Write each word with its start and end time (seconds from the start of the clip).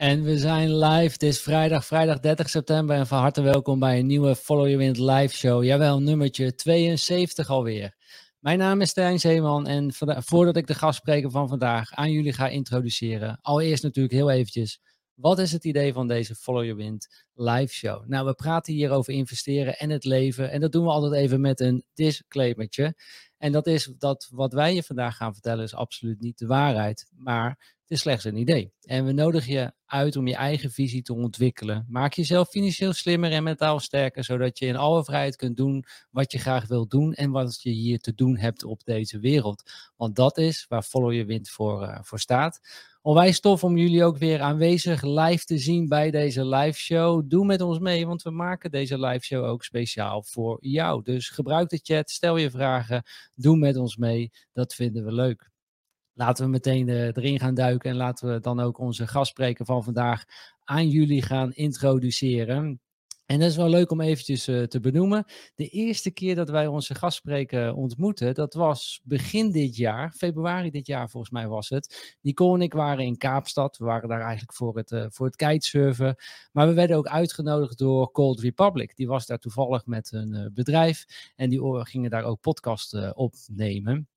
En 0.00 0.22
we 0.22 0.38
zijn 0.38 0.76
live. 0.78 1.12
Het 1.12 1.22
is 1.22 1.40
vrijdag, 1.40 1.86
vrijdag 1.86 2.20
30 2.20 2.48
september. 2.48 2.96
En 2.96 3.06
van 3.06 3.18
harte 3.18 3.42
welkom 3.42 3.78
bij 3.78 3.98
een 3.98 4.06
nieuwe 4.06 4.36
Follow 4.36 4.64
Your 4.64 4.78
Wind 4.78 4.98
live 4.98 5.36
show. 5.36 5.64
Jawel, 5.64 6.00
nummertje 6.00 6.54
72 6.54 7.50
alweer. 7.50 7.94
Mijn 8.38 8.58
naam 8.58 8.80
is 8.80 8.90
Stijn 8.90 9.18
Zeeman. 9.18 9.66
En 9.66 9.92
voordat 10.24 10.56
ik 10.56 10.66
de 10.66 10.74
gastspreker 10.74 11.30
van 11.30 11.48
vandaag 11.48 11.92
aan 11.92 12.10
jullie 12.10 12.32
ga 12.32 12.48
introduceren. 12.48 13.38
Allereerst 13.42 13.82
natuurlijk 13.82 14.14
heel 14.14 14.30
eventjes. 14.30 14.80
Wat 15.20 15.38
is 15.38 15.52
het 15.52 15.64
idee 15.64 15.92
van 15.92 16.08
deze 16.08 16.34
Follow 16.34 16.64
Your 16.64 16.76
Wind 16.76 17.24
live 17.34 17.74
show? 17.74 18.06
Nou, 18.06 18.26
we 18.26 18.34
praten 18.34 18.72
hier 18.72 18.90
over 18.90 19.12
investeren 19.12 19.78
en 19.78 19.90
het 19.90 20.04
leven. 20.04 20.50
En 20.50 20.60
dat 20.60 20.72
doen 20.72 20.84
we 20.84 20.90
altijd 20.90 21.12
even 21.12 21.40
met 21.40 21.60
een 21.60 21.84
disclaimertje. 21.94 22.94
En 23.38 23.52
dat 23.52 23.66
is 23.66 23.92
dat 23.98 24.28
wat 24.30 24.52
wij 24.52 24.74
je 24.74 24.82
vandaag 24.82 25.16
gaan 25.16 25.32
vertellen 25.32 25.64
is 25.64 25.74
absoluut 25.74 26.20
niet 26.20 26.38
de 26.38 26.46
waarheid. 26.46 27.06
Maar 27.16 27.48
het 27.82 27.90
is 27.90 28.00
slechts 28.00 28.24
een 28.24 28.36
idee. 28.36 28.72
En 28.80 29.04
we 29.04 29.12
nodigen 29.12 29.52
je 29.52 29.72
uit 29.86 30.16
om 30.16 30.26
je 30.26 30.34
eigen 30.34 30.70
visie 30.70 31.02
te 31.02 31.14
ontwikkelen. 31.14 31.86
Maak 31.88 32.12
jezelf 32.12 32.48
financieel 32.48 32.92
slimmer 32.92 33.32
en 33.32 33.42
mentaal 33.42 33.80
sterker, 33.80 34.24
zodat 34.24 34.58
je 34.58 34.66
in 34.66 34.76
alle 34.76 35.04
vrijheid 35.04 35.36
kunt 35.36 35.56
doen 35.56 35.84
wat 36.10 36.32
je 36.32 36.38
graag 36.38 36.66
wilt 36.66 36.90
doen 36.90 37.14
en 37.14 37.30
wat 37.30 37.62
je 37.62 37.70
hier 37.70 37.98
te 37.98 38.14
doen 38.14 38.36
hebt 38.36 38.64
op 38.64 38.84
deze 38.84 39.18
wereld. 39.18 39.70
Want 39.96 40.16
dat 40.16 40.38
is 40.38 40.66
waar 40.68 40.82
Follow 40.82 41.12
Your 41.12 41.26
Wind 41.26 41.48
voor, 41.48 41.82
uh, 41.82 41.98
voor 42.02 42.20
staat. 42.20 42.60
Onwijs 43.02 43.40
tof 43.40 43.64
om 43.64 43.76
jullie 43.76 44.04
ook 44.04 44.18
weer 44.18 44.40
aanwezig 44.40 45.02
live 45.02 45.44
te 45.44 45.58
zien 45.58 45.88
bij 45.88 46.10
deze 46.10 46.46
live 46.46 46.78
show. 46.78 47.22
Doe 47.28 47.46
met 47.46 47.60
ons 47.60 47.78
mee, 47.78 48.06
want 48.06 48.22
we 48.22 48.30
maken 48.30 48.70
deze 48.70 48.98
live 48.98 49.24
show 49.24 49.44
ook 49.44 49.64
speciaal 49.64 50.22
voor 50.22 50.58
jou. 50.60 51.02
Dus 51.02 51.28
gebruik 51.28 51.68
de 51.68 51.80
chat, 51.82 52.10
stel 52.10 52.36
je 52.36 52.50
vragen, 52.50 53.02
doe 53.34 53.56
met 53.56 53.76
ons 53.76 53.96
mee. 53.96 54.30
Dat 54.52 54.74
vinden 54.74 55.04
we 55.04 55.12
leuk 55.12 55.50
laten 56.20 56.44
we 56.44 56.50
meteen 56.50 56.88
uh, 56.88 57.06
erin 57.06 57.38
gaan 57.38 57.54
duiken 57.54 57.90
en 57.90 57.96
laten 57.96 58.32
we 58.32 58.40
dan 58.40 58.60
ook 58.60 58.78
onze 58.78 59.06
gastspreker 59.06 59.64
van 59.64 59.84
vandaag 59.84 60.24
aan 60.64 60.88
jullie 60.88 61.22
gaan 61.22 61.52
introduceren. 61.52 62.80
En 63.30 63.38
dat 63.38 63.48
is 63.48 63.56
wel 63.56 63.68
leuk 63.68 63.90
om 63.90 64.00
eventjes 64.00 64.48
uh, 64.48 64.62
te 64.62 64.80
benoemen. 64.80 65.24
De 65.54 65.68
eerste 65.68 66.10
keer 66.10 66.34
dat 66.34 66.50
wij 66.50 66.66
onze 66.66 66.94
gastspreker 66.94 67.74
ontmoeten, 67.74 68.34
dat 68.34 68.54
was 68.54 69.00
begin 69.04 69.50
dit 69.50 69.76
jaar, 69.76 70.12
februari 70.12 70.70
dit 70.70 70.86
jaar 70.86 71.10
volgens 71.10 71.32
mij 71.32 71.48
was 71.48 71.68
het. 71.68 72.16
Nicole 72.20 72.54
en 72.54 72.62
ik 72.62 72.72
waren 72.72 73.04
in 73.04 73.16
Kaapstad. 73.16 73.76
We 73.76 73.84
waren 73.84 74.08
daar 74.08 74.20
eigenlijk 74.20 74.52
voor 74.52 74.76
het, 74.76 74.90
uh, 74.90 75.06
voor 75.08 75.26
het 75.26 75.36
kitesurfen. 75.36 76.16
Maar 76.52 76.66
we 76.66 76.74
werden 76.74 76.96
ook 76.96 77.06
uitgenodigd 77.06 77.78
door 77.78 78.10
Cold 78.10 78.40
Republic. 78.40 78.96
Die 78.96 79.06
was 79.06 79.26
daar 79.26 79.38
toevallig 79.38 79.86
met 79.86 80.12
een 80.12 80.50
bedrijf 80.54 81.04
en 81.36 81.50
die 81.50 81.84
gingen 81.84 82.10
daar 82.10 82.24
ook 82.24 82.40
podcast 82.40 83.14
opnemen. 83.14 84.08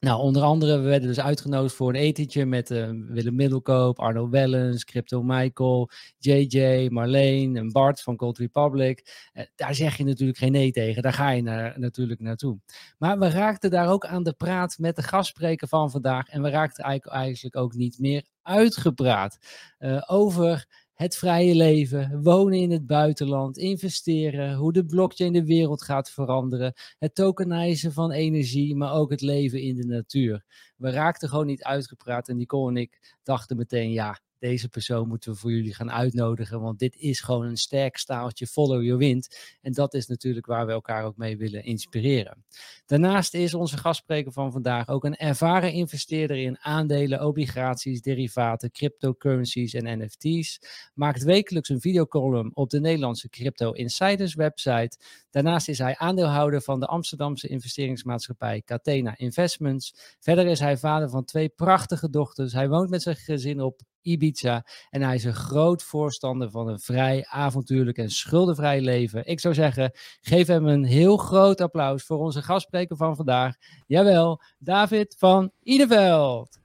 Nou, 0.00 0.20
onder 0.20 0.42
andere, 0.42 0.78
we 0.78 0.88
werden 0.88 1.08
dus 1.08 1.20
uitgenodigd 1.20 1.74
voor 1.74 1.88
een 1.88 2.00
etentje 2.00 2.46
met 2.46 2.70
uh, 2.70 2.88
Willem 2.92 3.34
Middelkoop, 3.34 3.98
Arno 3.98 4.28
Wellens, 4.28 4.84
Crypto 4.84 5.22
Michael, 5.22 5.90
JJ, 6.18 6.88
Marleen 6.90 7.56
en 7.56 7.72
Bart 7.72 8.02
van 8.02 8.16
Cold 8.16 8.38
Republic. 8.38 9.28
Uh, 9.34 9.44
daar 9.56 9.74
zeg 9.74 9.96
je 9.96 10.04
natuurlijk 10.04 10.38
geen 10.38 10.52
nee 10.52 10.70
tegen, 10.70 11.02
daar 11.02 11.12
ga 11.12 11.30
je 11.30 11.42
naar, 11.42 11.80
natuurlijk 11.80 12.20
naartoe. 12.20 12.58
Maar 12.98 13.18
we 13.18 13.30
raakten 13.30 13.70
daar 13.70 13.88
ook 13.88 14.06
aan 14.06 14.22
de 14.22 14.32
praat 14.32 14.78
met 14.78 14.96
de 14.96 15.02
gastspreker 15.02 15.68
van 15.68 15.90
vandaag 15.90 16.28
en 16.28 16.42
we 16.42 16.50
raakten 16.50 16.84
eigenlijk 17.04 17.56
ook 17.56 17.74
niet 17.74 17.98
meer 17.98 18.24
uitgepraat 18.42 19.38
uh, 19.78 20.02
over 20.06 20.66
het 21.00 21.16
vrije 21.16 21.54
leven, 21.54 22.22
wonen 22.22 22.58
in 22.58 22.70
het 22.70 22.86
buitenland, 22.86 23.58
investeren, 23.58 24.54
hoe 24.54 24.72
de 24.72 24.84
blockchain 24.84 25.32
de 25.32 25.44
wereld 25.44 25.82
gaat 25.82 26.10
veranderen, 26.10 26.72
het 26.98 27.14
tokenizen 27.14 27.92
van 27.92 28.10
energie, 28.10 28.76
maar 28.76 28.92
ook 28.92 29.10
het 29.10 29.20
leven 29.20 29.60
in 29.60 29.74
de 29.74 29.84
natuur. 29.84 30.44
We 30.76 30.90
raakten 30.90 31.28
gewoon 31.28 31.46
niet 31.46 31.62
uitgepraat 31.62 32.28
en 32.28 32.36
Nicole 32.36 32.70
en 32.70 32.76
ik 32.76 33.16
dachten 33.22 33.56
meteen, 33.56 33.92
ja, 33.92 34.20
deze 34.40 34.68
persoon 34.68 35.08
moeten 35.08 35.32
we 35.32 35.38
voor 35.38 35.52
jullie 35.52 35.74
gaan 35.74 35.90
uitnodigen, 35.90 36.60
want 36.60 36.78
dit 36.78 36.96
is 36.96 37.20
gewoon 37.20 37.44
een 37.46 37.56
sterk 37.56 37.96
staaltje 37.96 38.46
follow 38.46 38.82
your 38.82 38.98
wind. 38.98 39.36
En 39.62 39.72
dat 39.72 39.94
is 39.94 40.06
natuurlijk 40.06 40.46
waar 40.46 40.66
we 40.66 40.72
elkaar 40.72 41.04
ook 41.04 41.16
mee 41.16 41.36
willen 41.36 41.64
inspireren. 41.64 42.44
Daarnaast 42.86 43.34
is 43.34 43.54
onze 43.54 43.76
gastspreker 43.76 44.32
van 44.32 44.52
vandaag 44.52 44.88
ook 44.88 45.04
een 45.04 45.16
ervaren 45.16 45.72
investeerder 45.72 46.36
in 46.36 46.58
aandelen, 46.58 47.26
obligaties, 47.26 48.02
derivaten, 48.02 48.70
cryptocurrencies 48.70 49.74
en 49.74 49.98
NFT's. 49.98 50.60
Maakt 50.94 51.22
wekelijks 51.22 51.68
een 51.68 51.80
videocolumn 51.80 52.50
op 52.54 52.70
de 52.70 52.80
Nederlandse 52.80 53.28
Crypto 53.28 53.72
Insiders 53.72 54.34
website. 54.34 54.98
Daarnaast 55.30 55.68
is 55.68 55.78
hij 55.78 55.96
aandeelhouder 55.96 56.62
van 56.62 56.80
de 56.80 56.86
Amsterdamse 56.86 57.48
investeringsmaatschappij 57.48 58.62
Catena 58.64 59.18
Investments. 59.18 60.16
Verder 60.20 60.46
is 60.46 60.58
hij 60.58 60.76
vader 60.76 61.10
van 61.10 61.24
twee 61.24 61.48
prachtige 61.48 62.10
dochters. 62.10 62.52
Hij 62.52 62.68
woont 62.68 62.90
met 62.90 63.02
zijn 63.02 63.16
gezin 63.16 63.60
op 63.60 63.80
Ibiza. 64.02 64.66
En 64.90 65.02
hij 65.02 65.14
is 65.14 65.24
een 65.24 65.34
groot 65.34 65.82
voorstander 65.82 66.50
van 66.50 66.68
een 66.68 66.80
vrij, 66.80 67.26
avontuurlijk 67.28 67.96
en 67.96 68.10
schuldenvrij 68.10 68.80
leven. 68.80 69.26
Ik 69.26 69.40
zou 69.40 69.54
zeggen, 69.54 69.92
geef 70.20 70.46
hem 70.46 70.66
een 70.66 70.84
heel 70.84 71.16
groot 71.16 71.60
applaus 71.60 72.04
voor 72.04 72.18
onze 72.18 72.42
gastspreker 72.42 72.96
van 72.96 73.16
vandaag. 73.16 73.54
Jawel, 73.86 74.42
David 74.58 75.14
van 75.18 75.52
Ideveld. 75.62 76.58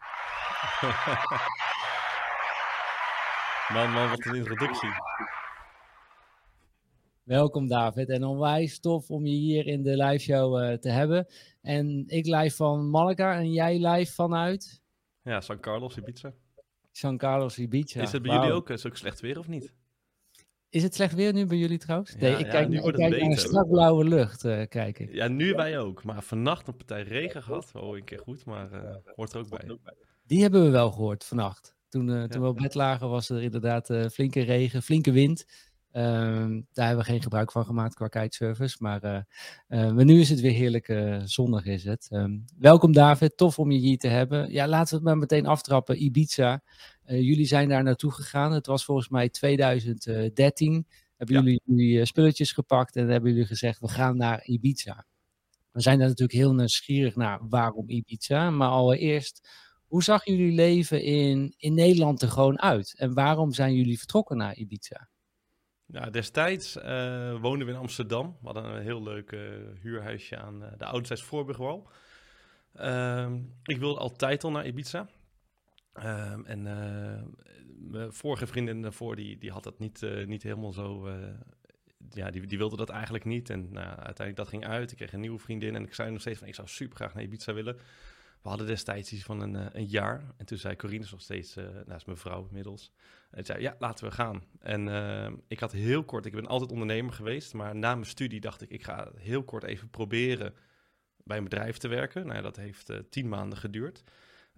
man, 3.73 3.91
man, 3.91 4.09
wat 4.09 4.25
een 4.25 4.35
introductie. 4.35 4.89
Welkom 7.23 7.67
David 7.67 8.09
en 8.09 8.23
onwijs 8.23 8.79
tof 8.79 9.09
om 9.09 9.25
je 9.25 9.35
hier 9.35 9.67
in 9.67 9.83
de 9.83 9.97
live 9.97 10.23
show 10.23 10.61
uh, 10.61 10.73
te 10.73 10.89
hebben. 10.89 11.27
En 11.61 12.03
ik 12.07 12.25
live 12.25 12.55
van 12.55 12.89
Malaga 12.89 13.35
en 13.35 13.51
jij 13.51 13.87
live 13.87 14.13
vanuit? 14.13 14.81
Ja, 15.23 15.41
San 15.41 15.59
Carlos, 15.59 15.97
Ibiza. 15.97 16.33
San 16.97 17.17
Carlos 17.17 17.57
Ibiza. 17.57 18.01
Is 18.01 18.11
het 18.11 18.21
bij 18.21 18.31
wow. 18.31 18.41
jullie 18.41 18.57
ook, 18.57 18.69
is 18.69 18.85
ook 18.85 18.97
slecht 18.97 19.19
weer 19.19 19.39
of 19.39 19.47
niet? 19.47 19.73
Is 20.69 20.83
het 20.83 20.95
slecht 20.95 21.13
weer 21.13 21.33
nu 21.33 21.45
bij 21.45 21.57
jullie 21.57 21.77
trouwens? 21.77 22.15
Nee, 22.15 22.31
ja, 22.31 22.37
ik 22.37 22.49
kijk, 22.49 22.71
ja, 22.71 22.83
ik 22.83 22.93
kijk 22.93 23.19
naar 23.19 23.29
een 23.29 23.37
strak 23.37 23.69
blauwe 23.69 24.03
lucht, 24.03 24.45
uh, 24.45 24.61
kijk 24.69 24.99
ik. 24.99 25.13
Ja, 25.13 25.27
nu 25.27 25.53
wij 25.53 25.79
ook. 25.79 26.03
Maar 26.03 26.23
vannacht 26.23 26.67
een 26.67 26.75
partij 26.75 27.03
regen 27.03 27.43
gehad. 27.43 27.71
Oh, 27.73 27.97
een 27.97 28.03
keer 28.03 28.19
goed, 28.19 28.45
maar 28.45 28.73
uh, 28.73 28.95
hoort 29.15 29.33
er 29.33 29.39
ook 29.39 29.49
bij. 29.49 29.77
Die 30.23 30.41
hebben 30.41 30.63
we 30.63 30.69
wel 30.69 30.91
gehoord 30.91 31.23
vannacht. 31.23 31.75
Toen, 31.89 32.09
uh, 32.09 32.23
toen 32.23 32.41
we 32.41 32.47
op 32.47 32.57
bed 32.57 32.73
lagen 32.73 33.09
was 33.09 33.29
er 33.29 33.41
inderdaad 33.41 33.85
flinke 34.11 34.41
regen, 34.41 34.81
flinke 34.81 35.11
wind. 35.11 35.45
Um, 35.97 36.67
daar 36.73 36.87
hebben 36.87 37.05
we 37.05 37.11
geen 37.11 37.21
gebruik 37.21 37.51
van 37.51 37.65
gemaakt 37.65 37.93
qua 37.93 38.07
kitesurfers. 38.07 38.77
Maar, 38.77 39.03
uh, 39.03 39.19
uh, 39.67 39.91
maar 39.91 40.05
nu 40.05 40.19
is 40.19 40.29
het 40.29 40.39
weer 40.39 40.51
heerlijk 40.51 40.87
uh, 40.87 41.21
zonnig 41.23 41.65
is 41.65 41.83
het. 41.83 42.07
Um, 42.11 42.45
welkom 42.57 42.91
David, 42.91 43.37
tof 43.37 43.59
om 43.59 43.71
je 43.71 43.77
hier 43.77 43.97
te 43.97 44.07
hebben. 44.07 44.51
Ja, 44.51 44.67
laten 44.67 44.89
we 44.89 44.95
het 44.95 45.03
maar 45.03 45.17
meteen 45.17 45.45
aftrappen. 45.45 46.03
Ibiza, 46.03 46.63
jullie 47.05 47.45
zijn 47.45 47.69
daar 47.69 47.83
naartoe 47.83 48.11
gegaan. 48.11 48.51
Het 48.51 48.65
was 48.65 48.85
volgens 48.85 49.09
mij 49.09 49.29
2013. 49.29 50.87
Hebben 51.17 51.35
ja. 51.35 51.41
jullie 51.41 51.61
jullie 51.65 52.05
spulletjes 52.05 52.51
gepakt 52.51 52.95
en 52.95 53.07
hebben 53.07 53.31
jullie 53.31 53.45
gezegd 53.45 53.79
we 53.79 53.87
gaan 53.87 54.17
naar 54.17 54.45
Ibiza. 54.45 55.05
We 55.71 55.81
zijn 55.81 55.97
daar 55.97 56.07
natuurlijk 56.07 56.39
heel 56.39 56.53
nieuwsgierig 56.53 57.15
naar 57.15 57.39
waarom 57.49 57.89
Ibiza. 57.89 58.49
Maar 58.49 58.69
allereerst, 58.69 59.49
hoe 59.87 60.03
zag 60.03 60.25
jullie 60.25 60.51
leven 60.51 61.03
in, 61.03 61.53
in 61.57 61.73
Nederland 61.73 62.21
er 62.21 62.29
gewoon 62.29 62.61
uit? 62.61 62.95
En 62.97 63.13
waarom 63.13 63.53
zijn 63.53 63.75
jullie 63.75 63.97
vertrokken 63.97 64.37
naar 64.37 64.55
Ibiza? 64.55 65.09
Nou, 65.87 66.11
destijds 66.11 66.77
uh, 66.77 67.41
woonden 67.41 67.67
we 67.67 67.73
in 67.73 67.79
Amsterdam. 67.79 68.37
We 68.39 68.45
hadden 68.45 68.63
een 68.63 68.81
heel 68.81 69.03
leuk 69.03 69.31
uh, 69.31 69.41
huurhuisje 69.81 70.37
aan 70.37 70.63
uh, 70.63 70.67
de 70.77 70.85
Oudezijds 70.85 71.23
Voorburgwal. 71.23 71.89
Ehm, 72.73 73.39
ik 73.63 73.77
wilde 73.77 73.99
altijd 73.99 74.43
al 74.43 74.51
naar 74.51 74.65
Ibiza. 74.65 75.09
Um, 75.93 76.45
en 76.45 76.63
mijn 77.89 78.13
vorige 78.13 78.47
vriendin 78.47 78.81
daarvoor, 78.81 79.15
die, 79.15 79.37
die 79.37 79.51
had 79.51 79.63
dat 79.63 79.79
niet, 79.79 80.01
niet 80.25 80.43
helemaal 80.43 80.71
zo... 80.71 81.09
ja, 82.09 82.31
die, 82.31 82.47
die 82.47 82.57
wilde 82.57 82.75
dat 82.75 82.89
eigenlijk 82.89 83.25
niet. 83.25 83.49
En 83.49 83.71
nou, 83.71 83.87
uiteindelijk 83.87 84.35
dat 84.35 84.47
ging 84.47 84.65
uit. 84.65 84.91
Ik 84.91 84.97
kreeg 84.97 85.13
een 85.13 85.19
nieuwe 85.19 85.39
vriendin 85.39 85.75
en 85.75 85.83
ik 85.83 85.93
zei 85.93 86.11
nog 86.11 86.21
steeds 86.21 86.39
van... 86.39 86.47
ik 86.47 86.55
zou 86.55 86.67
super 86.67 86.95
graag 86.95 87.13
naar 87.13 87.23
Ibiza 87.23 87.53
willen. 87.53 87.77
We 88.45 88.51
hadden 88.51 88.69
destijds 88.69 89.13
iets 89.13 89.23
van 89.23 89.41
een, 89.41 89.77
een 89.77 89.85
jaar. 89.85 90.33
En 90.37 90.45
toen 90.45 90.57
zei 90.57 90.75
Corine 90.75 91.05
nog 91.11 91.21
steeds, 91.21 91.57
uh, 91.57 91.63
nou 91.63 91.95
is 91.95 92.05
mijn 92.05 92.17
vrouw 92.17 92.45
inmiddels. 92.47 92.91
En 93.31 93.45
zei, 93.45 93.61
ja, 93.61 93.75
laten 93.79 94.05
we 94.05 94.11
gaan. 94.11 94.43
En 94.59 94.87
uh, 94.87 95.31
ik 95.47 95.59
had 95.59 95.71
heel 95.71 96.03
kort, 96.03 96.25
ik 96.25 96.31
ben 96.33 96.47
altijd 96.47 96.71
ondernemer 96.71 97.13
geweest. 97.13 97.53
Maar 97.53 97.75
na 97.75 97.93
mijn 97.93 98.05
studie 98.05 98.39
dacht 98.39 98.61
ik, 98.61 98.69
ik 98.69 98.83
ga 98.83 99.11
heel 99.17 99.43
kort 99.43 99.63
even 99.63 99.89
proberen 99.89 100.53
bij 101.23 101.37
een 101.37 101.43
bedrijf 101.43 101.77
te 101.77 101.87
werken. 101.87 102.27
Nou 102.27 102.41
dat 102.41 102.55
heeft 102.55 102.89
uh, 102.89 102.97
tien 103.09 103.29
maanden 103.29 103.57
geduurd. 103.57 104.03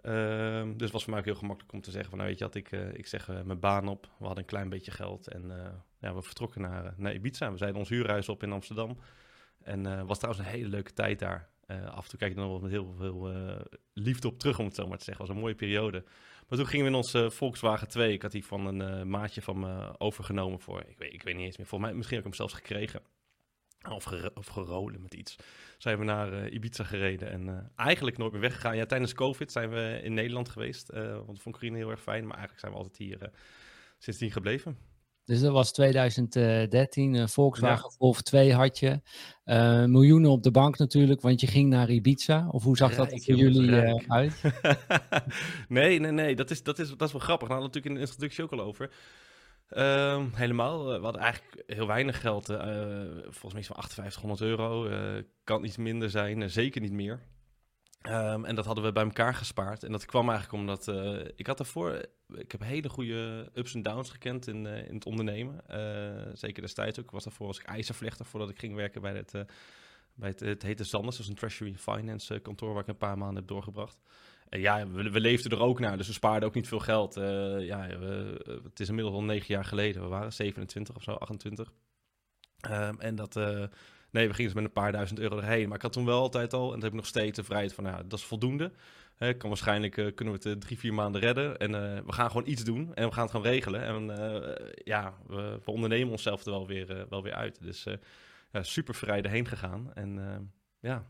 Uh, 0.02 0.64
dus 0.64 0.82
het 0.82 0.92
was 0.92 1.04
voor 1.04 1.12
mij 1.12 1.20
ook 1.20 1.26
heel 1.26 1.36
gemakkelijk 1.36 1.74
om 1.74 1.82
te 1.82 1.92
zeggen 1.92 2.10
van, 2.10 2.18
nou 2.18 2.30
weet 2.30 2.40
je 2.40 2.46
wat, 2.46 2.56
ik, 2.56 2.72
ik 2.98 3.08
zeg 3.08 3.28
mijn 3.28 3.60
baan 3.60 3.88
op. 3.88 4.04
We 4.18 4.26
hadden 4.26 4.44
een 4.44 4.50
klein 4.50 4.70
beetje 4.70 4.92
geld 4.92 5.28
en 5.28 5.52
ja, 6.00 6.14
we 6.14 6.22
vertrokken 6.22 6.62
naar, 6.62 6.94
naar 6.98 7.14
Ibiza. 7.14 7.52
We 7.52 7.58
zeiden 7.58 7.80
ons 7.80 7.90
huurhuis 7.90 8.30
op 8.30 8.44
in 8.44 8.52
Amsterdam. 8.52 8.98
En 9.64 10.06
was 10.06 10.20
trouwens 10.20 10.46
een 10.46 10.52
hele 10.52 10.70
leuke 10.70 10.94
tijd 10.94 11.20
daar. 11.20 11.50
Uh, 11.68 11.86
af 11.86 12.04
en 12.04 12.10
toe 12.10 12.20
kijk 12.20 12.32
ik 12.32 12.38
nog 12.38 12.48
wel 12.48 12.60
met 12.60 12.72
heel 12.72 12.94
veel 12.98 13.36
uh, 13.36 13.60
liefde 13.94 14.28
op 14.28 14.40
terug, 14.40 14.60
om 14.60 14.66
het 14.66 14.76
zo 14.76 14.88
maar 14.88 14.98
te 14.98 15.04
zeggen. 15.04 15.26
Was 15.26 15.36
een 15.36 15.42
mooie 15.42 15.56
periode. 15.56 16.04
Maar 16.48 16.58
toen 16.58 16.68
gingen 16.68 16.86
we 16.86 16.92
in 16.92 16.98
onze 16.98 17.32
Volkswagen 17.32 17.88
2. 17.88 18.14
Ik 18.14 18.22
had 18.22 18.32
die 18.32 18.46
van 18.46 18.66
een 18.66 19.00
uh, 19.00 19.04
maatje 19.04 19.42
van 19.42 19.60
me 19.60 20.00
overgenomen 20.00 20.60
voor, 20.60 20.84
ik 20.88 20.98
weet, 20.98 21.14
ik 21.14 21.24
weet 21.24 21.36
niet 21.36 21.46
eens 21.46 21.58
meer, 21.58 21.68
volgens 21.68 21.90
mij, 21.90 21.98
misschien 21.98 22.18
heb 22.18 22.26
ik 22.26 22.38
hem 22.38 22.48
zelfs 22.48 22.64
gekregen. 22.64 23.02
Of, 23.90 24.12
of 24.34 24.48
gerolen 24.48 25.02
met 25.02 25.14
iets. 25.14 25.36
Zijn 25.78 25.98
we 25.98 26.04
naar 26.04 26.50
Ibiza 26.50 26.84
gereden 26.84 27.30
en 27.30 27.72
eigenlijk 27.76 28.18
nooit 28.18 28.32
meer 28.32 28.42
weggegaan. 28.42 28.78
Ja, 28.78 28.86
tijdens 28.86 29.14
COVID 29.14 29.52
zijn 29.52 29.70
we 29.70 30.00
in 30.04 30.14
Nederland 30.14 30.50
geweest. 30.50 30.92
want 30.92 31.28
dat 31.28 31.42
vond 31.42 31.56
Corine 31.56 31.78
heel 31.78 31.90
erg 31.90 32.02
fijn. 32.02 32.22
Maar 32.28 32.38
eigenlijk 32.38 32.60
zijn 32.60 32.72
we 32.72 32.78
altijd 32.78 32.98
hier 32.98 33.32
sindsdien 33.98 34.32
gebleven. 34.32 34.78
Dus 35.28 35.42
dat 35.42 35.52
was 35.52 35.72
2013, 35.72 37.14
een 37.14 37.30
Volkswagen 37.30 37.90
Golf 37.90 38.22
2 38.22 38.54
had 38.54 38.80
je. 38.80 39.02
Uh, 39.46 39.86
miljoenen 39.86 40.32
op 40.32 40.44
de 40.44 40.52
bank 40.52 40.78
natuurlijk, 40.78 41.22
want 41.22 41.42
je 41.42 41.48
ging 41.48 41.70
naar 41.70 41.90
Ibiza. 41.90 42.48
Of 42.52 42.64
hoe 42.64 42.78
zag 42.78 42.96
dat 42.96 43.10
voor 43.10 43.36
jullie 43.36 43.70
uh, 43.70 43.94
uit? 44.08 44.42
nee, 45.68 46.00
nee, 46.00 46.12
nee, 46.12 46.36
dat 46.36 46.50
is, 46.50 46.64
dat, 46.64 46.80
is, 46.80 46.90
dat 46.90 47.08
is 47.08 47.12
wel 47.12 47.22
grappig. 47.22 47.48
Daar 47.48 47.58
hadden 47.58 47.74
we 47.74 47.80
natuurlijk 47.80 47.86
in 47.86 47.94
de 47.94 48.00
introductie 48.00 48.44
ook 48.44 48.52
al 48.52 48.62
over. 48.62 48.92
Uh, 49.70 50.24
helemaal. 50.34 50.86
We 50.86 51.04
hadden 51.04 51.22
eigenlijk 51.22 51.64
heel 51.66 51.88
weinig 51.88 52.22
geld. 52.22 52.46
Volgens 52.46 53.54
mij 53.54 53.64
van 53.64 53.76
5800 53.76 54.42
euro. 54.42 54.90
Kan 55.44 55.64
iets 55.64 55.78
minder 55.78 56.10
zijn, 56.10 56.50
zeker 56.50 56.82
niet 56.82 56.92
meer. 56.92 57.20
Um, 58.10 58.46
en 58.46 58.56
dat 58.56 58.66
hadden 58.66 58.84
we 58.84 58.92
bij 58.92 59.04
elkaar 59.04 59.34
gespaard. 59.34 59.84
En 59.84 59.92
dat 59.92 60.06
kwam 60.06 60.30
eigenlijk 60.30 60.62
omdat 60.62 60.88
ik 61.36 61.48
had 61.48 61.58
daarvoor... 61.58 62.06
Ik 62.36 62.52
heb 62.52 62.62
hele 62.64 62.90
goede 62.90 63.50
ups 63.54 63.74
en 63.74 63.82
downs 63.82 64.10
gekend 64.10 64.48
in, 64.48 64.66
in 64.66 64.96
het 64.96 65.06
ondernemen. 65.06 65.62
zeker 66.34 66.62
destijds 66.62 67.00
ook. 67.00 67.06
Ik 67.06 67.12
was 67.12 67.24
daarvoor 67.24 67.48
als 67.48 67.60
ik 67.60 67.66
ijzervlechter 67.66 68.26
voordat 68.26 68.50
ik 68.50 68.60
ging 68.60 68.76
werken 68.76 69.02
bij 69.02 69.14
het... 69.14 69.32
bij 70.14 70.30
het, 70.30 70.40
het 70.40 70.64
heette 70.64 70.84
Zanders, 70.84 71.18
dus 71.18 71.28
een 71.28 71.36
Treasury 71.36 71.76
Finance 71.76 72.40
kantoor 72.40 72.74
waar 72.74 72.82
ik 72.82 72.88
een 72.88 72.98
paar 72.98 73.18
maanden 73.18 73.38
heb 73.38 73.48
doorgebracht 73.48 73.98
ja, 74.50 74.88
we, 74.88 75.10
we, 75.10 75.20
leefden 75.20 75.52
er 75.52 75.60
ook 75.60 75.80
naar, 75.80 75.98
dus 75.98 76.08
we 76.08 76.14
spaarden 76.14 76.50
ook 76.50 76.56
niet 76.56 76.68
veel 76.68 76.80
geld. 76.80 77.16
Ja, 77.60 77.88
het 78.64 78.80
is 78.80 78.90
inmiddels 78.90 79.16
al 79.16 79.24
negen 79.24 79.54
jaar 79.54 79.66
geleden. 79.66 80.02
We 80.02 80.08
waren 80.08 80.34
27 80.34 80.96
of 80.96 81.04
zo, 81.04 81.12
28. 81.12 81.68
Um, 81.68 82.72
ehm, 82.72 83.00
en 83.00 83.16
dat, 83.16 83.36
nee, 84.12 84.28
we 84.28 84.34
gingen 84.34 84.36
dus 84.36 84.54
met 84.54 84.64
een 84.64 84.72
paar 84.72 84.92
duizend 84.92 85.20
euro 85.20 85.38
erheen. 85.38 85.68
Maar 85.68 85.78
ik 85.78 85.84
had 85.84 85.94
toen 85.94 86.06
wel 86.06 86.20
altijd 86.20 86.54
al, 86.54 86.66
en 86.66 86.74
dat 86.74 86.82
heb 86.82 86.92
ik 86.92 86.98
nog 86.98 87.08
steeds, 87.08 87.36
de 87.36 87.44
vrijheid 87.44 87.74
van, 87.74 87.84
nou, 87.84 88.08
dat 88.08 88.20
is 88.20 88.26
voldoende. 88.26 88.72
Hè, 89.18 89.34
kan 89.34 89.50
waarschijnlijk 89.50 89.98
uh, 89.98 90.16
kunnen 90.16 90.40
we 90.42 90.50
het 90.50 90.62
drie, 90.62 90.78
vier 90.78 90.94
maanden 90.94 91.22
redden. 91.22 91.58
En 91.58 91.72
we 92.06 92.14
gaan 92.14 92.28
gewoon 92.28 92.48
iets 92.48 92.64
doen 92.64 92.96
en 92.96 93.08
we 93.08 93.14
gaan 93.14 93.24
het 93.24 93.32
gewoon 93.32 93.46
regelen. 93.46 93.84
En 93.84 94.06
ja, 94.84 95.14
we, 95.28 95.60
we, 95.66 95.72
ondernemen 95.72 96.12
onszelf 96.12 96.46
er 96.46 96.52
wel 96.52 96.68
weer, 96.68 97.06
wel 97.10 97.24
weer 97.24 97.34
uit. 97.34 97.62
Dus 97.62 97.86
ja, 98.52 98.64
super 98.64 98.96
vrij 98.96 99.22
erheen 99.22 99.48
gegaan. 99.48 99.94
En 99.94 100.20
ja, 100.80 101.08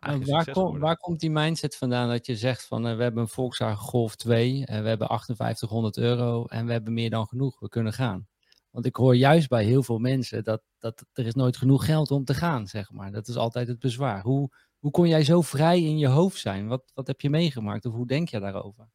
waar, 0.00 0.50
kom, 0.50 0.78
waar, 0.78 0.96
komt 0.96 1.20
die 1.20 1.30
mindset 1.30 1.76
vandaan 1.76 2.08
dat 2.08 2.26
je 2.26 2.36
zegt 2.36 2.66
van 2.66 2.86
uh, 2.86 2.96
we 2.96 3.02
hebben 3.02 3.22
een 3.22 3.28
Volkswagen 3.28 3.78
Golf 3.78 4.16
2, 4.16 4.66
en 4.66 4.82
we 4.82 4.88
hebben 4.88 5.06
5800 5.06 5.96
euro 5.96 6.44
en 6.44 6.66
we 6.66 6.72
hebben 6.72 6.92
meer 6.92 7.10
dan 7.10 7.26
genoeg, 7.26 7.60
we 7.60 7.68
kunnen 7.68 7.92
gaan. 7.92 8.28
Want 8.70 8.86
ik 8.86 8.96
hoor 8.96 9.16
juist 9.16 9.48
bij 9.48 9.64
heel 9.64 9.82
veel 9.82 9.98
mensen 9.98 10.44
dat, 10.44 10.62
dat 10.78 11.04
er 11.12 11.26
is 11.26 11.34
nooit 11.34 11.56
genoeg 11.56 11.84
geld 11.84 12.10
om 12.10 12.24
te 12.24 12.34
gaan, 12.34 12.66
zeg 12.66 12.90
maar. 12.92 13.12
Dat 13.12 13.28
is 13.28 13.36
altijd 13.36 13.68
het 13.68 13.78
bezwaar. 13.78 14.22
Hoe, 14.22 14.50
hoe 14.80 14.90
kon 14.90 15.08
jij 15.08 15.24
zo 15.24 15.40
vrij 15.40 15.82
in 15.82 15.98
je 15.98 16.06
hoofd 16.06 16.38
zijn? 16.38 16.66
Wat, 16.66 16.92
wat 16.94 17.06
heb 17.06 17.20
je 17.20 17.30
meegemaakt 17.30 17.84
of 17.84 17.94
hoe 17.94 18.06
denk 18.06 18.28
je 18.28 18.40
daarover? 18.40 18.88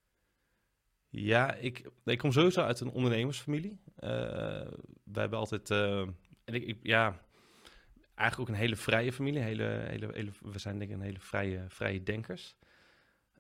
Ja, 1.09 1.53
ik, 1.53 1.89
ik 2.03 2.17
kom 2.17 2.31
sowieso 2.31 2.61
uit 2.61 2.79
een 2.79 2.91
ondernemersfamilie. 2.91 3.79
Uh, 3.99 4.09
wij 5.03 5.21
hebben 5.21 5.39
altijd, 5.39 5.69
uh, 5.69 5.99
en 6.43 6.53
ik, 6.53 6.77
ja, 6.81 7.19
eigenlijk 8.15 8.49
ook 8.49 8.55
een 8.55 8.61
hele 8.61 8.75
vrije 8.75 9.13
familie. 9.13 9.41
Hele, 9.41 9.85
hele, 9.87 10.31
we 10.41 10.59
zijn 10.59 10.79
denk 10.79 10.91
ik 10.91 10.97
een 10.97 11.03
hele 11.03 11.19
vrije, 11.19 11.65
vrije 11.67 12.03
denkers. 12.03 12.55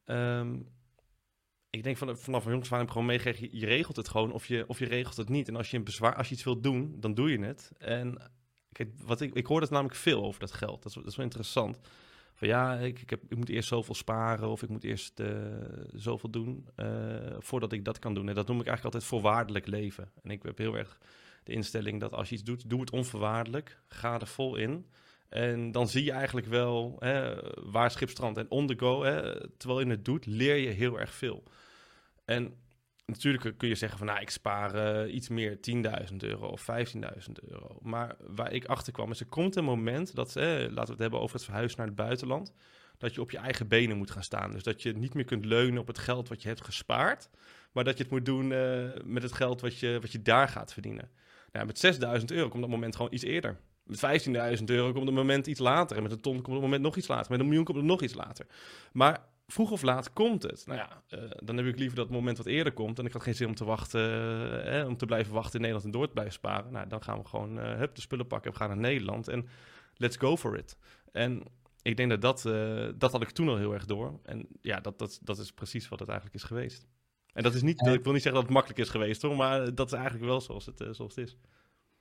Um, 0.05 0.73
ik 1.69 1.83
denk 1.83 1.97
van, 1.97 2.17
vanaf 2.17 2.45
jongs 2.45 2.67
van 2.67 2.77
heb 2.77 2.87
ik 2.87 2.91
gewoon 2.93 3.07
meegekregen, 3.07 3.49
je, 3.51 3.59
je, 3.59 3.65
regelt 3.65 3.95
het 3.95 4.07
gewoon 4.07 4.31
of 4.31 4.47
je, 4.47 4.67
of 4.67 4.79
je 4.79 4.85
regelt 4.85 5.17
het 5.17 5.29
niet. 5.29 5.47
En 5.47 5.55
als 5.55 5.71
je, 5.71 5.77
een 5.77 5.83
bezwaar, 5.83 6.15
als 6.15 6.27
je 6.27 6.33
iets 6.33 6.43
wilt 6.43 6.63
doen, 6.63 6.99
dan 6.99 7.13
doe 7.13 7.31
je 7.31 7.39
het. 7.39 7.71
En 7.77 8.31
kijk, 8.71 8.89
wat 8.97 9.21
ik, 9.21 9.33
ik 9.33 9.45
hoor 9.45 9.59
dat 9.59 9.69
namelijk 9.69 9.95
veel 9.95 10.23
over 10.23 10.39
dat 10.39 10.51
geld. 10.51 10.83
Dat 10.83 10.91
is, 10.91 10.97
dat 10.97 11.07
is 11.11 11.15
wel 11.15 11.25
interessant. 11.25 11.79
Van 12.35 12.47
ja, 12.47 12.77
ik, 12.77 13.01
ik, 13.01 13.09
heb, 13.09 13.35
moet 13.35 13.49
eerst 13.49 13.67
zoveel 13.67 13.95
sparen 13.95 14.49
of 14.49 14.63
ik 14.63 14.69
moet 14.69 14.83
eerst 14.83 15.19
uh, 15.19 15.27
zoveel 15.93 16.29
doen 16.29 16.67
uh, 16.75 16.87
voordat 17.39 17.71
ik 17.71 17.85
dat 17.85 17.99
kan 17.99 18.13
doen. 18.13 18.29
En 18.29 18.35
dat 18.35 18.47
noem 18.47 18.59
ik 18.59 18.67
eigenlijk 18.67 18.95
altijd 18.95 19.11
voorwaardelijk 19.11 19.67
leven. 19.67 20.11
En 20.23 20.29
ik 20.31 20.43
heb 20.43 20.57
heel 20.57 20.77
erg 20.77 20.97
de 21.43 21.53
instelling 21.53 21.99
dat 21.99 22.13
als 22.13 22.29
je 22.29 22.35
iets 22.35 22.43
doet, 22.43 22.69
doe 22.69 22.79
het 22.79 22.91
onvoorwaardelijk. 22.91 23.79
Ga 23.87 24.19
er 24.19 24.27
vol 24.27 24.55
in. 24.55 24.85
En 25.29 25.71
dan 25.71 25.87
zie 25.87 26.03
je 26.03 26.11
eigenlijk 26.11 26.47
wel 26.47 26.95
hè, 26.99 27.35
waar 27.71 27.91
schipstrand 27.91 28.37
en 28.37 28.49
on 28.49 28.67
the 28.67 28.77
go. 28.77 29.03
Hè, 29.03 29.47
terwijl 29.57 29.79
je 29.79 29.89
het 29.89 30.05
doet, 30.05 30.25
leer 30.25 30.55
je 30.55 30.69
heel 30.69 30.99
erg 30.99 31.13
veel. 31.13 31.43
En 32.25 32.53
natuurlijk 33.05 33.57
kun 33.57 33.67
je 33.69 33.75
zeggen 33.75 33.97
van, 33.97 34.07
nou, 34.07 34.19
ik 34.19 34.29
spaar 34.29 35.05
uh, 35.05 35.13
iets 35.13 35.29
meer 35.29 35.57
10.000 36.09 36.15
euro 36.17 36.47
of 36.47 36.67
15.000 36.93 36.99
euro. 37.49 37.77
Maar 37.81 38.15
waar 38.19 38.51
ik 38.51 38.65
achter 38.65 38.93
kwam 38.93 39.11
is, 39.11 39.19
er 39.19 39.25
komt 39.25 39.55
een 39.55 39.63
moment 39.63 40.15
dat, 40.15 40.35
eh, 40.35 40.45
laten 40.45 40.73
we 40.73 40.91
het 40.91 40.99
hebben 40.99 41.19
over 41.19 41.35
het 41.35 41.45
verhuizen 41.45 41.77
naar 41.77 41.87
het 41.87 41.95
buitenland, 41.95 42.53
dat 42.97 43.13
je 43.13 43.21
op 43.21 43.31
je 43.31 43.37
eigen 43.37 43.67
benen 43.67 43.97
moet 43.97 44.11
gaan 44.11 44.23
staan. 44.23 44.51
Dus 44.51 44.63
dat 44.63 44.81
je 44.81 44.93
niet 44.93 45.13
meer 45.13 45.25
kunt 45.25 45.45
leunen 45.45 45.79
op 45.79 45.87
het 45.87 45.97
geld 45.97 46.29
wat 46.29 46.41
je 46.41 46.47
hebt 46.47 46.63
gespaard, 46.63 47.29
maar 47.71 47.83
dat 47.83 47.97
je 47.97 48.03
het 48.03 48.11
moet 48.11 48.25
doen 48.25 48.51
uh, 48.51 48.89
met 49.03 49.23
het 49.23 49.33
geld 49.33 49.61
wat 49.61 49.79
je, 49.79 49.97
wat 50.01 50.11
je 50.11 50.21
daar 50.21 50.47
gaat 50.47 50.73
verdienen. 50.73 51.09
Ja, 51.51 51.63
met 51.63 51.79
6000 51.79 52.31
euro 52.31 52.49
komt 52.49 52.61
dat 52.61 52.71
moment 52.71 52.95
gewoon 52.95 53.13
iets 53.13 53.23
eerder. 53.23 53.57
Met 53.83 54.25
15.000 54.57 54.63
euro 54.65 54.91
komt 54.91 55.05
het 55.05 55.15
moment 55.15 55.47
iets 55.47 55.59
later. 55.59 55.97
En 55.97 56.03
met 56.03 56.11
een 56.11 56.21
ton 56.21 56.41
komt 56.41 56.55
het 56.55 56.61
moment 56.61 56.81
nog 56.81 56.95
iets 56.95 57.07
later. 57.07 57.31
Met 57.31 57.39
een 57.39 57.45
miljoen 57.45 57.65
komt 57.65 57.77
het 57.77 57.85
nog 57.85 58.01
iets 58.01 58.13
later. 58.13 58.45
Maar 58.91 59.25
vroeg 59.47 59.71
of 59.71 59.81
laat 59.81 60.13
komt 60.13 60.43
het. 60.43 60.63
Nou 60.65 60.79
ja, 60.79 61.03
uh, 61.17 61.31
dan 61.35 61.57
heb 61.57 61.65
ik 61.65 61.77
liever 61.77 61.95
dat 61.95 62.05
het 62.05 62.15
moment 62.15 62.37
wat 62.37 62.45
eerder 62.45 62.73
komt. 62.73 62.99
En 62.99 63.05
ik 63.05 63.13
had 63.13 63.23
geen 63.23 63.35
zin 63.35 63.47
om 63.47 63.55
te 63.55 63.65
wachten, 63.65 64.73
uh, 64.73 64.87
om 64.87 64.97
te 64.97 65.05
blijven 65.05 65.33
wachten 65.33 65.53
in 65.53 65.59
Nederland 65.59 65.85
en 65.85 65.91
door 65.91 66.07
te 66.07 66.13
blijven 66.13 66.33
sparen. 66.33 66.71
Nou, 66.71 66.87
dan 66.87 67.03
gaan 67.03 67.19
we 67.19 67.25
gewoon 67.25 67.57
uh, 67.57 67.75
hup, 67.75 67.95
de 67.95 68.01
spullen 68.01 68.27
pakken 68.27 68.51
we 68.51 68.57
gaan 68.57 68.67
naar 68.67 68.77
Nederland. 68.77 69.27
En 69.27 69.47
let's 69.95 70.17
go 70.17 70.37
for 70.37 70.57
it. 70.57 70.77
En 71.11 71.43
ik 71.81 71.97
denk 71.97 72.09
dat 72.09 72.21
dat, 72.21 72.41
dat 72.99 73.11
had 73.11 73.21
ik 73.21 73.29
toen 73.29 73.49
al 73.49 73.57
heel 73.57 73.73
erg 73.73 73.85
door. 73.85 74.19
En 74.23 74.47
ja, 74.61 74.79
dat, 74.79 74.99
dat, 74.99 75.19
dat 75.23 75.37
is 75.37 75.51
precies 75.51 75.87
wat 75.89 75.99
het 75.99 76.09
eigenlijk 76.09 76.37
is 76.37 76.43
geweest. 76.43 76.87
En 77.33 77.43
dat 77.43 77.53
is 77.53 77.61
niet, 77.61 77.87
ik 77.87 78.03
wil 78.03 78.13
niet 78.13 78.21
zeggen 78.21 78.33
dat 78.33 78.43
het 78.43 78.49
makkelijk 78.49 78.79
is 78.79 78.89
geweest 78.89 79.21
hoor, 79.21 79.35
maar 79.35 79.75
dat 79.75 79.87
is 79.87 79.93
eigenlijk 79.93 80.25
wel 80.25 80.41
zoals 80.41 80.65
het, 80.65 80.81
uh, 80.81 80.87
zoals 80.91 81.15
het 81.15 81.27
is. 81.27 81.37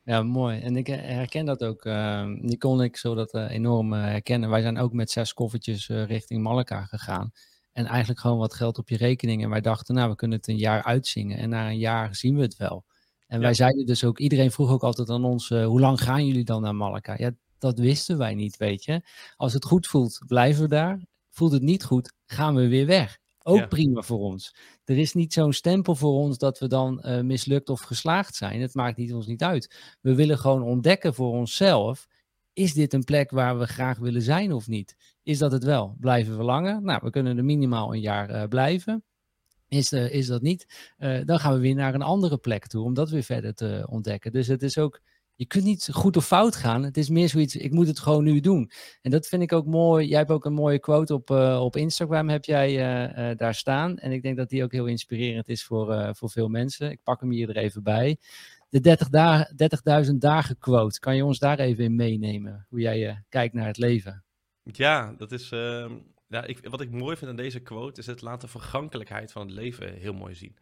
Ja, 0.04 0.22
mooi. 0.22 0.60
En 0.60 0.76
ik 0.76 0.86
herken 0.86 1.44
dat 1.44 1.64
ook. 1.64 1.84
Uh, 1.84 2.24
Nicole 2.24 2.78
en 2.78 2.84
ik 2.84 2.96
zo 2.96 3.14
dat 3.14 3.34
uh, 3.34 3.50
enorm 3.50 3.92
herkennen. 3.92 4.50
Wij 4.50 4.60
zijn 4.60 4.78
ook 4.78 4.92
met 4.92 5.10
zes 5.10 5.32
koffertjes 5.34 5.88
richting 5.88 6.42
Malacca 6.42 6.84
gegaan. 6.84 7.32
En 7.72 7.86
eigenlijk 7.86 8.20
gewoon 8.20 8.38
wat 8.38 8.54
geld 8.54 8.78
op 8.78 8.88
je 8.88 8.96
rekening. 8.96 9.42
En 9.42 9.50
wij 9.50 9.60
dachten, 9.60 9.94
nou, 9.94 10.10
we 10.10 10.16
kunnen 10.16 10.38
het 10.38 10.48
een 10.48 10.56
jaar 10.56 10.82
uitzingen. 10.82 11.38
En 11.38 11.48
na 11.48 11.68
een 11.68 11.78
jaar 11.78 12.14
zien 12.14 12.36
we 12.36 12.42
het 12.42 12.56
wel. 12.56 12.84
En 13.26 13.40
wij 13.40 13.54
zeiden 13.54 13.86
dus 13.86 14.04
ook, 14.04 14.18
iedereen 14.18 14.50
vroeg 14.50 14.70
ook 14.70 14.82
altijd 14.82 15.10
aan 15.10 15.24
ons, 15.24 15.48
hoe 15.48 15.80
lang 15.80 16.00
gaan 16.00 16.26
jullie 16.26 16.44
dan 16.44 16.62
naar 16.62 16.74
Malacca? 16.74 17.14
Ja, 17.18 17.30
dat 17.58 17.78
wisten 17.78 18.18
wij 18.18 18.34
niet, 18.34 18.56
weet 18.56 18.84
je. 18.84 19.02
Als 19.36 19.52
het 19.52 19.64
goed 19.64 19.86
voelt, 19.86 20.22
blijven 20.26 20.62
we 20.62 20.68
daar. 20.68 21.00
Voelt 21.30 21.52
het 21.52 21.62
niet 21.62 21.84
goed, 21.84 22.12
gaan 22.26 22.54
we 22.54 22.68
weer 22.68 22.86
weg. 22.86 23.18
Ook 23.46 23.68
prima 23.68 24.02
voor 24.02 24.18
ons. 24.18 24.54
Er 24.84 24.98
is 24.98 25.14
niet 25.14 25.32
zo'n 25.32 25.52
stempel 25.52 25.94
voor 25.94 26.12
ons 26.12 26.38
dat 26.38 26.58
we 26.58 26.68
dan 26.68 27.02
uh, 27.04 27.20
mislukt 27.20 27.68
of 27.68 27.80
geslaagd 27.80 28.34
zijn. 28.34 28.60
Het 28.60 28.74
maakt 28.74 28.96
niet, 28.96 29.12
ons 29.12 29.26
niet 29.26 29.42
uit. 29.42 29.96
We 30.00 30.14
willen 30.14 30.38
gewoon 30.38 30.62
ontdekken 30.62 31.14
voor 31.14 31.32
onszelf. 31.32 32.06
Is 32.52 32.74
dit 32.74 32.92
een 32.92 33.04
plek 33.04 33.30
waar 33.30 33.58
we 33.58 33.66
graag 33.66 33.98
willen 33.98 34.22
zijn 34.22 34.52
of 34.52 34.68
niet? 34.68 34.96
Is 35.22 35.38
dat 35.38 35.52
het 35.52 35.64
wel? 35.64 35.96
Blijven 36.00 36.36
we 36.36 36.42
langer? 36.42 36.82
Nou, 36.82 37.00
we 37.02 37.10
kunnen 37.10 37.36
er 37.36 37.44
minimaal 37.44 37.94
een 37.94 38.00
jaar 38.00 38.30
uh, 38.30 38.42
blijven. 38.48 39.04
Is, 39.68 39.92
uh, 39.92 40.14
is 40.14 40.26
dat 40.26 40.42
niet? 40.42 40.92
dan 41.24 41.38
gaan 41.38 41.54
we 41.54 41.60
weer 41.60 41.74
naar 41.74 41.94
een 41.94 42.02
andere 42.02 42.38
plek 42.38 42.66
toe 42.66 42.84
om 42.84 42.94
dat 42.94 43.10
weer 43.10 43.22
verder 43.22 43.54
te 43.54 43.86
ontdekken. 43.90 44.32
Dus 44.32 44.46
het 44.46 44.62
is 44.62 44.78
ook 44.78 45.00
je 45.36 45.46
kunt 45.46 45.64
niet 45.64 45.88
goed 45.92 46.16
of 46.16 46.26
fout 46.26 46.56
gaan. 46.56 46.82
Het 46.82 46.96
is 46.96 47.08
meer 47.08 47.28
zoiets, 47.28 47.56
ik 47.56 47.72
moet 47.72 47.86
het 47.86 47.98
gewoon 47.98 48.24
nu 48.24 48.40
doen. 48.40 48.70
En 49.02 49.10
dat 49.10 49.26
vind 49.26 49.42
ik 49.42 49.52
ook 49.52 49.66
mooi. 49.66 50.06
Jij 50.06 50.18
hebt 50.18 50.30
ook 50.30 50.44
een 50.44 50.52
mooie 50.52 50.78
quote 50.78 51.14
op, 51.14 51.30
uh, 51.30 51.60
op 51.62 51.76
Instagram, 51.76 52.28
heb 52.28 52.44
jij 52.44 52.70
uh, 52.70 53.30
uh, 53.30 53.36
daar 53.36 53.54
staan. 53.54 53.98
En 53.98 54.12
ik 54.12 54.22
denk 54.22 54.36
dat 54.36 54.48
die 54.48 54.62
ook 54.62 54.72
heel 54.72 54.86
inspirerend 54.86 55.48
is 55.48 55.64
voor, 55.64 56.14
voor 56.16 56.30
veel 56.30 56.48
mensen. 56.48 56.90
Ik 56.90 57.02
pak 57.02 57.20
hem 57.20 57.30
hier 57.30 57.48
er 57.48 57.56
even 57.56 57.82
bij. 57.82 58.18
De 58.68 58.80
30 58.80 59.08
dagen, 59.08 59.56
30.000 60.06 60.14
dagen 60.14 60.58
quote. 60.58 60.98
Kan 60.98 61.16
je 61.16 61.24
ons 61.24 61.38
daar 61.38 61.58
even 61.58 61.84
in 61.84 61.94
meenemen? 61.94 62.66
Hoe 62.68 62.80
jij 62.80 63.24
kijkt 63.28 63.54
naar 63.54 63.66
het 63.66 63.78
leven? 63.78 64.24
Ja, 64.62 65.14
dat 65.18 65.32
is... 65.32 65.50
Ehm, 65.50 65.92
ja, 66.28 66.44
ik, 66.44 66.68
wat 66.68 66.80
ik 66.80 66.90
mooi 66.90 67.16
vind 67.16 67.30
aan 67.30 67.36
deze 67.36 67.60
quote 67.60 68.00
is 68.00 68.06
het 68.06 68.22
laat 68.22 68.40
de 68.40 68.48
vergankelijkheid 68.48 69.32
van 69.32 69.46
het 69.46 69.56
leven 69.56 69.94
heel 69.94 70.12
mooi 70.12 70.34
zien. 70.34 70.56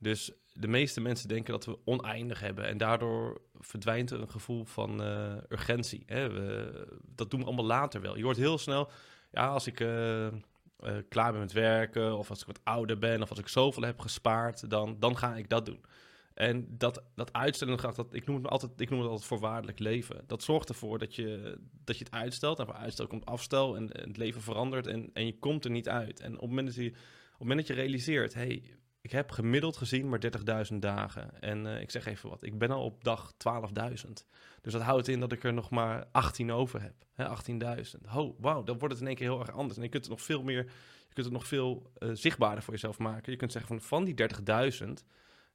Dus 0.00 0.32
de 0.52 0.68
meeste 0.68 1.00
mensen 1.00 1.28
denken 1.28 1.52
dat 1.52 1.64
we 1.64 1.78
oneindig 1.84 2.40
hebben. 2.40 2.64
En 2.66 2.78
daardoor 2.78 3.40
verdwijnt 3.58 4.10
er 4.10 4.20
een 4.20 4.30
gevoel 4.30 4.64
van 4.64 5.02
uh, 5.02 5.32
urgentie. 5.48 6.02
Hè? 6.06 6.30
We, 6.30 6.86
dat 7.14 7.30
doen 7.30 7.40
we 7.40 7.46
allemaal 7.46 7.64
later 7.64 8.00
wel. 8.00 8.16
Je 8.16 8.24
hoort 8.24 8.36
heel 8.36 8.58
snel, 8.58 8.90
ja, 9.30 9.46
als 9.46 9.66
ik 9.66 9.80
uh, 9.80 10.26
uh, 10.26 10.32
klaar 11.08 11.32
ben 11.32 11.40
met 11.40 11.52
werken, 11.52 12.18
of 12.18 12.30
als 12.30 12.40
ik 12.40 12.46
wat 12.46 12.60
ouder 12.62 12.98
ben, 12.98 13.22
of 13.22 13.30
als 13.30 13.38
ik 13.38 13.48
zoveel 13.48 13.82
heb 13.82 14.00
gespaard, 14.00 14.70
dan, 14.70 14.96
dan 14.98 15.16
ga 15.16 15.36
ik 15.36 15.48
dat 15.48 15.66
doen. 15.66 15.84
En 16.34 16.66
dat, 16.68 17.02
dat 17.14 17.32
uitstellen, 17.32 17.94
dat, 17.94 18.14
ik, 18.14 18.26
noem 18.26 18.36
het 18.36 18.48
altijd, 18.48 18.80
ik 18.80 18.90
noem 18.90 18.98
het 18.98 19.08
altijd 19.08 19.28
voorwaardelijk 19.28 19.78
leven. 19.78 20.24
Dat 20.26 20.42
zorgt 20.42 20.68
ervoor 20.68 20.98
dat 20.98 21.14
je, 21.14 21.58
dat 21.84 21.98
je 21.98 22.04
het 22.04 22.12
uitstelt. 22.12 22.58
En 22.58 22.66
voor 22.66 22.74
uitstel 22.74 23.06
komt 23.06 23.26
afstel 23.26 23.76
en, 23.76 23.88
het 23.92 24.16
leven 24.16 24.40
verandert 24.40 24.86
en, 24.86 25.10
en 25.12 25.26
je 25.26 25.38
komt 25.38 25.64
er 25.64 25.70
niet 25.70 25.88
uit. 25.88 26.20
En 26.20 26.34
op 26.34 26.40
het 26.40 26.48
moment 26.48 26.66
dat 26.66 26.76
je, 26.76 26.90
op 27.32 27.38
moment 27.38 27.58
dat 27.58 27.66
je 27.66 27.82
realiseert, 27.82 28.34
hey, 28.34 28.62
ik 29.00 29.10
heb 29.10 29.30
gemiddeld 29.30 29.76
gezien 29.76 30.08
maar 30.08 30.20
30.000 30.72 30.78
dagen. 30.78 31.40
En 31.40 31.64
uh, 31.64 31.80
ik 31.80 31.90
zeg 31.90 32.06
even 32.06 32.28
wat, 32.28 32.42
ik 32.42 32.58
ben 32.58 32.70
al 32.70 32.84
op 32.84 33.04
dag 33.04 33.32
12.000. 33.32 34.10
Dus 34.60 34.72
dat 34.72 34.82
houdt 34.82 35.08
in 35.08 35.20
dat 35.20 35.32
ik 35.32 35.44
er 35.44 35.52
nog 35.52 35.70
maar 35.70 36.06
18 36.12 36.52
over 36.52 36.82
heb. 36.82 36.94
18.000. 37.50 38.14
Oh, 38.14 38.40
wauw, 38.40 38.62
dan 38.62 38.78
wordt 38.78 38.94
het 38.94 39.02
in 39.02 39.08
één 39.08 39.16
keer 39.16 39.28
heel 39.28 39.40
erg 39.40 39.52
anders. 39.52 39.76
En 39.76 39.82
je 39.82 39.88
kunt 39.88 40.02
het 40.02 40.12
nog 40.12 40.22
veel 40.22 40.42
meer, 40.42 40.64
je 41.08 41.14
kunt 41.14 41.26
het 41.26 41.34
nog 41.34 41.46
veel 41.46 41.90
uh, 41.98 42.10
zichtbaarder 42.12 42.62
voor 42.62 42.72
jezelf 42.72 42.98
maken. 42.98 43.32
Je 43.32 43.38
kunt 43.38 43.52
zeggen 43.52 43.78
van, 43.78 43.86
van 43.86 44.04
die 44.04 44.14
30.000 44.86 44.88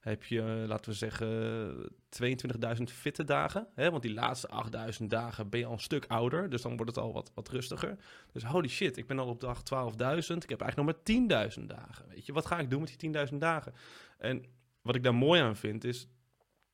heb 0.08 0.24
je, 0.24 0.40
eh, 0.40 0.68
laten 0.68 0.90
we 0.90 0.96
zeggen, 0.96 1.90
22.000 2.08 2.92
fitte 2.92 3.24
dagen. 3.24 3.66
Hè? 3.74 3.90
Want 3.90 4.02
die 4.02 4.12
laatste 4.12 4.48
8.000 4.48 5.10
dagen 5.10 5.48
ben 5.48 5.60
je 5.60 5.66
al 5.66 5.72
een 5.72 5.78
stuk 5.78 6.04
ouder. 6.08 6.50
Dus 6.50 6.62
dan 6.62 6.76
wordt 6.76 6.96
het 6.96 7.04
al 7.04 7.12
wat, 7.12 7.32
wat 7.34 7.48
rustiger. 7.48 7.96
Dus 8.32 8.44
holy 8.44 8.68
shit, 8.68 8.96
ik 8.96 9.06
ben 9.06 9.18
al 9.18 9.28
op 9.28 9.40
dag 9.40 9.58
12.000. 9.58 10.42
Ik 10.42 10.48
heb 10.48 10.60
eigenlijk 10.60 10.76
nog 10.76 10.84
maar 10.84 11.48
10.000 11.58 11.66
dagen. 11.66 12.08
Weet 12.08 12.26
je, 12.26 12.32
wat 12.32 12.46
ga 12.46 12.58
ik 12.58 12.70
doen 12.70 12.80
met 12.80 12.96
die 12.98 13.10
10.000 13.30 13.34
dagen? 13.38 13.72
En 14.18 14.44
wat 14.82 14.94
ik 14.94 15.02
daar 15.02 15.14
mooi 15.14 15.40
aan 15.40 15.56
vind 15.56 15.84
is... 15.84 16.08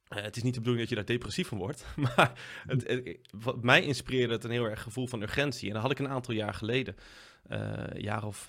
Uh, 0.09 0.23
het 0.23 0.37
is 0.37 0.43
niet 0.43 0.55
de 0.55 0.61
bedoeling 0.61 0.89
dat 0.89 0.99
je 0.99 1.05
daar 1.05 1.15
depressief 1.15 1.49
van 1.49 1.59
wordt. 1.59 1.87
Maar 2.17 2.33
het, 2.67 3.19
wat 3.31 3.63
mij 3.63 3.83
inspireerde 3.83 4.33
het 4.33 4.45
een 4.45 4.51
heel 4.51 4.69
erg 4.69 4.83
gevoel 4.83 5.07
van 5.07 5.23
urgentie. 5.23 5.69
En 5.69 5.75
dat 5.75 5.83
had 5.83 5.91
ik 5.91 5.99
een 5.99 6.09
aantal 6.09 6.35
jaar 6.35 6.55
geleden. 6.55 6.97
Uh, 7.51 7.85
jaar 7.95 8.25
of 8.25 8.49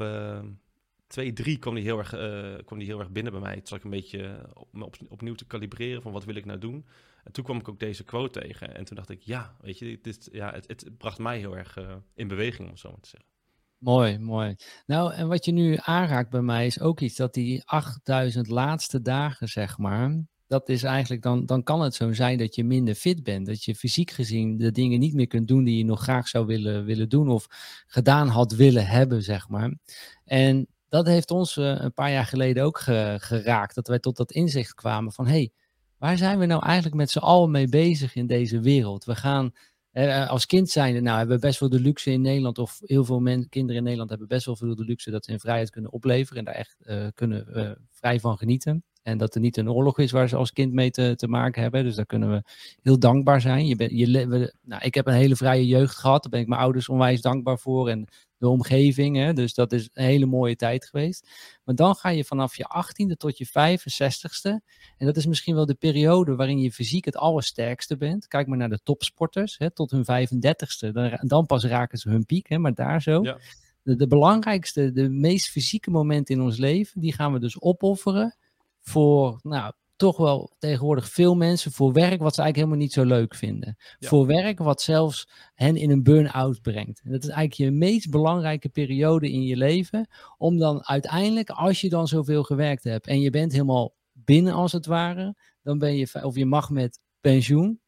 twee, 1.13 1.33
drie 1.33 1.57
kwam 1.57 1.75
die 1.75 1.83
heel 1.83 1.97
erg, 1.97 2.15
uh, 2.15 2.65
kwam 2.65 2.79
die 2.79 2.87
heel 2.87 2.99
erg 2.99 3.11
binnen 3.11 3.31
bij 3.31 3.41
mij. 3.41 3.53
Toen 3.55 3.67
zat 3.67 3.77
ik 3.77 3.83
een 3.83 3.89
beetje 3.89 4.49
op, 4.53 4.81
op, 4.81 4.95
opnieuw 5.09 5.35
te 5.35 5.45
kalibreren 5.45 6.01
van 6.01 6.11
wat 6.11 6.25
wil 6.25 6.35
ik 6.35 6.45
nou 6.45 6.59
doen. 6.59 6.85
En 7.23 7.31
toen 7.31 7.43
kwam 7.43 7.57
ik 7.57 7.69
ook 7.69 7.79
deze 7.79 8.03
quote 8.03 8.39
tegen. 8.39 8.75
En 8.75 8.85
toen 8.85 8.95
dacht 8.95 9.09
ik, 9.09 9.21
ja, 9.21 9.55
weet 9.61 9.79
je, 9.79 9.99
dit, 10.01 10.29
ja, 10.31 10.51
het, 10.53 10.67
het 10.67 10.97
bracht 10.97 11.17
mij 11.17 11.37
heel 11.37 11.57
erg 11.57 11.77
uh, 11.77 11.95
in 12.13 12.27
beweging, 12.27 12.69
om 12.69 12.77
zo 12.77 12.89
maar 12.89 12.99
te 12.99 13.09
zeggen. 13.09 13.29
Mooi, 13.77 14.17
mooi. 14.17 14.55
Nou, 14.85 15.13
en 15.13 15.27
wat 15.27 15.45
je 15.45 15.51
nu 15.51 15.77
aanraakt 15.81 16.29
bij 16.29 16.41
mij 16.41 16.65
is 16.65 16.79
ook 16.79 16.99
iets 16.99 17.15
dat 17.15 17.33
die 17.33 17.61
8000 17.65 18.47
laatste 18.47 19.01
dagen, 19.01 19.47
zeg 19.47 19.77
maar, 19.77 20.25
dat 20.47 20.69
is 20.69 20.83
eigenlijk 20.83 21.21
dan, 21.21 21.45
dan 21.45 21.63
kan 21.63 21.81
het 21.81 21.95
zo 21.95 22.13
zijn 22.13 22.37
dat 22.37 22.55
je 22.55 22.63
minder 22.63 22.95
fit 22.95 23.23
bent. 23.23 23.45
Dat 23.45 23.63
je 23.63 23.75
fysiek 23.75 24.11
gezien 24.11 24.57
de 24.57 24.71
dingen 24.71 24.99
niet 24.99 25.13
meer 25.13 25.27
kunt 25.27 25.47
doen 25.47 25.63
die 25.63 25.77
je 25.77 25.85
nog 25.85 26.01
graag 26.01 26.27
zou 26.27 26.45
willen, 26.45 26.85
willen 26.85 27.09
doen 27.09 27.29
of 27.29 27.45
gedaan 27.87 28.27
had 28.27 28.51
willen 28.51 28.87
hebben, 28.87 29.23
zeg 29.23 29.49
maar. 29.49 29.77
En 30.25 30.67
dat 30.93 31.05
heeft 31.05 31.31
ons 31.31 31.57
uh, 31.57 31.75
een 31.79 31.93
paar 31.93 32.11
jaar 32.11 32.25
geleden 32.25 32.63
ook 32.63 32.79
geraakt. 33.17 33.75
Dat 33.75 33.87
wij 33.87 33.99
tot 33.99 34.17
dat 34.17 34.31
inzicht 34.31 34.73
kwamen 34.73 35.11
van, 35.11 35.27
hey, 35.27 35.51
waar 35.97 36.17
zijn 36.17 36.39
we 36.39 36.45
nou 36.45 36.63
eigenlijk 36.63 36.95
met 36.95 37.09
z'n 37.09 37.19
allen 37.19 37.51
mee 37.51 37.67
bezig 37.67 38.15
in 38.15 38.27
deze 38.27 38.59
wereld? 38.59 39.05
We 39.05 39.15
gaan 39.15 39.51
uh, 39.93 40.29
als 40.29 40.45
kind 40.45 40.69
zijnde, 40.69 41.01
nou 41.01 41.17
hebben 41.17 41.35
we 41.35 41.41
best 41.41 41.59
wel 41.59 41.69
de 41.69 41.79
luxe 41.79 42.11
in 42.11 42.21
Nederland, 42.21 42.57
of 42.57 42.79
heel 42.85 43.05
veel 43.05 43.21
kinderen 43.49 43.75
in 43.75 43.83
Nederland 43.83 44.09
hebben 44.09 44.27
best 44.27 44.45
wel 44.45 44.55
veel 44.55 44.75
de 44.75 44.83
luxe 44.83 45.11
dat 45.11 45.25
ze 45.25 45.31
in 45.31 45.39
vrijheid 45.39 45.69
kunnen 45.69 45.91
opleveren 45.91 46.37
en 46.37 46.45
daar 46.45 46.53
echt 46.53 46.77
kunnen 47.15 47.77
vrij 47.91 48.19
van 48.19 48.37
genieten. 48.37 48.83
En 49.03 49.17
dat 49.17 49.35
er 49.35 49.41
niet 49.41 49.57
een 49.57 49.69
oorlog 49.69 49.99
is 49.99 50.11
waar 50.11 50.29
ze 50.29 50.35
als 50.35 50.53
kind 50.53 50.73
mee 50.73 50.91
te, 50.91 51.13
te 51.15 51.27
maken 51.27 51.61
hebben. 51.61 51.83
Dus 51.83 51.95
daar 51.95 52.05
kunnen 52.05 52.29
we 52.31 52.43
heel 52.81 52.99
dankbaar 52.99 53.41
zijn. 53.41 53.67
Je 53.67 53.75
ben, 53.75 53.97
je, 53.97 54.27
we, 54.27 54.53
nou, 54.61 54.81
ik 54.83 54.93
heb 54.93 55.07
een 55.07 55.13
hele 55.13 55.35
vrije 55.35 55.67
jeugd 55.67 55.95
gehad. 55.95 56.21
Daar 56.21 56.31
ben 56.31 56.39
ik 56.39 56.47
mijn 56.47 56.61
ouders 56.61 56.89
onwijs 56.89 57.21
dankbaar 57.21 57.59
voor. 57.59 57.89
En 57.89 58.07
de 58.43 58.49
omgeving. 58.49 59.15
Hè? 59.15 59.33
Dus 59.33 59.53
dat 59.53 59.71
is 59.71 59.89
een 59.93 60.03
hele 60.03 60.25
mooie 60.25 60.55
tijd 60.55 60.85
geweest. 60.85 61.29
Maar 61.63 61.75
dan 61.75 61.95
ga 61.95 62.09
je 62.09 62.23
vanaf 62.23 62.55
je 62.55 62.65
18e 62.65 63.17
tot 63.17 63.37
je 63.37 63.47
65ste. 63.47 64.65
En 64.97 65.05
dat 65.05 65.17
is 65.17 65.25
misschien 65.25 65.55
wel 65.55 65.65
de 65.65 65.73
periode 65.73 66.35
waarin 66.35 66.59
je 66.59 66.71
fysiek 66.71 67.05
het 67.05 67.15
allersterkste 67.15 67.97
bent. 67.97 68.27
Kijk 68.27 68.47
maar 68.47 68.57
naar 68.57 68.69
de 68.69 68.79
topsporters. 68.83 69.57
Hè? 69.57 69.71
Tot 69.71 69.91
hun 69.91 70.05
35ste. 70.05 70.91
Dan, 70.91 71.19
dan 71.21 71.45
pas 71.45 71.63
raken 71.63 71.97
ze 71.97 72.09
hun 72.09 72.25
piek. 72.25 72.49
Hè? 72.49 72.57
Maar 72.57 72.73
daar 72.73 73.01
zo. 73.01 73.23
Ja. 73.23 73.37
De, 73.83 73.95
de 73.95 74.07
belangrijkste, 74.07 74.91
de 74.91 75.09
meest 75.09 75.49
fysieke 75.49 75.89
momenten 75.89 76.35
in 76.35 76.41
ons 76.41 76.57
leven, 76.57 77.01
die 77.01 77.13
gaan 77.13 77.33
we 77.33 77.39
dus 77.39 77.61
opofferen 77.61 78.35
voor 78.79 79.39
nou, 79.43 79.73
toch 79.95 80.17
wel 80.17 80.55
tegenwoordig 80.59 81.09
veel 81.09 81.35
mensen 81.35 81.71
voor 81.71 81.93
werk 81.93 82.21
wat 82.21 82.35
ze 82.35 82.41
eigenlijk 82.41 82.55
helemaal 82.55 82.77
niet 82.77 82.93
zo 82.93 83.05
leuk 83.05 83.35
vinden. 83.35 83.75
Voor 83.99 84.25
werk 84.25 84.59
wat 84.59 84.81
zelfs 84.81 85.29
hen 85.53 85.75
in 85.75 85.89
een 85.89 86.03
burn-out 86.03 86.61
brengt. 86.61 87.01
En 87.03 87.11
dat 87.11 87.23
is 87.23 87.29
eigenlijk 87.29 87.53
je 87.53 87.77
meest 87.77 88.09
belangrijke 88.09 88.69
periode 88.69 89.31
in 89.31 89.43
je 89.43 89.57
leven. 89.57 90.07
Om 90.37 90.57
dan 90.57 90.85
uiteindelijk, 90.85 91.49
als 91.49 91.81
je 91.81 91.89
dan 91.89 92.07
zoveel 92.07 92.43
gewerkt 92.43 92.83
hebt 92.83 93.07
en 93.07 93.21
je 93.21 93.29
bent 93.29 93.51
helemaal 93.51 93.95
binnen 94.11 94.53
als 94.53 94.71
het 94.71 94.85
ware, 94.85 95.35
dan 95.61 95.77
ben 95.77 95.95
je, 95.95 96.23
of 96.23 96.35
je 96.35 96.45
mag 96.45 96.69
met 96.69 96.99
pensioen, 97.19 97.81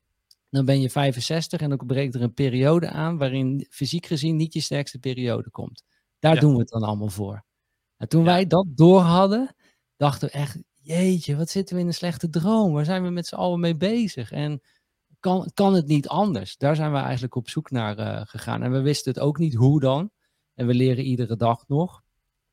dan 0.49 0.65
ben 0.65 0.81
je 0.81 0.89
65 0.89 1.61
en 1.61 1.69
dan 1.69 1.85
breekt 1.85 2.15
er 2.15 2.21
een 2.21 2.33
periode 2.33 2.89
aan 2.89 3.17
waarin 3.17 3.67
fysiek 3.69 4.05
gezien 4.05 4.35
niet 4.35 4.53
je 4.53 4.61
sterkste 4.61 4.99
periode 4.99 5.49
komt. 5.49 5.83
Daar 6.19 6.39
doen 6.39 6.53
we 6.53 6.59
het 6.59 6.69
dan 6.69 6.83
allemaal 6.83 7.09
voor. 7.09 7.45
En 7.97 8.07
toen 8.07 8.23
wij 8.23 8.47
dat 8.47 8.65
door 8.69 8.99
hadden, 8.99 9.55
dachten 9.97 10.27
we 10.27 10.33
echt, 10.33 10.63
jeetje, 10.85 11.35
wat 11.35 11.49
zitten 11.49 11.75
we 11.75 11.81
in 11.81 11.87
een 11.87 11.93
slechte 11.93 12.29
droom? 12.29 12.73
Waar 12.73 12.85
zijn 12.85 13.03
we 13.03 13.09
met 13.09 13.27
z'n 13.27 13.35
allen 13.35 13.59
mee 13.59 13.75
bezig? 13.75 14.31
En 14.31 14.61
kan, 15.19 15.51
kan 15.53 15.73
het 15.73 15.87
niet 15.87 16.07
anders? 16.07 16.57
Daar 16.57 16.75
zijn 16.75 16.91
we 16.91 16.97
eigenlijk 16.97 17.35
op 17.35 17.49
zoek 17.49 17.71
naar 17.71 17.99
uh, 17.99 18.21
gegaan. 18.23 18.63
En 18.63 18.71
we 18.71 18.81
wisten 18.81 19.13
het 19.13 19.21
ook 19.21 19.37
niet 19.37 19.53
hoe 19.53 19.79
dan. 19.79 20.11
En 20.53 20.67
we 20.67 20.73
leren 20.73 21.03
iedere 21.03 21.35
dag 21.35 21.67
nog. 21.67 22.03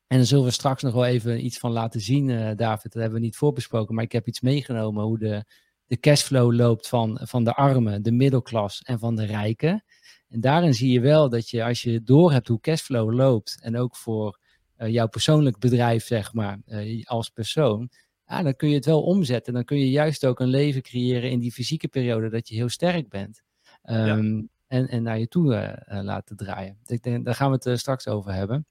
En 0.07 0.17
dan 0.17 0.27
zullen 0.27 0.45
we 0.45 0.51
straks 0.51 0.83
nog 0.83 0.95
wel 0.95 1.05
even 1.05 1.45
iets 1.45 1.59
van 1.59 1.71
laten 1.71 2.01
zien, 2.01 2.29
uh, 2.29 2.51
David. 2.57 2.93
Dat 2.93 3.03
hebben 3.03 3.21
we 3.21 3.25
niet 3.25 3.37
voorbesproken, 3.37 3.95
maar 3.95 4.05
ik 4.05 4.13
heb 4.13 4.27
iets 4.27 4.41
meegenomen 4.41 5.05
hoe 5.05 5.19
de, 5.19 5.45
de 5.87 5.99
cashflow 5.99 6.53
loopt 6.55 6.89
van, 6.89 7.19
van 7.23 7.45
de 7.45 7.55
armen, 7.55 8.03
de 8.03 8.13
middelklas 8.13 8.83
en 8.83 8.99
van 8.99 9.17
de 9.17 9.25
rijken. 9.25 9.85
En 10.29 10.41
daarin 10.41 10.75
zie 10.75 10.93
je 10.93 11.01
wel 11.01 11.29
dat 11.29 11.51
je, 11.51 11.65
als 11.65 11.83
je 11.83 12.03
door 12.03 12.33
hebt 12.33 12.49
hoe 12.49 12.61
cashflow 12.61 13.13
loopt, 13.13 13.59
en 13.61 13.77
ook 13.77 13.97
voor 13.97 14.39
uh, 14.79 14.89
jouw 14.89 15.09
persoonlijk 15.09 15.59
bedrijf, 15.59 16.07
zeg 16.07 16.33
maar, 16.33 16.59
als 17.05 17.29
persoon, 17.29 17.91
ja, 18.33 18.43
dan 18.43 18.57
kun 18.57 18.69
je 18.69 18.75
het 18.75 18.85
wel 18.85 19.03
omzetten. 19.03 19.53
Dan 19.53 19.65
kun 19.65 19.79
je 19.79 19.91
juist 19.91 20.27
ook 20.27 20.41
een 20.41 20.49
leven 20.49 20.83
creëren 20.83 21.31
in 21.31 21.39
die 21.39 21.53
fysieke 21.53 21.89
periode 21.89 22.29
dat 22.29 22.49
je 22.49 22.55
heel 22.55 22.69
sterk 22.69 23.09
bent. 23.09 23.43
Um, 23.83 24.49
en, 24.67 24.89
en 24.89 25.03
naar 25.03 25.19
je 25.19 25.29
toe 25.29 25.55
uh, 25.55 26.03
laten 26.03 26.37
draaien. 26.37 26.79
Ik 26.87 27.03
denk, 27.03 27.25
daar 27.25 27.35
gaan 27.35 27.49
we 27.49 27.55
het 27.55 27.67
uh, 27.67 27.77
straks 27.77 28.09
over 28.09 28.33
hebben. 28.33 28.67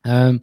Um, 0.00 0.38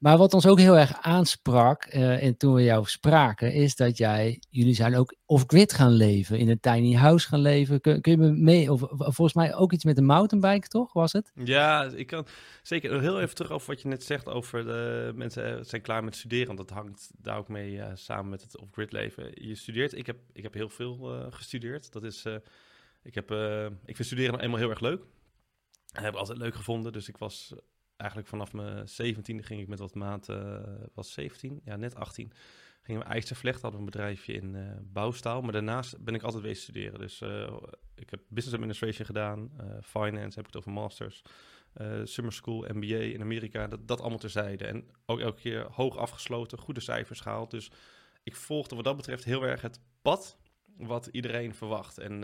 maar 0.00 0.18
wat 0.18 0.34
ons 0.34 0.46
ook 0.46 0.58
heel 0.58 0.78
erg 0.78 1.02
aansprak 1.02 1.84
en 1.84 2.36
toen 2.36 2.54
we 2.54 2.62
jou 2.62 2.86
spraken, 2.86 3.52
is 3.52 3.76
dat 3.76 3.96
jij, 3.96 4.42
jullie 4.48 4.74
zijn 4.74 4.96
ook 4.96 5.14
off-grid 5.26 5.72
gaan 5.72 5.92
leven, 5.92 6.38
in 6.38 6.48
een 6.48 6.60
tiny 6.60 6.94
house 6.94 7.28
gaan 7.28 7.40
leven. 7.40 7.80
Kun, 7.80 8.00
kun 8.00 8.12
je 8.12 8.18
me 8.18 8.30
mee, 8.30 8.72
of, 8.72 8.80
volgens 8.88 9.34
mij 9.34 9.54
ook 9.54 9.72
iets 9.72 9.84
met 9.84 9.98
een 9.98 10.04
mountainbike, 10.04 10.68
toch, 10.68 10.92
was 10.92 11.12
het? 11.12 11.32
Ja, 11.34 11.84
ik 11.84 12.06
kan 12.06 12.26
zeker 12.62 13.00
heel 13.00 13.20
even 13.20 13.34
terug 13.34 13.50
over 13.50 13.66
wat 13.66 13.82
je 13.82 13.88
net 13.88 14.04
zegt 14.04 14.28
over 14.28 14.64
de 14.64 15.12
mensen 15.14 15.66
zijn 15.66 15.82
klaar 15.82 16.04
met 16.04 16.16
studeren, 16.16 16.46
want 16.46 16.58
dat 16.58 16.70
hangt 16.70 17.10
daar 17.18 17.38
ook 17.38 17.48
mee 17.48 17.72
uh, 17.72 17.86
samen 17.94 18.30
met 18.30 18.42
het 18.42 18.58
off-grid 18.58 18.92
leven. 18.92 19.30
Je 19.34 19.54
studeert, 19.54 19.92
ik 19.92 20.06
heb, 20.06 20.18
ik 20.32 20.42
heb 20.42 20.54
heel 20.54 20.68
veel 20.68 21.26
gestudeerd. 21.30 21.92
Dat 21.92 22.04
is, 22.04 22.24
ik, 23.02 23.14
heb, 23.14 23.30
ik 23.84 23.96
vind 23.96 24.06
studeren 24.06 24.32
nou 24.32 24.44
eenmaal 24.44 24.58
heel 24.58 24.70
erg 24.70 24.80
leuk. 24.80 25.02
Ik 25.92 26.00
heb 26.00 26.14
altijd 26.14 26.38
leuk 26.38 26.54
gevonden, 26.54 26.92
dus 26.92 27.08
ik 27.08 27.16
was 27.16 27.54
eigenlijk 28.00 28.28
vanaf 28.28 28.52
mijn 28.52 28.88
17e 28.88 29.44
ging 29.44 29.60
ik 29.60 29.68
met 29.68 29.78
wat 29.78 29.94
maat, 29.94 30.28
uh, 30.28 30.60
was 30.94 31.12
17, 31.12 31.60
ja 31.64 31.76
net 31.76 31.94
18, 31.94 32.32
gingen 32.82 33.02
we 33.02 33.06
IJzervlecht, 33.06 33.62
hadden 33.62 33.80
we 33.80 33.86
een 33.86 33.92
bedrijfje 33.92 34.32
in 34.32 34.54
uh, 34.54 34.70
bouwstaal. 34.82 35.42
Maar 35.42 35.52
daarnaast 35.52 36.04
ben 36.04 36.14
ik 36.14 36.22
altijd 36.22 36.42
wezen 36.42 36.62
studeren. 36.62 36.98
Dus 36.98 37.20
uh, 37.20 37.56
ik 37.94 38.10
heb 38.10 38.20
business 38.28 38.56
administration 38.56 39.06
gedaan, 39.06 39.50
finance, 39.82 40.38
heb 40.38 40.46
ik 40.48 40.54
het 40.54 40.56
over 40.56 40.72
masters, 40.72 41.22
summer 42.04 42.32
school, 42.32 42.64
MBA 42.72 42.96
in 42.96 43.20
Amerika, 43.20 43.66
dat, 43.66 43.88
dat 43.88 44.00
allemaal 44.00 44.18
terzijde. 44.18 44.66
En 44.66 44.84
ook 45.06 45.20
elke 45.20 45.40
keer 45.40 45.66
hoog 45.70 45.96
afgesloten, 45.96 46.58
goede 46.58 46.80
cijfers 46.80 47.20
gehaald. 47.20 47.50
Dus 47.50 47.70
ik 48.22 48.36
volgde 48.36 48.74
wat 48.74 48.84
dat 48.84 48.96
betreft 48.96 49.24
heel 49.24 49.42
erg 49.42 49.60
het 49.60 49.80
pad 50.02 50.38
wat 50.76 51.06
iedereen 51.06 51.54
verwacht. 51.54 51.98
En 51.98 52.22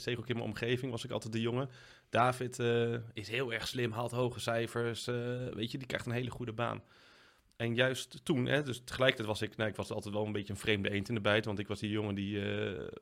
zeker 0.00 0.20
ook 0.20 0.28
in 0.28 0.36
mijn 0.36 0.48
omgeving 0.48 0.90
was 0.90 1.04
ik 1.04 1.10
altijd 1.10 1.32
de 1.32 1.40
jongen. 1.40 1.68
David 2.12 2.58
uh, 2.58 2.94
is 3.12 3.28
heel 3.28 3.52
erg 3.52 3.68
slim, 3.68 3.92
haalt 3.92 4.10
hoge 4.10 4.40
cijfers. 4.40 5.08
Uh, 5.08 5.14
weet 5.54 5.70
je, 5.70 5.78
die 5.78 5.86
krijgt 5.86 6.06
een 6.06 6.12
hele 6.12 6.30
goede 6.30 6.52
baan. 6.52 6.82
En 7.56 7.74
juist 7.74 8.24
toen, 8.24 8.46
hè, 8.46 8.62
dus 8.62 8.82
tegelijkertijd 8.84 9.28
was 9.28 9.42
ik, 9.42 9.56
nou, 9.56 9.70
ik 9.70 9.76
was 9.76 9.90
altijd 9.90 10.14
wel 10.14 10.26
een 10.26 10.32
beetje 10.32 10.52
een 10.52 10.58
vreemde 10.58 10.90
eend 10.90 11.08
in 11.08 11.14
de 11.14 11.20
bijt. 11.20 11.44
Want 11.44 11.58
ik 11.58 11.68
was 11.68 11.80
die 11.80 11.90
jongen 11.90 12.14
die 12.14 12.40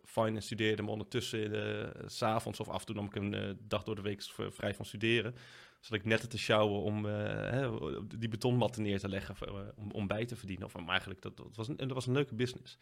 finance 0.05 0.47
studeerde, 0.47 0.83
maar 0.83 0.93
ondertussen, 0.93 1.93
s 2.07 2.17
s'avonds 2.17 2.61
of 2.61 2.69
af 2.69 2.81
en 2.81 2.87
toe 2.87 2.95
nam 2.95 3.05
ik 3.05 3.15
een 3.15 3.59
dag 3.63 3.83
door 3.83 3.95
de 3.95 4.03
week 4.03 4.23
vrij 4.51 4.75
van 4.75 4.85
studeren. 4.85 5.35
Zat 5.81 5.99
ik 5.99 6.05
net 6.05 6.31
te 6.31 6.39
sjouwen 6.39 6.81
om 6.81 7.05
hè, 7.05 7.71
die 8.19 8.29
betonmatten 8.29 8.83
neer 8.83 8.99
te 8.99 9.09
leggen, 9.09 9.37
om, 9.77 9.91
om 9.91 10.07
bij 10.07 10.25
te 10.25 10.37
verdienen. 10.37 10.67
Of, 10.67 10.89
eigenlijk, 10.89 11.23
dat, 11.23 11.37
dat, 11.37 11.57
was 11.57 11.69
een, 11.69 11.77
dat 11.77 11.93
was 11.93 12.07
een 12.07 12.13
leuke 12.13 12.35
business. 12.35 12.79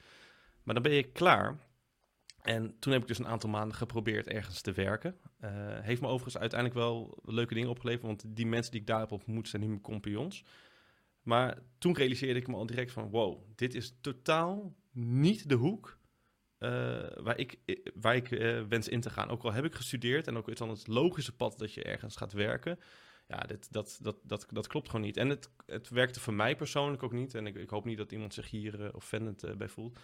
Maar 0.63 0.75
dan 0.75 0.83
ben 0.83 0.93
je 0.93 1.03
klaar 1.03 1.59
en 2.43 2.79
toen 2.79 2.93
heb 2.93 3.03
ik 3.03 3.09
dus 3.09 3.19
een 3.19 3.27
aantal 3.27 3.51
maanden 3.51 3.77
geprobeerd 3.77 4.27
ergens 4.27 4.61
te 4.61 4.73
werken. 4.73 5.17
Uh, 5.41 5.51
heeft 5.81 6.01
me 6.01 6.07
overigens 6.07 6.39
uiteindelijk 6.39 6.81
wel 6.81 7.19
leuke 7.25 7.55
dingen 7.55 7.71
opgeleverd, 7.71 8.07
want 8.07 8.25
die 8.27 8.47
mensen 8.47 8.73
die 8.73 8.81
ik 8.81 8.87
daar 8.87 9.01
heb 9.01 9.13
ontmoet 9.13 9.49
zijn 9.49 9.63
niet 9.63 9.71
mijn 9.71 9.83
compagnons. 9.83 10.45
Maar 11.23 11.59
toen 11.79 11.97
realiseerde 11.97 12.41
ik 12.41 12.47
me 12.47 12.55
al 12.55 12.67
direct 12.67 12.93
van, 12.93 13.11
wow, 13.11 13.43
dit 13.55 13.75
is 13.75 13.95
totaal 14.01 14.75
niet 14.93 15.49
de 15.49 15.55
hoek 15.55 15.99
uh, 16.59 16.71
waar 17.17 17.39
ik, 17.39 17.59
waar 17.95 18.17
ik 18.17 18.31
uh, 18.31 18.63
wens 18.69 18.89
in 18.89 19.01
te 19.01 19.11
gaan. 19.11 19.29
Ook 19.29 19.43
al 19.43 19.53
heb 19.53 19.65
ik 19.65 19.75
gestudeerd 19.75 20.27
en 20.27 20.37
ook 20.37 20.49
is 20.49 20.59
dan 20.59 20.69
het 20.69 20.87
logische 20.87 21.37
pad 21.37 21.59
dat 21.59 21.75
je 21.75 21.83
ergens 21.83 22.17
gaat 22.17 22.33
werken. 22.33 22.79
Ja, 23.27 23.39
dit, 23.39 23.73
dat, 23.73 23.99
dat, 24.03 24.17
dat, 24.23 24.47
dat 24.51 24.67
klopt 24.67 24.87
gewoon 24.87 25.05
niet. 25.05 25.17
En 25.17 25.29
het, 25.29 25.51
het 25.67 25.89
werkte 25.89 26.21
voor 26.21 26.35
mij 26.35 26.57
persoonlijk 26.57 27.03
ook 27.03 27.13
niet. 27.13 27.35
En 27.35 27.47
ik, 27.47 27.57
ik 27.57 27.71
hoop 27.71 27.85
niet 27.85 27.99
dat 27.99 28.13
iemand 28.13 28.35
zich 28.35 28.51
hier 28.51 28.95
offended 28.95 29.59
bij 29.59 29.69
voelt. 29.69 29.99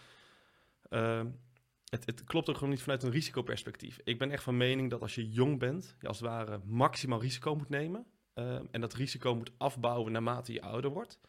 Ehm, 1.85 2.01
het, 2.01 2.07
het, 2.07 2.25
klopt 2.25 2.49
ook 2.49 2.55
gewoon 2.55 2.71
niet 2.71 2.83
vanuit 2.83 3.03
een 3.03 3.11
risicoperspectief. 3.11 3.99
Ik 4.05 4.19
ben 4.19 4.31
echt 4.31 4.43
van 4.43 4.57
mening 4.57 4.91
dat 4.91 5.01
als 5.01 5.15
je 5.15 5.29
jong 5.29 5.59
bent, 5.59 5.97
je 6.01 6.09
als 6.09 6.19
het 6.19 6.29
ware 6.29 6.61
maximaal 6.65 7.21
risico 7.21 7.57
moet 7.57 7.69
nemen. 7.69 8.07
Uh, 8.35 8.55
en 8.71 8.81
dat 8.81 8.95
risico 8.95 9.35
moet 9.35 9.53
afbouwen 9.59 10.13
naarmate 10.13 10.53
je 10.53 10.63
ouder 10.63 10.91
wordt. 10.91 11.21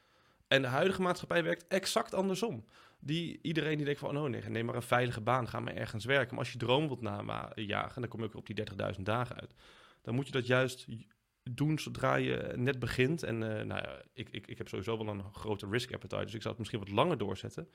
En 0.47 0.61
de 0.61 0.67
huidige 0.67 1.01
maatschappij 1.01 1.43
werkt 1.43 1.67
exact 1.67 2.13
andersom. 2.13 2.65
Die, 2.99 3.39
iedereen 3.41 3.75
die 3.75 3.85
denkt 3.85 3.99
van, 3.99 4.17
oh 4.17 4.29
nee, 4.29 4.41
neem 4.41 4.65
maar 4.65 4.75
een 4.75 4.81
veilige 4.81 5.21
baan, 5.21 5.47
ga 5.47 5.59
maar 5.59 5.75
ergens 5.75 6.05
werken. 6.05 6.29
Maar 6.29 6.43
als 6.43 6.51
je 6.51 6.57
droom 6.57 6.87
wilt 6.87 7.01
najagen, 7.01 8.01
dan 8.01 8.09
kom 8.09 8.19
je 8.19 8.25
ook 8.25 8.35
op 8.35 8.45
die 8.45 8.63
30.000 8.95 9.01
dagen 9.01 9.39
uit. 9.39 9.53
Dan 10.01 10.15
moet 10.15 10.25
je 10.25 10.31
dat 10.31 10.47
juist 10.47 10.87
doen 11.51 11.79
zodra 11.79 12.15
je 12.15 12.53
net 12.55 12.79
begint. 12.79 13.23
En 13.23 13.35
uh, 13.35 13.47
nou 13.47 13.81
ja, 13.81 14.01
ik, 14.13 14.29
ik, 14.29 14.47
ik 14.47 14.57
heb 14.57 14.67
sowieso 14.67 14.97
wel 14.97 15.07
een 15.07 15.33
grote 15.33 15.67
risk 15.69 15.93
appetite, 15.93 16.23
dus 16.23 16.33
ik 16.33 16.41
zou 16.41 16.49
het 16.49 16.57
misschien 16.57 16.79
wat 16.79 16.89
langer 16.89 17.17
doorzetten. 17.17 17.69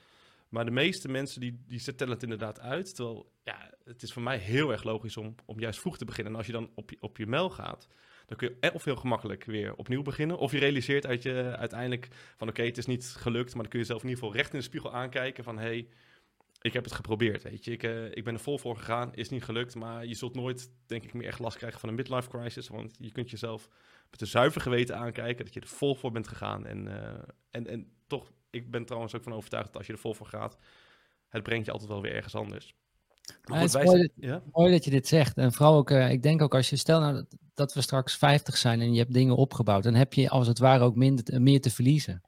Maar 0.50 0.64
de 0.64 0.70
meeste 0.70 1.08
mensen 1.08 1.40
die, 1.40 1.64
die 1.66 1.94
tellen 1.94 2.12
het 2.14 2.22
inderdaad 2.22 2.60
uit. 2.60 2.94
Terwijl 2.94 3.32
ja, 3.42 3.74
het 3.84 4.02
is 4.02 4.12
voor 4.12 4.22
mij 4.22 4.38
heel 4.38 4.70
erg 4.70 4.82
logisch 4.82 5.16
om, 5.16 5.34
om 5.46 5.60
juist 5.60 5.80
vroeg 5.80 5.98
te 5.98 6.04
beginnen. 6.04 6.32
En 6.32 6.38
als 6.38 6.46
je 6.46 6.52
dan 6.52 6.70
op 6.74 6.90
je, 6.90 6.96
op 7.00 7.16
je 7.16 7.26
mail 7.26 7.50
gaat, 7.50 7.88
dan 8.26 8.36
kun 8.36 8.56
je 8.60 8.72
of 8.72 8.84
heel 8.84 8.96
gemakkelijk 8.96 9.44
weer 9.44 9.74
opnieuw 9.74 10.02
beginnen. 10.02 10.38
Of 10.38 10.52
je 10.52 10.58
realiseert 10.58 11.06
uit 11.06 11.22
je 11.22 11.56
uiteindelijk 11.56 12.08
van 12.36 12.48
oké, 12.48 12.62
het 12.62 12.78
is 12.78 12.86
niet 12.86 13.04
gelukt. 13.04 13.52
Maar 13.52 13.62
dan 13.62 13.70
kun 13.70 13.80
je 13.80 13.86
zelf 13.86 14.02
in 14.02 14.08
ieder 14.08 14.24
geval 14.24 14.38
recht 14.38 14.52
in 14.52 14.58
de 14.58 14.64
spiegel 14.64 14.92
aankijken 14.92 15.44
van 15.44 15.58
hé, 15.58 15.62
hey, 15.62 15.88
ik 16.60 16.72
heb 16.72 16.84
het 16.84 16.92
geprobeerd. 16.92 17.42
Weet 17.42 17.64
je, 17.64 17.70
ik, 17.72 17.82
uh, 17.82 18.04
ik 18.04 18.24
ben 18.24 18.34
er 18.34 18.40
vol 18.40 18.58
voor 18.58 18.76
gegaan, 18.76 19.14
is 19.14 19.28
niet 19.28 19.44
gelukt. 19.44 19.74
Maar 19.74 20.06
je 20.06 20.14
zult 20.14 20.34
nooit, 20.34 20.70
denk 20.86 21.04
ik, 21.04 21.12
meer 21.12 21.26
echt 21.26 21.38
last 21.38 21.56
krijgen 21.56 21.80
van 21.80 21.88
een 21.88 21.94
midlife 21.94 22.28
crisis. 22.28 22.68
Want 22.68 22.96
je 22.98 23.12
kunt 23.12 23.30
jezelf 23.30 23.68
met 24.10 24.20
een 24.20 24.26
zuiver 24.26 24.60
geweten 24.60 24.96
aankijken 24.96 25.44
dat 25.44 25.54
je 25.54 25.60
er 25.60 25.66
vol 25.66 25.94
voor 25.94 26.10
bent 26.10 26.28
gegaan. 26.28 26.66
En, 26.66 26.86
uh, 26.86 27.22
en, 27.50 27.66
en 27.66 27.92
toch, 28.06 28.32
ik 28.50 28.70
ben 28.70 28.84
trouwens 28.84 29.14
ook 29.14 29.22
van 29.22 29.34
overtuigd 29.34 29.66
dat 29.66 29.76
als 29.76 29.86
je 29.86 29.92
er 29.92 29.98
vol 29.98 30.14
voor 30.14 30.26
gaat, 30.26 30.56
het 31.28 31.42
brengt 31.42 31.66
je 31.66 31.72
altijd 31.72 31.90
wel 31.90 32.02
weer 32.02 32.14
ergens 32.14 32.34
anders. 32.34 32.74
Maar 33.44 33.60
goed, 33.60 33.72
het 33.72 33.82
is 33.82 33.90
mooi, 33.90 34.08
ja? 34.14 34.42
mooi, 34.52 34.72
dat 34.72 34.84
je 34.84 34.90
dit 34.90 35.08
zegt. 35.08 35.36
En 35.36 35.52
vooral 35.52 35.76
ook, 35.76 35.90
uh, 35.90 36.10
ik 36.10 36.22
denk 36.22 36.42
ook 36.42 36.54
als 36.54 36.70
je, 36.70 36.76
stel 36.76 37.00
nou 37.00 37.24
dat 37.54 37.74
we 37.74 37.80
straks 37.80 38.16
50 38.16 38.56
zijn 38.56 38.80
en 38.80 38.92
je 38.92 38.98
hebt 38.98 39.12
dingen 39.12 39.36
opgebouwd, 39.36 39.82
dan 39.82 39.94
heb 39.94 40.12
je 40.12 40.28
als 40.28 40.46
het 40.46 40.58
ware 40.58 40.84
ook 40.84 40.96
minder, 40.96 41.42
meer 41.42 41.60
te 41.60 41.70
verliezen. 41.70 42.22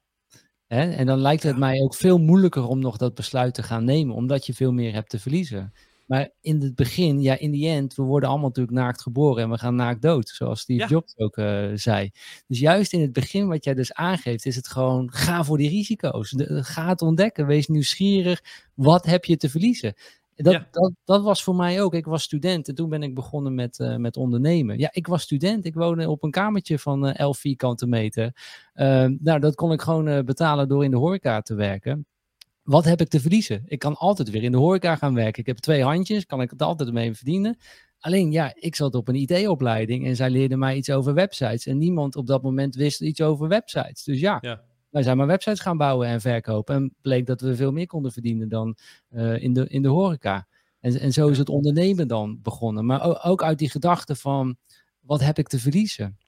Hè? 0.67 0.91
En 0.91 1.07
dan 1.07 1.19
lijkt 1.19 1.43
het 1.43 1.59
mij 1.59 1.81
ook 1.81 1.95
veel 1.95 2.19
moeilijker 2.19 2.67
om 2.67 2.79
nog 2.79 2.97
dat 2.97 3.15
besluit 3.15 3.55
te 3.55 3.63
gaan 3.63 3.85
nemen, 3.85 4.15
omdat 4.15 4.47
je 4.47 4.55
veel 4.55 4.73
meer 4.73 4.93
hebt 4.93 5.11
te 5.11 5.19
verliezen. 5.19 5.73
Maar 6.13 6.31
in 6.41 6.63
het 6.63 6.75
begin, 6.75 7.21
ja, 7.21 7.39
in 7.39 7.51
die 7.51 7.69
end, 7.69 7.95
we 7.95 8.03
worden 8.03 8.29
allemaal 8.29 8.49
natuurlijk 8.49 8.77
naakt 8.77 9.03
geboren 9.03 9.43
en 9.43 9.51
we 9.51 9.59
gaan 9.59 9.75
naakt 9.75 10.03
dood, 10.03 10.29
zoals 10.29 10.61
Steve 10.61 10.87
Jobs 10.87 11.19
ook 11.19 11.37
uh, 11.37 11.71
zei. 11.75 12.11
Dus 12.47 12.59
juist 12.59 12.93
in 12.93 13.01
het 13.01 13.13
begin, 13.13 13.49
wat 13.49 13.65
jij 13.65 13.75
dus 13.75 13.93
aangeeft, 13.93 14.47
is 14.47 14.57
het 14.57 14.69
gewoon, 14.69 15.13
ga 15.13 15.45
voor 15.45 15.59
die 15.59 15.69
risico's. 15.69 16.31
De, 16.31 16.65
ga 16.65 16.89
het 16.89 17.03
ontdekken, 17.03 17.47
wees 17.47 17.67
nieuwsgierig, 17.67 18.43
wat 18.75 19.05
heb 19.05 19.25
je 19.25 19.37
te 19.37 19.49
verliezen? 19.49 19.95
Dat, 20.35 20.67
dat, 20.71 20.93
dat 21.05 21.23
was 21.23 21.43
voor 21.43 21.55
mij 21.55 21.83
ook. 21.83 21.95
Ik 21.95 22.07
was 22.07 22.23
student 22.23 22.69
en 22.69 22.75
toen 22.75 22.89
ben 22.89 23.03
ik 23.03 23.15
begonnen 23.15 23.55
met, 23.55 23.79
uh, 23.79 23.97
met 23.97 24.17
ondernemen. 24.17 24.79
Ja, 24.79 24.89
ik 24.93 25.07
was 25.07 25.23
student. 25.23 25.65
Ik 25.65 25.75
woonde 25.75 26.09
op 26.09 26.23
een 26.23 26.31
kamertje 26.31 26.79
van 26.79 27.07
uh, 27.07 27.19
11 27.19 27.39
vierkante 27.39 27.87
meter. 27.87 28.37
Uh, 28.75 29.07
nou, 29.19 29.41
dat 29.41 29.55
kon 29.55 29.73
ik 29.73 29.81
gewoon 29.81 30.25
betalen 30.25 30.69
door 30.69 30.85
in 30.85 30.91
de 30.91 30.97
horeca 30.97 31.41
te 31.41 31.55
werken. 31.55 32.07
Wat 32.63 32.85
heb 32.85 33.01
ik 33.01 33.09
te 33.09 33.21
verliezen? 33.21 33.63
Ik 33.67 33.79
kan 33.79 33.97
altijd 33.97 34.31
weer 34.31 34.43
in 34.43 34.53
de 34.53 34.59
horeca 34.59 34.97
gaan 34.97 35.15
werken. 35.15 35.41
Ik 35.41 35.47
heb 35.47 35.59
twee 35.59 35.83
handjes, 35.83 36.27
kan 36.27 36.41
ik 36.41 36.51
het 36.51 36.63
altijd 36.63 36.93
mee 36.93 37.15
verdienen. 37.15 37.59
Alleen 37.99 38.33
ja, 38.33 38.53
ik 38.55 38.77
zat 38.77 38.95
op 38.95 39.09
een 39.09 39.15
IT-opleiding 39.15 40.07
en 40.07 40.17
zij 40.17 40.31
leerden 40.31 40.59
mij 40.59 40.77
iets 40.77 40.91
over 40.91 41.15
websites. 41.15 41.67
En 41.67 41.79
niemand 41.79 42.17
op 42.17 42.27
dat 42.27 42.43
moment 42.43 42.75
wist 42.75 43.01
iets 43.01 43.21
over 43.21 43.49
websites. 43.49 44.05
Dus 44.05 44.21
ja, 44.21 44.39
ja 44.41 44.63
wij 44.93 45.03
zijn 45.03 45.17
maar 45.17 45.27
websites 45.27 45.61
gaan 45.61 45.77
bouwen 45.77 46.09
en 46.09 46.21
verkopen. 46.21 46.75
En 46.75 46.95
bleek 47.01 47.27
dat 47.27 47.41
we 47.41 47.57
veel 47.57 47.73
meer 47.73 47.87
konden 47.87 48.13
verdienen 48.13 48.49
dan 48.49 48.77
uh, 49.11 49.43
in, 49.43 49.53
de, 49.53 49.69
in 49.69 49.83
de 49.83 49.89
horeca. 49.89 50.47
En, 50.81 51.01
en 51.01 51.13
zo 51.13 51.29
is 51.29 51.39
het 51.39 51.49
ondernemen 51.49 52.09
dan 52.09 52.39
begonnen. 52.43 52.87
Maar 52.87 53.25
ook 53.25 53.43
uit 53.43 53.59
die 53.59 53.71
gedachte 53.71 54.15
van, 54.15 54.57
wat 55.01 55.21
heb 55.21 55.39
ik 55.39 55.49
te 55.49 55.59
verliezen? 55.59 56.19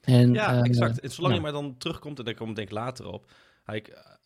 En, 0.00 0.32
ja, 0.32 0.54
uh, 0.54 0.64
exact. 0.64 1.00
En 1.00 1.10
zolang 1.10 1.34
je 1.34 1.40
maar 1.40 1.52
dan 1.52 1.76
terugkomt, 1.78 2.18
en 2.18 2.24
daar 2.24 2.34
kom 2.34 2.48
ik 2.48 2.56
denk 2.56 2.70
later 2.70 3.06
op. 3.06 3.30
Ik, 3.66 4.18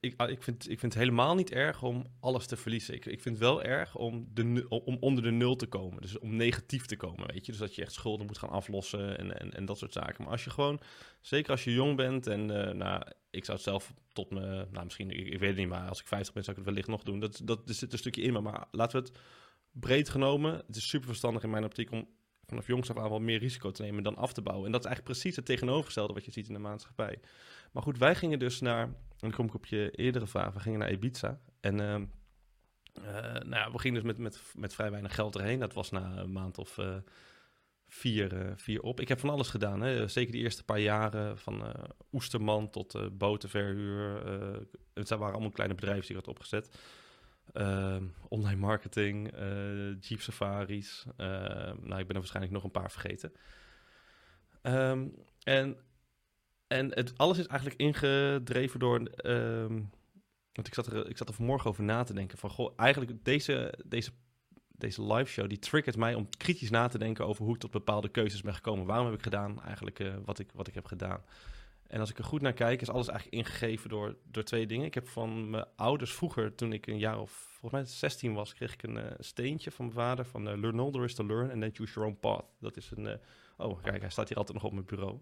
ik, 0.00 0.14
ah, 0.16 0.30
ik, 0.30 0.42
vind, 0.42 0.70
ik 0.70 0.78
vind 0.78 0.92
het 0.92 1.02
helemaal 1.02 1.34
niet 1.34 1.50
erg 1.50 1.82
om 1.82 2.06
alles 2.20 2.46
te 2.46 2.56
verliezen. 2.56 2.94
Ik, 2.94 3.06
ik 3.06 3.20
vind 3.20 3.34
het 3.34 3.44
wel 3.44 3.62
erg 3.62 3.96
om, 3.96 4.28
de, 4.34 4.66
om 4.68 4.96
onder 5.00 5.22
de 5.22 5.30
nul 5.30 5.56
te 5.56 5.66
komen. 5.66 6.02
Dus 6.02 6.18
om 6.18 6.36
negatief 6.36 6.86
te 6.86 6.96
komen, 6.96 7.26
weet 7.32 7.46
je. 7.46 7.52
Dus 7.52 7.60
dat 7.60 7.74
je 7.74 7.82
echt 7.82 7.92
schulden 7.92 8.26
moet 8.26 8.38
gaan 8.38 8.50
aflossen 8.50 9.18
en, 9.18 9.40
en, 9.40 9.52
en 9.52 9.64
dat 9.64 9.78
soort 9.78 9.92
zaken. 9.92 10.22
Maar 10.22 10.32
als 10.32 10.44
je 10.44 10.50
gewoon, 10.50 10.80
zeker 11.20 11.50
als 11.50 11.64
je 11.64 11.72
jong 11.72 11.96
bent 11.96 12.26
en 12.26 12.50
uh, 12.50 12.70
nou, 12.70 13.02
ik 13.30 13.44
zou 13.44 13.56
het 13.56 13.66
zelf 13.66 13.94
tot 14.12 14.30
me, 14.30 14.66
nou 14.70 14.84
misschien, 14.84 15.10
ik, 15.10 15.38
weet 15.38 15.48
het 15.48 15.58
niet, 15.58 15.68
maar 15.68 15.88
als 15.88 16.00
ik 16.00 16.06
50 16.06 16.34
ben 16.34 16.44
zou 16.44 16.56
ik 16.56 16.64
het 16.64 16.72
wellicht 16.74 16.90
nog 16.90 17.02
doen. 17.02 17.20
Dat, 17.20 17.40
dat 17.44 17.68
er 17.68 17.74
zit 17.74 17.92
een 17.92 17.98
stukje 17.98 18.22
in 18.22 18.32
me, 18.32 18.40
maar 18.40 18.66
laten 18.70 19.00
we 19.00 19.08
het 19.08 19.18
breed 19.70 20.08
genomen. 20.08 20.62
Het 20.66 20.76
is 20.76 20.88
super 20.88 21.08
verstandig 21.08 21.42
in 21.42 21.50
mijn 21.50 21.64
optiek 21.64 21.90
om 21.90 22.08
vanaf 22.46 22.66
jongs 22.66 22.90
af 22.90 22.96
aan 22.96 23.08
wel 23.08 23.20
meer 23.20 23.38
risico 23.38 23.70
te 23.70 23.82
nemen 23.82 24.02
dan 24.02 24.16
af 24.16 24.32
te 24.32 24.42
bouwen. 24.42 24.66
En 24.66 24.72
dat 24.72 24.80
is 24.80 24.86
eigenlijk 24.86 25.18
precies 25.18 25.36
het 25.36 25.44
tegenovergestelde 25.44 26.12
wat 26.12 26.24
je 26.24 26.30
ziet 26.30 26.48
in 26.48 26.54
de 26.54 26.58
maatschappij. 26.58 27.20
Maar 27.70 27.82
goed, 27.82 27.98
wij 27.98 28.14
gingen 28.14 28.38
dus 28.38 28.60
naar, 28.60 28.82
en 28.82 28.94
dan 29.16 29.30
kom 29.30 29.46
ik 29.46 29.54
op 29.54 29.66
je 29.66 29.90
eerdere 29.90 30.26
vraag, 30.26 30.52
we 30.52 30.60
gingen 30.60 30.78
naar 30.78 30.92
Ibiza. 30.92 31.40
En 31.60 31.78
uh, 31.78 31.94
uh, 33.04 33.22
nou 33.22 33.54
ja, 33.54 33.72
we 33.72 33.78
gingen 33.78 34.02
dus 34.02 34.12
met, 34.12 34.18
met, 34.18 34.42
met 34.54 34.74
vrij 34.74 34.90
weinig 34.90 35.14
geld 35.14 35.36
erheen. 35.36 35.58
Dat 35.58 35.74
was 35.74 35.90
na 35.90 36.16
een 36.16 36.32
maand 36.32 36.58
of 36.58 36.76
uh, 36.78 36.96
vier, 37.88 38.52
vier 38.56 38.82
op. 38.82 39.00
Ik 39.00 39.08
heb 39.08 39.20
van 39.20 39.30
alles 39.30 39.48
gedaan, 39.48 39.80
hè. 39.80 40.08
zeker 40.08 40.32
de 40.32 40.38
eerste 40.38 40.64
paar 40.64 40.80
jaren, 40.80 41.38
van 41.38 41.74
oesterman 42.12 42.70
tot 42.70 43.18
botenverhuur. 43.18 44.22
het 44.94 45.08
waren 45.08 45.32
allemaal 45.32 45.50
kleine 45.50 45.74
bedrijven 45.74 46.06
die 46.06 46.16
ik 46.16 46.24
had 46.24 46.28
opgezet. 46.34 46.70
Uh, 47.54 47.96
online 48.28 48.60
marketing, 48.60 49.38
uh, 49.38 50.00
Jeep 50.00 50.20
safaris. 50.20 51.04
Uh, 51.16 51.26
nou, 51.80 51.98
ik 51.98 52.06
ben 52.06 52.08
er 52.08 52.14
waarschijnlijk 52.14 52.54
nog 52.54 52.64
een 52.64 52.70
paar 52.70 52.90
vergeten. 52.90 53.32
En 55.42 55.76
en 56.68 56.94
het, 56.94 57.18
alles 57.18 57.38
is 57.38 57.46
eigenlijk 57.46 57.80
ingedreven 57.80 58.80
door. 58.80 59.10
Um, 59.24 59.90
want 60.52 60.66
ik 60.66 60.74
zat, 60.74 60.86
er, 60.86 61.08
ik 61.08 61.16
zat 61.16 61.34
vanmorgen 61.34 61.70
over 61.70 61.84
na 61.84 62.02
te 62.02 62.14
denken. 62.14 62.38
Van 62.38 62.50
goh, 62.50 62.72
eigenlijk 62.76 63.24
deze, 63.24 63.74
deze, 63.86 64.10
deze 64.68 65.12
live 65.12 65.30
show 65.30 65.48
die 65.48 65.58
triggert 65.58 65.96
mij 65.96 66.14
om 66.14 66.28
kritisch 66.36 66.70
na 66.70 66.88
te 66.88 66.98
denken 66.98 67.26
over 67.26 67.44
hoe 67.44 67.54
ik 67.54 67.60
tot 67.60 67.70
bepaalde 67.70 68.08
keuzes 68.08 68.42
ben 68.42 68.54
gekomen. 68.54 68.86
Waarom 68.86 69.06
heb 69.06 69.14
ik 69.14 69.22
gedaan 69.22 69.62
eigenlijk 69.62 69.98
uh, 69.98 70.14
wat, 70.24 70.38
ik, 70.38 70.50
wat 70.54 70.68
ik 70.68 70.74
heb 70.74 70.86
gedaan? 70.86 71.22
En 71.86 72.00
als 72.00 72.10
ik 72.10 72.18
er 72.18 72.24
goed 72.24 72.40
naar 72.40 72.52
kijk, 72.52 72.80
is 72.80 72.88
alles 72.88 73.08
eigenlijk 73.08 73.38
ingegeven 73.38 73.88
door, 73.88 74.16
door 74.24 74.42
twee 74.42 74.66
dingen. 74.66 74.86
Ik 74.86 74.94
heb 74.94 75.08
van 75.08 75.50
mijn 75.50 75.66
ouders 75.76 76.12
vroeger, 76.12 76.54
toen 76.54 76.72
ik 76.72 76.86
een 76.86 76.98
jaar 76.98 77.20
of 77.20 77.30
volgens 77.30 77.82
mij 77.82 77.90
16 77.90 78.34
was, 78.34 78.54
kreeg 78.54 78.72
ik 78.72 78.82
een 78.82 78.96
uh, 78.96 79.04
steentje 79.18 79.70
van 79.70 79.84
mijn 79.84 79.96
vader 79.96 80.24
van 80.24 80.48
uh, 80.48 80.56
Learn 80.56 80.80
all 80.80 80.90
there 80.90 81.04
is 81.04 81.14
to 81.14 81.26
learn 81.26 81.50
and 81.50 81.60
then 81.60 81.74
choose 81.74 81.92
your 81.92 82.08
own 82.08 82.18
path. 82.20 82.44
Dat 82.60 82.76
is 82.76 82.90
een, 82.96 83.20
oh 83.56 83.82
kijk, 83.82 84.00
hij 84.00 84.10
staat 84.10 84.28
hier 84.28 84.36
altijd 84.36 84.56
nog 84.56 84.66
op 84.66 84.72
mijn 84.72 84.86
bureau. 84.86 85.20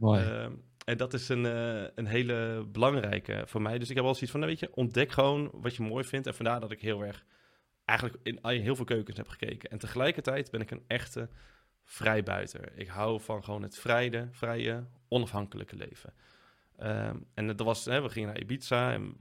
Uh, 0.00 0.44
en 0.84 0.96
dat 0.96 1.14
is 1.14 1.28
een, 1.28 1.44
uh, 1.44 1.86
een 1.94 2.06
hele 2.06 2.66
belangrijke 2.68 3.42
voor 3.46 3.62
mij. 3.62 3.78
Dus 3.78 3.88
ik 3.88 3.94
heb 3.94 4.04
wel 4.04 4.14
zoiets 4.14 4.30
van, 4.30 4.40
nou 4.40 4.52
weet 4.52 4.60
je, 4.60 4.74
ontdek 4.74 5.12
gewoon 5.12 5.50
wat 5.52 5.76
je 5.76 5.82
mooi 5.82 6.04
vindt. 6.04 6.26
En 6.26 6.34
vandaar 6.34 6.60
dat 6.60 6.70
ik 6.70 6.80
heel 6.80 7.04
erg, 7.04 7.24
eigenlijk 7.84 8.20
in 8.22 8.38
heel 8.42 8.76
veel 8.76 8.84
keukens 8.84 9.16
heb 9.16 9.28
gekeken. 9.28 9.70
En 9.70 9.78
tegelijkertijd 9.78 10.50
ben 10.50 10.60
ik 10.60 10.70
een 10.70 10.84
echte 10.86 11.28
vrijbuiter. 11.84 12.72
Ik 12.74 12.88
hou 12.88 13.20
van 13.20 13.44
gewoon 13.44 13.62
het 13.62 13.78
vrije, 13.78 14.28
vrije 14.30 14.86
onafhankelijke 15.08 15.76
leven. 15.76 16.12
Um, 16.82 17.26
en 17.34 17.46
dat 17.46 17.60
was, 17.60 17.84
hè, 17.84 18.02
we 18.02 18.08
gingen 18.08 18.28
naar 18.28 18.40
Ibiza 18.40 18.92
en 18.92 19.16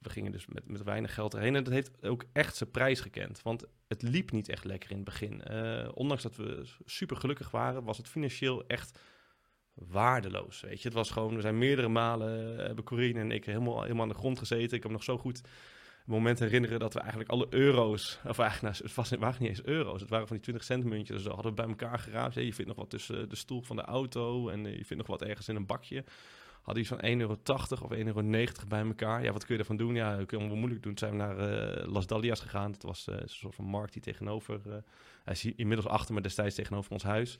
we, 0.00 0.10
gingen 0.10 0.32
dus 0.32 0.46
met, 0.46 0.68
met 0.68 0.82
weinig 0.82 1.14
geld 1.14 1.34
erheen. 1.34 1.56
En 1.56 1.64
dat 1.64 1.72
heeft 1.72 2.04
ook 2.04 2.24
echt 2.32 2.56
zijn 2.56 2.70
prijs 2.70 3.00
gekend. 3.00 3.42
Want 3.42 3.64
het 3.88 4.02
liep 4.02 4.30
niet 4.30 4.48
echt 4.48 4.64
lekker 4.64 4.90
in 4.90 4.96
het 4.96 5.04
begin. 5.04 5.42
Uh, 5.50 5.88
ondanks 5.94 6.22
dat 6.22 6.36
we 6.36 6.62
super 6.84 7.16
gelukkig 7.16 7.50
waren, 7.50 7.84
was 7.84 7.96
het 7.96 8.08
financieel 8.08 8.66
echt 8.66 8.98
waardeloos. 9.74 10.60
Weet 10.60 10.82
je, 10.82 10.88
het 10.88 10.96
was 10.96 11.10
gewoon, 11.10 11.34
we 11.34 11.40
zijn 11.40 11.58
meerdere 11.58 11.88
malen, 11.88 12.52
uh, 12.52 12.56
hebben 12.56 13.16
en 13.16 13.30
ik 13.30 13.44
helemaal, 13.44 13.82
helemaal 13.82 14.02
aan 14.02 14.08
de 14.08 14.14
grond 14.14 14.38
gezeten. 14.38 14.76
Ik 14.76 14.82
heb 14.82 14.92
nog 14.92 15.04
zo 15.04 15.18
goed 15.18 15.42
moment 16.06 16.38
herinneren 16.38 16.78
dat 16.78 16.94
we 16.94 17.00
eigenlijk 17.00 17.30
alle 17.30 17.46
euro's, 17.50 18.18
of 18.26 18.38
eigenlijk, 18.38 18.74
nou, 18.74 18.86
het, 18.86 18.94
was, 18.94 19.10
waren 19.10 19.40
niet 19.40 19.48
eens 19.48 19.64
euro's, 19.64 20.00
het 20.00 20.10
waren 20.10 20.26
van 20.26 20.36
die 20.36 20.44
20 20.44 20.64
cent 20.64 20.84
muntjes, 20.84 21.22
zo 21.22 21.28
hadden 21.28 21.54
we 21.54 21.62
bij 21.62 21.68
elkaar 21.68 21.98
geraapt. 21.98 22.34
je 22.34 22.54
vindt 22.54 22.66
nog 22.66 22.76
wat 22.76 22.90
tussen 22.90 23.28
de 23.28 23.36
stoel 23.36 23.62
van 23.62 23.76
de 23.76 23.82
auto 23.82 24.48
en 24.48 24.64
uh, 24.64 24.76
je 24.76 24.84
vindt 24.84 25.08
nog 25.08 25.18
wat 25.18 25.28
ergens 25.28 25.48
in 25.48 25.56
een 25.56 25.66
bakje. 25.66 26.04
Hadden 26.62 26.82
iets 26.82 26.92
van 26.92 27.04
1,80 27.04 27.10
euro 27.18 27.36
of 27.82 27.94
1,90 27.94 28.04
euro 28.04 28.22
bij 28.68 28.84
elkaar. 28.84 29.22
Ja, 29.24 29.32
wat 29.32 29.44
kun 29.44 29.54
je 29.54 29.60
ervan 29.60 29.76
doen? 29.76 29.94
Ja, 29.94 30.16
dat 30.16 30.26
kun 30.26 30.38
je 30.38 30.46
wel 30.46 30.56
moeilijk 30.56 30.82
doen. 30.82 30.94
Toen 30.94 31.08
zijn 31.08 31.18
we 31.18 31.34
naar 31.34 31.78
uh, 31.82 31.92
Las 31.92 32.06
Dalias 32.06 32.40
gegaan. 32.40 32.72
Dat 32.72 32.82
was 32.82 33.06
een 33.06 33.28
soort 33.28 33.54
van 33.54 33.64
markt 33.64 33.92
die 33.92 34.02
tegenover, 34.02 34.60
hij 35.24 35.32
is 35.32 35.44
inmiddels 35.44 35.88
achter, 35.88 36.14
maar 36.14 36.22
destijds 36.22 36.54
tegenover 36.54 36.92
ons 36.92 37.02
huis. 37.02 37.38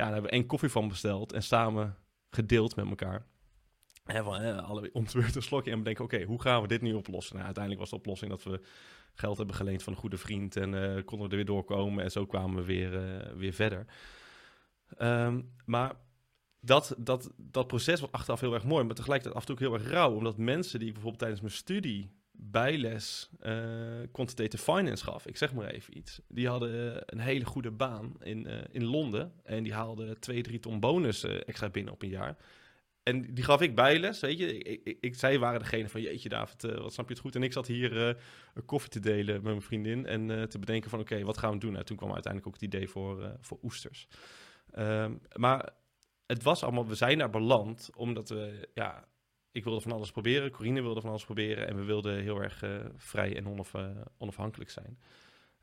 Ja, 0.00 0.06
daar 0.06 0.14
hebben 0.14 0.30
we 0.30 0.36
één 0.36 0.46
koffie 0.46 0.68
van 0.68 0.88
besteld 0.88 1.32
en 1.32 1.42
samen 1.42 1.96
gedeeld 2.30 2.76
met 2.76 2.88
elkaar. 2.88 3.26
En 4.04 4.24
van 4.24 4.40
hè, 4.40 4.62
alle 4.62 4.90
om 4.92 5.06
te 5.06 5.18
een 5.18 5.42
slokje 5.42 5.70
en 5.70 5.78
we 5.78 5.84
denken, 5.84 6.04
oké, 6.04 6.22
hoe 6.22 6.40
gaan 6.40 6.62
we 6.62 6.68
dit 6.68 6.80
nu 6.80 6.92
oplossen? 6.92 7.34
Nou, 7.34 7.44
uiteindelijk 7.44 7.82
was 7.82 7.90
de 7.90 7.96
oplossing 7.96 8.30
dat 8.30 8.42
we 8.42 8.60
geld 9.14 9.36
hebben 9.36 9.54
geleend 9.54 9.82
van 9.82 9.92
een 9.92 9.98
goede 9.98 10.16
vriend 10.16 10.56
en 10.56 10.72
uh, 10.72 11.04
konden 11.04 11.26
we 11.26 11.30
er 11.30 11.36
weer 11.36 11.44
doorkomen 11.44 12.04
en 12.04 12.10
zo 12.10 12.26
kwamen 12.26 12.56
we 12.56 12.64
weer, 12.64 12.92
uh, 12.92 13.32
weer 13.32 13.52
verder. 13.52 13.86
Um, 14.98 15.52
maar 15.64 15.94
dat, 16.60 16.94
dat, 16.98 17.32
dat 17.36 17.66
proces 17.66 18.00
was 18.00 18.12
achteraf 18.12 18.40
heel 18.40 18.54
erg 18.54 18.64
mooi, 18.64 18.84
maar 18.84 18.94
tegelijkertijd 18.94 19.36
af 19.36 19.48
en 19.48 19.56
toe 19.56 19.66
ook 19.66 19.72
heel 19.72 19.80
erg 19.80 19.92
rauw, 19.92 20.14
omdat 20.14 20.36
mensen 20.36 20.78
die 20.78 20.88
ik 20.88 20.94
bijvoorbeeld 20.94 21.22
tijdens 21.22 21.42
mijn 21.42 21.54
studie 21.54 22.19
bijles 22.42 23.30
uh, 23.42 23.54
quantitative 24.12 24.62
finance 24.62 25.04
gaf. 25.04 25.26
Ik 25.26 25.36
zeg 25.36 25.54
maar 25.54 25.70
even 25.70 25.96
iets. 25.96 26.20
Die 26.28 26.48
hadden 26.48 26.74
uh, 26.74 26.96
een 27.06 27.18
hele 27.18 27.44
goede 27.44 27.70
baan 27.70 28.14
in, 28.22 28.46
uh, 28.46 28.58
in 28.70 28.84
Londen. 28.84 29.32
En 29.42 29.62
die 29.62 29.72
haalden 29.72 30.20
twee, 30.20 30.42
drie 30.42 30.58
ton 30.58 30.80
bonus 30.80 31.24
extra 31.24 31.68
binnen 31.68 31.92
op 31.92 32.02
een 32.02 32.08
jaar. 32.08 32.36
en 33.02 33.34
die 33.34 33.44
gaf 33.44 33.60
ik 33.60 33.74
bijles, 33.74 34.20
weet 34.20 34.38
je. 34.38 34.58
Ik, 34.58 34.80
ik, 34.84 34.98
ik, 35.00 35.14
zij 35.14 35.38
waren 35.38 35.60
degene 35.60 35.88
van, 35.88 36.00
jeetje 36.00 36.28
David, 36.28 36.62
wat 36.62 36.92
snap 36.92 37.06
je 37.06 37.12
het 37.12 37.22
goed? 37.22 37.34
En 37.34 37.42
ik 37.42 37.52
zat 37.52 37.66
hier 37.66 37.96
een 38.54 38.64
koffie 38.64 38.90
te 38.90 39.00
delen 39.00 39.34
met 39.34 39.42
mijn 39.42 39.62
vriendin 39.62 40.06
en 40.06 40.48
te 40.48 40.58
bedenken 40.58 40.90
van, 40.90 41.00
oké, 41.00 41.22
wat 41.22 41.38
gaan 41.38 41.52
we 41.52 41.58
doen? 41.58 41.76
En 41.76 41.84
toen 41.84 41.96
kwam 41.96 42.12
uiteindelijk 42.12 42.54
ook 42.54 42.60
het 42.60 42.74
idee 42.74 42.88
voor, 42.88 43.36
voor 43.40 43.58
oesters. 43.62 44.08
Um, 44.78 45.20
maar 45.36 45.70
het 46.26 46.42
was 46.42 46.62
allemaal, 46.62 46.86
we 46.86 46.94
zijn 46.94 47.18
daar 47.18 47.30
beland 47.30 47.90
omdat 47.96 48.28
we, 48.28 48.68
ja, 48.74 49.08
ik 49.52 49.64
wilde 49.64 49.80
van 49.80 49.92
alles 49.92 50.10
proberen. 50.10 50.50
Corine 50.50 50.82
wilde 50.82 51.00
van 51.00 51.10
alles 51.10 51.24
proberen 51.24 51.68
en 51.68 51.76
we 51.76 51.84
wilden 51.84 52.22
heel 52.22 52.42
erg 52.42 52.64
vrij 52.96 53.36
en 53.36 53.48
onaf, 53.48 53.74
onafhankelijk 54.18 54.70
zijn. 54.70 54.98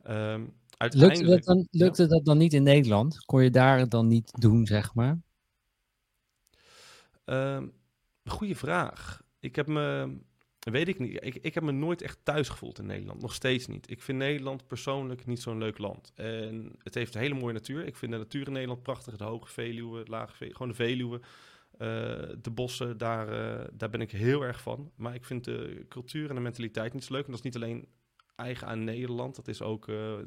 Um, 0.10 0.54
uiteindelijk, 0.78 1.20
lukte, 1.20 1.26
dat 1.26 1.44
dan, 1.44 1.68
lukte 1.72 2.02
ja. 2.02 2.08
dat 2.08 2.26
dan 2.26 2.38
niet 2.38 2.54
in 2.54 2.64
Nederland? 2.64 3.26
Kon 3.26 3.44
je 3.44 3.50
daar 3.50 3.90
dan 3.90 4.08
niet 4.08 4.32
doen, 4.40 4.66
zeg 4.66 4.94
maar? 4.94 5.20
Um, 7.26 7.74
goeie 8.26 8.58
vraag. 8.58 9.22
Ik 9.40 9.56
heb 9.56 9.68
me, 9.68 10.18
weet 10.60 10.88
ik 10.88 11.00
niet, 11.00 11.24
ik, 11.24 11.36
ik 11.36 11.54
heb 11.54 11.64
me 11.64 11.72
nooit 11.72 12.02
echt 12.02 12.20
thuis 12.24 12.50
gevoeld 12.50 12.80
in 12.80 12.86
Nederland. 12.86 13.22
Nog 13.22 13.34
steeds 13.34 13.68
niet. 13.68 13.90
Ik 13.92 14.02
vind 14.02 14.18
Nederland 14.18 14.68
persoonlijk 14.68 15.26
niet 15.26 15.42
zo'n 15.42 15.58
leuk 15.58 15.78
land. 15.78 16.12
En 16.16 16.76
het 16.84 16.94
heeft 16.94 17.16
een 17.16 17.22
hele 17.22 17.40
mooie 17.40 17.54
natuur. 17.54 17.86
Ik 17.86 17.96
vind 17.96 18.12
de 18.12 18.18
natuur 18.18 18.48
in 18.48 18.54
Nederland 18.54 18.84
prachtig. 18.84 19.18
De 19.18 19.24
hoge 19.24 19.52
Veluwe, 19.52 20.00
het 20.00 20.08
lage 20.08 20.36
Veluwe, 20.36 20.56
gewoon 20.56 20.72
de 20.72 20.78
Veluwe. 20.78 21.22
Uh, 21.80 21.88
de 22.42 22.52
bossen, 22.54 22.98
daar, 22.98 23.28
uh, 23.28 23.68
daar 23.74 23.90
ben 23.90 24.02
ik 24.02 24.12
heel 24.12 24.42
erg 24.42 24.62
van. 24.62 24.92
Maar 24.96 25.16
ik 25.16 25.26
vind 25.26 25.44
de 25.44 25.86
cultuur 25.90 26.30
en 26.30 26.36
de 26.36 26.42
mentaliteit 26.42 26.94
niet 26.94 27.04
zo 27.04 27.14
leuk. 27.14 27.26
En 27.26 27.32
dat 27.32 27.40
is 27.40 27.46
niet 27.46 27.56
alleen 27.56 27.88
eigen 28.36 28.68
aan 28.68 28.84
Nederland. 28.84 29.36
Dat 29.36 29.48
is 29.48 29.62
ook, 29.62 29.88
uh, 29.88 30.18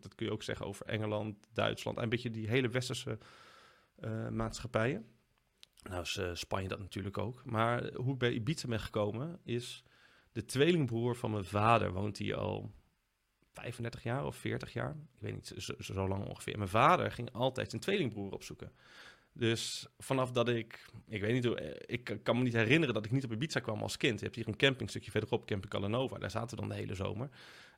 dat 0.00 0.14
kun 0.14 0.26
je 0.26 0.32
ook 0.32 0.42
zeggen 0.42 0.66
over 0.66 0.86
Engeland, 0.86 1.48
Duitsland. 1.52 1.96
En 1.96 2.02
een 2.02 2.08
beetje 2.08 2.30
die 2.30 2.48
hele 2.48 2.68
westerse 2.68 3.18
maatschappijen. 4.30 5.06
Nou 5.82 6.02
is 6.02 6.20
Spanje 6.32 6.68
dat 6.68 6.78
natuurlijk 6.78 7.18
ook. 7.18 7.44
Maar 7.44 7.92
hoe 7.94 8.12
ik 8.12 8.18
bij 8.18 8.32
Ibiza 8.32 8.68
ben 8.68 8.80
gekomen 8.80 9.40
is... 9.44 9.84
de 10.32 10.44
tweelingbroer 10.44 11.16
van 11.16 11.30
mijn 11.30 11.44
vader 11.44 11.92
woont 11.92 12.18
hier 12.18 12.36
al 12.36 12.74
35 13.54 14.02
jaar 14.02 14.26
of 14.26 14.36
40 14.36 14.72
jaar. 14.72 14.96
Ik 15.14 15.20
weet 15.20 15.34
niet, 15.34 15.54
zo, 15.56 15.74
zo 15.78 16.08
lang 16.08 16.24
ongeveer. 16.24 16.56
Mijn 16.56 16.68
vader 16.68 17.10
ging 17.10 17.32
altijd 17.32 17.70
zijn 17.70 17.82
tweelingbroer 17.82 18.32
opzoeken. 18.32 18.72
Dus 19.36 19.86
vanaf 19.98 20.30
dat 20.30 20.48
ik, 20.48 20.86
ik 21.08 21.20
weet 21.20 21.32
niet 21.32 21.44
hoe, 21.44 21.60
eh, 21.60 21.94
ik 21.96 22.18
kan 22.22 22.36
me 22.36 22.42
niet 22.42 22.52
herinneren 22.52 22.94
dat 22.94 23.04
ik 23.04 23.10
niet 23.10 23.24
op 23.24 23.32
Ibiza 23.32 23.60
kwam 23.60 23.82
als 23.82 23.96
kind. 23.96 24.18
Je 24.18 24.24
hebt 24.24 24.36
hier 24.36 24.48
een 24.48 24.56
campingstukje 24.56 25.10
verderop, 25.10 25.46
Camping 25.46 25.72
Calanova. 25.72 26.18
Daar 26.18 26.30
zaten 26.30 26.50
we 26.50 26.56
dan 26.56 26.68
de 26.68 26.74
hele 26.74 26.94
zomer. 26.94 27.30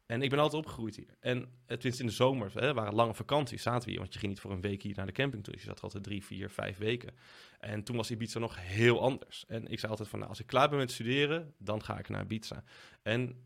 En 0.06 0.22
ik 0.22 0.30
ben 0.30 0.38
altijd 0.38 0.62
opgegroeid 0.62 0.96
hier. 0.96 1.16
En 1.20 1.48
tenminste 1.66 2.02
in 2.02 2.08
de 2.08 2.14
zomer, 2.14 2.52
hè, 2.54 2.74
waren 2.74 2.94
lange 2.94 3.14
vakanties, 3.14 3.62
zaten 3.62 3.84
we 3.84 3.90
hier. 3.90 4.00
Want 4.00 4.12
je 4.12 4.18
ging 4.18 4.32
niet 4.32 4.40
voor 4.40 4.50
een 4.50 4.60
week 4.60 4.82
hier 4.82 4.96
naar 4.96 5.06
de 5.06 5.12
camping 5.12 5.44
toe. 5.44 5.52
Dus 5.52 5.62
je 5.62 5.68
zat 5.68 5.80
altijd 5.80 6.02
drie, 6.02 6.24
vier, 6.24 6.50
vijf 6.50 6.78
weken. 6.78 7.14
En 7.58 7.82
toen 7.82 7.96
was 7.96 8.10
Ibiza 8.10 8.38
nog 8.38 8.56
heel 8.58 9.00
anders. 9.00 9.44
En 9.46 9.66
ik 9.66 9.78
zei 9.78 9.90
altijd 9.90 10.08
van, 10.08 10.18
nou, 10.18 10.30
als 10.30 10.40
ik 10.40 10.46
klaar 10.46 10.68
ben 10.68 10.78
met 10.78 10.90
studeren, 10.90 11.54
dan 11.58 11.82
ga 11.82 11.98
ik 11.98 12.08
naar 12.08 12.22
Ibiza. 12.22 12.64
En 13.02 13.44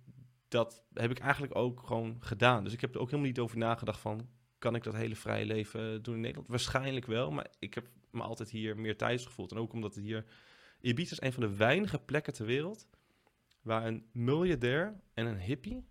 dat 0.48 0.82
heb 0.94 1.10
ik 1.10 1.18
eigenlijk 1.18 1.56
ook 1.56 1.82
gewoon 1.86 2.16
gedaan. 2.20 2.64
Dus 2.64 2.72
ik 2.72 2.80
heb 2.80 2.94
er 2.94 3.00
ook 3.00 3.10
helemaal 3.10 3.30
niet 3.30 3.38
over 3.38 3.58
nagedacht 3.58 4.00
van, 4.00 4.28
kan 4.58 4.74
ik 4.74 4.82
dat 4.82 4.94
hele 4.94 5.16
vrije 5.16 5.46
leven 5.46 6.02
doen 6.02 6.14
in 6.14 6.20
Nederland? 6.20 6.48
Waarschijnlijk 6.48 7.06
wel, 7.06 7.30
maar 7.30 7.46
ik 7.58 7.74
heb 7.74 7.86
me 8.12 8.22
altijd 8.22 8.50
hier 8.50 8.78
meer 8.78 8.96
thuis 8.96 9.26
gevoeld. 9.26 9.50
En 9.50 9.58
ook 9.58 9.72
omdat 9.72 9.94
het 9.94 10.04
hier... 10.04 10.24
Ibiza 10.80 11.12
is 11.12 11.20
een 11.20 11.32
van 11.32 11.42
de 11.42 11.56
weinige 11.56 11.98
plekken 11.98 12.32
ter 12.32 12.46
wereld 12.46 12.88
waar 13.62 13.86
een 13.86 14.06
miljardair 14.12 15.00
en 15.14 15.26
een 15.26 15.38
hippie 15.38 15.88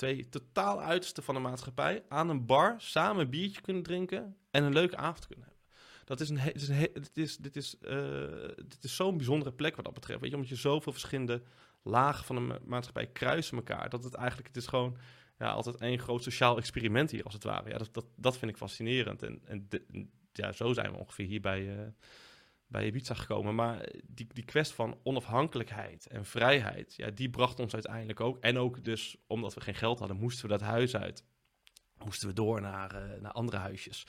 twee 0.00 0.28
totaal 0.28 0.80
uiterste 0.82 1.22
van 1.22 1.34
de 1.34 1.40
maatschappij 1.40 2.04
aan 2.08 2.28
een 2.28 2.46
bar 2.46 2.74
samen 2.78 3.22
een 3.22 3.30
biertje 3.30 3.60
kunnen 3.60 3.82
drinken 3.82 4.36
en 4.50 4.64
een 4.64 4.72
leuke 4.72 4.96
avond 4.96 5.26
kunnen 5.26 5.46
hebben. 5.46 5.64
Dat 6.04 6.20
is 6.20 6.28
een, 6.28 6.38
het 6.38 6.62
is 6.62 6.68
een 6.68 6.88
dit 6.92 7.16
is, 7.16 7.36
dit 7.36 7.56
is, 7.56 7.76
uh, 7.82 7.90
dit 8.56 8.84
is 8.84 8.96
zo'n 8.96 9.16
bijzondere 9.16 9.52
plek 9.52 9.76
wat 9.76 9.84
dat 9.84 9.94
betreft. 9.94 10.20
Weet 10.20 10.30
je, 10.30 10.36
omdat 10.36 10.50
je 10.50 10.56
zoveel 10.56 10.92
verschillende 10.92 11.42
lagen 11.82 12.24
van 12.24 12.36
de 12.36 12.60
maatschappij 12.64 13.06
kruisen 13.06 13.56
elkaar. 13.56 13.88
Dat 13.88 14.04
het 14.04 14.14
eigenlijk, 14.14 14.48
het 14.48 14.56
is 14.56 14.66
gewoon 14.66 14.96
ja, 15.38 15.50
altijd 15.50 15.76
één 15.76 15.98
groot 15.98 16.22
sociaal 16.22 16.56
experiment 16.56 17.10
hier, 17.10 17.24
als 17.24 17.34
het 17.34 17.44
ware. 17.44 17.70
Ja, 17.70 17.78
dat, 17.78 17.94
dat, 17.94 18.06
dat 18.16 18.38
vind 18.38 18.50
ik 18.50 18.56
fascinerend. 18.56 19.22
En, 19.22 19.40
en 19.44 19.68
ja, 20.32 20.52
zo 20.52 20.72
zijn 20.72 20.92
we 20.92 20.98
ongeveer 20.98 21.26
hier 21.26 21.40
bij, 21.40 21.60
uh, 21.60 21.86
bij 22.66 22.86
Ibiza 22.86 23.14
gekomen. 23.14 23.54
Maar 23.54 23.88
die, 24.04 24.26
die 24.32 24.44
kwestie 24.44 24.74
van 24.74 24.98
onafhankelijkheid 25.02 26.06
en 26.06 26.24
vrijheid, 26.24 26.94
ja, 26.96 27.10
die 27.10 27.30
bracht 27.30 27.60
ons 27.60 27.72
uiteindelijk 27.72 28.20
ook. 28.20 28.38
En 28.38 28.58
ook 28.58 28.84
dus, 28.84 29.16
omdat 29.26 29.54
we 29.54 29.60
geen 29.60 29.74
geld 29.74 29.98
hadden, 29.98 30.16
moesten 30.16 30.42
we 30.42 30.50
dat 30.50 30.60
huis 30.60 30.96
uit. 30.96 31.24
Moesten 32.04 32.28
we 32.28 32.34
door 32.34 32.60
naar, 32.60 32.94
uh, 32.94 33.20
naar 33.20 33.32
andere 33.32 33.56
huisjes. 33.56 34.04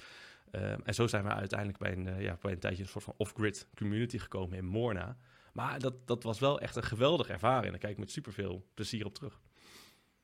Uh, 0.52 0.88
en 0.88 0.94
zo 0.94 1.08
zijn 1.08 1.24
we 1.24 1.34
uiteindelijk 1.34 1.80
bij 1.80 1.92
een, 1.92 2.08
uh, 2.08 2.22
ja, 2.22 2.38
bij 2.42 2.52
een 2.52 2.60
tijdje 2.60 2.84
een 2.84 2.90
soort 2.90 3.04
van 3.04 3.14
off-grid 3.18 3.68
community 3.76 4.18
gekomen 4.18 4.58
in 4.58 4.66
Morna. 4.66 5.18
Maar 5.54 5.80
dat, 5.80 6.08
dat 6.08 6.24
was 6.24 6.40
wel 6.40 6.60
echt 6.60 6.76
een 6.76 6.84
geweldige 6.84 7.34
ervaring. 7.34 7.72
Daar 7.72 7.80
kijk 7.80 7.94
ik 7.94 8.00
met 8.00 8.12
superveel 8.12 8.68
plezier 8.74 9.06
op 9.06 9.14
terug. 9.14 9.42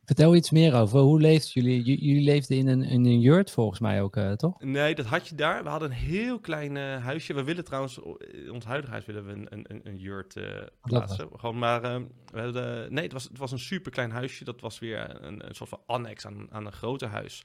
Vertel 0.07 0.35
iets 0.35 0.51
meer 0.51 0.75
over. 0.75 0.99
Hoe 0.99 1.21
leeft 1.21 1.51
jullie? 1.51 1.83
jullie 1.83 2.23
leefden 2.23 2.57
in 2.57 2.67
een, 2.67 2.83
in 2.83 3.05
een 3.05 3.19
yurt 3.19 3.51
volgens 3.51 3.79
mij 3.79 4.01
ook, 4.01 4.15
uh, 4.15 4.31
toch? 4.31 4.61
Nee, 4.61 4.95
dat 4.95 5.05
had 5.05 5.27
je 5.27 5.35
daar. 5.35 5.63
We 5.63 5.69
hadden 5.69 5.89
een 5.89 5.95
heel 5.95 6.39
klein 6.39 6.75
uh, 6.75 7.03
huisje. 7.03 7.33
We 7.33 7.43
willen 7.43 7.63
trouwens, 7.63 7.99
in 8.17 8.51
ons 8.51 8.65
huidige 8.65 8.91
huis 8.91 9.05
willen 9.05 9.25
we 9.25 9.31
een, 9.31 9.47
een, 9.49 9.81
een 9.83 9.97
yurt 9.97 10.35
uh, 10.35 10.61
plaatsen. 10.81 11.29
Gewoon 11.35 11.57
maar, 11.57 11.83
ehm, 11.83 12.03
we 12.31 12.41
hadden, 12.41 12.93
nee, 12.93 13.03
het 13.03 13.13
was, 13.13 13.23
het 13.23 13.37
was 13.37 13.51
een 13.51 13.59
super 13.59 13.91
klein 13.91 14.11
huisje. 14.11 14.43
Dat 14.43 14.61
was 14.61 14.79
weer 14.79 15.23
een, 15.23 15.47
een 15.47 15.55
soort 15.55 15.69
van 15.69 15.81
annex 15.85 16.25
aan, 16.25 16.47
aan 16.51 16.65
een 16.65 16.71
groter 16.71 17.07
huis. 17.07 17.43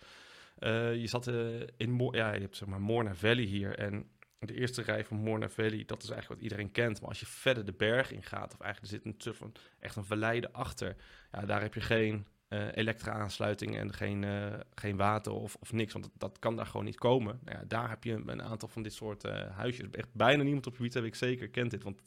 je 0.61 1.07
zat 1.07 1.31
in, 1.77 1.91
Mo 1.91 2.15
ja, 2.15 2.33
je 2.33 2.41
hebt 2.41 2.57
zeg 2.57 2.69
maar 2.69 2.81
Morna 2.81 3.15
Valley 3.15 3.45
hier 3.45 3.79
en 3.79 4.07
de 4.39 4.55
eerste 4.55 4.83
rij 4.83 5.05
van 5.05 5.17
Morna 5.17 5.49
Valley, 5.49 5.85
dat 5.87 6.03
is 6.03 6.11
eigenlijk 6.11 6.41
wat 6.41 6.51
iedereen 6.51 6.73
kent. 6.73 7.01
Maar 7.01 7.09
als 7.09 7.21
je 7.21 7.27
verder 7.27 7.65
de 7.65 7.73
berg 7.73 8.13
in 8.13 8.23
gaat, 8.23 8.55
of 8.55 8.61
eigenlijk 8.61 8.93
er 8.93 8.99
zit 8.99 9.15
een 9.15 9.21
soort 9.21 9.37
van 9.37 9.53
echt 9.79 9.97
een 9.97 10.05
vallei 10.05 10.43
achter, 10.53 10.97
ja, 11.33 11.45
daar 11.47 11.61
heb 11.61 11.75
je 11.75 11.81
geen 11.81 12.27
uh, 12.53 12.67
elektra-aansluiting 12.73 13.77
en 13.77 13.93
geen, 13.93 14.23
uh, 14.23 14.55
geen 14.75 14.97
water 14.97 15.33
of, 15.33 15.57
of 15.61 15.73
niks. 15.73 15.93
Want 15.93 16.05
dat, 16.05 16.13
dat, 16.19 16.39
kan 16.39 16.57
daar 16.57 16.67
gewoon 16.67 16.85
niet 16.85 16.99
komen. 16.99 17.39
Nou 17.45 17.59
ja, 17.59 17.65
daar 17.69 17.89
heb 17.89 18.05
je 18.05 18.23
een, 18.27 18.43
aantal 18.43 18.69
van 18.69 18.83
dit 18.83 18.93
soort 18.93 19.25
uh, 19.25 19.51
huisjes. 19.51 19.91
Echt 19.91 20.09
bijna 20.13 20.43
niemand 20.43 20.67
op 20.67 20.77
gebied, 20.77 20.95
heb 20.95 21.05
ik 21.05 21.15
zeker, 21.15 21.49
kent 21.49 21.71
dit. 21.71 21.83
Want 21.83 22.01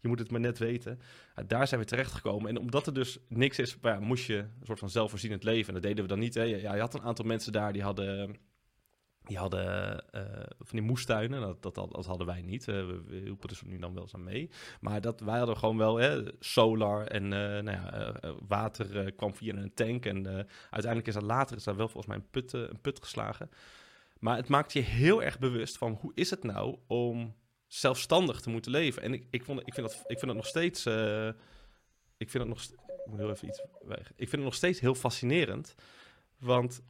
je 0.00 0.08
moet 0.08 0.18
het 0.18 0.30
maar 0.30 0.40
net 0.40 0.58
weten. 0.58 1.00
daar 1.46 1.68
zijn 1.68 1.80
we 1.80 1.86
terechtgekomen. 1.86 2.48
En 2.48 2.58
omdat 2.58 2.86
er 2.86 2.94
dus 2.94 3.18
niks 3.28 3.58
is, 3.58 3.76
ja, 3.82 4.00
moest 4.00 4.26
je 4.26 4.36
een 4.36 4.66
soort 4.66 4.78
van 4.78 4.90
zelfvoorzienend 4.90 5.44
leven. 5.44 5.68
En 5.68 5.74
dat 5.74 5.82
deden 5.82 6.02
we 6.02 6.10
dan 6.10 6.18
niet. 6.18 6.34
Hè. 6.34 6.42
Ja, 6.42 6.74
je 6.74 6.80
had 6.80 6.94
een 6.94 7.02
aantal 7.02 7.24
mensen 7.24 7.52
daar 7.52 7.72
die 7.72 7.82
hadden 7.82 8.36
die 9.24 9.38
hadden 9.38 10.04
uh, 10.14 10.22
van 10.58 10.78
die 10.78 10.82
moestuinen, 10.82 11.40
dat, 11.40 11.62
dat, 11.62 11.74
dat, 11.74 12.06
hadden 12.06 12.26
wij 12.26 12.42
niet. 12.42 12.68
Uh, 12.68 12.86
we, 12.86 13.02
we 13.06 13.16
hielpen 13.16 13.48
dus 13.48 13.62
nu 13.62 13.78
dan 13.78 13.94
wel 13.94 14.02
eens 14.02 14.14
aan 14.14 14.24
mee. 14.24 14.50
Maar 14.80 15.00
dat, 15.00 15.20
wij 15.20 15.38
hadden 15.38 15.56
gewoon 15.56 15.76
wel 15.76 15.96
hè, 15.96 16.22
solar 16.40 17.06
en 17.06 17.24
uh, 17.24 17.30
nou 17.30 17.70
ja, 17.70 18.14
water 18.48 19.12
kwam 19.12 19.34
via 19.34 19.54
een 19.54 19.74
tank. 19.74 20.06
En 20.06 20.26
uiteindelijk 20.70 21.06
is 21.06 21.14
dat 21.14 21.22
later 21.22 21.56
is 21.56 21.64
daar 21.64 21.76
wel 21.76 21.88
volgens 21.88 22.06
mij 22.06 22.16
een 22.16 22.30
put, 22.30 22.52
een 22.52 22.80
put 22.80 23.00
geslagen. 23.00 23.50
Maar 24.18 24.36
het 24.36 24.48
maakt 24.48 24.72
je 24.72 24.80
heel 24.80 25.22
erg 25.22 25.38
bewust 25.38 25.78
van 25.78 25.98
hoe 26.00 26.12
is 26.14 26.30
het 26.30 26.42
nou 26.42 26.76
om 26.86 27.34
zelfstandig 27.66 28.40
te 28.40 28.50
moeten 28.50 28.70
leven. 28.70 29.02
En 29.02 29.12
ik, 29.12 29.26
ik, 29.30 29.44
vond, 29.44 29.60
ik, 29.60 29.74
vind, 29.74 29.86
dat, 29.86 29.96
ik 30.06 30.18
vind 30.18 30.26
dat 30.26 30.36
nog 30.36 30.46
steeds... 30.46 30.86
ik 32.16 32.30
vind 32.30 32.44
dat 32.44 32.46
nog... 32.46 32.62
Ik 32.62 33.10
moet 33.10 33.18
heel 33.18 33.30
even 33.30 33.48
iets 33.48 33.64
weg. 33.84 34.08
Ik 34.08 34.28
vind 34.28 34.32
het 34.32 34.40
nog 34.40 34.54
steeds 34.54 34.80
heel 34.80 34.94
fascinerend. 34.94 35.74
Want 36.38 36.82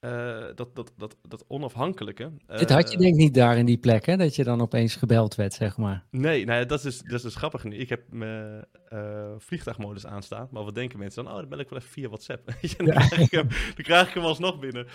uh, 0.00 0.44
dat, 0.54 0.76
dat, 0.76 0.92
dat, 0.96 1.16
dat 1.28 1.44
onafhankelijke. 1.48 2.30
Uh, 2.50 2.58
Dit 2.58 2.70
had 2.70 2.92
je 2.92 2.98
denk 2.98 3.12
ik 3.12 3.20
niet 3.20 3.34
daar 3.34 3.56
in 3.56 3.66
die 3.66 3.78
plek, 3.78 4.06
hè? 4.06 4.16
Dat 4.16 4.36
je 4.36 4.44
dan 4.44 4.60
opeens 4.60 4.96
gebeld 4.96 5.34
werd, 5.34 5.54
zeg 5.54 5.76
maar. 5.76 6.04
Nee, 6.10 6.44
nou 6.44 6.58
ja, 6.58 6.64
dat, 6.64 6.84
is, 6.84 6.98
dat 6.98 7.12
is 7.12 7.22
dus 7.22 7.34
grappig. 7.34 7.64
Ik 7.64 7.88
heb 7.88 8.02
mijn 8.10 8.64
uh, 8.92 9.30
vliegtuigmodus 9.38 10.06
aanstaan. 10.06 10.48
Maar 10.50 10.64
wat 10.64 10.74
denken 10.74 10.98
mensen 10.98 11.24
dan? 11.24 11.32
Oh, 11.32 11.38
dan 11.38 11.48
bel 11.48 11.58
ik 11.58 11.68
wel 11.68 11.78
even 11.78 11.90
via 11.90 12.08
WhatsApp. 12.08 12.46
dan, 12.76 12.86
ja. 12.86 12.92
krijg 12.92 13.18
ik 13.18 13.30
hem, 13.30 13.48
dan 13.48 13.84
krijg 13.84 14.08
ik 14.08 14.14
hem 14.14 14.24
alsnog 14.24 14.58
binnen. 14.58 14.86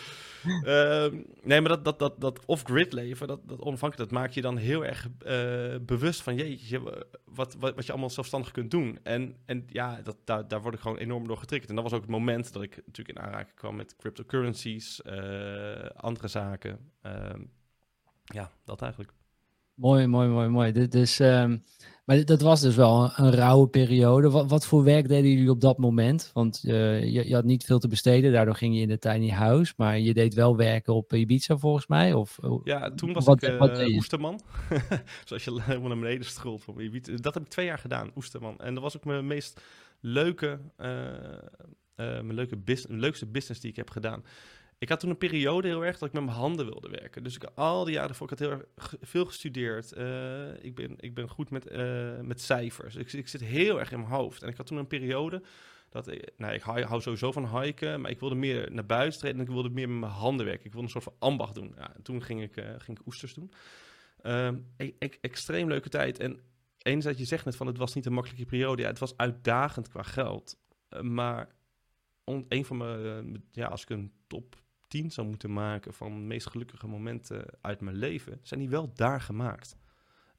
Ehm, 0.64 1.22
nee, 1.44 1.62
maar 1.62 1.70
dat, 1.70 1.84
dat, 1.84 2.00
dat, 2.00 2.22
dat 2.22 2.46
off-grid 2.46 2.94
leven, 2.94 3.28
dat, 3.28 3.40
dat 3.48 3.62
onafhankelijk, 3.62 4.10
dat 4.10 4.20
maakt 4.20 4.34
je 4.34 4.42
dan 4.42 4.58
heel 4.58 4.86
erg 4.86 5.10
bewust 5.86 6.22
van... 6.22 6.36
Jeetje, 6.36 7.06
wat, 7.26 7.56
wat, 7.60 7.76
wat 7.76 7.86
je 7.86 7.92
allemaal 7.92 8.10
zelfstandig 8.10 8.52
kunt 8.52 8.72
doen. 8.72 9.00
En, 9.04 9.36
en 9.46 9.64
ja, 9.68 10.02
dat, 10.04 10.18
daar, 10.24 10.48
daar 10.48 10.62
word 10.62 10.74
ik 10.74 10.80
gewoon 10.80 10.98
enorm 10.98 11.28
door 11.28 11.38
getriggerd. 11.38 11.70
En 11.70 11.76
dat 11.76 11.84
was 11.84 11.94
ook 11.94 12.02
het 12.02 12.10
moment 12.10 12.54
dat 12.54 12.64
ik 12.64 12.76
natuurlijk 12.86 13.18
in 13.18 13.24
aanraking 13.24 13.56
kwam 13.56 13.76
met 13.76 13.96
cryptocurrencies... 13.96 14.93
Uh, 15.06 15.86
andere 15.96 16.28
zaken. 16.28 16.92
Uh, 17.06 17.12
ja, 18.24 18.52
dat 18.66 18.82
eigenlijk. 18.82 19.14
Mooi, 19.74 20.08
mooi, 20.08 20.28
mooi, 20.28 20.48
mooi. 20.48 20.72
Dit 20.72 20.96
is, 20.96 21.20
um, 21.20 21.64
maar 22.06 22.26
dat 22.26 22.42
was 22.42 22.62
dus 22.62 22.76
wel 22.76 23.04
een, 23.04 23.26
een 23.26 23.32
rauwe 23.32 23.68
periode. 23.68 24.30
Wat, 24.30 24.50
wat, 24.50 24.66
voor 24.66 24.84
werk 24.84 25.08
deden 25.08 25.32
jullie 25.32 25.50
op 25.50 25.62
dat 25.62 25.78
moment? 25.78 26.30
Want 26.34 26.64
uh, 26.66 27.04
je, 27.04 27.28
je, 27.28 27.34
had 27.34 27.44
niet 27.44 27.64
veel 27.64 27.80
te 27.80 27.88
besteden, 27.88 28.32
daardoor 28.32 28.56
ging 28.56 28.76
je 28.76 28.82
in 28.82 28.88
de 28.88 29.00
tiny 29.00 29.30
house. 29.30 29.74
Maar 29.78 30.00
je 30.00 30.14
deed 30.14 30.34
wel 30.34 30.56
werken 30.56 30.94
op 30.94 31.14
Ibiza 31.14 31.58
volgens 31.58 31.88
mij? 31.88 32.14
Of, 32.14 32.40
ja, 32.64 32.92
toen 32.92 33.14
was 33.14 33.26
wat, 33.26 33.44
ik 33.44 33.62
uh, 33.62 33.96
oesterman. 33.96 34.42
Zoals 35.26 35.44
je 35.44 35.62
helemaal 35.62 35.88
naar 35.88 36.00
beneden 36.00 36.26
stroolt 36.26 36.64
van 36.64 36.80
Ibiza. 36.80 37.16
Dat 37.16 37.34
heb 37.34 37.44
ik 37.44 37.50
twee 37.50 37.66
jaar 37.66 37.80
gedaan, 37.80 38.12
oesterman. 38.16 38.60
En 38.60 38.74
dat 38.74 38.84
was 38.84 38.96
ook 38.96 39.06
mijn 39.06 39.28
meest 39.28 39.62
leuke, 40.00 40.60
mijn 41.96 42.34
leuke 42.34 42.58
bus 42.58 42.86
leukste 42.90 43.26
business 43.26 43.62
die 43.62 43.70
ik 43.70 43.76
heb 43.76 43.90
gedaan 43.90 44.24
ik 44.84 44.90
had 44.90 45.00
toen 45.00 45.10
een 45.10 45.18
periode 45.18 45.68
heel 45.68 45.86
erg 45.86 45.98
dat 45.98 46.08
ik 46.08 46.14
met 46.14 46.24
mijn 46.24 46.38
handen 46.38 46.66
wilde 46.66 46.90
werken. 46.90 47.24
Dus 47.24 47.36
ik 47.36 47.44
al 47.44 47.84
die 47.84 47.94
jaren 47.94 48.10
ervoor, 48.10 48.32
ik 48.32 48.40
had 48.40 48.48
heel 48.48 48.58
erg 48.58 48.96
veel 49.02 49.26
gestudeerd. 49.26 49.92
Eh, 49.92 50.64
ik, 50.64 50.76
ben, 50.76 50.96
ik 50.98 51.14
ben 51.14 51.30
goed 51.30 51.50
met, 51.50 51.72
uh, 51.72 52.20
met 52.20 52.42
cijfers. 52.42 52.96
Ik, 52.96 53.14
ik, 53.14 53.28
zit 53.28 53.42
heel 53.42 53.80
erg 53.80 53.92
in 53.92 54.00
mijn 54.00 54.12
hoofd. 54.12 54.44
En 54.44 54.50
ik 54.50 54.58
had 54.58 54.66
toen 54.66 54.78
een 54.78 54.88
periode 54.88 55.42
dat 55.90 56.08
ik, 56.08 56.32
nou, 56.38 56.54
ik 56.54 56.62
hou, 56.62 57.02
sowieso 57.02 57.32
van 57.32 57.62
hiken, 57.62 58.02
maar 58.02 58.12
ik 58.12 58.20
wilde 58.20 58.36
meer 58.36 58.72
naar 58.72 58.86
buiten 58.86 59.20
treden 59.20 59.40
en 59.40 59.46
ik 59.46 59.52
wilde 59.52 59.70
meer 59.70 59.90
met 59.90 60.00
mijn 60.00 60.12
handen 60.12 60.46
werken. 60.46 60.66
Ik 60.66 60.72
wilde 60.72 60.86
een 60.86 60.92
soort 60.92 61.04
van 61.04 61.16
ambacht 61.20 61.56
doen. 61.56 61.74
Ja, 61.78 61.96
en 61.96 62.02
toen 62.02 62.24
ging 62.24 62.42
ik, 62.42 62.58
uh, 62.58 62.66
ging 62.78 63.00
ik 63.00 63.06
oesters 63.06 63.34
doen. 63.34 63.52
Um, 64.24 64.68
extreem 65.22 65.68
leuke 65.68 65.90
tijd. 65.90 66.20
En 66.20 66.40
enerzijds, 66.82 67.20
je 67.20 67.26
zegt 67.26 67.46
net 67.46 67.56
van 67.56 67.68
het 67.68 67.78
was 67.78 67.94
niet 67.94 68.06
een 68.06 68.14
makkelijke 68.14 68.46
periode. 68.46 68.82
Ja, 68.82 68.88
het 68.88 69.00
was 69.00 69.18
uitdagend 69.18 69.88
qua 69.88 70.04
geld. 70.04 70.58
maar 71.02 71.50
een 72.48 72.66
van 72.66 72.78
mijn, 72.78 73.44
ja, 73.52 73.68
als 73.68 73.82
ik 73.82 73.90
een 73.90 74.12
top 74.28 74.63
10 74.94 75.12
zou 75.12 75.28
moeten 75.28 75.54
maken 75.54 75.94
van 75.94 76.12
de 76.12 76.20
meest 76.20 76.50
gelukkige 76.50 76.88
momenten 76.88 77.46
uit 77.62 77.82
mijn 77.82 77.96
leven, 77.96 78.40
zijn 78.42 78.60
die 78.60 78.70
wel 78.70 78.94
daar 78.94 79.22
gemaakt. 79.22 79.78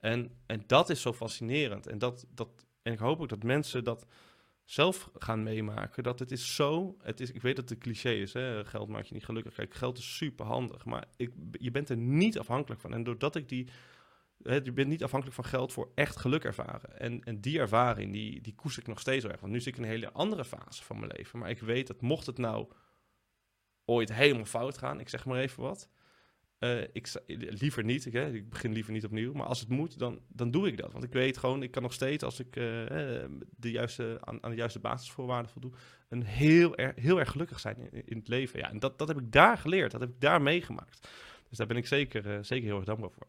En, 0.01 0.31
en 0.47 0.65
dat 0.67 0.91
is 0.91 1.01
zo 1.01 1.13
fascinerend. 1.13 1.87
En, 1.87 1.99
dat, 1.99 2.27
dat, 2.35 2.49
en 2.83 2.93
ik 2.93 2.99
hoop 2.99 3.21
ook 3.21 3.29
dat 3.29 3.43
mensen 3.43 3.85
dat 3.85 4.07
zelf 4.65 5.11
gaan 5.19 5.43
meemaken. 5.43 6.03
Dat 6.03 6.19
het 6.19 6.31
is 6.31 6.55
zo. 6.55 6.97
Het 7.03 7.21
is, 7.21 7.31
ik 7.31 7.43
weet 7.43 7.57
dat 7.57 7.69
het 7.69 7.75
een 7.75 7.85
cliché 7.85 8.11
is. 8.11 8.33
Hè? 8.33 8.65
Geld 8.65 8.89
maakt 8.89 9.09
je 9.09 9.15
niet 9.15 9.25
gelukkig. 9.25 9.55
Kijk, 9.55 9.75
geld 9.75 9.99
is 9.99 10.17
super 10.17 10.47
handig. 10.47 10.85
Maar 10.85 11.05
ik, 11.17 11.33
je 11.53 11.71
bent 11.71 11.89
er 11.89 11.97
niet 11.97 12.39
afhankelijk 12.39 12.81
van. 12.81 12.95
En 12.95 13.05
doordat 13.05 13.37
ik 13.37 13.49
die. 13.49 13.69
Hè, 14.43 14.55
je 14.55 14.73
bent 14.73 14.89
niet 14.89 15.05
afhankelijk 15.05 15.41
van 15.41 15.51
geld 15.51 15.73
voor 15.73 15.91
echt 15.95 16.17
geluk 16.17 16.45
ervaren. 16.45 16.99
En, 16.99 17.21
en 17.25 17.41
die 17.41 17.59
ervaring, 17.59 18.13
die, 18.13 18.41
die 18.41 18.55
koester 18.55 18.83
ik 18.83 18.89
nog 18.89 19.01
steeds 19.01 19.25
erg. 19.25 19.41
Want 19.41 19.53
nu 19.53 19.61
zit 19.61 19.73
ik 19.73 19.77
in 19.77 19.83
een 19.83 19.89
hele 19.89 20.13
andere 20.13 20.45
fase 20.45 20.85
van 20.85 20.99
mijn 20.99 21.13
leven. 21.17 21.39
Maar 21.39 21.51
ik 21.51 21.61
weet 21.61 21.87
dat 21.87 22.01
mocht 22.01 22.27
het 22.27 22.39
nou 22.39 22.69
ooit 23.85 24.13
helemaal 24.13 24.45
fout 24.45 24.79
gaan, 24.79 25.01
ik 25.01 25.09
zeg 25.09 25.25
maar 25.25 25.39
even 25.39 25.63
wat. 25.63 25.89
Uh, 26.59 26.83
ik, 26.93 27.13
liever 27.37 27.85
niet, 27.85 28.07
ik, 28.07 28.13
hè, 28.13 28.33
ik 28.33 28.49
begin 28.49 28.73
liever 28.73 28.93
niet 28.93 29.05
opnieuw. 29.05 29.33
Maar 29.33 29.47
als 29.47 29.61
het 29.61 29.69
moet, 29.69 29.99
dan, 29.99 30.21
dan 30.29 30.51
doe 30.51 30.67
ik 30.67 30.77
dat. 30.77 30.93
Want 30.93 31.05
ik 31.05 31.13
weet 31.13 31.39
gewoon, 31.39 31.63
ik 31.63 31.71
kan 31.71 31.83
nog 31.83 31.93
steeds, 31.93 32.25
als 32.25 32.41
ik 32.41 32.57
uh, 32.57 32.65
de 33.57 33.71
juiste, 33.71 34.19
aan, 34.21 34.43
aan, 34.43 34.51
de 34.51 34.57
juiste 34.57 34.79
basisvoorwaarden 34.79 35.51
voldoe, 35.51 35.73
een 36.09 36.23
heel, 36.23 36.77
er, 36.77 36.93
heel 36.97 37.19
erg 37.19 37.31
gelukkig 37.31 37.61
zijn 37.61 37.77
in, 37.79 38.07
in, 38.07 38.17
het 38.17 38.29
leven. 38.29 38.59
Ja, 38.59 38.71
en 38.71 38.79
dat, 38.79 38.99
dat 38.99 39.09
heb 39.09 39.19
ik 39.19 39.33
daar 39.33 39.59
geleerd, 39.59 39.91
dat 39.91 40.01
heb 40.01 40.11
ik 40.11 40.21
daar 40.21 40.43
meegemaakt. 40.43 41.09
Dus 41.49 41.59
daar 41.59 41.67
ben 41.67 41.77
ik 41.77 41.87
zeker, 41.87 42.27
uh, 42.27 42.39
zeker 42.41 42.67
heel 42.67 42.77
erg 42.77 42.85
dankbaar 42.85 43.11
voor. 43.11 43.27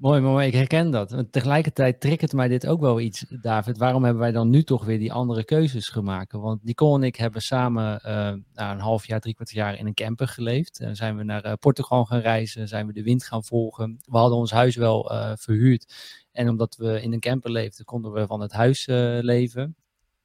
Mooi, 0.00 0.20
mooi, 0.20 0.46
ik 0.46 0.52
herken 0.52 0.90
dat. 0.90 1.12
En 1.12 1.30
tegelijkertijd 1.30 2.00
triggert 2.00 2.32
mij 2.32 2.48
dit 2.48 2.66
ook 2.66 2.80
wel 2.80 3.00
iets, 3.00 3.24
David. 3.28 3.78
Waarom 3.78 4.04
hebben 4.04 4.22
wij 4.22 4.32
dan 4.32 4.50
nu 4.50 4.62
toch 4.62 4.84
weer 4.84 4.98
die 4.98 5.12
andere 5.12 5.44
keuzes 5.44 5.88
gemaakt? 5.88 6.32
Want 6.32 6.64
Nicole 6.64 6.98
en 6.98 7.02
ik 7.04 7.16
hebben 7.16 7.42
samen 7.42 8.00
uh, 8.06 8.10
nou, 8.54 8.74
een 8.74 8.80
half 8.80 9.06
jaar, 9.06 9.20
drie 9.20 9.34
kwart 9.34 9.50
jaar 9.50 9.78
in 9.78 9.86
een 9.86 9.94
camper 9.94 10.28
geleefd. 10.28 10.80
En 10.80 10.96
zijn 10.96 11.16
we 11.16 11.22
naar 11.22 11.46
uh, 11.46 11.52
Portugal 11.52 12.04
gaan 12.04 12.20
reizen, 12.20 12.68
zijn 12.68 12.86
we 12.86 12.92
de 12.92 13.02
wind 13.02 13.24
gaan 13.24 13.44
volgen. 13.44 13.98
We 14.04 14.18
hadden 14.18 14.38
ons 14.38 14.50
huis 14.50 14.76
wel 14.76 15.12
uh, 15.12 15.32
verhuurd. 15.36 15.94
En 16.32 16.48
omdat 16.48 16.76
we 16.76 17.02
in 17.02 17.12
een 17.12 17.20
camper 17.20 17.50
leefden, 17.50 17.84
konden 17.84 18.12
we 18.12 18.26
van 18.26 18.40
het 18.40 18.52
huis 18.52 18.86
leven. 19.20 19.76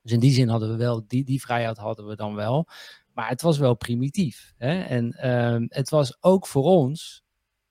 Dus 0.02 0.12
in 0.12 0.20
die 0.20 0.34
zin 0.34 0.48
hadden 0.48 0.70
we 0.70 0.76
wel, 0.76 1.04
die, 1.08 1.24
die 1.24 1.42
vrijheid 1.42 1.78
hadden 1.78 2.08
we 2.08 2.16
dan 2.16 2.36
wel. 2.36 2.68
Maar 3.14 3.30
het 3.30 3.42
was 3.42 3.58
wel 3.58 3.76
primitief. 3.76 4.54
Hè? 4.58 4.82
En 4.82 5.12
ehm, 5.12 5.66
het 5.70 5.90
was 5.90 6.18
ook 6.20 6.48
voor 6.48 6.64
ons 6.64 7.25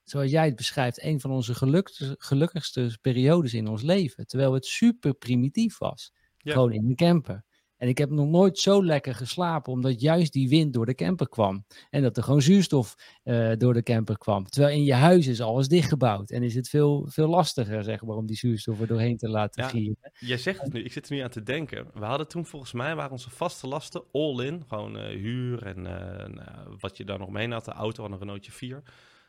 zoals 0.04 0.30
jij 0.30 0.44
het 0.44 0.56
beschrijft, 0.56 1.02
een 1.02 1.20
van 1.20 1.30
onze 1.30 1.54
gelukkigste, 1.54 2.14
gelukkigste 2.18 2.98
periodes 3.00 3.54
in 3.54 3.68
ons 3.68 3.82
leven. 3.82 4.26
Terwijl 4.26 4.52
het 4.52 4.66
super 4.66 5.14
primitief 5.14 5.78
was. 5.78 6.12
Gewoon 6.38 6.72
in 6.72 6.88
de 6.88 6.94
camper. 6.94 7.44
En 7.76 7.88
ik 7.88 7.98
heb 7.98 8.10
nog 8.10 8.28
nooit 8.28 8.58
zo 8.58 8.84
lekker 8.84 9.14
geslapen, 9.14 9.72
omdat 9.72 10.00
juist 10.00 10.32
die 10.32 10.48
wind 10.48 10.72
door 10.72 10.86
de 10.86 10.94
camper 10.94 11.28
kwam. 11.28 11.64
En 11.90 12.02
dat 12.02 12.16
er 12.16 12.22
gewoon 12.22 12.42
zuurstof 12.42 12.94
uh, 13.24 13.52
door 13.56 13.74
de 13.74 13.82
camper 13.82 14.18
kwam. 14.18 14.46
Terwijl 14.48 14.74
in 14.74 14.84
je 14.84 14.94
huis 14.94 15.26
is 15.26 15.40
alles 15.40 15.68
dichtgebouwd. 15.68 16.30
En 16.30 16.42
is 16.42 16.54
het 16.54 16.68
veel, 16.68 17.06
veel 17.10 17.28
lastiger, 17.28 17.84
zeg 17.84 18.02
maar, 18.02 18.16
om 18.16 18.26
die 18.26 18.36
zuurstof 18.36 18.80
er 18.80 18.86
doorheen 18.86 19.16
te 19.16 19.28
laten 19.28 19.62
ja, 19.62 19.68
gieren. 19.68 20.12
Jij 20.18 20.38
zegt 20.38 20.60
het 20.60 20.72
nu, 20.72 20.82
ik 20.82 20.92
zit 20.92 21.08
er 21.08 21.14
nu 21.14 21.20
aan 21.20 21.30
te 21.30 21.42
denken. 21.42 21.86
We 21.94 22.04
hadden 22.04 22.28
toen 22.28 22.46
volgens 22.46 22.72
mij, 22.72 22.94
waren 22.94 23.12
onze 23.12 23.30
vaste 23.30 23.66
lasten 23.66 24.02
all 24.12 24.44
in. 24.44 24.64
Gewoon 24.68 24.96
uh, 24.96 25.06
huur 25.06 25.66
en 25.66 25.86
uh, 25.86 26.74
wat 26.78 26.96
je 26.96 27.04
daar 27.04 27.18
nog 27.18 27.30
mee 27.30 27.48
had. 27.48 27.64
De 27.64 27.72
auto 27.72 28.04
een 28.04 28.18
Renaultje 28.18 28.52
4 28.52 28.82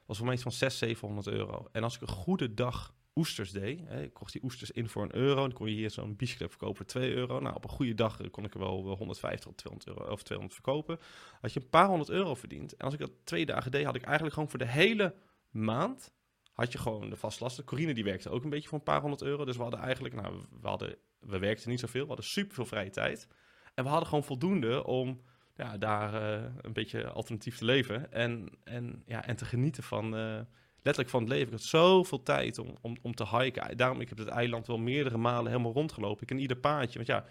was 0.06 0.18
voor 0.18 0.26
mij 0.26 0.36
iets 0.36 0.44
van 0.44 0.52
600, 0.52 1.00
700 1.00 1.28
euro. 1.28 1.68
En 1.72 1.84
als 1.84 1.96
ik 1.96 2.02
een 2.02 2.08
goede 2.08 2.54
dag 2.54 2.94
oesters 3.15 3.52
deed, 3.52 3.82
hè, 3.86 4.02
ik 4.02 4.13
kocht 4.13 4.32
die 4.32 4.44
oesters 4.44 4.72
in 4.72 4.89
voor 4.89 5.04
een 5.04 5.15
euro, 5.15 5.41
dan 5.41 5.54
kon 5.54 5.68
je 5.68 5.76
hier 5.76 5.91
zo'n 5.91 6.15
biesclub 6.15 6.50
verkopen 6.50 6.76
voor 6.76 6.86
2 6.86 7.13
euro. 7.13 7.39
Nou, 7.39 7.56
op 7.56 7.63
een 7.63 7.70
goede 7.70 7.94
dag 7.94 8.22
eh, 8.22 8.32
kon 8.32 8.44
ik 8.44 8.54
er 8.54 8.60
wel 8.60 8.96
150 8.98 9.50
of 9.50 9.56
200 9.56 9.98
euro 9.98 10.12
of 10.12 10.24
200 10.24 10.62
verkopen. 10.62 11.00
Had 11.41 11.54
je 11.54 11.60
een 11.60 11.70
paar 11.70 11.88
honderd 11.88 12.10
euro 12.10 12.36
verdiend. 12.36 12.76
En 12.76 12.86
als 12.86 12.94
ik 12.94 13.00
dat 13.00 13.12
twee 13.24 13.46
dagen 13.46 13.72
deed, 13.72 13.86
had 13.86 13.96
ik 13.96 14.04
eigenlijk 14.04 14.34
gewoon 14.34 14.50
voor 14.50 14.60
de 14.60 14.68
hele 14.68 15.15
maand 15.50 16.13
had 16.54 16.72
je 16.72 16.78
gewoon 16.78 17.10
de 17.10 17.15
vastlasten. 17.15 17.63
Corine 17.63 17.94
die 17.94 18.04
werkte 18.04 18.30
ook 18.30 18.44
een 18.44 18.50
beetje 18.50 18.70
voor 18.70 18.78
een 18.78 18.84
paar 18.84 19.02
honderd 19.02 19.22
euro. 19.22 19.46
Dus 19.46 19.56
we 19.56 19.62
hadden 19.62 19.80
eigenlijk, 19.80 20.15
nou, 20.15 20.41
we, 20.62 20.68
hadden, 20.68 20.96
we 21.20 21.39
werkten 21.39 21.70
niet 21.70 21.80
zoveel. 21.80 22.02
We 22.02 22.08
hadden 22.08 22.26
super 22.26 22.56
veel 22.56 22.65
vrije 22.65 22.89
tijd. 22.89 23.28
En 23.74 23.84
we 23.84 23.89
hadden 23.89 24.08
gewoon 24.08 24.24
voldoende 24.24 24.86
om 24.86 25.22
ja, 25.56 25.78
daar 25.78 26.13
uh, 26.13 26.46
een 26.62 26.74
beetje 26.74 27.08
alternatief 27.08 27.58
te 27.58 27.65
leven. 27.65 28.12
En, 28.12 28.50
en, 28.63 29.04
ja, 29.06 29.26
en 29.26 29.36
te 29.36 29.46
genieten 29.46 29.84
van, 29.84 30.06
uh, 30.06 30.39
letterlijk 30.76 31.10
van 31.10 31.20
het 31.20 31.30
leven. 31.30 31.46
Ik 31.46 31.52
had 31.52 31.62
zoveel 31.62 32.24
tijd 32.24 32.58
om, 32.58 32.78
om, 32.82 32.98
om 33.02 33.15
te 33.15 33.38
hiken. 33.38 33.78
Daarom, 33.78 34.02
ik 34.02 34.10
heb 34.10 34.18
het 34.18 34.28
eiland 34.28 34.68
wel 34.68 34.78
meerdere 34.78 35.18
malen 35.18 35.52
helemaal 35.52 35.74
rondgelopen. 35.74 36.24
Ik 36.24 36.32
in 36.32 36.39
ieder 36.39 36.58
paadje. 36.58 36.96
Want 36.96 37.08
ja, 37.08 37.26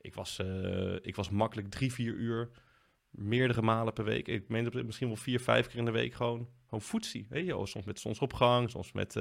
ik 0.00 0.14
was, 0.14 0.38
uh, 0.38 0.96
ik 1.00 1.16
was 1.16 1.30
makkelijk 1.30 1.70
drie, 1.70 1.92
vier 1.92 2.14
uur, 2.14 2.50
meerdere 3.10 3.62
malen 3.62 3.92
per 3.92 4.04
week. 4.04 4.28
Ik 4.28 4.48
meen 4.48 4.70
misschien 4.84 5.08
wel 5.08 5.16
vier, 5.16 5.40
vijf 5.40 5.66
keer 5.66 5.78
in 5.78 5.84
de 5.84 5.90
week 5.90 6.14
gewoon, 6.14 6.48
gewoon 6.64 6.82
voetsie. 6.82 7.26
Weet 7.28 7.46
je, 7.46 7.66
soms 7.66 7.84
met 7.84 8.00
zonsopgang, 8.00 8.70
soms 8.70 8.92
met 8.92 9.12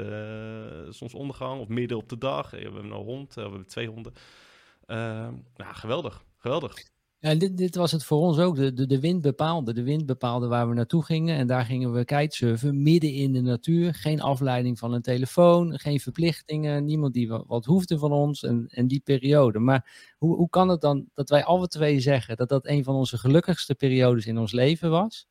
zonsondergang 0.89 1.59
of 1.59 1.67
midden 1.67 1.97
op 1.97 2.09
de 2.09 2.17
dag. 2.17 2.49
We 2.49 2.57
hebben 2.57 2.83
een 2.83 2.91
hond, 2.91 3.33
we 3.33 3.41
hebben 3.41 3.67
twee 3.67 3.87
honden. 3.87 4.13
ja, 5.55 5.73
geweldig, 5.73 6.23
geweldig. 6.37 6.90
Ja, 7.23 7.35
dit, 7.35 7.57
dit 7.57 7.75
was 7.75 7.91
het 7.91 8.03
voor 8.03 8.19
ons 8.19 8.37
ook. 8.37 8.55
De, 8.55 8.73
de, 8.73 8.85
de 8.85 8.99
wind 8.99 9.21
bepaalde. 9.21 9.73
De 9.73 9.83
wind 9.83 10.05
bepaalde 10.05 10.47
waar 10.47 10.69
we 10.69 10.73
naartoe 10.73 11.05
gingen. 11.05 11.37
En 11.37 11.47
daar 11.47 11.65
gingen 11.65 11.93
we 11.93 12.05
kitesurfen, 12.05 12.81
midden 12.81 13.13
in 13.13 13.33
de 13.33 13.41
natuur. 13.41 13.93
Geen 13.93 14.21
afleiding 14.21 14.79
van 14.79 14.93
een 14.93 15.01
telefoon, 15.01 15.79
geen 15.79 15.99
verplichtingen. 15.99 16.85
Niemand 16.85 17.13
die 17.13 17.29
wat 17.29 17.65
hoefde 17.65 17.97
van 17.97 18.11
ons 18.11 18.43
en, 18.43 18.87
die 18.87 18.99
periode. 18.99 19.59
Maar 19.59 20.13
hoe, 20.17 20.35
hoe 20.35 20.49
kan 20.49 20.69
het 20.69 20.81
dan 20.81 21.09
dat 21.13 21.29
wij 21.29 21.43
alle 21.43 21.67
twee 21.67 21.99
zeggen 21.99 22.35
dat 22.35 22.49
dat 22.49 22.67
een 22.67 22.83
van 22.83 22.95
onze 22.95 23.17
gelukkigste 23.17 23.75
periodes 23.75 24.25
in 24.25 24.37
ons 24.37 24.51
leven 24.51 24.89
was? 24.89 25.27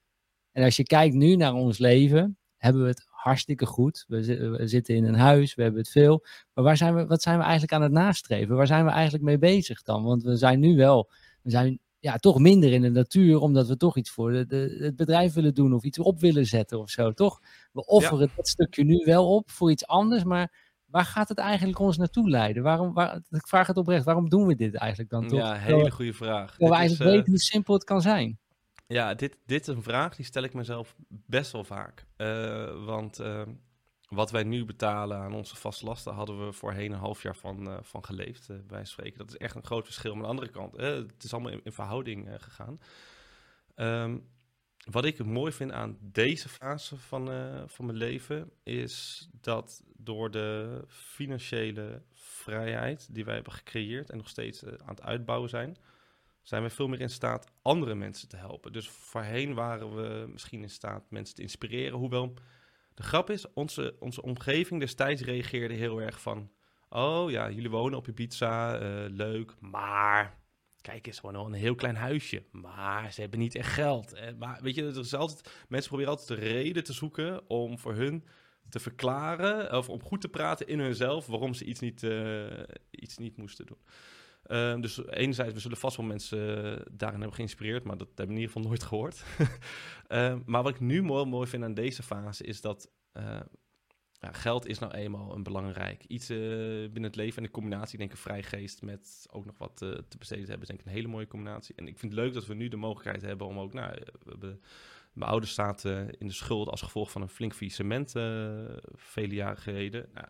En 0.52 0.64
als 0.64 0.76
je 0.76 0.82
kijkt 0.82 1.14
nu 1.14 1.36
naar 1.36 1.54
ons 1.54 1.78
leven, 1.78 2.38
hebben 2.56 2.82
we 2.82 2.88
het 2.88 3.06
hartstikke 3.08 3.66
goed. 3.66 4.04
We, 4.08 4.50
we, 4.50 4.66
zitten 4.66 4.94
in 4.94 5.04
een 5.04 5.14
huis, 5.14 5.54
we 5.54 5.62
hebben 5.62 5.80
het 5.80 5.90
veel. 5.90 6.24
Maar 6.54 6.64
waar 6.64 6.76
zijn 6.76 6.94
we, 6.94 7.06
wat 7.06 7.22
zijn 7.22 7.36
we 7.36 7.42
eigenlijk 7.42 7.72
aan 7.72 7.82
het 7.82 7.92
nastreven? 7.92 8.56
Waar 8.56 8.66
zijn 8.66 8.84
we 8.84 8.90
eigenlijk 8.90 9.24
mee 9.24 9.38
bezig 9.38 9.82
dan? 9.82 10.02
Want 10.02 10.22
we 10.22 10.36
zijn 10.36 10.60
nu 10.60 10.76
wel 10.76 11.10
we 11.42 11.50
zijn 11.50 11.80
ja, 12.00 12.16
toch 12.16 12.38
minder 12.38 12.72
in 12.72 12.82
de 12.82 12.90
natuur, 12.90 13.40
omdat 13.40 13.68
we 13.68 13.76
toch 13.76 13.96
iets 13.96 14.10
voor 14.10 14.32
de, 14.32 14.46
de, 14.46 14.76
het 14.80 14.96
bedrijf 14.96 15.32
willen 15.32 15.54
doen 15.54 15.72
of 15.72 15.82
iets 15.82 15.98
op 15.98 16.20
willen 16.20 16.46
zetten 16.46 16.78
of 16.78 16.90
zo, 16.90 17.12
toch? 17.12 17.40
We 17.72 17.86
offeren 17.86 18.30
dat 18.36 18.48
stukje 18.48 18.84
nu 18.84 19.02
wel 19.04 19.34
op 19.34 19.50
voor 19.50 19.70
iets 19.70 19.86
anders, 19.86 20.24
maar 20.24 20.52
waar 20.84 21.04
gaat 21.04 21.28
het 21.28 21.38
eigenlijk 21.38 21.78
ons 21.78 21.96
naartoe 21.96 22.30
leiden? 22.30 22.62
Waarom, 22.62 22.92
waar, 22.92 23.20
ik 23.30 23.46
vraag 23.46 23.66
het 23.66 23.76
oprecht, 23.76 24.04
waarom 24.04 24.28
doen 24.28 24.46
we 24.46 24.54
dit 24.54 24.74
eigenlijk 24.74 25.10
dan 25.10 25.28
toch? 25.28 25.38
Ja, 25.38 25.54
hele 25.54 25.90
goede 25.90 26.12
vraag. 26.12 26.56
we 26.56 26.74
eigenlijk 26.74 27.10
is, 27.10 27.16
weten 27.16 27.30
hoe 27.30 27.40
simpel 27.40 27.74
het 27.74 27.84
kan 27.84 28.00
zijn. 28.00 28.38
Ja, 28.86 29.14
dit, 29.14 29.36
dit 29.46 29.68
is 29.68 29.74
een 29.74 29.82
vraag 29.82 30.16
die 30.16 30.24
stel 30.24 30.42
ik 30.42 30.54
mezelf 30.54 30.94
best 31.08 31.52
wel 31.52 31.64
vaak. 31.64 32.06
Uh, 32.16 32.84
want 32.84 33.20
uh, 33.20 33.42
wat 34.10 34.30
wij 34.30 34.42
nu 34.42 34.64
betalen 34.64 35.18
aan 35.18 35.34
onze 35.34 35.56
vaste 35.56 35.84
lasten, 35.84 36.14
hadden 36.14 36.46
we 36.46 36.52
voorheen 36.52 36.92
een 36.92 36.98
half 36.98 37.22
jaar 37.22 37.36
van, 37.36 37.68
uh, 37.68 37.78
van 37.82 38.04
geleefd, 38.04 38.48
uh, 38.48 38.56
bij 38.66 38.84
spreken. 38.84 39.18
Dat 39.18 39.28
is 39.28 39.36
echt 39.36 39.54
een 39.54 39.64
groot 39.64 39.84
verschil. 39.84 40.14
Maar 40.14 40.26
aan 40.26 40.36
de 40.36 40.36
andere 40.36 40.58
kant, 40.58 40.76
het 40.76 41.24
is 41.24 41.32
allemaal 41.32 41.52
in, 41.52 41.60
in 41.64 41.72
verhouding 41.72 42.28
gegaan. 42.38 42.80
Um, 43.76 44.28
wat 44.90 45.04
ik 45.04 45.24
mooi 45.24 45.52
vind 45.52 45.72
aan 45.72 45.98
deze 46.00 46.48
fase 46.48 46.96
van, 46.96 47.28
van 47.66 47.86
mijn 47.86 47.98
leven, 47.98 48.50
is 48.62 49.28
dat 49.32 49.82
door 49.96 50.30
de 50.30 50.84
financiële 50.88 52.02
vrijheid 52.12 53.14
die 53.14 53.24
wij 53.24 53.34
hebben 53.34 53.52
gecreëerd 53.52 54.10
en 54.10 54.16
nog 54.16 54.28
steeds 54.28 54.64
aan 54.64 54.88
het 54.88 55.02
uitbouwen 55.02 55.48
zijn, 55.48 55.76
zijn 56.42 56.62
we 56.62 56.70
veel 56.70 56.88
meer 56.88 57.00
in 57.00 57.10
staat 57.10 57.46
andere 57.62 57.94
mensen 57.94 58.28
te 58.28 58.36
helpen. 58.36 58.72
Dus 58.72 58.88
voorheen 58.88 59.54
waren 59.54 59.94
we 59.94 60.26
misschien 60.32 60.62
in 60.62 60.70
staat 60.70 61.10
mensen 61.10 61.34
te 61.34 61.42
inspireren, 61.42 61.98
hoewel 61.98 62.34
de 63.00 63.06
grap 63.06 63.30
is, 63.30 63.52
onze, 63.52 63.96
onze 63.98 64.22
omgeving 64.22 64.80
destijds 64.80 65.22
reageerde 65.22 65.74
heel 65.74 66.00
erg 66.00 66.20
van... 66.20 66.50
Oh 66.88 67.30
ja, 67.30 67.50
jullie 67.50 67.70
wonen 67.70 67.98
op 67.98 68.08
Ibiza, 68.08 68.82
uh, 68.82 69.04
leuk, 69.08 69.54
maar... 69.60 70.38
Kijk 70.80 71.06
eens, 71.06 71.18
gewoon 71.18 71.34
een 71.34 71.52
heel 71.52 71.74
klein 71.74 71.96
huisje. 71.96 72.42
Maar 72.50 73.12
ze 73.12 73.20
hebben 73.20 73.38
niet 73.38 73.54
echt 73.54 73.72
geld. 73.72 74.12
Eh, 74.12 74.34
maar 74.38 74.58
weet 74.62 74.74
je, 74.74 74.82
er 74.82 74.98
is 74.98 75.14
altijd, 75.14 75.64
mensen 75.68 75.88
proberen 75.88 76.12
altijd 76.12 76.40
de 76.40 76.46
reden 76.46 76.84
te 76.84 76.92
zoeken 76.92 77.48
om 77.48 77.78
voor 77.78 77.94
hun 77.94 78.24
te 78.68 78.80
verklaren... 78.80 79.76
of 79.76 79.88
om 79.88 80.02
goed 80.02 80.20
te 80.20 80.28
praten 80.28 80.66
in 80.66 80.80
hunzelf 80.80 81.26
waarom 81.26 81.54
ze 81.54 81.64
iets 81.64 81.80
niet, 81.80 82.02
uh, 82.02 82.46
iets 82.90 83.18
niet 83.18 83.36
moesten 83.36 83.66
doen. 83.66 83.78
Ehm, 84.50 84.80
dus 84.80 85.06
enerzijds, 85.06 85.54
we 85.54 85.60
zullen 85.60 85.76
vast 85.76 85.96
wel 85.96 86.06
mensen 86.06 86.38
daarin 86.92 87.18
hebben 87.18 87.36
geïnspireerd, 87.36 87.84
maar 87.84 87.96
dat 87.96 88.06
hebben 88.06 88.26
we 88.26 88.32
in 88.32 88.40
ieder 88.40 88.52
geval 88.52 88.68
nooit 88.68 88.82
gehoord. 88.82 89.24
Ehm, 90.06 90.40
maar 90.46 90.62
wat 90.62 90.74
ik 90.74 90.80
nu 90.80 91.02
mooi, 91.02 91.24
mooi 91.24 91.48
vind 91.48 91.64
aan 91.64 91.74
deze 91.74 92.02
fase 92.02 92.44
is 92.44 92.60
dat 92.60 92.90
ja, 94.12 94.32
geld 94.32 94.66
is 94.66 94.78
nou 94.78 94.92
eenmaal 94.92 95.34
een 95.34 95.42
belangrijk 95.42 96.04
iets 96.04 96.26
binnen 96.26 97.02
het 97.02 97.16
leven. 97.16 97.36
En 97.36 97.42
de 97.42 97.50
combinatie, 97.50 97.98
denk 97.98 98.10
ik, 98.10 98.16
vrijgeest 98.16 98.82
met 98.82 99.26
ook 99.30 99.44
nog 99.44 99.58
wat 99.58 99.76
te 99.76 100.18
besteden 100.18 100.44
hebben, 100.44 100.62
is 100.62 100.68
denk 100.68 100.80
ik 100.80 100.86
een 100.86 100.92
hele 100.92 101.08
mooie 101.08 101.26
combinatie. 101.26 101.74
En 101.74 101.86
ik 101.86 101.98
vind 101.98 102.12
het 102.12 102.20
leuk 102.20 102.32
dat 102.34 102.46
we 102.46 102.54
nu 102.54 102.68
de 102.68 102.76
mogelijkheid 102.76 103.22
hebben 103.22 103.46
om 103.46 103.58
ook, 103.58 103.72
nou, 103.72 103.92
we 104.22 104.30
hebben 104.30 104.60
mijn 105.12 105.30
ouders 105.30 105.54
zaten 105.54 106.10
in 106.18 106.26
de 106.26 106.32
schuld 106.32 106.68
als 106.68 106.82
gevolg 106.82 107.10
van 107.10 107.22
een 107.22 107.28
flink 107.28 107.54
faillissement 107.54 108.10
vele 108.94 109.34
jaren 109.34 109.62
geleden. 109.62 110.08
Nou, 110.14 110.26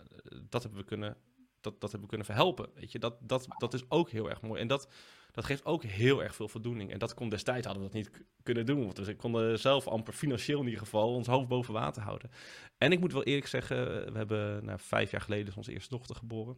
dat 0.48 0.62
hebben 0.62 0.80
we 0.80 0.87
kunnen, 0.87 1.16
dat, 1.60 1.80
dat 1.80 1.90
hebben 1.90 2.00
we 2.00 2.16
kunnen 2.16 2.26
verhelpen. 2.26 2.68
Weet 2.74 2.92
je? 2.92 2.98
Dat, 2.98 3.16
dat, 3.20 3.46
dat 3.58 3.74
is 3.74 3.90
ook 3.90 4.10
heel 4.10 4.30
erg 4.30 4.42
mooi. 4.42 4.60
En 4.60 4.66
dat, 4.66 4.88
dat 5.32 5.44
geeft 5.44 5.64
ook 5.64 5.84
heel 5.84 6.22
erg 6.22 6.34
veel 6.34 6.48
voldoening. 6.48 6.92
En 6.92 6.98
dat 6.98 7.14
kon 7.14 7.28
destijds 7.28 7.66
hadden 7.66 7.84
we 7.84 7.90
dat 7.90 7.98
niet 7.98 8.24
kunnen 8.42 8.66
doen. 8.66 8.84
Want 8.84 8.98
we 8.98 9.16
konden 9.16 9.58
zelf 9.58 9.86
amper 9.86 10.12
financieel 10.12 10.58
in 10.58 10.64
ieder 10.64 10.80
geval 10.80 11.14
ons 11.14 11.26
hoofd 11.26 11.48
boven 11.48 11.74
water 11.74 12.02
houden. 12.02 12.30
En 12.78 12.92
ik 12.92 13.00
moet 13.00 13.12
wel 13.12 13.24
eerlijk 13.24 13.46
zeggen, 13.46 13.86
we 14.12 14.18
hebben 14.18 14.64
nou, 14.64 14.78
vijf 14.82 15.10
jaar 15.10 15.20
geleden 15.20 15.56
onze 15.56 15.72
eerste 15.72 15.96
dochter 15.96 16.16
geboren. 16.16 16.56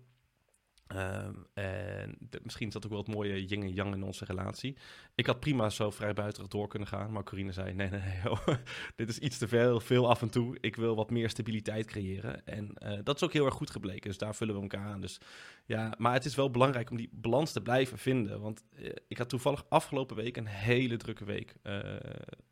Ehm, 0.93 1.35
en 1.55 2.19
misschien 2.43 2.67
is 2.67 2.73
dat 2.73 2.85
ook 2.85 2.91
wel 2.91 3.01
het 3.01 3.15
mooie 3.15 3.47
yin 3.47 3.63
en 3.63 3.73
yang 3.73 3.95
in 3.95 4.03
onze 4.03 4.25
relatie. 4.25 4.77
Ik 5.15 5.27
had 5.27 5.41
prima 5.41 5.71
zo 5.71 5.91
vrij 5.91 6.13
buiten 6.13 6.49
door 6.49 6.69
kunnen 6.69 6.89
gaan, 6.89 7.13
maar 7.13 7.23
Corine 7.23 7.53
zei: 7.53 7.73
nee, 7.73 7.89
nee, 7.89 8.01
nee, 8.47 8.57
dit 8.97 9.09
is 9.09 9.19
iets 9.19 9.39
te 9.39 9.49
veel, 9.49 9.81
veel 9.81 10.09
af 10.09 10.23
en 10.23 10.31
toe. 10.31 10.57
Ik 10.61 10.77
wil 10.77 10.97
wat 10.97 11.11
meer 11.11 11.31
stabiliteit 11.31 11.87
creëren. 11.87 12.47
En 12.47 12.75
uh, 12.83 12.99
dat 13.05 13.17
is 13.17 13.23
ook 13.23 13.33
heel 13.33 13.45
erg 13.45 13.55
goed 13.55 13.71
gebleken, 13.71 14.09
dus 14.09 14.19
daar 14.19 14.35
vullen 14.35 14.55
we 14.55 14.61
elkaar 14.61 14.87
aan. 14.87 15.01
Dus 15.01 15.21
ja, 15.65 15.95
maar 15.99 16.13
het 16.13 16.25
is 16.25 16.35
wel 16.35 16.51
belangrijk 16.51 16.91
om 16.91 16.97
die 16.97 17.11
balans 17.13 17.53
te 17.53 17.63
blijven 17.63 17.99
vinden. 17.99 18.41
Want 18.41 18.65
uh, 18.79 18.91
ik 19.09 19.19
had 19.19 19.29
toevallig 19.29 19.65
afgelopen 19.69 20.17
week 20.17 20.37
een 20.37 20.47
hele 20.47 20.97
drukke 20.97 21.25
week 21.25 21.55
uh, 21.63 21.81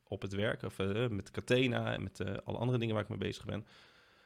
op 0.05 0.23
het 0.23 0.33
werk, 0.33 0.63
of 0.63 0.79
met 1.09 1.31
Catena 1.31 1.93
en 1.93 2.03
met 2.03 2.45
alle 2.45 2.59
andere 2.59 2.79
dingen 2.79 2.95
waar 2.95 3.03
ik 3.03 3.11
mee 3.11 3.19
bezig 3.19 3.45
ben. 3.45 3.67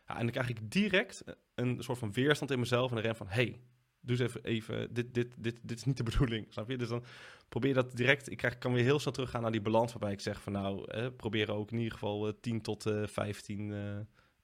Ja, 0.06 0.14
en 0.14 0.22
dan 0.22 0.30
krijg 0.30 0.48
ik 0.48 0.70
direct 0.70 1.24
een 1.54 1.82
soort 1.82 1.98
van 1.98 2.12
weerstand 2.12 2.50
in 2.50 2.58
mezelf 2.58 2.90
en 2.90 2.96
een 2.96 3.02
rem 3.02 3.14
van: 3.14 3.28
hey, 3.28 3.60
doe 4.04 4.18
eens 4.18 4.20
even, 4.20 4.44
even 4.44 4.94
dit, 4.94 5.14
dit, 5.14 5.34
dit, 5.36 5.58
dit 5.62 5.78
is 5.78 5.84
niet 5.84 5.96
de 5.96 6.02
bedoeling, 6.10 6.46
snap 6.50 6.70
je? 6.70 6.76
Dus 6.76 6.88
dan 6.88 7.04
probeer 7.48 7.74
dat 7.74 7.96
direct, 7.96 8.30
ik 8.30 8.36
krijg, 8.36 8.58
kan 8.58 8.72
weer 8.72 8.84
heel 8.84 8.98
snel 8.98 9.12
teruggaan 9.12 9.42
naar 9.42 9.52
die 9.52 9.60
balans 9.60 9.92
waarbij 9.92 10.12
ik 10.12 10.20
zeg 10.20 10.42
van 10.42 10.52
nou, 10.52 10.90
eh, 10.90 11.06
probeer 11.16 11.50
ook 11.50 11.70
in 11.70 11.76
ieder 11.76 11.92
geval 11.92 12.28
uh, 12.28 12.32
10 12.40 12.60
tot 12.60 12.86
uh, 12.86 13.06
15 13.06 13.70
uh, 13.70 13.96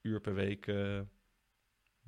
uur 0.02 0.20
per 0.20 0.34
week 0.34 0.66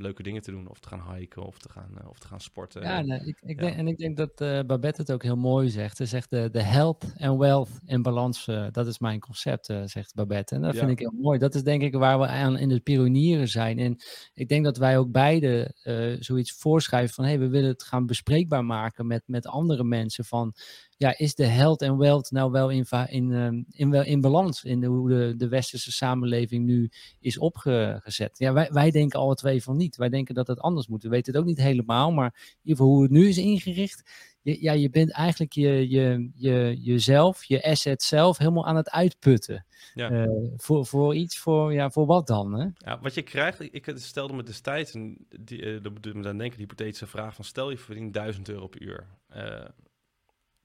leuke 0.03 0.23
dingen 0.23 0.43
te 0.43 0.51
doen. 0.51 0.69
Of 0.69 0.81
te 0.81 0.89
gaan 0.89 1.15
hiken 1.15 1.43
of 1.43 1.59
te 1.59 1.69
gaan, 1.69 1.91
uh, 2.01 2.09
of 2.09 2.19
te 2.19 2.27
gaan 2.27 2.41
sporten. 2.41 2.83
Ja, 2.83 2.99
ik, 2.99 3.41
ik 3.41 3.61
ja. 3.61 3.67
Denk, 3.67 3.77
en 3.77 3.89
ik 3.89 3.99
denk 3.99 4.17
dat 4.17 4.41
uh, 4.41 4.61
Babette 4.67 5.01
het 5.01 5.13
ook 5.13 5.23
heel 5.23 5.37
mooi 5.37 5.69
zegt. 5.69 5.97
Ze 5.97 6.07
zegt 6.07 6.31
de, 6.31 6.49
de 6.51 6.63
health 6.63 7.13
en 7.17 7.39
wealth 7.39 7.71
in 7.87 8.03
balans, 8.03 8.45
dat 8.71 8.87
is 8.87 8.99
mijn 8.99 9.21
concept, 9.21 9.67
zegt 9.85 10.15
Babette. 10.15 10.55
En 10.55 10.61
dat 10.61 10.75
ja. 10.75 10.79
vind 10.79 10.91
ik 10.91 10.99
heel 10.99 11.21
mooi. 11.21 11.39
Dat 11.39 11.55
is 11.55 11.63
denk 11.63 11.83
ik 11.83 11.95
waar 11.95 12.19
we 12.19 12.27
aan 12.27 12.59
in 12.59 12.69
de 12.69 12.81
pionieren 12.81 13.49
zijn. 13.49 13.79
En 13.79 13.97
ik 14.35 14.49
denk 14.49 14.65
dat 14.65 14.77
wij 14.77 14.99
ook 14.99 15.11
beide 15.11 15.75
zoiets 16.21 16.53
voorschrijven 16.53 17.15
van... 17.15 17.25
hé, 17.25 17.31
hey, 17.31 17.39
we 17.39 17.49
willen 17.49 17.71
het 17.71 17.83
gaan 17.83 18.07
bespreekbaar 18.07 18.65
maken 18.65 19.07
met, 19.07 19.23
met 19.27 19.47
andere 19.47 19.85
mensen 19.85 20.25
van 20.25 20.55
ja, 21.03 21.19
is 21.19 21.35
de 21.35 21.47
health 21.47 21.83
en 21.83 21.99
wealth 21.99 22.31
nou 22.31 22.51
wel 22.51 22.71
in, 22.71 22.87
in, 23.07 23.31
um, 23.31 23.65
in, 23.71 23.93
in 23.93 24.21
balans 24.21 24.65
in 24.65 24.81
de, 24.81 24.87
hoe 24.87 25.09
de, 25.09 25.35
de 25.37 25.49
westerse 25.49 25.93
samenleving 25.93 26.65
nu 26.65 26.91
is 27.21 27.39
opgezet? 27.39 28.39
Ja, 28.39 28.53
wij, 28.53 28.69
wij 28.73 28.91
denken 28.91 29.19
alle 29.19 29.35
twee 29.35 29.63
van 29.63 29.77
niet. 29.77 29.97
Wij 29.97 30.09
denken 30.09 30.35
dat 30.35 30.47
het 30.47 30.61
anders 30.61 30.87
moet. 30.87 31.03
We 31.03 31.09
weten 31.09 31.33
het 31.33 31.43
ook 31.43 31.49
niet 31.49 31.59
helemaal, 31.59 32.13
maar 32.13 32.33
in 32.35 32.59
ieder 32.63 32.77
geval 32.77 32.87
hoe 32.87 33.03
het 33.03 33.11
nu 33.11 33.29
is 33.29 33.39
ingericht. 33.39 34.11
Je, 34.43 34.63
ja, 34.63 34.73
je 34.73 34.91
bent 34.91 35.13
eigenlijk 35.13 35.53
je, 35.53 35.89
je, 35.89 36.31
je, 36.35 36.77
jezelf, 36.81 37.45
je 37.45 37.63
asset 37.63 38.03
zelf, 38.03 38.39
helemaal 38.39 38.67
aan 38.67 38.77
het 38.77 38.91
uitputten. 38.91 39.67
Ja. 39.95 40.11
Uh, 40.11 40.27
voor, 40.57 40.87
voor 40.87 41.15
iets, 41.15 41.39
voor, 41.39 41.73
ja, 41.73 41.91
voor 41.91 42.07
wat 42.07 42.27
dan? 42.27 42.53
Hè? 42.53 42.67
Ja, 42.75 43.01
wat 43.01 43.15
je 43.15 43.23
krijgt, 43.23 43.61
ik 43.61 43.93
stelde 43.95 44.35
me 44.35 44.43
destijds, 44.43 44.95
en 44.95 45.27
die, 45.41 45.63
uh, 45.63 45.83
dan 46.03 46.23
denken, 46.23 46.51
de 46.51 46.57
hypothetische 46.57 47.07
vraag 47.07 47.35
van 47.35 47.45
stel 47.45 47.71
je 47.71 47.79
verdient 47.79 48.15
1000 48.15 48.49
euro 48.49 48.67
per 48.67 48.83
uur. 48.83 49.07
Uh, 49.37 49.65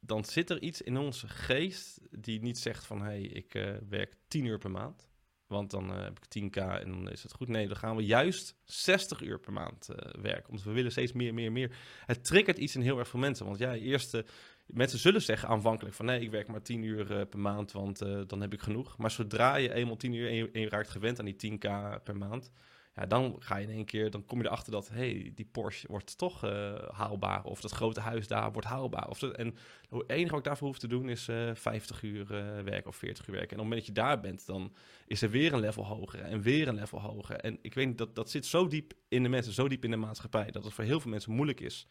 dan 0.07 0.25
zit 0.25 0.49
er 0.49 0.61
iets 0.61 0.81
in 0.81 0.97
onze 0.97 1.27
geest 1.27 1.99
die 2.11 2.41
niet 2.41 2.57
zegt 2.57 2.85
van... 2.85 2.99
hé, 2.99 3.05
hey, 3.05 3.21
ik 3.21 3.53
uh, 3.53 3.75
werk 3.89 4.15
10 4.27 4.45
uur 4.45 4.57
per 4.57 4.71
maand, 4.71 5.09
want 5.47 5.71
dan 5.71 5.91
uh, 5.91 6.03
heb 6.03 6.19
ik 6.19 6.43
10k 6.43 6.57
en 6.57 6.89
dan 6.89 7.09
is 7.11 7.23
het 7.23 7.33
goed. 7.33 7.47
Nee, 7.47 7.67
dan 7.67 7.77
gaan 7.77 7.95
we 7.95 8.05
juist 8.05 8.55
60 8.63 9.21
uur 9.21 9.39
per 9.39 9.53
maand 9.53 9.89
uh, 9.89 10.21
werken, 10.21 10.49
omdat 10.49 10.65
we 10.65 10.71
willen 10.71 10.91
steeds 10.91 11.11
meer, 11.11 11.33
meer, 11.33 11.51
meer. 11.51 11.75
Het 12.05 12.23
triggert 12.23 12.57
iets 12.57 12.75
in 12.75 12.81
heel 12.81 12.99
erg 12.99 13.07
veel 13.07 13.19
mensen, 13.19 13.45
want 13.45 13.57
ja, 13.57 13.75
eerst... 13.75 14.21
mensen 14.65 14.99
zullen 14.99 15.21
zeggen 15.21 15.49
aanvankelijk 15.49 15.95
van 15.95 16.05
nee, 16.05 16.21
ik 16.21 16.31
werk 16.31 16.47
maar 16.47 16.61
10 16.61 16.83
uur 16.83 17.25
per 17.25 17.39
maand, 17.39 17.71
want 17.71 17.99
dan 18.27 18.41
heb 18.41 18.53
ik 18.53 18.61
genoeg. 18.61 18.97
Maar 18.97 19.11
zodra 19.11 19.55
je 19.55 19.73
eenmaal 19.73 19.97
10 19.97 20.13
uur 20.13 20.29
en 20.29 20.53
en 20.53 20.61
je 20.61 20.69
raakt 20.69 20.89
gewend 20.89 21.19
aan 21.19 21.33
die 21.35 21.51
10k 21.51 21.69
per 22.03 22.17
maand, 22.17 22.51
ja, 22.97 23.05
dan 23.05 23.35
ga 23.39 23.57
je 23.57 23.67
in 23.67 23.73
één 23.73 23.85
keer, 23.85 24.11
dan 24.11 24.25
kom 24.25 24.39
je 24.39 24.45
erachter 24.45 24.71
dat, 24.71 24.89
hey, 24.89 25.31
die 25.35 25.45
Porsche 25.45 25.87
wordt 25.87 26.17
toch 26.17 26.45
uh, 26.45 26.75
haalbaar. 26.89 27.43
Of 27.43 27.61
dat 27.61 27.71
grote 27.71 27.99
huis 27.99 28.27
daar 28.27 28.51
wordt 28.51 28.67
haalbaar. 28.67 29.07
Of 29.09 29.19
dat, 29.19 29.35
en 29.35 29.55
het 29.89 30.09
enige 30.09 30.29
wat 30.29 30.39
ik 30.39 30.45
daarvoor 30.45 30.67
hoef 30.67 30.79
te 30.79 30.87
doen 30.87 31.09
is 31.09 31.27
uh, 31.27 31.49
50 31.53 32.01
uur 32.03 32.21
uh, 32.21 32.63
werken 32.63 32.87
of 32.87 32.95
40 32.95 33.27
uur 33.27 33.33
werken. 33.33 33.57
En 33.57 33.63
op 33.63 33.69
het 33.69 33.73
moment 33.73 33.77
dat 33.77 33.85
je 33.85 34.01
daar 34.01 34.19
bent, 34.19 34.45
dan 34.45 34.73
is 35.07 35.21
er 35.21 35.29
weer 35.29 35.53
een 35.53 35.59
level 35.59 35.85
hoger 35.85 36.21
en 36.21 36.41
weer 36.41 36.67
een 36.67 36.75
level 36.75 37.01
hoger. 37.01 37.35
En 37.35 37.59
ik 37.61 37.73
weet 37.73 37.97
dat, 37.97 38.15
dat 38.15 38.29
zit 38.29 38.45
zo 38.45 38.67
diep 38.67 38.93
in 39.07 39.23
de 39.23 39.29
mensen, 39.29 39.53
zo 39.53 39.67
diep 39.67 39.83
in 39.83 39.91
de 39.91 39.97
maatschappij, 39.97 40.51
dat 40.51 40.63
het 40.63 40.73
voor 40.73 40.83
heel 40.83 40.99
veel 40.99 41.11
mensen 41.11 41.31
moeilijk 41.31 41.59
is 41.59 41.87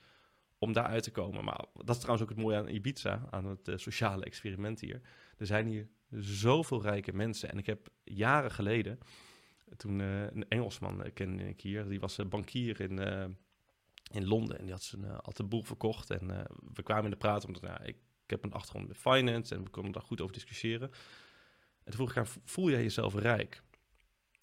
om 0.59 0.73
daar 0.73 0.87
uit 0.87 1.03
te 1.03 1.11
komen. 1.11 1.45
Maar 1.45 1.64
dat 1.75 1.95
is 1.95 2.01
trouwens 2.01 2.23
ook 2.23 2.35
het 2.35 2.45
mooie 2.45 2.57
aan 2.57 2.69
Ibiza, 2.69 3.27
aan 3.31 3.47
het 3.47 3.81
sociale 3.81 4.25
experiment 4.25 4.81
hier. 4.81 5.01
Er 5.37 5.47
zijn 5.47 5.66
hier 5.66 5.88
zoveel 6.11 6.83
rijke 6.83 7.12
mensen. 7.12 7.51
En 7.51 7.59
ik 7.59 7.66
heb 7.66 7.88
jaren 8.05 8.51
geleden 8.51 8.99
toen 9.76 9.98
uh, 9.98 10.22
een 10.22 10.48
Engelsman 10.48 11.07
uh, 11.07 11.12
kende 11.14 11.48
ik 11.48 11.61
hier, 11.61 11.88
die 11.88 12.00
was 12.00 12.18
uh, 12.18 12.26
bankier 12.26 12.81
in, 12.81 12.98
in 14.12 14.26
Londen 14.26 14.59
en 14.59 14.64
die 14.64 14.72
had 14.72 14.83
zijn 14.83 15.05
had 15.05 15.38
een 15.38 15.48
boel 15.48 15.62
verkocht. 15.62 16.11
En 16.11 16.46
we 16.74 16.83
kwamen 16.83 17.05
in 17.05 17.11
de 17.11 17.16
praat 17.16 17.44
omdat 17.44 17.62
nou, 17.62 17.85
ik, 17.85 17.96
ik 18.24 18.31
heb 18.31 18.44
een 18.44 18.52
achtergrond 18.52 18.88
met 18.88 18.96
finance 18.96 19.55
en 19.55 19.64
we 19.64 19.70
konden 19.70 19.92
daar 19.92 20.02
goed 20.02 20.20
over 20.20 20.35
discussiëren. 20.35 20.90
En 21.85 21.92
toen 21.92 21.94
vroeg 21.94 22.09
ik 22.09 22.14
hem, 22.14 22.42
voel 22.44 22.70
jij 22.70 22.83
jezelf 22.83 23.14
rijk? 23.14 23.62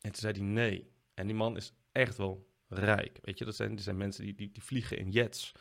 En 0.01 0.11
toen 0.11 0.21
zei 0.21 0.33
hij 0.33 0.41
nee. 0.41 0.91
En 1.13 1.27
die 1.27 1.35
man 1.35 1.57
is 1.57 1.73
echt 1.91 2.17
wel 2.17 2.47
rijk. 2.67 3.19
Weet 3.21 3.37
je, 3.37 3.45
dat 3.45 3.55
zijn, 3.55 3.75
dat 3.75 3.83
zijn 3.83 3.97
mensen 3.97 4.23
die, 4.23 4.33
die, 4.33 4.51
die 4.51 4.63
vliegen 4.63 4.97
in 4.97 5.09
jets. 5.09 5.51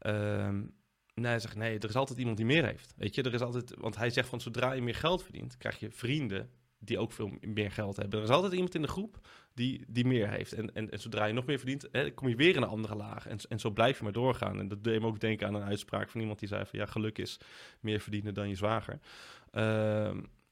Um, 0.00 0.74
nee, 1.14 1.26
hij 1.26 1.40
zegt 1.40 1.56
nee, 1.56 1.78
er 1.78 1.88
is 1.88 1.94
altijd 1.94 2.18
iemand 2.18 2.36
die 2.36 2.46
meer 2.46 2.64
heeft. 2.64 2.94
Weet 2.96 3.14
je, 3.14 3.22
er 3.22 3.34
is 3.34 3.40
altijd, 3.40 3.74
want 3.76 3.96
hij 3.96 4.10
zegt 4.10 4.28
van 4.28 4.40
zodra 4.40 4.72
je 4.72 4.82
meer 4.82 4.94
geld 4.94 5.22
verdient, 5.22 5.56
krijg 5.56 5.80
je 5.80 5.90
vrienden 5.90 6.50
die 6.84 6.98
ook 6.98 7.12
veel 7.12 7.30
meer 7.40 7.70
geld 7.70 7.96
hebben. 7.96 8.18
Er 8.18 8.24
is 8.24 8.30
altijd 8.30 8.52
iemand 8.52 8.74
in 8.74 8.82
de 8.82 8.88
groep 8.88 9.28
die, 9.54 9.84
die 9.88 10.04
meer 10.04 10.28
heeft. 10.28 10.52
En, 10.52 10.74
en, 10.74 10.90
en 10.90 11.00
zodra 11.00 11.24
je 11.24 11.32
nog 11.32 11.46
meer 11.46 11.58
verdient, 11.58 11.88
hè, 11.92 12.10
kom 12.10 12.28
je 12.28 12.36
weer 12.36 12.56
in 12.56 12.62
een 12.62 12.68
andere 12.68 12.94
laag. 12.94 13.26
En, 13.26 13.38
en 13.48 13.60
zo 13.60 13.70
blijf 13.70 13.98
je 13.98 14.04
maar 14.04 14.12
doorgaan. 14.12 14.58
En 14.58 14.68
dat 14.68 14.84
deed 14.84 15.00
me 15.00 15.06
ook 15.06 15.20
denken 15.20 15.46
aan 15.46 15.54
een 15.54 15.62
uitspraak 15.62 16.10
van 16.10 16.20
iemand 16.20 16.38
die 16.38 16.48
zei 16.48 16.64
van... 16.66 16.78
ja, 16.78 16.86
geluk 16.86 17.18
is 17.18 17.38
meer 17.80 18.00
verdienen 18.00 18.34
dan 18.34 18.48
je 18.48 18.54
zwager. 18.54 18.98
Uh, 19.52 20.10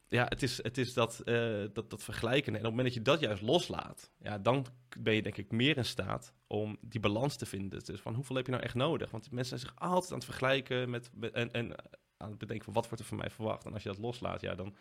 ja, 0.08 0.24
het 0.28 0.42
is, 0.42 0.62
het 0.62 0.78
is 0.78 0.94
dat, 0.94 1.22
uh, 1.24 1.64
dat, 1.72 1.90
dat 1.90 2.04
vergelijken. 2.04 2.52
En 2.52 2.58
op 2.58 2.64
het 2.64 2.70
moment 2.70 2.86
dat 2.86 2.96
je 2.96 3.10
dat 3.10 3.20
juist 3.20 3.42
loslaat... 3.42 4.10
ja, 4.18 4.38
dan 4.38 4.66
ben 4.98 5.14
je 5.14 5.22
denk 5.22 5.36
ik 5.36 5.50
meer 5.50 5.76
in 5.76 5.84
staat 5.84 6.34
om 6.46 6.76
die 6.80 7.00
balans 7.00 7.36
te 7.36 7.46
vinden. 7.46 7.84
Dus 7.84 8.00
van 8.00 8.14
hoeveel 8.14 8.36
heb 8.36 8.46
je 8.46 8.52
nou 8.52 8.64
echt 8.64 8.74
nodig? 8.74 9.10
Want 9.10 9.30
mensen 9.30 9.58
zijn 9.58 9.70
zich 9.70 9.80
altijd 9.80 10.10
aan 10.10 10.18
het 10.18 10.26
vergelijken 10.26 10.90
met... 10.90 11.10
met 11.14 11.32
en, 11.32 11.52
en 11.52 11.74
aan 12.16 12.28
het 12.28 12.38
bedenken 12.38 12.64
van 12.64 12.74
wat 12.74 12.88
wordt 12.88 13.00
er 13.00 13.08
van 13.08 13.18
mij 13.18 13.30
verwacht. 13.30 13.64
En 13.64 13.72
als 13.72 13.82
je 13.82 13.88
dat 13.88 13.98
loslaat, 13.98 14.40
ja, 14.40 14.54
dan 14.54 14.76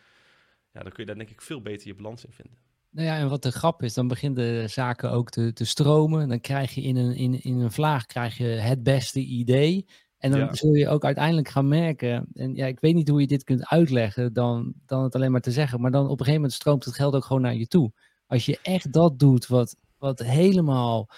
ja, 0.71 0.81
dan 0.81 0.91
kun 0.91 1.03
je 1.03 1.05
daar 1.05 1.17
denk 1.17 1.29
ik 1.29 1.41
veel 1.41 1.61
beter 1.61 1.87
je 1.87 1.95
balans 1.95 2.25
in 2.25 2.31
vinden. 2.31 2.57
Nou 2.91 3.07
ja, 3.07 3.17
en 3.17 3.29
wat 3.29 3.43
de 3.43 3.51
grap 3.51 3.83
is, 3.83 3.93
dan 3.93 4.07
beginnen 4.07 4.61
de 4.61 4.67
zaken 4.67 5.11
ook 5.11 5.29
te, 5.29 5.53
te 5.53 5.65
stromen. 5.65 6.29
Dan 6.29 6.39
krijg 6.39 6.73
je 6.73 6.81
in 6.81 6.95
een, 6.95 7.15
in, 7.15 7.41
in 7.43 7.59
een 7.59 7.71
vlaag 7.71 8.05
krijg 8.05 8.37
je 8.37 8.43
het 8.43 8.83
beste 8.83 9.19
idee. 9.19 9.85
En 10.17 10.31
dan 10.31 10.39
ja. 10.39 10.53
zul 10.53 10.73
je 10.73 10.87
ook 10.87 11.05
uiteindelijk 11.05 11.47
gaan 11.47 11.67
merken. 11.67 12.27
En 12.33 12.55
ja, 12.55 12.65
ik 12.65 12.79
weet 12.79 12.95
niet 12.95 13.09
hoe 13.09 13.21
je 13.21 13.27
dit 13.27 13.43
kunt 13.43 13.67
uitleggen 13.67 14.33
dan, 14.33 14.73
dan 14.85 15.03
het 15.03 15.15
alleen 15.15 15.31
maar 15.31 15.41
te 15.41 15.51
zeggen. 15.51 15.81
Maar 15.81 15.91
dan 15.91 16.03
op 16.03 16.11
een 16.11 16.17
gegeven 16.17 16.33
moment 16.33 16.53
stroomt 16.53 16.85
het 16.85 16.95
geld 16.95 17.15
ook 17.15 17.25
gewoon 17.25 17.41
naar 17.41 17.55
je 17.55 17.67
toe. 17.67 17.91
Als 18.27 18.45
je 18.45 18.59
echt 18.61 18.93
dat 18.93 19.19
doet 19.19 19.47
wat, 19.47 19.75
wat 19.97 20.19
helemaal 20.19 21.09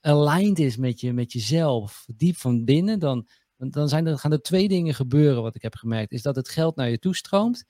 aligned 0.00 0.58
is 0.58 0.76
met, 0.76 1.00
je, 1.00 1.12
met 1.12 1.32
jezelf, 1.32 2.04
diep 2.16 2.36
van 2.36 2.64
binnen, 2.64 2.98
dan, 2.98 3.28
dan 3.56 3.88
zijn 3.88 4.06
er, 4.06 4.18
gaan 4.18 4.32
er 4.32 4.42
twee 4.42 4.68
dingen 4.68 4.94
gebeuren, 4.94 5.42
wat 5.42 5.54
ik 5.54 5.62
heb 5.62 5.74
gemerkt. 5.74 6.12
Is 6.12 6.22
dat 6.22 6.36
het 6.36 6.48
geld 6.48 6.76
naar 6.76 6.90
je 6.90 6.98
toe 6.98 7.14
stroomt. 7.14 7.64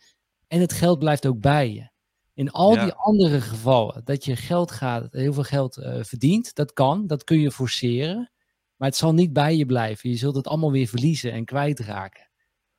En 0.53 0.61
het 0.61 0.73
geld 0.73 0.99
blijft 0.99 1.27
ook 1.27 1.41
bij 1.41 1.73
je. 1.73 1.91
In 2.35 2.51
al 2.51 2.75
ja. 2.75 2.85
die 2.85 2.93
andere 2.93 3.41
gevallen, 3.41 4.05
dat 4.05 4.25
je 4.25 4.37
geld 4.37 4.71
gaat, 4.71 5.13
heel 5.13 5.33
veel 5.33 5.43
geld 5.43 5.77
uh, 5.79 6.03
verdient, 6.03 6.55
dat 6.55 6.73
kan, 6.73 7.07
dat 7.07 7.25
kun 7.25 7.41
je 7.41 7.51
forceren. 7.51 8.31
Maar 8.77 8.89
het 8.89 8.97
zal 8.97 9.15
niet 9.15 9.33
bij 9.33 9.57
je 9.57 9.67
blijven. 9.67 10.11
Je 10.11 10.17
zult 10.17 10.35
het 10.35 10.47
allemaal 10.47 10.73
weer 10.73 10.87
verliezen 10.87 11.33
en 11.33 11.45
kwijtraken. 11.45 12.31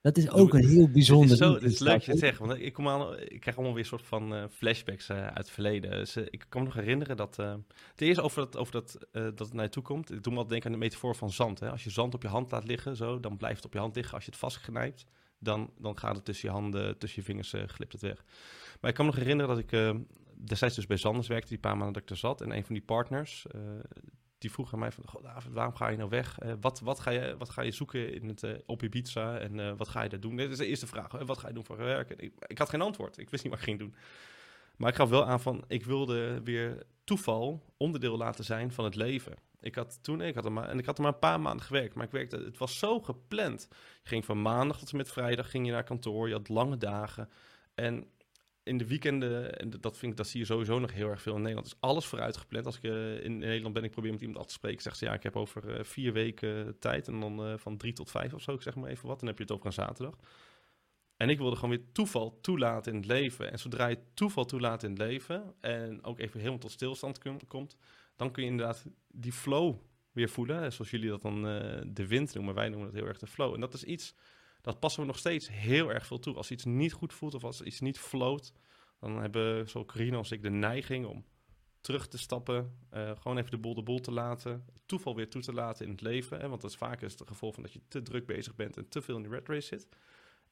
Dat 0.01 0.17
is 0.17 0.29
ook 0.29 0.53
een 0.53 0.67
heel 0.67 0.89
bijzonder. 0.89 1.29
Het 1.29 1.39
is, 1.39 1.47
zo, 1.47 1.53
het 1.53 1.63
is 1.63 1.79
leuk 1.79 2.01
je 2.01 2.11
het 2.11 2.19
zegt, 2.19 2.37
want 2.37 2.59
ik, 2.59 2.73
kom 2.73 2.87
aan, 2.87 3.19
ik 3.19 3.39
krijg 3.39 3.55
allemaal 3.55 3.75
weer 3.75 3.83
een 3.83 3.89
soort 3.89 4.05
van 4.05 4.33
uh, 4.33 4.43
flashbacks 4.49 5.09
uh, 5.09 5.17
uit 5.27 5.37
het 5.37 5.49
verleden. 5.49 5.91
Dus, 5.91 6.17
uh, 6.17 6.25
ik 6.29 6.45
kan 6.49 6.61
me 6.61 6.67
nog 6.67 6.75
herinneren 6.75 7.17
dat, 7.17 7.35
het 7.35 8.01
eerste 8.01 8.21
over 8.21 8.41
dat, 8.41 8.57
over 8.57 8.73
dat, 8.73 8.97
dat 9.11 9.39
het 9.39 9.53
naar 9.53 9.63
je 9.63 9.69
toe 9.69 9.83
komt, 9.83 10.11
ik 10.11 10.23
doe 10.23 10.33
me 10.33 10.39
altijd 10.39 10.49
denken 10.49 10.71
aan 10.71 10.79
de 10.79 10.85
metafoor 10.85 11.15
van 11.15 11.31
zand. 11.31 11.59
Hè? 11.59 11.69
Als 11.69 11.83
je 11.83 11.89
zand 11.89 12.13
op 12.13 12.21
je 12.21 12.27
hand 12.27 12.51
laat 12.51 12.67
liggen, 12.67 12.95
zo, 12.95 13.19
dan 13.19 13.37
blijft 13.37 13.55
het 13.55 13.65
op 13.65 13.73
je 13.73 13.79
hand 13.79 13.95
liggen. 13.95 14.13
Als 14.13 14.25
je 14.25 14.31
het 14.31 14.39
vastgeknijpt, 14.39 15.05
dan, 15.43 15.71
dan 15.77 15.97
gaat 15.97 16.15
het 16.15 16.25
tussen 16.25 16.49
je 16.49 16.55
handen, 16.55 16.97
tussen 16.97 17.21
je 17.21 17.27
vingers, 17.27 17.53
glipt 17.71 17.91
het 17.91 18.01
weg. 18.01 18.23
Maar 18.81 18.89
ik 18.89 18.95
kan 18.95 19.05
me 19.05 19.11
nog 19.11 19.19
herinneren 19.19 19.55
dat 19.55 19.71
ik 19.71 19.95
destijds 20.35 20.75
dus 20.75 20.85
bij 20.85 20.97
Zanders 20.97 21.27
werkte, 21.27 21.49
die 21.49 21.57
paar 21.57 21.77
maanden 21.77 21.93
dat 21.93 22.03
ik 22.03 22.09
er 22.09 22.17
zat. 22.17 22.41
En 22.41 22.55
een 22.55 22.65
van 22.65 22.75
die 22.75 22.83
partners, 22.83 23.45
die 24.37 24.51
vroeg 24.51 24.73
aan 24.73 24.79
mij 24.79 24.91
van, 24.91 25.03
waarom 25.51 25.75
ga 25.75 25.87
je 25.87 25.97
nou 25.97 26.09
weg? 26.09 26.37
Wat, 26.61 26.79
wat, 26.79 26.99
ga 26.99 27.11
je, 27.11 27.37
wat 27.37 27.49
ga 27.49 27.61
je 27.61 27.71
zoeken 27.71 28.13
in 28.13 28.27
het, 28.27 28.63
op 28.65 28.83
Ibiza 28.83 29.37
en 29.37 29.77
wat 29.77 29.87
ga 29.87 30.03
je 30.03 30.09
daar 30.09 30.19
doen? 30.19 30.35
Dit 30.35 30.51
is 30.51 30.57
de 30.57 30.67
eerste 30.67 30.87
vraag. 30.87 31.11
wat 31.11 31.37
ga 31.37 31.47
je 31.47 31.53
doen 31.53 31.65
voor 31.65 31.77
werk? 31.77 32.09
Ik, 32.09 32.33
ik, 32.47 32.57
had 32.57 32.69
geen 32.69 32.81
antwoord. 32.81 33.17
Ik 33.17 33.29
wist 33.29 33.43
niet 33.43 33.51
wat 33.51 33.61
ik 33.61 33.67
ging 33.67 33.79
doen. 33.79 33.95
Maar 34.77 34.89
ik 34.89 34.95
gaf 34.95 35.09
wel 35.09 35.25
aan 35.25 35.41
van, 35.41 35.63
ik 35.67 35.85
wilde 35.85 36.41
weer 36.43 36.83
toeval 37.03 37.63
onderdeel 37.77 38.17
laten 38.17 38.43
zijn 38.43 38.71
van 38.71 38.85
het 38.85 38.95
leven. 38.95 39.35
Ik 39.59 39.75
had 39.75 40.03
toen, 40.03 40.21
ik 40.21 40.35
had 40.35 40.45
er 40.45 40.51
maar, 40.51 40.69
en 40.69 40.79
ik 40.79 40.85
had 40.85 40.97
er 40.97 41.03
maar 41.03 41.13
een 41.13 41.19
paar 41.19 41.41
maanden 41.41 41.65
gewerkt, 41.65 41.95
maar 41.95 42.05
ik 42.05 42.11
werkte, 42.11 42.37
het 42.37 42.57
was 42.57 42.79
zo 42.79 42.99
gepland. 42.99 43.67
Je 44.03 44.09
ging 44.09 44.25
van 44.25 44.41
maandag 44.41 44.79
tot 44.79 44.91
en 44.91 44.97
met 44.97 45.11
vrijdag 45.11 45.49
ging 45.49 45.65
je 45.65 45.71
naar 45.71 45.83
kantoor, 45.83 46.27
je 46.27 46.33
had 46.33 46.49
lange 46.49 46.77
dagen. 46.77 47.29
En 47.73 48.07
in 48.63 48.77
de 48.77 48.87
weekenden, 48.87 49.59
en 49.59 49.69
dat, 49.69 49.97
vind 49.97 50.11
ik, 50.11 50.17
dat 50.17 50.27
zie 50.27 50.39
je 50.39 50.45
sowieso 50.45 50.79
nog 50.79 50.93
heel 50.93 51.09
erg 51.09 51.21
veel 51.21 51.35
in 51.35 51.41
Nederland, 51.41 51.67
is 51.67 51.75
alles 51.79 52.05
vooruit 52.05 52.37
gepland. 52.37 52.65
Als 52.65 52.77
ik 52.77 52.83
uh, 52.83 53.23
in 53.23 53.37
Nederland 53.37 53.73
ben, 53.73 53.83
ik 53.83 53.91
probeer 53.91 54.11
met 54.11 54.21
iemand 54.21 54.39
af 54.39 54.45
te 54.45 54.53
spreken, 54.53 54.81
zegt 54.81 54.97
ze 54.97 55.05
ja, 55.05 55.13
ik 55.13 55.23
heb 55.23 55.35
over 55.35 55.77
uh, 55.77 55.83
vier 55.83 56.13
weken 56.13 56.79
tijd 56.79 57.07
en 57.07 57.19
dan 57.19 57.49
uh, 57.49 57.57
van 57.57 57.77
drie 57.77 57.93
tot 57.93 58.11
vijf 58.11 58.33
of 58.33 58.41
zo, 58.41 58.59
zeg 58.59 58.75
maar 58.75 58.89
even 58.89 59.07
wat. 59.07 59.19
Dan 59.19 59.27
heb 59.27 59.37
je 59.37 59.43
het 59.43 59.51
over 59.51 59.65
een 59.65 59.73
zaterdag. 59.73 60.15
En 61.23 61.29
ik 61.29 61.37
wilde 61.37 61.55
gewoon 61.55 61.69
weer 61.69 61.91
toeval 61.91 62.39
toelaten 62.41 62.91
in 62.91 62.97
het 62.97 63.07
leven. 63.07 63.51
En 63.51 63.59
zodra 63.59 63.87
je 63.87 63.97
toeval 64.13 64.45
toelaat 64.45 64.83
in 64.83 64.89
het 64.89 64.99
leven 64.99 65.53
en 65.61 66.03
ook 66.03 66.19
even 66.19 66.39
helemaal 66.39 66.59
tot 66.59 66.71
stilstand 66.71 67.19
komt, 67.47 67.77
dan 68.15 68.31
kun 68.31 68.43
je 68.43 68.49
inderdaad 68.49 68.85
die 69.07 69.31
flow 69.31 69.75
weer 70.11 70.29
voelen. 70.29 70.73
Zoals 70.73 70.91
jullie 70.91 71.09
dat 71.09 71.21
dan 71.21 71.41
de 71.87 72.07
wind 72.07 72.33
noemen, 72.33 72.53
wij 72.53 72.69
noemen 72.69 72.87
dat 72.87 72.99
heel 72.99 73.07
erg 73.07 73.19
de 73.19 73.27
flow. 73.27 73.53
En 73.53 73.59
dat 73.59 73.73
is 73.73 73.83
iets 73.83 74.15
dat 74.61 74.79
passen 74.79 75.01
we 75.01 75.07
nog 75.07 75.17
steeds 75.17 75.49
heel 75.49 75.91
erg 75.91 76.05
veel 76.05 76.19
toe. 76.19 76.35
Als 76.35 76.51
iets 76.51 76.65
niet 76.65 76.93
goed 76.93 77.13
voelt 77.13 77.33
of 77.33 77.43
als 77.43 77.61
iets 77.61 77.79
niet 77.79 77.99
floot, 77.99 78.53
dan 78.99 79.21
hebben 79.21 79.69
zo 79.69 79.85
Corine 79.85 80.17
als 80.17 80.31
ik 80.31 80.41
de 80.41 80.49
neiging 80.49 81.05
om 81.05 81.25
terug 81.81 82.07
te 82.07 82.17
stappen, 82.17 82.77
uh, 82.93 83.11
gewoon 83.19 83.37
even 83.37 83.51
de 83.51 83.57
boel 83.57 83.73
de 83.73 83.83
boel 83.83 83.99
te 83.99 84.11
laten, 84.11 84.65
toeval 84.85 85.15
weer 85.15 85.29
toe 85.29 85.41
te 85.41 85.53
laten 85.53 85.85
in 85.85 85.91
het 85.91 86.01
leven. 86.01 86.39
Hè, 86.39 86.49
want 86.49 86.61
dat 86.61 86.69
is 86.69 86.77
vaak 86.77 87.01
het 87.01 87.21
gevolg 87.25 87.53
van 87.53 87.63
dat 87.63 87.73
je 87.73 87.81
te 87.87 88.01
druk 88.01 88.25
bezig 88.25 88.55
bent 88.55 88.77
en 88.77 88.87
te 88.87 89.01
veel 89.01 89.15
in 89.15 89.23
de 89.23 89.29
red 89.29 89.47
race 89.47 89.67
zit. 89.67 89.87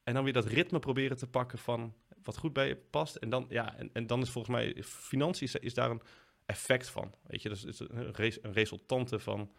En 0.02 0.14
dan 0.14 0.24
weer 0.24 0.32
dat 0.32 0.46
ritme 0.46 0.78
proberen 0.78 1.16
te 1.16 1.26
pakken 1.26 1.58
van 1.58 1.94
wat 2.22 2.36
goed 2.36 2.52
bij 2.52 2.68
je 2.68 2.76
past. 2.76 3.16
En 3.16 3.30
dan, 3.30 3.46
ja, 3.48 3.76
en, 3.76 3.90
en 3.92 4.06
dan 4.06 4.20
is 4.20 4.30
volgens 4.30 4.54
mij, 4.54 4.82
financiën 4.82 5.60
is, 5.60 5.74
daar 5.74 5.90
een 5.90 6.02
effect 6.46 6.88
van. 6.88 7.14
Weet 7.26 7.42
je, 7.42 7.48
dus 7.48 7.62
het 7.62 7.70
is 7.70 7.80
een, 7.80 8.38
een 8.42 8.52
resultante 8.52 9.18
van 9.18 9.50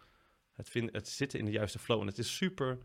het, 0.52 0.68
vinden, 0.68 0.94
het 0.94 1.08
zitten 1.08 1.38
in 1.38 1.44
de 1.44 1.50
juiste 1.50 1.78
flow. 1.78 2.00
En 2.00 2.06
het 2.06 2.18
is 2.18 2.36
super 2.36 2.78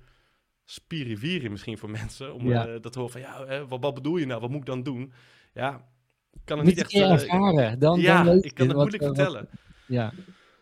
spirivieren 0.66 1.51
misschien 1.51 1.78
voor 1.78 1.89
mensen. 2.01 2.34
Om 2.34 2.47
ja. 2.47 2.68
uh, 2.68 2.82
dat 2.82 2.91
te 2.91 2.99
horen 2.99 3.14
van, 3.14 3.22
ja, 3.22 3.66
wat, 3.66 3.82
wat, 3.82 3.93
bedoel 3.93 4.18
je 4.18 4.26
nou? 4.26 4.41
Wat 4.41 4.49
moet 4.49 4.60
ik 4.60 4.66
dan 4.66 4.84
doen? 4.84 5.14
Ja, 5.53 5.88
ik 6.34 6.41
kan 6.43 6.57
het 6.57 6.68
niet, 6.68 6.78
echt... 6.78 6.93
Uh, 6.93 7.12
ervaren. 7.12 7.80
Dan, 7.80 7.99
ja, 7.99 8.24
dan 8.24 8.43
ik 8.43 8.53
kan 8.53 8.68
het 8.68 8.78
moeilijk 8.78 9.03
wat, 9.03 9.16
vertellen. 9.16 9.41
Wat, 9.41 9.60
ja. 9.88 10.14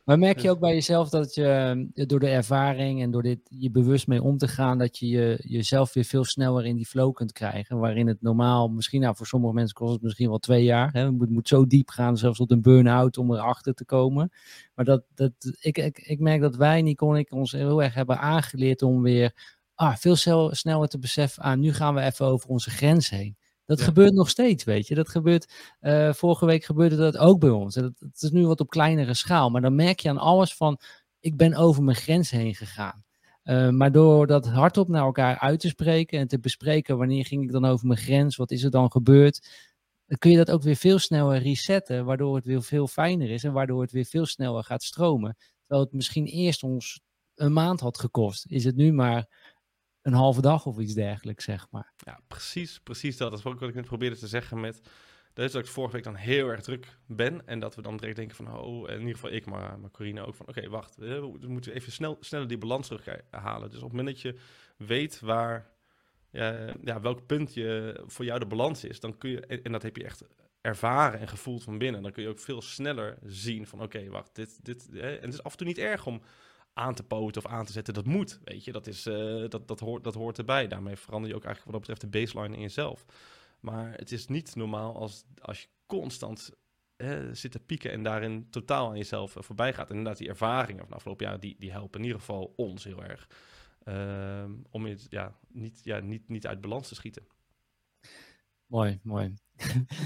Maar 0.07 0.19
merk 0.19 0.39
je 0.39 0.49
ook 0.49 0.59
bij 0.59 0.73
jezelf 0.73 1.09
dat 1.09 1.35
je 1.35 1.87
door 1.93 2.19
de 2.19 2.29
ervaring 2.29 3.01
en 3.01 3.11
door 3.11 3.23
dit 3.23 3.39
je 3.49 3.71
bewust 3.71 4.07
mee 4.07 4.21
om 4.21 4.37
te 4.37 4.47
gaan, 4.47 4.77
dat 4.77 4.97
je, 4.97 5.07
je 5.07 5.37
jezelf 5.43 5.93
weer 5.93 6.03
veel 6.03 6.23
sneller 6.23 6.65
in 6.65 6.75
die 6.75 6.85
flow 6.85 7.13
kunt 7.13 7.31
krijgen. 7.31 7.79
Waarin 7.79 8.07
het 8.07 8.21
normaal, 8.21 8.69
misschien 8.69 9.01
nou 9.01 9.15
voor 9.15 9.27
sommige 9.27 9.53
mensen 9.53 9.75
kost 9.75 9.93
het 9.93 10.01
misschien 10.01 10.29
wel 10.29 10.37
twee 10.37 10.63
jaar. 10.63 10.91
Hè? 10.91 11.03
Het 11.03 11.17
moet, 11.17 11.29
moet 11.29 11.47
zo 11.47 11.65
diep 11.65 11.89
gaan, 11.89 12.17
zelfs 12.17 12.37
tot 12.37 12.51
een 12.51 12.61
burn-out 12.61 13.17
om 13.17 13.33
erachter 13.33 13.73
te 13.73 13.85
komen. 13.85 14.31
Maar 14.75 14.85
dat, 14.85 15.03
dat, 15.15 15.31
ik, 15.59 15.77
ik, 15.77 15.97
ik 15.97 16.19
merk 16.19 16.41
dat 16.41 16.55
wij, 16.55 16.81
Nico 16.81 17.13
en 17.13 17.19
ik, 17.19 17.31
ons 17.31 17.51
heel 17.51 17.83
erg 17.83 17.93
hebben 17.93 18.19
aangeleerd 18.19 18.81
om 18.81 19.01
weer 19.01 19.57
ah, 19.75 19.95
veel 19.95 20.15
sneller 20.51 20.87
te 20.87 20.99
beseffen, 20.99 21.43
ah, 21.43 21.57
nu 21.57 21.73
gaan 21.73 21.95
we 21.95 22.01
even 22.01 22.25
over 22.25 22.49
onze 22.49 22.69
grens 22.69 23.09
heen. 23.09 23.37
Dat 23.67 23.81
gebeurt 23.81 24.13
nog 24.13 24.29
steeds, 24.29 24.63
weet 24.63 24.87
je. 24.87 24.95
Dat 24.95 25.09
gebeurt, 25.09 25.53
uh, 25.81 26.13
vorige 26.13 26.45
week 26.45 26.63
gebeurde 26.63 26.95
dat 26.95 27.17
ook 27.17 27.39
bij 27.39 27.49
ons. 27.49 27.75
Dat, 27.75 27.93
dat, 27.99 28.21
is 28.21 28.31
nu 28.31 28.47
wat 28.47 28.59
op 28.59 28.69
kleinere 28.69 29.13
schaal. 29.13 29.49
Maar 29.49 29.61
dan 29.61 29.75
merk 29.75 29.99
je 29.99 30.09
aan 30.09 30.17
alles 30.17 30.55
van, 30.55 30.79
ik 31.19 31.37
ben 31.37 31.55
over 31.55 31.83
mijn 31.83 31.97
grens 31.97 32.29
heen 32.29 32.55
gegaan. 32.55 33.03
Uh, 33.43 33.69
maar 33.69 33.91
door 33.91 34.27
dat 34.27 34.47
hardop 34.47 34.87
naar 34.87 35.03
elkaar 35.03 35.39
uit 35.39 35.59
te 35.59 35.67
spreken 35.67 36.19
en 36.19 36.27
te 36.27 36.39
bespreken, 36.39 36.97
wanneer 36.97 37.25
ging 37.25 37.43
ik 37.43 37.51
dan 37.51 37.65
over 37.65 37.87
mijn 37.87 37.99
grens, 37.99 38.35
wat 38.35 38.51
is 38.51 38.63
er 38.63 38.71
dan 38.71 38.91
gebeurd, 38.91 39.49
dan 40.05 40.17
kun 40.17 40.31
je 40.31 40.37
dat 40.37 40.51
ook 40.51 40.61
weer 40.61 40.75
veel 40.75 40.99
sneller 40.99 41.41
resetten, 41.41 42.05
waardoor 42.05 42.35
het 42.35 42.45
weer 42.45 42.63
veel 42.63 42.87
fijner 42.87 43.29
is 43.29 43.43
en 43.43 43.53
waardoor 43.53 43.81
het 43.81 43.91
weer 43.91 44.05
veel 44.05 44.25
sneller 44.25 44.63
gaat 44.63 44.83
stromen. 44.83 45.37
Terwijl 45.59 45.81
het 45.81 45.93
misschien 45.93 46.25
eerst 46.25 46.63
ons 46.63 47.01
een 47.35 47.53
maand 47.53 47.79
had 47.79 47.99
gekost, 47.99 48.45
is 48.49 48.63
het 48.63 48.75
nu 48.75 48.91
maar 48.91 49.27
een 50.07 50.13
halve 50.13 50.41
dag 50.41 50.65
of 50.65 50.77
iets 50.77 50.93
dergelijks, 50.93 51.43
zeg 51.43 51.67
maar. 51.71 51.93
Ja, 51.97 52.19
precies, 52.27 52.79
precies 52.79 53.17
dat. 53.17 53.29
Dat 53.29 53.39
is 53.39 53.45
ook 53.45 53.59
wat 53.59 53.69
ik 53.69 53.75
net 53.75 53.85
probeerde 53.85 54.17
te 54.17 54.27
zeggen 54.27 54.59
met... 54.59 54.81
Is 55.33 55.51
dat 55.51 55.63
ik 55.63 55.69
vorige 55.69 55.93
week 55.93 56.03
dan 56.03 56.15
heel 56.15 56.47
erg 56.47 56.61
druk 56.61 56.97
ben. 57.05 57.47
En 57.47 57.59
dat 57.59 57.75
we 57.75 57.81
dan 57.81 57.97
direct 57.97 58.15
denken 58.15 58.35
van, 58.35 58.59
oh, 58.59 58.89
in 58.89 58.99
ieder 58.99 59.13
geval 59.13 59.31
ik, 59.31 59.45
maar, 59.45 59.79
maar 59.79 59.91
Corine 59.91 60.25
ook 60.25 60.35
van, 60.35 60.47
oké, 60.47 60.69
wacht. 60.69 60.95
We, 60.95 61.37
moeten 61.47 61.73
even 61.73 61.91
snel, 61.91 62.17
sneller 62.19 62.47
die 62.47 62.57
balans 62.57 62.87
terughalen. 62.87 63.69
Dus 63.69 63.77
op 63.77 63.89
het 63.89 63.97
moment 63.97 64.07
dat 64.07 64.21
je 64.21 64.35
weet 64.77 65.19
waar, 65.19 65.69
ja, 66.31 67.01
welk 67.01 67.25
punt 67.25 67.53
je 67.53 68.01
voor 68.05 68.25
jou 68.25 68.39
de 68.39 68.45
balans 68.45 68.83
is, 68.83 68.99
dan 68.99 69.17
kun 69.17 69.29
je, 69.29 69.45
en 69.45 69.71
dat 69.71 69.83
heb 69.83 69.97
je 69.97 70.03
echt 70.03 70.23
ervaren 70.61 71.19
en 71.19 71.27
gevoeld 71.27 71.63
van 71.63 71.77
binnen, 71.77 72.01
dan 72.01 72.11
kun 72.11 72.23
je 72.23 72.29
ook 72.29 72.39
veel 72.39 72.61
sneller 72.61 73.17
zien 73.23 73.67
van, 73.67 73.81
oké, 73.81 74.09
wacht, 74.09 74.35
dit, 74.35 74.65
dit, 74.65 74.89
en 74.91 75.21
het 75.21 75.33
is 75.33 75.43
af 75.43 75.51
en 75.51 75.57
toe 75.57 75.67
niet 75.67 75.77
erg 75.77 76.05
om 76.05 76.21
aan 76.77 76.93
te 76.93 77.03
poten 77.03 77.45
of 77.45 77.51
aan 77.51 77.65
te 77.65 77.71
zetten. 77.71 77.93
Dat 77.93 78.05
moet, 78.05 78.39
weet 78.43 78.63
je. 78.63 78.71
Dat, 78.71 78.87
is, 78.87 79.07
uh, 79.07 79.49
dat, 79.49 79.67
dat, 79.67 79.79
hoort, 79.79 80.03
dat 80.03 80.13
hoort 80.13 80.37
erbij. 80.37 80.67
Daarmee 80.67 80.95
verander 80.95 81.29
je 81.29 81.35
ook 81.35 81.43
eigenlijk 81.43 81.75
wat 81.75 81.85
dat 81.85 81.95
betreft 81.95 82.13
de 82.13 82.19
baseline 82.19 82.55
in 82.55 82.61
jezelf. 82.61 83.05
Maar 83.59 83.93
het 83.95 84.11
is 84.11 84.27
niet 84.27 84.55
normaal 84.55 84.95
als, 84.95 85.25
als 85.41 85.61
je 85.61 85.67
constant 85.85 86.51
zit 87.31 87.51
te 87.51 87.59
pieken 87.59 87.91
en 87.91 88.03
daarin 88.03 88.49
totaal 88.49 88.89
aan 88.89 88.97
jezelf 88.97 89.35
uh, 89.35 89.43
voorbij 89.43 89.73
gaat. 89.73 89.89
En 89.89 89.95
inderdaad, 89.95 90.17
die 90.17 90.29
ervaringen 90.29 90.79
van 90.79 90.89
de 90.89 90.95
afgelopen 90.95 91.25
jaren, 91.25 91.39
die, 91.39 91.55
die 91.59 91.71
helpen 91.71 91.99
in 91.99 92.05
ieder 92.05 92.19
geval 92.19 92.53
ons 92.55 92.83
heel 92.83 93.03
erg. 93.03 93.27
Uh, 93.85 94.43
om 94.69 94.85
het 94.85 95.05
ja, 95.09 95.37
niet, 95.47 95.79
ja, 95.83 95.99
niet, 95.99 96.29
niet 96.29 96.47
uit 96.47 96.61
balans 96.61 96.87
te 96.87 96.95
schieten. 96.95 97.27
Mooi, 98.67 98.99
mooi. 99.03 99.33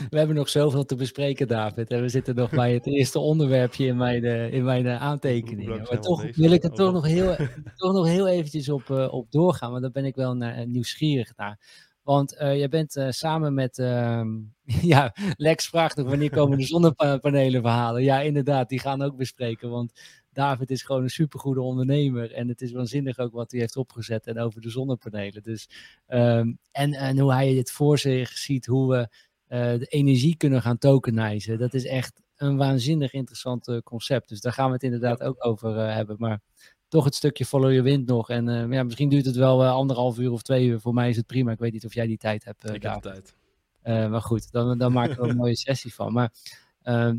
We 0.09 0.17
hebben 0.17 0.35
nog 0.35 0.49
zoveel 0.49 0.85
te 0.85 0.95
bespreken, 0.95 1.47
David. 1.47 1.89
En 1.89 2.01
we 2.01 2.09
zitten 2.09 2.35
nog 2.35 2.49
bij 2.49 2.73
het 2.73 2.87
eerste 2.87 3.19
onderwerpje 3.19 3.85
in 3.85 3.97
mijn, 3.97 4.23
uh, 4.23 4.53
in 4.53 4.63
mijn 4.63 4.85
uh, 4.85 5.01
aantekeningen. 5.01 5.77
Maar 5.77 5.99
toch 5.99 6.35
wil 6.35 6.51
ik 6.51 6.63
er 6.63 6.69
toch 6.69 6.93
nog, 6.93 7.05
heel, 7.05 7.35
toch 7.75 7.93
nog 7.93 8.07
heel 8.07 8.27
eventjes 8.27 8.69
op, 8.69 8.89
uh, 8.89 9.13
op 9.13 9.31
doorgaan. 9.31 9.69
Want 9.69 9.81
daar 9.81 9.91
ben 9.91 10.05
ik 10.05 10.15
wel 10.15 10.35
naar, 10.35 10.67
nieuwsgierig 10.67 11.35
naar. 11.35 11.59
Want 12.03 12.35
jij 12.37 12.69
bent 12.69 13.05
samen 13.09 13.53
met... 13.53 13.77
Ehm, 13.77 14.27
ja, 14.93 15.15
Lex 15.35 15.67
vraagt 15.67 15.95
nog 15.95 16.09
wanneer 16.09 16.29
komen 16.29 16.57
de 16.57 16.65
zonnepanelen 16.65 17.61
verhalen. 17.61 18.03
Ja, 18.03 18.21
inderdaad, 18.21 18.69
die 18.69 18.79
gaan 18.79 19.01
ook 19.01 19.17
bespreken. 19.17 19.69
Want 19.69 19.91
David 20.33 20.71
is 20.71 20.83
gewoon 20.83 21.03
een 21.03 21.09
supergoede 21.09 21.61
ondernemer. 21.61 22.31
En 22.31 22.47
het 22.47 22.61
is 22.61 22.71
waanzinnig 22.71 23.19
ook 23.19 23.33
wat 23.33 23.51
hij 23.51 23.59
heeft 23.59 23.75
opgezet 23.75 24.27
en 24.27 24.39
over 24.39 24.61
de 24.61 24.69
zonnepanelen. 24.69 25.43
Dus, 25.43 25.69
um, 26.07 26.57
en, 26.71 26.93
en 26.93 27.19
hoe 27.19 27.33
hij 27.33 27.53
het 27.53 27.71
voor 27.71 27.99
zich 27.99 28.29
ziet, 28.29 28.65
hoe 28.65 28.89
we 28.89 29.07
uh, 29.51 29.79
de 29.79 29.85
energie 29.85 30.35
kunnen 30.37 30.61
gaan 30.61 30.77
tokenizen. 30.77 31.57
Dat 31.57 31.73
is 31.73 31.85
echt 31.85 32.21
een 32.35 32.57
waanzinnig 32.57 33.13
interessant 33.13 33.67
uh, 33.67 33.77
concept. 33.77 34.29
Dus 34.29 34.41
daar 34.41 34.53
gaan 34.53 34.67
we 34.67 34.73
het 34.73 34.83
inderdaad 34.83 35.23
ook 35.23 35.45
over 35.45 35.75
uh, 35.75 35.93
hebben. 35.93 36.15
Maar 36.19 36.39
toch 36.87 37.05
het 37.05 37.15
stukje 37.15 37.45
follow 37.45 37.69
your 37.69 37.83
wind 37.83 38.07
nog. 38.07 38.29
En 38.29 38.71
ja, 38.71 38.83
misschien 38.83 39.09
duurt 39.09 39.25
het 39.25 39.35
wel 39.35 39.65
anderhalf 39.65 40.17
uur 40.17 40.31
of 40.31 40.41
twee 40.41 40.65
uur. 40.65 40.79
Voor 40.79 40.93
mij 40.93 41.09
is 41.09 41.15
het 41.15 41.25
prima. 41.25 41.51
Ik 41.51 41.59
weet 41.59 41.73
niet 41.73 41.85
of 41.85 41.93
jij 41.93 42.07
die 42.07 42.17
tijd 42.17 42.43
hebt. 42.43 42.73
Ik 42.73 42.83
heb 42.83 43.01
tijd. 43.01 43.35
maar 43.83 44.21
goed, 44.21 44.51
dan, 44.51 44.77
dan 44.77 44.91
maken 44.91 45.21
we 45.21 45.29
een 45.29 45.35
mooie 45.45 45.57
sessie 45.57 45.93
van. 45.93 46.13
Maar 46.13 46.33
ehm, 46.81 47.17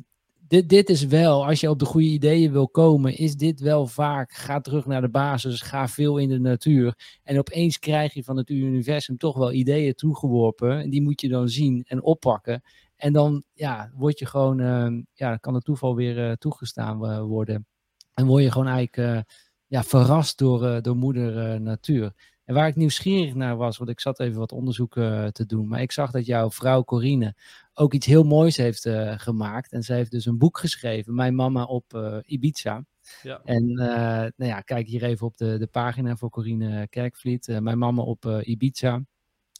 dit, 0.52 0.68
dit 0.68 0.88
is 0.88 1.06
wel, 1.06 1.46
als 1.46 1.60
je 1.60 1.70
op 1.70 1.78
de 1.78 1.84
goede 1.84 2.06
ideeën 2.06 2.52
wil 2.52 2.68
komen, 2.68 3.16
is 3.16 3.36
dit 3.36 3.60
wel 3.60 3.86
vaak, 3.86 4.32
ga 4.32 4.60
terug 4.60 4.86
naar 4.86 5.00
de 5.00 5.08
basis, 5.08 5.60
ga 5.60 5.88
veel 5.88 6.18
in 6.18 6.28
de 6.28 6.38
natuur. 6.38 6.94
En 7.22 7.38
opeens 7.38 7.78
krijg 7.78 8.14
je 8.14 8.24
van 8.24 8.36
het 8.36 8.50
universum 8.50 9.16
toch 9.16 9.36
wel 9.36 9.52
ideeën 9.52 9.94
toegeworpen. 9.94 10.80
En 10.80 10.90
die 10.90 11.02
moet 11.02 11.20
je 11.20 11.28
dan 11.28 11.48
zien 11.48 11.84
en 11.86 12.02
oppakken. 12.02 12.62
En 12.96 13.12
dan 13.12 13.42
ja, 13.52 13.92
word 13.94 14.18
je 14.18 14.26
gewoon, 14.26 14.60
uh, 14.60 15.02
ja, 15.12 15.36
kan 15.36 15.54
het 15.54 15.64
toeval 15.64 15.94
weer 15.94 16.28
uh, 16.28 16.32
toegestaan 16.32 17.04
uh, 17.04 17.20
worden. 17.20 17.66
En 18.14 18.26
word 18.26 18.42
je 18.42 18.50
gewoon 18.50 18.68
eigenlijk 18.68 19.10
uh, 19.10 19.34
ja, 19.66 19.82
verrast 19.82 20.38
door, 20.38 20.82
door 20.82 20.96
moeder 20.96 21.60
natuur. 21.60 22.12
En 22.44 22.54
waar 22.54 22.68
ik 22.68 22.76
nieuwsgierig 22.76 23.34
naar 23.34 23.56
was, 23.56 23.78
want 23.78 23.90
ik 23.90 24.00
zat 24.00 24.20
even 24.20 24.38
wat 24.38 24.52
onderzoek 24.52 24.94
te 25.32 25.44
doen, 25.46 25.68
maar 25.68 25.80
ik 25.80 25.92
zag 25.92 26.10
dat 26.10 26.26
jouw 26.26 26.50
vrouw 26.50 26.84
Corine 26.84 27.34
ook 27.74 27.92
iets 27.92 28.06
heel 28.06 28.24
moois 28.24 28.56
heeft 28.56 28.86
uh, 28.86 29.12
gemaakt. 29.16 29.72
En 29.72 29.82
ze 29.82 29.92
heeft 29.92 30.10
dus 30.10 30.26
een 30.26 30.38
boek 30.38 30.58
geschreven, 30.58 31.14
Mijn 31.14 31.34
Mama 31.34 31.64
op 31.64 31.94
uh, 31.94 32.18
Ibiza. 32.24 32.84
Ja. 33.22 33.40
En 33.44 33.72
nou 33.72 34.32
ja, 34.36 34.60
kijk 34.60 34.86
hier 34.86 35.04
even 35.04 35.26
op 35.26 35.36
de, 35.36 35.58
de 35.58 35.66
pagina 35.66 36.16
voor 36.16 36.30
Corine 36.30 36.88
Kerkvliet. 36.88 37.46
Mijn 37.60 37.78
Mama 37.78 38.02
op 38.02 38.24
Ibiza. 38.42 39.02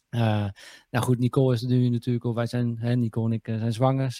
Nou 0.09 0.51
goed, 1.05 1.19
Nicole 1.19 1.53
is 1.53 1.61
nu 1.61 1.89
natuurlijk, 1.89 2.25
of 2.25 2.35
wij 2.35 2.45
zijn, 2.45 2.77
hè, 2.79 2.95
Nicole 2.95 3.25
en 3.25 3.33
ik 3.33 3.45
zijn 3.45 3.73
zwanger, 3.73 4.17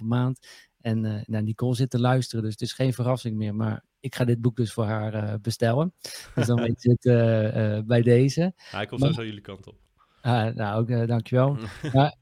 7,5 0.00 0.04
maand. 0.04 0.46
En 0.82 1.04
uh, 1.04 1.20
nou, 1.26 1.44
Nicole 1.44 1.74
zit 1.74 1.90
te 1.90 2.00
luisteren, 2.00 2.42
dus 2.44 2.52
het 2.52 2.60
is 2.60 2.72
geen 2.72 2.92
verrassing 2.92 3.36
meer. 3.36 3.54
Maar 3.54 3.84
ik 4.00 4.14
ga 4.14 4.24
dit 4.24 4.40
boek 4.40 4.56
dus 4.56 4.72
voor 4.72 4.84
haar 4.84 5.14
uh, 5.14 5.34
bestellen. 5.42 5.94
Dus 6.34 6.46
dan 6.46 6.60
weet 6.66 6.82
je 6.82 6.90
het 6.90 7.04
uh, 7.04 7.86
bij 7.86 8.02
deze. 8.02 8.52
Hij 8.56 8.86
komt 8.86 9.00
maar, 9.00 9.12
zo 9.12 9.24
jullie 9.24 9.40
kant 9.40 9.66
op. 9.66 9.76
Ah, 10.20 10.54
nou, 10.54 10.80
ook 10.80 11.08
dankjewel. 11.08 11.56
maar 11.92 12.16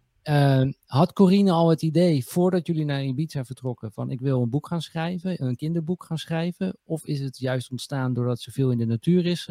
had 0.87 1.13
Corine 1.13 1.51
al 1.51 1.69
het 1.69 1.83
idee, 1.83 2.25
voordat 2.25 2.67
jullie 2.67 2.85
naar 2.85 3.05
Ibiza 3.05 3.45
vertrokken, 3.45 3.93
van 3.93 4.11
ik 4.11 4.21
wil 4.21 4.43
een 4.43 4.51
boek 4.51 4.67
gaan 4.67 4.83
schrijven, 4.83 5.45
een 5.45 5.57
kinderboek 5.57 6.05
gaan 6.05 6.19
schrijven? 6.19 6.77
Of 6.85 7.05
is 7.05 7.21
het 7.21 7.39
juist 7.39 7.71
ontstaan 7.71 8.15
doordat 8.15 8.41
ze 8.41 8.51
veel 8.51 8.71
in 8.71 8.79
de 8.79 8.87
natuur 8.87 9.27
is 9.27 9.45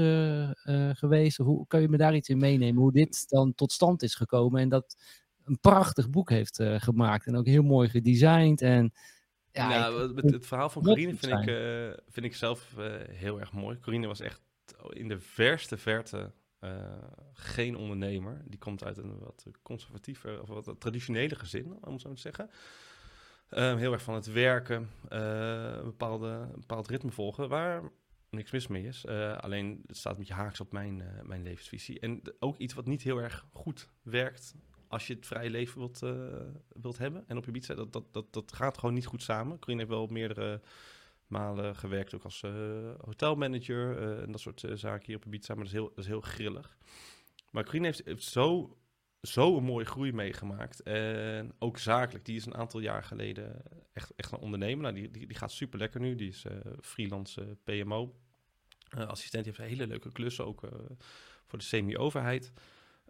geweest? 0.98 1.38
Hoe 1.38 1.68
kan 1.68 1.82
je 1.82 1.90
me 1.90 1.98
daar 1.98 2.16
iets 2.16 2.30
in 2.30 2.38
meenemen, 2.38 2.82
hoe 2.82 2.92
dit 2.92 3.30
dan 3.30 3.54
tot 3.56 3.72
stand 3.72 4.04
is 4.04 4.16
gekomen 4.16 4.62
en 4.62 4.70
dat 4.70 4.96
een 5.50 5.60
prachtig 5.60 6.10
boek 6.10 6.30
heeft 6.30 6.60
uh, 6.60 6.76
gemaakt. 6.80 7.26
En 7.26 7.36
ook 7.36 7.46
heel 7.46 7.64
mooi 7.64 7.90
gedesigned. 7.90 8.62
En, 8.62 8.94
ja, 9.52 9.88
ik, 9.88 10.16
het, 10.16 10.32
het, 10.32 10.46
verhaal 10.46 10.70
van 10.70 10.84
Corine 10.84 11.16
vind 11.16 11.34
ik, 11.34 11.48
uh, 11.48 11.94
vind 12.08 12.26
ik 12.26 12.36
zelf 12.36 12.74
uh, 12.78 12.86
heel 13.10 13.40
erg 13.40 13.54
mooi. 13.54 13.80
Corine 13.80 14.08
was 14.08 14.20
echt 14.20 14.42
in 14.90 15.08
de 15.08 15.20
verste 15.20 15.78
verte 15.78 16.32
geen 17.34 17.78
ondernemer. 17.78 18.42
Die 18.46 18.60
komt 18.60 18.84
uit 18.84 18.98
een 18.98 19.20
wat 19.20 19.46
conservatieve 19.62 20.40
of 20.42 20.48
wat 20.48 20.76
traditionele 20.80 21.36
gezin, 21.36 21.78
om 21.82 22.00
zo 22.00 22.14
te 22.14 22.22
zeggen. 22.22 22.50
Um, 23.50 23.78
heel 23.78 23.94
erg 23.94 24.02
van 24.02 24.14
het 24.14 24.32
werken, 24.32 24.90
een, 25.08 25.84
bepaalde, 25.84 26.28
een 26.28 26.60
bepaald 26.60 26.88
ritme 26.88 27.12
volgen, 27.12 27.50
waar 27.50 27.92
niks 28.30 28.52
mis 28.52 28.68
mee 28.68 28.86
is. 28.86 29.08
Alleen 29.38 29.84
het 29.86 29.98
staat 29.98 30.12
een 30.12 30.20
beetje 30.20 30.34
haaks 30.34 30.60
op 30.60 30.72
mijn, 30.72 31.04
mijn 31.24 31.44
levensvisie. 31.44 32.00
En 32.00 32.22
ook 32.40 32.58
iets 32.58 32.74
wat 32.74 32.86
niet 32.86 33.02
heel 33.02 33.18
erg 33.18 33.46
goed 33.52 33.90
werkt 34.02 34.56
als 34.90 35.08
je 35.08 35.14
het 35.14 35.26
vrije 35.26 35.50
leven 35.50 35.78
wilt, 35.78 36.02
uh, 36.04 36.12
wilt 36.82 36.98
hebben. 36.98 37.24
En 37.28 37.38
op 37.38 37.46
je 37.46 37.76
dat, 37.76 37.94
dat, 37.94 38.14
dat, 38.14 38.34
dat 38.34 38.54
gaat 38.54 38.78
gewoon 38.78 38.96
niet 38.96 39.06
goed 39.06 39.24
samen. 39.24 39.60
Corinne 39.60 39.82
heeft 39.82 39.96
wel 39.96 40.08
meerdere 40.08 40.62
malen 41.28 41.76
gewerkt, 41.76 42.16
ook 42.16 42.24
als 42.24 42.42
uh, 42.42 42.52
hotelmanager 43.02 44.02
uh, 44.02 44.22
en 44.22 44.32
dat 44.32 44.42
soort 44.42 44.64
zaken 44.74 45.06
hier 45.06 45.16
op 45.16 45.26
Ibiza, 45.26 45.54
maar 45.54 45.64
dat 45.64 45.74
is 45.74 45.80
heel, 45.80 45.90
dat 45.90 45.98
is 45.98 46.08
heel 46.08 46.22
grillig. 46.22 46.78
Maar 47.52 47.64
Corinne 47.64 47.94
heeft, 48.04 48.24
zo, 48.24 48.78
zo 49.22 49.58
een 49.58 49.64
mooie 49.64 49.86
groei 49.86 50.14
meegemaakt. 50.14 50.84
En 50.84 51.54
ook 51.60 51.78
zakelijk, 51.78 52.26
die 52.26 52.36
is 52.36 52.46
een 52.46 52.56
aantal 52.56 52.80
jaar 52.80 53.04
geleden 53.04 53.62
echt, 53.94 54.14
echt 54.16 54.32
een 54.32 54.40
ondernemer. 54.40 54.82
Nou, 54.82 54.96
die, 54.96 55.12
die, 55.12 55.28
die 55.28 55.38
gaat 55.38 55.52
super 55.52 55.80
lekker 55.80 56.00
nu, 56.00 56.16
die 56.16 56.30
is 56.30 56.46
freelance 56.82 57.58
PMO. 57.64 58.16
assistent, 58.90 59.44
die 59.44 59.54
heeft 59.56 59.70
hele 59.70 59.88
leuke 59.88 60.12
klussen, 60.12 60.46
ook 60.46 60.62
voor 61.46 61.60
de 61.60 61.66
semi-overheid. 61.66 62.52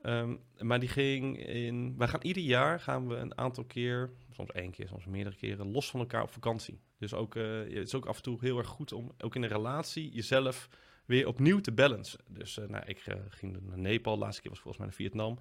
Um, 0.03 0.39
maar 0.57 0.79
die 0.79 0.89
ging 0.89 1.45
in. 1.45 1.97
Wij 1.97 2.07
gaan 2.07 2.21
ieder 2.21 2.43
jaar 2.43 2.79
gaan 2.79 3.07
we 3.07 3.15
een 3.15 3.37
aantal 3.37 3.63
keer, 3.63 4.11
soms 4.31 4.51
één 4.51 4.71
keer, 4.71 4.87
soms 4.87 5.05
meerdere 5.05 5.35
keren, 5.35 5.71
los 5.71 5.89
van 5.89 5.99
elkaar 5.99 6.21
op 6.21 6.31
vakantie. 6.31 6.79
Dus 6.97 7.13
ook, 7.13 7.35
uh, 7.35 7.59
het 7.59 7.87
is 7.87 7.95
ook 7.95 8.05
af 8.05 8.17
en 8.17 8.23
toe 8.23 8.37
heel 8.41 8.57
erg 8.57 8.67
goed 8.67 8.93
om 8.93 9.11
ook 9.17 9.35
in 9.35 9.43
een 9.43 9.49
relatie 9.49 10.11
jezelf 10.11 10.69
weer 11.05 11.27
opnieuw 11.27 11.59
te 11.59 11.71
balancen. 11.71 12.19
Dus 12.27 12.57
uh, 12.57 12.67
nou, 12.67 12.83
ik 12.85 13.05
uh, 13.07 13.15
ging 13.29 13.61
naar 13.61 13.77
Nepal, 13.77 14.17
laatste 14.17 14.41
keer 14.41 14.51
was 14.51 14.59
volgens 14.59 14.77
mij 14.77 14.87
naar 14.87 14.95
Vietnam. 14.95 15.39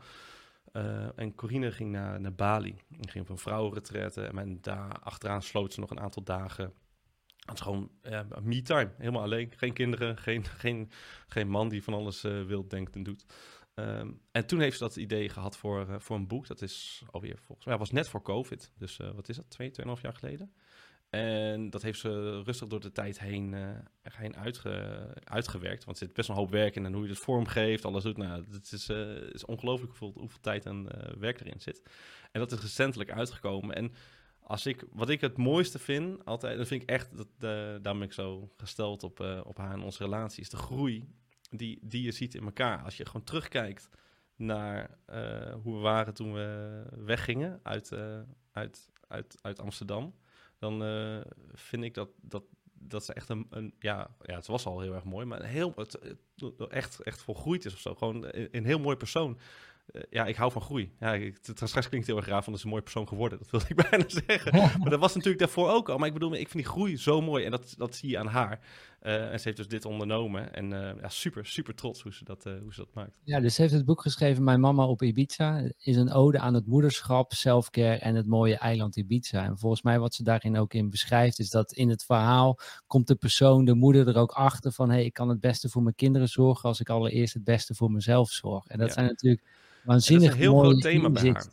en 1.17 1.35
Corine 1.35 1.73
ging 1.73 1.91
naar, 1.91 2.21
naar 2.21 2.35
Bali. 2.35 2.77
Ik 3.01 3.11
ging 3.11 3.25
op 3.25 3.31
een 3.31 3.39
vrouwenretraite 3.39 4.23
en 4.23 4.59
daar 4.61 4.99
achteraan 4.99 5.43
sloot 5.43 5.73
ze 5.73 5.81
nog 5.81 5.91
een 5.91 6.01
aantal 6.01 6.23
dagen. 6.23 6.73
Het 7.39 7.57
is 7.57 7.61
gewoon 7.61 7.91
me-time, 8.43 8.91
helemaal 8.99 9.23
alleen. 9.23 9.53
Geen 9.57 9.73
kinderen, 9.73 10.19
geen, 10.19 10.45
geen, 10.45 10.91
geen 11.29 11.49
man 11.49 11.69
die 11.69 11.83
van 11.83 11.95
alles 11.95 12.21
wil, 12.23 12.69
denkt 12.69 12.95
en 12.95 13.03
doet. 13.03 13.25
Um, 13.79 14.21
en 14.31 14.47
toen 14.47 14.61
heeft 14.61 14.79
ze 14.79 14.83
dat 14.83 14.97
idee 14.97 15.29
gehad 15.29 15.57
voor, 15.57 15.87
uh, 15.89 15.95
voor 15.99 16.17
een 16.17 16.27
boek. 16.27 16.47
Dat 16.47 16.63
is 16.63 17.03
alweer 17.11 17.39
volgens 17.39 17.67
mij, 17.67 17.79
was 17.79 17.91
net 17.91 18.09
voor 18.09 18.23
COVID. 18.23 18.73
Dus 18.79 18.99
uh, 18.99 19.11
wat 19.11 19.29
is 19.29 19.37
dat, 19.37 19.51
twee, 19.51 19.71
tweeënhalf 19.71 20.03
jaar 20.03 20.15
geleden. 20.15 20.53
En 21.11 21.71
dat 21.71 21.83
heeft 21.83 21.99
ze 21.99 22.43
rustig 22.43 22.69
door 22.69 22.81
de 22.81 22.93
tijd 22.93 23.21
heen, 23.21 23.53
uh, 23.53 23.71
heen 24.03 24.37
uitge, 24.37 24.71
uitgewerkt. 25.25 25.85
Want 25.85 26.01
er 26.01 26.07
zit 26.07 26.15
best 26.15 26.29
wel 26.29 26.37
een 26.37 26.43
hoop 26.43 26.53
werk 26.53 26.77
in. 26.77 26.85
En 26.85 26.93
hoe 26.93 27.03
je 27.03 27.09
het 27.09 27.19
vormgeeft, 27.19 27.85
alles 27.85 28.03
doet. 28.03 28.17
Nou, 28.17 28.45
het 28.51 28.73
is, 28.73 28.89
is 29.33 29.45
ongelooflijk 29.45 29.97
hoeveel, 29.97 30.41
tijd 30.41 30.67
en 30.67 30.89
werk 31.19 31.41
erin 31.41 31.61
zit. 31.61 31.83
En 32.33 32.41
dat 32.41 32.53
is 32.53 32.61
recentelijk 32.61 33.11
uitgekomen. 33.11 33.75
En 33.75 33.93
als 34.41 34.67
ik, 34.67 34.85
wat 34.93 35.09
ik 35.09 35.21
het 35.21 35.37
mooiste 35.37 35.79
vind, 35.79 36.25
altijd, 36.25 36.57
dan 36.57 36.67
vind 36.67 36.83
ik 36.83 36.89
echt, 36.89 37.17
dat, 37.17 37.29
daarom 37.83 37.99
ben 37.99 38.03
ik 38.03 38.13
zo 38.13 38.53
gesteld 38.57 39.03
op, 39.03 39.21
op 39.45 39.57
haar 39.57 39.73
en 39.73 39.83
onze 39.83 40.03
relatie, 40.03 40.43
is 40.43 40.51
de 40.51 40.57
groei 40.57 41.09
die, 41.51 41.79
die 41.83 42.03
je 42.03 42.13
ziet 42.13 42.35
in 42.35 42.45
elkaar. 42.45 42.83
Als 42.83 42.97
je 42.97 43.07
gewoon 43.07 43.25
terugkijkt 43.25 43.89
naar 44.37 44.99
uh, 45.11 45.55
hoe 45.63 45.75
we 45.75 45.81
waren 45.81 46.15
toen 46.15 46.33
we 46.33 46.83
weggingen 47.05 47.61
uit, 47.63 47.91
uh, 47.91 48.21
uit, 48.53 48.91
uit, 49.09 49.39
uit 49.43 49.61
Amsterdam, 49.61 50.15
dan 50.59 50.83
uh, 50.83 51.21
vind 51.53 51.85
ik 51.85 51.95
dat, 51.95 52.09
dat, 52.21 52.45
dat 52.73 53.05
ze 53.05 53.13
echt 53.13 53.29
een, 53.29 53.47
een, 53.51 53.75
ja, 53.79 54.11
ja, 54.23 54.35
het 54.35 54.47
was 54.47 54.67
al 54.67 54.81
heel 54.81 54.95
erg 54.95 55.05
mooi, 55.05 55.27
maar 55.27 55.45
heel, 55.45 55.73
het, 55.77 55.99
het 56.37 56.69
echt, 56.69 57.01
echt 57.01 57.23
volgroeid 57.23 57.65
is 57.65 57.73
of 57.73 57.81
zo. 57.81 57.95
Gewoon 57.95 58.25
een, 58.25 58.49
een 58.51 58.65
heel 58.65 58.79
mooi 58.79 58.97
persoon. 58.97 59.39
Uh, 59.93 60.03
ja, 60.11 60.27
ik 60.27 60.37
hou 60.37 60.53
van 60.53 60.63
groei. 60.63 60.93
Ja, 61.01 61.15
ik, 61.15 61.39
het, 61.43 61.69
straks 61.69 61.89
klinkt 61.89 62.07
heel 62.07 62.17
erg 62.17 62.27
raar 62.27 62.43
van, 62.43 62.53
dat 62.53 62.57
is 62.57 62.63
een 62.63 62.71
mooie 62.71 62.83
persoon 62.83 63.09
geworden. 63.09 63.39
Dat 63.39 63.51
wilde 63.51 63.67
ik 63.69 63.77
bijna 63.91 64.05
zeggen. 64.09 64.53
maar 64.81 64.91
dat 64.91 65.01
was 65.01 65.15
natuurlijk 65.15 65.39
daarvoor 65.39 65.71
ook 65.71 65.89
al. 65.89 65.99
Maar 65.99 66.07
ik 66.07 66.13
bedoel, 66.13 66.35
ik 66.35 66.49
vind 66.49 66.65
die 66.65 66.73
groei 66.73 66.97
zo 66.97 67.21
mooi. 67.21 67.45
En 67.45 67.51
dat, 67.51 67.75
dat 67.77 67.95
zie 67.95 68.11
je 68.11 68.19
aan 68.19 68.27
haar. 68.27 68.61
Uh, 69.03 69.33
en 69.33 69.39
ze 69.39 69.45
heeft 69.45 69.57
dus 69.57 69.69
dit 69.69 69.85
ondernomen. 69.85 70.55
En 70.55 70.71
uh, 70.71 70.91
ja, 71.01 71.09
super, 71.09 71.47
super 71.47 71.75
trots 71.75 72.03
hoe 72.03 72.15
ze, 72.15 72.25
dat, 72.25 72.45
hoe 72.45 72.75
ze 72.75 72.81
dat 72.81 72.95
maakt. 72.95 73.11
Ja, 73.25 73.41
dus 73.41 73.55
ze 73.55 73.63
heeft 73.63 73.75
het 73.75 73.85
boek 73.85 74.03
geschreven, 74.03 74.45
Mijn 74.45 74.61
mama 74.61 74.87
op 74.87 75.03
Ibiza. 75.03 75.71
Is 75.79 75.97
een 75.97 76.13
ode 76.13 76.39
aan 76.39 76.55
het 76.55 76.67
moederschap, 76.67 77.33
selfcare 77.33 77.99
en 77.99 78.15
het 78.15 78.27
mooie 78.27 78.57
eiland 78.57 78.97
Ibiza. 78.97 79.45
En 79.45 79.59
volgens 79.59 79.83
mij 79.83 79.99
wat 79.99 80.15
ze 80.15 80.23
daarin 80.23 80.57
ook 80.57 80.75
in 80.75 80.91
beschrijft, 80.91 81.39
is 81.39 81.51
dat 81.51 81.73
in 81.73 81.89
het 81.89 82.05
verhaal 82.05 82.59
komt 82.87 83.07
de 83.07 83.15
persoon, 83.15 83.65
de 83.65 83.75
moeder 83.75 84.09
er 84.09 84.17
ook 84.17 84.33
achter 84.33 84.73
van... 84.73 84.89
hé, 84.89 84.95
hey, 84.95 85.05
ik 85.05 85.13
kan 85.13 85.29
het 85.29 85.41
beste 85.41 85.69
voor 85.69 85.83
mijn 85.83 85.95
kinderen 85.95 86.29
zorgen 86.29 86.69
als 86.69 86.81
ik 86.81 86.89
allereerst 86.89 87.35
het 87.35 87.45
beste 87.45 87.75
voor 87.75 87.91
mezelf 87.91 88.31
zorg. 88.31 88.67
En 88.67 88.79
dat 88.79 88.89
ja. 88.89 88.95
zijn 88.95 89.07
natuurlijk 89.07 89.43
waanzinnig 89.85 90.29
dat 90.29 90.39
is 90.39 90.45
een 90.45 90.51
heel 90.51 90.61
groot 90.61 90.81
thema 90.81 91.11
bij 91.11 91.31
haar. 91.33 91.47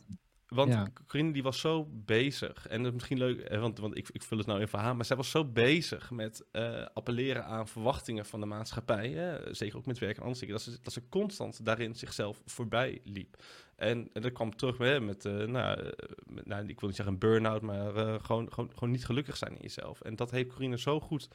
Want 0.46 0.72
ja. 0.72 0.88
Corinne 1.06 1.32
die 1.32 1.42
was 1.42 1.60
zo 1.60 1.88
bezig, 1.90 2.66
en 2.66 2.78
dat 2.78 2.86
is 2.86 2.92
misschien 2.92 3.18
leuk, 3.18 3.48
want, 3.58 3.78
want 3.78 3.96
ik, 3.96 4.08
ik 4.12 4.22
vul 4.22 4.38
het 4.38 4.46
nou 4.46 4.60
in 4.60 4.68
verhaal, 4.68 4.94
maar 4.94 5.04
zij 5.04 5.16
was 5.16 5.30
zo 5.30 5.44
bezig 5.44 6.10
met 6.10 6.44
uh, 6.52 6.86
appelleren 6.94 7.44
aan 7.44 7.68
verwachtingen 7.68 8.26
van 8.26 8.40
de 8.40 8.46
maatschappij, 8.46 9.10
hè? 9.10 9.54
zeker 9.54 9.76
ook 9.78 9.86
met 9.86 9.98
werk 9.98 10.16
en 10.16 10.22
anders, 10.22 10.40
dat 10.40 10.62
ze, 10.62 10.78
dat 10.82 10.92
ze 10.92 11.08
constant 11.08 11.64
daarin 11.64 11.94
zichzelf 11.94 12.42
voorbij 12.44 13.00
liep. 13.04 13.42
En, 13.76 14.10
en 14.12 14.22
dat 14.22 14.32
kwam 14.32 14.56
terug 14.56 14.78
hè, 14.78 15.00
met, 15.00 15.24
uh, 15.24 15.44
nou, 15.44 15.92
met, 16.26 16.46
nou, 16.46 16.66
ik 16.66 16.80
wil 16.80 16.88
niet 16.88 16.96
zeggen 16.96 17.14
een 17.14 17.20
burn-out, 17.20 17.62
maar 17.62 17.96
uh, 17.96 18.14
gewoon, 18.22 18.52
gewoon, 18.52 18.70
gewoon 18.72 18.90
niet 18.90 19.06
gelukkig 19.06 19.36
zijn 19.36 19.52
in 19.52 19.62
jezelf. 19.62 20.00
En 20.00 20.16
dat 20.16 20.30
heeft 20.30 20.48
Corinne 20.48 20.78
zo 20.78 21.00
goed 21.00 21.28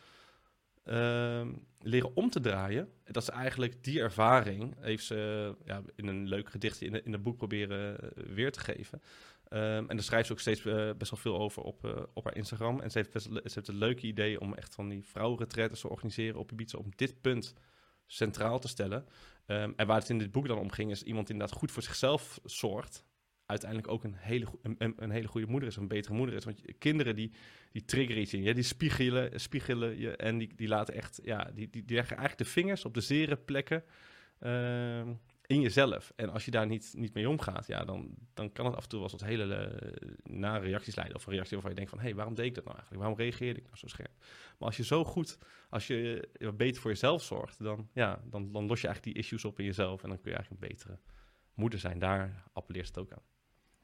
uh, 0.86 1.48
leren 1.80 2.16
om 2.16 2.30
te 2.30 2.40
draaien. 2.40 2.90
Dat 3.04 3.26
ze 3.26 3.32
eigenlijk 3.32 3.84
die 3.84 4.00
ervaring 4.00 4.76
heeft 4.80 5.06
ze 5.06 5.56
ja, 5.66 5.82
in 5.96 6.08
een 6.08 6.28
leuk 6.28 6.50
gedicht 6.50 6.82
in, 6.82 7.06
in 7.06 7.12
het 7.12 7.24
boek 7.24 7.38
proberen 7.38 7.98
uh, 8.04 8.36
weer 8.36 8.52
te 8.52 8.60
geven. 8.60 9.02
Um, 9.54 9.60
en 9.60 9.96
daar 9.96 10.04
schrijft 10.04 10.28
ze 10.28 10.34
ook 10.34 10.40
steeds 10.40 10.66
uh, 10.66 10.90
best 10.98 11.12
wel 11.12 11.20
veel 11.20 11.40
over 11.40 11.64
op, 11.64 11.86
uh, 11.86 11.92
op 12.14 12.24
haar 12.24 12.36
Instagram. 12.36 12.80
En 12.80 12.92
ze 12.92 12.98
heeft, 12.98 13.12
best, 13.12 13.26
ze 13.26 13.52
heeft 13.54 13.68
een 13.68 13.76
leuke 13.76 14.08
idee 14.08 14.40
om 14.40 14.54
echt 14.54 14.76
van 14.76 14.90
die 14.90 15.06
vrouwenretretes 15.06 15.80
te 15.80 15.90
organiseren 15.90 16.40
op 16.40 16.52
Ibiza 16.52 16.78
om 16.78 16.92
dit 16.96 17.22
punt 17.22 17.54
centraal 18.08 18.60
te 18.60 18.68
stellen. 18.68 19.06
Um, 19.48 19.74
en 19.76 19.88
waar 19.88 20.00
het 20.00 20.10
in 20.10 20.18
dit 20.18 20.32
boek 20.32 20.48
dan 20.48 20.58
om 20.58 20.72
ging, 20.72 20.92
is 20.92 21.04
iemand 21.04 21.30
inderdaad 21.30 21.58
goed 21.58 21.72
voor 21.72 21.84
zichzelf 21.84 22.40
zorgt 22.44 23.06
uiteindelijk 23.52 23.92
ook 23.92 24.04
een 24.04 24.16
hele, 24.18 24.46
een, 24.62 24.94
een, 24.98 25.12
hele 25.12 25.28
goede 25.28 25.48
moeder 25.48 25.70
is, 25.70 25.76
een 25.76 25.88
betere 25.88 26.14
moeder 26.14 26.36
is. 26.36 26.44
Want 26.44 26.62
kinderen 26.78 27.16
die, 27.16 27.32
die 27.72 27.86
triggeren 27.86 28.22
iets 28.22 28.34
in 28.34 28.42
je, 28.42 28.54
die 28.54 28.64
spiegelen, 28.64 29.40
spiegelen 29.40 30.00
je 30.00 30.16
en 30.16 30.38
die, 30.38 30.56
die 30.56 30.68
laten 30.68 30.94
echt, 30.94 31.20
ja, 31.24 31.52
die, 31.54 31.70
die, 31.70 31.86
die 31.86 31.96
leggen 31.96 32.18
eigenlijk 32.18 32.48
de 32.48 32.54
vingers 32.54 32.86
op 32.86 32.94
de 32.94 33.02
zere 33.02 33.38
plekken 33.38 33.84
uh, 34.40 35.08
in 35.46 35.62
jezelf. 35.62 36.14
En 36.16 36.30
als 36.30 36.46
je 36.46 36.52
daar 36.52 36.68
niet, 36.68 36.94
niet 36.98 37.14
mee 37.14 37.30
omgaat, 37.30 37.68
ja, 37.68 37.86
dan, 37.86 38.16
dan 38.34 38.52
kan 38.52 38.66
het 38.66 38.76
af 38.76 38.84
en 38.84 38.90
toe 38.90 39.00
wel 39.00 39.10
tot 39.10 39.24
hele 39.24 39.46
uh, 39.46 40.38
nare 40.38 40.66
reacties 40.66 40.96
leiden. 40.96 41.18
Of 41.18 41.26
een 41.26 41.34
reactie 41.34 41.54
waarvan 41.54 41.72
je 41.72 41.78
denkt 41.78 41.92
van, 41.92 42.00
hé, 42.00 42.06
hey, 42.06 42.16
waarom 42.16 42.36
deed 42.36 42.46
ik 42.46 42.56
dat 42.56 42.64
nou 42.64 42.76
eigenlijk? 42.76 43.06
Waarom 43.06 43.24
reageerde 43.26 43.60
ik 43.60 43.66
nou 43.66 43.78
zo 43.78 43.88
scherp? 43.88 44.12
Maar 44.58 44.68
als 44.68 44.78
je 44.78 44.84
zo 44.84 45.04
goed, 45.04 45.38
als 45.70 45.88
je 45.88 46.30
beter 46.56 46.82
voor 46.82 46.92
jezelf 46.92 47.24
zorgt, 47.24 47.64
dan, 47.64 47.90
ja, 47.94 48.22
dan, 48.30 48.52
dan 48.52 48.68
los 48.68 48.82
je 48.82 48.88
eigenlijk 48.88 49.16
die 49.16 49.24
issues 49.24 49.46
op 49.46 49.60
in 49.60 49.66
jezelf 49.66 50.04
en 50.04 50.10
dan 50.10 50.22
kun 50.22 50.32
je 50.32 50.38
eigenlijk 50.38 50.64
een 50.64 50.70
betere 50.70 51.00
moeder 51.54 51.80
zijn. 51.80 52.00
Daar 52.00 52.44
appelleert 52.54 52.88
het 52.88 52.98
ook 52.98 53.12
aan. 53.12 53.24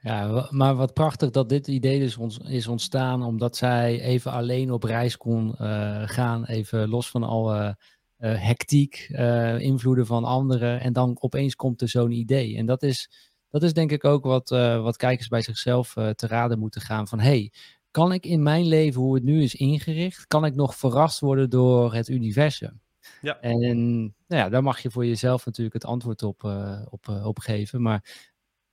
Ja, 0.02 0.48
maar 0.50 0.76
wat 0.76 0.94
prachtig 0.94 1.30
dat 1.30 1.50
dit 1.50 1.68
idee 1.68 2.00
dus 2.00 2.18
ons, 2.18 2.38
is 2.38 2.68
ontstaan 2.68 3.24
omdat 3.24 3.56
zij 3.56 4.02
even 4.02 4.32
alleen 4.32 4.72
op 4.72 4.84
reis 4.84 5.18
kon 5.18 5.56
uh, 5.62 6.02
gaan, 6.06 6.46
even 6.46 6.90
los 6.90 7.10
van 7.10 7.24
alle 7.24 7.78
uh, 8.20 8.42
hectiek, 8.42 9.08
uh, 9.12 9.60
invloeden 9.60 10.06
van 10.06 10.24
anderen. 10.24 10.80
En 10.80 10.94
dan 10.94 11.18
opeens 11.20 11.56
komt 11.56 11.82
er 11.82 11.90
zo'n 11.90 12.12
idee. 12.12 12.58
En 12.58 12.66
dat 12.66 12.84
is, 12.84 13.10
dat 13.50 13.64
is 13.64 13.74
denk 13.74 13.92
ik 13.92 14.04
ook 14.04 14.24
wat, 14.24 14.50
wat 14.50 14.98
kijkers 14.98 15.28
bij 15.28 15.42
zichzelf 15.42 15.94
te 15.94 16.28
raden 16.28 16.60
moeten 16.60 16.82
gaan 16.82 17.08
van 17.08 17.20
hey, 17.20 17.52
kan 17.92 18.12
ik 18.12 18.26
in 18.26 18.44
mijn 18.44 18.66
leven, 18.66 19.02
hoe 19.02 19.16
het 19.16 19.24
nu 19.24 19.44
is 19.44 19.56
ingericht, 19.56 20.28
kan 20.28 20.46
ik 20.46 20.56
nog 20.56 20.76
verrast 20.76 21.20
worden 21.20 21.50
door 21.50 21.94
het 21.94 22.08
universum? 22.08 22.82
Ja. 23.22 23.40
En 23.40 24.00
nou 24.02 24.42
ja, 24.42 24.50
daar 24.50 24.64
mag 24.64 24.80
je 24.80 24.92
voor 24.92 25.06
jezelf 25.06 25.46
natuurlijk 25.46 25.76
het 25.76 25.86
antwoord 25.86 26.24
op, 26.24 26.44
op, 26.90 27.08
op 27.24 27.40
geven. 27.40 27.82
Maar 27.82 28.28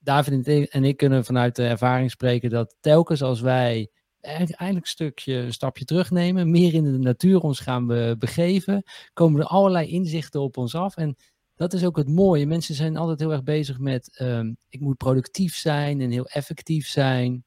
David 0.05 0.47
en 0.69 0.83
ik 0.83 0.97
kunnen 0.97 1.25
vanuit 1.25 1.55
de 1.55 1.67
ervaring 1.67 2.11
spreken 2.11 2.49
dat 2.49 2.75
telkens 2.79 3.21
als 3.21 3.41
wij 3.41 3.89
eigenlijk 4.21 4.85
een 4.85 4.91
stukje, 4.91 5.33
een 5.33 5.53
stapje 5.53 5.85
terugnemen, 5.85 6.51
meer 6.51 6.73
in 6.73 6.83
de 6.83 6.97
natuur 6.97 7.39
ons 7.39 7.59
gaan 7.59 7.85
be 7.87 8.15
begeven, 8.19 8.83
komen 9.13 9.41
er 9.41 9.47
allerlei 9.47 9.87
inzichten 9.87 10.41
op 10.41 10.57
ons 10.57 10.75
af. 10.75 10.97
En 10.97 11.15
dat 11.55 11.73
is 11.73 11.85
ook 11.85 11.97
het 11.97 12.09
mooie. 12.09 12.45
Mensen 12.45 12.75
zijn 12.75 12.97
altijd 12.97 13.19
heel 13.19 13.31
erg 13.31 13.43
bezig 13.43 13.79
met, 13.79 14.17
ehm, 14.17 14.53
ik 14.69 14.79
moet 14.79 14.97
productief 14.97 15.55
zijn 15.55 16.01
en 16.01 16.11
heel 16.11 16.25
effectief 16.25 16.87
zijn. 16.87 17.43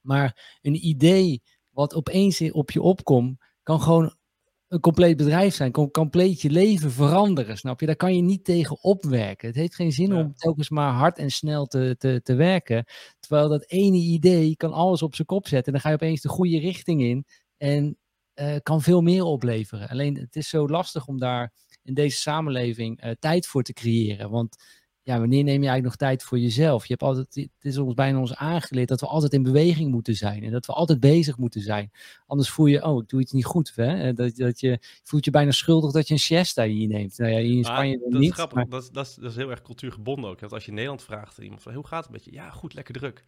Maar 0.00 0.58
een 0.62 0.86
idee 0.86 1.42
wat 1.70 1.94
opeens 1.94 2.50
op 2.50 2.70
je 2.70 2.82
opkomt, 2.82 3.38
kan 3.62 3.80
gewoon 3.80 4.16
een 4.74 4.80
compleet 4.80 5.16
bedrijf 5.16 5.54
zijn, 5.54 5.72
kan 5.72 5.90
compleet 5.90 6.40
je 6.40 6.50
leven 6.50 6.92
veranderen, 6.92 7.56
snap 7.56 7.80
je? 7.80 7.86
Daar 7.86 7.96
kan 7.96 8.14
je 8.14 8.22
niet 8.22 8.44
tegen 8.44 8.82
opwerken. 8.82 9.48
Het 9.48 9.56
heeft 9.56 9.74
geen 9.74 9.92
zin 9.92 10.14
om 10.14 10.34
telkens 10.34 10.70
maar 10.70 10.92
hard 10.92 11.18
en 11.18 11.30
snel 11.30 11.66
te, 11.66 11.94
te, 11.98 12.20
te 12.22 12.34
werken. 12.34 12.84
Terwijl 13.20 13.48
dat 13.48 13.70
ene 13.70 13.96
idee 13.96 14.56
kan 14.56 14.72
alles 14.72 15.02
op 15.02 15.14
zijn 15.14 15.26
kop 15.26 15.48
zetten. 15.48 15.66
En 15.66 15.72
dan 15.72 15.80
ga 15.80 15.88
je 15.88 15.94
opeens 15.94 16.20
de 16.20 16.28
goede 16.28 16.58
richting 16.58 17.02
in 17.02 17.26
en 17.56 17.98
uh, 18.34 18.56
kan 18.62 18.82
veel 18.82 19.00
meer 19.00 19.22
opleveren. 19.22 19.88
Alleen 19.88 20.16
het 20.16 20.36
is 20.36 20.48
zo 20.48 20.68
lastig 20.68 21.06
om 21.06 21.18
daar 21.18 21.52
in 21.82 21.94
deze 21.94 22.18
samenleving 22.18 23.04
uh, 23.04 23.10
tijd 23.18 23.46
voor 23.46 23.62
te 23.62 23.72
creëren. 23.72 24.30
Want 24.30 24.56
ja, 25.04 25.18
wanneer 25.18 25.44
neem 25.44 25.62
je 25.62 25.68
eigenlijk 25.68 25.84
nog 25.84 25.96
tijd 25.96 26.22
voor 26.22 26.38
jezelf? 26.38 26.82
Je 26.82 26.92
hebt 26.92 27.02
altijd, 27.02 27.34
het 27.34 27.50
is 27.60 27.78
ons 27.78 27.94
bijna 27.94 28.18
ons 28.18 28.34
aangeleerd 28.34 28.88
dat 28.88 29.00
we 29.00 29.06
altijd 29.06 29.32
in 29.32 29.42
beweging 29.42 29.90
moeten 29.90 30.14
zijn 30.14 30.42
en 30.42 30.50
dat 30.50 30.66
we 30.66 30.72
altijd 30.72 31.00
bezig 31.00 31.38
moeten 31.38 31.60
zijn. 31.60 31.90
Anders 32.26 32.50
voel 32.50 32.66
je, 32.66 32.84
oh, 32.84 33.02
ik 33.02 33.08
doe 33.08 33.20
iets 33.20 33.32
niet 33.32 33.44
goed. 33.44 33.72
Hè? 33.74 34.12
Dat, 34.12 34.36
dat 34.36 34.60
je 34.60 34.78
voelt 35.02 35.24
je 35.24 35.30
bijna 35.30 35.50
schuldig 35.50 35.92
dat 35.92 36.08
je 36.08 36.14
een 36.14 36.20
siesta 36.20 36.64
hier 36.64 36.88
neemt. 36.88 37.18
Nou 37.18 37.30
ja, 37.30 37.38
hier 37.38 37.56
in 37.56 37.64
Spanje 37.64 37.98
dat 37.98 38.20
niet. 38.20 38.30
Is 38.30 38.34
grappig. 38.34 38.68
Dat, 38.68 38.88
dat, 38.92 39.06
is, 39.06 39.14
dat 39.14 39.30
is 39.30 39.36
heel 39.36 39.50
erg 39.50 39.62
cultuurgebonden 39.62 40.30
ook. 40.30 40.40
Want 40.40 40.52
als 40.52 40.62
je 40.62 40.68
in 40.68 40.74
Nederland 40.74 41.02
vraagt 41.02 41.38
iemand 41.38 41.62
van, 41.62 41.74
hoe 41.74 41.86
gaat 41.86 42.02
het 42.02 42.12
met 42.12 42.24
je? 42.24 42.32
Ja, 42.32 42.50
goed, 42.50 42.74
lekker 42.74 42.94
druk. 42.94 43.24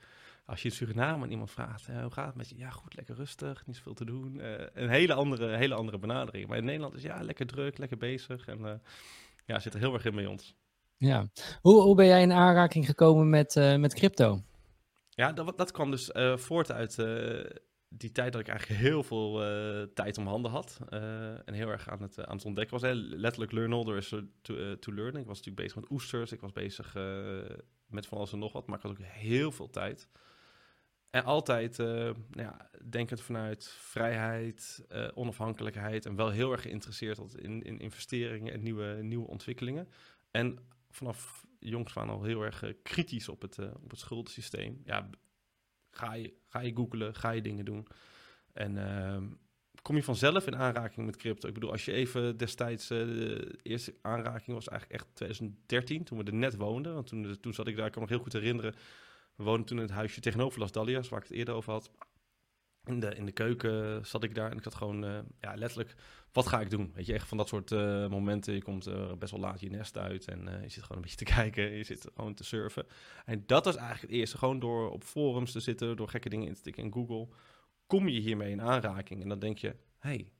Als 0.46 0.62
je 0.62 0.68
in 0.68 0.74
Suriname 0.74 1.24
aan 1.24 1.30
iemand 1.30 1.50
vraagt, 1.50 1.86
hoe 1.86 2.10
gaat 2.10 2.26
het 2.26 2.36
met 2.36 2.48
je? 2.48 2.56
Ja, 2.56 2.70
goed, 2.70 2.96
lekker 2.96 3.14
rustig, 3.14 3.66
niet 3.66 3.76
zoveel 3.76 3.94
te 3.94 4.04
doen. 4.04 4.34
Uh, 4.34 4.52
een 4.74 4.88
hele 4.88 5.14
andere, 5.14 5.56
hele 5.56 5.74
andere 5.74 5.98
benadering. 5.98 6.48
Maar 6.48 6.58
in 6.58 6.64
Nederland 6.64 6.94
is 6.94 7.02
ja, 7.02 7.22
lekker 7.22 7.46
druk, 7.46 7.78
lekker 7.78 7.96
bezig. 7.96 8.46
En 8.46 8.58
uh, 8.58 8.70
ja, 9.44 9.58
zit 9.58 9.74
er 9.74 9.80
heel 9.80 9.94
erg 9.94 10.04
in 10.04 10.14
bij 10.14 10.26
ons. 10.26 10.54
Ja. 10.98 11.28
Hoe, 11.60 11.82
hoe 11.82 11.94
ben 11.94 12.06
jij 12.06 12.22
in 12.22 12.32
aanraking 12.32 12.86
gekomen 12.86 13.30
met, 13.30 13.56
uh, 13.56 13.76
met 13.76 13.94
crypto? 13.94 14.42
Ja, 15.10 15.32
dat, 15.32 15.58
dat 15.58 15.70
kwam 15.70 15.90
dus 15.90 16.10
uh, 16.12 16.36
voort 16.36 16.72
uit 16.72 16.98
uh, 16.98 17.44
die 17.88 18.12
tijd 18.12 18.32
dat 18.32 18.40
ik 18.40 18.48
eigenlijk 18.48 18.80
heel 18.80 19.02
veel 19.02 19.40
tijd 19.94 20.18
om 20.18 20.26
handen 20.26 20.50
had. 20.50 20.78
en 21.44 21.54
heel 21.54 21.68
erg 21.68 21.88
aan 21.88 22.02
het, 22.02 22.26
aan 22.26 22.36
het 22.36 22.44
ontdekken 22.44 22.80
was. 22.80 22.90
Letterlijk 22.94 23.52
learn 23.52 23.72
all 23.72 23.84
there 23.84 23.96
is 23.96 24.08
to, 24.42 24.78
to 24.78 24.92
learn. 24.92 25.16
Ik 25.16 25.26
was 25.26 25.36
natuurlijk 25.36 25.56
bezig 25.56 25.74
met 25.74 25.90
oesters. 25.90 26.32
Ik 26.32 26.40
was 26.40 26.52
bezig 26.52 26.94
met 27.86 28.06
van 28.06 28.18
alles 28.18 28.32
en 28.32 28.38
nog 28.38 28.52
wat. 28.52 28.66
Maar 28.66 28.76
ik 28.76 28.82
had 28.82 28.92
ook 28.92 29.06
heel 29.06 29.52
veel 29.52 29.70
tijd. 29.70 30.08
En 31.10 31.24
altijd 31.24 31.78
nou 31.78 32.16
ja, 32.30 32.70
denkend 32.88 33.20
vanuit 33.20 33.68
vrijheid, 33.78 34.86
onafhankelijkheid. 35.14 36.06
En 36.06 36.16
wel 36.16 36.30
heel 36.30 36.52
erg 36.52 36.62
geïnteresseerd 36.62 37.34
in, 37.34 37.62
in 37.62 37.78
investeringen 37.78 38.52
en 38.52 38.62
nieuwe, 38.62 38.98
nieuwe 39.02 39.26
ontwikkelingen. 39.28 39.88
En 40.30 40.58
vanaf 40.96 41.46
jongs 41.58 41.96
aan 41.96 42.08
al 42.08 42.22
heel 42.22 42.42
erg 42.42 42.64
uh, 42.64 42.72
kritisch 42.82 43.28
op 43.28 43.42
het, 43.42 43.58
uh, 43.58 43.66
op 43.82 43.90
het 43.90 43.98
schuldensysteem. 43.98 44.82
Ja, 44.84 45.10
ga 45.90 46.14
je, 46.14 46.32
ga 46.46 46.60
je 46.60 46.76
googlen, 46.76 47.14
ga 47.14 47.30
je 47.30 47.40
dingen 47.40 47.64
doen. 47.64 47.86
En 48.52 48.76
uh, 48.76 49.16
kom 49.82 49.96
je 49.96 50.02
vanzelf 50.02 50.46
in 50.46 50.56
aanraking 50.56 51.06
met 51.06 51.16
crypto. 51.16 51.48
Ik 51.48 51.54
bedoel, 51.54 51.70
als 51.70 51.84
je 51.84 51.92
even 51.92 52.36
destijds, 52.36 52.90
uh, 52.90 52.98
de 52.98 53.58
eerste 53.62 53.94
aanraking 54.02 54.56
was 54.56 54.68
eigenlijk 54.68 55.00
echt 55.00 55.14
2013, 55.14 56.04
toen 56.04 56.18
we 56.18 56.24
er 56.24 56.34
net 56.34 56.56
woonden. 56.56 56.94
Want 56.94 57.06
toen, 57.06 57.40
toen 57.40 57.54
zat 57.54 57.66
ik 57.66 57.76
daar, 57.76 57.86
ik 57.86 57.92
kan 57.92 58.02
me 58.02 58.08
nog 58.08 58.16
heel 58.16 58.24
goed 58.24 58.40
herinneren. 58.40 58.74
We 59.34 59.44
woonden 59.44 59.66
toen 59.66 59.76
in 59.76 59.82
het 59.82 59.92
huisje 59.92 60.20
tegenover 60.20 60.60
Las 60.60 60.72
Dalias, 60.72 61.08
waar 61.08 61.22
ik 61.22 61.28
het 61.28 61.36
eerder 61.36 61.54
over 61.54 61.72
had 61.72 61.90
in 62.86 63.00
de, 63.00 63.14
in 63.14 63.26
de 63.26 63.32
keuken 63.32 64.06
zat 64.06 64.22
ik 64.22 64.34
daar 64.34 64.50
en 64.50 64.56
ik 64.56 64.64
had 64.64 64.74
gewoon 64.74 65.04
uh, 65.04 65.18
ja, 65.40 65.54
letterlijk, 65.54 65.94
wat 66.32 66.46
ga 66.46 66.60
ik 66.60 66.70
doen? 66.70 66.92
Weet 66.94 67.06
je, 67.06 67.12
echt 67.12 67.28
van 67.28 67.36
dat 67.36 67.48
soort 67.48 67.70
uh, 67.70 68.08
momenten. 68.08 68.54
Je 68.54 68.62
komt 68.62 68.88
uh, 68.88 69.12
best 69.12 69.30
wel 69.30 69.40
laat 69.40 69.60
je 69.60 69.70
nest 69.70 69.98
uit 69.98 70.28
en 70.28 70.40
je 70.62 70.68
zit 70.68 70.82
gewoon 70.82 70.96
een 70.96 71.02
beetje 71.02 71.24
te 71.24 71.32
kijken. 71.34 71.70
Je 71.70 71.84
zit 71.84 72.08
gewoon 72.14 72.34
te 72.34 72.44
surfen. 72.44 72.86
En 73.24 73.42
dat 73.46 73.64
was 73.64 73.76
eigenlijk 73.76 74.10
het 74.10 74.20
eerste. 74.20 74.38
Gewoon 74.38 74.58
door 74.58 74.90
op 74.90 75.04
forums 75.04 75.52
te 75.52 75.60
zitten, 75.60 75.96
door 75.96 76.08
gekke 76.08 76.28
dingen 76.28 76.46
in 76.46 76.54
te 76.54 76.60
tikken 76.60 76.82
in 76.82 76.92
Google. 76.92 77.28
Kom 77.86 78.08
je 78.08 78.20
hiermee 78.20 78.50
in 78.50 78.62
aanraking 78.62 79.22
en 79.22 79.28
dan 79.28 79.38
denk 79.38 79.58
je, 79.58 79.76
hey, 79.98 80.30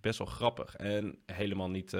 best 0.00 0.18
wel 0.18 0.26
grappig. 0.26 0.76
En 0.76 1.18
helemaal 1.26 1.70
niet, 1.70 1.92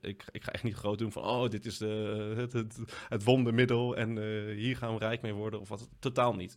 ik, 0.00 0.24
ik 0.30 0.44
ga 0.44 0.52
echt 0.52 0.62
niet 0.62 0.74
groot 0.74 0.98
doen 0.98 1.12
van, 1.12 1.22
oh, 1.22 1.48
dit 1.48 1.66
is 1.66 1.78
de, 1.78 2.32
het, 2.36 2.52
het, 2.52 2.78
het 3.08 3.24
wondermiddel 3.24 3.96
en 3.96 4.18
hier 4.52 4.76
gaan 4.76 4.92
we 4.92 4.98
rijk 4.98 5.22
mee 5.22 5.34
worden 5.34 5.60
of 5.60 5.68
wat. 5.68 5.88
Totaal 5.98 6.34
niet. 6.34 6.56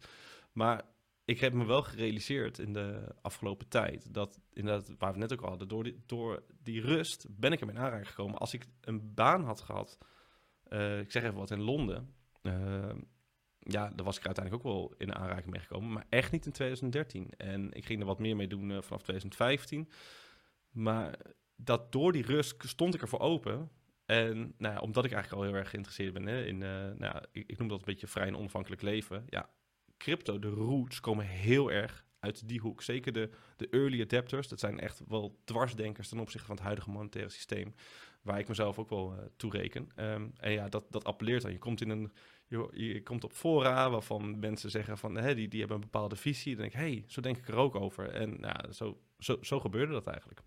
Maar 0.52 0.84
ik 1.26 1.39
heb 1.39 1.53
me 1.53 1.65
wel 1.65 1.84
gerealiseerd 1.84 2.59
in 2.59 2.74
de 2.74 3.15
afgelopen 3.22 3.67
tijd 3.67 4.13
dat, 4.13 4.39
inderdaad, 4.53 4.95
waar 4.97 5.13
we 5.13 5.19
net 5.19 5.34
ook 5.34 5.41
al 5.41 5.49
hadden, 5.49 5.67
door 5.67 5.84
die, 5.84 6.01
door 6.05 6.43
die 6.63 6.82
rust 6.82 7.26
ben 7.30 7.51
ik 7.51 7.61
er 7.61 7.69
in 7.69 7.80
aanraking 7.80 8.09
gekomen. 8.09 8.38
Als 8.39 8.53
ik 8.53 8.65
een 8.82 9.13
baan 9.13 9.43
had 9.43 9.61
gehad, 9.61 9.97
uh, 10.69 10.99
ik 10.99 11.11
zeg 11.11 11.24
even 11.24 11.36
wat 11.36 11.51
in 11.51 11.61
Londen, 11.61 12.13
uh, 12.41 12.93
ja, 13.59 13.89
daar 13.89 14.05
was 14.05 14.17
ik 14.17 14.26
uiteindelijk 14.26 14.65
ook 14.65 14.74
wel 14.74 14.93
in 14.97 15.15
aanraking 15.15 15.51
mee 15.51 15.61
gekomen, 15.61 15.91
maar 15.91 16.05
echt 16.09 16.32
niet 16.32 16.45
in 16.45 16.51
2013. 16.51 17.30
En 17.38 17.72
ik 17.74 17.86
ging 17.86 17.99
er 17.99 18.05
wat 18.05 18.19
meer 18.19 18.36
mee 18.36 18.47
doen 18.47 18.69
uh, 18.69 18.82
vanaf 18.82 19.01
2015. 19.01 19.89
Maar 20.69 21.19
dat 21.55 21.91
door 21.91 22.11
die 22.11 22.26
rust 22.26 22.67
stond 22.67 22.93
ik 22.93 23.01
ervoor 23.01 23.19
open. 23.19 23.72
En 24.05 24.53
nou 24.57 24.74
ja, 24.74 24.80
omdat 24.80 25.05
ik 25.05 25.11
eigenlijk 25.11 25.41
al 25.43 25.49
heel 25.49 25.59
erg 25.59 25.69
geïnteresseerd 25.69 26.13
ben 26.13 26.26
hè, 26.26 26.45
in, 26.45 26.57
nou 26.57 26.95
ja, 26.99 27.26
ik, 27.32 27.47
ik 27.47 27.57
noem 27.57 27.67
dat 27.67 27.80
een 27.80 27.86
beetje 27.86 28.07
vrij 28.07 28.28
en 28.28 28.38
onafhankelijk 28.38 28.82
leven. 28.82 29.26
Ja, 29.30 29.49
crypto, 30.02 30.39
de 30.39 30.49
roots, 30.49 30.99
komen 30.99 31.26
heel 31.26 31.72
erg 31.72 32.06
uit 32.20 32.47
die 32.47 32.60
hoek. 32.60 32.82
Zeker 32.82 33.12
de, 33.12 33.30
de 33.58 33.68
early 33.70 34.02
adapters, 34.02 34.47
dat 34.47 34.60
zijn 34.60 34.80
echt 34.80 35.02
wel 35.08 35.39
dwarsdenkers 35.43 36.10
ten 36.10 36.20
opzichte 36.20 36.45
van 36.45 36.56
het 36.56 36.64
huidige 36.64 36.89
monetaire 36.89 37.32
systeem, 37.32 37.74
waar 38.22 38.39
ik 38.39 38.47
mezelf 38.47 38.80
ook 38.80 38.89
wel 38.89 39.14
uh, 39.14 39.20
toe 39.36 39.52
reken. 39.52 39.89
Um, 39.95 40.32
en 40.36 40.52
ja, 40.52 40.70
dat, 40.70 40.84
dat 40.89 41.04
appelleert 41.04 41.41
dan. 41.41 41.52
Je 41.52 41.58
komt 41.58 41.82
in 41.82 41.89
een, 41.89 42.12
je, 42.47 42.70
je 42.74 43.04
komt 43.04 43.24
op 43.24 43.34
fora 43.34 43.89
waarvan 43.89 44.39
mensen 44.39 44.72
zeggen 44.72 44.97
van, 44.97 45.16
hè, 45.16 45.36
die, 45.36 45.47
die 45.47 45.60
hebben 45.60 45.78
een 45.78 45.89
bepaalde 45.91 46.16
visie. 46.16 46.56
Dan 46.56 46.62
denk 46.62 46.74
ik, 46.74 46.80
hey, 46.80 47.04
zo 47.08 47.22
denk 47.22 47.38
ik 47.38 47.47
er 47.47 47.56
ook 47.56 47.76
over. 47.76 48.10
En 48.10 48.39
nou, 48.39 48.72
zo, 48.72 49.02
zo, 49.20 49.38
zo 49.41 49.60
gebeurde 49.60 49.93
dat 49.93 50.08
eigenlijk. 50.08 50.41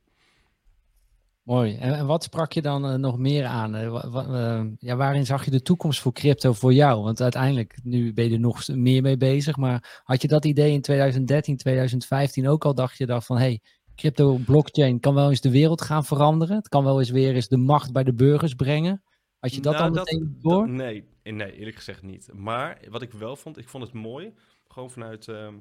Mooi. 1.45 1.77
En, 1.77 1.95
en, 1.95 2.07
wat 2.07 2.23
sprak 2.23 2.53
je 2.53 2.63
dan 2.63 2.91
uh, 2.91 2.95
nog 2.95 3.19
meer 3.19 3.45
aan? 3.45 3.77
Uh, 3.77 4.05
uh, 4.15 4.65
ja, 4.79 4.97
waarin 4.97 5.27
zag 5.27 5.45
je 5.45 5.51
de 5.51 5.63
toekomst 5.63 6.01
voor 6.01 6.13
crypto 6.13 6.53
voor 6.53 6.73
jou? 6.73 7.03
Want 7.03 7.21
uiteindelijk, 7.21 7.79
nu 7.83 8.13
ben 8.13 8.25
je 8.25 8.35
er 8.35 8.41
nog 8.41 8.69
meer 8.69 9.03
mee 9.03 9.17
bezig. 9.17 9.57
Maar 9.57 10.03
had 10.05 10.23
je 10.23 10.29
dat 10.29 10.45
idee 10.45 10.73
in 10.73 10.81
2013, 10.81 11.57
2015 11.57 12.49
ook 12.49 12.65
al? 12.65 12.75
Dacht 12.75 12.99
je 12.99 13.07
dan 13.07 13.23
van, 13.23 13.39
hey, 13.39 13.61
crypto 13.95 14.37
blockchain 14.37 15.01
kan 15.01 15.15
wel 15.15 15.31
eens 15.31 15.41
de 15.41 15.51
wereld 15.51 15.83
gaan 15.83 16.05
veranderen? 16.05 16.57
Het 16.57 16.69
kan 16.69 16.85
wel 16.85 16.99
eens 16.99 17.11
weer 17.11 17.35
eens 17.35 17.49
de 17.49 17.57
macht 17.57 17.93
bij 17.93 18.05
de 18.05 18.15
burgers 18.15 18.55
brengen? 18.55 19.03
Had 19.39 19.55
je 19.55 19.61
dat 19.61 19.73
nou, 19.73 19.85
dan 19.85 19.93
meteen 19.93 20.37
door? 20.41 20.67
Dat, 20.67 20.77
nee, 20.77 21.05
nee, 21.23 21.53
eerlijk 21.53 21.77
gezegd 21.77 22.03
niet. 22.03 22.31
Maar 22.33 22.81
wat 22.89 23.03
ik 23.03 23.13
wel 23.13 23.37
vond, 23.37 23.59
ik 23.59 23.69
vond 23.69 23.85
het 23.85 23.93
mooi. 23.93 24.35
Gewoon 24.69 24.91
vanuit 24.91 25.29
ehm, 25.29 25.55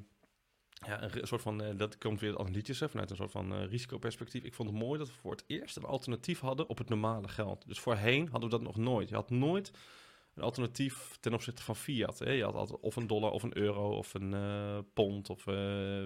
ja, 0.86 1.02
een, 1.02 1.26
soort 1.26 1.42
van, 1.42 1.62
uh, 1.62 1.68
dat 1.76 1.98
komt 1.98 2.20
weer 2.20 2.30
het 2.30 2.40
analytische, 2.40 2.88
vanuit 2.88 3.10
een 3.10 3.16
soort 3.16 3.30
van 3.30 3.52
uh, 3.52 3.66
risicoperspectief. 3.66 4.44
Ik 4.44 4.54
vond 4.54 4.70
het 4.70 4.78
mooi 4.78 4.98
dat 4.98 5.08
we 5.08 5.14
voor 5.14 5.30
het 5.30 5.44
eerst 5.46 5.76
een 5.76 5.84
alternatief 5.84 6.40
hadden 6.40 6.68
op 6.68 6.78
het 6.78 6.88
normale 6.88 7.28
geld. 7.28 7.64
Dus 7.66 7.80
voorheen 7.80 8.28
hadden 8.28 8.50
we 8.50 8.56
dat 8.56 8.66
nog 8.66 8.76
nooit. 8.76 9.08
Je 9.08 9.14
had 9.14 9.30
nooit 9.30 9.70
een 10.34 10.42
alternatief 10.42 11.16
ten 11.20 11.34
opzichte 11.34 11.62
van 11.62 11.76
fiat. 11.76 12.18
Hè? 12.18 12.30
Je 12.30 12.44
had 12.44 12.80
of 12.80 12.96
een 12.96 13.06
dollar 13.06 13.30
of 13.30 13.42
een 13.42 13.56
euro 13.56 13.96
of 13.96 14.14
een 14.14 14.32
uh, 14.32 14.78
pond 14.94 15.30
of 15.30 15.44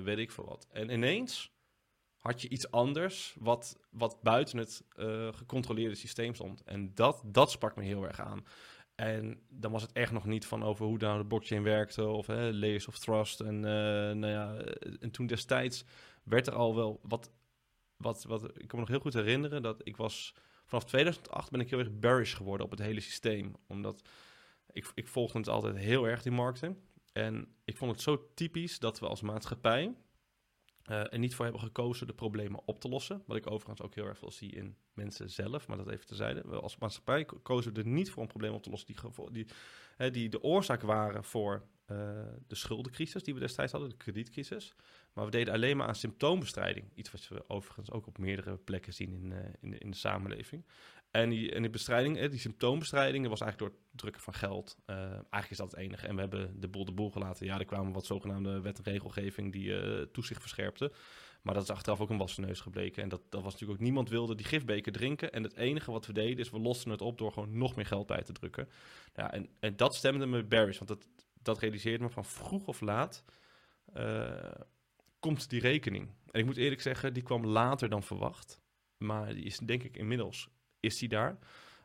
weet 0.05 0.19
ik 0.19 0.31
veel 0.31 0.45
wat. 0.45 0.67
En 0.71 0.91
ineens 0.91 1.53
had 2.17 2.43
je 2.43 2.49
iets 2.49 2.71
anders 2.71 3.37
wat, 3.39 3.79
wat 3.91 4.23
buiten 4.23 4.59
het 4.59 4.85
gecontroleerde 5.31 5.95
systeem 5.95 6.35
stond. 6.35 6.63
En 6.63 6.95
dat, 6.95 7.23
dat 7.25 7.51
sprak 7.51 7.77
me 7.77 7.83
heel 7.83 8.05
erg 8.05 8.21
aan. 8.21 8.45
En 9.01 9.41
dan 9.49 9.73
was 9.73 9.83
het 9.83 9.93
echt 9.93 10.13
nog 10.13 10.25
niet 10.25 10.47
van 10.47 10.63
over 10.63 10.87
hoe 10.87 10.99
nou 10.99 11.19
de 11.19 11.27
blockchain 11.27 11.63
werkte 11.63 12.07
of 12.07 12.27
hè, 12.27 12.53
layers 12.53 12.89
of 12.89 12.99
trust. 12.99 13.41
En, 13.41 13.55
uh, 13.55 13.63
nou 13.63 14.27
ja, 14.27 14.57
en 15.01 15.11
toen 15.11 15.27
destijds 15.27 15.85
werd 16.23 16.47
er 16.47 16.53
al 16.53 16.75
wel 16.75 17.01
wat, 17.03 17.31
wat, 17.97 18.25
wat... 18.25 18.45
Ik 18.45 18.69
kan 18.69 18.79
me 18.79 18.79
nog 18.79 18.89
heel 18.89 18.99
goed 18.99 19.15
herinneren 19.15 19.63
dat 19.63 19.81
ik 19.87 19.97
was... 19.97 20.35
Vanaf 20.67 20.85
2008 20.85 21.51
ben 21.51 21.61
ik 21.61 21.71
heel 21.71 21.79
erg 21.79 21.99
bearish 21.99 22.37
geworden 22.37 22.67
op 22.67 22.71
het 22.71 22.81
hele 22.81 23.01
systeem. 23.01 23.55
Omdat 23.67 24.09
ik, 24.73 24.91
ik 24.95 25.09
volgde 25.09 25.39
het 25.39 25.49
altijd 25.49 25.77
heel 25.77 26.09
erg, 26.09 26.23
die 26.23 26.33
markten. 26.33 26.79
En 27.13 27.55
ik 27.65 27.77
vond 27.77 27.91
het 27.91 28.01
zo 28.01 28.31
typisch 28.35 28.79
dat 28.79 28.99
we 28.99 29.07
als 29.07 29.21
maatschappij 29.21 29.95
uh, 30.91 31.13
er 31.13 31.19
niet 31.19 31.35
voor 31.35 31.45
hebben 31.45 31.63
gekozen 31.63 32.07
de 32.07 32.13
problemen 32.13 32.61
op 32.65 32.81
te 32.81 32.89
lossen. 32.89 33.23
Wat 33.27 33.37
ik 33.37 33.51
overigens 33.51 33.83
ook 33.83 33.95
heel 33.95 34.07
erg 34.07 34.19
veel 34.19 34.31
zie 34.31 34.51
in 34.51 34.77
mensen 34.93 35.31
zelf, 35.31 35.69
maar 35.69 35.77
dat 35.77 35.89
even 35.89 36.07
tezijde. 36.07 36.43
We 36.47 36.61
als 36.61 36.79
maatschappij 36.79 37.27
kozen 37.43 37.75
we 37.75 37.81
er 37.81 37.87
niet 37.87 38.11
voor 38.11 38.23
een 38.23 38.29
probleem 38.29 38.53
op 38.53 38.63
te 38.63 38.71
lossen 38.71 38.95
die, 38.95 39.33
die, 39.33 39.47
hè, 39.97 40.11
die 40.11 40.29
de 40.29 40.43
oorzaak 40.43 40.83
waren 40.83 41.25
voor 41.25 41.67
de 42.47 42.55
schuldencrisis 42.55 43.23
die 43.23 43.35
we 43.35 43.41
destijds 43.41 43.73
hadden, 43.73 43.91
de 43.91 43.97
kredietcrisis. 43.97 44.75
Maar 45.13 45.25
we 45.25 45.31
deden 45.31 45.55
alleen 45.55 45.77
maar 45.77 45.87
aan 45.87 45.95
symptoombestrijding. 45.95 46.91
Iets 46.95 47.11
wat 47.11 47.29
we 47.29 47.49
overigens 47.49 47.91
ook 47.91 48.07
op 48.07 48.19
meerdere 48.19 48.57
plekken 48.57 48.93
zien 48.93 49.13
in, 49.13 49.33
in, 49.61 49.79
in 49.79 49.91
de 49.91 49.97
samenleving. 49.97 50.65
En 51.23 51.29
die, 51.29 51.53
en 51.53 51.63
die 51.63 51.71
bestrijding, 51.71 52.29
die 52.29 52.39
symptoombestrijding, 52.39 53.29
was 53.29 53.41
eigenlijk 53.41 53.73
door 53.73 53.81
het 53.81 54.01
drukken 54.01 54.23
van 54.23 54.35
geld. 54.35 54.77
Uh, 54.87 54.97
eigenlijk 54.97 55.51
is 55.51 55.57
dat 55.57 55.71
het 55.71 55.81
enige. 55.81 56.07
En 56.07 56.15
we 56.15 56.21
hebben 56.21 56.61
de 56.61 56.69
boel 56.69 56.85
de 56.85 56.93
boel 56.93 57.11
gelaten. 57.11 57.47
Ja, 57.47 57.59
er 57.59 57.65
kwamen 57.65 57.93
wat 57.93 58.07
zogenaamde 58.07 58.61
wet 58.61 58.79
en 58.79 58.93
regelgeving 58.93 59.53
die 59.53 59.69
uh, 59.69 60.03
toezicht 60.13 60.41
verscherpte. 60.41 60.93
Maar 61.43 61.55
dat 61.55 61.63
is 61.63 61.71
achteraf 61.71 62.01
ook 62.01 62.11
een 62.11 62.19
wassen 62.19 62.47
neus 62.47 62.61
gebleken. 62.61 63.03
En 63.03 63.09
dat, 63.09 63.21
dat 63.29 63.43
was 63.43 63.53
natuurlijk 63.53 63.81
ook 63.81 63.85
niemand 63.85 64.09
wilde 64.09 64.35
die 64.35 64.47
gifbeker 64.47 64.93
drinken. 64.93 65.33
En 65.33 65.43
het 65.43 65.57
enige 65.57 65.91
wat 65.91 66.07
we 66.07 66.13
deden 66.13 66.39
is 66.39 66.51
we 66.51 66.59
losten 66.59 66.91
het 66.91 67.03
op 67.03 67.19
door 67.19 67.33
gewoon 67.33 67.59
nog 67.59 67.77
meer 67.77 67.87
geld 67.87 68.07
bij 68.07 68.23
te 68.23 68.33
drukken. 68.33 68.69
Ja, 69.15 69.33
en, 69.33 69.49
en 69.61 69.77
dat 69.77 69.95
stemde 69.95 70.27
me 70.27 70.45
bearish. 70.45 70.79
Want 70.79 70.89
dat, 70.89 71.09
dat 71.43 71.59
realiseerde 71.59 72.05
me 72.05 72.11
van 72.11 72.25
vroeg 72.25 72.67
of 72.67 72.81
laat 72.81 73.25
komt 75.19 75.51
die 75.51 75.61
rekening. 75.61 76.09
En 76.31 76.41
ik 76.41 76.47
moet 76.47 76.57
eerlijk 76.57 76.81
zeggen, 76.81 77.15
die 77.15 77.23
kwam 77.23 77.47
later 77.47 77.89
dan 77.89 78.03
verwacht. 78.03 78.61
Maar 78.97 79.35
die 79.35 79.45
is 79.45 79.59
denk 79.59 79.83
ik 79.83 79.97
inmiddels 79.97 80.49
is 80.81 81.01
hij 81.01 81.09
daar. 81.09 81.39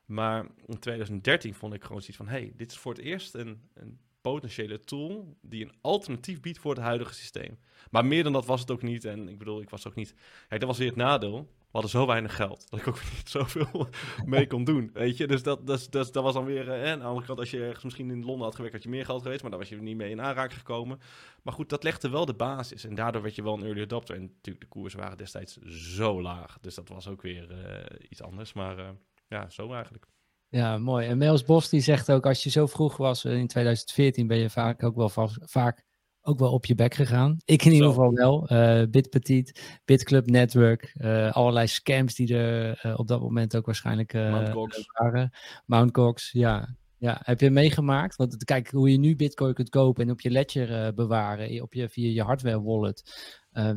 Maar 0.05 0.45
in 0.65 0.79
2013 0.79 1.53
vond 1.53 1.73
ik 1.73 1.83
gewoon 1.83 2.01
zoiets 2.01 2.17
van: 2.17 2.27
hey, 2.27 2.53
dit 2.55 2.71
is 2.71 2.77
voor 2.77 2.93
het 2.93 3.01
eerst 3.01 3.33
een, 3.33 3.61
een 3.73 3.99
potentiële 4.21 4.79
tool 4.79 5.37
die 5.41 5.63
een 5.63 5.73
alternatief 5.81 6.39
biedt 6.39 6.59
voor 6.59 6.73
het 6.73 6.83
huidige 6.83 7.13
systeem. 7.13 7.57
Maar 7.91 8.05
meer 8.05 8.23
dan 8.23 8.33
dat 8.33 8.45
was 8.45 8.59
het 8.59 8.71
ook 8.71 8.81
niet. 8.81 9.05
En 9.05 9.29
ik 9.29 9.37
bedoel, 9.37 9.61
ik 9.61 9.69
was 9.69 9.87
ook 9.87 9.95
niet. 9.95 10.13
Kijk, 10.47 10.59
dat 10.59 10.69
was 10.69 10.77
weer 10.77 10.87
het 10.87 10.95
nadeel. 10.95 11.49
Hadden 11.73 11.91
zo 11.91 12.05
weinig 12.05 12.35
geld 12.35 12.69
dat 12.69 12.79
ik 12.79 12.87
ook 12.87 13.01
niet 13.15 13.29
zoveel 13.29 13.87
mee 14.25 14.47
kon 14.47 14.63
doen. 14.63 14.89
Weet 14.93 15.17
je, 15.17 15.27
dus 15.27 15.43
dat, 15.43 15.67
dat, 15.89 16.13
was 16.13 16.33
dan 16.33 16.45
weer. 16.45 16.71
Eh, 16.71 16.91
aan 16.91 16.99
de 16.99 17.05
andere 17.05 17.25
kant, 17.25 17.39
als 17.39 17.51
je 17.51 17.65
ergens 17.65 17.83
misschien 17.83 18.09
in 18.09 18.25
Londen 18.25 18.43
had 18.43 18.55
gewerkt, 18.55 18.75
had 18.75 18.83
je 18.83 18.89
meer 18.89 19.05
geld 19.05 19.21
geweest, 19.21 19.41
maar 19.41 19.51
daar 19.51 19.59
was 19.59 19.69
je 19.69 19.81
niet 19.81 19.97
mee 19.97 20.09
in 20.09 20.21
aanraking 20.21 20.59
gekomen. 20.59 20.99
Maar 21.41 21.53
goed, 21.53 21.69
dat 21.69 21.83
legde 21.83 22.09
wel 22.09 22.25
de 22.25 22.33
basis. 22.33 22.85
En 22.85 22.95
daardoor 22.95 23.21
werd 23.21 23.35
je 23.35 23.43
wel 23.43 23.53
een 23.53 23.63
early 23.63 23.81
adopter. 23.81 24.15
En 24.15 24.21
natuurlijk, 24.21 24.65
de 24.65 24.71
koersen 24.71 24.99
waren 24.99 25.17
destijds 25.17 25.57
zo 25.65 26.21
laag. 26.21 26.57
Dus 26.61 26.75
dat 26.75 26.89
was 26.89 27.07
ook 27.07 27.21
weer 27.21 27.51
uh, 27.51 28.09
iets 28.09 28.21
anders. 28.21 28.53
Maar 28.53 28.79
uh, 28.79 28.89
ja, 29.27 29.49
zo 29.49 29.73
eigenlijk. 29.73 30.05
Ja, 30.49 30.77
mooi. 30.77 31.07
En 31.07 31.17
Mels 31.17 31.43
Bos 31.43 31.69
die 31.69 31.81
zegt 31.81 32.11
ook, 32.11 32.25
als 32.25 32.43
je 32.43 32.49
zo 32.49 32.67
vroeg 32.67 32.97
was 32.97 33.25
in 33.25 33.47
2014, 33.47 34.27
ben 34.27 34.37
je 34.37 34.49
vaak 34.49 34.83
ook 34.83 34.95
wel 34.95 35.09
vast, 35.09 35.37
vaak 35.41 35.85
ook 36.23 36.39
wel 36.39 36.51
op 36.51 36.65
je 36.65 36.75
bek 36.75 36.93
gegaan. 36.93 37.37
Ik 37.45 37.65
in 37.65 37.71
ieder 37.71 37.87
geval 37.87 38.13
wel. 38.13 38.51
Uh, 38.51 38.83
Bitpetit, 38.89 39.79
Bitclub 39.85 40.29
Network, 40.29 40.93
uh, 40.97 41.31
allerlei 41.31 41.67
scams 41.67 42.15
die 42.15 42.35
er 42.35 42.81
uh, 42.85 42.99
op 42.99 43.07
dat 43.07 43.21
moment 43.21 43.55
ook 43.55 43.65
waarschijnlijk 43.65 44.11
waren. 44.11 45.31
Mount 45.65 45.91
Cox, 45.91 46.31
ja. 46.31 46.75
ja. 46.97 47.21
Heb 47.23 47.39
je 47.39 47.49
meegemaakt? 47.49 48.15
Want 48.15 48.43
kijk, 48.43 48.71
hoe 48.71 48.91
je 48.91 48.97
nu 48.97 49.15
Bitcoin 49.15 49.53
kunt 49.53 49.69
kopen 49.69 50.03
en 50.03 50.11
op 50.11 50.21
je 50.21 50.29
ledger 50.29 50.93
bewaren, 50.93 51.61
op 51.61 51.73
je, 51.73 51.89
via 51.89 52.11
je 52.11 52.23
hardware 52.23 52.61
wallet. 52.61 53.03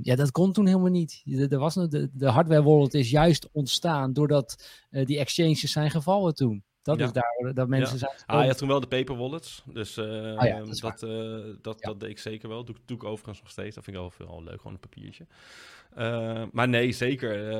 ja, 0.03 0.15
dat 0.15 0.31
kon 0.31 0.53
toen 0.53 0.67
helemaal 0.67 0.91
niet. 0.91 1.23
Er 1.51 1.59
was, 1.59 1.75
de, 1.75 2.11
de 2.13 2.29
hardware 2.29 2.63
wallet 2.63 2.95
is 2.95 3.11
juist 3.11 3.49
ontstaan 3.53 4.13
doordat 4.13 4.69
die 4.91 5.19
exchanges 5.19 5.73
zijn 5.73 5.91
gevallen 5.91 6.35
toen. 6.35 6.65
Dat 6.87 7.01
is 7.01 7.13
daar 7.13 7.55
dat 7.55 7.69
mensen 7.69 7.99
zijn. 7.99 8.13
Ah, 8.27 8.41
je 8.41 8.47
had 8.47 8.59
toen 8.59 8.69
wel 8.69 8.81
de 8.81 8.87
paper 8.87 9.17
wallets. 9.17 9.63
Dus 9.73 9.99
uh, 9.99 10.37
ah, 10.37 10.57
dat, 10.57 10.81
dat, 10.81 11.03
uh, 11.03 11.55
dat, 11.63 11.81
dat, 11.81 12.01
deed 12.01 12.11
ik 12.11 12.19
zeker 12.19 12.49
wel. 12.49 12.65
Doe, 12.65 12.77
doe 12.85 12.97
ik 12.97 13.05
overigens 13.05 13.41
nog 13.41 13.51
steeds. 13.51 13.75
Dat 13.75 13.85
vind 13.85 13.97
ik 13.97 14.03
wel 14.03 14.11
veel 14.11 14.43
leuk, 14.43 14.57
gewoon 14.57 14.73
een 14.73 14.89
papiertje. 14.89 15.27
Uh, 15.99 16.45
maar 16.53 16.69
nee, 16.69 16.93
zeker. 16.93 17.51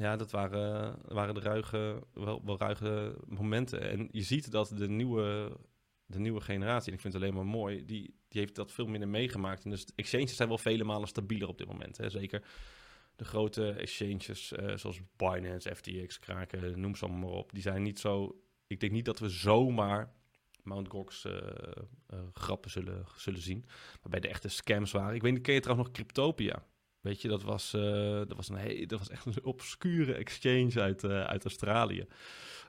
ja, 0.00 0.16
dat 0.16 0.30
waren, 0.30 0.96
waren 1.08 1.34
de 1.34 1.40
ruige, 1.40 2.02
wel, 2.12 2.42
wel 2.44 2.58
ruige 2.58 3.14
momenten. 3.26 3.90
En 3.90 4.08
je 4.10 4.22
ziet 4.22 4.50
dat 4.50 4.72
de 4.76 4.88
nieuwe, 4.88 5.52
de 6.06 6.18
nieuwe 6.18 6.40
generatie, 6.40 6.88
en 6.88 6.94
ik 6.94 7.00
vind 7.00 7.14
het 7.14 7.22
alleen 7.22 7.34
maar 7.34 7.46
mooi, 7.46 7.84
die, 7.84 8.14
die 8.28 8.40
heeft 8.40 8.54
dat 8.54 8.72
veel 8.72 8.86
minder 8.86 9.08
meegemaakt. 9.08 9.64
En 9.64 9.70
dus 9.70 9.86
de 9.86 9.92
exchanges 9.96 10.36
zijn 10.36 10.48
wel 10.48 10.58
vele 10.58 10.84
malen 10.84 11.08
stabieler 11.08 11.48
op 11.48 11.58
dit 11.58 11.66
moment. 11.66 11.96
Hè. 11.96 12.10
Zeker 12.10 12.42
de 13.18 13.24
grote 13.24 13.70
exchanges 13.70 14.52
uh, 14.52 14.76
zoals 14.76 15.00
Binance, 15.16 15.74
FTX, 15.74 16.18
Kraken, 16.18 16.80
noem 16.80 16.94
ze 16.94 17.04
allemaal 17.04 17.28
maar 17.28 17.38
op. 17.38 17.52
Die 17.52 17.62
zijn 17.62 17.82
niet 17.82 17.98
zo... 17.98 18.42
Ik 18.66 18.80
denk 18.80 18.92
niet 18.92 19.04
dat 19.04 19.18
we 19.18 19.28
zomaar 19.28 20.12
Mount 20.62 20.88
Gox 20.88 21.24
uh, 21.24 21.32
uh, 21.32 22.18
grappen 22.32 22.70
zullen, 22.70 23.06
zullen 23.16 23.40
zien. 23.40 23.64
Waarbij 24.02 24.20
de 24.20 24.28
echte 24.28 24.48
scams 24.48 24.92
waren. 24.92 25.14
Ik 25.14 25.22
weet 25.22 25.32
niet, 25.32 25.42
ken 25.42 25.54
je 25.54 25.60
trouwens 25.60 25.88
nog 25.88 25.96
Cryptopia? 25.96 26.66
Weet 27.00 27.22
je, 27.22 27.28
dat 27.28 27.42
was, 27.42 27.70
dat 27.70 28.36
was, 28.36 28.48
een 28.48 28.56
hey, 28.56 28.86
dat 28.86 28.98
was 28.98 29.08
echt 29.08 29.26
een 29.26 29.44
obscure 29.44 30.14
exchange 30.14 30.80
uit, 30.80 31.04
uit 31.04 31.44
Australië. 31.44 32.06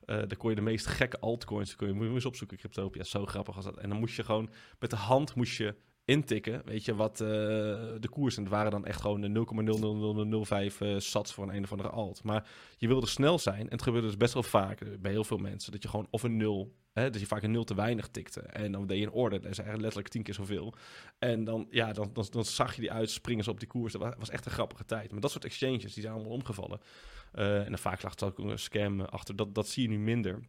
daar 0.06 0.38
kon 0.38 0.50
je 0.50 0.56
de 0.56 0.62
meest 0.62 0.86
gekke 0.86 1.20
altcoins, 1.20 1.76
kon 1.76 1.88
je, 1.88 1.94
moet 1.94 2.22
je 2.22 2.28
opzoeken, 2.28 2.58
Cryptopia, 2.58 3.04
zo 3.04 3.26
grappig 3.26 3.56
was 3.56 3.66
dat. 3.66 3.78
En 3.78 3.90
dan 3.90 4.00
moest 4.00 4.16
je 4.16 4.24
gewoon, 4.24 4.50
met 4.80 4.90
de 4.90 4.96
hand 4.96 5.36
moest 5.36 5.58
je 5.58 5.76
intikken, 6.10 6.62
weet 6.66 6.86
je, 6.86 6.96
wat 6.96 7.22
uh, 7.22 7.28
de 8.00 8.08
koers. 8.10 8.38
En 8.38 8.44
het 8.44 8.52
waren 8.52 8.72
dan 8.72 8.86
echt 8.86 9.02
gewoon 9.02 9.22
de 9.22 10.70
0,00005 10.72 10.80
uh, 10.80 11.00
sats 11.00 11.34
voor 11.34 11.44
een 11.44 11.56
een 11.56 11.64
of 11.64 11.72
andere 11.72 11.90
alt. 11.90 12.24
Maar 12.24 12.48
je 12.78 12.88
wilde 12.88 13.08
snel 13.08 13.40
zijn. 13.40 13.60
En 13.60 13.72
het 13.72 13.82
gebeurde 13.82 14.08
dus 14.08 14.18
best 14.18 14.34
wel 14.34 14.44
vaak 14.44 14.82
uh, 14.82 14.98
bij 15.00 15.12
heel 15.12 15.24
veel 15.24 15.38
mensen. 15.38 15.72
Dat 15.72 15.84
je 15.84 15.90
gewoon 15.90 16.08
of 16.10 16.24
een 16.24 16.38
0, 16.38 16.76
hè, 16.92 17.10
dat 17.10 17.22
je 17.22 17.28
vaak 17.28 17.44
een 17.44 17.52
0 17.52 17.64
te 17.64 17.76
weinig 17.76 18.08
tikte. 18.08 18.42
En 18.42 18.72
dan 18.72 18.88
deed 18.88 19.00
je 19.00 19.06
een 19.06 19.12
orde. 19.12 19.40
Dat 19.40 19.52
is 19.52 19.58
eigenlijk 19.58 19.82
letterlijk 19.82 20.14
tien 20.14 20.24
keer 20.24 20.34
zoveel. 20.34 20.74
En 21.20 21.44
dan, 21.44 21.68
ja, 21.70 21.94
dan, 21.94 22.10
dan, 22.14 22.26
dan 22.30 22.46
zag 22.46 22.76
je 22.76 22.82
die 22.82 22.92
uitspringen 22.92 23.48
op 23.48 23.60
die 23.60 23.68
koers. 23.68 23.94
Dat 23.94 24.16
was, 24.18 24.30
echt 24.30 24.46
een 24.46 24.52
grappige 24.52 24.86
tijd. 24.86 25.12
Maar 25.12 25.22
dat 25.22 25.32
soort 25.32 25.46
exchanges, 25.46 25.94
die 25.94 26.04
zijn 26.04 26.14
allemaal 26.14 26.32
omgevallen. 26.32 26.80
En 27.32 27.66
dan 27.66 27.78
vaak 27.78 28.02
lag 28.02 28.16
er 28.16 28.26
ook 28.26 28.38
een 28.38 28.60
scam 28.60 29.02
achter. 29.02 29.36
Dat, 29.36 29.56
dat 29.56 29.68
zie 29.68 29.84
je 29.84 29.90
nu 29.90 30.00
minder. 30.00 30.40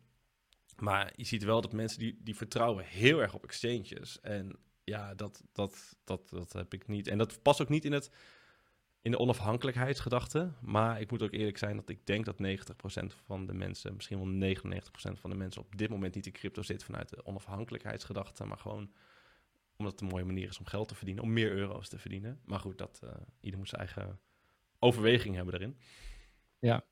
Maar 0.77 1.13
je 1.17 1.25
ziet 1.25 1.45
wel 1.45 1.61
dat 1.61 1.73
mensen 1.73 1.99
die, 1.99 2.19
die 2.23 2.37
vertrouwen 2.37 2.85
heel 2.85 3.21
erg 3.21 3.35
op 3.35 3.45
exchanges. 3.45 4.21
En 4.21 4.59
ja, 4.91 5.15
dat, 5.15 5.43
dat, 5.53 5.97
dat, 6.05 6.29
dat 6.29 6.53
heb 6.53 6.75
ik 6.75 6.87
niet. 6.87 7.09
En 7.09 7.19
dat 7.19 7.43
past 7.43 7.63
ook 7.63 7.69
niet 7.69 7.85
in, 7.85 7.93
het, 7.93 8.11
in 9.03 9.11
de 9.11 9.19
onafhankelijkheidsgedachte. 9.19 10.53
Maar 10.61 11.01
ik 11.01 11.11
moet 11.11 11.23
ook 11.23 11.33
eerlijk 11.33 11.59
zijn 11.59 11.77
dat 11.77 11.89
ik 11.89 12.07
denk 12.07 12.25
dat 12.25 12.37
90% 12.37 13.15
van 13.27 13.47
de 13.47 13.55
mensen, 13.55 13.95
misschien 13.95 14.41
wel 14.41 14.55
99% 14.57 15.21
van 15.21 15.31
de 15.31 15.37
mensen 15.37 15.63
op 15.63 15.77
dit 15.77 15.91
moment 15.91 16.15
niet 16.15 16.27
in 16.27 16.33
crypto 16.33 16.63
zit 16.63 16.85
vanuit 16.85 17.09
de 17.09 17.27
onafhankelijkheidsgedachte. 17.27 18.45
Maar 18.45 18.59
gewoon 18.59 18.93
omdat 19.77 19.93
het 19.93 20.01
een 20.01 20.09
mooie 20.09 20.25
manier 20.25 20.49
is 20.49 20.59
om 20.59 20.67
geld 20.67 20.89
te 20.89 20.95
verdienen, 20.95 21.25
om 21.25 21.33
meer 21.33 21.53
euro's 21.53 21.89
te 21.89 21.99
verdienen. 21.99 22.41
Maar 22.45 22.61
goed, 22.61 22.79
dat, 22.79 23.01
uh, 23.05 23.11
ieder 23.41 23.59
moet 23.59 23.69
zijn 23.69 23.81
eigen 23.81 24.21
overweging 24.79 25.35
hebben 25.35 25.53
daarin. 25.53 25.79
Ja, 26.59 26.85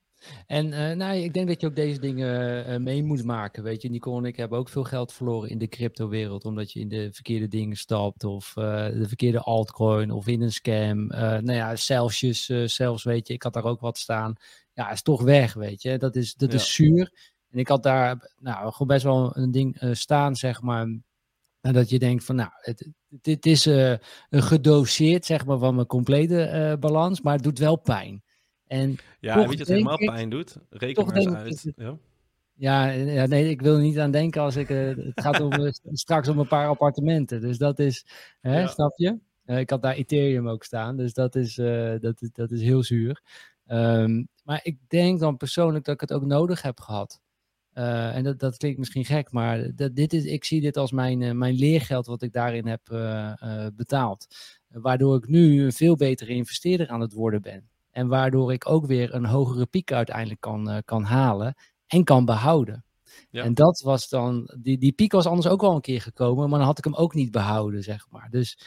en 0.47 0.67
uh, 0.67 0.91
nou, 0.93 1.17
ik 1.17 1.35
denk 1.35 1.49
dat 1.49 1.61
je 1.61 1.67
ook 1.67 1.77
deze 1.77 2.01
dingen 2.01 2.71
uh, 2.71 2.77
mee 2.77 3.03
moet 3.03 3.25
maken. 3.25 3.63
Weet 3.63 3.83
je, 3.83 3.91
Nicole 3.91 4.19
en 4.19 4.25
ik 4.25 4.37
hebben 4.37 4.59
ook 4.59 4.69
veel 4.69 4.85
geld 4.85 5.13
verloren 5.13 5.51
in 5.51 5.59
de 5.59 5.69
crypto-wereld. 5.69 6.45
Omdat 6.45 6.73
je 6.73 6.81
in 6.81 6.89
de 6.89 7.13
verkeerde 7.13 7.49
dingen 7.49 7.77
stapt. 7.77 8.25
Of 8.25 8.55
uh, 8.59 8.87
de 8.87 9.09
verkeerde 9.09 9.41
altcoin. 9.41 10.11
Of 10.11 10.27
in 10.27 10.43
een 10.43 10.53
scam. 10.53 11.07
nou 11.07 11.53
ja, 11.53 11.77
zelfs, 11.77 12.19
zelfs, 12.65 13.05
weet 13.05 13.29
je, 13.29 13.35
ik 13.35 13.43
had 13.43 13.53
daar 13.53 13.65
ook 13.65 13.81
wat 13.81 13.99
staan. 13.99 14.35
Ja, 14.73 14.91
is 14.91 15.03
toch 15.03 15.23
weg, 15.23 15.55
weet 15.55 15.83
je. 15.83 15.99
Dat 15.99 16.17
is, 16.17 16.35
dat 16.35 16.53
ja. 16.53 16.59
is 16.59 16.75
zuur. 16.75 17.13
En 17.51 17.59
ik 17.59 17.69
had 17.69 17.83
daar, 17.83 18.33
nou, 18.39 18.73
gewoon 18.73 18.89
best 18.89 19.05
wel 19.05 19.37
een 19.37 19.51
ding 19.51 19.79
staan, 19.93 20.37
zeg 20.37 20.63
maar. 20.63 20.87
En 21.61 21.73
dat 21.73 21.91
je 21.91 21.99
denkt 21.99 22.25
van, 22.25 22.37
nou, 22.37 22.51
het, 22.55 22.89
dit 23.09 23.47
is 23.47 23.69
gedoseerd, 24.31 25.25
zeg 25.25 25.47
maar, 25.47 25.59
van 25.59 25.75
mijn 25.75 25.87
complete 25.87 26.77
balans. 26.81 27.21
Maar 27.21 27.35
het 27.35 27.43
doet 27.43 27.59
wel 27.59 27.77
pijn. 27.77 28.23
En 28.69 28.97
ja, 29.21 29.37
weet 29.37 29.53
je 29.53 29.59
wat 29.59 29.69
helemaal 29.69 29.97
pijn 29.97 30.31
doet? 30.31 30.57
Reken 30.71 31.07
maar 31.07 31.17
eens 31.17 31.35
uit. 31.35 31.73
ja. 31.77 31.99
Ja, 32.59 32.89
ja, 32.91 33.27
nee, 33.27 33.51
ik 33.51 33.61
wil 33.61 33.75
er 33.75 33.81
niet 33.81 33.99
aan 33.99 34.11
denken 34.11 34.43
als 34.43 34.57
ik. 34.57 34.69
Uh, 34.69 34.97
het 34.97 35.21
gaat 35.21 35.41
om, 35.41 35.53
uh, 35.53 35.71
straks 35.93 36.29
om 36.29 36.39
een 36.39 36.49
paar 36.49 36.69
appartementen. 36.69 37.41
Dus 37.41 37.59
dat 37.59 37.79
is, 37.79 38.07
hè, 38.41 38.61
ja. 38.61 38.67
snap 38.67 38.93
je? 38.97 39.19
Uh, 39.47 39.59
ik 39.59 39.71
had 39.71 39.83
daar 39.83 39.95
Ethereum 39.95 40.49
ook 40.49 40.65
staan, 40.65 40.97
dus 40.97 41.13
dat 41.13 41.35
is, 41.35 41.55
dat, 42.01 42.23
is, 42.23 42.31
dat 42.33 42.51
is 42.51 42.61
heel 42.61 42.83
zuur. 42.83 43.23
Um, 43.67 44.29
maar 44.45 44.61
ik 44.63 44.79
denk 44.89 45.21
dan 45.21 45.37
persoonlijk 45.37 45.85
dat 45.85 45.95
ik 45.95 46.01
het 46.01 46.13
ook 46.13 46.25
nodig 46.25 46.63
heb 46.63 46.81
gehad. 46.81 47.21
en 47.73 48.25
dat, 48.25 48.39
dat 48.39 48.57
klinkt 48.57 48.79
misschien 48.79 49.05
gek, 49.05 49.33
maar 49.33 49.75
dat, 49.75 49.97
dit 49.97 50.13
is, 50.13 50.25
ik 50.25 50.45
zie 50.45 50.61
dit 50.61 50.77
als 50.77 50.93
mijn, 50.93 51.39
mijn 51.39 51.55
leergeld 51.55 52.07
wat 52.07 52.23
ik 52.23 52.33
daarin 52.33 52.67
heb 52.67 52.81
betaald. 53.77 54.27
waardoor 54.69 55.17
ik 55.17 55.29
nu 55.29 55.63
een 55.65 55.73
veel 55.73 55.97
betere 55.97 56.33
investeerder 56.33 56.89
aan 56.89 57.01
het 57.01 57.13
worden 57.13 57.43
ben. 57.43 57.69
En 57.99 58.09
waardoor 58.09 58.53
ik 58.53 58.69
ook 58.69 58.87
weer 58.87 59.15
een 59.15 59.25
hogere 59.25 59.67
piek 59.67 59.93
uiteindelijk 59.93 60.41
kan, 60.41 60.71
uh, 60.71 60.79
kan 60.85 61.03
halen 61.03 61.55
en 61.87 62.05
kan 62.05 62.25
behouden. 62.25 62.85
Ja. 63.31 63.43
En 63.43 63.55
dat 63.55 63.81
was 63.81 64.09
dan, 64.09 64.55
die, 64.61 64.79
die 64.79 64.93
piek 64.93 65.13
was 65.13 65.27
anders 65.27 65.49
ook 65.49 65.61
wel 65.61 65.75
een 65.75 65.81
keer 65.81 66.01
gekomen, 66.01 66.49
maar 66.49 66.59
dan 66.59 66.69
had 66.69 66.79
ik 66.79 66.85
hem 66.85 66.95
ook 66.95 67.15
niet 67.15 67.31
behouden, 67.31 67.83
zeg 67.83 68.07
maar. 68.11 68.29
Dus 68.31 68.59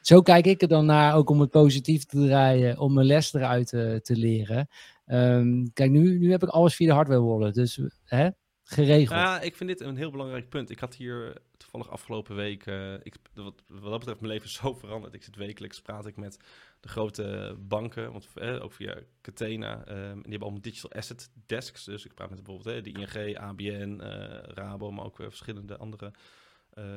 zo 0.00 0.20
kijk 0.20 0.46
ik 0.46 0.62
er 0.62 0.68
dan 0.68 0.86
naar, 0.86 1.14
ook 1.14 1.30
om 1.30 1.40
het 1.40 1.50
positief 1.50 2.04
te 2.04 2.26
draaien, 2.26 2.78
om 2.78 2.94
mijn 2.94 3.06
les 3.06 3.34
eruit 3.34 3.66
te, 3.66 4.00
te 4.02 4.16
leren. 4.16 4.68
Um, 5.06 5.72
kijk, 5.72 5.90
nu, 5.90 6.18
nu 6.18 6.30
heb 6.30 6.42
ik 6.42 6.48
alles 6.48 6.74
via 6.74 6.86
de 6.86 6.94
hardware 6.94 7.22
wallet, 7.22 7.54
dus 7.54 7.80
hè, 8.04 8.28
geregeld. 8.62 9.18
Ja, 9.18 9.40
ik 9.40 9.56
vind 9.56 9.68
dit 9.68 9.80
een 9.80 9.96
heel 9.96 10.10
belangrijk 10.10 10.48
punt. 10.48 10.70
Ik 10.70 10.78
had 10.78 10.94
hier 10.94 11.42
toevallig 11.56 11.90
afgelopen 11.90 12.36
week, 12.36 12.66
uh, 12.66 12.92
ik, 12.92 13.16
wat, 13.34 13.62
wat 13.66 13.90
dat 13.90 13.98
betreft, 13.98 14.20
mijn 14.20 14.32
leven 14.32 14.48
zo 14.48 14.74
veranderd. 14.74 15.14
Ik 15.14 15.22
zit 15.22 15.36
wekelijks, 15.36 15.80
praat 15.80 16.06
ik 16.06 16.16
met 16.16 16.38
de 16.80 16.88
grote 16.88 17.56
banken, 17.58 18.12
want, 18.12 18.28
eh, 18.34 18.62
ook 18.62 18.72
via 18.72 18.98
Catena. 19.20 19.84
En 19.84 20.14
die 20.14 20.22
hebben 20.22 20.40
allemaal 20.40 20.60
digital 20.60 20.92
asset 20.92 21.30
desks. 21.46 21.84
Dus 21.84 22.04
ik 22.04 22.14
praat 22.14 22.30
met 22.30 22.42
bijvoorbeeld 22.42 22.76
eh, 22.76 22.82
de 22.92 23.00
ING, 23.00 23.36
ABN, 23.38 24.00
uh, 24.02 24.38
Rabo, 24.42 24.90
maar 24.90 25.04
ook 25.04 25.16
verschillende 25.16 25.76
andere 25.76 26.12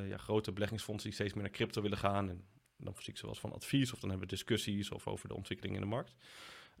ja, 0.08 0.16
grote 0.16 0.52
beleggingsfondsen 0.52 1.08
die 1.08 1.18
steeds 1.18 1.34
meer 1.34 1.42
naar 1.42 1.52
crypto 1.52 1.82
willen 1.82 1.98
gaan. 1.98 2.28
En 2.28 2.44
dan 2.76 2.94
zie 2.98 3.12
ik 3.12 3.18
ze 3.18 3.26
wel 3.26 3.34
van 3.34 3.52
advies 3.52 3.92
of 3.92 4.00
dan 4.00 4.10
hebben 4.10 4.28
we 4.28 4.34
discussies 4.34 4.90
of 4.90 5.06
over 5.06 5.28
de 5.28 5.34
ontwikkeling 5.34 5.74
in 5.74 5.80
de 5.80 5.86
markt. 5.86 6.14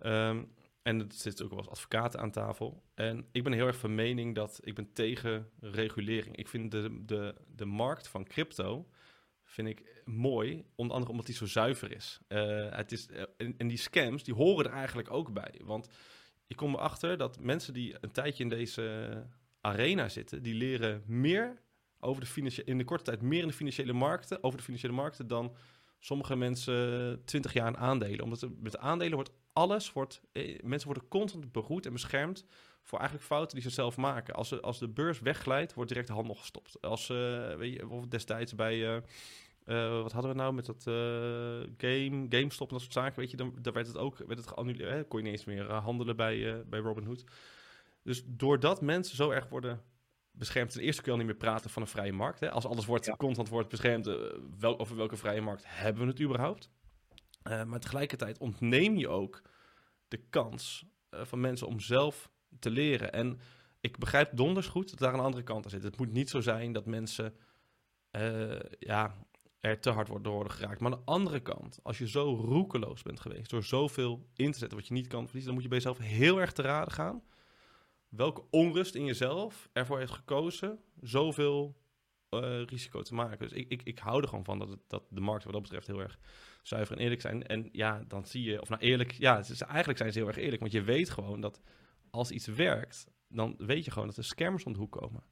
Um, 0.02 0.52
en 0.82 1.00
er 1.00 1.06
zitten 1.08 1.44
ook 1.44 1.50
wel 1.50 1.60
eens 1.60 1.68
advocaten 1.68 2.20
aan 2.20 2.30
tafel. 2.30 2.82
En 2.94 3.26
ik 3.32 3.42
ben 3.42 3.52
heel 3.52 3.66
erg 3.66 3.76
van 3.76 3.94
mening 3.94 4.34
dat 4.34 4.60
ik 4.62 4.74
ben 4.74 4.92
tegen 4.92 5.50
regulering. 5.60 6.36
Ik 6.36 6.48
vind 6.48 6.70
de, 6.70 7.02
de, 7.04 7.34
de 7.54 7.64
markt 7.64 8.08
van 8.08 8.24
crypto 8.24 8.88
vind 9.52 9.68
ik 9.68 10.02
mooi, 10.04 10.64
onder 10.74 10.94
andere 10.94 11.10
omdat 11.10 11.26
die 11.26 11.34
zo 11.34 11.46
zuiver 11.46 11.92
is. 11.92 12.20
Uh, 12.28 12.76
het 12.76 12.92
is 12.92 13.08
uh, 13.10 13.22
en, 13.56 13.68
die 13.68 13.78
scams, 13.78 14.24
die 14.24 14.34
horen 14.34 14.64
er 14.64 14.72
eigenlijk 14.72 15.10
ook 15.10 15.32
bij. 15.32 15.60
Want 15.64 15.88
ik 16.46 16.56
kom 16.56 16.74
erachter 16.74 17.16
dat 17.16 17.40
mensen 17.40 17.74
die 17.74 17.94
een 18.00 18.10
tijdje 18.10 18.42
in 18.42 18.48
deze 18.48 19.26
arena 19.60 20.08
zitten, 20.08 20.42
die 20.42 20.54
leren 20.54 21.02
meer 21.06 21.62
over 22.00 22.20
de 22.20 22.28
financiële, 22.28 22.68
in 22.68 22.78
de 22.78 22.84
korte 22.84 23.04
tijd 23.04 23.22
meer 23.22 23.42
in 23.42 23.48
de 23.48 23.54
financiële 23.54 23.92
markten, 23.92 24.42
over 24.42 24.58
de 24.58 24.64
financiële 24.64 24.92
markten 24.92 25.26
dan 25.26 25.56
sommige 25.98 26.36
mensen 26.36 27.22
20 27.24 27.52
jaar 27.52 27.66
aan 27.66 27.76
aandelen. 27.76 28.24
Omdat 28.24 28.48
met 28.60 28.78
aandelen 28.78 29.14
wordt 29.14 29.30
alles, 29.52 29.92
wordt, 29.92 30.20
eh, 30.32 30.62
mensen 30.62 30.88
worden 30.88 31.08
constant 31.08 31.52
begroet 31.52 31.86
en 31.86 31.92
beschermd 31.92 32.44
voor 32.82 32.98
eigenlijk 32.98 33.28
fouten 33.28 33.54
die 33.54 33.68
ze 33.68 33.74
zelf 33.74 33.96
maken. 33.96 34.34
Als, 34.34 34.62
als 34.62 34.78
de 34.78 34.88
beurs 34.88 35.20
wegglijdt, 35.20 35.74
wordt 35.74 35.90
direct 35.90 36.08
de 36.08 36.14
handel 36.14 36.34
gestopt. 36.34 36.80
Als, 36.80 37.08
uh, 37.08 37.54
weet 37.54 37.72
je, 37.72 37.78
bijvoorbeeld 37.78 38.10
destijds 38.10 38.54
bij, 38.54 39.02
uh, 39.66 40.02
wat 40.02 40.12
hadden 40.12 40.30
we 40.30 40.36
nou 40.36 40.54
met 40.54 40.66
dat 40.66 40.82
game, 41.76 42.26
GameStop 42.28 42.68
en 42.68 42.72
dat 42.72 42.80
soort 42.80 42.92
zaken, 42.92 43.18
weet 43.18 43.30
je, 43.30 43.36
dan, 43.36 43.54
daar 43.60 43.72
werd 43.72 43.86
het 43.86 43.98
ook, 43.98 44.16
werd 44.16 44.38
het 44.38 44.48
geannuleerd, 44.48 44.90
hè? 44.90 45.04
kon 45.04 45.18
je 45.18 45.24
niet 45.24 45.34
eens 45.34 45.44
meer 45.44 45.72
handelen 45.72 46.16
bij, 46.16 46.64
bij 46.66 46.80
Robinhood. 46.80 47.24
Dus 48.02 48.22
doordat 48.26 48.80
mensen 48.80 49.16
zo 49.16 49.30
erg 49.30 49.48
worden 49.48 49.82
beschermd. 50.32 50.72
Ten 50.72 50.82
eerste 50.82 51.02
kun 51.02 51.12
je 51.12 51.18
al 51.18 51.24
niet 51.24 51.34
meer 51.34 51.44
praten 51.46 51.70
van 51.70 51.82
een 51.82 51.88
vrije 51.88 52.12
markt. 52.12 52.40
Hè? 52.40 52.50
Als 52.50 52.66
alles 52.66 52.86
wordt, 52.86 53.16
constant 53.16 53.48
wordt 53.48 53.68
beschermd, 53.68 54.06
uh, 54.06 54.14
wel, 54.58 54.78
over 54.78 54.96
welke 54.96 55.16
vrije 55.16 55.40
markt 55.40 55.64
hebben 55.66 56.02
we 56.02 56.08
het 56.08 56.20
überhaupt? 56.20 56.70
Uh, 57.48 57.64
maar 57.64 57.80
tegelijkertijd 57.80 58.38
ontneem 58.38 58.96
je 58.96 59.08
ook 59.08 59.42
de 60.08 60.16
kans 60.16 60.86
uh, 61.10 61.20
van 61.24 61.40
mensen 61.40 61.66
om 61.66 61.80
zelf 61.80 62.30
te 62.58 62.70
leren. 62.70 63.12
En 63.12 63.40
ik 63.80 63.98
begrijp 63.98 64.36
donders 64.36 64.66
goed 64.66 64.90
dat 64.90 64.98
daar 64.98 65.14
een 65.14 65.20
andere 65.20 65.42
kant 65.42 65.64
aan 65.64 65.70
zit. 65.70 65.82
Het 65.82 65.98
moet 65.98 66.12
niet 66.12 66.30
zo 66.30 66.40
zijn 66.40 66.72
dat 66.72 66.86
mensen 66.86 67.36
ja, 68.78 69.14
er 69.62 69.80
te 69.80 69.90
hard 69.90 70.06
door 70.06 70.34
worden 70.34 70.52
geraakt. 70.52 70.80
Maar 70.80 70.92
aan 70.92 70.98
de 70.98 71.04
andere 71.04 71.40
kant, 71.40 71.80
als 71.82 71.98
je 71.98 72.08
zo 72.08 72.34
roekeloos 72.34 73.02
bent 73.02 73.20
geweest 73.20 73.50
door 73.50 73.64
zoveel 73.64 74.28
in 74.34 74.52
te 74.52 74.58
zetten 74.58 74.78
wat 74.78 74.86
je 74.86 74.94
niet 74.94 75.06
kan 75.06 75.24
verliezen, 75.24 75.44
dan 75.44 75.54
moet 75.54 75.62
je 75.62 75.68
bij 75.68 75.78
jezelf 75.78 75.98
heel 75.98 76.40
erg 76.40 76.52
te 76.52 76.62
raden 76.62 76.92
gaan 76.92 77.22
welke 78.16 78.42
onrust 78.50 78.94
in 78.94 79.04
jezelf 79.04 79.68
ervoor 79.72 79.98
heeft 79.98 80.12
gekozen 80.12 80.78
zoveel 81.00 81.76
uh, 82.30 82.64
risico 82.64 83.02
te 83.02 83.14
maken. 83.14 83.38
Dus 83.38 83.52
ik, 83.52 83.68
ik, 83.68 83.82
ik 83.82 83.98
hou 83.98 84.22
er 84.22 84.28
gewoon 84.28 84.44
van 84.44 84.58
dat, 84.58 84.68
het, 84.68 84.80
dat 84.86 85.02
de 85.08 85.20
markten 85.20 85.44
wat 85.44 85.52
dat 85.52 85.62
betreft 85.62 85.86
heel 85.86 86.00
erg 86.00 86.18
zuiver 86.62 86.96
en 86.96 87.02
eerlijk 87.02 87.20
zijn. 87.20 87.46
En 87.46 87.68
ja, 87.72 88.04
dan 88.08 88.26
zie 88.26 88.42
je, 88.42 88.60
of 88.60 88.68
nou 88.68 88.82
eerlijk, 88.82 89.12
ja, 89.12 89.36
het 89.36 89.48
is, 89.48 89.60
eigenlijk 89.60 89.98
zijn 89.98 90.12
ze 90.12 90.18
heel 90.18 90.28
erg 90.28 90.36
eerlijk. 90.36 90.60
Want 90.60 90.72
je 90.72 90.82
weet 90.82 91.10
gewoon 91.10 91.40
dat 91.40 91.60
als 92.10 92.30
iets 92.30 92.46
werkt, 92.46 93.06
dan 93.28 93.54
weet 93.58 93.84
je 93.84 93.90
gewoon 93.90 94.08
dat 94.08 94.16
er 94.16 94.24
scammers 94.24 94.64
om 94.64 94.72
de 94.72 94.78
hoek 94.78 94.92
komen. 94.92 95.22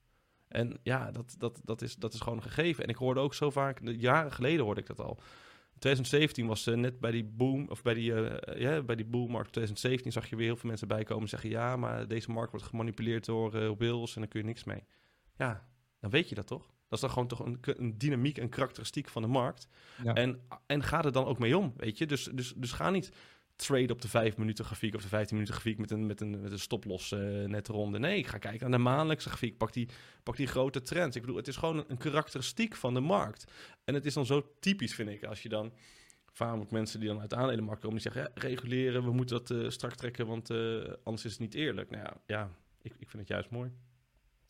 En 0.50 0.78
ja, 0.82 1.10
dat, 1.10 1.34
dat, 1.38 1.60
dat, 1.64 1.82
is, 1.82 1.96
dat 1.96 2.14
is 2.14 2.20
gewoon 2.20 2.38
een 2.38 2.44
gegeven. 2.44 2.84
En 2.84 2.90
ik 2.90 2.96
hoorde 2.96 3.20
ook 3.20 3.34
zo 3.34 3.50
vaak, 3.50 3.80
jaren 3.82 4.32
geleden 4.32 4.64
hoorde 4.64 4.80
ik 4.80 4.86
dat 4.86 5.00
al. 5.00 5.20
2017 5.78 6.46
was 6.46 6.66
uh, 6.66 6.76
net 6.76 7.00
bij 7.00 7.10
die 7.10 7.24
boom, 7.24 7.68
of 7.68 7.82
bij 7.82 7.94
die, 7.94 8.12
uh, 8.12 8.36
ja, 8.56 8.82
bij 8.82 8.96
die 8.96 9.04
boommarkt 9.04 9.52
2017 9.52 10.12
zag 10.12 10.26
je 10.30 10.36
weer 10.36 10.46
heel 10.46 10.56
veel 10.56 10.68
mensen 10.68 10.88
bijkomen 10.88 11.22
en 11.22 11.28
zeggen: 11.28 11.50
ja, 11.50 11.76
maar 11.76 12.08
deze 12.08 12.30
markt 12.30 12.50
wordt 12.50 12.66
gemanipuleerd 12.66 13.24
door 13.24 13.54
uh, 13.54 13.72
Bills 13.72 14.14
en 14.14 14.20
dan 14.20 14.30
kun 14.30 14.40
je 14.40 14.46
niks 14.46 14.64
mee. 14.64 14.84
Ja, 15.36 15.66
dan 16.00 16.10
weet 16.10 16.28
je 16.28 16.34
dat 16.34 16.46
toch? 16.46 16.66
Dat 16.66 16.98
is 16.98 17.00
dan 17.00 17.10
gewoon 17.10 17.28
toch 17.28 17.38
een, 17.38 17.58
een 17.60 17.98
dynamiek 17.98 18.38
en 18.38 18.48
karakteristiek 18.48 19.08
van 19.08 19.22
de 19.22 19.28
markt. 19.28 19.68
Ja. 20.02 20.14
En, 20.14 20.40
en 20.66 20.82
ga 20.82 21.04
er 21.04 21.12
dan 21.12 21.24
ook 21.24 21.38
mee 21.38 21.58
om, 21.58 21.72
weet 21.76 21.98
je? 21.98 22.06
Dus, 22.06 22.28
dus, 22.32 22.52
dus 22.56 22.72
ga 22.72 22.90
niet 22.90 23.12
trade 23.60 23.92
op 23.92 24.02
de 24.02 24.08
5 24.08 24.36
minuten 24.36 24.64
grafiek 24.64 24.94
of 24.94 25.02
de 25.02 25.08
15 25.08 25.36
minuten 25.36 25.60
grafiek 25.60 25.78
met 25.78 25.90
een, 25.90 26.06
met 26.06 26.20
een, 26.20 26.40
met 26.40 26.52
een 26.52 26.58
stoploss 26.58 27.12
uh, 27.12 27.44
net 27.44 27.68
ronde. 27.68 27.98
Nee, 27.98 28.18
ik 28.18 28.26
ga 28.26 28.38
kijken 28.38 28.70
naar 28.70 28.78
de 28.78 28.84
maandelijkse 28.84 29.28
grafiek. 29.28 29.56
Pak 29.56 29.72
die, 29.72 29.88
pak 30.22 30.36
die 30.36 30.46
grote 30.46 30.82
trends. 30.82 31.16
Ik 31.16 31.22
bedoel, 31.22 31.36
het 31.36 31.48
is 31.48 31.56
gewoon 31.56 31.84
een, 31.88 31.98
karakteristiek 31.98 32.76
van 32.76 32.94
de 32.94 33.00
markt. 33.00 33.44
En 33.84 33.94
het 33.94 34.06
is 34.06 34.14
dan 34.14 34.26
zo 34.26 34.52
typisch, 34.60 34.94
vind 34.94 35.08
ik, 35.08 35.24
als 35.24 35.42
je 35.42 35.48
dan 35.48 35.72
vaak 36.32 36.70
mensen 36.70 37.00
die 37.00 37.08
dan 37.08 37.20
uit 37.20 37.30
de 37.30 37.36
aandelenmarkt 37.36 37.80
komen, 37.82 38.00
die 38.00 38.12
zeggen, 38.12 38.32
ja, 38.34 38.40
reguleren, 38.42 39.04
we 39.04 39.12
moeten 39.12 39.36
dat 39.36 39.50
uh, 39.50 39.70
strak 39.70 39.94
trekken, 39.94 40.26
want 40.26 40.50
uh, 40.50 40.82
anders 41.02 41.24
is 41.24 41.30
het 41.30 41.40
niet 41.40 41.54
eerlijk. 41.54 41.90
Nou 41.90 42.02
ja, 42.02 42.16
ja 42.26 42.50
ik, 42.82 42.92
ik 42.98 43.10
vind 43.10 43.22
het 43.22 43.28
juist 43.28 43.50
mooi. 43.50 43.70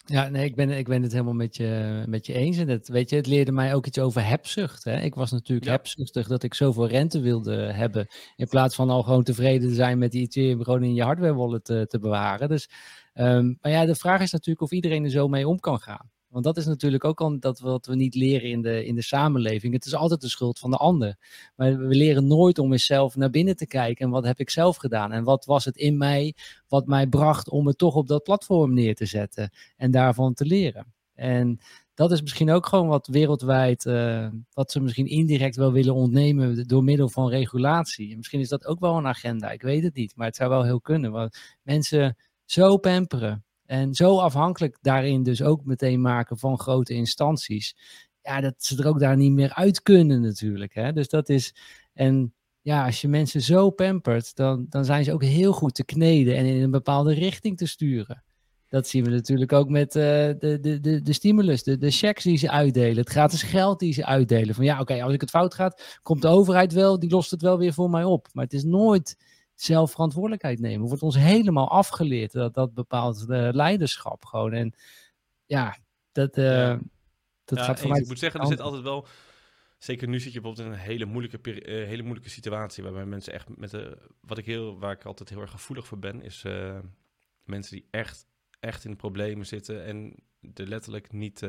Ja, 0.04 0.28
nee, 0.28 0.44
ik 0.44 0.54
ben, 0.54 0.70
ik 0.70 0.88
ben 0.88 1.02
het 1.02 1.12
helemaal 1.12 1.34
met 1.34 1.56
je, 1.56 2.02
met 2.06 2.26
je 2.26 2.32
eens. 2.32 2.56
En 2.56 2.68
het, 2.68 2.88
weet 2.88 3.10
je, 3.10 3.16
het 3.16 3.26
leerde 3.26 3.52
mij 3.52 3.74
ook 3.74 3.86
iets 3.86 3.98
over 3.98 4.26
hebzucht. 4.26 4.84
Hè? 4.84 5.00
Ik 5.00 5.14
was 5.14 5.30
natuurlijk 5.30 5.66
ja. 5.66 5.72
hebzuchtig 5.72 6.26
dat 6.26 6.42
ik 6.42 6.54
zoveel 6.54 6.88
rente 6.88 7.20
wilde 7.20 7.56
hebben. 7.56 8.06
In 8.36 8.48
plaats 8.48 8.74
van 8.74 8.90
al 8.90 9.02
gewoon 9.02 9.22
tevreden 9.22 9.68
te 9.68 9.74
zijn 9.74 9.98
met 9.98 10.12
die 10.12 10.22
Ethereum 10.22 10.62
gewoon 10.64 10.82
in 10.82 10.94
je 10.94 11.02
hardware 11.02 11.34
wallet 11.34 11.64
te, 11.64 11.86
te 11.86 11.98
bewaren. 11.98 12.48
Dus, 12.48 12.70
um, 13.14 13.58
maar 13.60 13.72
ja, 13.72 13.84
de 13.86 13.94
vraag 13.94 14.20
is 14.20 14.32
natuurlijk 14.32 14.60
of 14.60 14.70
iedereen 14.70 15.04
er 15.04 15.10
zo 15.10 15.28
mee 15.28 15.48
om 15.48 15.58
kan 15.58 15.78
gaan. 15.78 16.10
Want 16.30 16.44
dat 16.44 16.56
is 16.56 16.66
natuurlijk 16.66 17.04
ook 17.04 17.20
al 17.20 17.38
dat 17.40 17.60
wat 17.60 17.86
we 17.86 17.94
niet 17.94 18.14
leren 18.14 18.50
in 18.50 18.62
de, 18.62 18.84
in 18.84 18.94
de 18.94 19.02
samenleving. 19.02 19.72
Het 19.72 19.84
is 19.84 19.94
altijd 19.94 20.20
de 20.20 20.28
schuld 20.28 20.58
van 20.58 20.70
de 20.70 20.76
ander. 20.76 21.16
Maar 21.56 21.78
we 21.78 21.94
leren 21.94 22.26
nooit 22.26 22.58
om 22.58 22.72
eens 22.72 22.86
zelf 22.86 23.16
naar 23.16 23.30
binnen 23.30 23.56
te 23.56 23.66
kijken. 23.66 24.04
En 24.04 24.10
wat 24.10 24.24
heb 24.24 24.38
ik 24.38 24.50
zelf 24.50 24.76
gedaan? 24.76 25.12
En 25.12 25.24
wat 25.24 25.44
was 25.44 25.64
het 25.64 25.76
in 25.76 25.96
mij 25.96 26.34
wat 26.68 26.86
mij 26.86 27.06
bracht 27.06 27.48
om 27.48 27.66
het 27.66 27.78
toch 27.78 27.94
op 27.94 28.06
dat 28.06 28.22
platform 28.22 28.74
neer 28.74 28.94
te 28.94 29.06
zetten? 29.06 29.50
En 29.76 29.90
daarvan 29.90 30.34
te 30.34 30.44
leren. 30.44 30.92
En 31.14 31.60
dat 31.94 32.12
is 32.12 32.22
misschien 32.22 32.50
ook 32.50 32.66
gewoon 32.66 32.88
wat 32.88 33.06
wereldwijd, 33.06 33.84
uh, 33.84 34.28
wat 34.52 34.70
ze 34.70 34.80
misschien 34.80 35.06
indirect 35.06 35.56
wel 35.56 35.72
willen 35.72 35.94
ontnemen 35.94 36.68
door 36.68 36.84
middel 36.84 37.08
van 37.08 37.28
regulatie. 37.28 38.10
En 38.10 38.16
misschien 38.16 38.40
is 38.40 38.48
dat 38.48 38.66
ook 38.66 38.80
wel 38.80 38.96
een 38.96 39.06
agenda, 39.06 39.50
ik 39.50 39.62
weet 39.62 39.82
het 39.82 39.94
niet. 39.94 40.16
Maar 40.16 40.26
het 40.26 40.36
zou 40.36 40.50
wel 40.50 40.64
heel 40.64 40.80
kunnen. 40.80 41.12
Want 41.12 41.38
mensen 41.62 42.16
zo 42.44 42.76
pamperen 42.76 43.44
en 43.70 43.94
zo 43.94 44.18
afhankelijk 44.18 44.78
daarin 44.80 45.22
dus 45.22 45.42
ook 45.42 45.64
meteen 45.64 46.00
maken 46.00 46.38
van 46.38 46.58
grote 46.58 46.94
instanties. 46.94 47.76
Ja, 48.22 48.40
dat 48.40 48.54
ze 48.58 48.82
er 48.82 48.88
ook 48.88 49.00
daar 49.00 49.16
niet 49.16 49.32
meer 49.32 49.54
uit 49.54 49.82
kunnen 49.82 50.20
natuurlijk. 50.20 50.74
Hè? 50.74 50.92
Dus 50.92 51.08
dat 51.08 51.28
is. 51.28 51.54
En 51.92 52.34
ja, 52.60 52.86
als 52.86 53.00
je 53.00 53.08
mensen 53.08 53.40
zo 53.40 53.70
pampert, 53.70 54.36
dan, 54.36 54.66
dan 54.68 54.84
zijn 54.84 55.04
ze 55.04 55.12
ook 55.12 55.22
heel 55.22 55.52
goed 55.52 55.74
te 55.74 55.84
kneden 55.84 56.36
en 56.36 56.44
in 56.44 56.62
een 56.62 56.70
bepaalde 56.70 57.14
richting 57.14 57.56
te 57.56 57.66
sturen. 57.66 58.22
Dat 58.68 58.88
zien 58.88 59.04
we 59.04 59.10
natuurlijk 59.10 59.52
ook 59.52 59.68
met 59.68 59.96
uh, 59.96 60.02
de, 60.02 60.58
de, 60.60 60.80
de, 60.80 61.02
de 61.02 61.12
stimulus, 61.12 61.62
de, 61.62 61.78
de 61.78 61.90
checks 61.90 62.24
die 62.24 62.38
ze 62.38 62.50
uitdelen, 62.50 62.96
het 62.96 63.08
gratis 63.08 63.42
geld 63.42 63.78
die 63.78 63.92
ze 63.92 64.06
uitdelen. 64.06 64.54
Van 64.54 64.64
ja, 64.64 64.80
oké, 64.80 65.02
als 65.02 65.12
ik 65.12 65.20
het 65.20 65.30
fout 65.30 65.54
gaat, 65.54 65.98
komt 66.02 66.22
de 66.22 66.28
overheid 66.28 66.72
wel, 66.72 66.98
die 66.98 67.10
lost 67.10 67.30
het 67.30 67.42
wel 67.42 67.58
weer 67.58 67.72
voor 67.72 67.90
mij 67.90 68.04
op. 68.04 68.28
Maar 68.32 68.44
het 68.44 68.52
is 68.52 68.64
nooit 68.64 69.16
zelf 69.62 69.90
verantwoordelijkheid 69.90 70.60
nemen. 70.60 70.88
Wordt 70.88 71.02
ons 71.02 71.16
helemaal 71.16 71.68
afgeleerd 71.68 72.32
dat 72.32 72.54
dat 72.54 72.74
bepaalt 72.74 73.26
uh, 73.28 73.48
leiderschap 73.52 74.24
gewoon. 74.24 74.52
En 74.52 74.74
ja, 75.46 75.78
dat, 76.12 76.38
uh, 76.38 76.44
ja. 76.44 76.80
dat 77.44 77.58
ja, 77.58 77.64
gaat 77.64 77.80
voor 77.80 77.90
mij. 77.90 78.00
Ik 78.00 78.06
moet 78.06 78.18
zeggen, 78.18 78.40
er 78.40 78.46
zit 78.46 78.60
altijd 78.60 78.82
wel. 78.82 79.06
Zeker 79.78 80.08
nu 80.08 80.20
zit 80.20 80.32
je 80.32 80.40
bijvoorbeeld 80.40 80.68
in 80.68 80.72
een 80.72 80.86
hele 80.86 81.04
moeilijke, 81.04 81.66
uh, 81.66 81.86
hele 81.86 82.02
moeilijke 82.02 82.30
situatie. 82.30 82.82
Waarbij 82.82 83.06
mensen 83.06 83.32
echt 83.32 83.56
met 83.56 83.70
de. 83.70 83.98
Wat 84.20 84.38
ik 84.38 84.46
heel, 84.46 84.78
waar 84.78 84.92
ik 84.92 85.04
altijd 85.04 85.28
heel 85.28 85.40
erg 85.40 85.50
gevoelig 85.50 85.86
voor 85.86 85.98
ben, 85.98 86.22
is 86.22 86.44
mensen 87.44 87.76
die 87.76 87.86
echt, 87.90 88.26
echt 88.60 88.84
in 88.84 88.96
problemen 88.96 89.46
zitten. 89.46 89.84
En 89.84 90.14
er 90.54 90.66
letterlijk 90.66 91.12
niet 91.12 91.42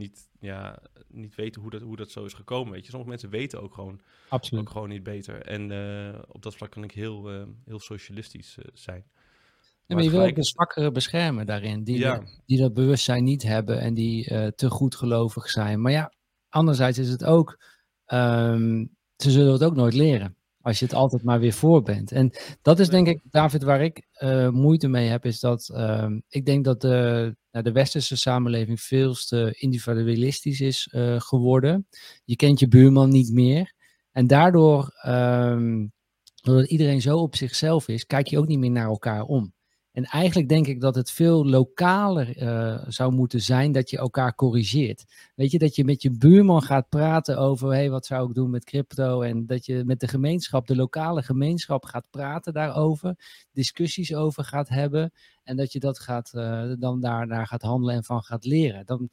niet, 0.00 0.28
ja, 0.40 0.82
niet 1.08 1.34
weten 1.34 1.62
hoe 1.62 1.70
dat, 1.70 1.80
hoe 1.80 1.96
dat 1.96 2.10
zo 2.10 2.24
is 2.24 2.32
gekomen. 2.32 2.72
Weet 2.72 2.84
je, 2.84 2.88
sommige 2.90 3.10
mensen 3.10 3.30
weten 3.30 3.62
ook 3.62 3.74
gewoon, 3.74 4.00
Absoluut. 4.28 4.62
ook 4.62 4.70
gewoon 4.70 4.88
niet 4.88 5.02
beter. 5.02 5.42
En 5.42 5.70
uh, 5.70 6.18
op 6.28 6.42
dat 6.42 6.56
vlak 6.56 6.70
kan 6.70 6.84
ik 6.84 6.92
heel, 6.92 7.34
uh, 7.34 7.42
heel 7.64 7.80
socialistisch 7.80 8.56
uh, 8.58 8.64
zijn. 8.74 9.04
Ja, 9.86 9.94
maar 9.94 10.04
je 10.04 10.10
wil 10.10 10.22
ook 10.22 10.34
de 10.34 10.44
zwakkeren 10.44 10.92
beschermen 10.92 11.46
daarin, 11.46 11.84
die, 11.84 11.98
ja. 11.98 12.22
die 12.46 12.58
dat 12.58 12.74
bewustzijn 12.74 13.24
niet 13.24 13.42
hebben 13.42 13.80
en 13.80 13.94
die 13.94 14.24
te 14.54 14.70
goed 14.70 14.94
gelovig 14.94 15.50
zijn. 15.50 15.80
Maar 15.80 15.92
ja, 15.92 16.12
anderzijds 16.48 16.98
is 16.98 17.08
het 17.08 17.24
ook, 17.24 17.58
um, 18.06 18.96
ze 19.16 19.30
zullen 19.30 19.52
het 19.52 19.64
ook 19.64 19.74
nooit 19.74 19.94
leren. 19.94 20.36
Als 20.62 20.78
je 20.78 20.84
het 20.84 20.94
altijd 20.94 21.22
maar 21.22 21.40
weer 21.40 21.52
voor 21.52 21.82
bent. 21.82 22.12
En 22.12 22.30
dat 22.62 22.78
is 22.78 22.88
denk 22.88 23.06
ik, 23.06 23.20
David, 23.30 23.62
waar 23.62 23.82
ik 23.82 24.06
uh, 24.22 24.48
moeite 24.48 24.88
mee 24.88 25.08
heb, 25.08 25.24
is 25.24 25.40
dat 25.40 25.70
uh, 25.74 26.06
ik 26.28 26.46
denk 26.46 26.64
dat 26.64 26.80
de, 26.80 27.36
nou, 27.50 27.64
de 27.64 27.72
westerse 27.72 28.16
samenleving 28.16 28.80
veel 28.80 29.14
te 29.14 29.56
individualistisch 29.58 30.60
is 30.60 30.88
uh, 30.94 31.20
geworden. 31.20 31.86
Je 32.24 32.36
kent 32.36 32.60
je 32.60 32.68
buurman 32.68 33.08
niet 33.08 33.32
meer. 33.32 33.72
En 34.12 34.26
daardoor, 34.26 35.00
um, 35.06 35.92
doordat 36.42 36.70
iedereen 36.70 37.00
zo 37.00 37.18
op 37.18 37.36
zichzelf 37.36 37.88
is, 37.88 38.06
kijk 38.06 38.26
je 38.26 38.38
ook 38.38 38.46
niet 38.46 38.58
meer 38.58 38.70
naar 38.70 38.88
elkaar 38.88 39.22
om. 39.22 39.52
En 39.92 40.04
eigenlijk 40.04 40.48
denk 40.48 40.66
ik 40.66 40.80
dat 40.80 40.94
het 40.94 41.10
veel 41.10 41.46
lokaler 41.46 42.42
uh, 42.42 42.84
zou 42.88 43.12
moeten 43.12 43.40
zijn 43.40 43.72
dat 43.72 43.90
je 43.90 43.96
elkaar 43.96 44.34
corrigeert. 44.34 45.04
Weet 45.34 45.50
je, 45.50 45.58
dat 45.58 45.74
je 45.74 45.84
met 45.84 46.02
je 46.02 46.10
buurman 46.10 46.62
gaat 46.62 46.88
praten 46.88 47.38
over, 47.38 47.68
hey, 47.68 47.90
wat 47.90 48.06
zou 48.06 48.28
ik 48.28 48.34
doen 48.34 48.50
met 48.50 48.64
crypto? 48.64 49.20
En 49.20 49.46
dat 49.46 49.66
je 49.66 49.84
met 49.84 50.00
de 50.00 50.08
gemeenschap, 50.08 50.66
de 50.66 50.76
lokale 50.76 51.22
gemeenschap 51.22 51.84
gaat 51.84 52.06
praten 52.10 52.52
daarover, 52.52 53.14
discussies 53.52 54.14
over 54.14 54.44
gaat 54.44 54.68
hebben. 54.68 55.12
En 55.42 55.56
dat 55.56 55.72
je 55.72 55.80
dat 55.80 55.98
gaat, 55.98 56.32
uh, 56.34 56.72
dan 56.78 57.00
daar, 57.00 57.28
daar 57.28 57.46
gaat 57.46 57.62
handelen 57.62 57.94
en 57.94 58.04
van 58.04 58.22
gaat 58.22 58.44
leren. 58.44 58.86
Dan, 58.86 59.10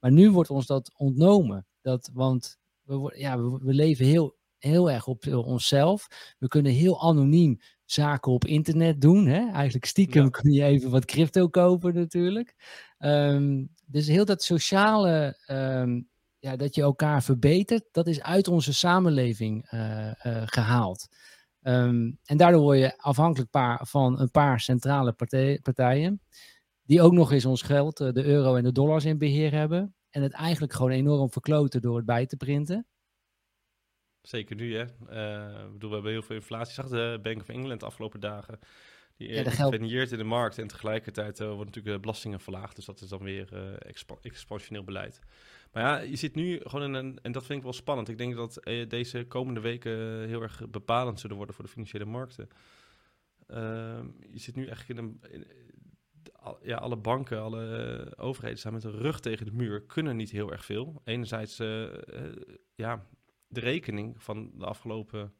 Maar 0.00 0.12
nu 0.12 0.30
wordt 0.30 0.50
ons 0.50 0.66
dat 0.66 0.92
ontnomen. 0.96 1.66
Dat, 1.80 2.10
want 2.12 2.58
we, 2.82 3.14
ja, 3.16 3.40
we 3.40 3.74
leven 3.74 4.04
heel, 4.04 4.36
heel 4.58 4.90
erg 4.90 5.06
op 5.06 5.26
onszelf. 5.26 6.34
We 6.38 6.48
kunnen 6.48 6.72
heel 6.72 7.02
anoniem 7.02 7.60
zaken 7.90 8.32
op 8.32 8.44
internet 8.44 9.00
doen. 9.00 9.26
Hè? 9.26 9.50
Eigenlijk 9.52 9.84
stiekem 9.84 10.22
Ja. 10.24 10.30
kun 10.40 10.52
je 10.52 10.62
even 10.64 10.90
wat 10.90 11.04
crypto 11.04 11.48
kopen 11.48 11.94
natuurlijk. 11.94 12.54
Ehm, 12.98 13.64
dus 13.86 14.06
heel 14.06 14.24
dat 14.24 14.42
sociale, 14.42 15.42
ehm, 15.46 16.00
ja, 16.38 16.56
dat 16.56 16.74
je 16.74 16.82
elkaar 16.82 17.22
verbetert, 17.22 17.84
dat 17.92 18.06
is 18.06 18.22
uit 18.22 18.48
onze 18.48 18.74
samenleving 18.74 19.66
eh, 19.68 20.08
eh, 20.08 20.42
gehaald. 20.46 21.08
Ehm, 21.62 22.10
en 22.24 22.36
daardoor 22.36 22.60
word 22.60 22.78
je 22.78 22.98
afhankelijk 22.98 23.50
paar, 23.50 23.86
van 23.86 24.20
een 24.20 24.30
paar 24.30 24.60
centrale 24.60 25.12
partij- 25.12 25.60
partijen, 25.62 26.20
die 26.82 27.02
ook 27.02 27.12
nog 27.12 27.32
eens 27.32 27.44
ons 27.44 27.62
geld, 27.62 28.00
eh, 28.00 28.12
de 28.12 28.24
euro 28.24 28.56
en 28.56 28.64
de 28.64 28.72
dollars 28.72 29.04
in 29.04 29.18
beheer 29.18 29.52
hebben. 29.52 29.94
En 30.10 30.22
het 30.22 30.32
eigenlijk 30.32 30.72
gewoon 30.72 30.90
enorm 30.90 31.30
verkloten 31.30 31.80
door 31.82 31.96
het 31.96 32.06
bij 32.06 32.26
te 32.26 32.36
printen. 32.36 32.86
Zeker 34.28 34.56
nu, 34.56 34.76
hè. 34.76 34.84
Eh, 35.08 35.64
ik 35.64 35.72
bedoel, 35.72 35.88
we 35.88 35.94
hebben 35.94 36.12
heel 36.12 36.22
veel 36.22 36.36
inflatie. 36.36 36.74
Zag 36.74 36.88
de 36.88 37.18
Bank 37.22 37.40
of 37.40 37.48
England 37.48 37.80
de 37.80 37.86
afgelopen 37.86 38.20
dagen. 38.20 38.58
Die 39.16 39.28
Ja, 39.28 39.50
geld- 39.50 39.74
in 39.74 40.18
de 40.18 40.24
markt. 40.24 40.58
En 40.58 40.66
tegelijkertijd 40.66 41.40
uh, 41.40 41.46
worden 41.46 41.66
natuurlijk 41.66 41.94
de 41.94 42.00
belastingen 42.00 42.40
verlaagd. 42.40 42.76
Dus 42.76 42.84
dat 42.84 43.00
is 43.00 43.08
dan 43.08 43.22
weer 43.22 43.48
uh, 43.52 43.60
expa 43.78 44.14
expansioneel 44.22 44.84
beleid. 44.84 45.20
Maar 45.72 45.82
ja, 45.82 45.98
je 45.98 46.16
zit 46.16 46.34
nu 46.34 46.60
gewoon 46.62 46.86
in 46.86 46.94
een... 46.94 47.18
En 47.22 47.32
dat 47.32 47.44
vind 47.46 47.58
ik 47.58 47.64
wel 47.64 47.72
spannend. 47.72 48.08
Ik 48.08 48.18
denk 48.18 48.34
dat 48.34 48.60
uh, 48.68 48.88
deze 48.88 49.24
komende 49.24 49.60
weken 49.60 50.26
heel 50.26 50.42
erg 50.42 50.70
bepalend 50.70 51.20
zullen 51.20 51.36
worden 51.36 51.54
voor 51.54 51.64
de 51.64 51.70
financiële 51.70 52.04
markten. 52.04 52.48
Ehm, 53.46 54.06
je 54.30 54.38
zit 54.38 54.56
nu 54.56 54.66
eigenlijk 54.66 55.00
in 55.00 55.04
een... 55.06 55.20
In, 55.30 55.46
ja, 56.62 56.76
alle 56.76 56.96
banken, 56.96 57.40
alle 57.40 58.12
overheden 58.16 58.58
staan 58.58 58.72
met 58.72 58.82
de 58.82 58.90
rug 58.90 59.20
tegen 59.20 59.46
de 59.46 59.52
muur, 59.52 59.82
kunnen 59.82 60.16
niet 60.16 60.30
heel 60.30 60.52
erg 60.52 60.64
veel. 60.64 61.00
Enerzijds, 61.04 61.60
uh, 61.60 61.86
ja, 62.74 63.06
de 63.48 63.60
rekening 63.60 64.22
van 64.22 64.50
de 64.54 64.64
afgelopen, 64.64 65.34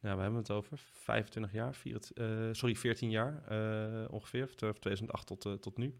nou, 0.00 0.16
we 0.16 0.22
hebben 0.22 0.40
het 0.40 0.50
over 0.50 0.78
25 0.92 1.52
jaar, 1.52 1.74
4, 1.74 2.00
uh, 2.14 2.48
sorry, 2.52 2.76
14 2.76 3.10
jaar 3.10 3.44
uh, 3.50 4.12
ongeveer, 4.12 4.48
vanaf 4.56 4.78
2008 4.78 5.26
tot, 5.26 5.44
uh, 5.44 5.52
tot 5.52 5.76
nu. 5.76 5.98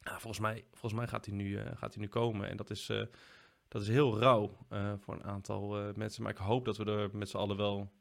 Volgens, 0.00 0.38
mij, 0.38 0.64
volgens 0.70 0.92
mij 0.92 1.06
gaat 1.06 1.24
die 1.24 1.34
nu, 1.34 1.58
gaat 1.74 1.96
nu 1.96 2.08
komen 2.08 2.48
en 2.48 2.56
dat 2.56 2.70
is, 2.70 2.86
dat 3.68 3.82
is 3.82 3.88
heel 3.88 4.18
rauw 4.18 4.56
voor 4.98 5.14
een 5.14 5.24
aantal 5.24 5.92
mensen. 5.94 6.22
Maar 6.22 6.32
ik 6.32 6.38
hoop 6.38 6.64
dat 6.64 6.76
we 6.76 6.84
er 6.84 7.16
met 7.16 7.28
z'n 7.28 7.36
allen 7.36 7.56
wel. 7.56 7.92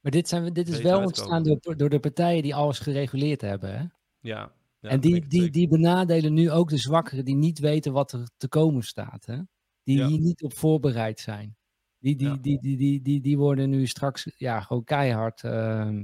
Maar 0.00 0.12
dit, 0.12 0.28
zijn, 0.28 0.52
dit 0.52 0.68
is 0.68 0.80
wel 0.80 1.02
ontstaan 1.02 1.42
door, 1.42 1.76
door 1.76 1.88
de 1.88 2.00
partijen 2.00 2.42
die 2.42 2.54
alles 2.54 2.78
gereguleerd 2.78 3.40
hebben, 3.40 3.78
hè? 3.78 3.84
Ja, 4.20 4.52
ja, 4.80 4.92
en 4.92 5.00
die, 5.00 5.26
die, 5.26 5.50
die 5.50 5.68
benadelen 5.68 6.32
nu 6.32 6.50
ook 6.50 6.68
de 6.68 6.76
zwakkeren 6.76 7.24
die 7.24 7.34
niet 7.34 7.58
weten 7.58 7.92
wat 7.92 8.12
er 8.12 8.28
te 8.36 8.48
komen 8.48 8.82
staat. 8.82 9.26
Hè? 9.26 9.40
Die 9.82 9.98
ja. 9.98 10.06
hier 10.06 10.18
niet 10.18 10.42
op 10.42 10.54
voorbereid 10.54 11.20
zijn. 11.20 11.56
Die, 11.98 12.16
die, 12.16 12.28
ja. 12.28 12.36
die, 12.40 12.60
die, 12.60 12.76
die, 12.76 13.02
die, 13.02 13.20
die 13.20 13.38
worden 13.38 13.70
nu 13.70 13.86
straks 13.86 14.32
ja, 14.36 14.60
gewoon 14.60 14.84
keihard. 14.84 15.42
Uh, 15.42 16.02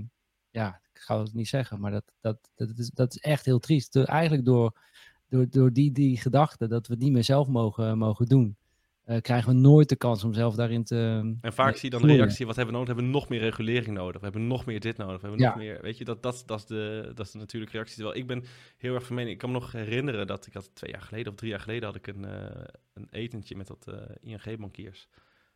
ja, 0.50 0.80
ik 0.92 1.00
ga 1.00 1.20
het 1.20 1.34
niet 1.34 1.48
zeggen, 1.48 1.80
maar 1.80 1.90
dat, 1.90 2.12
dat, 2.20 2.50
dat, 2.54 2.78
is, 2.78 2.90
dat 2.90 3.14
is 3.14 3.18
echt 3.18 3.44
heel 3.44 3.58
triest. 3.58 3.92
Door, 3.92 4.04
eigenlijk 4.04 4.44
door, 4.44 4.78
door, 5.28 5.46
door 5.50 5.72
die, 5.72 5.92
die 5.92 6.16
gedachte 6.16 6.68
dat 6.68 6.86
we 6.86 6.92
het 6.92 7.02
niet 7.02 7.12
meer 7.12 7.24
zelf 7.24 7.48
mogen, 7.48 7.98
mogen 7.98 8.26
doen. 8.26 8.56
Uh, 9.06 9.20
krijgen 9.20 9.52
we 9.52 9.58
nooit 9.58 9.88
de 9.88 9.96
kans 9.96 10.24
om 10.24 10.34
zelf 10.34 10.54
daarin 10.54 10.84
te. 10.84 10.96
En 11.40 11.52
vaak 11.52 11.76
zie 11.76 11.90
je 11.90 11.98
dan 11.98 12.08
de 12.08 12.14
reactie: 12.14 12.46
wat 12.46 12.56
hebben 12.56 12.74
we 12.74 12.80
nodig? 12.80 12.94
We 12.94 13.00
hebben 13.00 13.20
nog 13.20 13.28
meer 13.28 13.40
regulering 13.40 13.96
nodig. 13.96 14.20
We 14.20 14.24
hebben 14.24 14.46
nog 14.46 14.66
meer 14.66 14.80
dit 14.80 14.96
nodig. 14.96 15.20
We 15.20 15.26
hebben 15.28 15.40
ja. 15.40 15.48
nog 15.48 15.56
meer. 15.56 15.82
Weet 15.82 15.98
je, 15.98 16.04
dat, 16.04 16.22
dat, 16.22 16.42
dat, 16.46 16.58
is 16.58 16.66
de, 16.66 17.12
dat 17.14 17.26
is 17.26 17.32
de 17.32 17.38
natuurlijke 17.38 17.76
reactie. 17.76 17.96
Terwijl 17.96 18.18
ik 18.18 18.26
ben 18.26 18.44
heel 18.76 18.94
erg 18.94 19.06
van 19.06 19.14
mening. 19.14 19.32
Ik 19.32 19.38
kan 19.38 19.50
me 19.50 19.58
nog 19.58 19.72
herinneren 19.72 20.26
dat 20.26 20.46
ik 20.46 20.52
had 20.52 20.70
twee 20.74 20.90
jaar 20.90 21.00
geleden 21.00 21.32
of 21.32 21.38
drie 21.38 21.50
jaar 21.50 21.60
geleden 21.60 21.84
had 21.84 21.96
ik 21.96 22.06
een, 22.06 22.22
uh, 22.22 22.64
een 22.94 23.06
etentje 23.10 23.56
met 23.56 23.66
dat 23.66 23.86
uh, 23.88 23.94
ING-bankiers. 24.20 25.08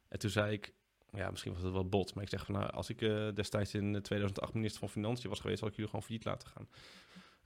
En 0.09 0.19
toen 0.19 0.31
zei 0.31 0.53
ik. 0.53 0.75
Ja, 1.11 1.31
misschien 1.31 1.53
was 1.53 1.63
het 1.63 1.73
wel 1.73 1.89
bot, 1.89 2.15
maar 2.15 2.25
ik 2.25 2.31
zeg 2.31 2.45
van 2.45 2.55
nou, 2.55 2.71
als 2.71 2.91
ik 2.91 3.01
uh, 3.01 3.29
destijds 3.35 3.75
in 3.75 4.03
2008 4.03 4.55
minister 4.55 4.81
van 4.81 4.89
Financiën 4.89 5.29
was 5.29 5.41
geweest, 5.41 5.61
had 5.61 5.69
ik 5.69 5.75
jullie 5.75 5.91
gewoon 5.91 6.05
failliet 6.05 6.25
laten 6.25 6.49
gaan. 6.49 6.69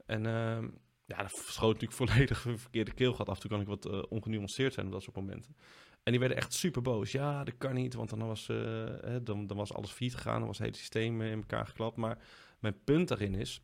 En 0.06 0.24
uh, 0.24 0.68
ja, 1.04 1.22
dat 1.22 1.30
schoot 1.30 1.80
natuurlijk 1.80 1.92
volledig 2.10 2.44
een 2.44 2.58
verkeerde 2.58 2.92
keel 2.92 3.10
gehad. 3.10 3.28
Af 3.28 3.34
en 3.34 3.40
toe 3.40 3.50
kan 3.50 3.60
ik 3.60 3.66
wat 3.66 3.86
uh, 3.86 4.02
ongenuanceerd 4.08 4.74
zijn 4.74 4.86
op 4.86 4.92
dat 4.92 5.02
soort 5.02 5.16
momenten. 5.16 5.56
En 6.02 6.10
die 6.10 6.20
werden 6.20 6.38
echt 6.38 6.52
super 6.52 6.82
boos. 6.82 7.12
Ja, 7.12 7.44
dat 7.44 7.54
kan 7.58 7.74
niet, 7.74 7.94
want 7.94 8.10
dan 8.10 8.26
was, 8.26 8.46
dan, 9.22 9.46
dan 9.46 9.56
was 9.56 9.72
alles 9.72 9.90
failliet 9.90 10.16
gegaan. 10.16 10.38
Dan 10.38 10.46
was 10.46 10.58
het 10.58 10.66
hele 10.66 10.78
systeem 10.78 11.22
in 11.22 11.38
elkaar 11.38 11.66
geklapt. 11.66 11.96
Maar 11.96 12.18
mijn 12.58 12.84
punt 12.84 13.08
daarin 13.08 13.34
is... 13.34 13.62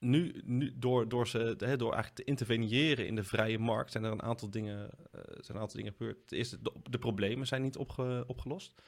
Nu, 0.00 0.40
nu 0.44 0.72
door, 0.78 1.08
door, 1.08 1.28
ze, 1.28 1.38
hè, 1.58 1.76
door 1.76 1.92
eigenlijk 1.92 2.14
te 2.14 2.24
interveneren 2.24 3.06
in 3.06 3.14
de 3.14 3.24
vrije 3.24 3.58
markt... 3.58 3.92
zijn 3.92 4.04
er 4.04 4.12
een 4.12 4.22
aantal 4.22 4.50
dingen, 4.50 4.90
uh, 5.14 5.20
zijn 5.22 5.56
een 5.56 5.62
aantal 5.62 5.76
dingen 5.76 5.92
gebeurd. 5.92 6.28
Ten 6.28 6.38
eerste, 6.38 6.58
de, 6.90 6.98
problemen 6.98 7.46
zijn 7.46 7.62
niet 7.62 7.76
opge, 7.76 8.24
opgelost. 8.26 8.82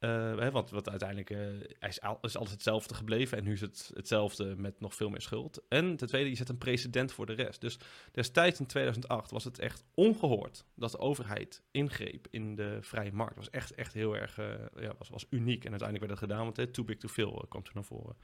Uh, 0.00 0.10
hè, 0.38 0.50
want 0.50 0.70
wat 0.70 0.88
uiteindelijk 0.88 1.30
uh, 1.30 1.88
is, 1.88 2.00
al, 2.00 2.18
is 2.22 2.36
alles 2.36 2.50
hetzelfde 2.50 2.94
gebleven. 2.94 3.38
En 3.38 3.44
nu 3.44 3.52
is 3.52 3.60
het 3.60 3.90
hetzelfde 3.94 4.56
met 4.56 4.80
nog 4.80 4.94
veel 4.94 5.08
meer 5.08 5.20
schuld. 5.20 5.62
En 5.68 5.96
ten 5.96 6.08
tweede, 6.08 6.30
je 6.30 6.36
zet 6.36 6.48
een 6.48 6.58
precedent 6.58 7.12
voor 7.12 7.26
de 7.26 7.32
rest. 7.32 7.60
Dus 7.60 7.78
destijds 8.12 8.60
in 8.60 8.66
2008 8.66 9.30
was 9.30 9.44
het 9.44 9.58
echt 9.58 9.84
ongehoord 9.94 10.64
dat 10.74 10.90
de 10.90 10.98
overheid 10.98 11.62
ingreep 11.70 12.26
in 12.30 12.54
de 12.54 12.78
vrije 12.80 13.12
markt. 13.12 13.36
Was 13.36 13.50
echt, 13.50 13.74
echt 13.74 13.92
heel 13.92 14.16
erg 14.16 14.36
ja, 14.76 14.94
was, 14.98 15.08
was 15.08 15.26
uniek. 15.30 15.64
En 15.64 15.70
uiteindelijk 15.70 16.08
werd 16.08 16.20
dat 16.20 16.30
gedaan, 16.30 16.44
want 16.44 16.56
hè, 16.56 16.66
too 16.66 16.84
big 16.84 16.96
to 16.96 17.08
fail 17.08 17.46
kwam 17.48 17.62
toen 17.62 17.74
naar 17.74 17.84
voren. 17.84 18.16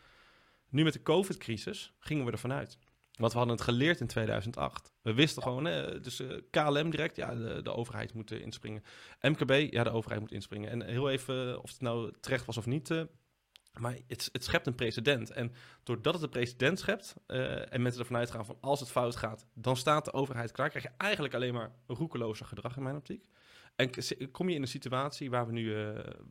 Nu 0.73 0.85
met 0.85 0.93
de 0.93 1.03
COVID-crisis 1.03 1.93
gingen 1.99 2.25
we 2.25 2.33
ervan 2.33 2.53
uit. 2.53 2.79
Want 3.17 3.33
we 3.33 3.39
hadden 3.39 3.57
het 3.57 3.65
geleerd 3.65 4.01
in 4.01 4.07
2008. 4.07 4.93
We 5.03 5.15
wisten 5.15 5.43
gewoon, 5.43 5.65
hè, 5.65 6.01
dus 6.01 6.21
uh, 6.21 6.41
KLM 6.51 6.91
direct, 6.91 7.17
ja, 7.17 7.35
de, 7.35 7.63
de 7.63 7.73
overheid 7.73 8.15
moet 8.15 8.31
uh, 8.31 8.41
inspringen. 8.41 8.83
MKB, 9.21 9.73
ja, 9.73 9.85
de 9.85 9.91
overheid 9.91 10.21
moet 10.21 10.33
inspringen. 10.33 10.71
En 10.71 10.83
heel 10.83 11.11
even, 11.11 11.49
uh, 11.49 11.59
of 11.63 11.71
het 11.71 11.81
nou 11.81 12.13
terecht 12.21 12.45
was 12.45 12.57
of 12.57 12.67
niet, 12.67 13.07
maar 13.79 13.97
het, 14.07 14.29
het, 14.33 14.45
schept 14.45 14.67
een 14.67 14.75
precedent. 14.75 15.31
En 15.31 15.53
doordat 15.83 16.15
het 16.15 16.23
een 16.23 16.29
precedent 16.29 16.79
schept 16.79 17.15
en 17.27 17.83
mensen 17.83 18.01
ervan 18.01 18.17
uitgaan 18.17 18.47
van 18.47 18.59
als 18.61 18.81
het 18.81 18.91
fout 18.91 19.17
gaat, 19.17 19.47
dan 19.55 19.77
staat 19.77 20.05
de 20.05 20.13
overheid 20.13 20.53
klaar, 20.53 20.69
krijg 20.69 20.85
je 20.85 20.93
eigenlijk 20.97 21.35
alleen 21.35 21.55
maar 21.55 21.73
roekelozer 21.87 22.47
gedrag 22.47 22.77
in 22.77 22.83
mijn 22.83 22.97
optiek. 22.97 23.25
En 23.77 23.91
kom 24.31 24.49
je 24.49 24.55
in 24.55 24.63
een 24.63 24.69
situatie 24.69 25.31
waar 25.31 25.47
we 25.47 25.53
nu, 25.53 25.75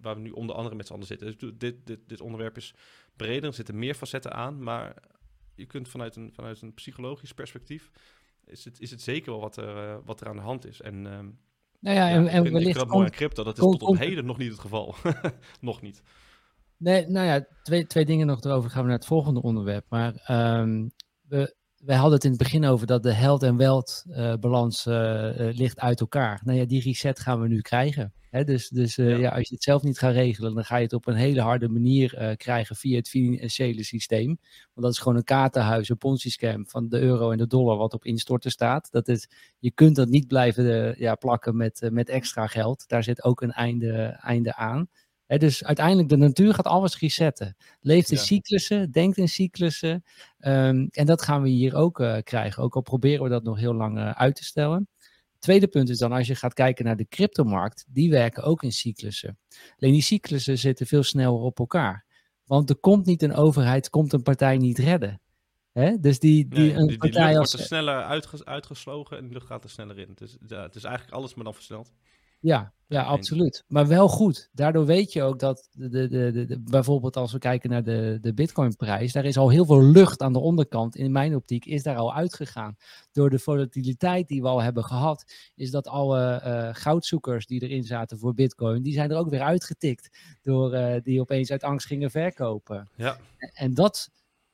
waar 0.02 0.16
we 0.16 0.22
nu 0.22 0.30
onder 0.30 0.56
andere 0.56 0.76
met 0.76 0.88
z'n 0.88 0.94
allen 0.94 1.06
zitten. 1.06 1.38
Dus 1.38 1.54
dit, 1.58 1.76
dit, 1.86 2.00
dit 2.08 2.22
onderwerp 2.22 2.58
is 2.58 2.74
breder, 3.16 3.50
er 3.50 3.54
zitten 3.54 3.80
meer 3.80 3.94
facetten 3.94 4.34
aan, 4.34 4.64
maar 4.64 4.96
je 5.56 5.66
kunt 5.66 5.90
vanuit 5.90 6.16
een, 6.16 6.32
vanuit 6.34 6.62
een 6.62 6.74
psychologisch 6.74 7.34
perspectief, 7.34 7.92
is 8.46 8.66
het, 8.66 8.80
is 8.80 8.92
het 8.92 9.02
zeker 9.02 9.32
wel 9.32 9.42
wat 9.42 9.58
er, 9.58 9.76
uh, 9.76 9.98
wat 10.06 10.22
er 10.22 10.28
aan 10.28 10.36
de 10.36 10.42
hand 10.42 10.66
is. 10.66 10.82
En, 10.82 10.96
uh, 10.96 11.20
nou 11.80 11.96
ja, 11.96 12.10
en, 12.10 12.24
ja, 12.24 12.74
dat 12.74 12.88
mooi 12.88 13.06
aan 13.06 13.12
crypto, 13.12 13.44
dat 13.44 13.58
is 13.58 13.64
tot 13.64 13.82
op 13.82 13.98
heden 13.98 14.26
nog 14.26 14.38
niet 14.38 14.52
het 14.52 14.60
geval. 14.60 14.96
nog 15.62 15.82
niet. 15.82 16.02
Nee, 16.78 17.08
nou 17.08 17.26
ja, 17.26 17.46
twee, 17.64 17.88
twee 17.88 18.06
dingen 18.06 18.28
nog 18.28 18.44
erover. 18.44 18.70
Gaan 18.70 18.82
we 18.82 18.88
naar 18.88 18.98
het 18.98 19.08
volgende 19.08 19.42
onderwerp. 19.42 19.86
Maar 19.90 20.26
um, 20.60 20.92
we, 21.22 21.56
wij 21.82 21.96
hadden 21.96 22.14
het 22.14 22.24
in 22.24 22.30
het 22.30 22.40
begin 22.40 22.66
over 22.66 22.88
dat 22.88 23.04
de 23.04 23.14
health 23.14 23.44
en 23.44 23.58
wealth 23.58 24.04
uh, 24.08 24.34
balans 24.34 24.86
ligt 25.36 25.80
uit 25.80 26.00
elkaar. 26.00 26.42
Nou 26.44 26.58
ja, 26.58 26.66
die 26.66 26.82
reset 26.82 27.20
gaan 27.20 27.42
we 27.42 27.48
nu 27.48 27.62
krijgen. 27.62 28.14
Hè, 28.30 28.44
dus 28.44 28.70
dus 28.70 28.96
ja. 28.96 29.04
ja. 29.04 29.30
als 29.30 29.50
je 29.50 29.56
het 29.56 29.64
zelf 29.64 29.84
niet 29.84 30.00
gaat 30.00 30.14
regelen, 30.14 30.54
dan 30.54 30.66
ga 30.66 30.76
je 30.76 30.84
het 30.84 30.94
op 30.94 31.08
een 31.08 31.16
hele 31.16 31.42
harde 31.42 31.70
manier 31.70 32.36
krijgen 32.38 32.76
via 32.76 32.96
het 32.96 33.10
financiële 33.10 33.84
systeem. 33.84 34.28
Want 34.74 34.86
dat 34.86 34.92
is 34.92 35.00
gewoon 35.00 35.18
een 35.18 35.24
kaartenhuis, 35.24 35.90
een 35.90 35.98
ponzi-scam 35.98 36.68
van 36.68 36.90
de 36.90 37.00
euro 37.00 37.32
en 37.32 37.38
de 37.38 37.48
dollar 37.48 37.78
wat 37.78 37.94
op 37.94 38.06
instorten 38.06 38.52
staat. 38.52 38.92
Dat 38.92 39.08
is, 39.08 39.30
je 39.60 39.72
kunt 39.72 39.96
dat 39.96 40.10
niet 40.10 40.28
blijven 40.28 40.96
ja, 40.98 41.16
plakken 41.16 41.58
met, 41.58 41.90
met 41.92 42.10
extra 42.10 42.48
geld. 42.48 42.88
Daar 42.88 43.04
zit 43.04 43.24
ook 43.24 43.42
een 43.42 43.52
einde, 43.52 44.18
einde 44.22 44.56
aan. 44.56 44.90
Dus 45.38 45.64
uiteindelijk, 45.64 46.10
de 46.10 46.18
natuur 46.18 46.54
gaat 46.54 46.66
alles 46.66 47.00
resetten. 47.00 47.56
Leeft 47.82 48.12
in 48.12 48.18
ja. 48.18 48.24
cyclussen, 48.24 48.92
denkt 48.92 49.18
in 49.18 49.30
cyclussen. 49.30 50.04
Um, 50.40 50.88
en 50.90 51.06
dat 51.06 51.22
gaan 51.22 51.42
we 51.42 51.50
hier 51.50 51.76
ook 51.76 52.22
krijgen. 52.24 52.64
Ook 52.64 52.76
al 52.76 52.82
proberen 52.82 53.24
we 53.24 53.30
dat 53.30 53.44
nog 53.44 53.58
heel 53.58 53.74
lang 53.74 54.00
uit 54.00 54.36
te 54.36 54.44
stellen. 54.44 54.88
Tweede 55.40 55.68
punt 55.68 55.90
is 55.90 55.98
dan, 55.98 56.12
als 56.12 56.28
je 56.28 56.36
gaat 56.36 56.54
kijken 56.54 56.86
naar 56.86 56.96
de 56.96 57.08
cryptomarkt, 57.08 57.86
die 57.88 58.10
werken 58.10 58.44
ook 58.44 58.64
in 58.64 58.72
cyclussen. 58.72 59.38
Alleen 59.80 59.94
die 59.94 60.02
cyclussen 60.02 60.58
zitten 60.58 60.88
veel 60.88 61.04
sneller 61.04 61.40
op 61.40 61.60
elkaar. 61.60 62.06
Want 62.46 62.70
er 62.70 62.76
komt 62.76 63.06
niet 63.06 63.22
een 63.22 63.34
overheid, 63.34 63.90
komt 63.90 64.14
een 64.14 64.24
partij 64.24 64.58
niet 64.58 64.78
redden. 64.78 65.22
Dus 66.00 66.20
die, 66.20 66.48
die, 66.48 66.60
nee, 66.60 66.74
een 66.74 66.88
die, 66.88 66.98
partij 66.98 67.28
die 67.28 67.38
lucht 67.38 67.40
als... 67.40 67.52
wordt 67.52 67.72
er 67.72 67.78
sneller 67.78 68.04
uitges, 68.04 68.46
uitgeslogen 68.46 69.18
en 69.18 69.28
de 69.28 69.34
lucht 69.34 69.46
gaat 69.46 69.64
er 69.64 69.70
sneller 69.70 69.98
in. 69.98 70.12
Dus, 70.16 70.38
ja, 70.48 70.62
het 70.62 70.76
is 70.76 70.84
eigenlijk 70.84 71.16
alles 71.16 71.34
maar 71.34 71.44
dan 71.44 71.54
versneld. 71.54 71.92
Ja, 72.42 72.74
ja, 72.92 73.04
absoluut. 73.04 73.64
Maar 73.68 73.88
wel 73.88 74.08
goed. 74.08 74.50
Daardoor 74.54 74.86
weet 74.86 75.14
je 75.14 75.24
ook 75.24 75.40
dat 75.40 75.68
de, 75.72 75.90
de, 75.90 76.08
de, 76.08 76.46
de, 76.46 76.60
bijvoorbeeld 76.60 77.16
als 77.16 77.32
we 77.32 77.40
kijken 77.40 77.70
naar 77.70 77.84
de, 77.84 78.18
de 78.22 78.34
Bitcoin-prijs, 78.34 79.12
daar 79.12 79.26
is 79.26 79.38
al 79.38 79.50
heel 79.50 79.66
veel 79.66 79.84
lucht 79.84 80.22
aan 80.22 80.34
de 80.34 80.40
onderkant. 80.40 80.96
In 80.96 81.12
mijn 81.12 81.36
optiek 81.36 81.66
is 81.66 81.84
daar 81.84 81.96
al 81.96 82.14
uitgegaan. 82.14 82.78
Door 83.12 83.30
de 83.30 83.40
volatiliteit 83.40 84.28
die 84.28 84.42
we 84.42 84.48
al 84.48 84.62
hebben 84.62 84.84
gehad, 84.84 85.34
is 85.56 85.72
dat 85.72 85.88
alle 85.88 86.42
uh, 86.46 86.70
goudzoekers 86.72 87.46
die 87.46 87.62
erin 87.62 87.84
zaten 87.84 88.20
voor 88.20 88.34
Bitcoin, 88.34 88.82
die 88.82 88.94
zijn 88.94 89.12
er 89.12 89.18
ook 89.18 89.30
weer 89.30 89.42
uitgetikt. 89.42 90.18
Door 90.42 90.74
uh, 90.74 90.96
die 91.04 91.22
opeens 91.22 91.52
uit 91.52 91.64
angst 91.64 91.88
gingen 91.88 92.12
verkopen. 92.12 92.90
Ja. 92.96 93.18
En 93.54 93.74
dat 93.74 94.10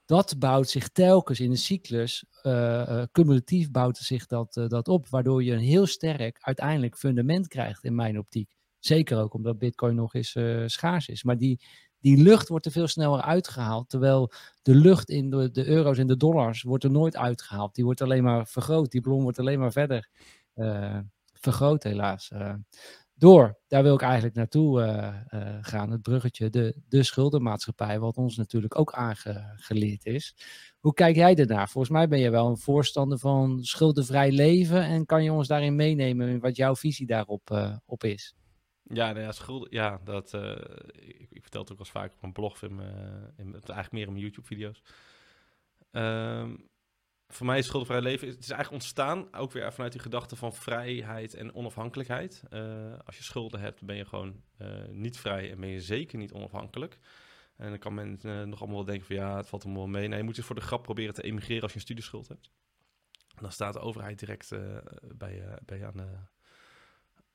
dat 0.07 0.35
bouwt 0.39 0.69
zich 0.69 0.89
telkens 0.89 1.39
in 1.39 1.49
de 1.49 1.55
cyclus, 1.55 2.25
uh, 2.43 3.03
cumulatief 3.11 3.71
bouwt 3.71 3.97
zich 3.97 4.25
dat, 4.25 4.53
dat 4.53 4.87
op, 4.87 5.07
waardoor 5.09 5.43
je 5.43 5.51
een 5.51 5.59
heel 5.59 5.85
sterk 5.85 6.37
uiteindelijk 6.41 6.97
fundament 6.97 7.47
krijgt 7.47 7.83
in 7.83 7.95
mijn 7.95 8.17
optiek. 8.17 8.55
Zeker 8.79 9.17
ook 9.17 9.33
omdat 9.33 9.57
Bitcoin 9.57 9.95
nog 9.95 10.13
eens 10.13 10.35
schaars 10.65 11.07
is. 11.07 11.23
Maar 11.23 11.37
die, 11.37 11.59
die 11.99 12.17
lucht 12.17 12.47
wordt 12.47 12.65
er 12.65 12.71
veel 12.71 12.87
sneller 12.87 13.21
uitgehaald. 13.21 13.89
Terwijl 13.89 14.31
de 14.61 14.75
lucht 14.75 15.09
in 15.09 15.29
de, 15.29 15.51
de, 15.51 15.65
euro's 15.65 15.97
en 15.97 16.07
de 16.07 16.17
dollars 16.17 16.61
wordt 16.61 16.83
er 16.83 16.91
nooit 16.91 17.17
uitgehaald. 17.17 17.75
Die 17.75 17.83
wordt 17.85 18.01
alleen 18.01 18.23
maar 18.23 18.47
vergroot. 18.47 18.91
Die 18.91 19.01
ballon 19.01 19.23
wordt 19.23 19.39
alleen 19.39 19.59
maar 19.59 19.71
verder 19.71 20.09
vergroot, 21.33 21.83
helaas. 21.83 22.31
Door, 23.17 23.59
daar 23.67 23.83
wil 23.83 23.93
ik 23.93 24.01
eigenlijk 24.01 24.35
naartoe 24.35 24.81
uh, 24.81 25.55
gaan. 25.61 25.91
Het 25.91 26.01
bruggetje, 26.01 26.49
de, 26.49 26.81
de 26.89 27.03
schuldenmaatschappij, 27.03 27.99
wat 27.99 28.17
ons 28.17 28.37
natuurlijk 28.37 28.79
ook 28.79 28.93
aangeleerd 28.93 30.05
is. 30.05 30.35
Hoe 30.79 30.93
kijk 30.93 31.15
jij 31.15 31.35
ernaar? 31.35 31.69
Volgens 31.69 31.93
mij 31.93 32.07
ben 32.07 32.19
je 32.19 32.29
wel 32.29 32.47
een 32.47 32.57
voorstander 32.57 33.19
van 33.19 33.63
schuldenvrij 33.63 34.31
leven. 34.31 34.83
En 34.83 35.05
kan 35.05 35.23
je 35.23 35.31
ons 35.31 35.47
daarin 35.47 35.75
meenemen 35.75 36.27
in 36.27 36.39
wat 36.39 36.55
jouw 36.55 36.75
visie 36.75 37.07
daarop 37.07 37.79
op 37.85 38.03
is? 38.03 38.35
Ja, 38.83 39.11
nou 39.13 39.25
ja, 39.25 39.65
ja 39.69 39.99
dat, 40.03 40.33
ik, 40.93 41.27
ik, 41.29 41.41
vertel 41.41 41.61
het 41.61 41.71
ook 41.71 41.77
wel 41.77 41.87
vaak 41.87 42.13
op 42.13 42.21
mijn 42.21 42.33
blog, 42.33 42.61
in, 42.61 42.79
in, 43.37 43.53
eigenlijk 43.53 43.91
meer 43.91 44.05
in 44.05 44.11
mijn 44.11 44.23
YouTube-video's. 44.23 44.83
Um, 45.91 46.69
voor 47.27 47.45
mij 47.45 47.57
is 47.57 47.65
schuldenvrij 47.65 48.01
leven, 48.01 48.27
het 48.27 48.39
is 48.39 48.49
eigenlijk 48.49 48.83
ontstaan 48.83 49.33
ook 49.33 49.51
weer 49.51 49.73
vanuit 49.73 49.91
die 49.91 50.01
gedachte 50.01 50.35
van 50.35 50.53
vrijheid 50.53 51.33
en 51.33 51.55
onafhankelijkheid. 51.55 52.43
Uh, 52.49 52.93
als 53.05 53.17
je 53.17 53.23
schulden 53.23 53.59
hebt, 53.59 53.85
ben 53.85 53.95
je 53.95 54.05
gewoon 54.05 54.41
uh, 54.61 54.87
niet 54.89 55.17
vrij 55.17 55.51
en 55.51 55.59
ben 55.59 55.69
je 55.69 55.81
zeker 55.81 56.17
niet 56.17 56.33
onafhankelijk. 56.33 56.99
En 57.55 57.69
dan 57.69 57.79
kan 57.79 57.93
men 57.93 58.19
nog 58.49 58.59
allemaal 58.59 58.77
wel 58.77 58.85
denken 58.85 59.05
van 59.05 59.15
ja, 59.15 59.37
het 59.37 59.47
valt 59.47 59.63
allemaal 59.63 59.81
wel 59.81 59.91
mee. 59.91 60.07
Nee, 60.07 60.17
je 60.17 60.23
moet 60.23 60.35
dus 60.35 60.45
voor 60.45 60.55
de 60.55 60.61
grap 60.61 60.83
proberen 60.83 61.13
te 61.13 61.23
emigreren 61.23 61.61
als 61.61 61.71
je 61.71 61.77
een 61.77 61.83
studieschuld 61.83 62.27
hebt. 62.27 62.51
En 63.35 63.43
dan 63.43 63.51
staat 63.51 63.73
de 63.73 63.79
overheid 63.79 64.19
direct 64.19 64.49
bij, 65.17 65.59
bij 65.65 65.77
je 65.77 65.85
aan 65.85 66.29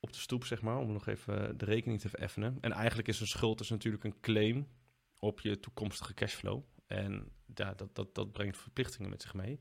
op 0.01 0.13
de 0.13 0.19
stoep, 0.19 0.45
zeg 0.45 0.63
maar, 0.63 0.79
om 0.79 0.93
nog 0.93 1.07
even 1.07 1.59
de 1.59 1.65
rekening 1.65 2.01
te 2.01 2.09
vereffenen. 2.09 2.59
En 2.61 2.73
eigenlijk 2.73 3.09
is 3.09 3.21
een 3.21 3.27
schuld 3.27 3.59
dus 3.59 3.69
natuurlijk 3.69 4.05
een 4.05 4.21
claim 4.21 4.69
op 5.19 5.41
je 5.41 5.61
toekomstige 5.61 6.15
cashflow. 6.15 6.63
En 6.87 7.33
ja, 7.55 7.75
dat, 7.75 7.95
dat, 7.95 8.15
dat 8.15 8.33
brengt 8.33 8.57
verplichtingen 8.57 9.11
met 9.11 9.23
zich 9.23 9.35
mee. 9.35 9.61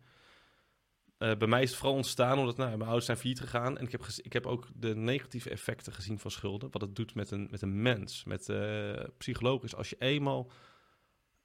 Uh, 1.22 1.36
bij 1.36 1.47
mij 1.47 1.61
is 1.61 1.69
het 1.69 1.80
vooral 1.80 1.95
ontstaan 1.95 2.39
omdat 2.39 2.57
nou, 2.57 2.69
mijn 2.69 2.82
ouders 2.82 3.05
zijn 3.05 3.17
failliet 3.17 3.39
gegaan. 3.39 3.78
En 3.78 3.86
ik 3.86 3.91
heb, 3.91 4.05
ik 4.17 4.34
heb 4.34 4.45
ook 4.45 4.67
de 4.76 4.95
negatieve 4.95 5.49
effecten 5.49 5.93
gezien 5.93 6.19
van 6.19 6.32
schulden. 6.32 6.72
Wat 6.72 6.82
het 6.82 6.95
doet 6.95 7.15
met 7.15 7.32
een, 7.32 7.47
met 7.51 7.61
een 7.61 7.82
mens. 7.82 8.24
Met 8.24 8.49
uh, 8.49 9.03
psychologisch. 9.17 9.76
Als 9.76 9.89
je 9.89 9.95
eenmaal, 9.99 10.51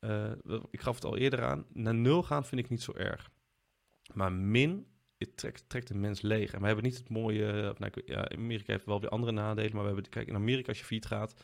uh, 0.01 0.33
ik 0.70 0.81
gaf 0.81 0.95
het 0.95 1.05
al 1.05 1.16
eerder 1.16 1.45
aan, 1.45 1.66
naar 1.72 1.95
nul 1.95 2.22
gaan 2.22 2.45
vind 2.45 2.61
ik 2.61 2.68
niet 2.68 2.83
zo 2.83 2.93
erg. 2.93 3.31
Maar 4.12 4.33
min 4.33 4.87
het 5.18 5.37
trekt, 5.37 5.68
trekt 5.68 5.91
een 5.91 6.01
mens 6.01 6.20
leeg. 6.20 6.53
En 6.53 6.61
we 6.61 6.66
hebben 6.66 6.85
niet 6.85 6.99
het 6.99 7.09
mooie... 7.09 7.74
Nou, 7.79 7.93
ja, 8.05 8.29
Amerika 8.29 8.72
heeft 8.72 8.87
wel 8.87 9.01
weer 9.01 9.11
andere 9.11 9.33
nadelen, 9.33 9.72
maar 9.72 9.81
we 9.81 9.93
hebben... 9.93 10.11
Kijk, 10.11 10.29
in 10.29 10.35
Amerika 10.35 10.68
als 10.68 10.79
je 10.79 10.85
fiets 10.85 11.07
gaat, 11.07 11.35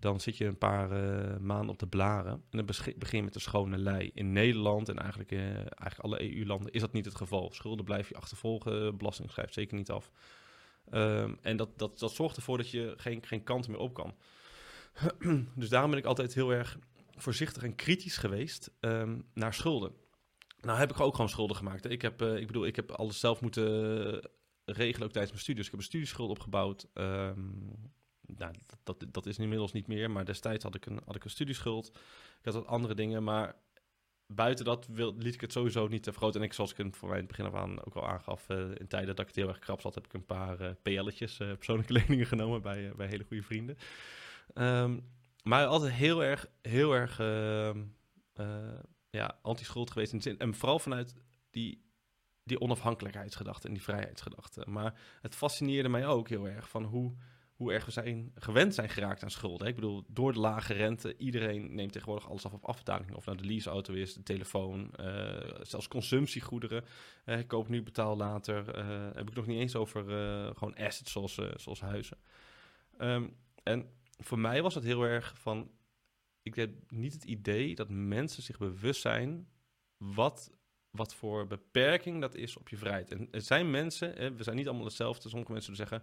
dan 0.00 0.20
zit 0.20 0.36
je 0.36 0.44
een 0.44 0.58
paar 0.58 0.92
uh, 0.92 1.36
maanden 1.36 1.68
op 1.68 1.78
de 1.78 1.86
blaren. 1.86 2.32
En 2.32 2.64
dan 2.64 2.66
begin 2.98 3.18
je 3.18 3.22
met 3.22 3.32
de 3.32 3.40
schone 3.40 3.78
lei. 3.78 4.10
In 4.14 4.32
Nederland 4.32 4.88
en 4.88 4.98
eigenlijk, 4.98 5.32
uh, 5.32 5.40
eigenlijk 5.56 6.00
alle 6.00 6.22
EU-landen 6.22 6.72
is 6.72 6.80
dat 6.80 6.92
niet 6.92 7.04
het 7.04 7.14
geval. 7.14 7.50
Schulden 7.52 7.84
blijf 7.84 8.08
je 8.08 8.16
achtervolgen, 8.16 8.96
belasting 8.96 9.30
schrijft 9.30 9.54
zeker 9.54 9.76
niet 9.76 9.90
af. 9.90 10.10
Um, 10.92 11.38
en 11.40 11.56
dat, 11.56 11.78
dat, 11.78 11.98
dat 11.98 12.12
zorgt 12.12 12.36
ervoor 12.36 12.56
dat 12.56 12.70
je 12.70 12.94
geen, 12.96 13.26
geen 13.26 13.42
kant 13.42 13.68
meer 13.68 13.78
op 13.78 13.94
kan. 13.94 14.14
dus 15.54 15.68
daarom 15.68 15.90
ben 15.90 15.98
ik 15.98 16.04
altijd 16.04 16.34
heel 16.34 16.50
erg 16.50 16.78
voorzichtig 17.16 17.62
en 17.62 17.74
kritisch 17.74 18.16
geweest 18.16 18.70
um, 18.80 19.26
naar 19.34 19.54
schulden. 19.54 19.92
Nou 20.60 20.78
heb 20.78 20.90
ik 20.90 21.00
ook 21.00 21.14
gewoon 21.14 21.30
schulden 21.30 21.56
gemaakt. 21.56 21.90
Ik 21.90 22.02
heb, 22.02 22.22
uh, 22.22 22.36
ik 22.36 22.46
bedoel, 22.46 22.66
ik 22.66 22.76
heb 22.76 22.90
alles 22.90 23.20
zelf 23.20 23.40
moeten 23.40 24.30
regelen 24.64 25.06
ook 25.06 25.12
tijdens 25.12 25.32
mijn 25.32 25.42
studies. 25.42 25.64
Ik 25.64 25.70
heb 25.70 25.80
een 25.80 25.86
studieschuld 25.86 26.30
opgebouwd. 26.30 26.86
Um, 26.94 27.92
nou, 28.36 28.54
dat, 28.82 29.04
dat, 29.08 29.26
is 29.26 29.38
inmiddels 29.38 29.72
niet 29.72 29.86
meer, 29.86 30.10
maar 30.10 30.24
destijds 30.24 30.64
had 30.64 30.74
ik 30.74 30.86
een, 30.86 31.00
had 31.04 31.16
ik 31.16 31.24
een 31.24 31.30
studieschuld. 31.30 31.88
Ik 32.38 32.44
had 32.44 32.54
wat 32.54 32.66
andere 32.66 32.94
dingen, 32.94 33.24
maar 33.24 33.56
buiten 34.26 34.64
dat 34.64 34.86
liet 35.16 35.34
ik 35.34 35.40
het 35.40 35.52
sowieso 35.52 35.88
niet 35.88 36.02
te 36.02 36.10
vergroten. 36.10 36.40
En 36.40 36.46
ik, 36.46 36.52
zoals 36.52 36.70
ik 36.70 36.76
het 36.76 36.96
voor 36.96 37.08
mij 37.08 37.18
in 37.18 37.24
het 37.26 37.36
begin 37.36 37.52
af 37.52 37.60
aan 37.60 37.84
ook 37.84 37.94
al 37.94 38.08
aangaf, 38.08 38.48
uh, 38.48 38.58
in 38.58 38.86
tijden 38.88 39.08
dat 39.08 39.18
ik 39.18 39.26
het 39.26 39.36
heel 39.36 39.48
erg 39.48 39.58
krap 39.58 39.80
zat, 39.80 39.94
heb 39.94 40.04
ik 40.04 40.12
een 40.12 40.26
paar 40.26 40.60
uh, 40.60 40.70
PL'tjes, 40.82 41.40
uh, 41.40 41.52
persoonlijke 41.52 41.92
leningen 41.98 42.26
genomen 42.26 42.62
bij, 42.62 42.92
bij 42.96 43.06
hele 43.06 43.24
goede 43.24 43.42
vrienden. 43.42 43.76
Um, 44.54 45.08
maar 45.42 45.66
altijd 45.66 45.92
heel 45.92 46.24
erg, 46.24 46.46
heel 46.62 46.92
erg 46.92 47.18
ehm, 47.18 47.84
ja, 49.10 49.38
anti-schuld 49.42 49.90
geweest 49.90 50.12
in 50.12 50.18
de 50.18 50.24
zin. 50.24 50.38
En 50.38 50.54
vooral 50.54 50.78
vanuit 50.78 51.14
die, 51.50 51.84
die 52.44 52.60
onafhankelijkheidsgedachte 52.60 53.66
en 53.66 53.74
die 53.74 53.82
vrijheidsgedachte. 53.82 54.64
Maar 54.68 55.00
het 55.20 55.34
fascineerde 55.34 55.88
mij 55.88 56.06
ook 56.06 56.28
heel 56.28 56.48
erg 56.48 56.68
van 56.68 56.84
hoe, 56.84 57.14
hoe 57.60 57.72
erg 57.72 57.84
we 57.84 57.90
zijn, 57.90 58.32
gewend 58.34 58.74
zijn 58.74 58.88
geraakt 58.88 59.22
aan 59.22 59.30
schulden. 59.30 59.66
Ik 59.66 59.74
bedoel, 59.74 60.04
door 60.08 60.32
de 60.32 60.38
lage 60.38 60.72
rente, 60.72 61.16
iedereen 61.16 61.74
neemt 61.74 61.92
tegenwoordig 61.92 62.28
alles 62.28 62.44
af 62.44 62.52
op 62.52 62.64
afbetaling. 62.64 63.14
Of 63.14 63.24
nou 63.24 63.38
de 63.38 63.44
leaseauto 63.44 63.92
is, 63.92 64.14
de 64.14 64.22
telefoon, 64.22 64.90
uh, 65.00 65.38
zelfs 65.62 65.88
consumptiegoederen. 65.88 66.84
Uh, 67.26 67.38
ik 67.38 67.48
koop 67.48 67.68
nu, 67.68 67.82
betaal 67.82 68.16
later. 68.16 68.78
Uh, 68.78 69.14
heb 69.14 69.28
ik 69.28 69.34
nog 69.34 69.46
niet 69.46 69.58
eens 69.58 69.76
over 69.76 70.04
gewoon 70.56 70.74
assets 70.74 71.12
zoals, 71.12 71.38
zoals 71.56 71.80
huizen. 71.80 72.16
Um, 72.98 73.36
en 73.62 73.90
voor 74.18 74.38
mij 74.38 74.62
was 74.62 74.74
het 74.74 74.84
heel 74.84 75.02
erg 75.02 75.38
van 75.38 75.70
ik 76.42 76.54
heb 76.54 76.70
niet 76.88 77.12
het 77.12 77.24
idee 77.24 77.74
dat 77.74 77.88
mensen 77.88 78.42
zich 78.42 78.58
bewust 78.58 79.00
zijn 79.00 79.48
wat, 79.96 80.52
wat 80.90 81.14
voor 81.14 81.46
beperking 81.46 82.20
dat 82.20 82.34
is 82.34 82.56
op 82.56 82.68
je 82.68 82.76
vrijheid. 82.76 83.10
En 83.10 83.28
er 83.30 83.42
zijn 83.42 83.70
mensen, 83.70 84.36
we 84.36 84.42
zijn 84.42 84.56
niet 84.56 84.68
allemaal 84.68 84.84
hetzelfde. 84.84 85.28
Sommige 85.28 85.52
mensen 85.52 85.76
zeggen, 85.76 86.02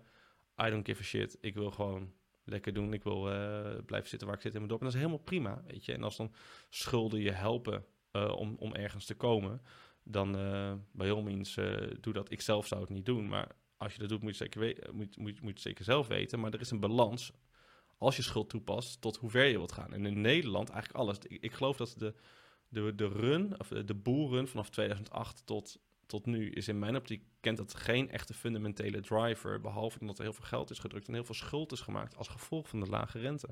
I 0.61 0.69
don't 0.69 0.85
give 0.85 1.01
a 1.01 1.05
shit. 1.05 1.37
Ik 1.41 1.53
wil 1.53 1.71
gewoon 1.71 2.13
lekker 2.43 2.73
doen. 2.73 2.93
Ik 2.93 3.03
wil 3.03 3.31
uh, 3.31 3.77
blijven 3.85 4.09
zitten 4.09 4.27
waar 4.27 4.37
ik 4.37 4.41
zit 4.41 4.53
in 4.53 4.57
mijn 4.57 4.67
dorp. 4.67 4.79
En 4.79 4.85
dat 4.85 4.95
is 4.95 5.01
helemaal 5.01 5.23
prima, 5.23 5.63
weet 5.67 5.85
je. 5.85 5.93
En 5.93 6.03
als 6.03 6.17
dan 6.17 6.33
schulden 6.69 7.19
je 7.19 7.31
helpen 7.31 7.85
uh, 8.11 8.33
om, 8.35 8.55
om 8.59 8.73
ergens 8.73 9.05
te 9.05 9.15
komen, 9.15 9.61
dan 10.03 10.35
uh, 10.35 10.73
bij 10.91 11.05
heel 11.05 11.21
means 11.21 11.53
doe 11.99 12.13
dat. 12.13 12.31
Ik 12.31 12.41
zelf 12.41 12.67
zou 12.67 12.81
het 12.81 12.89
niet 12.89 13.05
doen, 13.05 13.27
maar 13.27 13.55
als 13.77 13.93
je 13.93 13.99
dat 13.99 14.09
doet, 14.09 14.21
moet 14.21 14.37
je, 14.37 14.37
zeker 14.37 14.93
moet, 14.93 15.17
moet, 15.17 15.41
moet 15.41 15.55
je 15.55 15.69
zeker 15.69 15.83
zelf 15.83 16.07
weten. 16.07 16.39
Maar 16.39 16.53
er 16.53 16.59
is 16.59 16.71
een 16.71 16.79
balans 16.79 17.31
als 17.97 18.15
je 18.15 18.21
schuld 18.21 18.49
toepast, 18.49 19.01
tot 19.01 19.17
hoe 19.17 19.29
ver 19.29 19.45
je 19.45 19.57
wilt 19.57 19.71
gaan. 19.71 19.93
En 19.93 20.05
in 20.05 20.21
Nederland 20.21 20.69
eigenlijk 20.69 20.99
alles. 20.99 21.17
Ik, 21.17 21.41
ik 21.43 21.53
geloof 21.53 21.77
dat 21.77 21.95
de, 21.97 22.13
de, 22.67 22.95
de 22.95 23.07
run, 23.07 23.59
of 23.59 23.67
de 23.67 23.95
boelrun 23.95 24.47
vanaf 24.47 24.69
2008 24.69 25.45
tot, 25.45 25.79
tot 26.07 26.25
nu, 26.25 26.49
is 26.49 26.67
in 26.67 26.79
mijn 26.79 26.95
optiek, 26.95 27.23
kent 27.39 27.57
dat 27.57 27.73
geen 27.73 28.09
echte 28.09 28.33
fundamentele 28.33 29.01
driver, 29.01 29.61
behalve 29.61 29.99
omdat 29.99 30.17
er 30.17 30.23
heel 30.23 30.33
veel 30.33 30.45
geld 30.45 30.69
is 30.69 30.79
gedrukt 30.79 31.07
en 31.07 31.13
heel 31.13 31.23
veel 31.23 31.35
schuld 31.35 31.71
is 31.71 31.81
gemaakt 31.81 32.15
als 32.15 32.27
gevolg 32.27 32.69
van 32.69 32.79
de 32.79 32.89
lage 32.89 33.19
rente. 33.19 33.49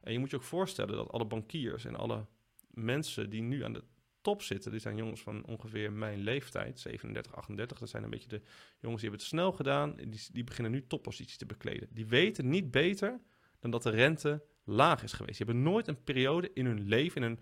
En 0.00 0.12
je 0.12 0.18
moet 0.18 0.30
je 0.30 0.36
ook 0.36 0.42
voorstellen 0.42 0.96
dat 0.96 1.10
alle 1.10 1.26
bankiers 1.26 1.84
en 1.84 1.96
alle 1.96 2.26
mensen 2.70 3.30
die 3.30 3.42
nu 3.42 3.64
aan 3.64 3.72
de 3.72 3.84
top 4.20 4.42
zitten, 4.42 4.70
die 4.70 4.80
zijn 4.80 4.96
jongens 4.96 5.20
van 5.20 5.44
ongeveer 5.44 5.92
mijn 5.92 6.18
leeftijd, 6.18 6.80
37, 6.80 7.34
38, 7.34 7.78
dat 7.78 7.88
zijn 7.88 8.02
een 8.02 8.10
beetje 8.10 8.28
de 8.28 8.42
jongens 8.80 9.00
die 9.00 9.10
hebben 9.10 9.18
het 9.20 9.28
snel 9.28 9.52
gedaan, 9.52 9.96
die, 9.96 10.26
die 10.32 10.44
beginnen 10.44 10.72
nu 10.72 10.86
topposities 10.86 11.36
te 11.36 11.46
bekleden. 11.46 11.88
Die 11.90 12.06
weten 12.06 12.48
niet 12.48 12.70
beter 12.70 13.20
dan 13.58 13.70
dat 13.70 13.82
de 13.82 13.90
rente 13.90 14.44
laag 14.64 15.02
is 15.02 15.12
geweest. 15.12 15.38
Die 15.38 15.46
hebben 15.46 15.64
nooit 15.64 15.88
een 15.88 16.04
periode 16.04 16.50
in 16.54 16.66
hun 16.66 16.88
leven, 16.88 17.22
in 17.22 17.30
een, 17.30 17.40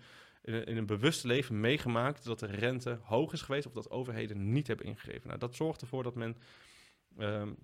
in 0.49 0.77
een, 0.77 0.85
bewust 0.85 1.23
leven 1.23 1.59
meegemaakt 1.59 2.25
dat 2.25 2.39
de 2.39 2.45
rente 2.45 2.99
hoog 3.01 3.33
is 3.33 3.41
geweest 3.41 3.65
of 3.67 3.73
dat 3.73 3.89
overheden 3.89 4.51
niet 4.51 4.67
hebben 4.67 4.85
ingegeven. 4.85 5.27
Nou, 5.27 5.39
dat 5.39 5.55
zorgt 5.55 5.81
ervoor 5.81 6.03
dat 6.03 6.15
men 6.15 6.37
um, 7.17 7.57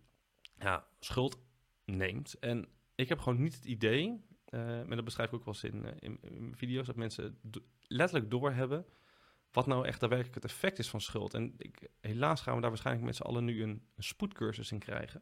ja, 0.59 0.88
schuld 0.99 1.38
neemt. 1.86 2.39
En 2.39 2.67
ik 2.95 3.09
heb 3.09 3.19
gewoon 3.19 3.41
niet 3.41 3.55
het 3.55 3.65
idee, 3.65 4.25
uh, 4.49 4.79
en 4.79 4.89
dat 4.89 5.03
beschrijf 5.03 5.29
ik 5.29 5.36
ook 5.36 5.45
wel 5.45 5.53
eens 5.53 5.63
in, 5.63 5.86
uh, 5.86 6.17
in, 6.31 6.53
video's, 6.55 6.88
dat 6.88 6.95
mensen 6.95 7.39
letterlijk 7.88 8.31
doorhebben 8.31 8.85
wat 9.51 9.68
nou 9.68 9.85
echt 9.85 9.99
daadwerkelijk 9.99 10.35
het 10.35 10.51
effect 10.51 10.80
is 10.80 10.89
van 10.89 11.01
schuld. 11.01 11.34
En 11.34 11.53
ik, 11.57 11.88
helaas 12.01 12.41
gaan 12.41 12.55
we 12.55 12.61
daar 12.61 12.69
waarschijnlijk 12.69 13.05
met 13.05 13.15
z'n 13.15 13.23
allen 13.23 13.45
nu 13.45 13.64
een 13.64 13.81
spoedcursus 13.97 14.72
in 14.72 14.80
krijgen. 14.80 15.22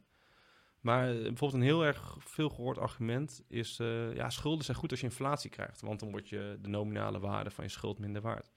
Maar 0.83 1.09
eh, 1.09 1.15
bijvoorbeeld 1.15 1.53
een 1.53 1.61
heel 1.61 1.85
erg 1.85 2.15
veel 2.19 2.49
gehoord 2.49 2.77
argument 2.77 3.43
is... 3.47 3.79
Uh, 3.79 4.15
ja, 4.15 4.29
schulden 4.29 4.65
zijn 4.65 4.77
goed 4.77 4.91
als 4.91 4.99
je 4.99 5.05
inflatie 5.05 5.49
krijgt. 5.49 5.81
Want 5.81 5.99
dan 5.99 6.11
wordt 6.11 6.29
je 6.29 6.57
de 6.61 6.69
nominale 6.69 7.19
waarde 7.19 7.51
van 7.51 7.63
je 7.63 7.69
schuld 7.69 7.99
minder 7.99 8.21
waard. 8.21 8.51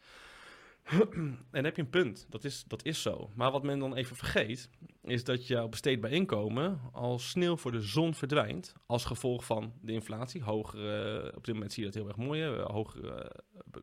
en 1.11 1.47
dan 1.51 1.65
heb 1.65 1.77
je 1.77 1.83
een 1.83 1.91
punt. 1.91 2.27
Dat 2.29 2.45
is, 2.45 2.65
dat 2.65 2.85
is 2.85 3.03
zo. 3.03 3.31
Maar 3.35 3.51
wat 3.51 3.63
men 3.63 3.79
dan 3.79 3.95
even 3.95 4.17
vergeet... 4.17 4.71
is 5.03 5.25
dat 5.25 5.47
jouw 5.47 5.69
besteedbaar 5.69 6.11
inkomen 6.11 6.81
al 6.93 7.19
sneeuw 7.19 7.57
voor 7.57 7.73
de 7.73 7.81
zon 7.81 8.15
verdwijnt... 8.15 8.75
als 8.87 9.05
gevolg 9.05 9.45
van 9.45 9.73
de 9.81 9.93
inflatie. 9.93 10.43
Hogere, 10.43 11.33
op 11.37 11.45
dit 11.45 11.55
moment 11.55 11.73
zie 11.73 11.85
je 11.85 11.91
dat 11.91 11.99
heel 11.99 12.09
erg 12.09 12.17
mooi. 12.17 12.41
Hè? 12.41 12.63
Hogere 12.63 13.33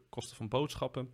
kosten 0.09 0.37
van 0.37 0.49
boodschappen. 0.49 1.13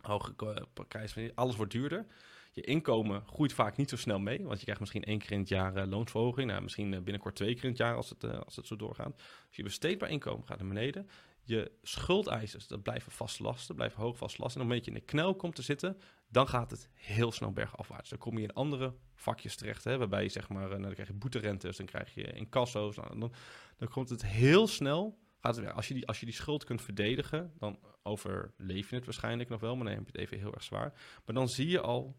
Hogere 0.00 0.68
prijs. 0.88 1.16
Alles 1.34 1.56
wordt 1.56 1.72
duurder. 1.72 2.06
Je 2.54 2.62
inkomen 2.62 3.22
groeit 3.26 3.52
vaak 3.52 3.76
niet 3.76 3.90
zo 3.90 3.96
snel 3.96 4.18
mee, 4.18 4.42
want 4.42 4.56
je 4.58 4.62
krijgt 4.62 4.80
misschien 4.80 5.04
één 5.04 5.18
keer 5.18 5.32
in 5.32 5.38
het 5.38 5.48
jaar 5.48 5.76
uh, 5.76 5.86
loonsverhoging. 5.86 6.50
Nou, 6.50 6.62
misschien 6.62 6.92
uh, 6.92 7.00
binnenkort 7.00 7.34
twee 7.34 7.54
keer 7.54 7.64
in 7.64 7.68
het 7.68 7.78
jaar 7.78 7.96
als 7.96 8.08
het, 8.08 8.24
uh, 8.24 8.38
als 8.38 8.56
het 8.56 8.66
zo 8.66 8.76
doorgaat. 8.76 9.16
Dus 9.48 9.56
je 9.56 9.62
besteedbaar 9.62 10.10
inkomen 10.10 10.46
gaat 10.46 10.58
naar 10.58 10.68
beneden. 10.68 11.08
je 11.42 11.72
schuldeisers, 11.82 12.66
dat 12.66 12.82
blijven 12.82 13.12
vaste 13.12 13.42
lasten, 13.42 13.74
blijven 13.74 14.02
hoog 14.02 14.16
vaste 14.16 14.42
lasten. 14.42 14.60
En 14.60 14.66
op 14.66 14.72
het 14.72 14.82
moment 14.82 14.84
je 14.84 14.90
in 14.90 15.06
de 15.06 15.12
knel 15.12 15.34
komt 15.34 15.54
te 15.54 15.62
zitten, 15.62 15.98
dan 16.28 16.48
gaat 16.48 16.70
het 16.70 16.88
heel 16.92 17.32
snel 17.32 17.52
bergafwaarts. 17.52 18.08
Dan 18.08 18.18
kom 18.18 18.38
je 18.38 18.42
in 18.42 18.52
andere 18.52 18.94
vakjes 19.14 19.56
terecht, 19.56 19.84
hè, 19.84 19.98
waarbij 19.98 20.22
je 20.22 20.28
zeg 20.28 20.48
maar, 20.48 20.68
nou, 20.68 20.82
dan 20.82 20.92
krijg 20.92 21.08
je 21.08 21.14
boeterentes, 21.14 21.76
dan 21.76 21.86
krijg 21.86 22.14
je 22.14 22.32
incasso's. 22.32 22.96
Nou, 22.96 23.18
dan, 23.18 23.32
dan 23.76 23.88
komt 23.88 24.08
het 24.08 24.26
heel 24.26 24.66
snel. 24.66 25.18
Als 25.40 25.88
je, 25.88 25.94
die, 25.94 26.06
als 26.06 26.20
je 26.20 26.26
die 26.26 26.34
schuld 26.34 26.64
kunt 26.64 26.82
verdedigen, 26.82 27.52
dan 27.58 27.78
overleef 28.02 28.90
je 28.90 28.96
het 28.96 29.04
waarschijnlijk 29.04 29.48
nog 29.48 29.60
wel, 29.60 29.76
maar 29.76 29.84
dan 29.84 29.94
heb 29.94 30.04
je 30.04 30.12
het 30.12 30.20
even 30.20 30.38
heel 30.38 30.54
erg 30.54 30.62
zwaar. 30.62 30.92
Maar 31.24 31.34
dan 31.34 31.48
zie 31.48 31.68
je 31.68 31.80
al 31.80 32.16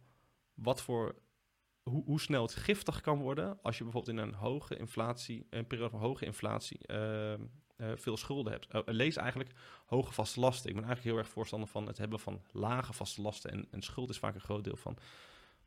wat 0.56 0.82
voor 0.82 1.16
hoe, 1.84 2.04
hoe, 2.06 2.20
snel 2.20 2.42
het 2.42 2.56
giftig 2.56 3.02
kan 3.02 3.20
worden 3.20 3.60
als 3.62 3.78
je 3.78 3.84
bijvoorbeeld 3.84 4.18
in 4.18 4.24
een 4.24 4.34
hoge 4.34 4.78
inflatie, 4.78 5.48
een 5.50 5.68
periode 5.68 5.90
van 5.90 6.00
hoge 6.00 6.26
inflatie, 6.26 6.80
uh, 6.88 7.34
uh, 7.34 7.38
veel 7.96 8.18
schulden 8.18 8.52
hebt. 8.52 8.74
Uh, 8.74 8.82
lees 8.86 9.16
eigenlijk 9.16 9.50
hoge 9.86 10.14
vaste 10.14 10.40
lasten. 10.40 10.70
Ik 10.70 10.76
ben 10.76 10.84
eigenlijk 10.86 11.16
heel 11.16 11.24
erg 11.24 11.34
voorstander 11.34 11.70
van 11.70 11.88
het 11.88 11.98
hebben 11.98 12.20
van 12.20 12.42
lage 12.52 12.94
vaste 12.94 13.22
lasten. 13.22 13.52
En, 13.52 13.68
en 13.72 13.82
schuld 13.82 14.10
is 14.10 14.20
vaak 14.20 14.36
een 14.36 14.42
groot 14.42 14.64
deel 14.64 14.76
van, 14.76 14.98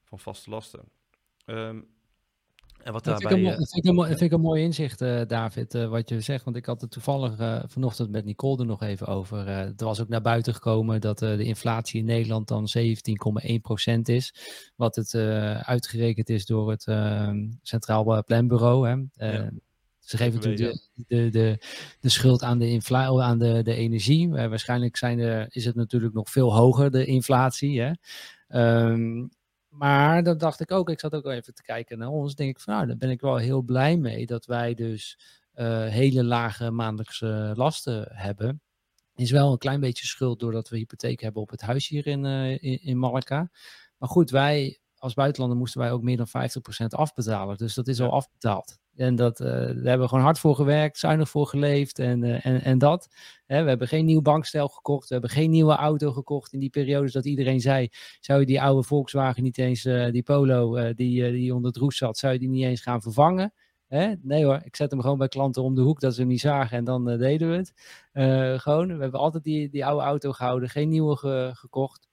van 0.05 0.19
vaste 0.19 0.51
lasten. 0.51 0.89
Um, 1.45 1.98
en 2.83 2.93
wat 2.93 3.05
dat 3.05 3.21
daarbij... 3.21 3.39
Vind 3.43 3.57
ik, 3.57 3.85
een, 3.85 3.95
vind, 3.95 4.07
vind 4.07 4.21
ik 4.21 4.33
een 4.33 4.41
mooi 4.41 4.63
inzicht, 4.63 5.01
uh, 5.01 5.21
David, 5.27 5.73
wat 5.73 6.09
je 6.09 6.21
zegt. 6.21 6.45
Want 6.45 6.57
ik 6.57 6.67
had 6.67 6.81
het 6.81 6.91
toevallig 6.91 7.63
vanochtend 7.67 8.11
met 8.11 8.25
Nicole 8.25 8.59
er 8.59 8.67
nog 8.67 8.83
even 8.83 9.07
over. 9.07 9.49
er 9.49 9.75
was 9.77 10.01
ook 10.01 10.09
naar 10.09 10.23
buiten 10.23 10.55
gekomen 10.55 11.01
dat 11.01 11.19
de 11.19 11.45
inflatie 11.45 12.01
in 12.01 12.07
Nederland 12.07 12.49
dan 12.49 12.69
17,1% 12.79 14.01
is. 14.03 14.35
Wat 14.77 14.97
het 14.97 15.15
uitgerekend 15.65 16.29
is 16.29 16.47
door 16.47 16.71
het 16.71 16.87
ehm, 16.87 17.47
Centraal 17.63 18.25
Planbureau. 18.25 18.89
Hè. 18.89 19.27
Ja. 19.31 19.51
Ze 20.09 20.17
geven 20.17 20.35
natuurlijk 20.35 20.89
de, 20.95 21.05
de, 21.07 21.31
de, 21.31 21.59
de, 22.01 22.09
schuld 22.09 22.43
aan 22.43 22.59
de, 22.59 22.71
infla 22.71 23.13
oh, 23.13 23.23
aan 23.23 23.39
de, 23.39 23.63
de 23.63 23.75
energie. 23.75 24.29
Waarschijnlijk 24.29 24.97
zijn 24.97 25.19
er, 25.19 25.47
is 25.51 25.65
het 25.65 25.75
natuurlijk 25.75 26.15
nog 26.15 26.31
veel 26.31 26.55
hoger, 26.55 26.91
de 26.91 27.05
inflatie. 27.05 27.81
Hè? 27.81 27.91
Um, 28.91 29.31
maar 29.79 30.23
dat 30.23 30.41
dacht 30.41 30.61
ik 30.61 30.71
ook, 30.71 30.91
ik 30.91 31.01
zat 31.01 31.15
ook 31.15 31.27
even 31.27 31.55
te 31.55 31.63
kijken 31.63 31.99
naar 31.99 32.09
ons. 32.09 32.35
denk 32.35 32.51
ik 32.51 32.61
van 32.61 32.75
nou, 32.75 32.87
daar 32.87 32.97
ben 32.97 33.11
ik 33.11 33.21
wel 33.21 33.37
heel 33.37 33.63
blij 33.63 33.97
mee 33.97 34.27
dat 34.27 34.47
wij 34.47 34.75
dus 34.75 35.19
uh, 35.55 35.87
hele 35.87 36.25
lage 36.25 36.71
maandelijkse 36.71 37.53
lasten 37.57 38.09
hebben. 38.13 38.63
Is 39.15 39.31
wel 39.31 39.53
een 39.53 39.59
klein 39.59 39.81
beetje 39.81 40.07
schuld 40.07 40.41
doordat 40.41 40.69
we 40.69 40.77
hypotheek 40.77 41.21
hebben 41.21 41.43
op 41.43 41.51
het 41.51 41.61
huis 41.61 41.89
hier 41.89 42.07
in, 42.07 42.25
uh, 42.25 42.51
in, 42.51 42.83
in 42.83 42.99
Malacca. 42.99 43.51
Maar 43.99 44.09
goed, 44.09 44.31
wij 44.31 44.81
als 44.95 45.15
buitenlander 45.15 45.59
moesten 45.59 45.81
wij 45.81 45.93
ook 45.93 46.03
meer 46.03 46.17
dan 46.17 46.29
50% 46.29 46.87
afbetalen. 46.89 47.57
Dus 47.57 47.75
dat 47.75 47.89
is 47.89 48.01
al 48.01 48.13
afbetaald. 48.13 48.79
En 48.99 49.17
dat, 49.17 49.41
uh, 49.41 49.47
daar 49.47 49.67
hebben 49.67 50.01
we 50.01 50.09
gewoon 50.09 50.25
hard 50.25 50.39
voor 50.39 50.55
gewerkt, 50.55 50.99
zuinig 50.99 51.29
voor 51.29 51.47
geleefd 51.47 51.99
en, 51.99 52.23
uh, 52.23 52.47
en, 52.47 52.63
en 52.63 52.79
dat. 52.79 53.09
Hè, 53.47 53.63
we 53.63 53.69
hebben 53.69 53.89
geen 53.89 54.05
nieuw 54.05 54.23
bankstel 54.23 54.69
gekocht, 54.69 55.09
we 55.09 55.13
hebben 55.13 55.31
geen 55.31 55.51
nieuwe 55.51 55.75
auto 55.75 56.13
gekocht. 56.13 56.53
In 56.53 56.59
die 56.59 56.71
periodes 56.71 57.13
dat 57.13 57.25
iedereen 57.25 57.61
zei, 57.61 57.89
zou 58.21 58.41
je 58.41 58.47
die 58.47 58.63
oude 58.63 58.83
Volkswagen 58.83 59.43
niet 59.43 59.59
eens, 59.59 59.85
uh, 59.85 60.11
die 60.11 60.23
Polo 60.23 60.93
die, 60.95 61.31
die 61.31 61.55
onder 61.55 61.71
het 61.71 61.81
roes 61.81 61.97
zat, 61.97 62.19
zou 62.19 62.33
je 62.33 62.39
die 62.39 62.49
niet 62.49 62.65
eens 62.65 62.81
gaan 62.81 63.03
vervangen? 63.03 63.53
Hè? 63.87 64.13
Nee 64.23 64.45
hoor, 64.45 64.61
ik 64.65 64.77
zet 64.77 64.91
hem 64.91 65.01
gewoon 65.01 65.19
bij 65.19 65.29
klanten 65.29 65.63
om 65.63 65.75
de 65.75 65.81
hoek 65.81 66.01
dat 66.01 66.15
ze 66.15 66.21
hem 66.21 66.29
niet 66.29 66.41
zagen 66.41 66.77
en 66.77 66.85
dan 66.85 67.05
deden 67.05 67.51
we 67.51 67.57
het. 67.57 67.73
gewoon, 68.63 68.87
we 68.87 69.03
hebben 69.03 69.21
altijd 69.21 69.45
die, 69.45 69.69
die 69.69 69.87
oude 69.87 70.05
auto 70.05 70.33
gehouden, 70.33 70.69
geen 70.69 70.89
nieuwe 70.89 71.17
ge 71.17 71.51
gekocht. 71.55 72.08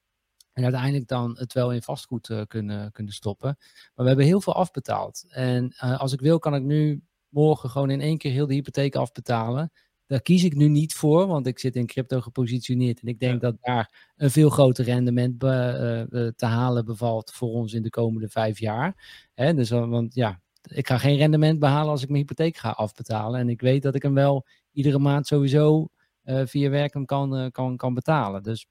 En 0.56 0.64
uiteindelijk 0.64 1.08
dan 1.08 1.36
het 1.38 1.54
wel 1.54 1.72
in 1.74 1.82
vastgoed 1.82 2.30
uh, 2.30 2.42
kunnen, 2.48 2.92
kunnen 2.92 3.14
stoppen. 3.14 3.56
Maar 3.60 3.92
we 3.96 4.08
hebben 4.08 4.26
heel 4.26 4.42
veel 4.42 4.56
afbetaald. 4.56 5.26
En 5.30 5.74
uh, 5.84 6.00
als 6.00 6.14
ik 6.14 6.20
wil, 6.20 6.40
kan 6.40 6.56
ik 6.56 6.64
nu 6.64 7.04
morgen 7.30 7.70
gewoon 7.70 7.90
in 7.90 8.02
één 8.02 8.18
keer 8.18 8.32
heel 8.32 8.48
de 8.48 8.54
hypotheek 8.54 8.96
afbetalen. 8.96 9.72
Daar 10.08 10.22
kies 10.22 10.44
ik 10.44 10.56
nu 10.56 10.68
niet 10.68 10.94
voor, 10.94 11.28
want 11.28 11.48
ik 11.48 11.60
zit 11.60 11.76
in 11.76 11.86
crypto 11.86 12.22
gepositioneerd. 12.22 13.02
En 13.02 13.08
ik 13.08 13.20
denk 13.20 13.42
ja. 13.42 13.50
dat 13.50 13.56
daar 13.62 14.12
een 14.16 14.32
veel 14.32 14.50
groter 14.50 14.86
rendement 14.86 15.38
be, 15.38 16.08
uh, 16.12 16.28
te 16.36 16.46
halen 16.46 16.86
bevalt 16.86 17.32
voor 17.32 17.50
ons 17.50 17.74
in 17.74 17.82
de 17.82 17.90
komende 17.90 18.30
vijf 18.30 18.60
jaar. 18.60 19.24
Hè, 19.34 19.54
dus, 19.54 19.70
want 19.70 20.16
ja, 20.16 20.42
ik 20.62 20.88
ga 20.88 20.98
geen 20.98 21.18
rendement 21.18 21.60
behalen 21.60 21.92
als 21.92 22.02
ik 22.02 22.10
mijn 22.10 22.22
hypotheek 22.22 22.58
ga 22.58 22.70
afbetalen. 22.70 23.40
En 23.40 23.50
ik 23.50 23.62
weet 23.62 23.84
dat 23.84 23.96
ik 23.96 24.02
hem 24.02 24.14
wel 24.14 24.46
iedere 24.72 25.00
maand 25.00 25.28
sowieso 25.28 25.88
via 26.26 26.70
werken 26.70 27.06
kan, 27.06 27.52
kan, 27.52 27.78
kan 27.78 27.94
betalen. 27.94 28.44
Dus 28.44 28.68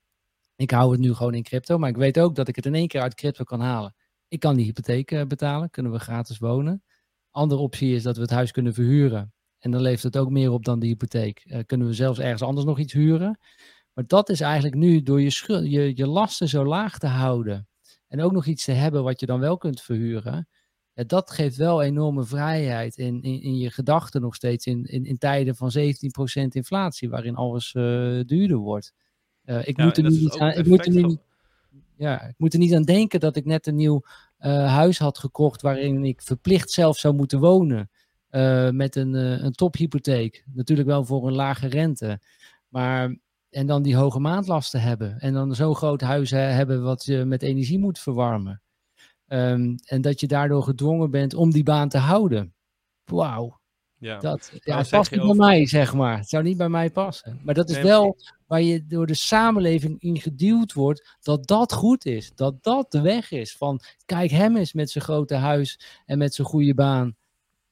ik 0.57 0.71
hou 0.71 0.93
het 0.93 1.01
nu 1.01 1.15
gewoon 1.15 1.35
in 1.35 1.43
crypto, 1.43 1.79
maar 1.79 1.89
ik 1.89 1.97
weet 1.97 2.19
ook 2.19 2.35
dat 2.35 2.49
ik 2.49 2.57
het 2.57 2.67
in 2.67 2.75
één 2.75 2.89
keer 2.89 3.01
uit 3.01 3.15
crypto 3.15 3.45
kan 3.45 3.61
halen. 3.61 3.95
Ik 4.29 4.41
kan 4.41 4.57
die 4.57 4.65
hypotheek 4.65 5.11
uh, 5.11 5.23
betalen, 5.23 5.71
kunnen 5.71 5.93
we 5.93 5.99
gratis 5.99 6.39
wonen. 6.39 6.83
Andere 7.31 7.61
optie 7.61 7.95
is 7.95 8.03
dat 8.03 8.17
we 8.17 8.23
het 8.23 8.31
huis 8.31 8.51
kunnen 8.51 8.75
verhuren. 8.75 9.33
En 9.59 9.71
dan 9.71 9.81
levert 9.81 10.03
het 10.03 10.17
ook 10.17 10.31
meer 10.31 10.51
op 10.51 10.65
dan 10.65 10.79
de 10.79 10.87
hypotheek. 10.87 11.45
Uh, 11.47 11.59
kunnen 11.67 11.87
we 11.87 11.95
zelfs 11.95 12.19
ergens 12.19 12.43
anders 12.43 12.67
nog 12.67 12.79
iets 12.79 12.93
huren. 12.93 13.39
Maar 13.93 14.07
dat 14.07 14.29
is 14.29 14.41
eigenlijk 14.41 14.75
nu 14.75 15.03
door 15.03 15.21
je, 15.21 15.31
je, 15.71 15.97
je 15.97 16.07
lasten 16.07 16.49
zo 16.49 16.65
laag 16.65 16.99
te 16.99 17.07
houden. 17.07 17.69
En 18.09 18.21
ook 18.21 18.33
nog 18.33 18.47
iets 18.47 18.65
te 18.65 18.73
hebben 18.73 19.03
wat 19.03 19.21
je 19.21 19.27
dan 19.27 19.41
wel 19.41 19.57
kunt 19.57 19.81
verhuren. 19.81 20.49
Dat 20.95 21.31
geeft 21.31 21.57
wel 21.57 21.83
enorme 21.83 22.25
vrijheid 22.25 22.97
in, 22.97 23.23
in, 23.23 23.43
in 23.43 23.57
je 23.57 23.71
gedachten 23.71 24.21
nog 24.21 24.35
steeds. 24.35 24.67
In, 24.67 24.85
in, 24.85 25.19
tijden 25.19 25.57
van 25.57 25.73
17% 25.79 25.83
inflatie, 26.49 27.09
waarin 27.09 27.35
alles 27.35 27.75
uh, 27.75 27.83
duurder 28.25 28.57
wordt. 28.57 28.93
Uh, 29.45 29.67
ik, 29.67 29.77
ja, 29.77 29.85
moet 29.85 29.97
er 29.97 30.03
niet 30.03 30.39
aan, 30.39 30.51
ik 30.53 30.67
moet 30.67 30.87
er 30.87 30.93
nu 30.93 31.03
niet, 31.03 31.19
ja, 31.97 32.23
ik 32.23 32.35
moet 32.37 32.53
er 32.53 32.59
niet 32.59 32.75
aan 32.75 32.83
denken 32.83 33.21
dat 33.21 33.37
ik 33.37 33.45
net 33.45 33.67
een 33.67 33.75
nieuw 33.75 34.03
uh, 34.41 34.73
huis 34.75 34.99
had 34.99 35.19
gekocht 35.19 35.63
waarin 35.63 36.05
ik 36.05 36.23
verplicht 36.23 36.71
zelf 36.71 36.99
zou 36.99 37.15
moeten 37.15 37.41
wonen. 37.41 37.91
Uh, 38.31 38.71
met 38.71 38.97
een, 38.97 39.15
een 39.15 39.53
tophypotheek. 39.53 40.45
Natuurlijk 40.53 40.89
wel 40.89 41.05
voor 41.05 41.27
een 41.27 41.35
lage 41.35 41.67
rente. 41.67 42.21
Maar, 42.69 43.17
en 43.51 43.67
dan 43.67 43.83
die 43.83 43.97
hoge 43.97 44.21
maandlasten 44.21 44.81
hebben. 44.81 45.19
En 45.19 45.33
dan 45.33 45.55
zo'n 45.55 45.75
groot 45.75 46.01
huis 46.01 46.31
hebben 46.31 46.83
wat 46.83 47.05
je 47.05 47.25
met 47.25 47.43
energie 47.43 47.79
moet 47.79 47.99
verwarmen. 47.99 48.63
Um, 49.29 49.75
en 49.85 50.01
dat 50.01 50.21
je 50.21 50.27
daardoor 50.27 50.63
gedwongen 50.63 51.11
bent 51.11 51.35
om 51.35 51.51
die 51.51 51.63
baan 51.63 51.89
te 51.89 51.99
houden. 51.99 52.55
Wauw. 53.05 53.61
Ja, 54.05 54.19
dat, 54.19 54.53
ja 54.65 54.79
het 54.79 54.91
past 54.91 55.11
niet 55.11 55.21
over... 55.21 55.37
bij 55.37 55.47
mij, 55.47 55.67
zeg 55.67 55.95
maar. 55.95 56.19
Het 56.19 56.29
zou 56.29 56.43
niet 56.43 56.57
bij 56.57 56.69
mij 56.69 56.91
passen. 56.91 57.41
Maar 57.43 57.55
dat 57.55 57.69
is 57.69 57.75
nee, 57.75 57.85
wel 57.85 58.17
waar 58.47 58.63
je 58.63 58.87
door 58.87 59.07
de 59.07 59.15
samenleving 59.15 60.01
in 60.01 60.21
geduwd 60.21 60.73
wordt, 60.73 61.17
dat 61.23 61.47
dat 61.47 61.73
goed 61.73 62.07
is. 62.07 62.33
Dat 62.35 62.63
dat 62.63 62.93
de 62.93 63.01
weg 63.01 63.31
is. 63.31 63.57
Van, 63.57 63.81
kijk 64.07 64.31
hem 64.31 64.57
eens 64.57 64.73
met 64.73 64.91
zijn 64.91 65.05
grote 65.05 65.35
huis 65.35 65.81
en 66.07 66.19
met 66.19 66.35
zijn 66.35 66.47
goede 66.47 66.75
baan. 66.75 67.17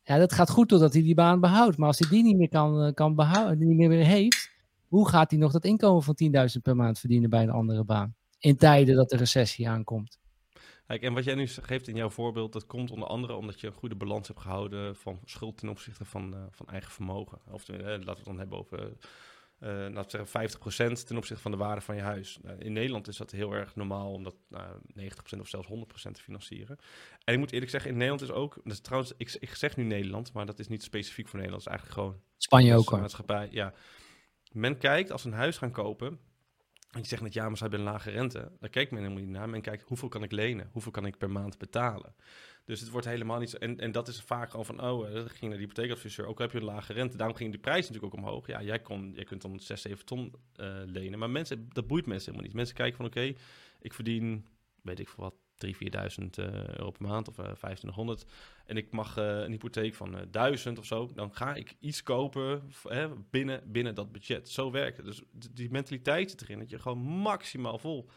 Ja, 0.03 0.19
dat 0.19 0.33
gaat 0.33 0.51
goed 0.51 0.69
totdat 0.69 0.93
hij 0.93 1.03
die 1.03 1.15
baan 1.15 1.41
behoudt. 1.41 1.77
Maar 1.77 1.89
als 1.89 1.99
hij 1.99 2.09
die 2.09 2.23
niet 2.23 2.37
meer 2.37 2.49
kan, 2.49 2.83
eh, 2.83 2.95
kan 2.95 3.15
behouden, 3.15 3.59
die 3.59 3.69
niet 3.69 3.89
meer 3.89 4.07
heeft, 4.07 4.51
hoe 4.89 5.09
gaat 5.09 5.31
hij 5.31 5.41
nog 5.41 5.53
dat 5.53 5.65
inkomen 5.65 6.03
van 6.03 6.15
10.000 6.15 6.63
per 6.63 6.77
maand 6.77 6.99
verdienen 6.99 7.31
bij 7.31 7.43
een 7.43 7.51
andere 7.51 7.85
baan? 7.85 8.15
In 8.39 8.57
tijden 8.57 8.97
dat 8.97 9.11
de 9.11 9.17
recessie 9.17 9.69
aankomt. 9.69 10.19
Kijk, 10.87 11.03
en 11.03 11.15
wat 11.15 11.25
jij 11.25 11.35
nu 11.35 11.47
geeft 11.47 11.89
in 11.89 11.97
jouw 11.97 12.11
voorbeeld, 12.11 12.53
dat 12.53 12.67
komt 12.67 12.91
onder 12.91 13.09
andere 13.09 13.35
omdat 13.35 13.61
je 13.61 13.67
een 13.67 13.73
goede 13.73 13.95
balans 13.95 14.29
hebt 14.29 14.41
gehouden 14.41 14.97
van 14.97 15.21
schuld 15.25 15.57
ten 15.57 15.69
opzichte 15.69 16.05
van, 16.05 16.35
uh, 16.35 16.43
van 16.51 16.67
eigen 16.67 16.93
vermogen. 16.93 17.39
Of 17.51 17.69
uh, 17.69 17.77
laten 17.79 18.05
we 18.05 18.11
het 18.11 18.25
dan 18.25 18.39
hebben 18.39 18.59
over 18.59 18.93
uh, 19.63 19.69
laten 19.69 20.21
we 20.21 20.27
zeggen 20.27 21.01
50% 21.03 21.07
ten 21.07 21.17
opzichte 21.17 21.43
van 21.43 21.51
de 21.51 21.57
waarde 21.57 21.81
van 21.81 21.97
je 21.97 22.03
huis. 22.03 22.39
Nou, 22.43 22.59
in 22.59 22.73
Nederland 22.73 23.09
is 23.09 23.17
dat 23.17 23.31
heel 23.31 23.53
erg 23.53 23.77
normaal 23.77 24.13
om 24.13 24.23
dat 24.23 24.35
nou, 24.49 24.79
90% 25.37 25.41
of 25.41 25.49
zelfs 25.49 25.69
100% 25.69 26.11
te 26.13 26.23
financieren. 26.23 26.79
En 27.25 27.33
ik 27.33 27.39
moet 27.39 27.53
eerlijk 27.53 27.71
zeggen, 27.71 27.91
in 27.91 27.97
Nederland 27.97 28.23
is 28.23 28.31
ook, 28.31 28.61
trouwens, 28.83 29.13
ik, 29.17 29.37
ik 29.39 29.55
zeg 29.55 29.77
nu 29.77 29.85
Nederland, 29.85 30.33
maar 30.33 30.47
dat 30.47 30.59
is 30.59 30.69
niet 30.69 30.83
specifiek 30.83 31.29
voor 31.29 31.39
Nederland, 31.39 31.65
dat 31.65 31.73
is 31.73 31.79
eigenlijk 31.81 32.09
gewoon 32.09 32.23
Spanje 32.37 32.77
ook 32.77 32.89
hoor. 32.89 33.01
Maatschappij, 33.01 33.49
ja. 33.51 33.75
Men 34.53 34.79
kijkt 34.79 35.13
als 35.13 35.25
een 35.25 35.33
huis 35.33 35.59
gaan 35.59 35.73
kopen, 35.73 36.19
je 37.01 37.07
zegt 37.07 37.23
net 37.23 37.33
ja, 37.33 37.49
maar 37.49 37.57
ze 37.57 37.63
hebben 37.63 37.81
een 37.81 37.93
lage 37.93 38.11
rente. 38.11 38.51
Daar 38.61 38.71
kijkt 38.71 38.91
men 38.91 39.03
helemaal 39.03 39.23
niet 39.23 39.33
naar. 39.33 39.49
Men 39.49 39.61
kijkt 39.61 39.83
hoeveel 39.83 40.09
kan 40.09 40.23
ik 40.23 40.33
lenen? 40.33 40.69
Hoeveel 40.73 40.93
kan 40.93 41.07
ik 41.07 41.19
per 41.19 41.31
maand 41.31 41.59
betalen? 41.59 42.15
Dus 42.65 42.81
het 42.81 42.91
wordt 42.91 43.07
helemaal 43.07 43.39
niet 43.39 43.51
zo. 43.51 43.57
En, 43.57 43.79
en 43.79 43.93
dat 43.93 44.09
is 44.09 44.21
vaak 44.21 44.51
gewoon 44.51 44.67
van, 44.67 44.83
oh, 44.83 45.11
uh, 45.11 45.15
ging 45.15 45.41
naar 45.41 45.51
die 45.51 45.59
hypotheekadviseur. 45.59 46.27
Ook 46.27 46.39
heb 46.39 46.53
je 46.53 46.59
een 46.59 46.65
lage 46.65 46.93
rente. 46.93 47.17
Daarom 47.17 47.37
ging 47.37 47.51
die 47.51 47.61
prijs 47.61 47.89
natuurlijk 47.89 48.15
ook 48.15 48.21
omhoog. 48.21 48.47
Ja, 48.47 48.63
jij, 48.63 48.79
kon, 48.79 49.13
jij 49.15 49.25
kunt 49.25 49.43
dan 49.43 49.61
6, 49.61 49.83
7 49.83 50.05
ton 50.05 50.35
uh, 50.57 50.83
lenen. 50.87 51.19
Maar 51.19 51.31
mensen, 51.31 51.69
dat 51.69 51.87
boeit 51.87 52.07
mensen 52.07 52.25
helemaal 52.25 52.47
niet. 52.47 52.57
Mensen 52.57 52.77
kijken 52.77 52.97
van, 52.97 53.07
oké, 53.07 53.35
ik 53.81 53.93
verdien, 53.93 54.47
weet 54.83 54.99
ik 54.99 55.09
veel 55.09 55.25
wat, 55.25 55.35
3.000, 55.67 55.71
4.000 55.71 55.79
uh, 56.39 56.67
euro 56.67 56.91
per 56.91 57.03
maand 57.03 57.29
of 57.29 57.39
uh, 57.39 57.45
2500 57.45 58.25
en 58.67 58.77
ik 58.77 58.91
mag 58.91 59.19
uh, 59.19 59.25
een 59.25 59.51
hypotheek 59.51 59.95
van 59.95 60.15
uh, 60.15 60.23
1000 60.31 60.79
of 60.79 60.85
zo, 60.85 61.11
dan 61.15 61.35
ga 61.35 61.55
ik 61.55 61.77
iets 61.79 62.03
kopen 62.03 62.73
binnen, 63.31 63.73
binnen 63.73 63.95
dat 63.95 64.13
budget. 64.13 64.49
Zo 64.49 64.71
werkt 64.71 64.97
het. 64.97 65.07
Dus 65.07 65.23
die 65.51 65.71
mentaliteit 65.71 66.31
zit 66.31 66.43
erin 66.43 66.59
dat 66.59 66.71
je 66.71 66.79
gewoon 66.79 66.99
maximaal 66.99 67.79
vol 67.79 68.09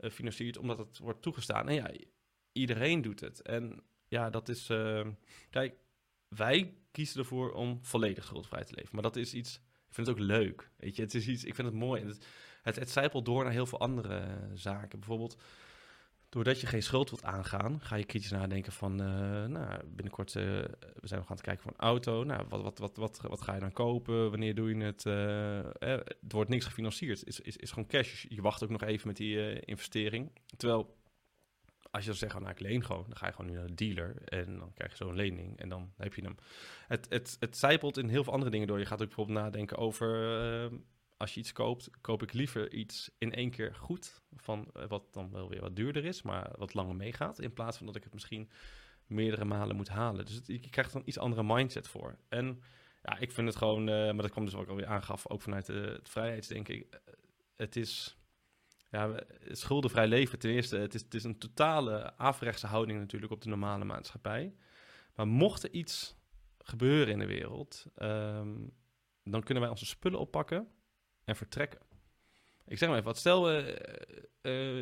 financiert, 0.00 0.58
omdat 0.58 0.78
het 0.78 0.98
wordt 0.98 1.22
toegestaan. 1.22 1.68
En 1.68 1.74
ja, 1.74 1.90
iedereen 2.52 3.02
doet 3.02 3.20
het. 3.20 3.42
En 3.42 3.82
ja, 4.08 4.30
dat 4.30 4.48
is. 4.48 4.66
kijk, 5.50 5.74
wij 6.28 6.74
kiezen 6.90 7.20
ervoor 7.20 7.52
om 7.52 7.78
volledig 7.82 8.24
schuldvrij 8.24 8.64
te 8.64 8.74
leven. 8.74 8.90
Maar 8.92 9.02
dat 9.02 9.16
is 9.16 9.34
iets. 9.34 9.56
Ik 9.88 9.94
vind 9.94 10.06
het 10.06 10.16
ook 10.16 10.22
leuk. 10.22 10.70
Weet 10.76 10.96
je, 10.96 11.02
het 11.02 11.14
is 11.14 11.28
iets. 11.28 11.44
Ik 11.44 11.54
vind 11.54 11.68
het 11.68 11.76
mooi. 11.76 12.04
Het, 12.04 12.26
het, 12.62 12.94
het 12.94 13.24
door 13.24 13.44
naar 13.44 13.52
heel 13.52 13.66
veel 13.66 13.80
andere 13.80 14.38
zaken. 14.54 14.98
Bijvoorbeeld 14.98 15.36
doordat 16.28 16.60
je 16.60 16.66
geen 16.66 16.82
schuld 16.82 17.10
wilt 17.10 17.24
aangaan, 17.24 17.80
ga 17.80 17.96
je 17.96 18.04
kritisch 18.04 18.30
nadenken 18.30 18.72
van, 18.72 19.00
uh, 19.00 19.46
nou, 19.46 19.86
binnenkort 19.86 20.34
uh, 20.34 20.42
we 20.42 21.06
zijn 21.06 21.20
nog 21.20 21.30
aan 21.30 21.36
het 21.36 21.44
kijken 21.44 21.62
voor 21.62 21.72
een 21.72 21.86
auto. 21.86 22.24
Nou, 22.24 22.46
wat, 22.48 22.62
wat, 22.62 22.78
wat, 22.78 22.96
wat, 22.96 23.20
wat 23.22 23.40
ga 23.40 23.54
je 23.54 23.60
dan 23.60 23.72
kopen? 23.72 24.30
Wanneer 24.30 24.54
doe 24.54 24.76
je 24.76 24.84
het? 24.84 25.04
Uh, 25.04 25.58
eh, 25.58 25.70
er 25.80 26.16
wordt 26.28 26.50
niks 26.50 26.64
gefinancierd. 26.64 27.18
Het 27.18 27.28
is, 27.28 27.40
is, 27.40 27.56
is 27.56 27.70
gewoon 27.70 27.88
cash. 27.88 28.24
Je 28.28 28.42
wacht 28.42 28.62
ook 28.62 28.70
nog 28.70 28.82
even 28.82 29.06
met 29.06 29.16
die 29.16 29.60
investering. 29.60 30.30
Terwijl, 30.56 30.96
als 31.90 32.02
je 32.02 32.08
dan 32.08 32.18
zegt, 32.18 32.38
nou, 32.38 32.50
ik 32.50 32.60
leen 32.60 32.84
gewoon, 32.84 33.04
dan 33.08 33.16
ga 33.16 33.26
je 33.26 33.32
gewoon 33.32 33.50
nu 33.50 33.56
naar 33.56 33.66
de 33.66 33.74
dealer 33.74 34.22
en 34.24 34.58
dan 34.58 34.72
krijg 34.74 34.90
je 34.90 34.96
zo'n 34.96 35.16
lening 35.16 35.58
en 35.58 35.68
dan 35.68 35.92
heb 35.96 36.14
je 36.14 36.22
hem. 36.22 36.34
Het, 36.86 37.06
het, 37.08 37.36
het 37.40 37.56
zijpelt 37.56 37.98
in 37.98 38.08
heel 38.08 38.24
veel 38.24 38.32
andere 38.32 38.50
dingen 38.50 38.66
door. 38.66 38.78
Je 38.78 38.86
gaat 38.86 39.00
ook 39.00 39.06
bijvoorbeeld 39.06 39.38
nadenken 39.38 39.76
over 39.76 40.70
als 41.18 41.34
je 41.34 41.40
iets 41.40 41.52
koopt, 41.52 41.90
koop 42.00 42.22
ik 42.22 42.32
liever 42.32 42.72
iets 42.72 43.10
in 43.18 43.32
één 43.32 43.50
keer 43.50 43.74
goed. 43.74 44.20
Van 44.36 44.70
eh, 44.74 44.88
wat 44.88 45.12
dan 45.12 45.30
wel 45.30 45.48
weer 45.48 45.60
wat 45.60 45.76
duurder 45.76 46.04
is, 46.04 46.22
maar 46.22 46.50
wat 46.56 46.74
langer 46.74 46.96
meegaat. 46.96 47.40
In 47.40 47.52
plaats 47.52 47.76
van 47.76 47.86
dat 47.86 47.96
ik 47.96 48.04
het 48.04 48.12
misschien 48.12 48.50
meerdere 49.06 49.44
malen 49.44 49.76
moet 49.76 49.88
halen. 49.88 50.26
Dus 50.26 50.40
je 50.44 50.70
krijgt 50.70 50.92
dan 50.92 51.02
iets 51.04 51.18
andere 51.18 51.42
mindset 51.42 51.88
voor. 51.88 52.18
En 52.28 52.62
ja, 53.02 53.18
ik 53.18 53.32
vind 53.32 53.46
het 53.46 53.56
gewoon, 53.56 53.80
uh, 53.80 53.94
maar 53.94 54.22
dat 54.22 54.30
kwam 54.30 54.44
dus 54.44 54.54
ook 54.54 54.68
alweer 54.68 54.86
aangaf, 54.86 55.28
ook 55.28 55.42
vanuit 55.42 55.66
de, 55.66 55.72
het 55.72 56.08
vrijheidsdenken. 56.08 56.76
Uh, 56.76 56.82
het 57.56 57.76
is 57.76 58.16
ja, 58.90 59.20
schuldenvrij 59.46 60.08
leven. 60.08 60.38
Ten 60.38 60.50
eerste, 60.50 60.76
het 60.76 60.94
is, 60.94 61.00
het 61.00 61.14
is 61.14 61.24
een 61.24 61.38
totale 61.38 62.16
averechtse 62.16 62.66
houding 62.66 62.98
natuurlijk 62.98 63.32
op 63.32 63.40
de 63.40 63.48
normale 63.48 63.84
maatschappij. 63.84 64.54
Maar 65.14 65.28
mocht 65.28 65.62
er 65.62 65.70
iets 65.70 66.16
gebeuren 66.58 67.12
in 67.12 67.18
de 67.18 67.26
wereld, 67.26 67.86
um, 67.96 68.72
dan 69.22 69.42
kunnen 69.42 69.62
wij 69.62 69.72
onze 69.72 69.86
spullen 69.86 70.18
oppakken 70.18 70.68
en 71.28 71.36
vertrekken. 71.36 71.80
Ik 72.66 72.78
zeg 72.78 72.88
maar 72.88 72.98
even 72.98 73.10
wat. 73.10 73.18
Stel, 73.18 73.52
uh, 73.52 73.64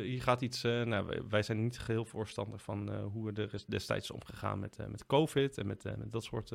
hier 0.01 0.21
gaat 0.21 0.41
iets. 0.41 0.63
Uh, 0.63 0.83
nou, 0.83 1.21
wij 1.29 1.43
zijn 1.43 1.63
niet 1.63 1.79
geheel 1.79 2.05
voorstander 2.05 2.59
van 2.59 2.99
hoe 2.99 3.31
we 3.31 3.41
er 3.41 3.63
destijds 3.67 4.11
omgegaan 4.11 4.59
met, 4.59 4.77
met 4.89 5.05
COVID 5.05 5.57
en 5.57 5.67
met, 5.67 5.83
met 5.83 6.11
dat 6.11 6.23
soort 6.23 6.51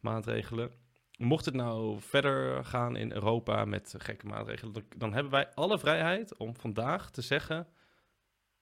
maatregelen. 0.00 0.70
Mocht 1.18 1.44
het 1.44 1.54
nou 1.54 2.00
verder 2.00 2.64
gaan 2.64 2.96
in 2.96 3.12
Europa 3.12 3.64
met 3.64 3.94
gekke 3.98 4.26
maatregelen, 4.26 4.86
dan, 4.96 5.12
hebben 5.12 5.32
wij 5.32 5.54
alle 5.54 5.78
vrijheid 5.78 6.36
om 6.36 6.56
vandaag 6.56 7.10
te 7.10 7.22
zeggen: 7.22 7.66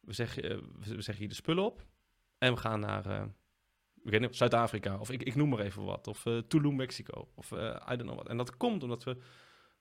we 0.00 0.12
zeggen, 0.12 0.42
we 0.78 1.02
zeggen 1.02 1.16
hier 1.16 1.28
de 1.28 1.34
spullen 1.34 1.64
op 1.64 1.86
en 2.38 2.54
we 2.54 2.60
gaan 2.60 2.80
naar 2.80 3.30
Zuid-Afrika 4.30 4.98
of 4.98 5.10
ik, 5.10 5.22
ik 5.22 5.34
noem 5.34 5.48
maar 5.48 5.60
even 5.60 5.84
wat, 5.84 6.06
of 6.06 6.26
Tulum, 6.48 6.76
Mexico, 6.76 7.28
of 7.34 7.52
I 7.52 7.96
don't 7.96 8.02
know 8.02 8.16
wat. 8.16 8.28
En 8.28 8.36
dat 8.36 8.56
komt 8.56 8.82
omdat 8.82 9.04
we 9.04 9.16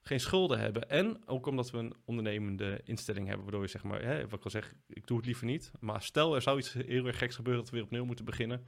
geen 0.02 0.20
schulden 0.20 0.58
hebben. 0.58 0.90
En 0.90 1.22
ook 1.26 1.46
omdat 1.46 1.70
we 1.70 1.78
een 1.78 1.94
ondernemende 2.04 2.80
instelling 2.84 3.26
hebben, 3.26 3.44
waardoor 3.44 3.62
je 3.62 3.70
zeg 3.70 3.82
maar, 3.82 4.02
hè, 4.02 4.22
wat 4.28 4.38
ik 4.38 4.44
al 4.44 4.50
zeg, 4.50 4.74
ik 4.88 5.06
doe 5.06 5.16
het 5.16 5.26
liever 5.26 5.46
niet. 5.46 5.70
Maar 5.80 6.02
stel 6.02 6.34
er 6.34 6.42
zou 6.42 6.58
iets 6.58 6.72
heel 6.72 7.06
erg 7.06 7.18
geks 7.18 7.36
gebeuren 7.36 7.62
dat 7.62 7.70
we 7.70 7.76
weer 7.76 7.86
opnieuw 7.86 8.04
moeten 8.04 8.24
beginnen, 8.24 8.64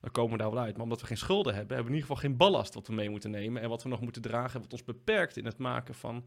dan 0.00 0.10
komen 0.10 0.32
we 0.32 0.38
daar 0.38 0.50
wel 0.50 0.62
uit. 0.62 0.74
Maar 0.74 0.82
omdat 0.82 1.00
we 1.00 1.06
geen 1.06 1.16
schulden 1.16 1.54
hebben, 1.54 1.76
hebben 1.76 1.92
we 1.92 1.98
in 1.98 2.02
ieder 2.02 2.16
geval 2.16 2.30
geen 2.30 2.36
ballast 2.36 2.74
wat 2.74 2.86
we 2.86 2.94
mee 2.94 3.10
moeten 3.10 3.30
nemen 3.30 3.62
en 3.62 3.68
wat 3.68 3.82
we 3.82 3.88
nog 3.88 4.00
moeten 4.00 4.22
dragen, 4.22 4.60
wat 4.60 4.72
ons 4.72 4.84
beperkt 4.84 5.36
in 5.36 5.44
het 5.44 5.58
maken 5.58 5.94
van 5.94 6.24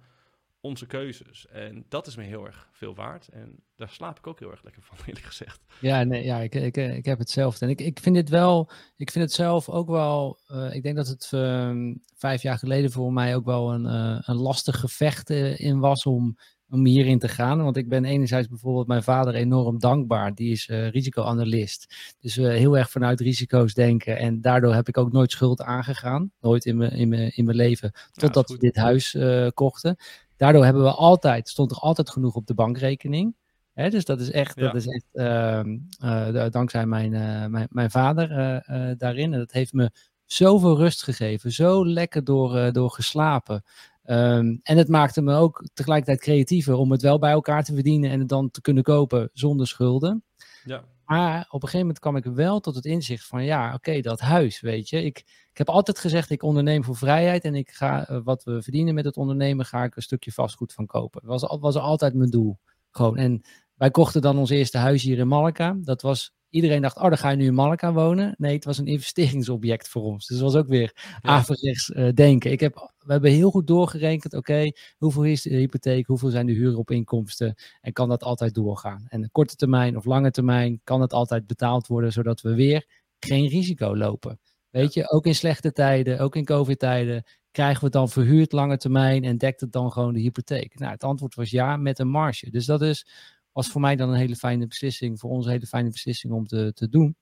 onze 0.62 0.86
keuzes. 0.86 1.48
En 1.48 1.86
dat 1.90 2.08
is 2.08 2.16
me 2.16 2.24
heel 2.24 2.46
erg 2.46 2.70
veel 2.72 2.96
waard. 2.96 3.28
En 3.28 3.64
daar 3.76 3.90
slaap 3.90 4.18
ik 4.18 4.28
ook 4.28 4.40
heel 4.40 4.52
erg 4.52 4.64
lekker 4.64 4.82
van, 4.82 4.98
eerlijk 5.06 5.26
gezegd. 5.26 5.60
Ja, 5.80 6.04
nee, 6.04 6.24
ja 6.24 6.40
ik, 6.40 6.56
ik, 6.56 6.78
ik 6.78 7.06
heb 7.06 7.20
hetzelfde. 7.20 7.66
En 7.66 7.72
ik, 7.72 7.82
ik 7.82 8.00
vind 8.00 8.16
het 8.16 8.30
wel, 8.30 8.72
ik 8.98 9.12
vind 9.12 9.26
het 9.26 9.34
zelf 9.34 9.70
ook 9.70 9.90
wel, 9.90 10.40
uh, 10.48 10.74
ik 10.74 10.84
denk 10.84 10.96
dat 10.96 11.08
het 11.08 11.32
uh, 11.34 11.94
vijf 12.16 12.42
jaar 12.42 12.58
geleden 12.58 12.92
voor 12.92 13.14
mij 13.14 13.36
ook 13.36 13.46
wel 13.46 13.74
een, 13.74 13.86
uh, 13.86 14.18
een 14.22 14.36
lastig 14.36 14.80
gevecht 14.80 15.30
eh, 15.30 15.60
in 15.60 15.80
was 15.80 16.06
om, 16.06 16.38
om 16.70 16.86
hierin 16.86 17.20
te 17.20 17.28
gaan. 17.28 17.64
Want 17.64 17.78
ik 17.78 17.90
ben 17.90 18.06
enerzijds 18.06 18.48
bijvoorbeeld 18.48 18.88
mijn 18.88 19.04
vader 19.04 19.34
enorm 19.34 19.80
dankbaar. 19.80 20.36
Die 20.36 20.52
is 20.52 20.68
risicoanalist. 20.68 22.16
Dus 22.20 22.36
heel 22.36 22.78
erg 22.78 22.90
vanuit 22.90 23.20
risico's 23.20 23.74
denken. 23.74 24.18
En 24.18 24.42
daardoor 24.42 24.74
heb 24.74 24.88
ik 24.88 24.98
ook 24.98 25.12
nooit 25.12 25.32
schuld 25.32 25.62
aangegaan. 25.62 26.32
Nooit 26.42 26.66
in 26.66 26.78
mijn, 26.78 26.92
in 26.92 27.10
mijn, 27.10 27.36
in 27.36 27.46
mijn 27.46 27.58
leven. 27.58 27.92
Totdat 28.12 28.50
we 28.50 28.58
dit 28.58 28.76
huis 28.76 29.18
kochten. 29.54 29.98
Daardoor 30.42 30.64
hebben 30.64 30.84
we 30.84 30.92
altijd, 30.92 31.50
stond 31.50 31.72
er 31.72 31.78
altijd 31.78 32.10
genoeg 32.10 32.36
op 32.36 32.48
de 32.48 32.54
bankrekening. 32.54 33.36
Hè, 33.74 33.90
dus 33.90 34.06
dat 34.06 34.20
is 34.20 34.32
echt, 34.32 34.60
dat 34.60 34.76
is 34.76 34.88
echt 34.88 35.06
uh, 35.14 35.62
uh, 36.04 36.46
dankzij 36.50 36.86
mijn, 36.86 37.14
uh, 37.14 37.46
mijn, 37.46 37.68
mijn 37.70 37.92
vader 37.92 38.32
eh, 38.32 38.92
daarin. 38.98 39.34
En 39.34 39.40
dat 39.40 39.52
heeft 39.52 39.74
me 39.74 39.92
zoveel 40.26 40.78
rust 40.78 41.04
gegeven, 41.04 41.52
zo 41.52 41.86
lekker 41.86 42.24
door, 42.24 42.72
door 42.72 42.92
geslapen. 42.92 43.64
Um, 44.06 44.60
en 44.64 44.78
het 44.78 44.88
maakte 44.88 45.22
me 45.22 45.36
ook 45.36 45.68
tegelijkertijd 45.74 46.20
creatiever 46.22 46.76
om 46.76 46.92
het 46.92 47.02
wel 47.02 47.20
bij 47.20 47.32
elkaar 47.32 47.64
te 47.64 47.74
verdienen 47.74 48.10
en 48.10 48.20
het 48.20 48.30
dan 48.30 48.52
te 48.52 48.62
kunnen 48.62 48.84
kopen 48.84 49.30
zonder 49.34 49.68
schulden. 49.68 50.24
Ja. 50.64 50.84
Maar 51.12 51.40
op 51.40 51.54
een 51.54 51.70
gegeven 51.70 51.80
moment 51.80 52.00
kwam 52.00 52.16
ik 52.16 52.24
wel 52.24 52.60
tot 52.60 52.76
het 52.76 52.86
inzicht 52.86 53.28
van 53.28 53.44
ja, 53.44 53.74
oké, 53.74 54.02
dat 54.02 54.20
huis, 54.20 54.62
weet 54.62 54.90
je. 54.90 55.04
Ik, 55.04 55.18
ik 55.52 55.58
heb 55.58 55.70
altijd 55.70 56.00
gezegd, 56.00 56.30
ik 56.30 56.44
onderneem 56.44 56.84
voor 56.84 56.96
vrijheid 56.96 57.44
en 57.44 57.56
ik 57.56 57.72
ga 57.72 58.10
uh, 58.10 58.20
wat 58.24 58.44
we 58.44 58.62
verdienen 58.62 58.94
met 58.94 59.06
het 59.06 59.18
ondernemen, 59.18 59.66
ga 59.66 59.84
ik 59.84 59.96
een 59.96 60.02
stukje 60.02 60.32
vastgoed 60.32 60.74
van 60.74 60.86
kopen. 60.86 61.22
Dat 61.26 61.42
was, 61.42 61.60
was 61.60 61.76
altijd 61.76 62.14
mijn 62.14 62.30
doel. 62.30 62.60
Gewoon. 62.92 63.18
En 63.18 63.42
wij 63.76 63.92
kochten 63.92 64.22
dan 64.22 64.38
ons 64.38 64.50
eerste 64.50 64.78
huis 64.78 65.04
hier 65.04 65.18
in 65.18 65.28
Malacca. 65.28 65.78
Dat 65.82 66.02
was, 66.02 66.34
iedereen 66.52 66.82
dacht, 66.82 66.98
oh, 66.98 67.04
dan 67.04 67.18
ga 67.18 67.30
je 67.30 67.38
nu 67.38 67.46
in 67.46 67.54
Malacca 67.54 67.94
wonen. 67.94 68.36
Nee, 68.38 68.56
het 68.56 68.66
was 68.66 68.78
een 68.78 68.86
investeringsobject 68.86 69.88
voor 69.88 70.02
ons. 70.02 70.28
Dus 70.28 70.38
dat 70.38 70.52
was 70.52 70.62
ook 70.62 70.68
weer 70.68 71.18
ja. 71.22 71.46
uh, 71.48 72.10
denken. 72.14 72.52
Ik 72.52 72.60
heb, 72.60 72.92
we 73.00 73.12
hebben 73.12 73.32
heel 73.32 73.52
goed 73.52 73.68
doorgerekend, 73.68 74.34
oké, 74.34 74.72
hoeveel 74.98 75.24
is 75.24 75.42
de 75.42 75.50
hypotheek, 75.50 76.08
hoeveel 76.08 76.30
zijn 76.30 76.46
de 76.46 76.54
huuropinkomsten 76.54 77.56
en 77.82 77.94
kan 77.94 78.10
dat 78.10 78.24
altijd 78.24 78.54
doorgaan. 78.54 79.06
En 79.08 79.32
korte 79.32 79.56
termijn 79.56 79.98
of 79.98 80.06
lange 80.06 80.32
termijn 80.32 80.82
kan 80.84 81.02
het 81.02 81.14
altijd 81.14 81.48
betaald 81.48 81.88
worden, 81.88 82.12
zodat 82.12 82.42
we 82.42 82.56
weer 82.56 82.86
geen 83.20 83.48
risico 83.48 83.98
lopen. 83.98 84.40
Weet 84.70 84.94
je, 84.94 85.12
ook 85.12 85.26
in 85.26 85.36
slechte 85.36 85.72
tijden, 85.72 86.20
ook 86.20 86.36
in 86.36 86.46
COVID-tijden, 86.46 87.24
krijgen 87.52 87.80
we 87.80 87.86
het 87.86 87.94
dan 87.94 88.10
verhuurd 88.10 88.52
lange 88.52 88.78
termijn 88.78 89.24
en 89.24 89.38
dekt 89.38 89.62
het 89.62 89.72
dan 89.72 89.92
gewoon 89.92 90.14
de 90.14 90.20
hypotheek? 90.20 90.80
Nou, 90.80 90.92
het 90.92 91.04
antwoord 91.04 91.36
was 91.36 91.50
ja, 91.50 91.78
met 91.78 92.00
een 92.00 92.08
marge. 92.08 92.50
Dus 92.50 92.66
dat 92.66 92.82
is, 92.82 93.08
was 93.52 93.68
voor 93.68 93.82
mij 93.82 93.96
dan 93.96 94.10
een 94.10 94.16
hele 94.16 94.36
fijne 94.36 94.68
beslissing, 94.68 95.20
voor 95.20 95.30
ons 95.30 95.46
een 95.46 95.52
hele 95.52 95.66
fijne 95.66 95.90
beslissing 95.90 96.34
om 96.34 96.48
te, 96.48 96.72
te 96.74 96.90
doen. 96.90 97.16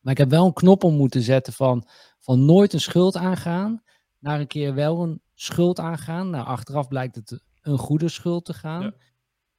Maar 0.00 0.12
ik 0.12 0.18
heb 0.18 0.30
wel 0.30 0.46
een 0.46 0.52
knop 0.52 0.84
om 0.84 0.94
moeten 0.94 1.22
zetten 1.22 1.52
van, 1.52 1.88
van 2.20 2.44
nooit 2.44 2.72
een 2.72 2.80
schuld 2.80 3.16
aangaan, 3.16 3.82
naar 4.18 4.40
een 4.40 4.46
keer 4.46 4.74
wel 4.74 5.02
een 5.02 5.22
schuld 5.34 5.78
aangaan. 5.78 6.30
Nou, 6.30 6.46
achteraf 6.46 6.88
blijkt 6.88 7.14
het 7.14 7.44
een 7.60 7.78
goede 7.78 8.08
schuld 8.08 8.44
te 8.44 8.54
gaan. 8.54 8.82
Ja. 8.82 8.94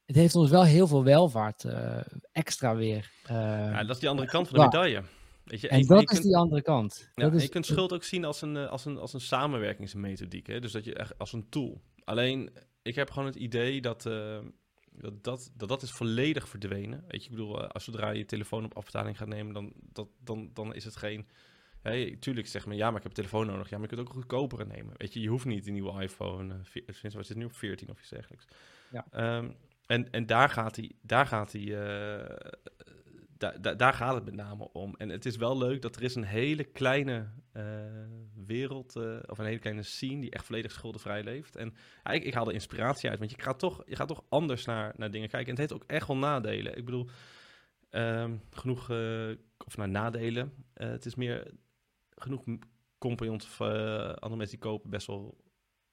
Het 0.04 0.16
heeft 0.16 0.34
ons 0.34 0.50
wel 0.50 0.64
heel 0.64 0.86
veel 0.86 1.04
welvaart 1.04 1.64
uh, 1.64 2.00
extra 2.32 2.76
weer. 2.76 3.10
Uh, 3.30 3.36
ja, 3.36 3.80
dat 3.80 3.90
is 3.90 3.98
die 3.98 4.08
andere 4.08 4.28
kant 4.28 4.48
van 4.48 4.58
de 4.58 4.64
ja. 4.64 4.66
medaille. 4.66 5.02
Weet 5.44 5.60
je, 5.60 5.68
en, 5.68 5.80
en 5.80 5.86
dat 5.86 5.98
is 5.98 6.04
kunt, 6.04 6.22
die 6.22 6.36
andere 6.36 6.62
kant. 6.62 7.10
Ja, 7.14 7.32
is, 7.32 7.42
je 7.42 7.48
kunt 7.48 7.66
schuld 7.66 7.92
ook 7.92 8.04
zien 8.04 8.24
als 8.24 8.42
een, 8.42 8.56
als 8.56 8.84
een, 8.84 8.98
als 8.98 9.12
een 9.12 9.20
samenwerkingsmethodiek. 9.20 10.46
Hè? 10.46 10.60
Dus 10.60 10.72
dat 10.72 10.84
je 10.84 10.94
echt 10.94 11.18
als 11.18 11.32
een 11.32 11.48
tool. 11.48 11.82
Alleen, 12.04 12.50
ik 12.82 12.94
heb 12.94 13.10
gewoon 13.10 13.28
het 13.28 13.36
idee 13.36 13.80
dat, 13.80 14.06
uh, 14.06 14.38
dat, 15.00 15.24
dat, 15.24 15.52
dat, 15.56 15.68
dat 15.68 15.82
is 15.82 15.90
volledig 15.90 16.48
verdwenen. 16.48 17.04
Weet 17.08 17.24
je, 17.24 17.30
ik 17.30 17.36
bedoel, 17.36 17.66
als 17.66 17.84
zodra 17.84 18.10
je 18.10 18.18
je 18.18 18.24
telefoon 18.24 18.64
op 18.64 18.76
afbetaling 18.76 19.16
gaat 19.16 19.28
nemen, 19.28 19.54
dan, 19.54 19.72
dat, 19.92 20.08
dan, 20.24 20.50
dan 20.54 20.74
is 20.74 20.84
het 20.84 20.96
geen... 20.96 21.28
Hey, 21.82 22.16
tuurlijk 22.20 22.46
zeg 22.46 22.66
maar, 22.66 22.76
ja, 22.76 22.86
maar 22.86 22.96
ik 22.96 23.02
heb 23.02 23.16
een 23.16 23.24
telefoon 23.24 23.46
nodig. 23.46 23.70
Ja, 23.70 23.78
maar 23.78 23.88
je 23.88 23.94
kunt 23.94 24.00
ook 24.00 24.14
een 24.14 24.20
goedkopere 24.20 24.64
nemen. 24.64 24.94
Weet 24.96 25.12
je, 25.12 25.20
je 25.20 25.28
hoeft 25.28 25.44
niet 25.44 25.66
een 25.66 25.72
nieuwe 25.72 26.02
iPhone, 26.02 26.54
uh, 26.54 26.82
sinds 26.86 27.14
wat 27.14 27.22
is 27.22 27.28
het 27.28 27.38
nu 27.38 27.44
op 27.44 27.54
14 27.54 27.90
of 27.90 28.00
iets 28.00 28.08
dergelijks. 28.08 28.46
Ja. 28.90 29.36
Um, 29.36 29.56
en, 29.86 30.10
en 30.10 30.26
daar 30.26 30.48
gaat 30.48 30.76
hij, 30.76 30.92
daar 31.00 31.26
gaat 31.26 31.52
hij, 31.52 31.62
uh, 31.62 32.36
da, 33.38 33.50
da, 33.50 33.74
daar 33.74 33.92
gaat 33.92 34.14
het 34.14 34.24
met 34.24 34.34
name 34.34 34.72
om. 34.72 34.94
En 34.96 35.08
het 35.08 35.26
is 35.26 35.36
wel 35.36 35.58
leuk 35.58 35.82
dat 35.82 35.96
er 35.96 36.02
is 36.02 36.14
een 36.14 36.24
hele 36.24 36.64
kleine 36.64 37.28
uh, 37.52 37.64
wereld, 38.46 38.96
uh, 38.96 39.18
of 39.26 39.38
een 39.38 39.44
hele 39.44 39.58
kleine 39.58 39.82
scene 39.82 40.20
die 40.20 40.30
echt 40.30 40.44
volledig 40.44 40.72
schuldenvrij 40.72 41.22
leeft. 41.22 41.56
En 41.56 41.74
ja, 42.04 42.10
ik, 42.10 42.24
ik 42.24 42.34
haal 42.34 42.50
inspiratie 42.50 43.10
uit, 43.10 43.18
want 43.18 43.30
je 43.30 43.40
gaat 43.40 43.58
toch, 43.58 43.82
je 43.86 43.96
gaat 43.96 44.08
toch 44.08 44.24
anders 44.28 44.64
naar, 44.64 44.94
naar 44.96 45.10
dingen 45.10 45.28
kijken. 45.28 45.54
En 45.54 45.60
het 45.60 45.70
heeft 45.70 45.82
ook 45.82 45.90
echt 45.90 46.06
wel 46.06 46.16
nadelen. 46.16 46.76
Ik 46.76 46.84
bedoel, 46.84 47.08
um, 47.90 48.42
genoeg, 48.50 48.90
of 49.66 49.76
naar 49.76 49.88
nadelen. 49.88 50.52
het 50.74 51.06
is 51.06 51.14
meer 51.14 51.50
genoeg 52.10 52.44
compagnons 52.98 53.44
of 53.44 53.60
andere 53.60 54.36
mensen 54.36 54.58
die 54.60 54.68
kopen 54.68 54.90
best 54.90 55.06
wel 55.06 55.36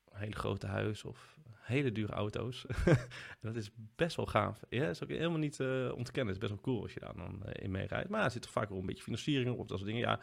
een 0.10 0.20
hele 0.20 0.36
grote 0.36 0.68
huis 0.68 1.04
of 1.04 1.35
hele 1.66 1.92
dure 1.92 2.14
auto's. 2.14 2.66
dat 3.42 3.56
is 3.56 3.70
best 3.96 4.16
wel 4.16 4.26
gaaf. 4.26 4.64
Ja, 4.70 4.90
is 4.90 5.04
ook 5.04 5.10
helemaal 5.10 5.38
niet 5.38 5.60
uh, 5.60 5.92
ontkennen. 5.96 6.34
Het 6.34 6.44
is 6.44 6.50
best 6.50 6.52
wel 6.52 6.74
cool 6.74 6.82
als 6.82 6.94
je 6.94 7.00
daar 7.00 7.16
dan 7.16 7.42
uh, 7.46 7.52
in 7.54 7.72
meerijdt. 7.72 8.10
Maar 8.10 8.24
er 8.24 8.32
zit 8.32 8.42
toch 8.42 8.52
vaak 8.52 8.70
wel 8.70 8.80
een 8.80 8.86
beetje 8.86 9.04
financiering 9.04 9.58
op, 9.58 9.68
dat 9.68 9.78
soort 9.78 9.90
dingen. 9.90 10.08
Ja, 10.08 10.20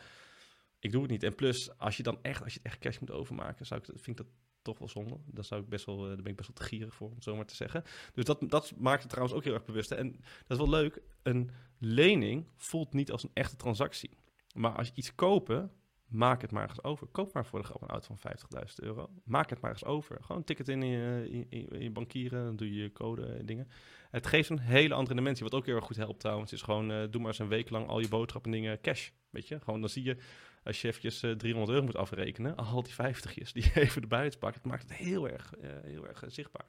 ik 0.79 0.93
doe 0.93 1.03
het 1.03 1.11
niet. 1.11 1.23
En 1.23 1.35
plus, 1.35 1.79
als 1.79 1.97
je 1.97 2.03
dan 2.03 2.19
echt, 2.23 2.43
als 2.43 2.53
je 2.53 2.59
het 2.63 2.73
echt 2.73 2.79
cash 2.79 2.99
moet 2.99 3.11
overmaken, 3.11 3.67
zou 3.67 3.81
ik, 3.81 3.87
vind 3.87 4.21
ik 4.21 4.27
dat 4.27 4.35
toch 4.63 4.79
wel 4.79 4.89
zonde. 4.89 5.19
Dan 5.27 5.45
zou 5.45 5.63
ik 5.63 5.69
best 5.69 5.87
wel, 5.87 6.01
uh, 6.01 6.07
daar 6.07 6.23
ben 6.23 6.31
ik 6.31 6.37
best 6.37 6.49
wel 6.49 6.57
te 6.57 6.65
gierig 6.65 6.95
voor, 6.95 7.09
om 7.09 7.15
het 7.15 7.25
zo 7.25 7.37
maar 7.37 7.47
te 7.47 7.55
zeggen. 7.55 7.85
Dus 8.13 8.25
dat, 8.25 8.45
dat 8.51 8.73
maakt 8.77 9.01
het 9.01 9.11
trouwens 9.11 9.37
ook 9.37 9.45
heel 9.45 9.55
erg 9.55 9.65
bewust. 9.65 9.91
En 9.91 10.11
dat 10.47 10.51
is 10.51 10.57
wel 10.57 10.69
leuk. 10.69 11.03
Een 11.23 11.51
lening 11.79 12.49
voelt 12.57 12.93
niet 12.93 13.11
als 13.13 13.23
een 13.23 13.31
echte 13.33 13.57
transactie. 13.57 14.11
Maar 14.55 14.73
als 14.77 14.87
je 14.87 14.93
iets 14.95 15.15
kopen, 15.15 15.73
maak 16.13 16.43
het 16.43 16.51
maar 16.51 16.69
eens 16.69 16.83
over. 16.83 17.07
Koop 17.07 17.33
maar 17.33 17.47
voor 17.47 17.59
de 17.59 17.65
grap 17.65 17.83
een 17.83 17.89
auto 17.89 18.15
van 18.15 18.33
50.000 18.69 18.75
euro. 18.75 19.11
Maak 19.25 19.51
het 19.51 19.61
maar 19.61 19.71
eens 19.71 19.85
over. 19.85 20.19
Gewoon 20.21 20.37
een 20.37 20.45
ticket 20.45 20.69
in 20.69 20.83
je, 20.83 21.29
in, 21.31 21.71
in, 21.71 21.83
je 21.83 21.91
bankieren, 21.91 22.45
dan 22.45 22.57
doe 22.57 22.75
je 22.75 22.83
je 22.83 22.93
code 22.93 23.27
en 23.27 23.47
dingen. 23.47 23.69
Het 24.11 24.27
geeft 24.27 24.49
een 24.49 24.59
hele 24.59 24.95
andere 24.95 25.15
dimensie. 25.15 25.45
Wat 25.45 25.55
ook 25.55 25.67
heel 25.67 25.75
erg 25.75 25.85
goed 25.85 25.97
helpt 25.97 26.21
trouwens, 26.21 26.53
is 26.53 26.63
gewoon, 26.63 26.91
uh, 26.91 27.05
doe 27.11 27.21
maar 27.21 27.31
eens 27.31 27.39
een 27.39 27.49
week 27.49 27.71
lang 27.71 27.89
al 27.89 28.01
je 28.01 28.09
boodschappen 28.09 28.51
dingen 28.51 28.81
cash. 28.81 29.11
Weet 29.31 29.49
je, 29.49 29.61
gewoon 29.61 29.81
dan 29.81 29.91
zie 29.91 30.03
je, 30.03 30.17
als 30.65 30.81
je 30.81 30.89
eventjes 30.89 31.23
uh, 31.23 31.31
eh, 31.31 31.37
300 31.37 31.73
euro 31.73 31.87
moet 31.87 31.97
afrekenen, 31.97 32.57
al 32.57 32.83
die 32.83 32.95
50 32.95 33.53
die 33.53 33.71
even 33.75 34.03
erbij 34.03 34.33
pakken, 34.39 34.63
het 34.63 34.71
maakt 34.71 34.83
het 34.83 34.93
heel 34.93 35.29
erg, 35.29 35.55
heel 35.83 36.07
erg 36.07 36.25
zichtbaar. 36.27 36.67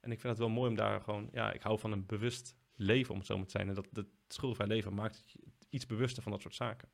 En 0.00 0.10
ik 0.10 0.20
vind 0.20 0.32
het 0.32 0.38
wel 0.38 0.48
mooi 0.48 0.70
om 0.70 0.76
daar 0.76 1.00
gewoon, 1.00 1.28
ja, 1.32 1.52
ik 1.52 1.62
hou 1.62 1.78
van 1.78 1.92
een 1.92 2.06
bewust 2.06 2.56
leven, 2.74 3.14
om 3.14 3.22
zo 3.22 3.44
te 3.44 3.50
zijn. 3.50 3.68
En 3.68 3.74
dat 3.74 3.86
het 3.92 4.06
schuldenvrij 4.28 4.68
leven 4.68 4.94
maakt 4.94 5.24
iets 5.70 5.86
bewuster 5.86 6.22
van 6.22 6.32
dat 6.32 6.40
soort 6.40 6.54
zaken. 6.54 6.88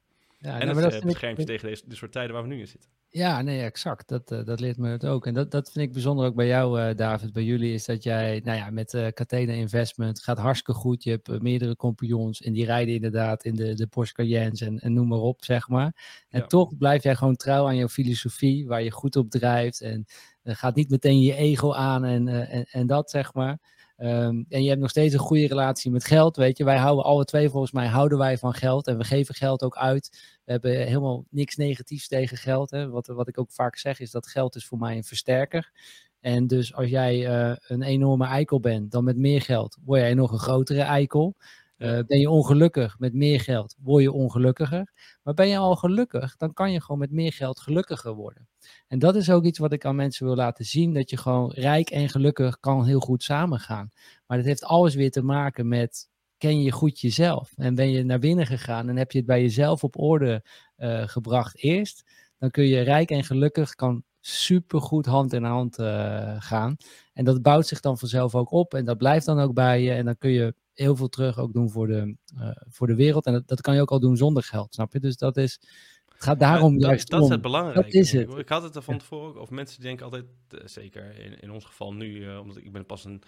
Ja, 0.44 0.60
en 0.60 0.66
nou, 0.66 0.80
het 0.80 1.04
beschermt 1.04 1.38
je 1.38 1.44
tegen 1.44 1.68
deze, 1.68 1.82
dit 1.86 1.96
soort 1.96 2.12
tijden 2.12 2.32
waar 2.32 2.42
we 2.42 2.48
nu 2.48 2.60
in 2.60 2.66
zitten. 2.66 2.90
Ja, 3.08 3.42
nee, 3.42 3.62
exact. 3.62 4.08
Dat, 4.08 4.32
uh, 4.32 4.44
dat 4.44 4.60
leert 4.60 4.76
me 4.76 4.88
het 4.88 5.06
ook. 5.06 5.26
En 5.26 5.34
dat, 5.34 5.50
dat 5.50 5.72
vind 5.72 5.86
ik 5.86 5.92
bijzonder 5.92 6.26
ook 6.26 6.34
bij 6.34 6.46
jou, 6.46 6.80
uh, 6.80 6.96
David. 6.96 7.32
Bij 7.32 7.44
jullie 7.44 7.72
is 7.72 7.84
dat 7.84 8.02
jij, 8.02 8.40
nou 8.44 8.58
ja, 8.58 8.70
met 8.70 8.92
uh, 8.92 9.06
Catena 9.06 9.52
Investment 9.52 10.22
gaat 10.22 10.38
hartstikke 10.38 10.80
goed. 10.80 11.04
Je 11.04 11.10
hebt 11.10 11.42
meerdere 11.42 11.76
compagnons 11.76 12.42
en 12.42 12.52
die 12.52 12.64
rijden 12.64 12.94
inderdaad 12.94 13.44
in 13.44 13.54
de, 13.54 13.74
de 13.74 13.86
Porsche 13.86 14.14
Cayennes 14.14 14.60
en, 14.60 14.78
en 14.78 14.92
noem 14.92 15.08
maar 15.08 15.18
op, 15.18 15.44
zeg 15.44 15.68
maar. 15.68 16.24
En 16.28 16.48
toch 16.48 16.76
blijf 16.76 17.02
jij 17.02 17.16
gewoon 17.16 17.36
trouw 17.36 17.66
aan 17.66 17.76
jouw 17.76 17.88
filosofie, 17.88 18.66
waar 18.66 18.82
je 18.82 18.90
goed 18.90 19.16
op 19.16 19.30
drijft. 19.30 19.80
En 19.80 20.04
gaat 20.44 20.74
niet 20.74 20.90
meteen 20.90 21.20
je 21.20 21.34
ego 21.34 21.72
aan 21.72 22.04
en, 22.04 22.28
en, 22.28 22.66
en 22.70 22.86
dat, 22.86 23.10
zeg 23.10 23.34
maar. 23.34 23.58
Um, 23.98 24.44
en 24.48 24.62
je 24.62 24.68
hebt 24.68 24.80
nog 24.80 24.90
steeds 24.90 25.14
een 25.14 25.20
goede 25.20 25.46
relatie 25.46 25.90
met 25.90 26.04
geld, 26.04 26.36
weet 26.36 26.58
je. 26.58 26.64
Wij 26.64 26.76
houden 26.76 27.04
alle 27.04 27.24
twee, 27.24 27.48
volgens 27.48 27.72
mij, 27.72 27.86
houden 27.86 28.18
wij 28.18 28.38
van 28.38 28.54
geld. 28.54 28.86
En 28.86 28.98
we 28.98 29.04
geven 29.04 29.34
geld 29.34 29.62
ook 29.62 29.76
uit. 29.76 30.38
We 30.44 30.52
hebben 30.52 30.86
helemaal 30.86 31.24
niks 31.30 31.56
negatiefs 31.56 32.08
tegen 32.08 32.36
geld. 32.36 32.70
Hè. 32.70 32.88
Wat, 32.88 33.06
wat 33.06 33.28
ik 33.28 33.38
ook 33.38 33.52
vaak 33.52 33.76
zeg, 33.76 34.00
is 34.00 34.10
dat 34.10 34.26
geld 34.26 34.56
is 34.56 34.66
voor 34.66 34.78
mij 34.78 34.96
een 34.96 35.04
versterker. 35.04 35.72
En 36.20 36.46
dus 36.46 36.74
als 36.74 36.88
jij 36.88 37.28
uh, 37.28 37.56
een 37.66 37.82
enorme 37.82 38.26
eikel 38.26 38.60
bent, 38.60 38.90
dan 38.90 39.04
met 39.04 39.16
meer 39.16 39.40
geld 39.40 39.76
word 39.84 40.00
jij 40.00 40.14
nog 40.14 40.32
een 40.32 40.38
grotere 40.38 40.82
eikel. 40.82 41.36
Uh, 41.78 41.98
ben 42.06 42.18
je 42.18 42.30
ongelukkig 42.30 42.98
met 42.98 43.14
meer 43.14 43.40
geld, 43.40 43.76
word 43.82 44.02
je 44.02 44.12
ongelukkiger. 44.12 44.92
Maar 45.22 45.34
ben 45.34 45.48
je 45.48 45.56
al 45.56 45.76
gelukkig, 45.76 46.36
dan 46.36 46.52
kan 46.52 46.72
je 46.72 46.80
gewoon 46.80 46.98
met 46.98 47.10
meer 47.10 47.32
geld 47.32 47.60
gelukkiger 47.60 48.12
worden. 48.12 48.48
En 48.88 48.98
dat 48.98 49.16
is 49.16 49.30
ook 49.30 49.44
iets 49.44 49.59
wat 49.59 49.72
ik 49.72 49.84
aan 49.84 49.96
mensen 49.96 50.26
wil 50.26 50.34
laten 50.34 50.64
zien, 50.64 50.92
dat 50.92 51.10
je 51.10 51.16
gewoon 51.16 51.52
rijk 51.52 51.90
en 51.90 52.09
gelukkig 52.09 52.60
kan 52.60 52.84
heel 52.84 53.01
goed 53.01 53.22
samengaan. 53.22 53.90
Maar 54.26 54.36
dat 54.36 54.46
heeft 54.46 54.64
alles 54.64 54.94
weer 54.94 55.10
te 55.10 55.22
maken 55.22 55.68
met, 55.68 56.09
ken 56.38 56.62
je 56.62 56.70
goed 56.70 57.01
jezelf? 57.01 57.52
En 57.56 57.74
ben 57.74 57.90
je 57.90 58.05
naar 58.05 58.18
binnen 58.18 58.46
gegaan 58.46 58.88
en 58.88 58.96
heb 58.96 59.12
je 59.12 59.18
het 59.18 59.26
bij 59.26 59.40
jezelf 59.40 59.84
op 59.84 59.98
orde 59.98 60.44
uh, 60.76 61.09
gebracht 61.09 61.56
eerst, 61.56 62.10
dan 62.38 62.51
kun 62.51 62.64
je 62.64 62.80
rijk 62.80 63.10
en 63.10 63.24
gelukkig, 63.24 63.74
kan 63.74 64.05
supergoed 64.20 65.06
hand 65.06 65.32
in 65.32 65.44
hand 65.44 65.78
uh, 65.78 66.36
gaan. 66.38 66.76
En 67.12 67.24
dat 67.24 67.42
bouwt 67.42 67.66
zich 67.66 67.80
dan 67.80 67.98
vanzelf 67.98 68.34
ook 68.34 68.51
op 68.51 68.74
en 68.74 68.84
dat 68.84 68.98
blijft 68.98 69.26
dan 69.26 69.40
ook 69.40 69.55
bij 69.55 69.82
je. 69.82 69.92
En 69.92 70.05
dan 70.05 70.18
kun 70.18 70.30
je 70.30 70.55
heel 70.74 70.96
veel 70.96 71.09
terug 71.09 71.38
ook 71.38 71.52
doen 71.52 71.70
voor 71.70 71.86
de, 71.86 72.16
uh, 72.38 72.51
voor 72.68 72.86
de 72.86 72.94
wereld. 72.94 73.26
En 73.26 73.32
dat, 73.32 73.48
dat 73.48 73.60
kan 73.60 73.74
je 73.74 73.80
ook 73.80 73.90
al 73.90 74.01
doen 74.01 74.16
zonder 74.16 74.42
geld, 74.42 74.74
snap 74.74 74.92
je? 74.92 75.01
Dus 75.01 75.16
dat 75.16 75.36
is, 75.36 75.60
het 76.09 76.22
gaat 76.22 76.38
daarom 76.38 76.78
ja, 76.78 76.86
juist 76.86 77.10
dat 77.10 77.20
om. 77.20 77.26
is 77.26 77.32
het 77.32 77.42
belangrijke. 77.42 77.82
Dat 77.82 77.92
is 77.92 78.12
het. 78.12 78.34
Ik 78.34 78.48
had 78.48 78.62
het 78.62 78.76
er 78.76 78.82
van 78.82 78.98
tevoren, 78.98 79.40
of 79.40 79.51
mensen 79.51 79.82
denken 79.82 80.05
altijd, 80.05 80.24
uh, 80.51 80.60
zeker 80.64 81.18
in, 81.18 81.40
in 81.40 81.51
ons 81.51 81.64
geval 81.64 81.94
nu, 81.94 82.06
uh, 82.06 82.40
omdat 82.40 82.56
ik 82.56 82.72
ben 82.72 82.86
pas 82.86 83.05
een 83.05 83.22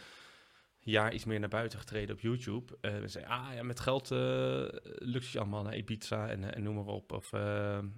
jaar 0.78 1.14
iets 1.14 1.24
meer 1.24 1.40
naar 1.40 1.48
buiten 1.48 1.78
getreden 1.78 2.14
op 2.14 2.20
YouTube. 2.20 2.78
Uh, 2.80 2.98
we 2.98 3.08
zeggen, 3.08 3.32
ah 3.32 3.54
ja, 3.54 3.62
met 3.62 3.80
geld 3.80 4.08
lukt 4.10 5.24
het 5.24 5.30
je 5.30 5.38
allemaal 5.38 5.62
naar 5.62 5.76
Ibiza 5.76 6.28
en, 6.28 6.54
en 6.54 6.62
noem 6.62 6.74
maar 6.74 6.84
op. 6.84 7.12
Of 7.12 7.30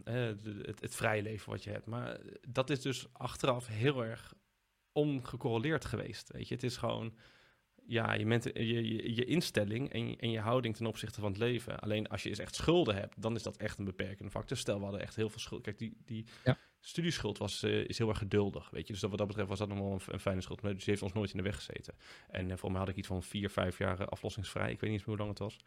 het, 0.04 0.80
het 0.80 0.94
vrije 0.94 1.22
leven 1.22 1.50
wat 1.50 1.64
je 1.64 1.70
hebt. 1.70 1.86
Maar 1.86 2.20
dat 2.48 2.70
is 2.70 2.80
dus 2.80 3.06
achteraf 3.12 3.66
heel 3.66 4.04
erg 4.04 4.34
ongecorreleerd 4.92 5.84
geweest. 5.84 6.32
Weet 6.32 6.48
je, 6.48 6.54
het 6.54 6.64
is 6.64 6.76
gewoon 6.76 7.14
ja, 7.88 8.12
je, 8.12 8.26
ment, 8.26 8.44
je, 8.44 8.64
je, 8.64 9.14
je, 9.14 9.24
instelling 9.24 9.92
en 9.92 10.08
je, 10.08 10.16
en 10.16 10.30
je 10.30 10.40
houding 10.40 10.76
ten 10.76 10.86
opzichte 10.86 11.20
van 11.20 11.30
het 11.30 11.38
leven. 11.38 11.78
Alleen 11.78 12.08
als 12.08 12.22
je 12.22 12.28
eens 12.28 12.38
echt 12.38 12.54
schulden 12.54 12.94
hebt, 12.94 13.22
dan 13.22 13.34
is 13.34 13.42
dat 13.42 13.56
echt 13.56 13.78
een 13.78 13.84
beperkende 13.84 14.30
factor. 14.30 14.56
Stel, 14.56 14.76
we 14.76 14.82
hadden 14.82 15.00
echt 15.00 15.16
heel 15.16 15.28
veel 15.28 15.40
schuld. 15.40 15.62
Kijk, 15.62 15.78
die, 15.78 15.96
die 16.04 16.24
ja. 16.44 16.58
studieschuld 16.80 17.38
was, 17.38 17.62
uh, 17.64 17.88
is 17.88 17.98
heel 17.98 18.08
erg 18.08 18.18
geduldig, 18.18 18.70
weet 18.70 18.86
je. 18.86 18.92
Dus 18.92 19.02
dat, 19.02 19.10
wat 19.10 19.18
dat 19.18 19.28
betreft 19.28 19.48
was 19.48 19.58
dat 19.58 19.68
nog 19.68 19.78
wel 19.78 19.92
een, 19.92 20.00
een, 20.06 20.20
fijne 20.20 20.40
schuld. 20.40 20.62
Maar 20.62 20.72
dus 20.72 20.80
die 20.80 20.90
heeft 20.90 21.02
ons 21.02 21.12
nooit 21.12 21.30
in 21.30 21.36
de 21.36 21.42
weg 21.42 21.54
gezeten. 21.54 21.94
En 22.28 22.48
uh, 22.48 22.56
voor 22.56 22.70
mij 22.70 22.80
had 22.80 22.88
ik 22.88 22.96
iets 22.96 23.06
van 23.06 23.22
vier, 23.22 23.50
vijf 23.50 23.78
jaar 23.78 24.08
aflossingsvrij. 24.08 24.70
Ik 24.70 24.80
weet 24.80 24.90
niet 24.90 24.98
eens 24.98 25.08
meer 25.08 25.16
hoe 25.16 25.26
lang 25.26 25.38
het 25.38 25.38
was. 25.38 25.58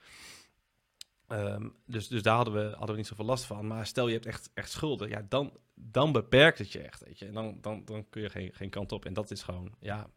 Um, 1.27 1.75
dus, 1.85 2.07
dus 2.07 2.21
daar 2.21 2.35
hadden 2.35 2.53
we, 2.53 2.69
hadden 2.69 2.89
we 2.89 2.97
niet 2.97 3.07
zoveel 3.07 3.25
last 3.25 3.43
van. 3.43 3.67
Maar 3.67 3.85
stel 3.85 4.07
je 4.07 4.13
hebt 4.13 4.25
echt, 4.25 4.51
echt 4.53 4.71
schulden, 4.71 5.09
ja, 5.09 5.25
dan, 5.29 5.57
dan 5.73 6.11
beperkt 6.11 6.57
het 6.57 6.71
je 6.71 6.81
echt, 6.81 7.03
weet 7.05 7.19
je. 7.19 7.25
En 7.25 7.33
dan, 7.33 7.57
dan, 7.61 7.85
dan 7.85 8.09
kun 8.09 8.21
je 8.21 8.29
geen, 8.29 8.53
geen 8.53 8.69
kant 8.69 8.91
op. 8.91 9.05
En 9.05 9.13
dat 9.13 9.31
is 9.31 9.43
gewoon, 9.43 9.75
ja, 9.79 10.09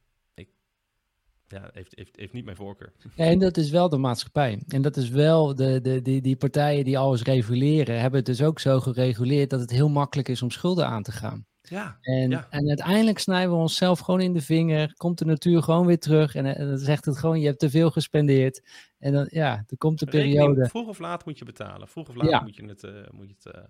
ja, 1.48 1.70
heeft, 1.72 1.92
heeft, 1.96 2.16
heeft 2.16 2.32
niet 2.32 2.44
mijn 2.44 2.56
voorkeur. 2.56 2.92
En 3.16 3.38
dat 3.38 3.56
is 3.56 3.70
wel 3.70 3.88
de 3.88 3.96
maatschappij. 3.96 4.62
En 4.68 4.82
dat 4.82 4.96
is 4.96 5.08
wel 5.08 5.54
de, 5.54 5.80
de, 5.80 6.02
die, 6.02 6.20
die 6.20 6.36
partijen 6.36 6.84
die 6.84 6.98
alles 6.98 7.22
reguleren, 7.22 8.00
hebben 8.00 8.18
het 8.18 8.26
dus 8.26 8.42
ook 8.42 8.60
zo 8.60 8.80
gereguleerd 8.80 9.50
dat 9.50 9.60
het 9.60 9.70
heel 9.70 9.88
makkelijk 9.88 10.28
is 10.28 10.42
om 10.42 10.50
schulden 10.50 10.86
aan 10.86 11.02
te 11.02 11.12
gaan. 11.12 11.46
Ja, 11.68 11.98
en, 12.00 12.30
ja. 12.30 12.46
en 12.50 12.68
uiteindelijk 12.68 13.18
snijden 13.18 13.50
we 13.50 13.56
onszelf 13.56 13.98
gewoon 13.98 14.20
in 14.20 14.32
de 14.32 14.42
vinger. 14.42 14.94
Komt 14.96 15.18
de 15.18 15.24
natuur 15.24 15.62
gewoon 15.62 15.86
weer 15.86 15.98
terug. 15.98 16.34
En, 16.34 16.56
en 16.56 16.68
dan 16.68 16.78
zegt 16.78 17.04
het 17.04 17.18
gewoon: 17.18 17.40
je 17.40 17.46
hebt 17.46 17.58
te 17.58 17.70
veel 17.70 17.90
gespendeerd. 17.90 18.62
En 18.98 19.12
dan, 19.12 19.26
ja, 19.30 19.64
er 19.68 19.76
komt 19.78 19.98
de 19.98 20.06
periode. 20.06 20.46
Rekening, 20.46 20.70
vroeg 20.70 20.88
of 20.88 20.98
laat 20.98 21.24
moet 21.24 21.38
je 21.38 21.44
betalen. 21.44 21.88
Vroeg 21.88 22.08
of 22.08 22.14
laat 22.14 22.30
ja. 22.30 22.40
moet 22.40 22.56
je 22.56 22.64
het. 22.64 22.82
Uh, 22.82 22.92
moet 23.10 23.28
je 23.28 23.34
het 23.42 23.56
uh, 23.56 23.62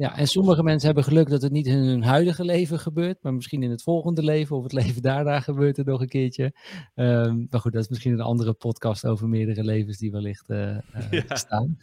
ja, 0.00 0.16
en 0.16 0.26
sommige 0.26 0.62
mensen 0.62 0.86
hebben 0.86 1.04
geluk 1.04 1.28
dat 1.28 1.42
het 1.42 1.52
niet 1.52 1.66
in 1.66 1.78
hun 1.78 2.02
huidige 2.02 2.44
leven 2.44 2.78
gebeurt, 2.78 3.22
maar 3.22 3.34
misschien 3.34 3.62
in 3.62 3.70
het 3.70 3.82
volgende 3.82 4.22
leven 4.22 4.56
of 4.56 4.62
het 4.62 4.72
leven 4.72 5.02
daarna 5.02 5.40
gebeurt 5.40 5.78
er 5.78 5.84
nog 5.84 6.00
een 6.00 6.08
keertje. 6.08 6.54
Um, 6.94 7.46
maar 7.50 7.60
goed, 7.60 7.72
dat 7.72 7.82
is 7.82 7.88
misschien 7.88 8.12
een 8.12 8.20
andere 8.20 8.52
podcast 8.52 9.06
over 9.06 9.28
meerdere 9.28 9.64
levens 9.64 9.98
die 9.98 10.10
wellicht 10.10 10.50
uh, 10.50 10.58
uh, 10.60 11.10
ja. 11.10 11.36
staan. 11.36 11.76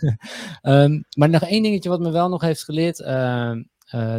um, 0.61 1.03
maar 1.17 1.29
nog 1.29 1.41
één 1.41 1.63
dingetje 1.63 1.89
wat 1.89 1.99
me 1.99 2.11
wel 2.11 2.29
nog 2.29 2.41
heeft 2.41 2.63
geleerd, 2.63 2.99
uh, 2.99 3.55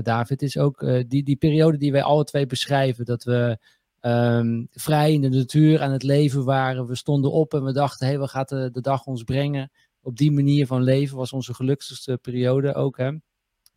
David, 0.03 0.43
is 0.43 0.59
ook 0.59 0.87
die, 1.09 1.23
die 1.23 1.37
periode 1.37 1.79
die 1.79 1.93
wij 1.93 2.03
alle 2.03 2.25
twee 2.25 2.47
beschrijven, 2.47 3.05
dat 3.05 3.25
we 3.25 3.59
um, 4.01 4.67
vrij 4.71 5.13
in 5.13 5.21
de 5.21 5.29
natuur 5.29 5.83
aan 5.83 5.93
het 5.93 6.03
leven 6.03 6.45
waren. 6.45 6.87
We 6.87 6.97
stonden 6.97 7.33
op 7.33 7.55
en 7.55 7.65
we 7.65 7.73
dachten, 7.73 8.07
hé, 8.07 8.13
hey, 8.13 8.21
wat 8.21 8.31
gaat 8.31 8.49
de, 8.49 8.71
de 8.73 8.81
dag 8.81 9.05
ons 9.05 9.23
brengen? 9.23 9.71
Op 10.03 10.17
die 10.17 10.33
manier 10.33 10.67
van 10.67 10.83
leven 10.83 11.17
was 11.17 11.33
onze 11.33 11.55
gelukkigste 11.55 12.19
periode 12.23 12.75
ook, 12.75 12.97
hè. 12.97 13.11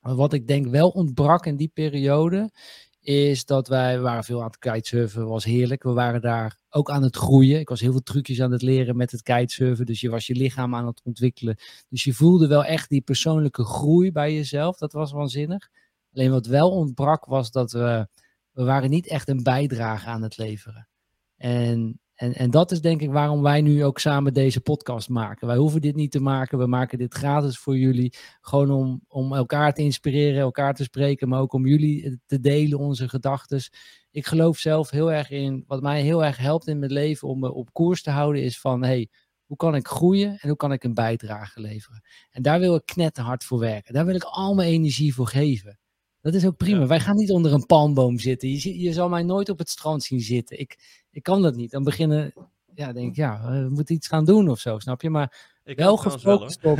Wat 0.02 0.34
ik 0.34 0.48
denk 0.48 0.68
wel 0.68 0.90
ontbrak 0.90 1.46
in 1.46 1.56
die 1.56 1.72
periode, 1.74 2.52
is 3.02 3.46
dat 3.46 3.68
wij 3.68 4.00
waren 4.00 4.24
veel 4.24 4.40
aan 4.40 4.48
het 4.48 4.58
kitesurfen, 4.58 5.28
was 5.28 5.44
heerlijk. 5.44 5.84
We 5.84 5.92
waren 5.92 6.22
daar 6.22 6.58
ook 6.70 6.92
aan 6.92 7.04
het 7.04 7.16
groeien. 7.16 7.60
Ik 7.60 7.70
was 7.70 7.80
heel 7.80 7.92
veel 7.92 8.04
trucjes 8.04 8.42
aan 8.42 8.52
het 8.52 8.62
leren 8.62 8.96
met 8.96 9.12
het 9.12 9.22
kitesurfen, 9.22 9.86
dus 9.86 10.02
je 10.02 10.10
was 10.10 10.28
je 10.28 10.36
lichaam 10.36 10.76
aan 10.76 10.88
het 10.88 11.02
ontwikkelen. 11.04 11.58
Dus 11.90 12.04
je 12.04 12.14
voelde 12.14 12.48
wel 12.48 12.66
echt 12.66 12.90
die 12.90 13.02
persoonlijke 13.02 13.64
groei 13.64 14.12
bij 14.12 14.34
jezelf, 14.34 14.78
dat 14.78 14.94
was 14.94 15.12
waanzinnig. 15.12 15.70
Alleen 16.14 16.32
wat 16.32 16.46
wel 16.46 16.72
ontbrak 16.72 17.26
was 17.26 17.52
dat 17.52 17.72
we, 17.72 18.08
we 18.52 18.64
waren 18.64 18.90
niet 18.90 19.08
echt 19.08 19.30
een 19.30 19.44
bijdrage 19.44 20.08
aan 20.08 20.22
het 20.22 20.38
leveren. 20.38 20.88
En 21.38 22.00
en, 22.22 22.34
en 22.34 22.52
dat 22.52 22.72
is 22.72 22.82
denk 22.82 23.02
ik 23.02 23.12
waarom 23.12 23.42
wij 23.42 23.62
nu 23.62 23.84
ook 23.84 24.00
samen 24.00 24.34
deze 24.34 24.62
podcast 24.62 25.10
maken. 25.10 25.48
Wij 25.48 25.58
hoeven 25.58 25.82
dit 25.82 25.96
niet 25.96 26.12
te 26.12 26.20
maken. 26.20 26.58
We 26.58 26.68
maken 26.68 26.98
dit 26.98 27.14
gratis 27.14 27.58
voor 27.58 27.78
jullie. 27.78 28.14
Gewoon 28.42 28.72
om, 28.72 29.02
om 29.08 29.34
elkaar 29.34 29.74
te 29.74 29.82
inspireren, 29.82 30.42
elkaar 30.42 30.74
te 30.74 30.84
spreken, 30.84 31.30
maar 31.30 31.40
ook 31.40 31.54
om 31.54 31.68
jullie 31.68 32.20
te 32.26 32.40
delen, 32.40 32.80
onze 32.80 33.10
gedachten. 33.10 33.62
Ik 34.12 34.26
geloof 34.26 34.58
zelf 34.58 34.90
heel 34.90 35.12
erg 35.12 35.30
in, 35.30 35.64
wat 35.68 35.82
mij 35.82 36.02
heel 36.02 36.26
erg 36.26 36.38
helpt 36.38 36.68
in 36.68 36.80
mijn 36.80 36.92
leven 36.92 37.28
om 37.28 37.40
me 37.40 37.54
op 37.54 37.74
koers 37.74 38.02
te 38.04 38.12
houden, 38.12 38.44
is 38.44 38.60
van 38.60 38.84
hey, 38.84 39.10
hoe 39.46 39.58
kan 39.58 39.76
ik 39.76 39.88
groeien 39.88 40.38
en 40.40 40.48
hoe 40.48 40.58
kan 40.58 40.72
ik 40.72 40.84
een 40.84 40.94
bijdrage 40.94 41.60
leveren? 41.62 42.04
En 42.30 42.42
daar 42.42 42.60
wil 42.60 42.76
ik 42.76 42.86
knetterhard 42.86 43.44
voor 43.44 43.60
werken. 43.60 43.94
Daar 43.94 44.06
wil 44.06 44.16
ik 44.16 44.24
al 44.24 44.54
mijn 44.54 44.70
energie 44.70 45.14
voor 45.14 45.28
geven. 45.28 45.80
Dat 46.22 46.34
is 46.34 46.46
ook 46.46 46.58
prima. 46.58 46.80
Ja. 46.80 46.88
Wij 46.88 47.00
gaan 47.00 47.16
niet 47.16 47.32
onder 47.32 47.54
een 47.54 47.66
palmboom 47.66 48.20
zitten. 48.20 48.50
Je, 48.50 48.80
je 48.80 48.94
zal 48.94 49.10
mij 49.10 49.24
nooit 49.24 49.50
op 49.50 49.58
het 49.58 49.70
strand 49.70 50.04
zien 50.04 50.20
zitten. 50.20 50.60
Ik, 50.60 50.78
ik 51.12 51.24
kan 51.24 51.42
dat 51.42 51.56
niet. 51.56 51.72
Dan 51.72 51.84
beginnen, 51.84 52.34
ja, 52.76 52.94
denk 52.94 53.10
ik, 53.10 53.16
ja, 53.16 53.52
we 53.52 53.70
moeten 53.70 53.96
iets 53.96 54.08
gaan 54.08 54.26
doen 54.26 54.50
of 54.50 54.60
zo, 54.60 54.80
snap 54.80 55.02
je? 55.02 55.10
Maar 55.10 55.50
ik 55.64 55.78
wel 55.78 55.98
gefocust 55.98 56.64
op. 56.66 56.78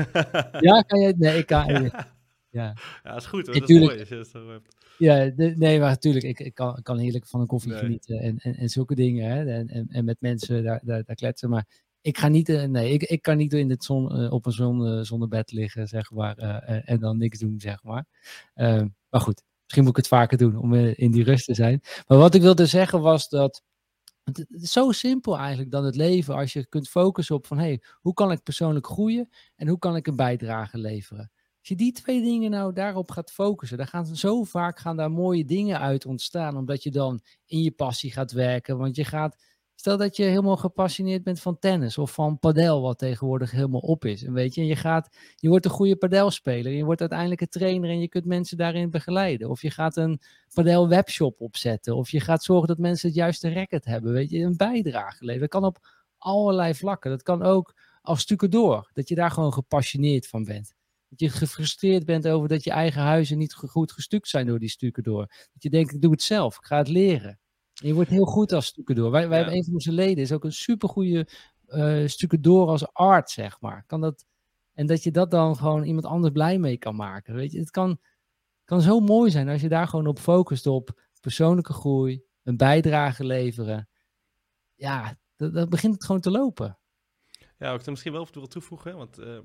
ja, 0.60 0.82
kan 0.82 1.00
je? 1.00 1.14
Nee, 1.18 1.38
ik 1.38 1.46
kan. 1.46 1.68
Ja, 1.68 2.08
ja. 2.50 2.76
ja 3.04 3.16
is 3.16 3.26
goed 3.26 3.46
hoor. 3.46 3.60
Dat 3.60 3.70
is 3.70 3.80
mooi 3.80 4.00
als 4.00 4.10
je 4.10 4.16
het 4.16 4.28
zo 4.28 4.50
hebt. 4.50 4.76
Ja, 4.98 5.26
de, 5.26 5.54
nee, 5.58 5.80
maar 5.80 5.90
natuurlijk, 5.90 6.26
ik, 6.26 6.40
ik, 6.40 6.54
kan, 6.54 6.78
ik 6.78 6.84
kan 6.84 6.98
heerlijk 6.98 7.28
van 7.28 7.42
een 7.42 7.48
koffie 7.48 7.72
nee. 7.72 7.80
genieten 7.80 8.20
en, 8.20 8.38
en, 8.38 8.56
en 8.56 8.70
zulke 8.70 8.96
dingen. 8.96 9.32
Hè, 9.32 9.46
en, 9.46 9.68
en, 9.68 9.88
en 9.90 10.06
met 10.06 10.18
mensen 10.20 10.64
daar, 10.64 10.80
daar, 10.84 11.04
daar 11.04 11.16
kletsen. 11.16 11.50
Maar 11.50 11.68
ik 12.02 12.18
ga 12.18 12.28
niet, 12.28 12.50
uh, 12.50 12.64
nee, 12.64 12.94
ik, 12.94 13.04
ik 13.04 13.22
kan 13.22 13.38
niet 13.38 13.54
in 13.54 13.70
het 13.70 13.84
zon, 13.84 14.22
uh, 14.22 14.32
op 14.32 14.46
een 14.46 14.52
zon, 14.52 15.06
zonnebed 15.06 15.52
liggen, 15.52 15.88
zeg 15.88 16.12
maar, 16.12 16.38
en 16.86 17.00
dan 17.00 17.18
niks 17.18 17.40
doen, 17.40 17.60
zeg 17.60 17.84
maar. 17.84 18.06
Ehm, 18.54 18.88
maar 19.12 19.22
goed, 19.22 19.44
misschien 19.64 19.84
moet 19.84 19.98
ik 19.98 20.04
het 20.04 20.08
vaker 20.08 20.38
doen 20.38 20.56
om 20.56 20.74
in 20.74 21.12
die 21.12 21.24
rust 21.24 21.46
te 21.46 21.54
zijn. 21.54 21.82
Maar 22.08 22.18
wat 22.18 22.36
ik 22.36 22.42
wilde 22.42 22.66
zeggen 22.66 23.02
was 23.02 23.30
dat 23.30 23.64
het 24.24 24.46
is 24.50 24.72
zo 24.72 24.92
simpel 24.92 25.38
eigenlijk 25.38 25.72
dan 25.72 25.86
het 25.86 25.96
leven 25.96 26.36
als 26.36 26.54
je 26.54 26.68
kunt 26.68 26.90
focussen 26.90 27.36
op 27.36 27.48
van 27.48 27.58
hey, 27.58 27.84
hoe 27.94 28.14
kan 28.14 28.32
ik 28.32 28.44
persoonlijk 28.44 28.88
groeien 28.88 29.30
en 29.56 29.68
hoe 29.68 29.80
kan 29.80 29.96
ik 29.96 30.08
een 30.08 30.16
bijdrage 30.16 30.78
leveren? 30.78 31.32
Als 31.60 31.70
je 31.70 31.76
die 31.76 31.92
twee 31.92 32.22
dingen 32.22 32.52
nou 32.52 32.74
daarop 32.74 33.12
gaat 33.12 33.32
focussen, 33.32 33.78
dan 33.78 33.88
gaan 33.88 34.06
zo 34.06 34.44
vaak 34.44 34.80
gaan 34.80 34.98
daar 34.98 35.12
mooie 35.12 35.46
dingen 35.46 35.80
uit 35.80 36.06
ontstaan, 36.06 36.58
omdat 36.58 36.84
je 36.84 36.92
dan 36.92 37.22
in 37.46 37.62
je 37.62 37.72
passie 37.72 38.12
gaat 38.12 38.32
werken. 38.32 38.78
Want 38.78 38.96
je 38.96 39.06
gaat, 39.06 39.44
stel 39.82 39.98
dat 39.98 40.16
je 40.16 40.24
helemaal 40.24 40.58
gepassioneerd 40.58 41.24
bent 41.24 41.40
van 41.40 41.60
tennis 41.60 41.98
of 41.98 42.14
van 42.14 42.40
padel, 42.40 42.82
wat 42.82 42.98
tegenwoordig 42.98 43.52
helemaal 43.52 43.80
op 43.80 44.06
is. 44.06 44.24
En 44.24 44.34
weet 44.34 44.56
je, 44.56 44.66
je 44.66 44.76
gaat, 44.76 45.18
je 45.36 45.50
wordt 45.50 45.66
een 45.66 45.72
goede 45.72 45.96
padelspeler, 45.96 46.72
je 46.72 46.84
wordt 46.84 47.00
uiteindelijk 47.00 47.42
een 47.42 47.48
trainer 47.48 47.90
en 47.90 48.00
je 48.00 48.08
kunt 48.08 48.26
mensen 48.26 48.58
daarin 48.58 48.90
begeleiden. 48.90 49.50
Of 49.50 49.62
je 49.62 49.72
gaat 49.72 49.98
een 49.98 50.22
padel 50.54 50.88
webshop 50.88 51.42
opzetten, 51.42 51.96
of 51.96 52.10
je 52.10 52.20
gaat 52.20 52.44
zorgen 52.44 52.68
dat 52.68 52.78
mensen 52.78 53.08
het 53.08 53.18
juiste 53.18 53.54
racket 53.54 53.86
hebben, 53.86 54.14
weet 54.14 54.30
je, 54.30 54.40
een 54.40 54.58
bijdrage 54.58 55.26
leveren. 55.26 55.50
Dat 55.50 55.62
kan 55.62 55.70
op 55.70 55.88
allerlei 56.18 56.76
vlakken. 56.76 57.12
Dat 57.12 57.24
kan 57.24 57.44
ook 57.44 57.76
als 58.02 58.26
door, 58.26 58.90
dat 58.94 59.10
je 59.10 59.16
daar 59.16 59.32
gewoon 59.32 59.54
gepassioneerd 59.54 60.28
van 60.28 60.44
bent. 60.44 60.74
Dat 61.10 61.20
je 61.20 61.30
gefrustreerd 61.30 62.06
bent 62.06 62.28
over 62.28 62.48
dat 62.48 62.64
je 62.64 62.72
eigen 62.72 63.02
huizen 63.02 63.38
niet 63.38 63.54
goed 63.54 63.92
gestuukt 63.92 64.28
zijn 64.28 64.46
door 64.46 64.60
die 64.60 64.92
door. 64.92 65.26
Dat 65.54 65.64
je 65.64 65.70
denkt, 65.70 65.94
ik 65.94 66.02
doe 66.02 66.12
het 66.12 66.22
zelf, 66.22 66.58
ik 66.58 66.66
ga 66.66 66.78
het 66.78 66.88
leren. 66.88 67.41
Je 67.82 67.94
wordt 67.94 68.10
heel 68.10 68.26
goed 68.26 68.52
als 68.52 68.74
door. 68.74 69.12
Wij, 69.12 69.28
wij 69.28 69.38
hebben 69.38 69.56
een 69.56 69.64
van 69.64 69.74
onze 69.74 69.92
leden, 69.92 70.24
is 70.24 70.32
ook 70.32 70.44
een 70.44 70.52
supergoeie 70.52 71.28
uh, 71.68 72.10
door 72.40 72.68
als 72.68 72.94
art, 72.94 73.30
zeg 73.30 73.62
maar. 73.62 73.84
Kan 73.88 74.02
dat, 74.02 74.26
en 74.74 74.86
dat 74.88 75.04
je 75.04 75.12
dat 75.12 75.32
dan 75.32 75.56
gewoon 75.56 75.84
iemand 75.84 76.06
anders 76.06 76.34
blij 76.34 76.60
mee 76.60 76.78
kan 76.78 76.96
maken. 76.96 77.36
Weet 77.36 77.52
je, 77.52 77.60
het 77.60 77.72
kan, 77.72 78.00
kan 78.64 78.82
zo 78.82 79.00
mooi 79.00 79.32
zijn 79.32 79.50
als 79.50 79.62
je 79.62 79.70
daar 79.70 79.88
gewoon 79.88 80.08
op 80.08 80.20
focust 80.20 80.68
op 80.68 81.02
persoonlijke 81.20 81.74
groei, 81.74 82.24
een 82.44 82.58
bijdrage 82.58 83.24
leveren. 83.24 83.90
Ja, 84.76 85.20
dan 85.36 85.70
begint 85.70 85.94
het 85.94 86.06
gewoon 86.06 86.22
te 86.22 86.32
lopen. 86.32 86.80
Ja, 87.58 87.74
ik 87.74 87.82
er 87.82 87.92
misschien 87.92 88.12
wel 88.12 88.28
wil 88.32 88.48
toevoegen, 88.48 88.98
want 88.98 89.20
uh, 89.20 89.40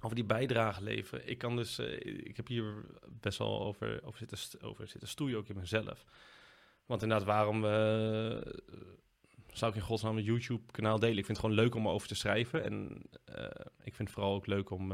over 0.00 0.16
die 0.16 0.24
bijdrage 0.24 0.82
leveren. 0.82 1.28
Ik 1.28 1.38
kan 1.38 1.56
dus, 1.56 1.78
uh, 1.78 1.92
ik 2.02 2.36
heb 2.36 2.46
hier 2.46 2.84
best 3.08 3.38
wel 3.38 3.60
over, 3.60 4.04
over, 4.04 4.18
zitten, 4.18 4.60
over 4.62 4.88
zitten 4.88 5.08
stoeien, 5.08 5.38
ook 5.38 5.48
in 5.48 5.56
mezelf. 5.56 6.04
Want 6.86 7.02
inderdaad, 7.02 7.26
waarom 7.26 7.64
uh, 7.64 8.40
zou 9.52 9.70
ik 9.70 9.76
in 9.76 9.80
godsnaam 9.80 10.16
een 10.16 10.22
YouTube-kanaal 10.22 10.98
delen? 10.98 11.18
Ik 11.18 11.24
vind 11.24 11.38
het 11.38 11.46
gewoon 11.46 11.64
leuk 11.64 11.74
om 11.74 11.86
erover 11.86 12.08
te 12.08 12.14
schrijven. 12.14 12.64
En 12.64 13.02
ik 13.82 13.94
vind 13.94 14.08
het 14.08 14.10
vooral 14.10 14.34
ook 14.34 14.46
leuk 14.46 14.70
om 14.70 14.86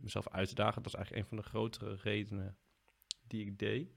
mezelf 0.00 0.28
uit 0.28 0.48
te 0.48 0.54
dagen. 0.54 0.82
Dat 0.82 0.92
is 0.92 0.98
eigenlijk 0.98 1.24
een 1.24 1.36
van 1.36 1.44
de 1.44 1.48
grotere 1.48 1.96
redenen 2.02 2.56
die 3.26 3.46
ik 3.46 3.58
deed, 3.58 3.94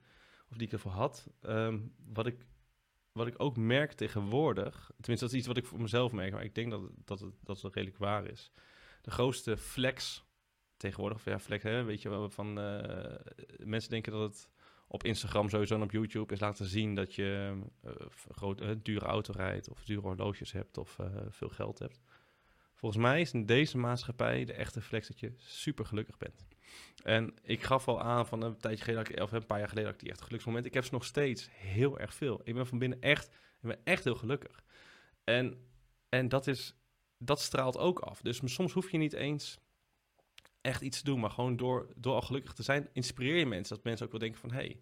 of 0.50 0.56
die 0.56 0.66
ik 0.66 0.72
ervoor 0.72 0.92
had. 0.92 1.26
Um, 1.42 1.94
wat 2.12 2.26
ik 2.26 2.46
wat 3.12 3.26
ik 3.26 3.34
ook 3.36 3.56
merk 3.56 3.92
tegenwoordig, 3.92 4.90
tenminste 5.00 5.24
dat 5.24 5.30
is 5.34 5.38
iets 5.38 5.46
wat 5.46 5.56
ik 5.56 5.66
voor 5.66 5.80
mezelf 5.80 6.12
merk, 6.12 6.32
maar 6.32 6.44
ik 6.44 6.54
denk 6.54 6.70
dat, 6.70 6.90
dat, 7.04 7.20
het, 7.20 7.34
dat 7.42 7.62
het 7.62 7.74
redelijk 7.74 7.98
waar 7.98 8.26
is. 8.26 8.52
De 9.02 9.10
grootste 9.10 9.56
flex 9.56 10.24
tegenwoordig, 10.76 11.18
of 11.18 11.24
ja, 11.24 11.38
flex, 11.38 11.62
hè, 11.62 11.84
weet 11.84 12.02
je 12.02 12.08
wel, 12.08 12.30
van 12.30 12.52
mensen 13.58 13.90
denken 13.90 14.12
dat 14.12 14.20
het 14.20 14.48
op 14.88 15.04
Instagram 15.04 15.48
sowieso 15.48 15.74
en 15.74 15.82
op 15.82 15.92
YouTube 15.92 16.32
is 16.32 16.40
laten 16.40 16.66
zien 16.66 16.94
dat 16.94 17.14
je 17.14 17.60
uh, 17.84 17.92
groot, 18.30 18.60
uh, 18.60 18.70
dure 18.82 19.04
auto 19.04 19.32
rijdt 19.36 19.68
of 19.68 19.84
dure 19.84 20.00
horloges 20.00 20.52
hebt 20.52 20.78
of 20.78 20.98
veel 21.28 21.48
geld 21.48 21.78
hebt. 21.78 22.00
Volgens 22.74 23.02
mij 23.02 23.20
is 23.20 23.32
in 23.32 23.46
deze 23.46 23.78
maatschappij 23.78 24.44
de 24.44 24.52
echte 24.52 24.80
flex 24.80 25.08
dat 25.08 25.20
je 25.20 25.32
super 25.36 25.86
gelukkig 25.86 26.18
bent. 26.18 26.46
En 27.02 27.34
ik 27.42 27.62
gaf 27.62 27.88
al 27.88 28.00
aan 28.00 28.26
van 28.26 28.42
een 28.42 28.56
tijdje 28.56 28.84
geleden, 28.84 29.22
of 29.22 29.32
een 29.32 29.46
paar 29.46 29.58
jaar 29.58 29.68
geleden, 29.68 29.90
dat 29.90 30.00
ik 30.00 30.06
die 30.06 30.14
echt 30.14 30.22
geluksmoment. 30.22 30.66
Ik 30.66 30.74
heb 30.74 30.84
ze 30.84 30.92
nog 30.92 31.04
steeds 31.04 31.48
heel 31.52 31.98
erg 31.98 32.14
veel. 32.14 32.40
Ik 32.44 32.54
ben 32.54 32.66
van 32.66 32.78
binnen 32.78 33.00
echt, 33.00 33.26
ik 33.60 33.68
ben 33.68 33.80
echt 33.84 34.04
heel 34.04 34.14
gelukkig. 34.14 34.62
En, 35.24 35.66
en 36.08 36.28
dat, 36.28 36.46
is, 36.46 36.74
dat 37.18 37.40
straalt 37.40 37.78
ook 37.78 37.98
af. 37.98 38.20
Dus 38.22 38.40
soms 38.44 38.72
hoef 38.72 38.90
je 38.90 38.98
niet 38.98 39.12
eens 39.12 39.58
echt 40.60 40.82
iets 40.82 40.98
te 40.98 41.04
doen, 41.04 41.20
maar 41.20 41.30
gewoon 41.30 41.56
door, 41.56 41.92
door 41.96 42.14
al 42.14 42.22
gelukkig 42.22 42.52
te 42.52 42.62
zijn, 42.62 42.88
inspireer 42.92 43.36
je 43.36 43.46
mensen. 43.46 43.74
Dat 43.74 43.84
mensen 43.84 44.04
ook 44.04 44.12
wel 44.12 44.20
denken 44.20 44.40
van, 44.40 44.52
hey, 44.52 44.80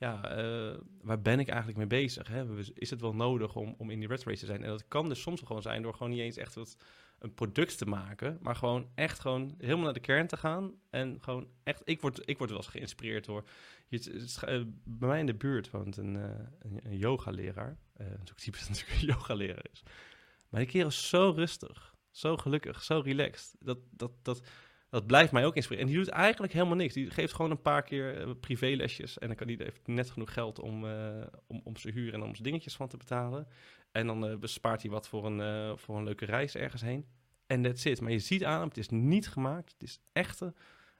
ja, 0.00 0.38
uh, 0.38 0.78
waar 1.00 1.20
ben 1.20 1.40
ik 1.40 1.48
eigenlijk 1.48 1.78
mee 1.78 1.86
bezig? 1.86 2.28
Hè? 2.28 2.58
Is 2.74 2.90
het 2.90 3.00
wel 3.00 3.14
nodig 3.14 3.56
om, 3.56 3.74
om 3.78 3.90
in 3.90 3.98
die 3.98 4.08
red 4.08 4.24
race 4.24 4.40
te 4.40 4.46
zijn? 4.46 4.62
En 4.62 4.68
dat 4.68 4.88
kan 4.88 5.08
dus 5.08 5.20
soms 5.20 5.40
gewoon 5.40 5.62
zijn 5.62 5.82
door 5.82 5.94
gewoon 5.94 6.10
niet 6.10 6.20
eens 6.20 6.36
echt 6.36 6.54
wat 6.54 6.76
een 7.18 7.34
product 7.34 7.78
te 7.78 7.86
maken, 7.86 8.38
maar 8.42 8.56
gewoon 8.56 8.90
echt 8.94 9.18
gewoon 9.20 9.54
helemaal 9.58 9.84
naar 9.84 9.92
de 9.92 10.00
kern 10.00 10.26
te 10.26 10.36
gaan. 10.36 10.74
En 10.90 11.18
gewoon 11.20 11.48
echt, 11.62 11.82
ik 11.84 12.00
word, 12.00 12.28
ik 12.28 12.38
word 12.38 12.50
wel 12.50 12.58
eens 12.58 12.68
geïnspireerd 12.68 13.24
door. 13.24 13.44
Eh, 13.88 14.62
bij 14.84 15.08
mij 15.08 15.20
in 15.20 15.26
de 15.26 15.34
buurt 15.34 15.70
woont 15.70 15.96
een, 15.96 16.14
uh, 16.14 16.24
een, 16.58 16.80
een 16.82 16.96
yogaleraar. 16.96 17.78
Ook 18.00 18.36
typisch 18.36 18.60
dat 18.66 18.68
natuurlijk 18.68 19.00
een 19.00 19.06
yogaleraar 19.06 19.66
is. 19.72 19.82
Maar 20.48 20.60
die 20.60 20.70
kerel 20.70 20.88
is 20.88 21.08
zo 21.08 21.32
rustig, 21.36 21.94
zo 22.10 22.36
gelukkig, 22.36 22.82
zo 22.82 23.00
relaxed. 23.04 23.56
Dat, 23.58 23.78
dat, 23.90 24.12
dat, 24.22 24.42
dat 24.90 25.06
blijft 25.06 25.32
mij 25.32 25.46
ook 25.46 25.56
inspireren. 25.56 25.88
En 25.88 25.94
die 25.94 26.04
doet 26.04 26.14
eigenlijk 26.14 26.52
helemaal 26.52 26.76
niks. 26.76 26.94
Die 26.94 27.10
geeft 27.10 27.32
gewoon 27.32 27.50
een 27.50 27.62
paar 27.62 27.82
keer 27.82 28.26
uh, 28.26 28.34
privélesjes. 28.40 29.18
En 29.18 29.26
dan 29.26 29.36
kan 29.36 29.46
die 29.46 29.56
heeft 29.62 29.86
net 29.86 30.10
genoeg 30.10 30.32
geld 30.32 30.58
om, 30.58 30.84
uh, 30.84 31.26
om, 31.46 31.60
om 31.64 31.76
zijn 31.76 31.94
huur 31.94 32.14
en 32.14 32.22
om 32.22 32.30
zijn 32.30 32.42
dingetjes 32.42 32.76
van 32.76 32.88
te 32.88 32.96
betalen. 32.96 33.46
En 33.92 34.06
dan 34.06 34.30
uh, 34.30 34.36
bespaart 34.36 34.82
hij 34.82 34.90
wat 34.90 35.08
voor 35.08 35.26
een, 35.26 35.78
voor 35.78 35.96
een 35.96 36.04
leuke 36.04 36.24
reis 36.24 36.54
ergens 36.54 36.82
heen. 36.82 37.06
En 37.46 37.62
that's 37.62 37.84
it. 37.84 38.00
Maar 38.00 38.10
je 38.10 38.18
ziet 38.18 38.44
aan 38.44 38.58
hem, 38.58 38.68
het 38.68 38.78
is 38.78 38.88
niet 38.88 39.28
gemaakt. 39.28 39.72
Het 39.72 39.82
is 39.82 40.00
echte, 40.12 40.54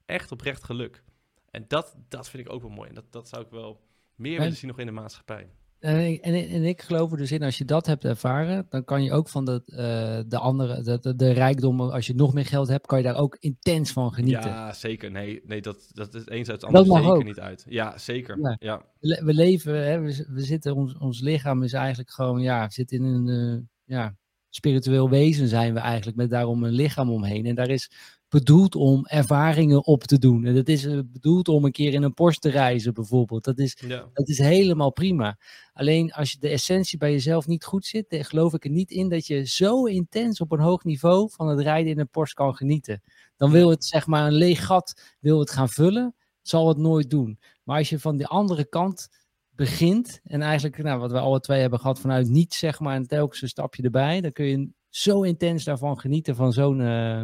echt 0.06 0.32
oprecht 0.32 0.64
geluk. 0.64 1.02
En 1.50 1.64
dat, 1.68 1.96
dat 2.08 2.30
vind 2.30 2.46
ik 2.46 2.52
ook 2.52 2.62
wel 2.62 2.70
mooi. 2.70 2.88
En 2.88 2.94
dat, 2.94 3.12
dat 3.12 3.28
zou 3.28 3.44
ik 3.44 3.50
wel 3.50 3.80
meer 4.14 4.38
willen 4.38 4.56
zien 4.56 4.68
nog 4.68 4.78
in 4.78 4.86
de 4.86 4.92
maatschappij. 4.92 5.48
En 5.80 6.12
ik, 6.12 6.20
en, 6.20 6.64
ik 6.64 6.82
geloof 6.82 7.10
er 7.10 7.16
dus 7.16 7.32
in, 7.32 7.42
als 7.42 7.58
je 7.58 7.64
dat 7.64 7.86
hebt 7.86 8.04
ervaren, 8.04 8.66
dan 8.68 8.84
kan 8.84 9.02
je 9.02 9.12
ook 9.12 9.28
van 9.28 9.44
de, 9.44 9.62
uh, 9.66 10.30
de 10.30 10.38
andere, 10.38 10.82
de, 10.82 10.98
de, 11.00 11.16
de 11.16 11.30
rijkdommen, 11.30 11.92
als 11.92 12.06
je 12.06 12.14
nog 12.14 12.34
meer 12.34 12.46
geld 12.46 12.68
hebt, 12.68 12.86
kan 12.86 12.98
je 12.98 13.04
daar 13.04 13.16
ook 13.16 13.36
intens 13.40 13.92
van 13.92 14.12
genieten. 14.12 14.50
Ja, 14.50 14.72
zeker. 14.72 15.10
Nee, 15.10 15.40
nee 15.44 15.60
dat, 15.60 15.90
dat 15.92 16.14
is 16.14 16.26
eens 16.26 16.48
uit 16.48 16.62
het 16.62 16.74
andere 16.74 16.96
zeker 16.96 17.14
ook. 17.14 17.24
niet 17.24 17.40
uit. 17.40 17.64
Ja, 17.68 17.98
zeker. 17.98 18.56
Ja. 18.58 18.84
We, 19.00 19.34
leven, 19.34 19.84
hè, 19.84 20.00
we, 20.00 20.26
we, 20.28 20.40
zitten, 20.40 20.74
ons, 20.74 20.98
ons 20.98 21.20
lichaam 21.20 21.62
is 21.62 21.72
eigenlijk 21.72 22.10
gewoon, 22.10 22.40
ja, 22.40 22.66
we 22.66 22.72
zitten 22.72 22.96
in 22.96 23.04
een, 23.04 23.26
uh, 23.26 23.60
ja, 23.84 24.16
spiritueel 24.48 25.10
wezen 25.10 25.48
zijn 25.48 25.74
we 25.74 25.80
eigenlijk, 25.80 26.16
met 26.16 26.30
daarom 26.30 26.64
een 26.64 26.72
lichaam 26.72 27.10
omheen. 27.10 27.46
En 27.46 27.54
daar 27.54 27.68
is 27.68 27.90
bedoeld 28.30 28.74
om 28.74 29.06
ervaringen 29.06 29.86
op 29.86 30.04
te 30.04 30.18
doen. 30.18 30.44
En 30.44 30.54
dat 30.54 30.68
is 30.68 30.84
eh, 30.84 30.98
bedoeld 31.04 31.48
om 31.48 31.64
een 31.64 31.72
keer 31.72 31.92
in 31.92 32.02
een 32.02 32.14
Porsche 32.14 32.40
te 32.40 32.48
reizen, 32.48 32.94
bijvoorbeeld. 32.94 33.44
Dat 33.44 33.58
is, 33.58 33.82
dat 34.12 34.28
is 34.28 34.38
helemaal 34.38 34.92
prima. 34.92 35.38
Alleen 35.72 36.12
als 36.12 36.32
je 36.32 36.38
de 36.38 36.48
essentie 36.48 36.98
bij 36.98 37.10
jezelf 37.10 37.46
niet 37.46 37.64
goed 37.64 37.86
zit, 37.86 38.10
dan 38.10 38.24
geloof 38.24 38.54
ik 38.54 38.64
er 38.64 38.70
niet 38.70 38.90
in 38.90 39.08
dat 39.08 39.26
je 39.26 39.46
zo 39.46 39.84
intens 39.84 40.40
op 40.40 40.52
een 40.52 40.60
hoog 40.60 40.84
niveau 40.84 41.30
van 41.30 41.48
het 41.48 41.60
rijden 41.60 41.92
in 41.92 41.98
een 41.98 42.08
Porsche 42.08 42.34
kan 42.34 42.54
genieten. 42.54 43.02
Dan 43.36 43.50
wil 43.50 43.70
het 43.70 43.84
zeg 43.84 44.06
maar 44.06 44.26
een 44.26 44.32
leeg 44.32 44.66
gat, 44.66 45.16
wil 45.20 45.38
het 45.38 45.50
gaan 45.50 45.68
vullen, 45.68 46.14
zal 46.42 46.68
het 46.68 46.78
nooit 46.78 47.10
doen. 47.10 47.38
Maar 47.64 47.78
als 47.78 47.88
je 47.88 47.98
van 47.98 48.16
de 48.16 48.26
andere 48.26 48.68
kant 48.68 49.08
begint 49.50 50.20
en 50.24 50.42
eigenlijk, 50.42 50.82
nou, 50.82 51.00
wat 51.00 51.12
we 51.12 51.18
alle 51.18 51.40
twee 51.40 51.60
hebben 51.60 51.80
gehad 51.80 52.00
vanuit 52.00 52.28
niets, 52.28 52.58
zeg 52.58 52.80
maar, 52.80 52.94
en 52.94 53.06
telkens 53.06 53.42
een 53.42 53.48
stapje 53.48 53.82
erbij, 53.82 54.20
dan 54.20 54.32
kun 54.32 54.44
je 54.44 54.70
zo 54.88 55.22
intens 55.22 55.64
daarvan 55.64 56.00
genieten 56.00 56.36
van 56.36 56.52
zo'n 56.52 56.80
uh, 56.80 57.22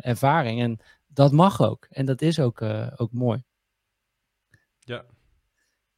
ervaring. 0.00 0.60
En 0.60 0.80
dat 1.06 1.32
mag 1.32 1.62
ook. 1.62 1.86
En 1.90 2.06
dat 2.06 2.22
is 2.22 2.40
ook, 2.40 2.60
uh, 2.60 2.92
ook 2.96 3.12
mooi. 3.12 3.42
Ja. 4.78 5.04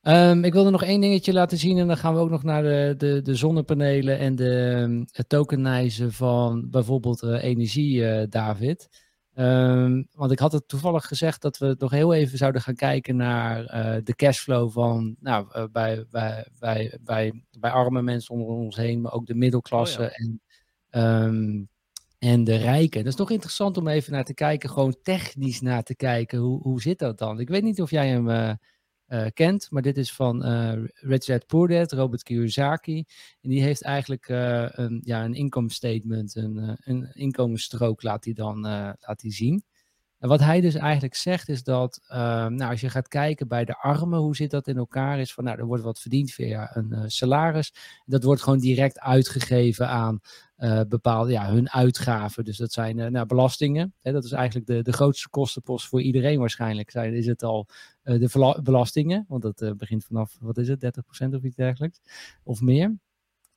Um, 0.03 0.45
ik 0.45 0.53
wilde 0.53 0.71
nog 0.71 0.83
één 0.83 1.01
dingetje 1.01 1.33
laten 1.33 1.59
zien 1.59 1.79
en 1.79 1.87
dan 1.87 1.97
gaan 1.97 2.15
we 2.15 2.21
ook 2.21 2.31
nog 2.31 2.43
naar 2.43 2.63
de, 2.63 2.95
de, 2.97 3.23
de 3.23 3.35
zonnepanelen 3.35 4.19
en 4.19 4.35
de, 4.35 4.75
um, 4.77 5.05
het 5.11 5.29
tokenizen 5.29 6.13
van 6.13 6.71
bijvoorbeeld 6.71 7.23
energie, 7.23 8.29
David. 8.29 9.07
Um, 9.35 10.09
want 10.13 10.33
ik 10.33 10.39
had 10.39 10.53
het 10.53 10.69
toevallig 10.69 11.07
gezegd 11.07 11.43
dat 11.43 11.59
we 11.59 11.75
nog 11.79 11.91
heel 11.91 12.15
even 12.15 12.39
zouden 12.39 12.63
gaan 12.63 12.75
kijken 12.75 13.17
naar 13.17 13.61
uh, 13.61 13.97
de 14.05 14.15
cashflow 14.15 14.71
van 14.71 15.17
nou, 15.21 15.47
uh, 15.57 15.65
bij, 15.73 16.07
bij, 16.11 16.47
bij, 16.59 16.99
bij, 17.03 17.45
bij 17.59 17.71
arme 17.71 18.03
mensen 18.03 18.35
onder 18.35 18.49
ons 18.49 18.77
heen, 18.77 19.01
maar 19.01 19.13
ook 19.13 19.27
de 19.27 19.35
middelklasse 19.35 20.01
oh, 20.03 20.07
ja. 20.07 20.11
en, 20.11 20.41
um, 21.25 21.69
en 22.19 22.45
de 22.45 22.57
rijken. 22.57 22.99
Dat 22.99 23.13
is 23.13 23.19
toch 23.19 23.31
interessant 23.31 23.77
om 23.77 23.89
even 23.89 24.13
naar 24.13 24.25
te 24.25 24.35
kijken, 24.35 24.71
gewoon 24.71 24.97
technisch 25.03 25.61
naar 25.61 25.83
te 25.83 25.95
kijken. 25.95 26.39
Hoe, 26.39 26.63
hoe 26.63 26.81
zit 26.81 26.99
dat 26.99 27.19
dan? 27.19 27.41
Ik 27.41 27.49
weet 27.49 27.63
niet 27.63 27.83
of 27.83 27.91
jij 27.91 28.09
hem 28.09 28.29
uh, 28.29 28.53
uh, 29.09 29.27
kent. 29.33 29.67
Maar 29.71 29.83
dit 29.83 29.97
is 29.97 30.13
van 30.13 30.47
uh, 30.47 30.73
Rich 30.93 31.25
Dad 31.25 31.47
Poor 31.47 31.83
Robert 31.83 32.23
Kiyosaki. 32.23 33.05
En 33.41 33.51
die 33.51 33.63
heeft 33.63 33.83
eigenlijk 33.83 34.29
een, 34.29 35.01
ja, 35.05 35.25
een 35.25 35.35
income 35.35 35.71
statement, 35.71 36.37
een, 36.37 36.77
een 36.81 37.11
inkomensstrook 37.13 38.03
laat 38.03 38.25
hij 38.25 38.35
dan 38.35 38.61
laat 38.61 39.23
hij 39.23 39.33
zien. 39.33 39.65
En 40.19 40.29
wat 40.29 40.41
hij 40.41 40.61
dus 40.61 40.75
eigenlijk 40.75 41.15
zegt 41.15 41.49
is 41.49 41.63
dat, 41.63 42.01
nou, 42.09 42.63
als 42.63 42.81
je 42.81 42.89
gaat 42.89 43.09
kijken 43.09 43.49
bij 43.49 43.65
de 43.65 43.79
armen, 43.79 44.19
hoe 44.19 44.37
zit 44.37 44.51
dat 44.51 44.67
in 44.69 44.77
elkaar, 44.77 45.19
is 45.19 45.35
van, 45.35 45.45
nou, 45.45 45.59
er 45.59 45.67
wordt 45.67 45.83
wat 45.83 46.01
verdiend 46.01 46.31
via 46.31 46.77
een 46.77 47.11
salaris. 47.11 47.75
Dat 48.05 48.25
wordt 48.25 48.43
gewoon 48.43 48.59
direct 48.59 48.99
uitgegeven 49.01 49.89
aan 49.89 50.21
uh, 50.59 50.81
bepaalde 50.89 51.33
ja, 51.33 51.51
hun 51.51 51.71
uitgaven. 51.71 52.45
Dus 52.45 52.57
dat 52.57 52.73
zijn 52.73 52.99
uh, 52.99 53.07
nou, 53.07 53.27
belastingen. 53.27 53.95
Hè, 54.01 54.13
dat 54.13 54.25
is 54.25 54.33
eigenlijk 54.33 54.67
de, 54.67 54.83
de 54.83 54.93
grootste 54.93 55.29
kostenpost 55.29 55.87
voor 55.87 56.03
iedereen 56.03 56.39
waarschijnlijk. 56.39 56.91
Zijn, 56.91 57.15
is 57.15 57.27
het 57.27 57.43
al 57.43 57.67
uh, 58.05 58.21
de 58.21 58.61
belastingen, 58.63 59.25
want 59.29 59.43
dat 59.43 59.77
begint 59.77 60.05
vanaf, 60.05 60.37
wat 60.41 60.59
is 60.59 60.69
het, 60.69 60.85
30% 61.25 61.35
of 61.35 61.43
iets 61.43 61.57
dergelijks, 61.57 62.01
of 62.43 62.61
meer. 62.61 62.97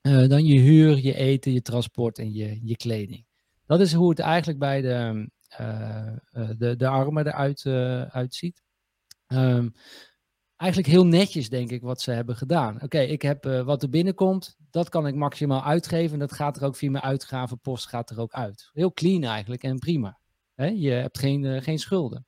dan 0.02 0.46
je 0.46 0.60
huur, 0.60 0.98
je 0.98 1.16
eten, 1.16 1.54
je 1.54 1.62
transport 1.62 2.18
en 2.18 2.34
je, 2.34 2.60
je 2.64 2.76
kleding. 2.76 3.26
Dat 3.66 3.80
is 3.80 3.94
hoe 3.94 4.10
het 4.10 4.20
eigenlijk 4.20 4.60
bij 4.60 4.82
de, 4.82 5.30
de, 6.58 6.76
de 6.76 6.88
armen 6.88 7.28
eruit 7.28 7.66
uitziet. 8.12 8.64
Ehm, 9.28 9.68
eigenlijk 10.62 10.92
heel 10.92 11.06
netjes, 11.06 11.50
denk 11.50 11.70
ik, 11.70 11.82
wat 11.82 12.02
ze 12.02 12.12
hebben 12.12 12.36
gedaan. 12.36 12.82
Oké, 12.82 13.00
ik 13.00 13.22
heb 13.22 13.44
wat 13.44 13.84
er 13.84 13.90
binnenkomt, 13.90 14.58
dat 14.70 14.90
kan 14.90 15.08
ik 15.08 15.16
maximaal 15.16 15.64
uitgeven. 15.64 16.14
En 16.14 16.20
dat 16.20 16.32
gaat 16.32 16.58
er 16.58 16.64
ook 16.64 16.76
via 16.76 16.92
mijn 16.92 17.04
uitgavenpost 17.04 17.88
gaat 17.88 18.10
er 18.10 18.20
ook 18.20 18.34
uit. 18.34 18.70
Heel 18.74 18.94
clean 18.94 19.24
eigenlijk 19.24 19.64
en 19.64 19.80
prima. 19.80 20.20
Je 20.56 20.90
hebt 20.90 21.20
geen, 21.20 21.64
geen 21.64 21.80
schulden. 21.80 22.26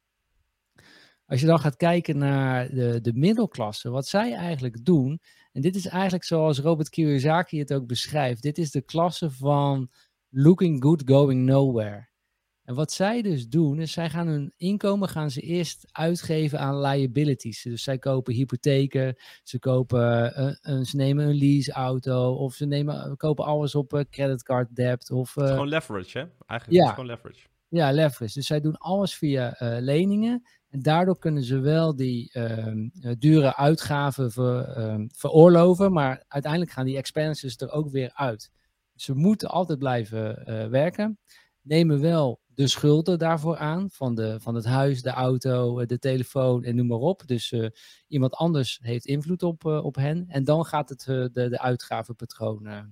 Als 1.25 1.41
je 1.41 1.47
dan 1.47 1.59
gaat 1.59 1.75
kijken 1.75 2.17
naar 2.17 2.69
de, 2.69 3.01
de 3.01 3.13
middelklasse, 3.13 3.89
wat 3.89 4.07
zij 4.07 4.33
eigenlijk 4.33 4.85
doen, 4.85 5.21
en 5.51 5.61
dit 5.61 5.75
is 5.75 5.87
eigenlijk 5.87 6.23
zoals 6.23 6.59
Robert 6.59 6.89
Kiyosaki 6.89 7.59
het 7.59 7.73
ook 7.73 7.87
beschrijft, 7.87 8.41
dit 8.41 8.57
is 8.57 8.71
de 8.71 8.81
klasse 8.81 9.31
van 9.31 9.91
looking 10.29 10.83
good, 10.83 11.01
going 11.05 11.45
nowhere. 11.45 12.09
En 12.63 12.75
wat 12.75 12.91
zij 12.91 13.21
dus 13.21 13.47
doen, 13.47 13.79
is 13.79 13.91
zij 13.91 14.09
gaan 14.09 14.27
hun 14.27 14.53
inkomen 14.57 15.09
gaan 15.09 15.31
ze 15.31 15.41
eerst 15.41 15.87
uitgeven 15.91 16.59
aan 16.59 16.81
liabilities. 16.81 17.61
Dus 17.61 17.83
zij 17.83 17.97
kopen 17.97 18.33
hypotheken, 18.33 19.15
ze, 19.43 19.59
kopen, 19.59 20.33
uh, 20.63 20.81
ze 20.81 20.95
nemen 20.95 21.27
een 21.27 21.35
leaseauto 21.35 22.33
of 22.33 22.53
ze 22.53 22.65
nemen, 22.65 23.17
kopen 23.17 23.45
alles 23.45 23.75
op 23.75 23.93
uh, 23.93 24.01
creditcard 24.09 24.75
debt. 24.75 25.11
Of, 25.11 25.35
uh, 25.35 25.47
gewoon 25.47 25.67
leverage, 25.67 26.17
hè? 26.17 26.25
Eigenlijk 26.47 26.81
ja, 26.81 26.85
is 26.85 26.89
gewoon 26.89 27.05
leverage. 27.05 27.47
Ja, 27.67 27.91
leverage. 27.91 28.33
Dus 28.33 28.47
zij 28.47 28.61
doen 28.61 28.77
alles 28.77 29.15
via 29.15 29.55
leningen. 29.59 30.47
En 30.69 30.81
daardoor 30.81 31.19
kunnen 31.19 31.43
ze 31.43 31.59
wel 31.59 31.95
die 31.95 32.31
ehm, 32.31 32.87
dure 33.19 33.55
uitgaven 33.55 34.31
ver, 34.31 34.63
ehm, 34.63 35.07
veroorloven, 35.15 35.93
maar 35.93 36.23
uiteindelijk 36.27 36.71
gaan 36.71 36.85
die 36.85 36.97
expenses 36.97 37.57
er 37.57 37.71
ook 37.71 37.89
weer 37.89 38.11
uit. 38.13 38.51
Ze 38.95 39.13
moeten 39.13 39.49
altijd 39.49 39.79
blijven 39.79 40.43
werken, 40.69 41.19
nemen 41.61 42.01
wel 42.01 42.41
de 42.55 42.67
schulden 42.67 43.19
daarvoor 43.19 43.57
aan, 43.57 43.89
van, 43.89 44.15
de, 44.15 44.39
van 44.39 44.55
het 44.55 44.65
huis, 44.65 45.01
de 45.01 45.09
auto, 45.09 45.79
eh, 45.79 45.87
de 45.87 45.99
telefoon 45.99 46.63
en 46.63 46.75
noem 46.75 46.87
maar 46.87 46.97
op. 46.97 47.27
Dus 47.27 47.51
uh, 47.51 47.69
iemand 48.07 48.33
anders 48.33 48.79
heeft 48.81 49.05
invloed 49.05 49.43
op, 49.43 49.63
uh, 49.65 49.85
op 49.85 49.95
hen. 49.95 50.25
En 50.27 50.43
dan 50.43 50.65
gaat 50.65 50.89
het 50.89 51.07
uh, 51.07 51.25
de, 51.31 51.49
de 51.49 51.59
uitgavenpatroon 51.59 52.67
uit. 52.67 52.87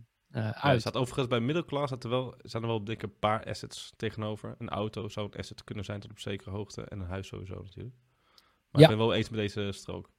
Ja, 0.61 0.79
staat 0.79 0.95
overigens 0.95 1.27
bij 1.27 1.39
middelklas 1.39 1.91
er 1.91 2.09
wel, 2.09 2.35
zijn 2.37 2.63
er 2.63 2.69
wel 2.69 2.81
een 2.85 3.19
paar 3.19 3.45
assets 3.45 3.93
tegenover. 3.95 4.55
Een 4.57 4.69
auto 4.69 5.09
zou 5.09 5.27
een 5.31 5.39
asset 5.39 5.63
kunnen 5.63 5.85
zijn 5.85 5.99
tot 5.99 6.11
op 6.11 6.19
zekere 6.19 6.49
hoogte. 6.49 6.81
En 6.81 6.99
een 6.99 7.07
huis 7.07 7.27
sowieso 7.27 7.61
natuurlijk. 7.61 7.95
Maar 8.69 8.81
ja. 8.81 8.89
ik 8.89 8.97
ben 8.97 9.05
wel 9.05 9.15
eens 9.15 9.29
met 9.29 9.39
deze 9.39 9.71
strook. 9.71 10.09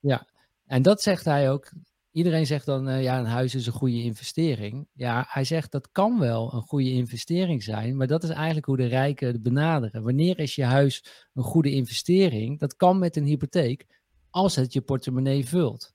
Ja, 0.00 0.26
en 0.66 0.82
dat 0.82 1.02
zegt 1.02 1.24
hij 1.24 1.50
ook. 1.50 1.72
Iedereen 2.12 2.46
zegt 2.46 2.66
dan, 2.66 2.88
uh, 2.88 3.02
ja, 3.02 3.18
een 3.18 3.24
huis 3.24 3.54
is 3.54 3.66
een 3.66 3.72
goede 3.72 4.02
investering. 4.02 4.88
Ja, 4.92 5.24
hij 5.28 5.44
zegt 5.44 5.72
dat 5.72 5.88
kan 5.92 6.18
wel 6.18 6.54
een 6.54 6.62
goede 6.62 6.90
investering 6.90 7.62
zijn, 7.62 7.96
maar 7.96 8.06
dat 8.06 8.22
is 8.22 8.30
eigenlijk 8.30 8.66
hoe 8.66 8.76
de 8.76 8.86
rijken 8.86 9.26
het 9.26 9.42
benaderen. 9.42 10.02
Wanneer 10.02 10.38
is 10.38 10.54
je 10.54 10.64
huis 10.64 11.04
een 11.34 11.42
goede 11.42 11.70
investering? 11.70 12.58
Dat 12.58 12.76
kan 12.76 12.98
met 12.98 13.16
een 13.16 13.24
hypotheek, 13.24 13.86
als 14.30 14.56
het 14.56 14.72
je 14.72 14.80
portemonnee 14.80 15.46
vult. 15.46 15.94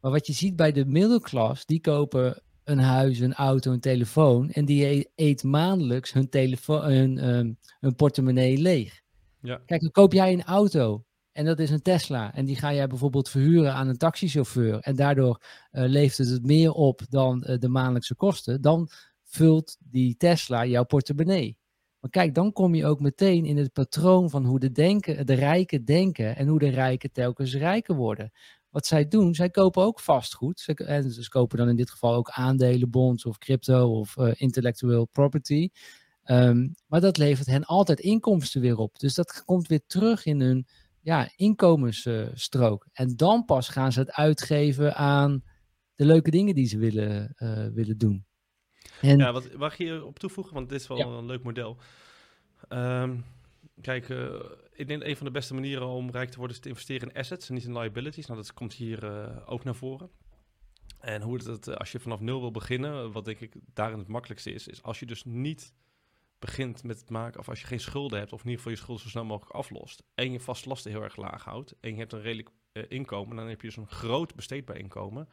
Maar 0.00 0.10
wat 0.10 0.26
je 0.26 0.32
ziet 0.32 0.56
bij 0.56 0.72
de 0.72 0.84
middelklas, 0.84 1.66
die 1.66 1.80
kopen 1.80 2.42
een 2.64 2.78
huis, 2.78 3.18
een 3.18 3.34
auto, 3.34 3.72
een 3.72 3.80
telefoon 3.80 4.50
en 4.50 4.64
die 4.64 4.84
e-, 4.86 5.04
eet 5.14 5.42
maandelijks 5.42 6.12
hun, 6.12 6.28
telefoon, 6.28 6.82
hun, 6.82 7.28
um, 7.28 7.58
hun 7.80 7.94
portemonnee 7.94 8.58
leeg. 8.58 9.00
Ja. 9.40 9.62
Kijk, 9.66 9.80
dan 9.80 9.90
koop 9.90 10.12
jij 10.12 10.32
een 10.32 10.44
auto 10.44 11.04
en 11.40 11.46
dat 11.46 11.58
is 11.58 11.70
een 11.70 11.82
Tesla. 11.82 12.34
En 12.34 12.44
die 12.44 12.56
ga 12.56 12.74
jij 12.74 12.86
bijvoorbeeld 12.86 13.28
verhuren 13.28 13.74
aan 13.74 13.88
een 13.88 13.96
taxichauffeur. 13.96 14.78
En 14.78 14.96
daardoor 14.96 15.42
uh, 15.72 15.84
levert 15.86 16.18
het 16.18 16.28
het 16.28 16.46
meer 16.46 16.72
op 16.72 17.00
dan 17.08 17.44
uh, 17.46 17.58
de 17.58 17.68
maandelijkse 17.68 18.14
kosten. 18.14 18.60
Dan 18.60 18.88
vult 19.24 19.76
die 19.78 20.16
Tesla 20.16 20.66
jouw 20.66 20.84
portemonnee. 20.84 21.58
Maar 22.00 22.10
kijk, 22.10 22.34
dan 22.34 22.52
kom 22.52 22.74
je 22.74 22.86
ook 22.86 23.00
meteen 23.00 23.44
in 23.44 23.56
het 23.56 23.72
patroon 23.72 24.30
van 24.30 24.44
hoe 24.44 24.58
de, 24.58 24.72
denken, 24.72 25.26
de 25.26 25.34
rijken 25.34 25.84
denken 25.84 26.36
en 26.36 26.46
hoe 26.46 26.58
de 26.58 26.68
rijken 26.68 27.12
telkens 27.12 27.54
rijker 27.54 27.94
worden. 27.94 28.30
Wat 28.70 28.86
zij 28.86 29.08
doen, 29.08 29.34
zij 29.34 29.50
kopen 29.50 29.82
ook 29.82 30.00
vastgoed. 30.00 30.60
Ze, 30.60 30.72
ze 31.20 31.28
kopen 31.28 31.58
dan 31.58 31.68
in 31.68 31.76
dit 31.76 31.90
geval 31.90 32.14
ook 32.14 32.30
aandelen, 32.30 32.90
bonds 32.90 33.24
of 33.24 33.38
crypto 33.38 33.98
of 33.98 34.16
uh, 34.16 34.32
intellectual 34.36 35.06
property. 35.06 35.68
Um, 36.24 36.74
maar 36.86 37.00
dat 37.00 37.16
levert 37.16 37.46
hen 37.46 37.64
altijd 37.64 38.00
inkomsten 38.00 38.60
weer 38.60 38.76
op. 38.76 38.98
Dus 38.98 39.14
dat 39.14 39.42
komt 39.44 39.68
weer 39.68 39.82
terug 39.86 40.24
in 40.24 40.40
hun 40.40 40.66
ja, 41.00 41.30
inkomensstrook. 41.36 42.86
En 42.92 43.16
dan 43.16 43.44
pas 43.44 43.68
gaan 43.68 43.92
ze 43.92 44.00
het 44.00 44.12
uitgeven 44.12 44.94
aan 44.94 45.42
de 45.94 46.04
leuke 46.04 46.30
dingen 46.30 46.54
die 46.54 46.66
ze 46.66 46.78
willen, 46.78 47.34
uh, 47.36 47.66
willen 47.66 47.98
doen. 47.98 48.26
En, 49.00 49.18
ja, 49.18 49.32
wat 49.32 49.56
mag 49.56 49.76
je 49.76 50.04
op 50.04 50.18
toevoegen? 50.18 50.54
Want 50.54 50.68
dit 50.68 50.80
is 50.80 50.86
wel 50.86 51.18
een 51.18 51.26
leuk 51.26 51.42
model. 51.42 51.76
Um, 52.68 53.24
kijk, 53.80 54.08
uh, 54.08 54.34
ik 54.72 54.88
denk 54.88 55.02
een 55.02 55.16
van 55.16 55.26
de 55.26 55.32
beste 55.32 55.54
manieren 55.54 55.86
om 55.86 56.10
rijk 56.10 56.30
te 56.30 56.38
worden 56.38 56.56
is 56.56 56.62
te 56.62 56.68
investeren 56.68 57.08
in 57.08 57.16
assets 57.16 57.48
en 57.48 57.54
niet 57.54 57.64
in 57.64 57.78
liabilities. 57.78 58.26
Nou, 58.26 58.40
dat 58.40 58.54
komt 58.54 58.72
hier 58.72 59.04
uh, 59.04 59.36
ook 59.46 59.64
naar 59.64 59.74
voren. 59.74 60.10
En 60.98 61.22
hoe 61.22 61.36
het, 61.36 61.78
als 61.78 61.92
je 61.92 62.00
vanaf 62.00 62.20
nul 62.20 62.40
wil 62.40 62.50
beginnen, 62.50 63.12
wat 63.12 63.24
denk 63.24 63.40
ik 63.40 63.54
daarin 63.74 63.98
het 63.98 64.08
makkelijkste 64.08 64.52
is, 64.52 64.68
is 64.68 64.82
als 64.82 64.98
je 64.98 65.06
dus 65.06 65.24
niet 65.24 65.74
begint 66.40 66.82
met 66.84 67.00
het 67.00 67.10
maken, 67.10 67.40
of 67.40 67.48
als 67.48 67.60
je 67.60 67.66
geen 67.66 67.80
schulden 67.80 68.18
hebt, 68.18 68.32
of 68.32 68.40
in 68.40 68.44
ieder 68.44 68.58
geval 68.58 68.72
je 68.72 68.78
schulden 68.78 69.02
zo 69.02 69.10
snel 69.10 69.24
mogelijk 69.24 69.54
aflost, 69.54 70.02
en 70.14 70.32
je 70.32 70.40
vast 70.40 70.66
lasten 70.66 70.90
heel 70.90 71.02
erg 71.02 71.16
laag 71.16 71.44
houdt, 71.44 71.74
en 71.80 71.92
je 71.92 71.98
hebt 71.98 72.12
een 72.12 72.22
redelijk 72.22 72.50
uh, 72.72 72.84
inkomen, 72.88 73.36
dan 73.36 73.48
heb 73.48 73.60
je 73.60 73.66
dus 73.66 73.76
een 73.76 73.88
groot 73.88 74.34
besteedbaar 74.34 74.76
inkomen. 74.76 75.28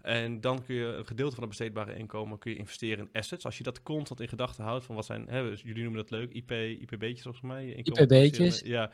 En 0.00 0.40
dan 0.40 0.64
kun 0.64 0.74
je 0.74 0.84
een 0.84 1.06
gedeelte 1.06 1.34
van 1.34 1.44
het 1.44 1.48
besteedbare 1.48 1.96
inkomen 1.96 2.38
kun 2.38 2.50
je 2.50 2.56
investeren 2.56 2.98
in 3.04 3.20
assets. 3.20 3.44
Als 3.44 3.58
je 3.58 3.62
dat 3.62 3.82
constant 3.82 4.20
in 4.20 4.28
gedachten 4.28 4.64
houdt, 4.64 4.84
van 4.84 4.94
wat 4.94 5.04
zijn, 5.04 5.28
hè, 5.28 5.42
dus 5.42 5.62
jullie 5.62 5.82
noemen 5.82 6.00
dat 6.00 6.10
leuk, 6.10 6.32
IP, 6.32 6.50
IPB'tjes 6.50 7.22
volgens 7.22 7.42
mij. 7.42 7.66
IPB'tjes? 7.66 8.60
Ja. 8.60 8.90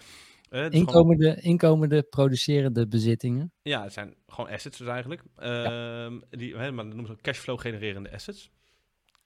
Uh, 0.51 0.65
dus 0.65 0.71
inkomende, 0.71 1.29
gewoon... 1.29 1.43
inkomende 1.43 2.03
producerende 2.03 2.87
bezittingen. 2.87 3.53
Ja, 3.63 3.83
het 3.83 3.93
zijn 3.93 4.15
gewoon 4.27 4.51
assets 4.51 4.79
dus 4.79 4.89
eigenlijk. 4.89 5.23
Ja. 5.37 6.05
Ehm, 6.05 6.21
die, 6.31 6.57
hè, 6.57 6.73
maar 6.73 6.85
dat 6.85 6.95
noemen 6.95 7.07
ze 7.07 7.13
ook 7.13 7.23
cashflow 7.23 7.61
genererende 7.61 8.13
assets. 8.13 8.51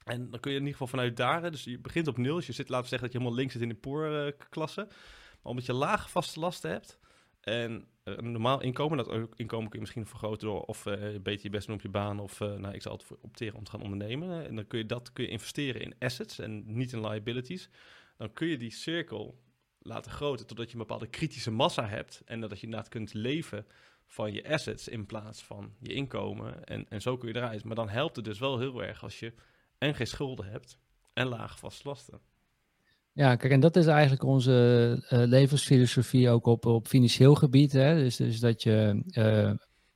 En 0.05 0.29
dan 0.29 0.39
kun 0.39 0.51
je 0.51 0.57
in 0.57 0.65
ieder 0.65 0.71
geval 0.71 0.87
vanuit 0.87 1.17
daar, 1.17 1.51
dus 1.51 1.63
je 1.63 1.79
begint 1.79 2.07
op 2.07 2.17
nul. 2.17 2.35
Dus 2.35 2.45
je 2.45 2.53
zit, 2.53 2.69
laten 2.69 2.83
we 2.83 2.89
zeggen 2.89 3.07
dat 3.07 3.11
je 3.11 3.17
helemaal 3.17 3.39
links 3.39 3.53
zit 3.53 3.61
in 3.61 3.69
de 3.69 3.75
poorklasse. 3.75 4.85
Maar 4.85 5.51
omdat 5.51 5.65
je 5.65 5.73
lage 5.73 6.09
vaste 6.09 6.39
lasten 6.39 6.69
hebt 6.69 6.99
en 7.41 7.87
een 8.03 8.31
normaal 8.31 8.61
inkomen, 8.61 8.97
dat 8.97 9.07
inkomen 9.35 9.69
kun 9.69 9.79
je 9.79 9.79
misschien 9.79 10.05
vergroten 10.05 10.47
door 10.47 10.61
of 10.61 10.85
uh, 10.85 11.19
beter 11.19 11.43
je 11.43 11.49
best 11.49 11.67
doen 11.67 11.75
op 11.75 11.81
je 11.81 11.89
baan 11.89 12.19
of 12.19 12.39
uh, 12.39 12.53
nou, 12.53 12.73
ik 12.73 12.81
zal 12.81 12.91
het 12.91 13.05
opteren 13.21 13.57
om 13.57 13.63
te 13.63 13.71
gaan 13.71 13.81
ondernemen. 13.81 14.47
En 14.47 14.55
dan 14.55 14.67
kun 14.67 14.79
je 14.79 14.85
dat 14.85 15.13
kun 15.13 15.23
je 15.23 15.29
investeren 15.29 15.81
in 15.81 15.95
assets 15.99 16.39
en 16.39 16.63
niet 16.65 16.91
in 16.93 17.07
liabilities. 17.07 17.69
Dan 18.17 18.33
kun 18.33 18.47
je 18.47 18.57
die 18.57 18.71
cirkel 18.71 19.41
laten 19.79 20.11
groten 20.11 20.47
totdat 20.47 20.65
je 20.65 20.73
een 20.73 20.79
bepaalde 20.79 21.07
kritische 21.07 21.51
massa 21.51 21.87
hebt 21.87 22.21
en 22.25 22.39
dat 22.39 22.59
je 22.59 22.65
inderdaad 22.65 22.89
kunt 22.89 23.13
leven 23.13 23.65
van 24.05 24.33
je 24.33 24.49
assets 24.49 24.87
in 24.87 25.05
plaats 25.05 25.43
van 25.43 25.73
je 25.79 25.93
inkomen. 25.93 26.63
En, 26.63 26.85
en 26.89 27.01
zo 27.01 27.17
kun 27.17 27.27
je 27.27 27.35
eruit. 27.35 27.63
Maar 27.63 27.75
dan 27.75 27.89
helpt 27.89 28.15
het 28.15 28.25
dus 28.25 28.39
wel 28.39 28.59
heel 28.59 28.83
erg 28.83 29.03
als 29.03 29.19
je 29.19 29.33
en 29.77 29.95
geen 29.95 30.07
schulden 30.07 30.45
hebt 30.45 30.77
en 31.13 31.27
lage 31.27 31.57
vaste 31.57 31.87
lasten. 31.87 32.19
Ja, 33.11 33.35
kijk, 33.35 33.53
en 33.53 33.59
dat 33.59 33.75
is 33.75 33.85
eigenlijk 33.85 34.23
onze 34.23 34.51
uh, 35.09 35.19
levensfilosofie 35.27 36.29
ook 36.29 36.45
op, 36.45 36.65
op 36.65 36.87
financieel 36.87 37.35
gebied. 37.35 37.71
Hè? 37.71 37.95
Dus, 37.95 38.15
dus 38.15 38.39
dat 38.39 38.63
je 38.63 39.03
uh, 39.05 39.51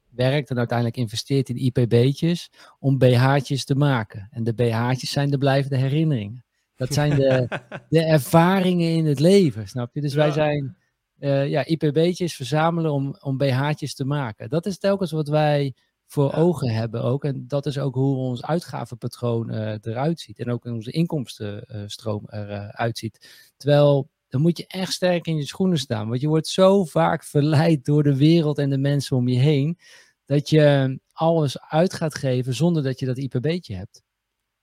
werkt 0.09 0.49
en 0.49 0.57
uiteindelijk 0.57 0.97
investeert 0.97 1.49
in 1.49 1.57
IPB'tjes 1.57 2.51
om 2.79 2.97
BH'tjes 2.97 3.65
te 3.65 3.75
maken. 3.75 4.27
En 4.31 4.43
de 4.43 4.53
BH'tjes 4.53 5.11
zijn 5.11 5.29
de 5.29 5.37
blijvende 5.37 5.77
herinneringen. 5.77 6.45
Dat 6.75 6.93
zijn 6.93 7.15
de, 7.15 7.47
de 7.89 8.03
ervaringen 8.03 8.89
in 8.89 9.05
het 9.05 9.19
leven, 9.19 9.67
snap 9.67 9.93
je? 9.93 10.01
Dus 10.01 10.13
wij 10.13 10.31
zijn 10.31 10.77
uh, 11.19 11.47
ja, 11.47 11.65
IPB'tjes 11.65 12.35
verzamelen 12.35 12.91
om, 12.91 13.15
om 13.19 13.37
BH'tjes 13.37 13.95
te 13.95 14.05
maken. 14.05 14.49
Dat 14.49 14.65
is 14.65 14.77
telkens 14.77 15.11
wat 15.11 15.27
wij 15.27 15.73
voor 16.09 16.33
ogen 16.33 16.69
hebben 16.69 17.03
ook. 17.03 17.23
En 17.23 17.47
dat 17.47 17.65
is 17.65 17.79
ook 17.79 17.95
hoe 17.95 18.15
ons 18.15 18.43
uitgavenpatroon 18.43 19.53
uh, 19.53 19.73
eruit 19.81 20.19
ziet. 20.19 20.39
En 20.39 20.51
ook 20.51 20.65
onze 20.65 20.91
inkomstenstroom 20.91 22.27
uh, 22.29 22.39
eruit 22.39 22.97
ziet. 22.97 23.51
Terwijl 23.57 24.09
dan 24.29 24.41
moet 24.41 24.57
je 24.57 24.67
echt 24.67 24.93
sterk 24.93 25.27
in 25.27 25.35
je 25.35 25.45
schoenen 25.45 25.77
staan. 25.77 26.09
Want 26.09 26.21
je 26.21 26.27
wordt 26.27 26.47
zo 26.47 26.85
vaak 26.85 27.23
verleid 27.23 27.85
door 27.85 28.03
de 28.03 28.17
wereld 28.17 28.57
en 28.57 28.69
de 28.69 28.77
mensen 28.77 29.17
om 29.17 29.27
je 29.27 29.39
heen. 29.39 29.77
Dat 30.25 30.49
je 30.49 30.99
alles 31.11 31.59
uit 31.59 31.93
gaat 31.93 32.15
geven 32.15 32.53
zonder 32.53 32.83
dat 32.83 32.99
je 32.99 33.05
dat 33.05 33.17
IPB'tje 33.17 33.75
hebt. 33.75 34.03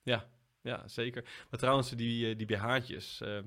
Ja, 0.03 0.29
ja, 0.61 0.89
zeker. 0.89 1.23
Maar 1.51 1.59
trouwens, 1.59 1.91
die, 1.91 2.31
eh, 2.31 2.37
die 2.37 2.47
BH'tjes, 2.47 3.21
uh, 3.25 3.39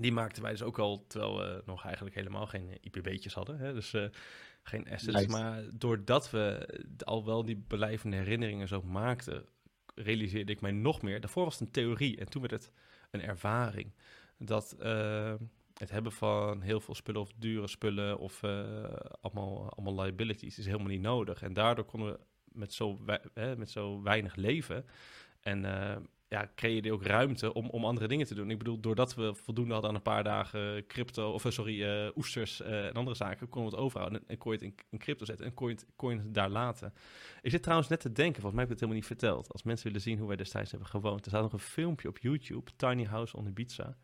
die 0.00 0.12
maakten 0.12 0.42
wij 0.42 0.50
dus 0.50 0.62
ook 0.62 0.78
al, 0.78 1.04
terwijl 1.06 1.36
we 1.38 1.62
nog 1.66 1.84
eigenlijk 1.84 2.14
helemaal 2.14 2.46
geen 2.46 2.78
IPB'tjes 2.80 3.34
hadden. 3.34 3.58
Hè? 3.58 3.72
Dus 3.72 3.92
uh, 3.92 4.04
geen 4.64 4.90
assets. 4.90 5.26
Maar 5.26 5.62
doordat 5.74 6.30
we 6.30 6.68
al 6.98 7.24
wel 7.24 7.44
die 7.44 7.64
blijvende 7.66 8.16
herinneringen 8.16 8.68
zo 8.68 8.82
maakten, 8.82 9.46
realiseerde 9.94 10.52
ik 10.52 10.60
mij 10.60 10.70
nog 10.72 11.02
meer. 11.02 11.20
Daarvoor 11.20 11.44
was 11.44 11.58
het 11.58 11.62
een 11.62 11.72
theorie 11.72 12.16
en 12.16 12.28
toen 12.28 12.40
werd 12.40 12.52
het 12.52 12.70
een 13.10 13.22
ervaring. 13.22 13.92
Dat 14.38 14.76
uh, 14.80 15.34
het 15.74 15.90
hebben 15.90 16.12
van 16.12 16.60
heel 16.60 16.80
veel 16.80 16.94
spullen 16.94 17.20
of 17.20 17.32
dure 17.36 17.68
spullen 17.68 18.18
of 18.18 18.42
uh, 18.42 18.84
allemaal, 19.20 19.72
allemaal 19.72 20.04
liabilities 20.04 20.58
is 20.58 20.66
helemaal 20.66 20.86
niet 20.86 21.00
nodig. 21.00 21.42
En 21.42 21.52
daardoor 21.52 21.84
konden 21.84 22.12
we 22.12 22.18
met 22.44 22.72
zo, 22.72 22.98
met 23.34 23.70
zo 23.70 24.02
weinig 24.02 24.36
leven. 24.36 24.86
En 25.40 25.64
uh, 25.64 25.96
ja, 26.34 26.50
creëerde 26.54 26.92
ook 26.92 27.02
ruimte 27.02 27.52
om, 27.52 27.68
om 27.68 27.84
andere 27.84 28.08
dingen 28.08 28.26
te 28.26 28.34
doen. 28.34 28.50
Ik 28.50 28.58
bedoel, 28.58 28.80
doordat 28.80 29.14
we 29.14 29.34
voldoende 29.34 29.72
hadden 29.72 29.90
aan 29.90 29.96
een 29.96 30.02
paar 30.02 30.24
dagen 30.24 30.86
crypto, 30.86 31.32
of 31.32 31.44
sorry, 31.48 31.82
uh, 31.82 32.16
oesters 32.16 32.60
en 32.60 32.92
andere 32.92 33.16
zaken, 33.16 33.48
konden 33.48 33.70
we 33.70 33.76
het 33.76 33.86
overhouden 33.86 34.22
en, 34.26 34.38
kon 34.38 34.52
je 34.52 34.58
het 34.58 34.74
in, 34.90 34.98
crypto 34.98 35.24
zetten 35.24 35.46
en 35.46 35.54
kon 35.54 35.68
je, 36.10 36.16
het, 36.16 36.34
daar 36.34 36.48
laten. 36.48 36.94
Ik 37.42 37.50
zit 37.50 37.62
trouwens 37.62 37.88
net 37.88 38.00
te 38.00 38.12
denken, 38.12 38.40
volgens 38.40 38.54
mij 38.54 38.62
heb 38.62 38.72
ik 38.72 38.80
het 38.80 38.88
helemaal 38.88 39.00
niet 39.08 39.20
verteld. 39.20 39.52
Als 39.52 39.62
mensen 39.62 39.86
willen 39.86 40.00
zien 40.00 40.18
hoe 40.18 40.28
wij 40.28 40.36
destijds 40.36 40.70
hebben 40.70 40.88
gewoond, 40.88 41.24
er 41.24 41.30
staat 41.30 41.42
nog 41.42 41.52
een 41.52 41.58
filmpje 41.58 42.08
op 42.08 42.18
YouTube, 42.18 42.70
Tiny 42.76 43.04
House 43.04 43.36
on 43.36 43.46
Ibiza. 43.46 43.96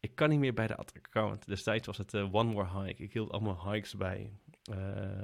Ik 0.00 0.14
kan 0.14 0.28
niet 0.28 0.38
meer 0.38 0.54
bij 0.54 0.66
de 0.66 0.76
account. 0.76 1.46
Destijds 1.46 1.86
was 1.86 1.98
het 1.98 2.14
One 2.14 2.52
More 2.52 2.80
Hike. 2.80 3.02
Ik 3.02 3.12
hield 3.12 3.30
allemaal 3.30 3.72
hikes 3.72 3.96
bij 3.96 4.32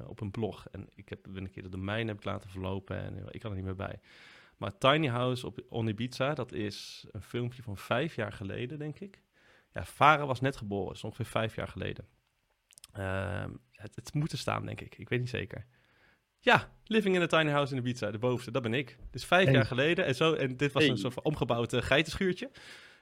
op 0.07 0.21
een 0.21 0.31
blog. 0.31 0.67
En 0.71 0.89
ik 0.95 1.09
heb, 1.09 1.27
een 1.33 1.51
keer 1.51 1.71
de 1.71 1.77
mijn 1.77 2.09
heb 2.09 2.17
ik 2.17 2.25
laten 2.25 2.51
verlopen 2.51 2.97
en 2.97 3.27
ik 3.31 3.41
kan 3.41 3.51
er 3.51 3.57
niet 3.57 3.67
meer 3.67 3.77
bij. 3.77 4.01
Maar 4.61 4.79
Tiny 4.79 5.09
House 5.09 5.47
op 5.47 5.61
On 5.69 5.89
Ibiza, 5.89 6.35
dat 6.35 6.53
is 6.53 7.07
een 7.11 7.23
filmpje 7.23 7.63
van 7.63 7.77
vijf 7.77 8.15
jaar 8.15 8.33
geleden, 8.33 8.79
denk 8.79 8.99
ik. 8.99 9.23
Ja, 9.73 9.85
Varen 9.85 10.27
was 10.27 10.41
net 10.41 10.57
geboren, 10.57 10.95
is 10.95 11.05
ongeveer 11.05 11.27
vijf 11.27 11.55
jaar 11.55 11.69
geleden. 11.69 12.07
Ehm, 12.93 13.51
het, 13.73 13.97
het 13.97 14.15
moet 14.15 14.33
er 14.33 14.39
staan, 14.39 14.67
denk 14.67 14.81
ik. 14.81 14.99
Ik 14.99 15.09
weet 15.09 15.19
niet 15.19 15.29
zeker. 15.29 15.67
Ja, 16.39 16.73
Living 16.85 17.15
in 17.15 17.23
a 17.23 17.27
Tiny 17.27 17.51
House 17.51 17.73
in 17.75 17.79
Ibiza, 17.79 18.11
de 18.11 18.19
bovenste, 18.19 18.51
dat 18.51 18.63
ben 18.63 18.75
ik. 18.75 18.99
Dus 19.11 19.25
vijf 19.25 19.51
jaar 19.51 19.67
geleden. 19.67 20.05
En, 20.05 20.15
zo, 20.15 20.35
en 20.35 20.57
dit 20.57 20.73
was 20.73 20.85
een 20.85 20.99
soort 20.99 21.15
van 21.15 21.25
omgebouwd 21.25 21.73
uh, 21.73 21.83
geitenschuurtje. 21.83 22.51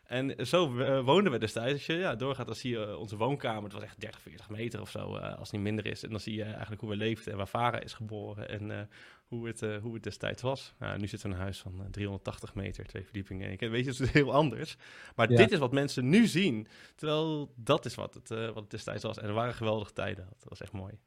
En 0.08 0.46
zo 0.46 0.74
uh, 0.74 1.00
woonden 1.04 1.32
we 1.32 1.38
destijds. 1.38 1.72
Als 1.72 1.86
je 1.86 1.92
ja, 1.92 2.14
doorgaat, 2.14 2.46
dan 2.46 2.54
zie 2.54 2.70
je 2.70 2.86
uh, 2.86 2.98
onze 2.98 3.16
woonkamer. 3.16 3.62
Het 3.62 3.72
was 3.72 3.82
echt 3.82 4.00
30, 4.00 4.20
40 4.20 4.48
meter 4.48 4.80
of 4.80 4.90
zo, 4.90 5.16
als 5.16 5.38
het 5.38 5.52
niet 5.52 5.62
minder 5.62 5.86
is. 5.86 6.04
En 6.04 6.10
dan 6.10 6.20
zie 6.20 6.34
je 6.34 6.42
eigenlijk 6.42 6.80
hoe 6.80 6.90
we 6.90 6.96
leefden 6.96 7.32
en 7.32 7.38
waar 7.38 7.48
Varen 7.48 7.82
is 7.82 7.92
geboren. 7.92 8.48
En 8.48 8.88
hoe 9.26 9.46
het, 9.46 9.60
hoe 9.60 9.94
het 9.94 10.02
destijds 10.02 10.42
was. 10.42 10.74
Nou, 10.78 10.98
nu 10.98 11.06
zit 11.06 11.22
er 11.22 11.30
een 11.30 11.36
huis 11.36 11.58
van 11.58 11.86
380 11.90 12.54
meter, 12.54 12.86
twee 12.86 13.04
verdiepingen. 13.04 13.50
Ik 13.50 13.60
weet 13.60 13.84
je, 13.84 13.90
het 13.90 14.00
is 14.00 14.10
heel 14.10 14.32
anders. 14.32 14.76
Maar 15.16 15.28
dit 15.28 15.52
is 15.52 15.58
wat 15.58 15.72
mensen 15.72 16.08
nu 16.08 16.26
zien. 16.26 16.68
Terwijl 16.94 17.52
dat 17.56 17.84
is 17.84 17.94
wat 17.94 18.14
het, 18.14 18.28
wat 18.28 18.54
het 18.54 18.70
destijds 18.70 19.02
was. 19.02 19.18
En 19.18 19.28
er 19.28 19.34
waren 19.34 19.54
geweldige 19.54 19.92
tijden. 19.92 20.26
Dat 20.38 20.48
was 20.48 20.60
echt 20.60 20.72
mooi. 20.72 20.98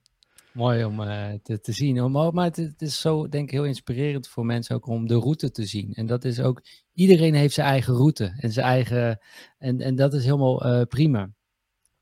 Mooi 0.53 0.83
om 0.83 0.99
uh, 0.99 1.33
te, 1.43 1.71
zien. 1.71 2.11
Maar 2.11 2.45
het, 2.45 2.81
is 2.81 3.01
zo, 3.01 3.29
denk 3.29 3.43
ik, 3.43 3.51
heel 3.51 3.65
inspirerend 3.65 4.27
voor 4.27 4.45
mensen 4.45 4.75
ook 4.75 4.87
om 4.87 5.07
de 5.07 5.15
route 5.15 5.51
te 5.51 5.65
zien. 5.65 5.93
En 5.93 6.05
dat 6.05 6.25
is 6.25 6.39
ook, 6.39 6.61
iedereen 6.93 7.33
heeft 7.33 7.53
zijn 7.53 7.67
eigen 7.67 7.93
route 7.93 8.33
en 8.37 8.51
zijn 8.51 8.65
eigen, 8.65 9.19
en, 9.57 9.81
en 9.81 9.95
dat 9.95 10.13
is 10.13 10.23
helemaal 10.23 10.85
prima. 10.85 11.29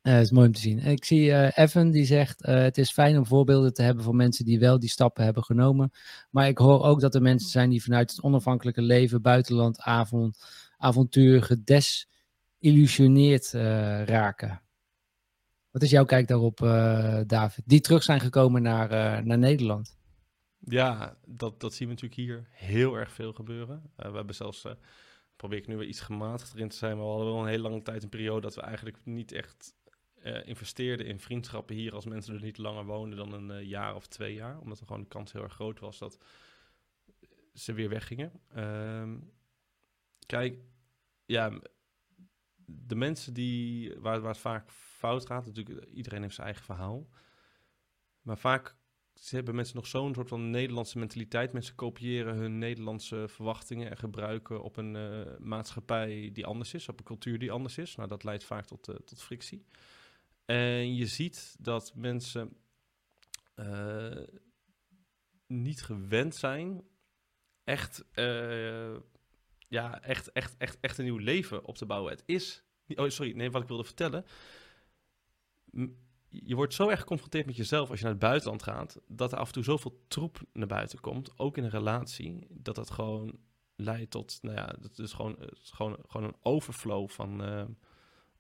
Uh, 0.01 0.13
het 0.13 0.23
is 0.23 0.31
mooi 0.31 0.47
om 0.47 0.53
te 0.53 0.59
zien. 0.59 0.80
Ik 0.80 1.05
zie 1.05 1.55
Evan 1.57 1.91
die 1.91 2.05
zegt: 2.05 2.45
Het 2.45 2.77
is 2.77 2.91
fijn 2.91 3.17
om 3.17 3.26
voorbeelden 3.26 3.73
te 3.73 3.81
hebben 3.81 4.03
van 4.03 4.15
mensen 4.15 4.45
die 4.45 4.59
wel 4.59 4.80
die 4.80 4.89
stappen 4.89 5.23
hebben 5.23 5.43
genomen. 5.43 5.91
Maar 6.30 6.47
ik 6.47 6.57
hoor 6.57 6.84
ook 6.84 6.99
dat 6.99 7.15
er 7.15 7.21
mensen 7.21 7.49
zijn 7.49 7.69
die 7.69 7.84
vanuit 7.84 8.11
het 8.11 8.21
onafhankelijke 8.21 8.81
leven, 8.81 9.21
buitenland, 9.21 9.80
avond, 9.80 10.38
avontuur 10.77 11.43
gedesillusioneerd 11.43 13.51
raken. 14.05 14.61
Wat 15.72 15.82
is 15.82 15.90
jouw 15.90 16.06
kijk 16.06 16.28
daarop, 16.28 16.58
David? 17.28 17.64
Die 17.66 17.82
terug 17.82 18.04
zijn 18.04 18.20
gekomen 18.20 18.62
naar, 18.62 18.90
naar 19.26 19.38
Nederland. 19.38 19.98
Ja, 20.60 21.18
dat, 21.26 21.60
dat 21.60 21.74
zien 21.74 21.88
we 21.88 21.94
natuurlijk 21.94 22.22
hier 22.22 22.48
heel 22.52 22.96
erg 22.96 23.12
veel 23.12 23.34
gebeuren. 23.34 23.91
we 23.96 24.16
hebben 24.16 24.36
zelfs 24.36 24.66
probeer 25.36 25.58
ik 25.58 25.68
nu 25.68 25.78
weer 25.78 25.88
iets 25.88 26.00
gematigder 26.00 26.60
in 26.60 26.70
te 26.70 26.76
zijn. 26.76 26.96
Maar 26.96 27.06
we 27.06 27.12
hadden 27.12 27.32
wel 27.32 27.41
een 27.41 27.48
hele 27.48 27.64
lange 27.64 27.82
tijd 27.82 28.04
een 28.04 28.10
periode 28.10 28.41
dat 28.41 28.56
we 28.56 28.62
eigenlijk 28.62 28.98
niet 29.04 29.32
echt 29.32 29.76
investeerden 30.44 31.06
in 31.06 31.20
vriendschappen 31.20 31.76
hier 31.76 31.94
als 31.94 32.06
mensen 32.06 32.36
er 32.36 32.41
niet 32.41 32.58
langer 32.58 32.86
woonden 32.86 33.18
dan 33.18 33.34
een 33.34 33.68
jaar 33.68 33.96
of 33.96 34.08
twee 34.08 34.34
jaar. 34.34 34.60
Omdat 34.60 34.80
er 34.80 34.86
gewoon 34.86 35.02
de 35.02 35.08
kans 35.08 35.32
heel 35.32 35.44
erg 35.44 35.54
groot 35.54 35.80
was 35.80 35.98
dat 35.98 36.18
ze 37.54 37.74
weer 37.74 37.90
weggingen. 37.90 38.32
Um, 38.58 39.32
kijk, 40.26 40.58
ja, 41.26 41.60
de 42.66 42.96
mensen 42.96 43.34
die, 43.34 43.94
waar, 44.00 44.20
waar 44.20 44.32
het 44.32 44.40
vaak 44.40 44.70
fout 44.99 45.26
gaat, 45.26 45.45
natuurlijk 45.45 45.85
iedereen 45.85 46.21
heeft 46.21 46.35
zijn 46.35 46.47
eigen 46.47 46.65
verhaal. 46.65 47.09
Maar 48.21 48.38
vaak 48.38 48.76
hebben 49.30 49.55
mensen 49.55 49.76
nog 49.76 49.88
zo'n 49.88 50.13
soort 50.13 50.30
van 50.30 50.49
Nederlandse 50.49 50.97
mentaliteit. 50.97 51.53
Mensen 51.53 51.76
kopiëren 51.76 52.35
hun 52.35 52.57
Nederlandse 52.57 53.26
verwachtingen 53.27 53.89
en 53.89 53.97
gebruiken 53.97 54.63
op 54.63 54.77
een 54.77 54.95
uh, 54.95 55.38
maatschappij 55.38 56.30
die 56.34 56.45
anders 56.45 56.73
is, 56.73 56.89
op 56.89 56.99
een 56.99 57.05
cultuur 57.05 57.39
die 57.39 57.51
anders 57.51 57.77
is. 57.77 57.95
Nou, 57.95 58.09
dat 58.09 58.23
leidt 58.23 58.43
vaak 58.43 58.65
tot, 58.65 58.89
uh, 58.89 58.95
tot 58.95 59.21
frictie. 59.21 59.65
En 60.45 60.95
je 60.95 61.05
ziet 61.05 61.55
dat 61.59 61.93
mensen 61.95 62.57
niet 65.47 65.81
gewend 65.81 66.35
zijn 66.35 66.84
echt, 67.63 68.05
ja, 69.67 70.01
echt, 70.01 70.31
echt, 70.31 70.57
echt, 70.57 70.77
echt 70.80 70.97
een 70.97 71.03
nieuw 71.03 71.17
leven 71.17 71.65
op 71.65 71.77
te 71.77 71.85
bouwen. 71.85 72.11
Het 72.11 72.23
is, 72.26 72.63
oh 72.88 73.09
sorry, 73.09 73.35
nee, 73.35 73.51
wat 73.51 73.61
ik 73.61 73.67
wilde 73.67 73.84
vertellen. 73.84 74.26
Je 76.30 76.56
wordt 76.56 76.74
zo 76.74 76.90
erg 76.90 77.00
geconfronteerd 77.00 77.46
met 77.46 77.56
jezelf 77.56 77.90
als 77.90 77.98
je 77.98 78.04
naar 78.04 78.14
het 78.14 78.22
buitenland 78.22 78.64
gaat, 78.64 79.00
dat 79.08 79.32
er 79.32 79.38
af 79.38 79.48
en 79.48 79.54
toe 79.54 79.64
zoveel 79.64 80.04
troep 80.08 80.41
naar 80.54 80.68
buiten 80.68 81.00
komt, 81.00 81.40
ook 81.40 81.58
in 81.58 81.64
een 81.64 81.70
relatie, 81.70 82.48
dat 82.50 82.76
dat 82.76 82.90
gewoon 82.90 83.38
leidt 83.76 84.12
tot, 84.12 84.40
nou 84.41 84.56
ja, 84.56 84.76
dat 84.80 85.00
is 85.00 85.14
gewoon, 85.14 85.36
gewoon, 85.52 85.98
gewoon 86.08 86.28
een 86.28 86.38
overflow 86.41 87.10
van, 87.10 87.44
uh, 87.44 87.64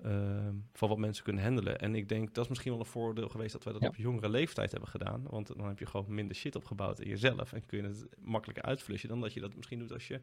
Ehm, 0.03 0.55
van 0.73 0.89
wat 0.89 0.97
mensen 0.97 1.23
kunnen 1.23 1.43
handelen. 1.43 1.79
En 1.79 1.95
ik 1.95 2.09
denk 2.09 2.33
dat 2.33 2.43
is 2.43 2.49
misschien 2.49 2.71
wel 2.71 2.79
een 2.79 2.85
voordeel 2.85 3.29
geweest 3.29 3.51
dat 3.51 3.63
wij 3.63 3.73
dat 3.73 3.87
op 3.87 3.95
jongere 3.95 4.29
leeftijd 4.29 4.71
hebben 4.71 4.89
gedaan. 4.89 5.23
Want 5.29 5.47
dan 5.47 5.67
heb 5.67 5.79
je 5.79 5.85
gewoon 5.85 6.13
minder 6.13 6.35
shit 6.35 6.55
opgebouwd 6.55 6.99
in 6.99 7.09
jezelf 7.09 7.53
en 7.53 7.65
kun 7.65 7.81
je 7.81 7.87
het 7.87 8.07
makkelijker 8.19 8.63
uitflussen 8.63 9.09
dan 9.09 9.21
dat 9.21 9.33
je 9.33 9.39
dat 9.39 9.55
misschien 9.55 9.79
doet 9.79 9.91
als 9.91 10.07
je 10.07 10.21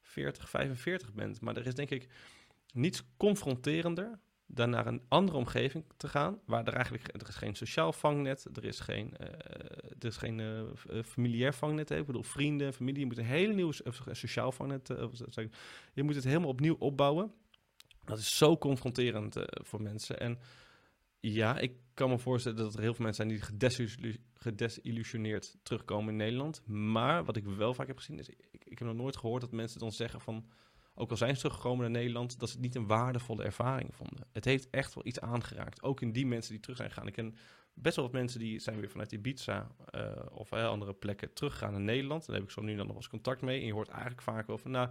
40, 0.00 0.48
45 0.48 1.12
bent. 1.12 1.40
Maar 1.40 1.56
er 1.56 1.66
is 1.66 1.74
denk 1.74 1.90
ik 1.90 2.08
niets 2.72 3.02
confronterender 3.16 4.18
dan 4.46 4.70
naar 4.70 4.86
een 4.86 5.02
andere 5.08 5.36
omgeving 5.36 5.84
te 5.96 6.08
gaan, 6.08 6.40
waar 6.44 6.66
er 6.66 6.72
eigenlijk 6.72 7.22
er 7.22 7.28
is 7.28 7.34
geen 7.34 7.54
sociaal 7.54 7.92
vangnet, 7.92 8.48
er 8.56 8.64
is 8.64 8.80
geen, 8.80 9.14
uh, 9.20 9.26
er 9.98 10.06
is 10.06 10.16
geen 10.16 10.38
uh, 10.38 11.02
familiair 11.04 11.54
vangnet. 11.54 11.90
Ik 11.90 12.06
bedoel, 12.06 12.22
vrienden, 12.22 12.72
familie, 12.72 13.00
je 13.00 13.06
moet 13.06 13.18
een 13.18 13.24
hele 13.24 13.54
nieuwe 13.54 13.74
sociaal 14.10 14.52
vangnet. 14.52 14.88
je 15.92 16.02
moet 16.02 16.14
het 16.14 16.24
helemaal 16.24 16.48
opnieuw 16.48 16.76
opbouwen. 16.78 17.32
Dat 18.04 18.18
is 18.18 18.36
zo 18.36 18.58
confronterend 18.58 19.36
voor 19.46 19.82
mensen. 19.82 20.20
En 20.20 20.38
ja, 21.20 21.58
ik 21.58 21.72
kan 21.94 22.10
me 22.10 22.18
voorstellen 22.18 22.58
dat 22.58 22.74
er 22.74 22.80
heel 22.80 22.94
veel 22.94 23.04
mensen 23.04 23.28
zijn 23.28 23.40
die 24.00 24.20
gedesillusioneerd 24.34 25.56
terugkomen 25.62 26.10
in 26.10 26.16
Nederland. 26.16 26.66
Maar 26.66 27.24
wat 27.24 27.36
ik 27.36 27.44
wel 27.44 27.74
vaak 27.74 27.86
heb 27.86 27.96
gezien 27.96 28.18
is, 28.18 28.28
ik, 28.28 28.38
ik, 28.50 28.78
heb 28.78 28.88
nog 28.88 28.96
nooit 28.96 29.16
gehoord 29.16 29.40
dat 29.40 29.52
mensen 29.52 29.80
dan 29.80 29.92
zeggen 29.92 30.20
van, 30.20 30.46
ook 30.98 31.10
al 31.10 31.16
zijn 31.16 31.34
ze 31.34 31.40
teruggekomen 31.40 31.80
naar 31.80 32.00
Nederland, 32.00 32.38
dat 32.38 32.48
ze 32.48 32.54
het 32.54 32.64
niet 32.64 32.74
een 32.74 32.86
waardevolle 32.86 33.44
ervaring 33.44 33.94
vonden. 33.94 34.26
Het 34.32 34.44
heeft 34.44 34.70
echt 34.70 34.94
wel 34.94 35.06
iets 35.06 35.20
aangeraakt. 35.20 35.82
Ook 35.82 36.00
in 36.00 36.12
die 36.12 36.26
mensen 36.26 36.52
die 36.52 36.60
terug 36.60 36.76
zijn 36.76 36.90
gegaan. 36.90 37.06
Ik 37.06 37.12
ken 37.12 37.36
best 37.74 37.96
wel 37.96 38.04
wat 38.04 38.14
mensen 38.14 38.40
die 38.40 38.58
zijn 38.58 38.80
weer 38.80 38.90
vanuit 38.90 39.12
Ibiza 39.12 39.70
uh, 39.94 40.10
of 40.30 40.52
andere 40.52 40.94
plekken 40.94 41.32
teruggegaan 41.32 41.72
naar 41.72 41.80
Nederland. 41.80 42.26
Daar 42.26 42.36
heb 42.36 42.44
ik 42.44 42.50
zo 42.50 42.62
nu 42.62 42.76
dan 42.76 42.86
nog 42.86 42.96
eens 42.96 43.08
contact 43.08 43.40
mee. 43.40 43.60
En 43.60 43.66
je 43.66 43.72
hoort 43.72 43.88
eigenlijk 43.88 44.22
vaak 44.22 44.46
wel 44.46 44.58
van, 44.58 44.70
nou 44.70 44.88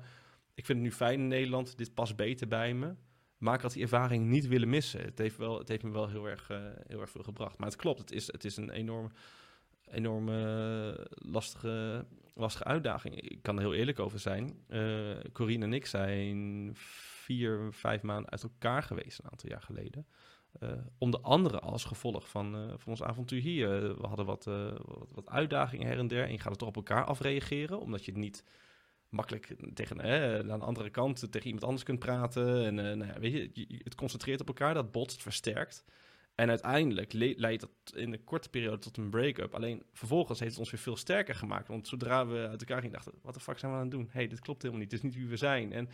ik 0.56 0.66
vind 0.66 0.78
het 0.78 0.88
nu 0.88 0.94
fijn 0.94 1.20
in 1.20 1.28
Nederland, 1.28 1.78
dit 1.78 1.94
past 1.94 2.16
beter 2.16 2.48
bij 2.48 2.74
me. 2.74 2.96
Maar 3.38 3.56
ik 3.56 3.62
had 3.62 3.74
die 3.74 3.82
ervaring 3.82 4.26
niet 4.26 4.48
willen 4.48 4.70
missen. 4.70 5.02
Het 5.02 5.18
heeft, 5.18 5.38
wel, 5.38 5.60
het 5.60 5.68
heeft 5.68 5.84
me 5.84 5.90
wel 5.90 6.10
heel 6.10 6.30
erg, 6.30 6.50
uh, 6.50 6.58
heel 6.88 7.02
erg 7.02 7.10
veel 7.10 7.24
gebracht. 7.24 7.58
Maar 7.58 7.68
het 7.68 7.78
klopt, 7.78 8.00
het 8.00 8.12
is, 8.12 8.28
het 8.32 8.46
is 8.46 8.58
een 8.58 8.70
enorm, 8.70 9.12
enorme 9.92 10.98
uh, 10.98 11.06
lastige, 11.32 12.06
lastige 12.36 12.64
uitdaging. 12.64 13.22
Ik 13.22 13.42
kan 13.42 13.56
er 13.56 13.62
heel 13.62 13.74
eerlijk 13.74 14.00
over 14.00 14.20
zijn. 14.20 14.64
Uh, 14.70 15.16
Corine 15.34 15.66
en 15.66 15.74
ik 15.74 15.86
zijn 15.86 16.72
vier, 16.74 17.68
vijf 17.72 18.02
maanden 18.02 18.32
uit 18.32 18.44
elkaar 18.44 18.84
geweest 18.84 19.20
een 19.20 19.30
aantal 19.30 19.50
jaar 19.50 19.62
geleden. 19.62 20.08
Uh, 20.60 20.72
onder 20.98 21.20
andere 21.20 21.60
als 21.60 21.84
gevolg 21.84 22.30
van, 22.30 22.56
uh, 22.56 22.68
van 22.68 22.92
ons 22.92 23.04
avontuur 23.04 23.42
hier. 23.42 23.98
we 24.02 24.08
hadden 24.08 24.26
wat, 24.26 24.44
wat, 24.44 25.12
wat, 25.12 25.30
uitdagingen 25.30 25.88
her 25.88 25.98
en 25.98 26.08
der. 26.08 26.24
En 26.24 26.32
je 26.32 26.40
gaat 26.40 26.52
er 26.52 26.58
toch 26.58 26.68
op 26.68 26.76
elkaar 26.76 27.04
afreageren, 27.04 27.80
omdat 27.80 28.06
je 28.06 28.12
het 28.12 28.20
niet 28.20 28.44
makkelijk 29.10 29.56
tegen, 29.74 30.00
eh, 30.00 30.52
aan 30.52 30.60
de 30.60 30.66
andere 30.66 30.90
kant 30.90 31.32
tegen 31.32 31.46
iemand 31.46 31.64
anders 31.64 31.84
kunt 31.84 32.00
praten. 32.00 32.66
En 32.66 32.76
nou 32.76 33.06
ja, 33.06 33.20
weet 33.20 33.56
je, 33.56 33.82
het 33.84 33.96
concentreert 33.96 34.42
op 34.42 34.48
elkaar, 34.48 34.74
dat 34.74 34.92
botst, 34.92 35.22
versterkt. 35.22 35.86
En 36.36 36.50
uiteindelijk 36.50 37.14
leidt 37.14 37.62
dat 37.62 37.96
in 37.96 38.14
een 38.14 38.24
korte 38.24 38.50
periode 38.50 38.78
tot 38.78 38.98
een 38.98 39.10
break-up. 39.10 39.54
Alleen 39.54 39.84
vervolgens 39.94 40.40
heeft 40.40 40.52
het 40.52 40.60
ons 40.60 40.72
weer 40.72 40.80
veel 40.80 40.98
sterker 40.98 41.36
gemaakt. 41.36 41.68
Want 41.68 41.88
zodra 41.88 42.28
we 42.28 42.48
uit 42.48 42.62
elkaar 42.62 42.78
gingen, 42.78 42.94
dachten 42.94 43.14
wat 43.22 43.34
de 43.34 43.40
fuck 43.40 43.60
zijn 43.60 43.72
we 43.72 43.78
aan 43.78 43.84
het 43.84 43.94
doen? 43.94 44.10
hey, 44.12 44.28
dit 44.28 44.40
klopt 44.40 44.62
helemaal 44.62 44.82
niet. 44.82 44.92
Dit 44.92 45.00
is 45.00 45.06
niet 45.06 45.16
wie 45.16 45.28
we 45.28 45.38
zijn. 45.38 45.74
En 45.74 45.90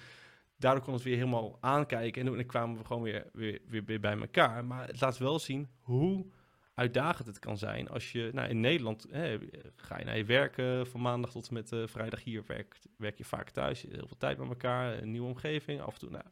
daardoor 0.58 0.84
kon 0.84 0.94
het 0.94 1.04
weer 1.04 1.16
helemaal 1.16 1.58
aankijken. 1.60 2.28
En 2.28 2.34
dan 2.34 2.46
kwamen 2.46 2.78
we 2.78 2.86
gewoon 2.86 3.02
weer, 3.02 3.26
weer, 3.34 3.60
weer, 3.86 4.00
bij 4.00 4.18
elkaar. 4.18 4.66
Maar 4.66 4.88
het 4.88 5.02
laat 5.02 5.18
wel 5.18 5.40
zien 5.40 5.68
hoe 5.80 6.26
uitdagend 6.74 7.28
het 7.28 7.40
kan 7.40 7.58
zijn 7.58 7.90
als 7.90 8.12
je 8.12 8.30
nou, 8.34 8.50
in 8.50 8.60
Nederland 8.60 9.08
hè, 9.10 9.38
ga 9.76 9.98
je 9.98 10.06
naar 10.06 10.18
je 10.18 10.26
werk 10.26 10.56
van 10.88 11.02
maandag 11.02 11.32
tot 11.32 11.48
en 11.48 11.54
met 11.54 11.72
uh, 11.72 11.88
vrijdag 11.88 12.24
hier 12.24 12.44
werk, 12.48 12.76
werk 12.98 13.18
je 13.18 13.26
vaak 13.26 13.50
thuis, 13.50 13.82
heel 13.82 14.08
veel 14.08 14.18
tijd 14.18 14.38
met 14.38 14.50
elkaar, 14.50 14.98
een 14.98 15.12
nieuwe 15.12 15.28
omgeving, 15.28 15.82
af 15.82 15.94
en 15.94 16.00
toe. 16.00 16.10
Nou, 16.10 16.24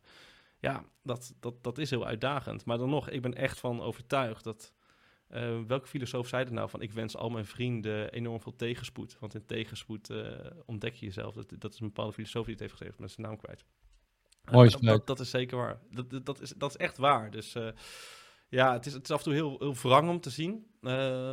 ja, 0.59 0.85
dat, 1.03 1.35
dat, 1.39 1.63
dat 1.63 1.77
is 1.77 1.89
heel 1.89 2.05
uitdagend. 2.05 2.65
Maar 2.65 2.77
dan 2.77 2.89
nog, 2.89 3.09
ik 3.09 3.21
ben 3.21 3.33
echt 3.33 3.59
van 3.59 3.81
overtuigd 3.81 4.43
dat 4.43 4.73
uh, 5.29 5.59
welke 5.67 5.87
filosoof 5.87 6.27
zei 6.27 6.43
het 6.43 6.53
nou 6.53 6.69
van 6.69 6.81
ik 6.81 6.91
wens 6.91 7.15
al 7.15 7.29
mijn 7.29 7.45
vrienden 7.45 8.11
enorm 8.11 8.41
veel 8.41 8.55
tegenspoed, 8.55 9.17
want 9.19 9.35
in 9.35 9.45
tegenspoed 9.45 10.09
uh, 10.09 10.31
ontdek 10.65 10.93
je 10.93 11.05
jezelf. 11.05 11.33
Dat, 11.33 11.53
dat 11.57 11.73
is 11.73 11.79
een 11.79 11.87
bepaalde 11.87 12.13
filosoof 12.13 12.43
die 12.43 12.53
het 12.53 12.61
heeft 12.61 12.75
gezegd, 12.75 12.99
maar 12.99 13.09
zijn 13.09 13.27
naam 13.27 13.37
kwijt. 13.37 13.65
Mooi 14.51 14.69
dat, 14.69 14.81
dat, 14.81 15.07
dat, 15.07 15.19
is 15.19 15.29
zeker 15.29 15.57
waar. 15.57 15.79
Dat, 15.91 16.25
dat, 16.25 16.41
is, 16.41 16.53
dat 16.57 16.69
is 16.69 16.77
echt 16.77 16.97
waar. 16.97 17.31
Dus 17.31 17.55
ja, 18.47 18.73
het 18.73 18.85
is, 18.85 18.93
het 18.93 19.03
is 19.03 19.11
af 19.11 19.17
en 19.17 19.23
toe 19.23 19.33
heel, 19.33 19.55
heel 19.59 19.75
wrang 19.75 20.09
om 20.09 20.19
te 20.19 20.29
zien 20.29 20.67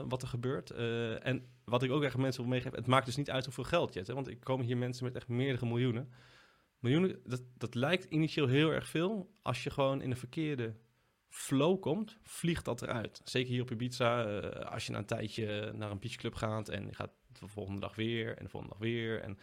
wat 0.08 0.22
er 0.22 0.28
gebeurt. 0.28 0.70
en 1.20 1.48
wat 1.64 1.82
ik 1.82 1.90
ook 1.90 2.02
echt 2.02 2.16
mensen 2.16 2.42
wil 2.42 2.50
meegeven, 2.50 2.78
het 2.78 2.86
maakt 2.86 3.06
dus 3.06 3.16
niet 3.16 3.30
uit 3.30 3.44
hoeveel 3.44 3.64
geld 3.64 3.88
je 3.88 3.94
hebt. 3.94 4.08
Hè? 4.08 4.14
Want 4.14 4.28
ik 4.28 4.40
komen 4.40 4.66
hier 4.66 4.76
mensen 4.76 5.04
met 5.04 5.14
echt 5.14 5.28
meerdere 5.28 5.66
miljoenen. 5.66 6.12
Dat, 7.24 7.42
dat 7.56 7.74
lijkt 7.74 8.04
initieel 8.04 8.46
heel 8.46 8.70
erg 8.70 8.88
veel. 8.88 9.30
Als 9.42 9.62
je 9.64 9.70
gewoon 9.70 10.02
in 10.02 10.10
de 10.10 10.16
verkeerde 10.16 10.74
flow 11.28 11.80
komt, 11.80 12.18
vliegt 12.22 12.64
dat 12.64 12.82
eruit. 12.82 13.20
Zeker 13.24 13.50
hier 13.50 13.62
op 13.62 13.70
Ibiza, 13.70 14.26
uh, 14.26 14.50
als 14.50 14.86
je 14.86 14.92
na 14.92 14.98
een 14.98 15.06
tijdje 15.06 15.72
naar 15.74 15.90
een 15.90 15.98
beachclub 15.98 16.34
gaat 16.34 16.68
en 16.68 16.86
je 16.86 16.94
gaat 16.94 17.10
de 17.32 17.48
volgende 17.48 17.80
dag 17.80 17.94
weer 17.94 18.36
en 18.36 18.44
de 18.44 18.50
volgende 18.50 18.74
dag 18.74 18.86
weer. 18.88 19.20
En 19.20 19.38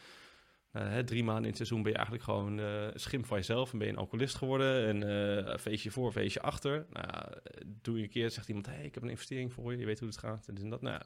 uh, 0.71 0.89
hè, 0.89 1.03
drie 1.03 1.23
maanden 1.23 1.43
in 1.43 1.49
het 1.49 1.57
seizoen 1.57 1.81
ben 1.81 1.91
je 1.91 1.97
eigenlijk 1.97 2.25
gewoon 2.25 2.59
uh, 2.59 2.87
schim 2.93 3.25
van 3.25 3.37
jezelf 3.37 3.71
en 3.71 3.77
ben 3.77 3.87
je 3.87 3.93
een 3.93 3.99
alcoholist 3.99 4.35
geworden. 4.35 4.87
En 4.87 5.01
een 5.51 5.59
feestje 5.59 5.91
voor, 5.91 6.11
feestje 6.11 6.41
achter. 6.41 6.85
Nou, 6.89 7.33
doe 7.65 7.97
je 7.97 8.03
een 8.03 8.09
keer, 8.09 8.31
zegt 8.31 8.47
iemand, 8.47 8.65
hey, 8.65 8.85
ik 8.85 8.93
heb 8.93 9.03
een 9.03 9.09
investering 9.09 9.53
voor 9.53 9.71
je, 9.71 9.77
je 9.77 9.85
weet 9.85 9.99
hoe 9.99 10.07
het 10.07 10.17
gaat. 10.17 10.47
En 10.47 10.69
dat, 10.69 10.81
nou, 10.81 11.01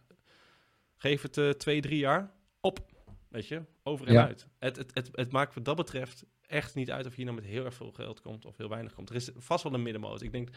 geef 0.98 1.22
het 1.22 1.60
twee, 1.60 1.82
drie 1.82 2.00
jaar, 2.00 2.32
op. 2.62 2.97
Weet 3.30 3.48
je, 3.48 3.64
over 3.84 4.08
en 4.08 4.26
uit. 4.26 4.48
Het, 4.60 4.76
het, 4.76 4.92
het, 4.94 5.10
het 5.12 5.32
maakt 5.32 5.56
wat 5.56 5.66
dat 5.66 5.76
betreft 5.76 6.26
echt 6.42 6.76
niet 6.76 6.92
uit 6.92 7.06
of 7.06 7.16
je 7.16 7.24
nou 7.24 7.36
met 7.36 7.46
heel 7.46 7.66
erg 7.66 7.74
veel 7.74 7.92
geld 7.92 8.22
komt 8.22 8.46
of 8.46 8.58
heel 8.58 8.70
weinig 8.70 8.94
komt. 8.94 9.10
Er 9.10 9.16
is 9.16 9.30
vast 9.36 9.64
wel 9.64 9.74
een 9.74 9.84
middenmoot. 9.84 10.22
Ik 10.22 10.32
denk, 10.32 10.50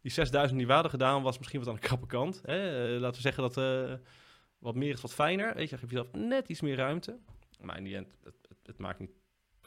die 0.00 0.12
6000 0.12 0.58
die 0.58 0.66
we 0.66 0.72
hadden 0.72 0.90
gedaan 0.90 1.22
was 1.22 1.38
misschien 1.38 1.58
wat 1.58 1.68
aan 1.68 1.74
de 1.74 1.80
krappe 1.80 2.06
kant. 2.06 2.40
Hè? 2.44 2.94
Uh, 2.94 3.00
laten 3.00 3.16
we 3.22 3.22
zeggen 3.22 3.42
dat 3.42 3.56
uh, 3.56 3.94
wat 4.58 4.74
meer 4.74 4.92
is 4.92 5.00
wat 5.00 5.14
fijner. 5.14 5.54
Weet 5.54 5.70
je, 5.70 5.78
geef 5.78 5.90
jezelf 5.90 6.12
net 6.12 6.48
iets 6.48 6.60
meer 6.60 6.76
ruimte. 6.76 7.18
Maar 7.60 7.76
in 7.76 7.84
die 7.84 7.96
end, 7.96 8.16
het, 8.24 8.34
het, 8.48 8.58
het, 8.62 8.78
maakt 8.78 8.98
niet, 8.98 9.10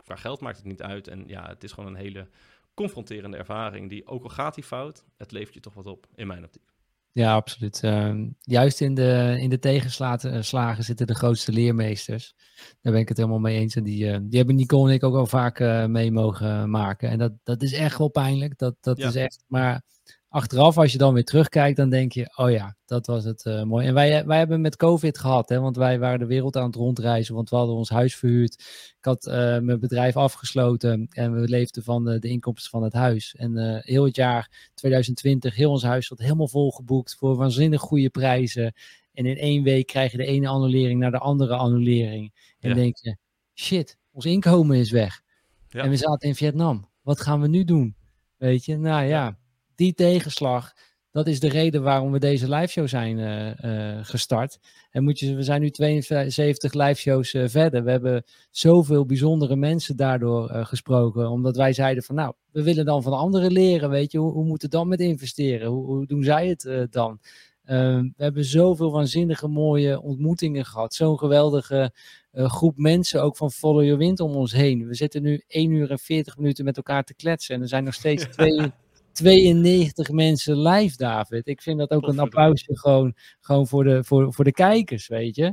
qua 0.03 0.15
geld 0.15 0.41
maakt 0.41 0.57
het 0.57 0.65
niet 0.65 0.81
uit. 0.81 1.07
En 1.07 1.27
ja, 1.27 1.47
het 1.47 1.63
is 1.63 1.71
gewoon 1.71 1.89
een 1.89 1.99
hele 1.99 2.27
confronterende 2.73 3.38
ervaring 3.38 3.89
die, 3.89 4.07
ook 4.07 4.23
al 4.23 4.29
gaat 4.29 4.55
die 4.55 4.63
fout, 4.63 5.05
het 5.15 5.31
levert 5.31 5.53
je 5.53 5.59
toch 5.59 5.73
wat 5.73 5.85
op, 5.85 6.07
in 6.15 6.27
mijn 6.27 6.43
optiek. 6.43 6.73
Ja, 7.11 7.34
absoluut. 7.34 7.81
Uh, 7.84 8.27
juist 8.39 8.81
in 8.81 8.93
de, 8.93 9.38
in 9.39 9.49
de 9.49 9.59
tegenslagen 9.59 10.84
zitten 10.84 11.07
de 11.07 11.15
grootste 11.15 11.51
leermeesters. 11.51 12.34
Daar 12.81 12.93
ben 12.93 13.01
ik 13.01 13.07
het 13.07 13.17
helemaal 13.17 13.39
mee 13.39 13.59
eens. 13.59 13.75
En 13.75 13.84
die, 13.84 14.05
uh, 14.05 14.17
die 14.21 14.38
hebben 14.38 14.55
Nicole 14.55 14.89
en 14.89 14.95
ik 14.95 15.03
ook 15.03 15.15
al 15.15 15.25
vaak 15.25 15.59
uh, 15.59 15.85
mee 15.85 16.11
mogen 16.11 16.69
maken. 16.69 17.09
En 17.09 17.17
dat, 17.17 17.34
dat 17.43 17.61
is 17.61 17.73
echt 17.73 17.97
wel 17.97 18.09
pijnlijk. 18.09 18.57
Dat, 18.57 18.75
dat 18.81 18.97
ja. 18.97 19.07
is 19.07 19.15
echt. 19.15 19.43
Maar 19.47 19.81
achteraf, 20.30 20.78
als 20.78 20.91
je 20.91 20.98
dan 20.98 21.14
weer 21.14 21.24
terugkijkt, 21.24 21.78
dan 21.78 21.90
denk 21.90 22.12
je, 22.12 22.34
oh 22.36 22.52
ja, 22.52 22.76
dat 22.86 23.06
was 23.06 23.24
het 23.24 23.45
uh, 23.45 23.64
mooi. 23.64 23.88
En 23.88 23.94
wij, 23.94 24.26
wij 24.26 24.38
hebben 24.38 24.62
met 24.62 24.76
COVID 24.76 25.18
gehad, 25.18 25.49
hè, 25.49 25.60
want 25.60 25.76
wij 25.76 25.99
waren 25.99 26.20
de 26.20 26.26
wereld 26.26 26.56
aan 26.56 26.66
het 26.66 26.76
rondreizen, 26.76 27.36
want 27.36 27.49
we 27.49 27.56
hadden 27.56 27.76
ons 27.76 27.90
huis 27.90 28.16
verhuurd. 28.16 28.54
Ik 28.98 29.06
had 29.06 29.28
uh, 29.28 29.34
mijn 29.60 29.80
bedrijf 29.80 30.18
afgesloten 30.18 31.08
en 31.10 31.34
we 31.34 31.48
leefden 31.48 31.84
van 31.84 32.06
de, 32.06 32.20
de 32.20 32.28
inkomsten 32.28 32.70
van 32.70 32.84
het 32.84 32.94
huis. 32.94 33.36
En 33.36 33.58
uh, 33.58 33.78
heel 33.80 34.06
het 34.06 34.16
jaar 34.16 34.70
2020, 34.74 35.56
heel 35.56 35.72
ons 35.72 35.84
huis 35.84 36.08
zat 36.08 36.20
helemaal 36.20 36.48
volgeboekt 36.48 37.16
voor 37.16 37.36
waanzinnig 37.36 37.82
goede 37.82 38.10
prijzen. 38.10 38.74
En 39.14 39.26
in 39.26 39.38
één 39.38 39.64
week 39.64 39.88
krijg 39.88 40.12
je 40.12 40.18
de 40.18 40.26
ene 40.26 40.48
annulering 40.48 40.99
naar 40.99 41.12
de 41.12 41.20
andere 41.20 41.56
annulering. 41.56 42.34
En 42.60 42.70
ja. 42.70 42.76
denk 42.76 42.98
je, 42.98 43.18
shit, 43.54 43.98
ons 44.12 44.26
inkomen 44.26 44.78
is 44.78 44.91
weg. 44.91 45.22
Ja. 45.70 45.84
En 45.84 45.90
we 45.90 45.95
zaten 45.95 46.28
in 46.28 46.36
Vietnam. 46.36 46.90
Wat 47.02 47.22
gaan 47.22 47.41
we 47.41 47.48
nu 47.48 47.64
doen? 47.64 47.95
Weet 48.38 48.66
je, 48.66 48.78
nou 48.78 49.06
ja. 49.06 49.38
Die 49.78 49.94
tegenslag, 49.94 50.74
dat 51.12 51.28
is 51.28 51.40
de 51.40 51.49
reden 51.49 51.84
waarom 51.84 52.12
we 52.12 52.20
deze 52.20 52.49
live 52.49 52.68
show 52.68 52.88
zijn 52.88 53.18
uh, 53.18 53.95
uh, 53.95 53.99
gestart. 54.02 54.60
En 54.91 55.04
moet 55.04 55.20
je, 55.20 55.36
we 55.36 55.44
zijn 55.44 55.62
nu 55.62 55.70
72 55.70 56.74
live 56.74 57.02
shows 57.02 57.34
uh, 57.34 57.48
verder. 57.48 57.84
We 57.84 57.91
hebben 57.91 58.24
zoveel 58.52 59.06
bijzondere 59.06 59.56
mensen 59.56 59.95
daardoor 59.95 60.49
gesproken. 60.49 61.30
Omdat 61.30 61.56
wij 61.56 61.74
zeiden 61.74 62.04
van 62.04 62.16
nou, 62.16 62.34
we 62.52 62.64
willen 62.64 62.86
dan 62.86 63.04
van 63.04 63.14
anderen 63.14 63.52
leren. 63.52 63.90
Weet 63.90 64.12
je, 64.12 64.18
hoe, 64.18 64.32
hoe 64.32 64.45
moet 64.45 64.62
het 64.62 64.72
dan 64.72 64.88
met 64.88 64.99
investeren? 64.99 65.68
Hoe, 65.68 65.86
hoe 65.86 66.06
doen 66.06 66.24
zij 66.24 66.48
het 66.48 66.88
dan? 66.91 67.20
Ehm, 67.64 68.02
we 68.02 68.24
hebben 68.24 68.45
zoveel 68.45 68.91
waanzinnige 68.91 69.48
mooie 69.48 70.02
ontmoetingen 70.02 70.66
gehad. 70.66 70.94
Zo'n 70.94 71.20
geweldige 71.20 71.91
groep 72.32 72.78
mensen, 72.78 73.24
ook 73.24 73.38
van 73.38 73.52
Follow 73.52 73.84
Your 73.84 73.98
Wind 73.98 74.20
om 74.20 74.36
ons 74.36 74.52
heen. 74.52 74.88
We 74.88 74.95
zitten 74.95 75.22
nu 75.22 75.44
1 75.48 75.72
uur 75.72 75.91
en 75.91 75.99
40 75.99 76.38
minuten 76.38 76.66
met 76.66 76.78
elkaar 76.78 77.04
te 77.04 77.16
kletsen. 77.16 77.56
En 77.56 77.62
er 77.62 77.68
zijn 77.68 77.84
nog 77.84 77.94
steeds 77.94 78.28
twee, 78.36 78.72
92 79.18 80.10
mensen 80.10 80.61
live, 80.61 80.98
David. 80.98 81.48
Ik 81.48 81.61
vind 81.61 81.80
dat 81.80 81.91
ook 81.91 82.07
een 82.07 82.19
applausje 82.19 82.77
gewoon, 82.77 83.14
gewoon 83.41 83.68
voor, 83.68 83.84
de, 83.84 84.03
voor, 84.03 84.34
voor 84.34 84.44
de 84.44 84.52
kijkers, 84.52 85.07
weet 85.07 85.35
je. 85.35 85.52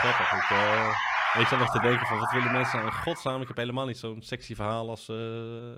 Grappig. 0.00 0.32
Ik, 0.32 0.50
uh, 0.50 1.40
ik 1.40 1.46
zat 1.46 1.58
nog 1.58 1.70
te 1.70 1.80
denken 1.80 2.06
van, 2.06 2.18
wat 2.18 2.32
willen 2.32 2.52
mensen 2.52 2.78
nou 2.78 2.90
in 2.90 2.96
godsnaam? 2.96 3.40
Ik 3.40 3.48
heb 3.48 3.56
helemaal 3.56 3.86
niet 3.86 3.96
zo'n 3.96 4.22
sexy 4.22 4.54
verhaal 4.54 4.88
als 4.88 5.08
uh, 5.08 5.16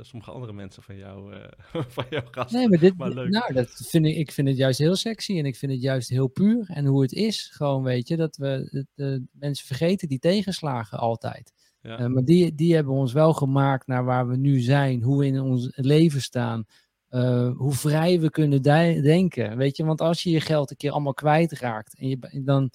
sommige 0.00 0.30
andere 0.30 0.52
mensen 0.52 0.82
van 0.82 0.96
jou, 0.96 1.34
uh, 1.34 1.44
van 1.96 2.04
jouw 2.10 2.22
gasten. 2.30 2.58
Nee, 2.58 2.68
maar, 2.68 2.78
dit, 2.78 2.96
maar 2.96 3.10
leuk. 3.10 3.28
Nou, 3.28 3.52
dat 3.52 3.86
vind 3.88 4.06
ik, 4.06 4.16
ik 4.16 4.32
vind 4.32 4.48
het 4.48 4.56
juist 4.56 4.78
heel 4.78 4.96
sexy 4.96 5.38
en 5.38 5.44
ik 5.44 5.56
vind 5.56 5.72
het 5.72 5.82
juist 5.82 6.08
heel 6.08 6.28
puur. 6.28 6.64
En 6.68 6.86
hoe 6.86 7.02
het 7.02 7.12
is, 7.12 7.50
gewoon 7.52 7.82
weet 7.82 8.08
je, 8.08 8.16
dat 8.16 8.36
we 8.36 8.86
mensen 9.32 9.66
vergeten 9.66 10.08
die 10.08 10.18
tegenslagen 10.18 10.98
altijd. 10.98 11.52
Ja. 11.84 12.00
Uh, 12.00 12.06
maar 12.06 12.24
die, 12.24 12.54
die 12.54 12.74
hebben 12.74 12.92
ons 12.92 13.12
wel 13.12 13.32
gemaakt 13.32 13.86
naar 13.86 14.04
waar 14.04 14.28
we 14.28 14.36
nu 14.36 14.60
zijn, 14.60 15.02
hoe 15.02 15.18
we 15.18 15.26
in 15.26 15.40
ons 15.40 15.68
leven 15.74 16.22
staan, 16.22 16.64
uh, 17.10 17.50
hoe 17.56 17.72
vrij 17.72 18.20
we 18.20 18.30
kunnen 18.30 18.62
denken. 18.62 19.56
Weet 19.56 19.76
je, 19.76 19.84
want 19.84 20.00
als 20.00 20.22
je 20.22 20.30
je 20.30 20.40
geld 20.40 20.70
een 20.70 20.76
keer 20.76 20.90
allemaal 20.90 21.14
kwijtraakt 21.14 21.98
en, 21.98 22.08
je, 22.08 22.42
dan, 22.44 22.70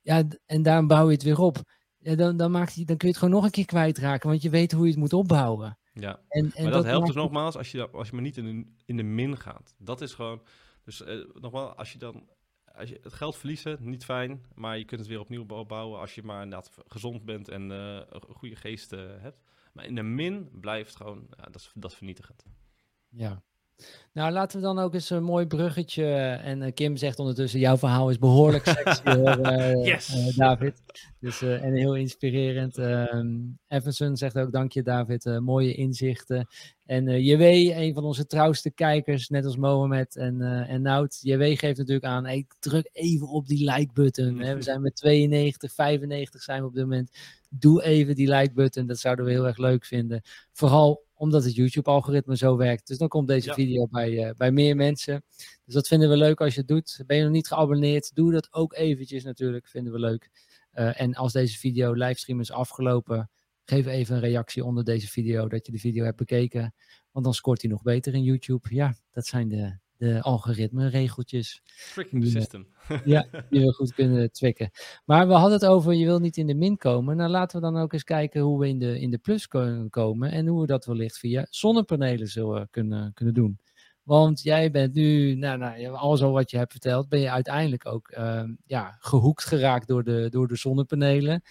ja, 0.00 0.22
en 0.46 0.62
daarom 0.62 0.86
bouw 0.86 1.06
je 1.06 1.12
het 1.12 1.22
weer 1.22 1.38
op, 1.38 1.62
ja, 1.98 2.14
dan, 2.14 2.36
dan, 2.36 2.50
maakt 2.50 2.74
je, 2.74 2.84
dan 2.84 2.96
kun 2.96 3.08
je 3.08 3.14
het 3.14 3.22
gewoon 3.22 3.34
nog 3.34 3.44
een 3.44 3.50
keer 3.50 3.66
kwijtraken, 3.66 4.28
want 4.28 4.42
je 4.42 4.50
weet 4.50 4.72
hoe 4.72 4.84
je 4.84 4.90
het 4.90 5.00
moet 5.00 5.12
opbouwen. 5.12 5.78
Ja, 5.92 6.20
en, 6.28 6.52
en 6.54 6.62
maar 6.62 6.72
dat, 6.72 6.82
dat 6.82 6.84
helpt 6.84 7.06
dus 7.06 7.14
nogmaals 7.14 7.56
als 7.56 7.70
je, 7.70 7.90
als 7.90 8.08
je 8.08 8.14
maar 8.14 8.22
niet 8.22 8.36
in 8.36 8.44
de, 8.44 8.72
in 8.84 8.96
de 8.96 9.02
min 9.02 9.36
gaat. 9.36 9.74
Dat 9.78 10.00
is 10.00 10.14
gewoon, 10.14 10.42
dus 10.84 11.00
uh, 11.00 11.24
nogmaals, 11.40 11.76
als 11.76 11.92
je 11.92 11.98
dan 11.98 12.28
als 12.76 12.88
je 12.88 12.98
het 13.02 13.12
geld 13.12 13.36
verliezen, 13.36 13.78
niet 13.80 14.04
fijn. 14.04 14.44
Maar 14.54 14.78
je 14.78 14.84
kunt 14.84 15.00
het 15.00 15.08
weer 15.08 15.20
opnieuw 15.20 15.46
opbouwen 15.48 16.00
als 16.00 16.14
je 16.14 16.22
maar 16.22 16.42
inderdaad 16.42 16.70
gezond 16.86 17.24
bent 17.24 17.48
en 17.48 17.70
uh, 17.70 18.00
een 18.08 18.34
goede 18.34 18.56
geest 18.56 18.92
uh, 18.92 19.00
hebt. 19.18 19.40
Maar 19.72 19.84
in 19.84 19.94
de 19.94 20.02
min 20.02 20.48
blijft 20.60 20.96
gewoon, 20.96 21.26
ja, 21.36 21.44
dat, 21.44 21.54
is, 21.54 21.70
dat 21.74 21.90
is 21.90 21.96
vernietigend. 21.96 22.44
Ja. 23.08 23.42
Nou, 24.12 24.32
laten 24.32 24.60
we 24.60 24.64
dan 24.64 24.78
ook 24.78 24.94
eens 24.94 25.10
een 25.10 25.22
mooi 25.22 25.46
bruggetje. 25.46 26.14
En 26.42 26.62
uh, 26.62 26.72
Kim 26.74 26.96
zegt 26.96 27.18
ondertussen: 27.18 27.60
jouw 27.60 27.76
verhaal 27.76 28.10
is 28.10 28.18
behoorlijk 28.18 28.64
sexy, 28.84 29.10
hoor, 29.10 29.48
yes. 29.86 30.34
David. 30.36 30.82
Dus, 31.20 31.42
en 31.42 31.72
heel 31.72 31.96
inspirerend. 31.96 32.78
Ehm, 32.78 33.36
Evanson 33.68 34.16
zegt 34.16 34.38
ook: 34.38 34.52
Dank 34.52 34.72
je, 34.72 34.82
David. 34.82 35.40
mooie 35.40 35.74
inzichten. 35.74 36.46
En 36.92 37.06
uh, 37.06 37.18
JW, 37.18 37.42
een 37.78 37.94
van 37.94 38.04
onze 38.04 38.26
trouwste 38.26 38.70
kijkers, 38.70 39.28
net 39.28 39.44
als 39.44 39.56
Mohamed 39.56 40.16
en, 40.16 40.40
uh, 40.40 40.70
en 40.70 40.82
Nout. 40.82 41.18
JW 41.22 41.42
geeft 41.42 41.78
natuurlijk 41.78 42.04
aan, 42.04 42.24
hey, 42.24 42.46
druk 42.60 42.88
even 42.92 43.28
op 43.28 43.46
die 43.46 43.70
like-button. 43.70 44.36
We 44.36 44.62
zijn 44.62 44.82
met 44.82 44.96
92, 44.96 45.72
95 45.72 46.42
zijn 46.42 46.60
we 46.60 46.66
op 46.66 46.74
dit 46.74 46.82
moment. 46.82 47.10
Doe 47.50 47.82
even 47.82 48.14
die 48.14 48.28
like-button, 48.28 48.86
dat 48.86 48.98
zouden 48.98 49.24
we 49.24 49.30
heel 49.30 49.46
erg 49.46 49.56
leuk 49.56 49.84
vinden. 49.84 50.22
Vooral 50.52 51.04
omdat 51.14 51.44
het 51.44 51.54
YouTube-algoritme 51.54 52.36
zo 52.36 52.56
werkt. 52.56 52.86
Dus 52.86 52.98
dan 52.98 53.08
komt 53.08 53.28
deze 53.28 53.48
ja. 53.48 53.54
video 53.54 53.86
bij, 53.90 54.10
uh, 54.10 54.30
bij 54.36 54.50
meer 54.50 54.76
mensen. 54.76 55.24
Dus 55.64 55.74
dat 55.74 55.88
vinden 55.88 56.08
we 56.08 56.16
leuk 56.16 56.40
als 56.40 56.54
je 56.54 56.60
het 56.60 56.68
doet. 56.68 57.02
Ben 57.06 57.16
je 57.16 57.22
nog 57.22 57.32
niet 57.32 57.48
geabonneerd, 57.48 58.14
doe 58.14 58.32
dat 58.32 58.48
ook 58.50 58.74
eventjes 58.74 59.24
natuurlijk, 59.24 59.68
vinden 59.68 59.92
we 59.92 59.98
leuk. 59.98 60.30
en 60.72 61.14
als 61.14 61.32
deze 61.32 61.58
video 61.58 61.92
livestream 61.92 62.40
is 62.40 62.52
afgelopen 62.52 63.30
Geef 63.64 63.86
even 63.86 64.14
een 64.14 64.20
reactie 64.20 64.64
onder 64.64 64.84
deze 64.84 65.08
video 65.08 65.48
dat 65.48 65.66
je 65.66 65.72
de 65.72 65.78
video 65.78 66.04
hebt 66.04 66.16
bekeken. 66.16 66.74
Want 67.10 67.24
dan 67.24 67.34
scoort 67.34 67.62
hij 67.62 67.70
nog 67.70 67.82
beter 67.82 68.14
in 68.14 68.22
YouTube. 68.22 68.74
Ja, 68.74 68.94
dat 69.10 69.26
zijn 69.26 69.48
de, 69.48 69.78
de 69.96 70.22
algoritme-regeltjes. 70.22 71.62
Tricking 71.92 72.22
the 72.22 72.30
system. 72.30 72.66
ja, 73.04 73.26
die 73.50 73.64
we 73.64 73.72
goed 73.72 73.94
kunnen 73.94 74.32
twikken. 74.32 74.70
Maar 75.04 75.26
we 75.26 75.32
hadden 75.32 75.52
het 75.52 75.66
over, 75.66 75.94
je 75.94 76.04
wil 76.04 76.18
niet 76.18 76.36
in 76.36 76.46
de 76.46 76.54
min 76.54 76.76
komen. 76.76 77.16
Nou, 77.16 77.30
laten 77.30 77.60
we 77.60 77.70
dan 77.70 77.82
ook 77.82 77.92
eens 77.92 78.04
kijken 78.04 78.40
hoe 78.40 78.58
we 78.58 78.68
in 78.68 78.78
de, 78.78 79.00
in 79.00 79.10
de 79.10 79.18
plus 79.18 79.48
kunnen 79.48 79.90
komen. 79.90 80.30
En 80.30 80.46
hoe 80.46 80.60
we 80.60 80.66
dat 80.66 80.84
wellicht 80.84 81.18
via 81.18 81.46
zonnepanelen 81.50 82.28
zullen 82.28 82.68
kunnen, 82.70 83.12
kunnen 83.14 83.34
doen. 83.34 83.58
Want 84.02 84.42
jij 84.42 84.70
bent 84.70 84.94
nu, 84.94 85.34
nou, 85.34 85.58
nou, 85.58 85.86
alles 85.86 86.22
al 86.22 86.32
wat 86.32 86.50
je 86.50 86.56
hebt 86.56 86.72
verteld, 86.72 87.08
ben 87.08 87.20
je 87.20 87.30
uiteindelijk 87.30 87.86
ook 87.86 88.12
uh, 88.18 88.42
ja, 88.66 88.96
gehoekt 88.98 89.44
geraakt 89.44 89.88
door 89.88 90.04
de, 90.04 90.26
door 90.30 90.48
de 90.48 90.56
zonnepanelen. 90.56 91.42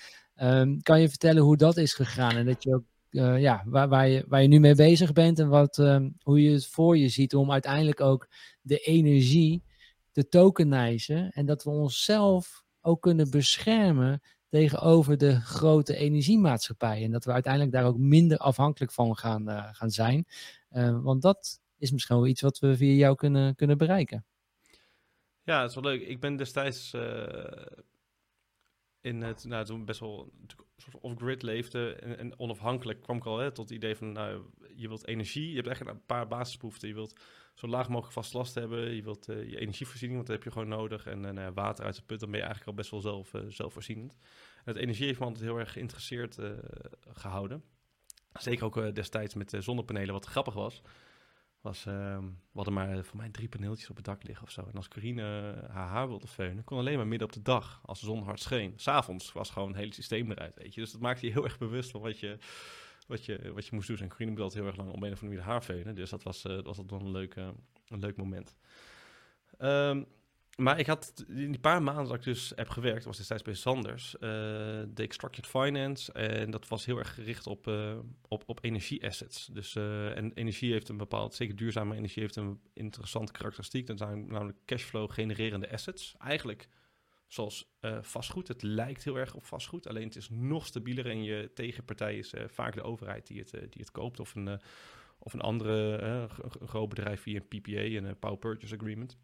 Um, 0.44 0.82
kan 0.82 1.02
je 1.02 1.10
vertellen 1.10 1.44
hoe 1.44 1.58
dat 1.58 1.78
is 1.78 1.94
gegaan 1.94 2.36
en 2.36 2.46
dat 2.46 2.64
je 2.64 2.74
ook, 2.74 2.84
uh, 3.10 3.40
ja, 3.42 3.64
waar, 3.66 3.90
waar, 3.90 4.08
je, 4.08 4.26
waar 4.28 4.42
je 4.42 4.48
nu 4.48 4.60
mee 4.60 4.76
bezig 4.76 5.14
bent 5.14 5.40
en 5.40 5.48
wat, 5.48 5.78
um, 5.78 6.16
hoe 6.22 6.42
je 6.42 6.52
het 6.52 6.68
voor 6.68 6.98
je 6.98 7.10
ziet 7.10 7.36
om 7.36 7.52
uiteindelijk 7.52 8.02
ook 8.02 8.28
de 8.62 8.78
energie 8.78 9.64
te 10.12 10.28
tokenizen 10.28 11.32
en 11.32 11.46
dat 11.46 11.64
we 11.64 11.70
onszelf 11.70 12.64
ook 12.82 13.02
kunnen 13.02 13.30
beschermen 13.30 14.22
tegenover 14.50 15.18
de 15.18 15.42
grote 15.42 15.96
energiemaatschappijen. 15.96 17.06
En 17.06 17.12
dat 17.12 17.26
we 17.26 17.32
uiteindelijk 17.32 17.74
daar 17.74 17.86
ook 17.86 17.98
minder 17.98 18.38
afhankelijk 18.38 18.92
van 18.92 19.18
gaan, 19.18 19.50
uh, 19.50 19.68
gaan 19.72 19.90
zijn. 19.90 20.26
Uh, 20.72 21.00
want 21.02 21.22
dat 21.22 21.60
is 21.78 21.92
misschien 21.92 22.16
wel 22.16 22.28
iets 22.28 22.42
wat 22.42 22.60
we 22.60 22.76
via 22.76 22.94
jou 22.94 23.16
kunnen, 23.16 23.56
kunnen 23.56 23.78
bereiken. 23.78 24.26
Ja, 25.44 25.62
dat 25.62 25.70
is 25.70 25.76
wel 25.76 25.92
leuk. 25.92 26.08
Ik 26.08 26.20
ben 26.20 26.36
destijds 26.36 26.94
in 29.02 29.22
het, 29.22 29.44
nou, 29.44 29.66
toen 29.66 29.86
best 29.86 30.00
wel 30.00 30.34
off-grid 31.02 31.42
leefde 31.42 31.94
en, 31.94 32.40
onafhankelijk, 32.40 33.02
kwam 33.02 33.18
ik 33.18 33.26
al 33.26 33.38
hè, 33.38 33.52
tot 33.52 33.70
het 33.70 33.78
idee 33.78 33.96
van, 33.96 34.12
nou, 34.12 34.42
je 34.76 34.88
wilt 34.88 35.08
energie, 35.08 35.50
je 35.50 35.56
hebt 35.56 35.68
echt 35.68 35.88
een 35.88 36.06
paar 36.06 36.28
basisbehoeften. 36.28 36.88
Je 36.88 36.94
wilt 36.94 37.20
zo 37.54 37.68
laag 37.68 37.90
mogelijk 37.90 38.14
vast 38.14 38.34
last 38.34 38.56
hebben, 38.56 38.96
je 38.96 39.04
wilt 39.04 39.30
uh, 39.30 39.50
je 39.50 39.60
energievoorziening, 39.60 40.16
want 40.16 40.28
dat 40.28 40.36
heb 40.36 40.46
je 40.46 40.52
gewoon 40.60 40.78
nodig. 40.80 41.06
En 41.06 41.38
uh, 41.38 41.48
water 41.54 41.86
uit 41.86 41.96
de 41.96 42.02
put, 42.02 42.20
dan 42.20 42.30
ben 42.32 42.40
je 42.40 42.46
eigenlijk 42.46 42.72
al 42.72 42.84
best 42.84 42.92
wel 42.92 43.02
zelf, 43.02 43.34
uh, 43.34 43.42
zelfvoorzienend. 43.48 44.18
En 44.56 44.74
het 44.74 44.78
energie 44.78 45.06
heeft 45.06 45.20
me 45.20 45.26
altijd 45.26 45.46
heel 45.46 45.60
erg 45.60 45.72
geïnteresseerd 45.72 46.40
gehouden. 47.10 47.64
Zeker 48.34 48.66
ook 48.66 48.96
destijds 48.96 49.34
met 49.34 49.56
zonnepanelen, 49.60 50.14
wat 50.14 50.26
grappig 50.26 50.54
was 50.54 50.82
was, 51.62 51.86
uh, 51.86 52.18
we 52.18 52.54
hadden 52.54 52.74
maar 52.74 53.04
voor 53.04 53.18
mij 53.18 53.30
drie 53.30 53.48
paneeltjes 53.48 53.90
op 53.90 53.96
het 53.96 54.06
dak 54.06 54.24
liggen 54.24 54.46
of 54.46 54.52
zo. 54.52 54.62
En 54.62 54.74
als 54.74 54.88
Corine 54.88 55.22
haar 55.70 55.88
haar 55.88 56.08
wilde 56.08 56.28
feunen, 56.28 56.64
kon 56.64 56.78
alleen 56.78 56.98
maar 56.98 57.08
midden 57.08 57.28
op 57.28 57.34
de 57.34 57.42
dag, 57.42 57.82
als 57.86 58.00
de 58.00 58.06
zon 58.06 58.24
hard 58.24 58.40
scheen. 58.40 58.74
S'avonds 58.76 59.32
was 59.32 59.50
gewoon 59.50 59.68
het 59.68 59.78
hele 59.78 59.94
systeem 59.94 60.32
eruit, 60.32 60.56
weet 60.56 60.74
je. 60.74 60.82
Dus 60.82 60.92
dat 60.92 61.02
maakte 61.02 61.26
je 61.26 61.32
heel 61.32 61.44
erg 61.44 61.58
bewust 61.58 61.92
van 61.92 62.02
wat 62.02 62.20
je, 62.20 62.38
wat 63.08 63.26
je, 63.26 63.52
wat 63.54 63.66
je 63.66 63.76
moest 63.76 63.88
doen. 63.88 63.98
En 63.98 64.10
Corine 64.10 64.32
altijd 64.32 64.54
heel 64.54 64.66
erg 64.66 64.76
lang 64.76 64.90
om 64.90 65.04
een 65.04 65.12
of 65.12 65.22
andere 65.22 65.26
manier 65.26 65.52
haar 65.52 65.62
feunen. 65.62 65.96
Dus 65.96 66.10
dat 66.10 66.24
was, 66.24 66.46
uh, 66.46 66.62
was 66.62 66.78
dat 66.78 66.92
een 66.92 67.12
leuk, 67.12 67.36
een 67.36 68.00
leuk 68.00 68.18
moment. 68.18 68.56
Um, 69.60 70.06
maar 70.58 70.80
ik 70.80 70.88
had 70.88 71.24
in 71.28 71.52
die 71.52 71.60
paar 71.60 71.84
maanden 71.84 72.06
dat 72.06 72.16
ik 72.16 72.24
dus 72.24 72.52
heb 72.56 72.70
gewerkt, 72.70 73.06
was 73.06 73.18
destijds 73.18 73.44
bij 73.44 73.54
Sanders, 73.54 74.16
de 74.20 75.06
Structured 75.08 75.48
Finance. 75.48 76.12
En 76.12 76.52
dat 76.52 76.68
was 76.68 76.86
heel 76.86 76.98
erg 76.98 77.14
gericht 77.14 77.48
op, 77.48 77.68
uh, 77.68 77.98
op, 78.28 78.44
op 78.46 78.64
energie-assets. 78.64 79.46
Dus, 79.46 79.76
uh, 79.76 80.18
en 80.18 80.34
energie 80.34 80.72
heeft 80.72 80.90
een 80.90 80.98
bepaald, 80.98 81.34
zeker 81.34 81.56
duurzame 81.56 81.96
energie, 81.96 82.22
heeft 82.22 82.36
een 82.36 82.60
interessante 82.74 83.32
karakteristiek. 83.32 83.88
Dat 83.88 83.98
zijn 83.98 84.28
namelijk 84.28 84.58
cashflow 84.66 85.12
genererende 85.12 85.72
assets. 85.72 86.16
Eigenlijk 86.18 86.68
zoals 87.28 87.72
vastgoed. 88.02 88.48
Het 88.48 88.62
lijkt 88.62 89.04
heel 89.04 89.18
erg 89.18 89.36
op 89.36 89.46
vastgoed, 89.46 89.88
alleen 89.88 90.08
het 90.08 90.16
is 90.16 90.30
nog 90.30 90.66
stabieler. 90.66 91.10
En 91.10 91.24
je 91.24 91.52
tegenpartij 91.54 92.18
is 92.18 92.34
vaak 92.48 92.74
de 92.74 92.84
overheid 92.84 93.28
die 93.28 93.40
het, 93.40 93.52
die 93.52 93.82
het 93.82 93.92
koopt. 93.92 94.20
Of 94.20 94.36
een, 94.36 94.60
of 95.20 95.34
een 95.34 95.42
andere 95.42 96.30
groot 96.66 96.90
bedrijf 96.90 97.22
via 97.22 97.40
een 97.40 97.62
PPA, 97.62 97.72
een 97.72 98.20
Power 98.20 98.38
Purchase 98.38 98.76
Agreement. 98.76 99.18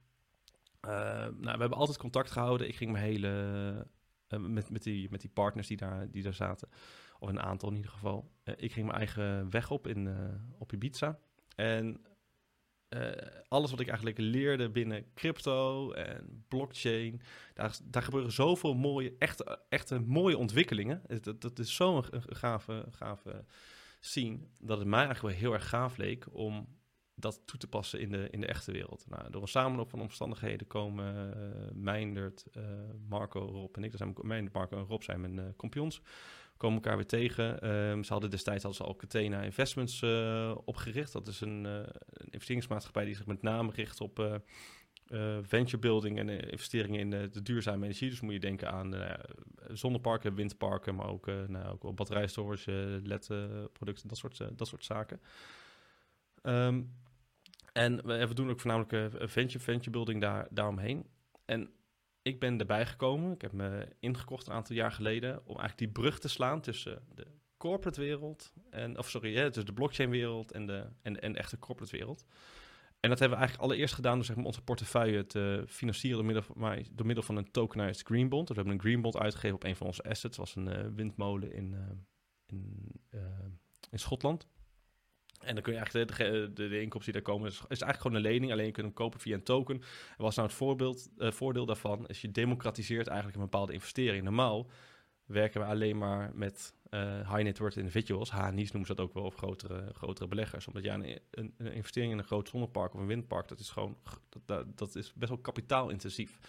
Uh, 0.81 0.91
nou, 0.91 1.39
we 1.39 1.59
hebben 1.59 1.77
altijd 1.77 1.97
contact 1.97 2.31
gehouden. 2.31 2.67
Ik 2.67 2.75
ging 2.75 2.91
mijn 2.91 3.03
hele. 3.03 3.87
Uh, 4.29 4.39
met, 4.39 4.69
met, 4.69 4.83
die, 4.83 5.09
met 5.09 5.21
die 5.21 5.29
partners 5.29 5.67
die 5.67 5.77
daar, 5.77 6.11
die 6.11 6.23
daar 6.23 6.33
zaten. 6.33 6.69
Of 7.19 7.29
een 7.29 7.41
aantal 7.41 7.69
in 7.69 7.75
ieder 7.75 7.91
geval. 7.91 8.31
Ik 8.43 8.71
ging 8.71 8.85
mijn 8.85 8.97
eigen 8.97 9.49
weg 9.49 9.71
op 9.71 9.87
in, 9.87 10.15
op 10.57 10.73
Ibiza. 10.73 11.19
En 11.55 12.01
alles 13.47 13.71
wat 13.71 13.79
ik 13.79 13.87
eigenlijk 13.87 14.17
leerde 14.17 14.69
binnen 14.69 15.13
crypto 15.13 15.91
en 15.91 16.45
blockchain. 16.47 17.21
Daar, 17.53 17.77
daar 17.83 18.03
gebeuren 18.03 18.31
zoveel 18.31 18.73
mooie, 18.73 19.15
echte, 19.19 19.59
echte 19.69 19.99
mooie 19.99 20.37
ontwikkelingen. 20.37 21.01
Dat, 21.21 21.41
dat 21.41 21.59
is 21.59 21.75
zo'n 21.75 22.03
gave, 22.11 22.85
gave 22.91 23.45
scene. 23.99 24.39
Dat 24.59 24.77
het 24.77 24.87
mij 24.87 25.05
eigenlijk 25.05 25.35
wel 25.35 25.43
heel 25.43 25.53
erg 25.53 25.69
gaaf 25.69 25.97
leek 25.97 26.27
om 26.31 26.67
dat 27.19 27.41
toe 27.45 27.59
te 27.59 27.67
passen 27.67 27.99
in 27.99 28.11
de, 28.11 28.27
in 28.31 28.41
de 28.41 28.47
echte 28.47 28.71
wereld. 28.71 29.05
Nou, 29.09 29.31
door 29.31 29.41
een 29.41 29.47
samenloop 29.47 29.89
van 29.89 30.01
omstandigheden 30.01 30.67
komen 30.67 31.33
uh, 31.75 32.63
Marco, 33.09 33.39
Rob 33.39 33.75
en 33.75 33.83
ik, 33.83 33.91
dat 33.91 33.99
zijn 33.99 34.49
Marco 34.51 34.77
en 34.77 34.85
Rob 34.85 35.01
zijn 35.01 35.21
mijn 35.21 35.37
uh, 35.37 35.43
kompions, 35.55 36.01
komen 36.57 36.75
elkaar 36.75 36.95
weer 36.95 37.05
tegen. 37.05 37.69
Um, 37.69 38.03
ze 38.03 38.11
hadden 38.11 38.29
destijds 38.29 38.63
hadden 38.63 38.81
ze 38.81 38.87
al 38.87 38.95
Catena 38.95 39.41
Investments 39.41 40.03
opgericht. 40.65 41.13
Dat 41.13 41.27
is 41.27 41.41
een, 41.41 41.63
een, 41.63 41.87
investeringsmaatschappij 42.29 43.05
die 43.05 43.15
zich 43.15 43.25
met 43.25 43.41
name 43.41 43.71
richt 43.71 44.01
op 44.01 44.41
venture 45.41 45.77
building 45.77 46.19
en 46.19 46.29
investeringen 46.29 46.99
in 46.99 47.09
de 47.09 47.41
duurzame 47.41 47.83
energie. 47.83 48.09
Dus 48.09 48.21
moet 48.21 48.33
je 48.33 48.39
denken 48.39 48.71
aan 48.71 48.95
zonneparken, 49.67 50.35
windparken, 50.35 50.95
maar 50.95 51.07
ook, 51.07 51.25
nou, 51.47 51.77
ook 51.79 51.95
batterijstorage, 51.95 52.99
LED-producten, 53.03 54.07
dat, 54.07 54.17
soort, 54.17 54.57
dat 54.57 54.67
soort 54.67 54.85
zaken. 54.85 55.21
Um, 56.43 56.91
en 57.77 58.05
we, 58.05 58.33
doen 58.33 58.49
ook 58.49 58.59
voornamelijk 58.59 59.13
uh, 59.13 59.27
venture, 59.27 59.63
venture 59.63 59.89
building 59.89 60.21
daar, 60.21 60.47
daaromheen. 60.49 61.05
En 61.45 61.69
ik 62.21 62.39
ben 62.39 62.59
erbij 62.59 62.85
gekomen, 62.85 63.31
ik 63.31 63.41
heb 63.41 63.51
me 63.51 63.87
ingekocht 63.99 64.47
een 64.47 64.53
aantal 64.53 64.75
jaar 64.75 64.91
geleden, 64.91 65.39
om 65.39 65.57
eigenlijk 65.57 65.77
die 65.77 65.89
brug 65.89 66.19
te 66.19 66.27
slaan 66.27 66.61
tussen 66.61 67.01
de 67.15 67.27
corporate 67.57 68.01
wereld, 68.01 68.53
en, 68.69 68.97
of 68.97 69.09
sorry, 69.09 69.33
tussen 69.45 69.65
de 69.65 69.73
blockchain 69.73 70.09
wereld 70.09 70.51
en 70.51 70.65
de, 70.65 70.87
en, 71.01 71.21
en 71.21 71.35
echte 71.35 71.59
corporate 71.59 71.97
wereld. 71.97 72.25
En 72.99 73.09
dat 73.09 73.19
hebben 73.19 73.37
we 73.37 73.43
eigenlijk 73.43 73.69
allereerst 73.69 73.95
gedaan 73.95 74.15
door 74.15 74.25
zeg 74.25 74.35
maar, 74.35 74.45
onze 74.45 74.63
portefeuille 74.63 75.25
te 75.25 75.63
financieren 75.67 76.17
door 76.23 77.05
middel, 77.05 77.23
van, 77.23 77.37
een 77.37 77.51
tokenized 77.51 78.05
green 78.07 78.29
bond. 78.29 78.47
Dus 78.47 78.55
we 78.55 78.61
hebben 78.61 78.79
een 78.79 78.85
green 78.89 79.01
bond 79.01 79.17
uitgegeven 79.17 79.55
op 79.55 79.63
een 79.63 79.75
van 79.75 79.87
onze 79.87 80.03
assets, 80.03 80.37
was 80.37 80.55
een 80.55 80.67
uh, 80.67 80.93
windmolen 80.95 81.53
in, 81.53 81.71
uh, 81.71 81.79
in, 82.45 82.91
in 83.91 83.99
Schotland. 83.99 84.47
En 85.39 85.53
dan 85.53 85.63
kun 85.63 85.73
je 85.73 85.79
eigenlijk 85.79 86.17
de, 86.55 86.67
de, 86.67 86.81
inkomsten 86.81 87.13
die 87.13 87.21
daar 87.21 87.33
komen, 87.33 87.47
is, 87.47 87.59
eigenlijk 87.59 88.01
gewoon 88.01 88.17
een 88.17 88.23
lening. 88.23 88.51
Alleen 88.51 88.65
je 88.65 88.71
kunt 88.71 88.85
hem 88.85 88.95
kopen 88.95 89.19
via 89.19 89.33
een 89.33 89.43
token. 89.43 89.75
En 89.75 89.83
wat 90.17 90.29
is 90.29 90.35
nou 90.35 90.47
het 90.47 90.57
voorbeeld, 90.57 91.09
uh, 91.17 91.31
voordeel 91.31 91.65
daarvan? 91.65 92.07
Is 92.07 92.21
je 92.21 92.31
democratiseert 92.31 93.07
eigenlijk 93.07 93.37
een 93.37 93.43
bepaalde 93.43 93.73
investering. 93.73 94.23
Normaal 94.23 94.69
werken 95.25 95.61
we 95.61 95.67
alleen 95.67 95.97
maar 95.97 96.31
met 96.33 96.73
uh, 96.89 97.33
high 97.33 97.43
net 97.43 97.57
worth 97.57 97.75
individuals. 97.75 98.31
HNI's 98.31 98.71
noemen 98.71 98.87
ze 98.87 98.95
dat 98.95 99.05
ook 99.05 99.13
wel, 99.13 99.23
of 99.23 99.35
grotere, 99.35 99.89
grotere 99.93 100.27
beleggers. 100.27 100.67
Omdat 100.67 100.83
ja, 100.83 100.93
een, 100.93 101.19
een, 101.31 101.53
een, 101.57 101.73
investering 101.73 102.11
in 102.11 102.17
een 102.17 102.23
groot 102.23 102.49
zonnepark 102.49 102.93
of 102.93 102.99
een 102.99 103.07
windpark, 103.07 103.47
dat 103.47 103.59
is 103.59 103.69
gewoon, 103.69 103.97
dat, 104.45 104.77
dat 104.77 104.95
is 104.95 105.13
best 105.13 105.31
wel 105.31 105.41
kapitaalintensief. 105.41 106.39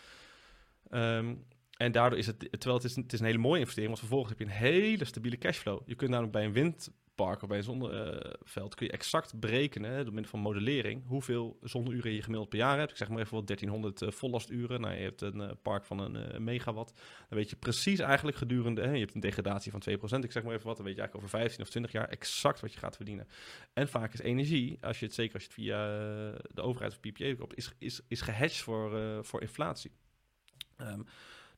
Um, 0.90 1.44
en 1.76 1.92
daardoor 1.92 2.18
is 2.18 2.26
het, 2.26 2.38
terwijl 2.38 2.74
het 2.74 2.84
is, 2.84 2.96
het 2.96 3.12
is 3.12 3.20
een 3.20 3.26
hele 3.26 3.38
mooie 3.38 3.58
investering, 3.58 3.88
want 3.88 4.06
vervolgens 4.06 4.30
heb 4.30 4.38
je 4.38 4.54
een 4.54 4.60
hele 4.60 5.04
stabiele 5.04 5.38
cashflow. 5.38 5.80
Je 5.86 5.94
kunt 5.94 6.10
namelijk 6.10 6.32
bij 6.32 6.44
een 6.44 6.52
wind 6.52 6.90
park 7.24 7.42
of 7.42 7.48
bij 7.48 7.58
een 7.58 7.64
zonneveld 7.64 8.74
kun 8.74 8.86
je 8.86 8.92
exact 8.92 9.40
berekenen, 9.40 10.04
door 10.04 10.14
middel 10.14 10.30
van 10.30 10.40
modellering, 10.40 11.02
hoeveel 11.06 11.58
zonneuren 11.62 12.12
je 12.12 12.22
gemiddeld 12.22 12.48
per 12.48 12.58
jaar 12.58 12.78
hebt. 12.78 12.90
Ik 12.90 12.96
zeg 12.96 13.08
maar 13.08 13.18
even 13.18 13.34
wat 13.34 13.46
1300 13.46 14.02
uh, 14.02 14.10
vollasturen. 14.10 14.80
Nou, 14.80 14.94
je 14.94 15.02
hebt 15.02 15.20
een 15.20 15.40
uh, 15.40 15.50
park 15.62 15.84
van 15.84 15.98
een 15.98 16.14
uh, 16.14 16.38
megawatt. 16.38 16.92
Dan 17.28 17.38
weet 17.38 17.50
je 17.50 17.56
precies 17.56 17.98
eigenlijk 17.98 18.36
gedurende, 18.36 18.82
hè, 18.82 18.92
je 18.92 19.00
hebt 19.00 19.14
een 19.14 19.20
degradatie 19.20 19.72
van 19.72 19.82
2%. 19.90 20.24
Ik 20.24 20.32
zeg 20.32 20.42
maar 20.42 20.54
even 20.54 20.66
wat, 20.66 20.76
dan 20.76 20.84
weet 20.86 20.94
je 20.94 21.00
eigenlijk 21.00 21.14
over 21.14 21.28
15 21.28 21.62
of 21.62 21.68
20 21.68 21.92
jaar 21.92 22.08
exact 22.08 22.60
wat 22.60 22.72
je 22.72 22.78
gaat 22.78 22.96
verdienen. 22.96 23.28
En 23.72 23.88
vaak 23.88 24.12
is 24.12 24.20
energie, 24.20 24.78
als 24.80 24.98
je 24.98 25.04
het 25.04 25.14
zeker 25.14 25.34
als 25.34 25.42
je 25.42 25.48
het 25.48 25.58
via 25.58 25.86
de 26.54 26.62
overheid 26.62 26.92
of 26.92 27.00
PPA 27.00 27.34
koopt, 27.34 27.56
is, 27.56 27.72
is, 27.78 28.00
is 28.08 28.20
gehedged 28.20 28.62
voor, 28.62 29.24
voor 29.24 29.40
inflatie. 29.40 29.90
Um, 30.80 31.06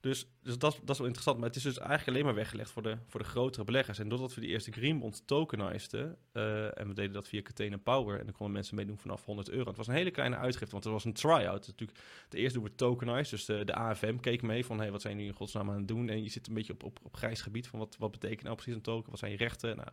dus, 0.00 0.26
dus 0.42 0.58
dat, 0.58 0.80
dat 0.82 0.90
is 0.90 0.98
wel 0.98 1.06
interessant. 1.06 1.38
Maar 1.38 1.48
het 1.48 1.56
is 1.56 1.62
dus 1.62 1.78
eigenlijk 1.78 2.08
alleen 2.08 2.24
maar 2.24 2.34
weggelegd 2.34 2.70
voor 2.70 2.82
de, 2.82 2.96
voor 3.06 3.20
de 3.20 3.26
grotere 3.26 3.64
beleggers. 3.64 3.98
En 3.98 4.08
doordat 4.08 4.34
we 4.34 4.40
die 4.40 4.50
eerste 4.50 4.72
Greenbond 4.72 5.26
tokenizeden, 5.26 6.16
uh, 6.32 6.78
en 6.78 6.88
we 6.88 6.94
deden 6.94 7.12
dat 7.12 7.28
via 7.28 7.42
Catena 7.42 7.76
Power, 7.76 8.18
en 8.18 8.24
dan 8.24 8.34
konden 8.34 8.54
mensen 8.54 8.76
meedoen 8.76 8.98
vanaf 8.98 9.24
100 9.24 9.50
euro. 9.50 9.68
Het 9.68 9.76
was 9.76 9.86
een 9.86 9.94
hele 9.94 10.10
kleine 10.10 10.36
uitgifte, 10.36 10.70
want 10.70 10.84
het 10.84 10.92
was 10.92 11.04
een 11.04 11.12
try-out. 11.12 11.66
Natuurlijk, 11.66 11.98
de 12.28 12.38
eerste 12.38 12.58
doen 12.58 12.68
we 12.68 12.74
tokenized, 12.74 13.30
dus 13.30 13.44
de, 13.44 13.64
de 13.64 13.74
AFM 13.74 14.16
keek 14.16 14.42
mee 14.42 14.64
van, 14.64 14.78
hey, 14.78 14.90
wat 14.90 15.00
zijn 15.00 15.14
jullie 15.14 15.28
in 15.30 15.36
godsnaam 15.36 15.70
aan 15.70 15.76
het 15.76 15.88
doen? 15.88 16.08
En 16.08 16.22
je 16.22 16.30
zit 16.30 16.48
een 16.48 16.54
beetje 16.54 16.72
op, 16.72 16.82
op, 16.82 16.98
op 17.02 17.16
grijs 17.16 17.40
gebied 17.40 17.68
van, 17.68 17.78
wat, 17.78 17.96
wat 17.98 18.10
betekent 18.10 18.42
nou 18.42 18.54
precies 18.54 18.74
een 18.74 18.82
token? 18.82 19.10
Wat 19.10 19.18
zijn 19.18 19.32
je 19.32 19.38
rechten? 19.38 19.76
Nou, 19.76 19.88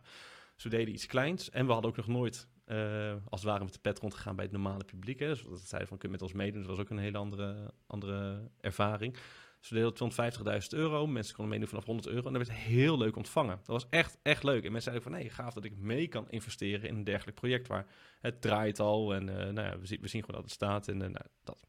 dus 0.56 0.70
deden 0.70 0.94
iets 0.94 1.06
kleins. 1.06 1.50
En 1.50 1.66
we 1.66 1.72
hadden 1.72 1.90
ook 1.90 1.96
nog 1.96 2.06
nooit, 2.06 2.46
uh, 2.66 3.12
als 3.28 3.40
het 3.40 3.50
ware, 3.50 3.64
met 3.64 3.72
de 3.72 3.78
pet 3.78 3.98
rondgegaan 3.98 4.36
bij 4.36 4.44
het 4.44 4.52
normale 4.52 4.84
publiek. 4.84 5.18
Hè. 5.18 5.28
Dus 5.28 5.42
dat 5.42 5.60
zeiden 5.60 5.88
van, 5.88 5.98
kun 5.98 6.08
je 6.08 6.14
met 6.14 6.22
ons 6.22 6.32
meedoen? 6.32 6.60
Dat 6.60 6.70
was 6.70 6.78
ook 6.78 6.90
een 6.90 6.98
hele 6.98 7.18
andere, 7.18 7.72
andere 7.86 8.50
ervaring. 8.60 9.16
Ze 9.60 9.74
deden 9.74 10.62
250.000 10.62 10.68
euro. 10.68 11.06
Mensen 11.06 11.34
konden 11.34 11.52
meedoen 11.52 11.68
vanaf 11.68 11.84
100 11.84 12.08
euro. 12.08 12.26
En 12.26 12.32
dat 12.32 12.46
werd 12.46 12.58
heel 12.58 12.98
leuk 12.98 13.16
ontvangen. 13.16 13.56
Dat 13.56 13.66
was 13.66 13.86
echt, 13.90 14.18
echt 14.22 14.42
leuk. 14.42 14.64
En 14.64 14.72
mensen 14.72 14.92
zeiden 14.92 15.02
van, 15.02 15.12
nee, 15.12 15.30
gaaf 15.30 15.54
dat 15.54 15.64
ik 15.64 15.76
mee 15.76 16.08
kan 16.08 16.30
investeren 16.30 16.88
in 16.88 16.94
een 16.94 17.04
dergelijk 17.04 17.36
project 17.36 17.68
waar 17.68 17.86
het 18.20 18.40
draait 18.40 18.80
al. 18.80 19.14
En 19.14 19.28
uh, 19.28 19.34
nou 19.36 19.60
ja, 19.60 19.78
we, 19.78 19.86
zien, 19.86 20.00
we 20.00 20.08
zien 20.08 20.20
gewoon 20.20 20.40
dat 20.40 20.50
het 20.50 20.54
staat. 20.54 20.88
En 20.88 20.94
uh, 20.94 21.00
nou, 21.00 21.24
dat. 21.44 21.66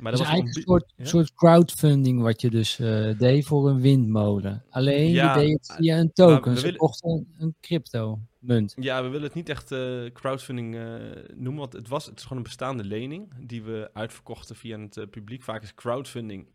Maar 0.00 0.12
dat 0.12 0.20
was 0.20 0.30
eigenlijk 0.30 0.56
een 0.56 0.62
soort, 0.62 0.92
soort 0.96 1.34
crowdfunding 1.34 2.22
wat 2.22 2.40
je 2.40 2.50
dus 2.50 2.78
uh, 2.78 3.18
deed 3.18 3.44
voor 3.44 3.68
een 3.68 3.80
windmolen. 3.80 4.64
Alleen 4.70 5.10
ja, 5.10 5.34
je 5.36 5.40
deed 5.40 5.52
het 5.52 5.76
via 5.76 5.98
een 5.98 6.12
token. 6.12 6.56
Ze 6.56 6.62
willen... 6.62 6.78
kochten 6.78 7.34
een 7.38 7.54
crypto 7.60 8.20
munt. 8.38 8.74
Ja, 8.78 9.02
we 9.02 9.08
willen 9.08 9.26
het 9.26 9.34
niet 9.34 9.48
echt 9.48 9.72
uh, 9.72 10.10
crowdfunding 10.12 10.74
uh, 10.74 10.94
noemen, 11.34 11.60
want 11.60 11.72
het, 11.72 11.88
was, 11.88 12.06
het 12.06 12.16
is 12.16 12.22
gewoon 12.22 12.38
een 12.38 12.44
bestaande 12.44 12.84
lening 12.84 13.46
die 13.46 13.62
we 13.62 13.90
uitverkochten 13.92 14.56
via 14.56 14.78
het 14.78 15.10
publiek. 15.10 15.42
Vaak 15.42 15.62
is 15.62 15.74
crowdfunding 15.74 16.46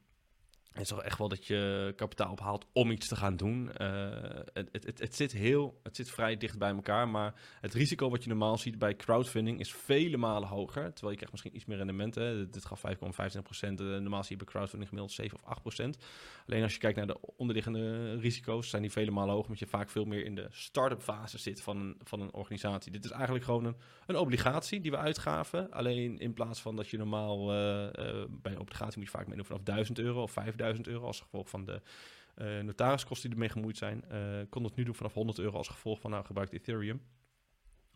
is 0.81 0.87
toch 0.87 1.03
echt 1.03 1.17
wel 1.17 1.29
dat 1.29 1.45
je 1.45 1.93
kapitaal 1.95 2.31
ophaalt 2.31 2.65
om 2.73 2.91
iets 2.91 3.07
te 3.07 3.15
gaan 3.15 3.35
doen. 3.35 3.69
Uh, 3.81 4.09
het, 4.53 4.69
het, 4.71 4.99
het, 4.99 5.15
zit 5.15 5.31
heel, 5.31 5.79
het 5.83 5.95
zit 5.95 6.09
vrij 6.09 6.37
dicht 6.37 6.57
bij 6.57 6.69
elkaar, 6.69 7.09
maar 7.09 7.33
het 7.61 7.73
risico 7.73 8.09
wat 8.09 8.23
je 8.23 8.29
normaal 8.29 8.57
ziet 8.57 8.77
bij 8.77 8.95
crowdfunding 8.95 9.59
is 9.59 9.73
vele 9.73 10.17
malen 10.17 10.49
hoger. 10.49 10.83
Terwijl 10.83 11.09
je 11.09 11.15
krijgt 11.15 11.31
misschien 11.31 11.55
iets 11.55 11.65
meer 11.65 11.77
rendement. 11.77 12.13
Dit 12.53 12.65
gaf 12.65 12.81
5,25 13.35 13.41
procent. 13.43 13.81
Uh, 13.81 13.87
normaal 13.87 14.23
zie 14.23 14.37
je 14.37 14.43
bij 14.43 14.53
crowdfunding 14.53 14.89
gemiddeld 14.89 15.15
7 15.15 15.37
of 15.37 15.45
8 15.45 15.61
procent. 15.61 15.97
Alleen 16.47 16.63
als 16.63 16.73
je 16.73 16.79
kijkt 16.79 16.97
naar 16.97 17.07
de 17.07 17.19
onderliggende 17.37 18.15
risico's, 18.15 18.69
zijn 18.69 18.81
die 18.81 18.91
vele 18.91 19.11
malen 19.11 19.29
hoger, 19.29 19.49
omdat 19.49 19.59
je 19.59 19.67
vaak 19.67 19.89
veel 19.89 20.05
meer 20.05 20.25
in 20.25 20.35
de 20.35 20.47
start-up 20.49 21.01
fase 21.01 21.37
zit 21.37 21.61
van 21.61 21.77
een, 21.77 21.97
van 22.03 22.21
een 22.21 22.33
organisatie. 22.33 22.91
Dit 22.91 23.05
is 23.05 23.11
eigenlijk 23.11 23.45
gewoon 23.45 23.65
een, 23.65 23.75
een 24.05 24.15
obligatie 24.15 24.79
die 24.79 24.91
we 24.91 24.97
uitgaven. 24.97 25.71
Alleen 25.71 26.19
in 26.19 26.33
plaats 26.33 26.61
van 26.61 26.75
dat 26.75 26.89
je 26.89 26.97
normaal 26.97 27.39
uh, 27.39 27.89
bij 28.29 28.51
een 28.51 28.59
obligatie 28.59 28.97
moet 28.97 29.11
je 29.11 29.17
vaak 29.17 29.27
meedoen 29.27 29.45
vanaf 29.45 29.61
1000 29.63 29.99
euro 29.99 30.21
of 30.21 30.31
5000 30.31 30.62
euro 30.87 31.05
als 31.05 31.21
gevolg 31.21 31.49
van 31.49 31.65
de 31.65 31.81
Uh, 32.37 32.59
notariskosten 32.59 33.29
die 33.29 33.37
ermee 33.37 33.53
gemoeid 33.53 33.77
zijn. 33.77 34.03
Uh, 34.11 34.39
kon 34.49 34.63
het 34.63 34.75
nu 34.75 34.83
doen 34.83 34.95
vanaf 34.95 35.13
100 35.13 35.39
euro 35.39 35.57
als 35.57 35.67
gevolg 35.67 35.99
van 35.99 36.11
nou 36.11 36.25
gebruikt 36.25 36.53
Ethereum. 36.53 37.01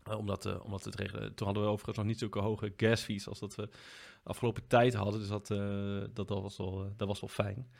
Uh, 0.08 0.18
omdat, 0.18 0.62
omdat 0.62 0.84
het 0.84 0.94
regelen. 0.94 1.34
Toen 1.34 1.46
hadden 1.46 1.64
we 1.64 1.70
overigens 1.70 1.96
nog 1.96 2.06
niet 2.06 2.18
zulke 2.18 2.38
hoge 2.38 2.72
gas 2.76 3.02
fees 3.02 3.28
als 3.28 3.38
dat 3.38 3.54
we 3.54 3.68
afgelopen 4.22 4.66
tijd 4.66 4.94
hadden. 4.94 5.20
Dus 5.20 5.28
dat, 5.28 5.46
dat, 6.14 6.28
dat, 6.28 6.42
was, 6.42 6.56
wel, 6.56 6.92
dat 6.96 7.08
was 7.08 7.20
wel 7.20 7.30
fijn. 7.30 7.70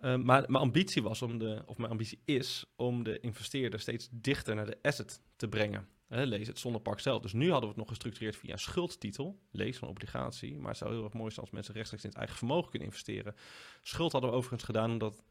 maar 0.00 0.24
mijn 0.24 0.54
ambitie 0.54 1.02
was 1.02 1.22
om 1.22 1.38
de, 1.38 1.62
of 1.66 1.76
mijn 1.76 1.90
ambitie 1.90 2.20
is 2.24 2.64
om 2.76 3.02
de 3.02 3.20
investeerder 3.20 3.80
steeds 3.80 4.08
dichter 4.12 4.54
naar 4.54 4.66
de 4.66 4.78
asset 4.82 5.22
te 5.36 5.48
brengen. 5.48 5.88
Lees 6.10 6.46
het 6.46 6.58
zonnepark 6.58 7.00
zelf. 7.00 7.22
Dus 7.22 7.32
nu 7.32 7.44
hadden 7.50 7.62
we 7.62 7.68
het 7.68 7.76
nog 7.76 7.88
gestructureerd 7.88 8.36
via 8.36 8.52
een 8.52 8.58
schuldtitel. 8.58 9.38
Lees 9.50 9.78
van 9.78 9.88
obligatie. 9.88 10.58
Maar 10.58 10.68
het 10.68 10.78
zou 10.78 10.92
heel 10.92 11.04
erg 11.04 11.12
mooi 11.12 11.30
zijn 11.30 11.40
als 11.40 11.54
mensen 11.54 11.74
rechtstreeks 11.74 12.04
in 12.04 12.10
het 12.10 12.18
eigen 12.18 12.36
vermogen 12.36 12.70
kunnen 12.70 12.88
investeren. 12.88 13.34
Schuld 13.82 14.12
hadden 14.12 14.30
we 14.30 14.36
overigens 14.36 14.64
gedaan 14.64 14.90
omdat 14.90 15.22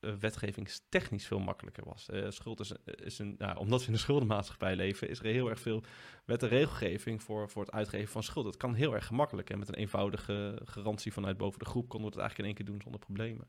uh, 0.00 0.14
wetgevingstechnisch 0.14 1.26
veel 1.26 1.38
makkelijker 1.38 1.84
was. 1.84 2.08
Uh, 2.12 2.30
schuld 2.30 2.60
is, 2.60 2.72
is 2.84 3.18
een, 3.18 3.34
nou, 3.38 3.56
omdat 3.56 3.80
we 3.80 3.86
in 3.86 3.92
de 3.92 3.98
schuldenmaatschappij 3.98 4.76
leven, 4.76 5.08
is 5.08 5.18
er 5.18 5.24
heel 5.24 5.50
erg 5.50 5.60
veel 5.60 5.82
wet 6.24 6.42
en 6.42 6.48
regelgeving 6.48 7.22
voor, 7.22 7.48
voor 7.48 7.62
het 7.62 7.72
uitgeven 7.72 8.08
van 8.08 8.22
schuld. 8.22 8.46
Het 8.46 8.56
kan 8.56 8.74
heel 8.74 8.94
erg 8.94 9.06
gemakkelijk 9.06 9.50
en 9.50 9.58
met 9.58 9.68
een 9.68 9.74
eenvoudige 9.74 10.60
garantie 10.64 11.12
vanuit 11.12 11.36
boven 11.36 11.58
de 11.58 11.64
groep 11.64 11.88
konden 11.88 12.10
we 12.10 12.14
het 12.16 12.24
eigenlijk 12.24 12.38
in 12.38 12.44
één 12.44 12.54
keer 12.54 12.72
doen 12.72 12.82
zonder 12.82 13.00
problemen. 13.00 13.48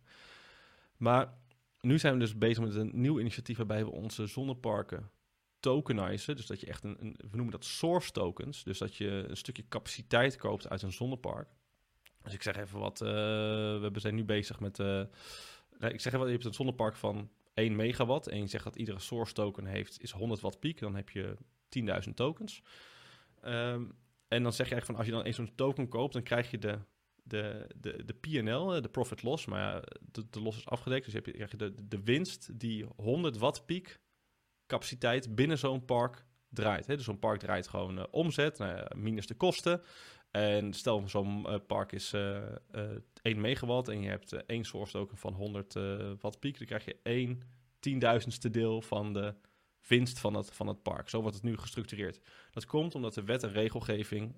Maar 0.97 1.33
nu 1.81 1.99
zijn 1.99 2.13
we 2.13 2.19
dus 2.19 2.37
bezig 2.37 2.63
met 2.63 2.75
een 2.75 2.91
nieuw 2.93 3.19
initiatief 3.19 3.57
waarbij 3.57 3.85
we 3.85 3.91
onze 3.91 4.27
zonneparken 4.27 5.11
tokenizen. 5.63 6.35
Dus 6.35 6.45
dat 6.45 6.59
je 6.59 6.67
echt 6.67 6.83
een, 6.83 6.97
een 6.99 7.15
we 7.17 7.35
noemen 7.35 7.51
dat 7.51 7.65
source 7.65 8.11
tokens. 8.11 8.63
Dus 8.63 8.77
dat 8.77 8.95
je 8.95 9.25
een 9.27 9.37
stukje 9.37 9.67
capaciteit 9.67 10.35
koopt 10.35 10.69
uit 10.69 10.81
een 10.81 10.91
zonnepark. 10.91 11.47
Dus 12.23 12.33
ik 12.33 12.43
zeg 12.43 12.55
even 12.55 12.79
wat, 12.79 13.01
uh, 13.01 13.09
we 13.09 13.99
zijn 13.99 14.15
nu 14.15 14.23
bezig 14.23 14.59
met 14.59 14.79
ik 15.79 16.01
zeg 16.01 16.11
wel, 16.11 16.25
je 16.25 16.31
hebt 16.31 16.45
een 16.45 16.53
zonnepark 16.53 16.95
van 16.95 17.29
1 17.53 17.75
megawatt 17.75 18.27
en 18.27 18.39
je 18.39 18.47
zegt 18.47 18.63
dat 18.63 18.75
iedere 18.75 18.99
source 18.99 19.33
token 19.33 19.65
heeft 19.65 20.01
is 20.01 20.11
100 20.11 20.41
watt 20.41 20.59
piek, 20.59 20.79
dan 20.79 20.95
heb 20.95 21.09
je 21.09 21.37
10.000 22.07 22.13
tokens. 22.13 22.61
Um, 23.45 23.95
en 24.27 24.43
dan 24.43 24.53
zeg 24.53 24.67
je 24.67 24.73
eigenlijk 24.73 24.85
van 24.85 24.95
als 24.95 25.05
je 25.05 25.11
dan 25.11 25.23
eens 25.23 25.35
zo'n 25.35 25.55
token 25.55 25.87
koopt, 25.87 26.13
dan 26.13 26.23
krijg 26.23 26.51
je 26.51 26.57
de, 26.57 26.79
de, 27.23 27.67
de, 27.75 28.05
de 28.05 28.13
PNL, 28.13 28.81
de 28.81 28.89
profit 28.89 29.23
loss, 29.23 29.45
maar 29.45 29.83
de, 30.11 30.29
de 30.29 30.41
loss 30.41 30.57
is 30.57 30.65
afgedekt, 30.65 31.05
dus 31.05 31.13
je 31.13 31.19
hebt, 31.19 31.35
krijg 31.35 31.51
je 31.51 31.57
de, 31.57 31.87
de 31.87 32.03
winst 32.03 32.59
die 32.59 32.85
100 32.95 33.37
watt 33.37 33.65
piek 33.65 33.99
capaciteit 34.67 35.35
binnen 35.35 35.57
zo'n 35.57 35.85
park 35.85 36.25
draait. 36.49 36.87
Hè? 36.87 36.95
Dus 36.95 37.05
zo'n 37.05 37.19
park 37.19 37.39
draait 37.39 37.67
gewoon 37.67 37.97
uh, 37.97 38.03
omzet, 38.11 38.57
nou 38.57 38.95
minus 38.95 39.27
de 39.27 39.33
kosten. 39.33 39.81
En 40.31 40.73
stel 40.73 41.03
zo'n 41.07 41.45
uh, 41.47 41.55
park 41.67 41.91
is 41.91 42.13
uh, 42.13 42.37
uh, 42.75 42.81
1 43.21 43.41
megawatt 43.41 43.87
en 43.87 44.01
je 44.01 44.09
hebt 44.09 44.45
één 44.45 44.63
source 44.63 44.91
token 44.91 45.17
van 45.17 45.33
100 45.33 45.73
watt 46.19 46.39
piek, 46.39 46.57
dan 46.57 46.67
krijg 46.67 46.85
je 46.85 46.97
één 47.03 47.41
tienduizendste 47.79 48.49
deel 48.49 48.81
van 48.81 49.13
de 49.13 49.33
winst 49.87 50.19
van 50.19 50.33
het, 50.33 50.53
van 50.53 50.67
het 50.67 50.83
park. 50.83 51.09
Zo 51.09 51.21
wordt 51.21 51.35
het 51.35 51.45
nu 51.45 51.57
gestructureerd. 51.57 52.19
Dat 52.51 52.65
komt 52.65 52.95
omdat 52.95 53.13
de 53.13 53.23
wet 53.23 53.43
en 53.43 53.51
regelgeving 53.51 54.35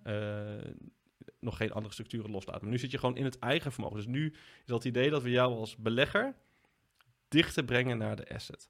nog 1.40 1.58
geen 1.58 1.72
andere 1.72 1.94
structuren 1.94 2.32
loslaat. 2.32 2.62
Maar 2.62 2.72
nu 2.72 2.78
zit 2.78 2.92
je 2.92 2.98
gewoon 2.98 3.18
in 3.18 3.26
het 3.26 3.40
eigen 3.40 3.72
vermogen. 3.72 3.98
Dus 3.98 4.06
nu 4.06 4.32
is 4.32 4.66
dat 4.66 4.86
idee 4.86 5.10
dat 5.10 5.24
we 5.24 5.30
jou 5.30 5.56
als 5.56 5.76
belegger 5.76 6.36
dichter 7.28 7.64
brengen 7.66 7.98
naar 7.98 8.16
de 8.16 8.30
asset. 8.34 8.68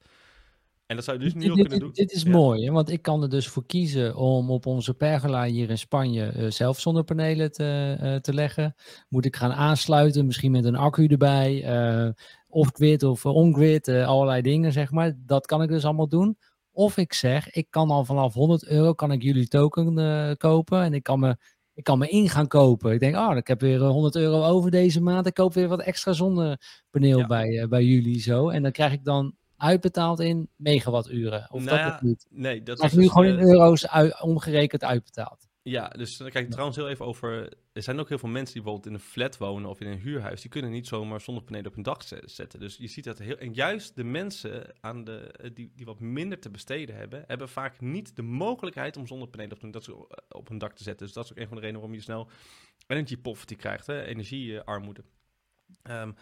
En 0.85 0.95
dat 0.95 1.05
zou 1.05 1.17
je 1.17 1.23
dus 1.23 1.33
nu 1.33 1.51
ook 1.51 1.57
kunnen 1.57 1.79
doen. 1.79 1.91
Dit 1.91 2.11
is 2.11 2.23
mooi, 2.23 2.65
hè? 2.65 2.71
want 2.71 2.89
ik 2.89 3.01
kan 3.01 3.21
er 3.21 3.29
dus 3.29 3.47
voor 3.47 3.65
kiezen 3.65 4.15
om 4.15 4.51
op 4.51 4.65
onze 4.65 4.93
pergola 4.93 5.45
hier 5.45 5.69
in 5.69 5.77
Spanje 5.77 6.33
uh, 6.35 6.51
zelf 6.51 6.79
zonnepanelen 6.79 7.51
te, 7.51 7.97
uh, 8.01 8.15
te 8.15 8.33
leggen. 8.33 8.75
Moet 9.09 9.25
ik 9.25 9.35
gaan 9.35 9.53
aansluiten, 9.53 10.25
misschien 10.25 10.51
met 10.51 10.65
een 10.65 10.75
accu 10.75 11.07
erbij, 11.07 11.77
uh, 12.05 12.09
of 12.47 12.69
grid 12.73 13.03
of 13.03 13.25
on-grid, 13.25 13.87
allerlei 13.87 14.41
dingen 14.41 14.71
zeg 14.71 14.91
maar. 14.91 15.13
Dat 15.17 15.45
kan 15.45 15.61
ik 15.61 15.69
dus 15.69 15.85
allemaal 15.85 16.07
doen. 16.07 16.37
Of 16.71 16.97
ik 16.97 17.13
zeg, 17.13 17.49
ik 17.49 17.67
kan 17.69 17.89
al 17.89 18.05
vanaf 18.05 18.33
100 18.33 18.65
euro 18.65 18.93
kan 18.93 19.11
ik 19.11 19.21
jullie 19.21 19.47
token 19.47 20.37
kopen 20.37 20.81
en 20.81 20.93
ik 20.93 21.03
kan 21.03 21.19
me 21.19 21.37
ik 21.73 21.83
kan 21.83 21.97
me 21.99 22.07
in 22.07 22.29
gaan 22.29 22.47
kopen. 22.47 22.93
Ik 22.93 22.99
denk, 22.99 23.15
oh, 23.15 23.35
ik 23.35 23.47
heb 23.47 23.61
weer 23.61 23.79
100 23.79 24.15
euro 24.15 24.43
over 24.43 24.71
deze 24.71 25.01
maand. 25.01 25.27
Ik 25.27 25.33
koop 25.33 25.53
weer 25.53 25.67
wat 25.67 25.81
extra 25.81 26.13
zonnepaneel 26.13 27.19
ja. 27.19 27.27
bij, 27.27 27.67
bij 27.69 27.83
jullie 27.83 28.19
zo. 28.19 28.49
En 28.49 28.63
dan 28.63 28.71
krijg 28.71 28.93
ik 28.93 29.03
dan 29.03 29.35
uitbetaald 29.57 30.19
in 30.19 30.49
megawatturen? 30.55 31.47
Of 31.51 31.63
nou 31.63 31.77
dat 31.77 31.87
ja, 31.87 31.99
niet? 32.01 32.25
Nee, 32.29 32.63
dat 32.63 32.83
is 32.83 32.93
nu 32.93 33.01
dus, 33.01 33.11
gewoon 33.11 33.27
in 33.27 33.37
eh, 33.37 33.45
euro's 33.45 33.87
omgerekend 34.21 34.83
uitbetaald. 34.83 35.47
Ja, 35.61 35.87
dus 35.87 36.17
dan 36.17 36.29
kijk 36.29 36.45
ik 36.45 36.51
trouwens 36.51 36.77
heel 36.77 36.89
even 36.89 37.05
over. 37.05 37.53
Er 37.73 37.83
zijn 37.83 37.99
ook 37.99 38.09
heel 38.09 38.17
veel 38.17 38.29
mensen 38.29 38.53
die 38.53 38.63
bijvoorbeeld 38.63 38.93
in 38.93 38.99
een 39.01 39.09
flat 39.11 39.37
wonen 39.37 39.69
of 39.69 39.79
in 39.79 39.87
een 39.87 39.99
huurhuis. 39.99 40.41
Die 40.41 40.49
kunnen 40.49 40.71
niet 40.71 40.87
zomaar 40.87 41.21
zonnepanelen 41.21 41.67
op 41.67 41.73
hun 41.73 41.83
dak 41.83 42.01
zetten. 42.25 42.59
Dus 42.59 42.77
je 42.77 42.87
ziet 42.87 43.03
dat 43.03 43.17
heel. 43.17 43.37
En 43.37 43.53
juist 43.53 43.95
de 43.95 44.03
mensen 44.03 44.73
aan 44.81 45.03
de, 45.03 45.17
eh, 45.17 45.49
die, 45.53 45.71
die 45.75 45.85
wat 45.85 45.99
minder 45.99 46.39
te 46.39 46.49
besteden 46.49 46.95
hebben, 46.95 47.23
hebben 47.27 47.49
vaak 47.49 47.81
niet 47.81 48.15
de 48.15 48.21
mogelijkheid 48.21 48.97
om 48.97 49.07
zonnepanelen 49.07 49.55
op 49.55 49.61
hun, 49.61 49.71
dat 49.71 49.89
op 50.29 50.49
dak 50.57 50.73
te 50.73 50.83
zetten. 50.83 51.05
Dus 51.05 51.15
dat 51.15 51.25
is 51.25 51.31
ook 51.31 51.37
een 51.37 51.47
van 51.47 51.55
de 51.55 51.61
redenen 51.61 51.81
waarom 51.81 51.97
je 51.97 52.05
snel 52.05 52.29
energy 52.87 53.17
poverty 53.17 53.55
krijgt, 53.55 53.87
hè? 53.87 54.03
energiearmoede. 54.03 55.03
Um, 55.83 56.15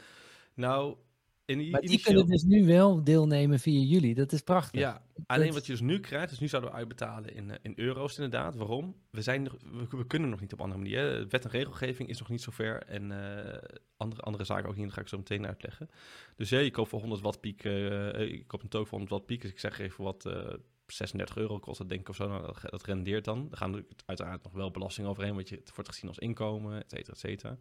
nou, 0.53 0.95
in, 1.45 1.69
maar 1.69 1.81
die 1.81 2.01
kunnen 2.01 2.27
dus 2.27 2.43
nu 2.43 2.65
wel 2.65 3.03
deelnemen 3.03 3.59
via 3.59 3.79
jullie. 3.79 4.15
Dat 4.15 4.31
is 4.31 4.41
prachtig. 4.41 4.79
Ja, 4.79 5.01
alleen 5.25 5.53
wat 5.53 5.65
je 5.65 5.71
dus 5.71 5.81
nu 5.81 5.99
krijgt, 5.99 6.29
dus 6.29 6.39
nu 6.39 6.47
zouden 6.47 6.71
we 6.71 6.77
uitbetalen 6.77 7.35
in, 7.35 7.51
eh, 7.51 7.57
in 7.61 7.73
euro's 7.75 8.15
inderdaad. 8.15 8.55
Waarom? 8.55 8.95
We, 9.09 9.21
zijn 9.21 9.49
we, 9.89 10.07
kunnen 10.07 10.29
nog 10.29 10.39
niet 10.39 10.53
op 10.53 10.61
andere 10.61 10.81
manier. 10.81 11.27
Wet 11.29 11.43
en 11.43 11.51
regelgeving 11.51 12.09
is 12.09 12.19
nog 12.19 12.29
niet 12.29 12.41
zover. 12.41 12.83
En 12.83 13.11
uh, 13.11 13.79
andere, 13.97 14.21
andere 14.21 14.43
zaken 14.43 14.69
ook 14.69 14.75
niet, 14.75 14.85
dat 14.85 14.93
ga 14.93 15.01
ik 15.01 15.07
zo 15.07 15.17
meteen 15.17 15.47
uitleggen. 15.47 15.89
Dus 16.35 16.49
ja, 16.49 16.59
je 16.59 16.71
koopt 16.71 16.89
voor 16.89 16.99
100 16.99 17.21
watt 17.21 17.39
piek, 17.39 17.63
uh, 17.63 18.19
ik 18.19 18.47
koop 18.47 18.61
een 18.61 18.69
token 18.69 18.87
voor 18.87 18.99
100 18.99 19.09
watt 19.09 19.25
piek. 19.25 19.41
Dus 19.41 19.51
ik 19.51 19.59
zeg 19.59 19.79
even 19.79 20.03
wat, 20.03 20.25
uh, 20.25 20.53
36 20.87 21.37
euro 21.37 21.59
kost 21.59 21.77
dat 21.77 21.89
denk 21.89 22.01
ik 22.01 22.09
of 22.09 22.15
zo. 22.15 22.27
Nou, 22.27 22.45
dat, 22.45 22.61
dat 22.61 22.85
rendeert 22.85 23.25
dan. 23.25 23.47
Er 23.51 23.57
gaan 23.57 23.85
uiteraard 24.05 24.43
nog 24.43 24.53
wel 24.53 24.71
belasting 24.71 25.07
overheen, 25.07 25.35
want 25.35 25.49
je, 25.49 25.55
het 25.55 25.75
wordt 25.75 25.89
gezien 25.89 26.09
als 26.09 26.17
inkomen, 26.17 26.83
et 26.83 26.89
cetera, 26.89 27.13
et 27.13 27.19
cetera. 27.19 27.57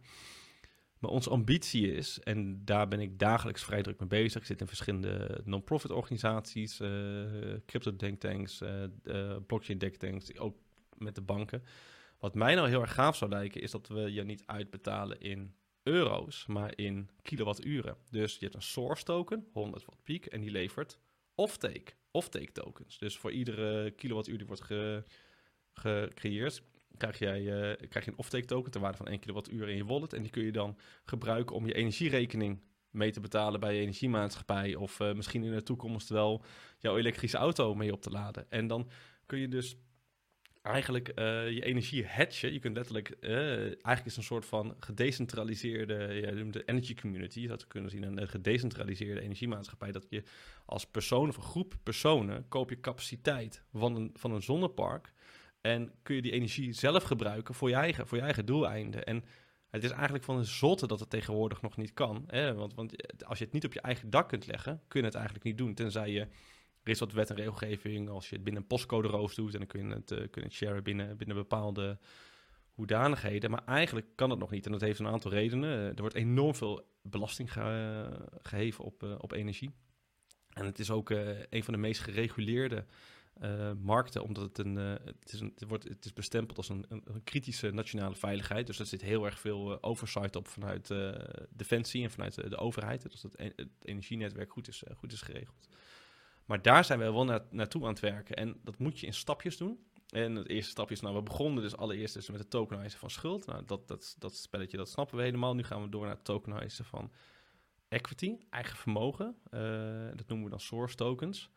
Maar 1.03 1.11
onze 1.11 1.29
ambitie 1.29 1.95
is, 1.95 2.19
en 2.19 2.65
daar 2.65 2.87
ben 2.87 2.99
ik 2.99 3.19
dagelijks 3.19 3.63
vrij 3.63 3.81
druk 3.81 3.99
mee 3.99 4.07
bezig. 4.07 4.41
Ik 4.41 4.47
zit 4.47 4.61
in 4.61 4.67
verschillende 4.67 5.41
non-profit 5.43 5.91
organisaties, 5.91 6.79
uh, 6.79 6.89
crypto 7.65 7.95
denktanks, 7.95 8.61
uh, 8.61 8.83
uh, 9.03 9.35
blockchain 9.47 9.79
denktanks, 9.79 10.37
ook 10.37 10.57
met 10.97 11.15
de 11.15 11.21
banken. 11.21 11.63
Wat 12.19 12.35
mij 12.35 12.55
nou 12.55 12.69
heel 12.69 12.81
erg 12.81 12.93
gaaf 12.93 13.15
zou 13.15 13.31
lijken, 13.31 13.61
is 13.61 13.71
dat 13.71 13.87
we 13.87 14.13
je 14.13 14.23
niet 14.23 14.43
uitbetalen 14.45 15.19
in 15.19 15.55
euro's, 15.81 16.45
maar 16.45 16.77
in 16.77 17.09
kilowatturen. 17.21 17.97
Dus 18.09 18.33
je 18.33 18.43
hebt 18.43 18.55
een 18.55 18.61
source 18.61 19.03
token, 19.03 19.47
100 19.51 19.85
watt 19.85 20.03
piek, 20.03 20.25
en 20.25 20.41
die 20.41 20.51
levert 20.51 20.99
offtake, 21.35 21.93
offtake 22.11 22.51
tokens. 22.51 22.97
Dus 22.97 23.17
voor 23.17 23.31
iedere 23.31 23.91
kilowattuur 23.91 24.37
die 24.37 24.47
wordt 24.47 24.63
gecreëerd, 25.73 26.63
krijg, 26.97 27.19
jij, 27.19 27.41
uh, 27.41 27.87
krijg 27.89 28.05
je 28.05 28.11
een 28.11 28.17
offtake 28.17 28.45
token 28.45 28.71
ter 28.71 28.81
waarde 28.81 28.97
van 28.97 29.07
1 29.07 29.19
kilowattuur 29.19 29.69
in 29.69 29.75
je 29.75 29.85
wallet. 29.85 30.13
En 30.13 30.21
die 30.21 30.31
kun 30.31 30.43
je 30.43 30.51
dan 30.51 30.77
gebruiken 31.05 31.55
om 31.55 31.65
je 31.65 31.73
energierekening 31.73 32.61
mee 32.89 33.11
te 33.11 33.19
betalen 33.19 33.59
bij 33.59 33.75
je 33.75 33.81
energiemaatschappij. 33.81 34.75
Of 34.75 34.99
uh, 34.99 35.13
misschien 35.13 35.43
in 35.43 35.51
de 35.51 35.63
toekomst 35.63 36.09
wel 36.09 36.43
jouw 36.77 36.97
elektrische 36.97 37.37
auto 37.37 37.75
mee 37.75 37.91
op 37.91 38.01
te 38.01 38.09
laden. 38.09 38.45
En 38.49 38.67
dan 38.67 38.89
kun 39.25 39.39
je 39.39 39.47
dus 39.47 39.77
eigenlijk 40.61 41.07
uh, 41.07 41.49
je 41.49 41.63
energie 41.63 42.07
hatchen. 42.07 42.53
Je 42.53 42.59
kunt 42.59 42.75
letterlijk, 42.75 43.17
eigenlijk 43.21 44.05
is 44.05 44.17
een 44.17 44.23
soort 44.23 44.45
van 44.45 44.75
gedecentraliseerde, 44.79 46.13
ja, 46.13 46.51
de 46.51 46.63
energy 46.65 46.93
community, 46.93 47.47
dat 47.47 47.61
we 47.61 47.67
kunnen 47.67 47.89
zien, 47.89 48.03
een 48.03 48.27
gedecentraliseerde 48.27 49.21
energiemaatschappij. 49.21 49.91
Dat 49.91 50.05
je 50.09 50.23
als 50.65 50.85
persoon 50.85 51.29
of 51.29 51.37
een 51.37 51.43
groep 51.43 51.75
personen 51.83 52.47
koop 52.47 52.69
je 52.69 52.79
capaciteit 52.79 53.63
van 53.73 53.95
een, 53.95 54.09
van 54.13 54.31
een 54.31 54.41
zonnepark. 54.41 55.13
En 55.63 55.91
kun 56.01 56.15
je 56.15 56.21
die 56.21 56.31
energie 56.31 56.73
zelf 56.73 57.03
gebruiken 57.03 57.53
voor 57.53 57.69
je 57.69 57.75
eigen, 57.75 58.07
voor 58.07 58.17
je 58.17 58.23
eigen 58.23 58.45
doeleinden. 58.45 59.03
En 59.03 59.23
het 59.69 59.83
is 59.83 59.91
eigenlijk 59.91 60.23
van 60.23 60.37
een 60.37 60.45
zotte 60.45 60.87
dat 60.87 60.99
het 60.99 61.09
tegenwoordig 61.09 61.61
nog 61.61 61.77
niet 61.77 61.93
kan. 61.93 62.23
Hè? 62.27 62.53
Want, 62.53 62.73
want 62.73 63.23
als 63.23 63.37
je 63.37 63.43
het 63.43 63.53
niet 63.53 63.65
op 63.65 63.73
je 63.73 63.81
eigen 63.81 64.09
dak 64.09 64.29
kunt 64.29 64.47
leggen, 64.47 64.81
kun 64.87 64.99
je 64.99 65.05
het 65.05 65.15
eigenlijk 65.15 65.45
niet 65.45 65.57
doen. 65.57 65.73
Tenzij 65.73 66.11
je, 66.11 66.19
er 66.83 66.91
is 66.91 66.99
wat 66.99 67.11
wet 67.11 67.29
en 67.29 67.35
regelgeving, 67.35 68.09
als 68.09 68.29
je 68.29 68.35
het 68.35 68.43
binnen 68.43 68.61
een 68.61 68.67
postcode 68.67 69.07
roof 69.07 69.33
doet... 69.33 69.53
en 69.53 69.59
dan 69.59 69.67
kun 69.67 69.87
je 69.87 69.93
het, 69.93 70.11
uh, 70.11 70.27
kun 70.31 70.43
je 70.43 70.49
sharen 70.49 70.83
binnen, 70.83 71.17
binnen 71.17 71.35
bepaalde 71.35 71.97
hoedanigheden. 72.73 73.51
Maar 73.51 73.65
eigenlijk 73.65 74.07
kan 74.15 74.29
het 74.29 74.39
nog 74.39 74.51
niet. 74.51 74.65
En 74.65 74.71
dat 74.71 74.81
heeft 74.81 74.99
een 74.99 75.07
aantal 75.07 75.31
redenen. 75.31 75.95
Er 75.95 76.01
wordt 76.01 76.15
enorm 76.15 76.55
veel 76.55 76.85
belasting 77.01 77.53
geheven 78.41 78.83
op, 78.83 79.03
uh, 79.03 79.15
op 79.17 79.31
energie. 79.31 79.71
En 80.49 80.65
het 80.65 80.79
is 80.79 80.91
ook 80.91 81.09
een 81.49 81.63
van 81.63 81.73
de 81.73 81.79
meest 81.79 82.01
gereguleerde 82.01 82.85
uh, 83.41 83.71
markten, 83.81 84.23
omdat 84.23 84.43
het 84.43 84.57
een, 84.57 84.77
uh, 84.77 84.93
het, 85.05 85.33
is 85.33 85.39
het, 85.39 85.63
wordt, 85.67 85.83
het 85.83 86.05
is 86.05 86.13
bestempeld 86.13 86.57
als 86.57 86.69
een, 86.69 86.85
een, 86.89 87.23
kritische 87.23 87.71
nationale 87.71 88.15
veiligheid. 88.15 88.67
Dus 88.67 88.79
er 88.79 88.85
zit 88.85 89.01
heel 89.01 89.25
erg 89.25 89.39
veel 89.39 89.71
uh, 89.71 89.77
oversight 89.81 90.35
op 90.35 90.47
vanuit 90.47 90.93
Defensie 91.49 92.03
en 92.03 92.11
vanuit 92.11 92.49
de 92.49 92.57
overheid. 92.57 93.11
Dus 93.11 93.21
dat 93.21 93.35
het 93.37 93.67
energienetwerk 93.81 94.51
goed 94.51 94.67
is, 94.67 94.83
goed 94.97 95.11
is 95.11 95.21
geregeld. 95.21 95.67
Maar 96.45 96.61
daar 96.61 96.85
zijn 96.85 96.99
we 96.99 97.11
wel 97.11 97.25
na, 97.25 97.45
naartoe 97.49 97.81
aan 97.81 97.89
het 97.89 97.99
werken. 97.99 98.35
En 98.35 98.59
dat 98.63 98.77
moet 98.77 98.99
je 98.99 99.05
in 99.05 99.13
stapjes 99.13 99.57
doen. 99.57 99.79
En 100.07 100.35
het 100.35 100.47
eerste 100.47 100.71
stapje 100.71 100.95
is, 100.95 101.01
nou, 101.01 101.15
we 101.15 101.21
begonnen 101.21 101.63
dus 101.63 101.77
allereerst 101.77 102.13
dus 102.13 102.29
met 102.29 102.39
het 102.39 102.49
tokenizen 102.49 102.99
van 102.99 103.09
schuld. 103.09 103.45
Nou, 103.45 103.65
dat, 103.65 103.87
dat, 103.87 104.15
dat 104.19 104.35
spelletje, 104.35 104.77
dat 104.77 104.89
snappen 104.89 105.17
we 105.17 105.23
helemaal. 105.23 105.55
Nu 105.55 105.63
gaan 105.63 105.81
we 105.81 105.89
door 105.89 106.05
naar 106.05 106.15
het 106.15 106.25
tokenizen 106.25 106.85
van 106.85 107.11
equity, 107.87 108.37
eigen 108.49 108.77
vermogen. 108.77 109.35
dat 110.15 110.27
noemen 110.27 110.43
we 110.43 110.49
dan 110.49 110.59
source 110.59 110.95
tokens. 110.95 111.51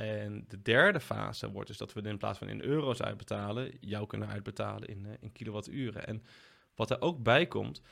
En 0.00 0.44
de 0.48 0.62
derde 0.62 1.00
fase 1.00 1.50
wordt 1.50 1.68
dus 1.68 1.78
dat 1.78 1.92
we 1.92 2.02
in 2.02 2.18
plaats 2.18 2.38
van 2.38 2.48
in 2.48 2.62
euro's 2.62 3.02
uitbetalen, 3.02 3.76
jou 3.80 4.06
kunnen 4.06 4.28
uitbetalen 4.28 4.88
in, 4.88 5.06
in 5.20 5.32
kilowatturen. 5.32 6.06
En 6.06 6.22
wat 6.74 6.90
er 6.90 7.00
ook 7.00 7.22
bij 7.22 7.46
komt, 7.46 7.82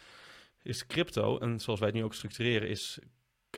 is 0.62 0.86
crypto, 0.86 1.38
en 1.38 1.60
zoals 1.60 1.78
wij 1.78 1.88
het 1.88 1.96
nu 1.96 2.04
ook 2.04 2.14
structureren, 2.14 2.68
is 2.68 2.98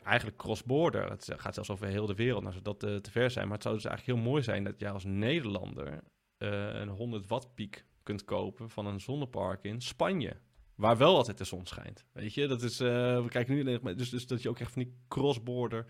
eigenlijk 0.03 0.37
cross-border. 0.37 1.11
Het 1.11 1.33
gaat 1.37 1.55
zelfs 1.55 1.71
over 1.71 1.87
heel 1.87 2.07
de 2.07 2.15
wereld, 2.15 2.43
nou 2.43 2.53
zou 2.53 2.65
dat 2.65 2.85
uh, 2.85 2.97
te 2.97 3.11
ver 3.11 3.31
zijn. 3.31 3.45
Maar 3.45 3.55
het 3.55 3.63
zou 3.63 3.75
dus 3.75 3.85
eigenlijk 3.85 4.19
heel 4.19 4.31
mooi 4.31 4.43
zijn 4.43 4.65
dat 4.65 4.81
jij 4.81 4.91
als 4.91 5.05
Nederlander 5.05 6.03
uh, 6.39 6.75
een 6.75 6.89
100 6.89 7.27
watt 7.27 7.55
piek 7.55 7.85
kunt 8.03 8.25
kopen 8.25 8.71
van 8.71 8.87
een 8.87 9.01
zonnepark 9.01 9.63
in 9.65 9.81
Spanje. 9.81 10.37
Waar 10.75 10.97
wel 10.97 11.17
altijd 11.17 11.39
de 11.39 11.45
zon 11.45 11.67
schijnt. 11.67 12.05
Weet 12.13 12.35
je, 12.35 12.47
dat 12.47 12.63
is, 12.63 12.79
we 12.79 13.27
kijken 13.29 13.55
nu, 13.55 13.95
dus, 13.95 14.11
dus 14.11 14.27
dat 14.27 14.43
je 14.43 14.49
ook 14.49 14.59
echt 14.59 14.73
van 14.73 14.83
die 14.83 14.95
cross-border 15.09 15.87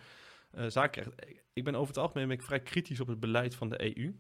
zaken 0.51 1.15
krijgt. 1.15 1.43
Ik 1.53 1.65
ben 1.65 1.75
over 1.75 1.89
het 1.89 2.03
algemeen 2.03 2.29
ben 2.29 2.37
ik 2.37 2.43
vrij 2.43 2.61
kritisch 2.61 3.01
op 3.01 3.07
het 3.07 3.21
beleid 3.21 3.55
van 3.55 3.69
de 3.69 3.99
EU. 3.99 4.15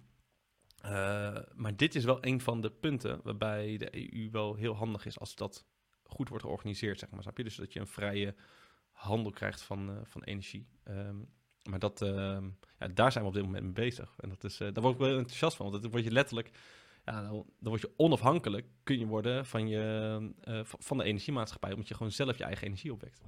maar 1.54 1.76
dit 1.76 1.94
is 1.94 2.04
wel 2.04 2.18
een 2.20 2.40
van 2.40 2.60
de 2.60 2.70
punten 2.70 3.20
waarbij 3.22 3.76
de 3.76 4.14
EU 4.14 4.30
wel 4.30 4.54
heel 4.54 4.74
handig 4.74 5.06
is 5.06 5.18
als 5.18 5.34
dat 5.34 5.66
goed 6.10 6.28
wordt 6.28 6.44
georganiseerd, 6.44 6.98
zeg 6.98 7.10
maar. 7.10 7.22
Snap 7.22 7.36
je? 7.36 7.44
Dus 7.44 7.56
dat 7.56 7.72
je 7.72 7.80
een 7.80 7.86
vrije 7.86 8.34
handel 8.92 9.30
krijgt 9.30 9.62
van, 9.62 9.90
uh, 9.90 9.96
van 10.02 10.22
energie. 10.22 10.66
Um, 10.84 11.28
maar 11.62 11.78
dat, 11.78 12.02
uh, 12.02 12.38
ja, 12.78 12.88
daar 12.94 13.12
zijn 13.12 13.24
we 13.24 13.30
op 13.30 13.36
dit 13.36 13.44
moment 13.44 13.64
mee 13.64 13.72
bezig. 13.72 14.14
En 14.18 14.28
dat 14.28 14.44
is, 14.44 14.60
uh, 14.60 14.72
daar 14.72 14.82
word 14.82 14.94
ik 14.94 15.00
wel 15.00 15.16
enthousiast 15.16 15.56
van. 15.56 15.70
Want 15.70 15.82
dan 15.82 15.90
word 15.90 16.04
je 16.04 16.10
letterlijk, 16.10 16.50
ja, 17.04 17.22
dan, 17.22 17.44
word 17.58 17.80
je 17.80 17.92
onafhankelijk, 17.96 18.66
kun 18.82 18.98
je 18.98 19.06
worden 19.06 19.46
van, 19.46 19.68
je, 19.68 20.32
uh, 20.44 20.60
van 20.64 20.98
de 20.98 21.04
energiemaatschappij. 21.04 21.72
Omdat 21.72 21.88
je 21.88 21.94
gewoon 21.94 22.12
zelf 22.12 22.38
je 22.38 22.44
eigen 22.44 22.66
energie 22.66 22.92
opwekt. 22.92 23.20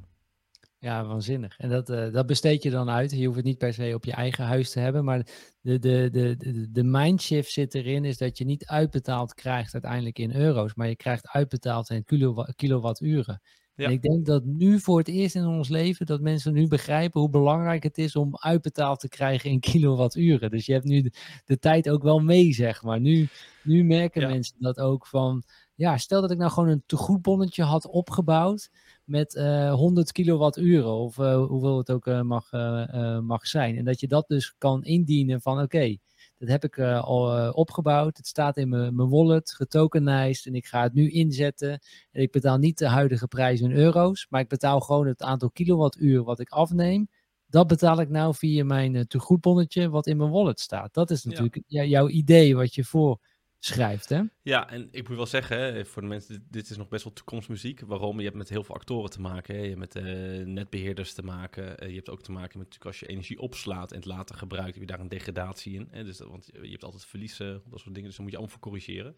Ja, 0.83 1.07
waanzinnig. 1.07 1.59
En 1.59 1.69
dat, 1.69 1.91
uh, 1.91 2.13
dat 2.13 2.27
besteed 2.27 2.63
je 2.63 2.71
dan 2.71 2.91
uit. 2.91 3.11
Je 3.11 3.25
hoeft 3.25 3.37
het 3.37 3.45
niet 3.45 3.59
per 3.59 3.75
se 3.75 3.93
op 3.95 4.05
je 4.05 4.13
eigen 4.13 4.45
huis 4.45 4.71
te 4.71 4.81
hebben. 4.81 5.05
Maar 5.05 5.27
de, 5.61 5.79
de, 5.79 6.09
de, 6.11 6.37
de, 6.37 6.71
de 6.71 6.85
mindshift 6.85 7.51
zit 7.51 7.75
erin, 7.75 8.05
is 8.05 8.19
dat 8.19 8.39
je 8.39 8.45
niet 8.45 8.67
uitbetaald 8.67 9.35
krijgt 9.35 9.73
uiteindelijk 9.73 10.19
in 10.19 10.35
euro's. 10.35 10.75
Maar 10.75 10.89
je 10.89 10.97
krijgt 10.97 11.29
uitbetaald 11.29 11.91
in 11.91 12.05
kilowatturen. 12.57 13.41
Ja. 13.75 13.85
En 13.85 13.93
ik 13.93 14.03
denk 14.03 14.27
dat 14.27 14.45
nu 14.45 14.81
voor 14.81 14.99
het 14.99 15.09
eerst 15.09 15.35
in 15.35 15.47
ons 15.47 15.69
leven 15.69 16.07
dat 16.07 16.21
mensen 16.21 16.53
nu 16.53 16.69
begrijpen 16.69 17.21
hoe 17.21 17.31
belangrijk 17.31 17.83
het 17.83 17.99
is 17.99 18.17
om 18.17 18.37
uitbetaald 18.37 19.01
te 19.01 19.09
krijgen 19.09 19.51
in 19.51 19.61
kilowatturen. 19.61 20.51
Dus 20.51 20.67
je 20.67 20.73
hebt 20.73 20.85
nu 20.85 21.11
de, 21.45 21.59
tijd 21.59 21.91
ook 21.91 22.03
wel 22.03 22.19
mee, 22.19 22.53
zeg 22.53 22.83
maar. 22.83 23.01
Nu, 23.01 23.29
nu 23.63 23.85
merken 23.85 24.29
mensen 24.29 24.57
dat 24.59 24.79
ook 24.79 25.07
van, 25.07 25.43
ja, 25.75 25.97
stel 25.97 26.21
dat 26.21 26.31
ik 26.31 26.39
nou 26.39 26.51
gewoon 26.51 26.69
een 26.69 26.83
tegoedbonnetje 26.87 27.63
had 27.63 27.87
opgebouwd 27.87 28.71
met 29.05 29.35
uh, 29.35 29.75
100 29.75 30.13
kilowatturen 30.13 30.93
of 30.93 31.19
uh, 31.19 31.47
hoeveel 31.47 31.79
het 31.79 31.91
ook 31.91 32.07
uh, 32.07 32.21
mag, 32.21 32.51
mag 33.23 33.47
zijn. 33.47 33.77
En 33.77 33.85
dat 33.85 34.01
je 34.01 34.09
dat 34.09 34.29
dus 34.29 34.55
kan 34.59 34.85
indienen 34.85 35.41
van, 35.41 35.53
oké, 35.55 35.65
okay, 35.65 36.01
dat 36.43 36.51
heb 36.51 36.65
ik 36.65 36.77
uh, 36.77 37.03
al 37.05 37.39
uh, 37.39 37.51
opgebouwd. 37.55 38.17
Het 38.17 38.27
staat 38.27 38.57
in 38.57 38.69
mijn 38.69 39.09
wallet, 39.09 39.53
getokenized. 39.53 40.47
En 40.47 40.55
ik 40.55 40.67
ga 40.67 40.83
het 40.83 40.93
nu 40.93 41.11
inzetten. 41.11 41.71
En 42.11 42.23
ik 42.23 42.31
betaal 42.31 42.59
niet 42.59 42.79
de 42.79 42.89
huidige 42.89 43.29
prijs 43.29 43.61
in 43.61 43.73
euro's. 43.73 44.27
Maar 44.31 44.41
ik 44.41 44.49
betaal 44.49 44.81
gewoon 44.81 45.07
het 45.07 45.23
aantal 45.23 45.51
kilowattuur 45.51 46.23
wat 46.23 46.41
ik 46.41 46.49
afneem. 46.49 47.09
Dat 47.47 47.67
betaal 47.67 48.01
ik 48.01 48.09
nou 48.09 48.35
via 48.35 48.65
mijn 48.65 48.95
uh, 48.95 49.03
tegoedbonnetje 49.03 49.91
wat 49.91 50.07
in 50.07 50.17
mijn 50.17 50.31
wallet 50.31 50.61
staat. 50.61 50.95
Dat 50.95 51.11
is 51.11 51.25
natuurlijk 51.25 51.63
ja. 51.67 51.85
jouw 51.85 52.09
idee 52.09 52.57
wat 52.57 52.75
je 52.75 52.85
voor 52.85 53.19
schrijft, 53.65 54.09
hè? 54.09 54.23
Ja, 54.43 54.71
en 54.71 54.89
ik 54.91 55.09
moet 55.09 55.17
wel 55.17 55.27
zeggen, 55.27 55.87
voor 55.87 56.03
de 56.03 56.09
mensen, 56.09 56.47
dit 56.51 56.71
is 56.71 56.77
nog 56.77 56.89
best 56.89 57.05
wel 57.05 57.13
toekomstmuziek. 57.13 57.81
Waarom? 57.81 58.19
Je 58.19 58.25
hebt 58.25 58.37
met 58.37 58.49
heel 58.49 58.65
veel 58.65 58.75
actoren 58.75 59.11
te 59.11 59.21
maken. 59.21 59.55
Hè. 59.55 59.61
Je 59.61 59.77
hebt 59.77 59.79
met 59.79 59.97
uh, 59.97 60.47
netbeheerders 60.47 61.13
te 61.13 61.23
maken. 61.23 61.83
Uh, 61.83 61.89
je 61.89 61.95
hebt 61.95 62.11
ook 62.11 62.23
te 62.23 62.33
maken 62.33 62.59
met 62.59 62.69
natuurlijk 62.69 62.85
als 62.85 63.01
je 63.01 63.07
energie 63.07 63.39
opslaat 63.39 63.91
en 63.91 63.97
het 63.97 64.07
later 64.07 64.37
gebruikt, 64.37 64.73
heb 64.73 64.81
je 64.81 64.87
daar 64.87 65.01
een 65.01 65.09
degradatie 65.09 65.75
in. 65.75 65.89
Hè. 65.91 66.05
Dus 66.05 66.19
want 66.19 66.51
je 66.63 66.71
hebt 66.71 66.85
altijd 66.85 67.05
verliezen, 67.05 67.63
dat 67.65 67.81
soort 67.81 67.95
dingen. 67.95 68.09
Dus 68.09 68.17
daar 68.17 68.23
moet 68.23 68.31
je 68.31 68.39
allemaal 68.39 68.57
voor 68.57 68.71
corrigeren. 68.71 69.17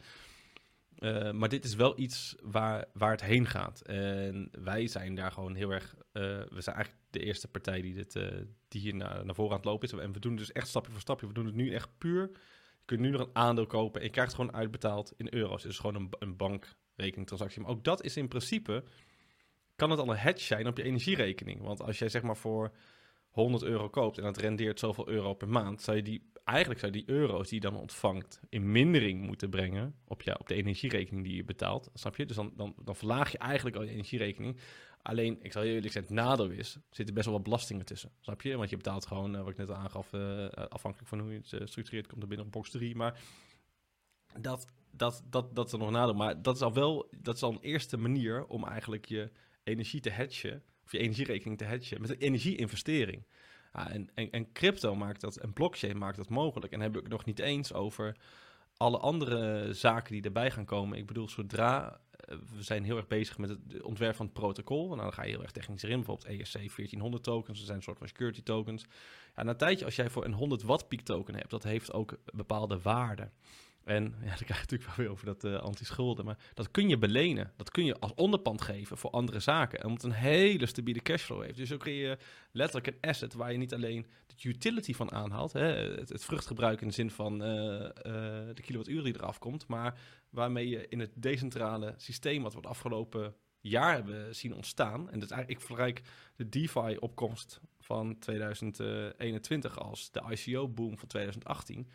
Uh, 0.98 1.32
maar 1.32 1.48
dit 1.48 1.64
is 1.64 1.74
wel 1.74 1.98
iets 1.98 2.34
waar, 2.42 2.84
waar 2.92 3.10
het 3.10 3.22
heen 3.22 3.46
gaat. 3.46 3.80
En 3.80 4.48
wij 4.62 4.86
zijn 4.86 5.14
daar 5.14 5.32
gewoon 5.32 5.54
heel 5.54 5.70
erg. 5.70 5.94
we 6.12 6.60
zijn 6.60 6.76
eigenlijk 6.76 7.04
de 7.10 7.20
eerste 7.20 7.48
partij 7.48 7.80
die, 7.80 7.94
dit, 7.94 8.12
die 8.68 8.80
hier 8.80 8.94
naar, 8.94 9.24
naar 9.24 9.34
voren 9.34 9.50
aan 9.50 9.56
het 9.56 9.66
lopen 9.66 9.88
is. 9.88 9.98
En 9.98 10.12
we 10.12 10.20
doen 10.20 10.36
dus 10.36 10.52
echt 10.52 10.68
stapje 10.68 10.92
voor 10.92 11.00
stapje. 11.00 11.26
We 11.26 11.32
doen 11.32 11.46
het 11.46 11.54
nu 11.54 11.74
echt 11.74 11.88
puur 11.98 12.30
je 12.84 12.96
kunt 12.96 13.00
nu 13.00 13.10
nog 13.10 13.20
een 13.20 13.36
aandeel 13.36 13.66
kopen 13.66 14.00
en 14.00 14.06
je 14.06 14.12
krijgt 14.12 14.32
het 14.32 14.40
gewoon 14.40 14.56
uitbetaald 14.56 15.12
in 15.16 15.34
euro's. 15.34 15.64
Is 15.64 15.78
gewoon 15.78 15.94
een, 15.94 16.08
een 16.18 16.36
bankrekeningtransactie. 16.36 17.60
Maar 17.60 17.70
ook 17.70 17.84
dat 17.84 18.04
is 18.04 18.16
in 18.16 18.28
principe, 18.28 18.84
kan 19.76 19.90
het 19.90 19.98
al 19.98 20.10
een 20.10 20.16
hedge 20.16 20.44
zijn 20.44 20.66
op 20.66 20.76
je 20.76 20.82
energierekening. 20.82 21.62
Want 21.62 21.82
als 21.82 21.98
jij 21.98 22.08
zeg 22.08 22.22
maar 22.22 22.36
voor 22.36 22.72
100 23.28 23.62
euro 23.62 23.88
koopt 23.88 24.18
en 24.18 24.24
dat 24.24 24.36
rendeert 24.36 24.78
zoveel 24.78 25.08
euro 25.08 25.34
per 25.34 25.48
maand, 25.48 25.82
zou 25.82 25.96
je 25.96 26.02
die, 26.02 26.30
eigenlijk 26.44 26.80
zou 26.80 26.92
je 26.92 27.04
die 27.04 27.14
euro's 27.14 27.48
die 27.48 27.62
je 27.62 27.68
dan 27.68 27.80
ontvangt 27.80 28.40
in 28.48 28.72
mindering 28.72 29.26
moeten 29.26 29.50
brengen 29.50 29.94
op, 30.04 30.22
ja, 30.22 30.36
op 30.38 30.48
de 30.48 30.54
energierekening 30.54 31.24
die 31.24 31.36
je 31.36 31.44
betaalt. 31.44 31.90
Snap 31.94 32.16
je? 32.16 32.26
Dus 32.26 32.36
dan, 32.36 32.52
dan, 32.56 32.74
dan 32.82 32.96
verlaag 32.96 33.32
je 33.32 33.38
eigenlijk 33.38 33.76
al 33.76 33.82
je 33.82 33.90
energierekening. 33.90 34.58
Alleen, 35.04 35.38
ik 35.42 35.52
zal 35.52 35.62
je 35.62 35.72
eerlijk 35.72 35.92
zeggen, 35.92 36.14
het 36.14 36.24
nadeel 36.24 36.50
is, 36.50 36.78
zitten 36.90 37.14
best 37.14 37.26
wel 37.26 37.34
wat 37.34 37.44
belastingen 37.44 37.84
tussen. 37.84 38.10
Snap 38.20 38.42
je? 38.42 38.56
Want 38.56 38.70
je 38.70 38.76
betaalt 38.76 39.06
gewoon, 39.06 39.34
uh, 39.34 39.40
wat 39.40 39.50
ik 39.50 39.56
net 39.56 39.70
aangaf, 39.70 40.12
uh, 40.12 40.48
afhankelijk 40.48 41.08
van 41.08 41.20
hoe 41.20 41.30
je 41.30 41.36
het 41.36 41.52
uh, 41.52 41.66
structureert, 41.66 42.06
komt 42.06 42.22
er 42.22 42.28
binnen 42.28 42.46
op 42.46 42.52
box 42.52 42.70
3. 42.70 42.96
Maar 42.96 43.20
dat, 44.40 44.66
dat, 44.90 45.22
dat, 45.30 45.54
dat 45.54 45.66
is 45.66 45.72
nog 45.72 45.86
een 45.86 45.92
nadeel. 45.92 46.14
Maar 46.14 46.42
dat 46.42 46.54
is 46.54 46.62
al 46.62 46.72
wel, 46.72 47.08
dat 47.20 47.34
is 47.34 47.42
al 47.42 47.52
een 47.52 47.60
eerste 47.60 47.96
manier 47.96 48.46
om 48.46 48.64
eigenlijk 48.64 49.04
je 49.04 49.30
energie 49.64 50.00
te 50.00 50.10
hedgen, 50.10 50.62
of 50.84 50.92
je 50.92 50.98
energierekening 50.98 51.58
te 51.58 51.64
hedgen, 51.64 52.00
met 52.00 52.10
een 52.10 52.18
energieinvestering. 52.18 53.26
Ja, 53.72 53.90
en, 53.90 54.10
en, 54.14 54.30
en 54.30 54.52
crypto 54.52 54.94
maakt 54.94 55.20
dat, 55.20 55.36
en 55.36 55.52
blockchain 55.52 55.98
maakt 55.98 56.16
dat 56.16 56.28
mogelijk. 56.28 56.72
En 56.72 56.80
heb 56.80 56.96
ik 56.96 57.08
nog 57.08 57.24
niet 57.24 57.38
eens 57.38 57.72
over 57.72 58.16
alle 58.76 58.98
andere 58.98 59.72
zaken 59.72 60.12
die 60.12 60.22
erbij 60.22 60.50
gaan 60.50 60.64
komen. 60.64 60.98
Ik 60.98 61.06
bedoel, 61.06 61.28
zodra 61.28 61.92
eh, 61.92 61.98
we 62.26 62.62
zijn 62.62 62.84
heel 62.84 62.96
erg 62.96 63.06
bezig 63.06 63.38
met 63.38 63.48
het 63.48 63.82
ontwerp 63.82 64.16
van 64.16 64.26
het 64.26 64.34
protocol. 64.34 64.86
Nou, 64.86 65.00
dan 65.00 65.12
ga 65.12 65.22
je 65.22 65.30
heel 65.30 65.42
erg 65.42 65.50
technisch 65.50 65.82
erin. 65.82 65.96
Bijvoorbeeld 65.96 66.40
ESC 66.40 66.52
1400 66.52 67.22
tokens. 67.22 67.56
Dat 67.56 67.66
zijn 67.66 67.78
een 67.78 67.84
soort 67.84 67.98
van 67.98 68.08
security 68.08 68.42
tokens. 68.42 68.86
Ja, 69.36 69.42
na 69.42 69.50
een 69.50 69.56
tijdje, 69.56 69.84
als 69.84 69.96
jij 69.96 70.10
voor 70.10 70.24
een 70.24 70.32
100 70.32 70.62
watt 70.62 70.88
piek 70.88 71.00
token 71.00 71.34
hebt, 71.34 71.50
dat 71.50 71.62
heeft 71.62 71.92
ook 71.92 72.18
bepaalde 72.32 72.80
waarden. 72.80 73.32
En 73.84 74.02
ja, 74.04 74.26
dan 74.26 74.36
krijg 74.36 74.48
je 74.48 74.54
natuurlijk 74.54 74.84
wel 74.84 74.96
weer 74.96 75.10
over 75.10 75.26
dat 75.26 75.44
uh, 75.44 75.56
anti-schulden. 75.56 76.24
Maar 76.24 76.38
dat 76.54 76.70
kun 76.70 76.88
je 76.88 76.98
belenen. 76.98 77.52
Dat 77.56 77.70
kun 77.70 77.84
je 77.84 77.98
als 77.98 78.14
onderpand 78.14 78.62
geven 78.62 78.98
voor 78.98 79.10
andere 79.10 79.40
zaken. 79.40 79.78
En 79.78 79.86
omdat 79.86 80.02
het 80.02 80.12
een 80.12 80.18
hele 80.18 80.66
stabiele 80.66 81.00
cashflow 81.00 81.42
heeft. 81.42 81.56
Dus 81.56 81.68
zo 81.68 81.76
creëer 81.76 82.08
je 82.08 82.18
letterlijk 82.52 82.86
een 82.86 83.10
asset 83.10 83.34
waar 83.34 83.52
je 83.52 83.58
niet 83.58 83.74
alleen 83.74 84.06
de 84.26 84.48
utility 84.48 84.94
van 84.94 85.12
aanhaalt. 85.12 85.52
Hè, 85.52 85.64
het, 85.94 86.24
vruchtgebruik 86.24 86.80
in 86.80 86.88
de 86.88 86.94
zin 86.94 87.10
van 87.10 87.42
uh, 87.42 87.48
uh, 87.48 87.88
de 88.54 88.62
kilowattuur 88.62 89.02
die 89.02 89.14
eraf 89.14 89.38
komt. 89.38 89.66
Maar 89.66 90.00
waarmee 90.30 90.68
je 90.68 90.88
in 90.88 91.00
het 91.00 91.10
decentrale 91.14 91.94
systeem 91.96 92.42
wat 92.42 92.52
we 92.52 92.58
het 92.58 92.68
afgelopen 92.68 93.34
jaar 93.60 93.94
hebben 93.94 94.34
zien 94.34 94.54
ontstaan. 94.54 95.10
En 95.10 95.18
dat 95.18 95.34
ik 95.46 95.60
vergelijk 95.60 96.02
de 96.36 96.48
DeFi-opkomst 96.48 97.60
van 97.80 98.18
2021 98.18 99.78
als 99.78 100.10
de 100.10 100.22
ICO-boom 100.30 100.98
van 100.98 101.08
2018 101.08 101.88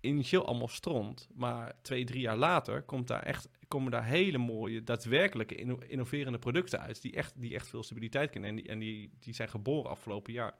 initieel 0.00 0.46
allemaal 0.46 0.68
stront. 0.68 1.28
Maar 1.34 1.74
twee, 1.82 2.04
drie 2.04 2.20
jaar 2.20 2.36
later 2.36 2.82
komt 2.82 3.06
daar 3.06 3.22
echt, 3.22 3.48
komen 3.68 3.90
daar 3.90 4.04
hele 4.04 4.38
mooie, 4.38 4.84
daadwerkelijke 4.84 5.54
innoverende 5.88 6.38
producten 6.38 6.80
uit. 6.80 7.02
Die 7.02 7.14
echt, 7.14 7.40
die 7.40 7.54
echt 7.54 7.68
veel 7.68 7.82
stabiliteit 7.82 8.30
kennen. 8.30 8.50
En 8.50 8.56
die, 8.56 8.68
en 8.68 8.78
die, 8.78 9.12
die 9.18 9.34
zijn 9.34 9.48
geboren 9.48 9.90
afgelopen 9.90 10.32
jaar. 10.32 10.58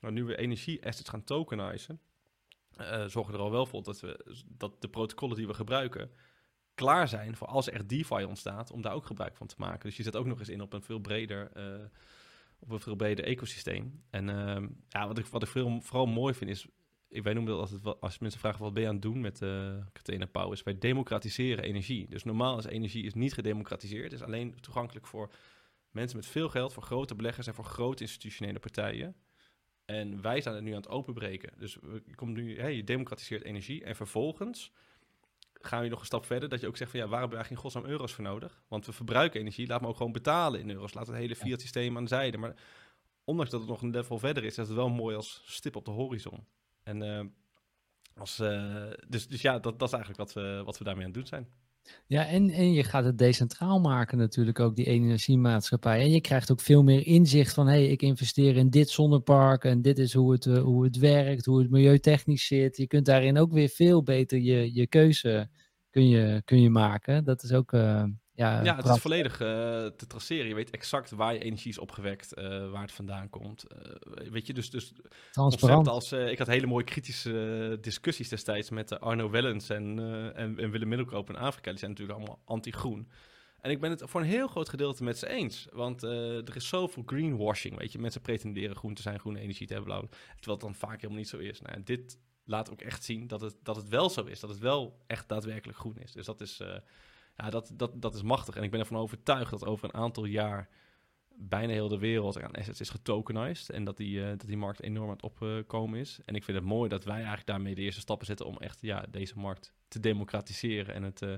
Nou, 0.00 0.14
nu 0.14 0.24
we 0.24 0.36
energie-assets 0.36 1.08
gaan 1.08 1.24
tokenizen, 1.24 2.00
uh, 2.80 3.04
zorgen 3.04 3.34
er 3.34 3.40
al 3.40 3.50
wel 3.50 3.66
voor 3.66 3.82
dat, 3.82 4.00
we, 4.00 4.44
dat 4.48 4.82
de 4.82 4.88
protocollen 4.88 5.36
die 5.36 5.46
we 5.46 5.54
gebruiken 5.54 6.10
klaar 6.76 7.08
zijn 7.08 7.36
voor 7.36 7.46
als 7.46 7.66
er 7.66 7.72
echt 7.72 7.88
DeFi 7.88 8.24
ontstaat, 8.24 8.70
om 8.70 8.82
daar 8.82 8.92
ook 8.92 9.06
gebruik 9.06 9.36
van 9.36 9.46
te 9.46 9.54
maken. 9.58 9.88
Dus 9.88 9.96
je 9.96 10.02
zet 10.02 10.16
ook 10.16 10.26
nog 10.26 10.38
eens 10.38 10.48
in 10.48 10.60
op 10.60 10.72
een 10.72 10.82
veel 10.82 10.98
breder, 10.98 11.50
uh, 11.56 11.84
op 12.58 12.70
een 12.70 12.80
veel 12.80 12.94
breder 12.94 13.24
ecosysteem. 13.24 14.02
En 14.10 14.28
uh, 14.28 14.68
ja, 14.88 15.06
wat 15.06 15.18
ik, 15.18 15.26
wat 15.26 15.42
ik 15.42 15.48
vooral 15.80 16.06
mooi 16.06 16.34
vind 16.34 16.50
is, 16.50 16.66
wij 17.08 17.32
noemen 17.32 17.56
dat 17.56 17.72
altijd, 17.72 18.00
als 18.00 18.18
mensen 18.18 18.40
vragen 18.40 18.60
wat 18.60 18.72
ben 18.72 18.82
je 18.82 18.88
aan 18.88 18.94
het 18.94 19.02
doen 19.02 19.20
met 19.20 19.40
uh, 19.40 19.74
Catena 19.92 20.26
Power, 20.26 20.52
is 20.52 20.62
wij 20.62 20.78
democratiseren 20.78 21.64
energie. 21.64 22.08
Dus 22.08 22.24
normaal 22.24 22.58
is 22.58 22.64
energie 22.64 23.04
is 23.04 23.14
niet 23.14 23.34
gedemocratiseerd, 23.34 24.04
het 24.04 24.20
is 24.20 24.26
alleen 24.26 24.60
toegankelijk 24.60 25.06
voor 25.06 25.30
mensen 25.90 26.16
met 26.16 26.26
veel 26.26 26.48
geld, 26.48 26.72
voor 26.72 26.82
grote 26.82 27.14
beleggers 27.14 27.46
en 27.46 27.54
voor 27.54 27.64
grote 27.64 28.02
institutionele 28.02 28.58
partijen. 28.58 29.16
En 29.84 30.22
wij 30.22 30.40
zijn 30.40 30.54
het 30.54 30.64
nu 30.64 30.70
aan 30.70 30.76
het 30.76 30.88
openbreken. 30.88 31.52
Dus 31.58 31.74
we 31.74 32.02
komt 32.14 32.36
nu, 32.36 32.68
je 32.68 32.84
democratiseert 32.84 33.42
energie 33.42 33.84
en 33.84 33.96
vervolgens 33.96 34.72
gaan 35.52 35.82
we 35.82 35.88
nog 35.88 36.00
een 36.00 36.06
stap 36.06 36.24
verder. 36.24 36.48
Dat 36.48 36.60
je 36.60 36.66
ook 36.66 36.76
zegt 36.76 36.90
van 36.90 37.00
ja, 37.00 37.06
waar 37.06 37.20
hebben 37.20 37.38
we 37.38 37.44
eigenlijk 37.44 37.64
in 37.64 37.70
godsnaam 37.70 37.92
euro's 37.92 38.12
voor 38.12 38.24
nodig? 38.24 38.62
Want 38.68 38.86
we 38.86 38.92
verbruiken 38.92 39.40
energie, 39.40 39.66
laat 39.66 39.80
me 39.80 39.86
ook 39.86 39.96
gewoon 39.96 40.12
betalen 40.12 40.60
in 40.60 40.70
euro's. 40.70 40.94
Laat 40.94 41.06
het 41.06 41.16
hele 41.16 41.36
fiat 41.36 41.60
systeem 41.60 41.96
aan 41.96 42.02
de 42.02 42.08
zijde. 42.08 42.38
Maar 42.38 42.54
ondanks 43.24 43.50
dat 43.50 43.60
het 43.60 43.68
nog 43.68 43.82
een 43.82 43.90
level 43.90 44.18
verder 44.18 44.44
is, 44.44 44.58
is 44.58 44.66
het 44.68 44.76
wel 44.76 44.88
mooi 44.88 45.16
als 45.16 45.42
stip 45.44 45.76
op 45.76 45.84
de 45.84 45.90
horizon. 45.90 46.46
En 46.86 47.02
uh, 47.02 47.20
als, 48.14 48.40
uh, 48.40 48.92
dus, 49.08 49.28
dus 49.28 49.40
ja, 49.40 49.58
dat, 49.58 49.78
dat 49.78 49.88
is 49.88 49.94
eigenlijk 49.94 50.22
wat 50.22 50.32
we, 50.32 50.62
wat 50.64 50.78
we 50.78 50.84
daarmee 50.84 51.04
aan 51.04 51.10
het 51.10 51.18
doen 51.18 51.26
zijn. 51.26 51.48
Ja, 52.06 52.26
en, 52.26 52.50
en 52.50 52.72
je 52.72 52.84
gaat 52.84 53.04
het 53.04 53.18
decentraal 53.18 53.80
maken 53.80 54.18
natuurlijk 54.18 54.60
ook, 54.60 54.76
die 54.76 54.84
energiemaatschappij. 54.84 56.00
En 56.00 56.10
je 56.10 56.20
krijgt 56.20 56.50
ook 56.50 56.60
veel 56.60 56.82
meer 56.82 57.06
inzicht 57.06 57.54
van, 57.54 57.66
hé, 57.66 57.72
hey, 57.72 57.86
ik 57.86 58.02
investeer 58.02 58.56
in 58.56 58.70
dit 58.70 58.90
zonnepark 58.90 59.64
en 59.64 59.82
dit 59.82 59.98
is 59.98 60.12
hoe 60.12 60.32
het, 60.32 60.44
uh, 60.44 60.62
hoe 60.62 60.84
het 60.84 60.98
werkt, 60.98 61.44
hoe 61.44 61.58
het 61.58 61.70
milieutechnisch 61.70 62.46
zit. 62.46 62.76
Je 62.76 62.86
kunt 62.86 63.06
daarin 63.06 63.38
ook 63.38 63.52
weer 63.52 63.68
veel 63.68 64.02
beter 64.02 64.38
je, 64.38 64.74
je 64.74 64.86
keuze 64.86 65.48
kun 65.90 66.08
je, 66.08 66.42
kun 66.44 66.60
je 66.60 66.70
maken. 66.70 67.24
Dat 67.24 67.42
is 67.42 67.52
ook, 67.52 67.72
ja... 68.36 68.62
Ja, 68.62 68.76
het 68.76 68.86
is 68.86 68.98
volledig 68.98 69.40
uh, 69.40 69.48
te 69.86 70.06
traceren. 70.06 70.48
Je 70.48 70.54
weet 70.54 70.70
exact 70.70 71.10
waar 71.10 71.32
je 71.32 71.38
energie 71.38 71.70
is 71.70 71.78
opgewekt, 71.78 72.34
waar 72.70 72.82
het 72.82 72.92
vandaan 72.92 73.30
komt. 73.30 73.64
weet 74.30 74.46
je, 74.46 74.52
dus... 74.52 74.70
dus 74.70 74.92
Transparant. 75.32 75.88
Als, 75.88 76.12
ik 76.12 76.38
had 76.38 76.46
hele 76.46 76.66
mooie 76.66 76.84
kritische 76.84 77.78
discussies 77.80 78.28
destijds 78.28 78.70
met 78.70 79.00
Arno 79.00 79.30
Wellens 79.30 79.68
en, 79.68 79.98
en, 80.34 80.58
en 80.58 80.70
Willem 80.70 80.88
Middelkoop 80.88 81.28
in 81.28 81.36
Afrika. 81.36 81.70
Die 81.70 81.78
zijn 81.78 81.90
natuurlijk 81.90 82.18
allemaal 82.18 82.40
anti-groen. 82.44 83.10
En 83.60 83.70
ik 83.70 83.80
ben 83.80 83.90
het 83.90 84.02
voor 84.04 84.20
een 84.20 84.26
heel 84.26 84.48
groot 84.48 84.68
gedeelte 84.68 85.04
met 85.04 85.18
ze 85.18 85.28
eens. 85.28 85.66
Want 85.72 86.02
er 86.02 86.56
is 86.56 86.68
zoveel 86.68 87.02
greenwashing, 87.06 87.78
weet 87.78 87.92
je. 87.92 87.98
Mensen 87.98 88.20
pretenderen 88.20 88.76
groen 88.76 88.94
te 88.94 89.02
zijn, 89.02 89.18
groene 89.18 89.40
energie 89.40 89.66
te 89.66 89.72
hebben, 89.72 89.92
blauw. 89.92 90.08
Terwijl 90.08 90.58
het 90.58 90.60
dan 90.60 90.74
vaak 90.74 90.96
helemaal 90.96 91.18
niet 91.18 91.28
zo 91.28 91.38
is. 91.38 91.60
Nou, 91.60 91.82
dit 91.82 92.18
laat 92.44 92.70
ook 92.70 92.80
echt 92.80 93.04
zien 93.04 93.26
dat 93.26 93.40
het, 93.40 93.56
dat 93.62 93.76
het 93.76 93.88
wel 93.88 94.10
zo 94.10 94.24
is. 94.24 94.40
Dat 94.40 94.50
het 94.50 94.58
wel 94.58 95.02
echt 95.06 95.28
daadwerkelijk 95.28 95.78
groen 95.78 95.98
is. 95.98 96.12
Dus 96.12 96.26
dat 96.26 96.40
is, 96.40 96.60
ja, 97.36 97.50
dat, 97.50 97.72
dat, 97.74 98.02
dat 98.02 98.14
is 98.14 98.22
machtig. 98.22 98.56
En 98.56 98.62
ik 98.62 98.70
ben 98.70 98.80
ervan 98.80 98.96
overtuigd 98.98 99.50
dat 99.50 99.64
over 99.64 99.84
een 99.84 100.00
aantal 100.00 100.24
jaar 100.24 100.68
bijna 101.38 101.72
heel 101.72 101.88
de 101.88 101.98
wereld 101.98 102.42
aan 102.42 102.52
assets 102.52 102.80
is 102.80 102.90
getokenized. 102.90 103.70
En 103.70 103.84
dat 103.84 103.96
die, 103.96 104.18
uh, 104.18 104.28
dat 104.28 104.46
die 104.46 104.56
markt 104.56 104.82
enorm 104.82 105.08
aan 105.08 105.18
het 105.22 105.22
opkomen 105.22 105.98
is. 105.98 106.18
En 106.24 106.34
ik 106.34 106.44
vind 106.44 106.56
het 106.56 106.66
mooi 106.66 106.88
dat 106.88 107.04
wij 107.04 107.16
eigenlijk 107.16 107.46
daarmee 107.46 107.74
de 107.74 107.80
eerste 107.80 108.00
stappen 108.00 108.26
zetten 108.26 108.46
om 108.46 108.56
echt 108.58 108.78
ja, 108.80 109.04
deze 109.10 109.38
markt 109.38 109.72
te 109.88 110.00
democratiseren 110.00 110.94
en 110.94 111.02
het, 111.02 111.22
uh, 111.22 111.30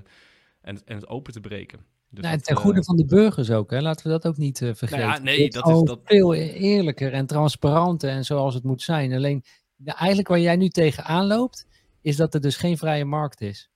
en, 0.61 0.81
en 0.85 0.95
het 0.95 1.07
open 1.07 1.33
te 1.33 1.39
breken. 1.39 1.79
Dus 2.09 2.23
nou, 2.23 2.37
ten 2.37 2.55
goede 2.55 2.83
van 2.83 2.95
de 2.95 3.05
burgers 3.05 3.51
ook, 3.51 3.71
hè? 3.71 3.81
laten 3.81 4.05
we 4.05 4.11
dat 4.11 4.27
ook 4.27 4.37
niet 4.37 4.57
vergeten. 4.57 4.97
Nou 4.97 5.11
ja, 5.11 5.19
nee, 5.19 5.49
dat 5.49 5.67
is 5.67 5.81
dat... 5.81 5.99
veel 6.03 6.33
eerlijker 6.33 7.13
en 7.13 7.25
transparanter 7.25 8.09
en 8.09 8.25
zoals 8.25 8.53
het 8.53 8.63
moet 8.63 8.81
zijn. 8.81 9.13
Alleen 9.13 9.43
eigenlijk 9.85 10.27
waar 10.27 10.39
jij 10.39 10.55
nu 10.55 10.69
tegenaan 10.69 11.27
loopt, 11.27 11.67
is 12.01 12.15
dat 12.15 12.33
er 12.33 12.41
dus 12.41 12.57
geen 12.57 12.77
vrije 12.77 13.05
markt 13.05 13.41
is. 13.41 13.69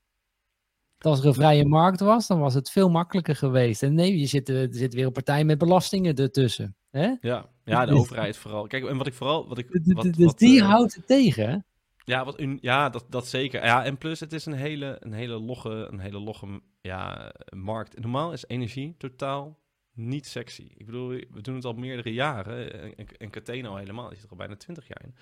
Als 1.06 1.20
er 1.20 1.26
een 1.26 1.34
vrije 1.34 1.66
markt 1.66 2.00
was, 2.00 2.28
dan 2.28 2.40
was 2.40 2.54
het 2.54 2.70
veel 2.70 2.90
makkelijker 2.90 3.36
geweest. 3.36 3.84
En 3.84 3.94
nee, 3.94 4.20
je 4.20 4.26
zit, 4.26 4.50
er 4.50 4.68
zit 4.72 4.94
weer 4.94 5.06
een 5.06 5.12
partij 5.12 5.44
met 5.44 5.58
belastingen 5.58 6.16
ertussen. 6.16 6.76
Hè? 6.90 7.14
Ja, 7.22 7.50
ja, 7.64 7.86
de 7.86 7.92
dus- 7.92 8.00
overheid 8.02 8.38
vooral. 8.38 8.68
Kijk, 8.68 8.88
en 8.88 8.98
wat 8.98 9.08
ik 9.08 9.14
vooral. 9.14 9.48
Wat 9.48 9.58
ik, 9.58 9.68
wat, 9.70 10.04
dus 10.04 10.26
wat, 10.26 10.38
die 10.38 10.60
uh, 10.60 10.68
houdt 10.68 10.96
het 10.96 11.08
tegen. 11.08 11.66
Ja, 12.06 12.26
wat 12.26 12.44
ja 12.60 12.90
dat, 12.90 13.06
dat 13.10 13.28
zeker. 13.28 13.66
Ja, 13.66 13.86
en 13.86 13.98
plus, 13.98 14.20
het 14.20 14.34
is 14.34 14.46
een 14.46 14.54
hele, 14.54 14.98
een 15.00 15.14
hele 15.14 15.40
logge, 15.40 15.88
een 15.92 16.00
hele 16.00 16.20
logge 16.20 16.62
ja, 16.82 17.34
markt. 17.56 18.00
Normaal 18.00 18.34
is 18.34 18.46
energie 18.48 18.96
totaal 18.98 19.62
niet 19.94 20.28
sexy. 20.28 20.72
Ik 20.78 20.86
bedoel, 20.86 21.08
we 21.08 21.42
doen 21.42 21.56
het 21.56 21.66
al 21.66 21.74
meerdere 21.74 22.14
jaren. 22.14 22.96
En, 22.98 23.08
en 23.18 23.30
Catena 23.30 23.76
helemaal, 23.76 24.08
die 24.08 24.16
zit 24.16 24.26
er 24.26 24.32
al 24.32 24.38
bijna 24.38 24.56
twintig 24.56 24.88
jaar 24.88 25.02
in. 25.04 25.16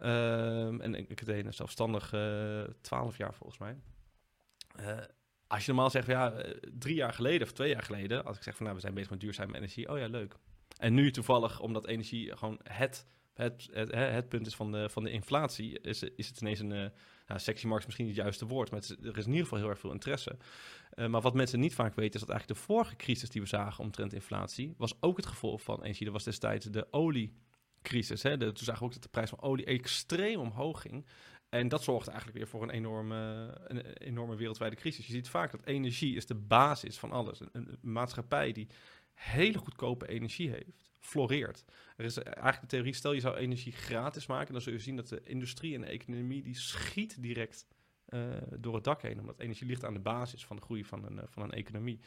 Um, 0.00 0.80
en 0.80 0.94
een 1.18 1.52
zelfstandig 1.52 2.12
uh, 2.12 2.60
eh, 2.60 2.68
12 2.80 3.16
jaar 3.16 3.34
volgens 3.34 3.58
mij. 3.58 3.76
Uh, 4.80 4.98
als 5.46 5.64
je 5.64 5.72
normaal 5.72 5.90
zegt, 5.90 6.06
ja, 6.06 6.32
eh, 6.32 6.56
drie 6.78 6.94
jaar 6.94 7.12
geleden 7.12 7.46
of 7.46 7.52
twee 7.52 7.70
jaar 7.70 7.82
geleden, 7.82 8.24
als 8.24 8.36
ik 8.36 8.42
zeg 8.42 8.54
van 8.54 8.64
nou, 8.64 8.76
we 8.76 8.82
zijn 8.82 8.94
bezig 8.94 9.10
met 9.10 9.20
duurzame 9.20 9.56
energie, 9.56 9.88
oh 9.88 9.98
ja, 9.98 10.06
leuk. 10.06 10.36
En 10.78 10.94
nu 10.94 11.10
toevallig, 11.10 11.60
omdat 11.60 11.86
energie 11.86 12.36
gewoon 12.36 12.60
het, 12.62 13.06
het, 13.34 13.68
het, 13.72 13.90
het 13.94 14.28
punt 14.28 14.46
is 14.46 14.54
van 14.54 14.72
de, 14.72 14.88
van 14.88 15.04
de 15.04 15.10
inflatie, 15.10 15.80
is, 15.80 16.02
is 16.02 16.28
het 16.28 16.40
ineens 16.40 16.58
een, 16.58 16.70
uh, 16.70 16.86
nou, 17.26 17.40
sexy 17.40 17.66
markt 17.66 17.80
is 17.80 17.86
misschien 17.86 18.06
niet 18.06 18.16
het 18.16 18.24
juiste 18.24 18.46
woord, 18.46 18.70
maar 18.70 18.80
er 18.80 19.18
is 19.18 19.24
in 19.24 19.30
ieder 19.30 19.42
geval 19.42 19.58
heel 19.58 19.68
erg 19.68 19.78
veel 19.78 19.92
interesse. 19.92 20.36
Maar 20.96 21.20
wat 21.20 21.34
mensen 21.34 21.60
niet 21.60 21.74
vaak 21.74 21.94
weten, 21.94 22.14
is 22.14 22.26
dat 22.26 22.28
eigenlijk 22.28 22.60
de 22.60 22.66
vorige 22.66 22.96
crisis 22.96 23.30
die 23.30 23.40
we 23.40 23.46
zagen 23.46 23.84
omtrent 23.84 24.12
inflatie, 24.12 24.74
was 24.76 24.94
ook 25.00 25.16
het 25.16 25.26
gevolg 25.26 25.62
van 25.62 25.82
energie. 25.82 26.04
Dat 26.04 26.14
was 26.14 26.24
destijds 26.24 26.66
de 26.66 26.86
olie 26.90 27.32
crisis. 27.82 28.22
Hè? 28.22 28.36
De, 28.36 28.52
toen 28.52 28.64
zagen 28.64 28.80
we 28.80 28.86
ook 28.86 28.92
dat 28.92 29.02
de 29.02 29.08
prijs 29.08 29.28
van 29.28 29.40
olie 29.40 29.64
extreem 29.64 30.40
omhoog 30.40 30.80
ging. 30.80 31.06
En 31.52 31.68
dat 31.68 31.82
zorgt 31.82 32.08
eigenlijk 32.08 32.38
weer 32.38 32.48
voor 32.48 32.62
een 32.62 32.70
enorme, 32.70 33.50
een 33.66 33.80
enorme 33.96 34.36
wereldwijde 34.36 34.76
crisis. 34.76 35.06
Je 35.06 35.12
ziet 35.12 35.28
vaak 35.28 35.50
dat 35.50 35.64
energie 35.64 36.16
is 36.16 36.26
de 36.26 36.34
basis 36.34 36.98
van 36.98 37.12
alles. 37.12 37.40
Een, 37.40 37.48
een 37.52 37.78
maatschappij 37.80 38.52
die 38.52 38.68
hele 39.14 39.58
goedkope 39.58 40.08
energie 40.08 40.50
heeft, 40.50 40.90
floreert. 40.98 41.64
Er 41.96 42.04
is 42.04 42.16
eigenlijk 42.18 42.60
de 42.60 42.66
theorie, 42.66 42.94
stel 42.94 43.12
je 43.12 43.20
zou 43.20 43.36
energie 43.36 43.72
gratis 43.72 44.26
maken, 44.26 44.52
dan 44.52 44.62
zul 44.62 44.72
je 44.72 44.78
zien 44.78 44.96
dat 44.96 45.08
de 45.08 45.20
industrie 45.24 45.74
en 45.74 45.80
de 45.80 45.86
economie, 45.86 46.42
die 46.42 46.56
schiet 46.56 47.22
direct 47.22 47.66
uh, 48.08 48.36
door 48.58 48.74
het 48.74 48.84
dak 48.84 49.02
heen. 49.02 49.20
Omdat 49.20 49.40
energie 49.40 49.66
ligt 49.66 49.84
aan 49.84 49.94
de 49.94 50.00
basis 50.00 50.44
van 50.44 50.56
de 50.56 50.62
groei 50.62 50.84
van 50.84 51.04
een, 51.04 51.20
van 51.28 51.42
een 51.42 51.52
economie. 51.52 52.00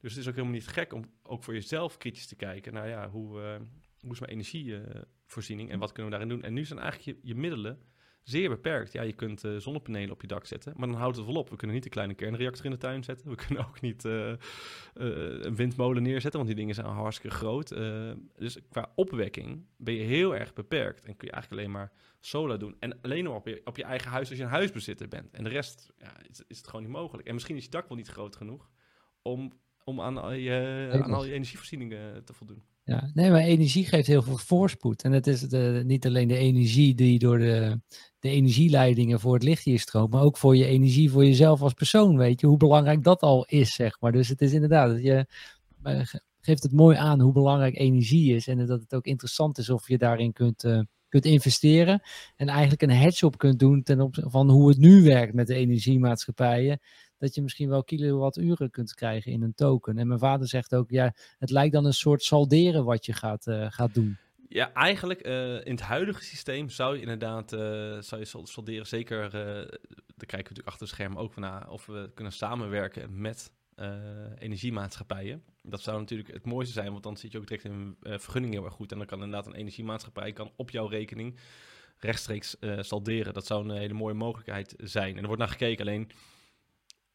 Dus 0.00 0.10
het 0.10 0.20
is 0.20 0.28
ook 0.28 0.34
helemaal 0.34 0.54
niet 0.54 0.68
gek 0.68 0.92
om 0.92 1.10
ook 1.22 1.42
voor 1.42 1.54
jezelf 1.54 1.96
kritisch 1.96 2.26
te 2.26 2.36
kijken. 2.36 2.72
Nou 2.72 2.88
ja, 2.88 3.10
hoe, 3.10 3.40
uh, 3.40 3.56
hoe 4.00 4.12
is 4.12 4.20
mijn 4.20 4.32
energievoorziening 4.32 5.70
en 5.70 5.78
wat 5.78 5.92
kunnen 5.92 6.12
we 6.12 6.18
daarin 6.18 6.36
doen? 6.36 6.46
En 6.46 6.52
nu 6.52 6.64
zijn 6.64 6.78
eigenlijk 6.78 7.18
je, 7.18 7.28
je 7.28 7.34
middelen 7.34 7.90
zeer 8.22 8.48
beperkt. 8.48 8.92
Ja, 8.92 9.02
je 9.02 9.12
kunt 9.12 9.44
uh, 9.44 9.56
zonnepanelen 9.56 10.10
op 10.10 10.20
je 10.20 10.26
dak 10.26 10.46
zetten, 10.46 10.72
maar 10.76 10.88
dan 10.88 10.96
houdt 10.96 11.16
het 11.16 11.26
wel 11.26 11.34
op. 11.34 11.50
We 11.50 11.56
kunnen 11.56 11.76
niet 11.76 11.84
een 11.84 11.90
kleine 11.90 12.14
kernreactor 12.14 12.64
in 12.64 12.70
de 12.70 12.76
tuin 12.76 13.04
zetten. 13.04 13.28
We 13.28 13.36
kunnen 13.46 13.66
ook 13.66 13.80
niet 13.80 14.04
uh, 14.04 14.28
uh, 14.28 14.36
een 15.44 15.56
windmolen 15.56 16.02
neerzetten, 16.02 16.40
want 16.40 16.46
die 16.46 16.58
dingen 16.58 16.74
zijn 16.74 16.86
hartstikke 16.86 17.36
groot. 17.36 17.68
dus 18.36 18.58
qua 18.70 18.92
opwekking 18.94 19.66
ben 19.76 19.94
je 19.94 20.04
heel 20.04 20.36
erg 20.36 20.52
beperkt 20.52 21.04
en 21.04 21.16
kun 21.16 21.26
je 21.26 21.32
eigenlijk 21.32 21.62
alleen 21.62 21.74
maar 21.74 21.92
solar 22.20 22.58
doen. 22.58 22.76
En 22.78 23.00
alleen 23.00 23.24
maar 23.24 23.34
op 23.34 23.46
je, 23.46 23.60
op 23.64 23.76
je 23.76 23.84
eigen 23.84 24.10
huis 24.10 24.28
als 24.28 24.38
je 24.38 24.44
een 24.44 24.50
huisbezitter 24.50 25.08
bent. 25.08 25.30
En 25.32 25.44
de 25.44 25.50
rest 25.50 25.92
ja, 25.98 26.20
is, 26.30 26.42
is 26.46 26.56
het 26.56 26.66
gewoon 26.66 26.82
niet 26.82 26.92
mogelijk. 26.92 27.28
En 27.28 27.34
misschien 27.34 27.56
is 27.56 27.64
je 27.64 27.70
dak 27.70 27.88
wel 27.88 27.96
niet 27.96 28.08
groot 28.08 28.36
genoeg 28.36 28.70
om, 29.22 29.52
om 29.84 30.00
aan, 30.00 30.18
al 30.18 30.32
je, 30.32 30.88
aan 30.92 31.12
al 31.12 31.24
je 31.24 31.32
energievoorzieningen 31.32 32.24
te 32.24 32.32
voldoen. 32.32 32.62
Ja, 32.84 33.10
nee, 33.14 33.30
maar 33.30 33.40
energie 33.40 33.84
geeft 33.84 34.06
heel 34.06 34.22
veel 34.22 34.38
voorspoed. 34.38 35.02
En 35.02 35.12
het 35.12 35.26
is 35.26 35.40
de, 35.40 35.82
niet 35.86 36.06
alleen 36.06 36.28
de 36.28 36.36
energie 36.36 36.94
die 36.94 37.18
door 37.18 37.38
de, 37.38 37.80
de 38.18 38.28
energieleidingen 38.28 39.20
voor 39.20 39.34
het 39.34 39.42
licht 39.42 39.64
hier 39.64 39.78
stroomt, 39.78 40.12
maar 40.12 40.22
ook 40.22 40.36
voor 40.36 40.56
je 40.56 40.66
energie 40.66 41.10
voor 41.10 41.24
jezelf 41.24 41.62
als 41.62 41.72
persoon. 41.72 42.16
Weet 42.16 42.40
je 42.40 42.46
hoe 42.46 42.56
belangrijk 42.56 43.02
dat 43.02 43.20
al 43.20 43.44
is, 43.44 43.74
zeg 43.74 44.00
maar. 44.00 44.12
Dus 44.12 44.28
het 44.28 44.40
is 44.40 44.52
inderdaad, 44.52 45.02
je 45.02 45.26
eh, 45.82 46.02
geeft 46.40 46.62
het 46.62 46.72
mooi 46.72 46.96
aan 46.96 47.20
hoe 47.20 47.32
belangrijk 47.32 47.78
energie 47.78 48.34
is. 48.34 48.46
En 48.46 48.66
dat 48.66 48.80
het 48.80 48.94
ook 48.94 49.06
interessant 49.06 49.58
is 49.58 49.70
of 49.70 49.88
je 49.88 49.98
daarin 49.98 50.32
kunt, 50.32 50.64
uh, 50.64 50.80
kunt 51.08 51.24
investeren. 51.24 52.00
En 52.36 52.48
eigenlijk 52.48 52.82
een 52.82 52.90
hedge 52.90 53.26
op 53.26 53.38
kunt 53.38 53.58
doen 53.58 53.82
ten 53.82 54.00
opzichte 54.00 54.30
van 54.30 54.50
hoe 54.50 54.68
het 54.68 54.78
nu 54.78 55.02
werkt 55.02 55.34
met 55.34 55.46
de 55.46 55.54
energiemaatschappijen 55.54 56.80
dat 57.22 57.34
je 57.34 57.42
misschien 57.42 57.68
wel 57.68 57.84
kilowatturen 57.84 58.70
kunt 58.70 58.94
krijgen 58.94 59.32
in 59.32 59.42
een 59.42 59.54
token. 59.54 59.98
En 59.98 60.06
mijn 60.06 60.18
vader 60.18 60.48
zegt 60.48 60.74
ook, 60.74 60.90
ja, 60.90 61.14
het 61.38 61.50
lijkt 61.50 61.72
dan 61.72 61.84
een 61.84 61.92
soort 61.92 62.22
salderen 62.22 62.84
wat 62.84 63.06
je 63.06 63.12
gaat, 63.12 63.46
uh, 63.46 63.66
gaat 63.68 63.94
doen. 63.94 64.16
Ja, 64.48 64.72
eigenlijk 64.72 65.26
uh, 65.26 65.54
in 65.54 65.70
het 65.70 65.80
huidige 65.80 66.24
systeem 66.24 66.68
zou 66.68 66.94
je 66.94 67.00
inderdaad 67.00 67.52
uh, 67.52 67.60
zou 68.00 68.20
je 68.20 68.24
salderen. 68.42 68.86
Zeker, 68.86 69.24
uh, 69.24 69.32
daar 69.32 69.66
kijken 70.16 70.28
we 70.28 70.36
natuurlijk 70.36 70.66
achter 70.66 70.86
het 70.86 70.94
scherm 70.94 71.16
ook 71.16 71.36
naar 71.36 71.70
of 71.70 71.86
we 71.86 72.10
kunnen 72.14 72.32
samenwerken 72.32 73.20
met 73.20 73.52
energiemaatschappijen. 74.38 75.42
Dat 75.62 75.82
zou 75.82 75.98
natuurlijk 75.98 76.32
het 76.32 76.46
mooiste 76.46 76.72
zijn, 76.72 76.90
want 76.90 77.02
dan 77.02 77.16
zit 77.16 77.32
je 77.32 77.38
ook 77.38 77.46
direct 77.46 77.64
in 77.64 77.96
een 78.02 78.20
vergunning 78.20 78.52
heel 78.54 78.64
erg 78.64 78.74
goed. 78.74 78.92
En 78.92 78.98
dan 78.98 79.06
kan 79.06 79.22
inderdaad 79.22 79.46
een 79.46 79.60
energiemaatschappij 79.60 80.32
kan 80.32 80.50
op 80.56 80.70
jouw 80.70 80.86
rekening 80.86 81.38
rechtstreeks 81.98 82.56
salderen. 82.78 83.34
Dat 83.34 83.46
zou 83.46 83.68
een 83.68 83.76
hele 83.76 83.94
mooie 83.94 84.14
mogelijkheid 84.14 84.74
zijn. 84.78 85.12
En 85.12 85.20
er 85.20 85.26
wordt 85.26 85.40
naar 85.40 85.50
gekeken, 85.50 85.86
alleen 85.86 86.10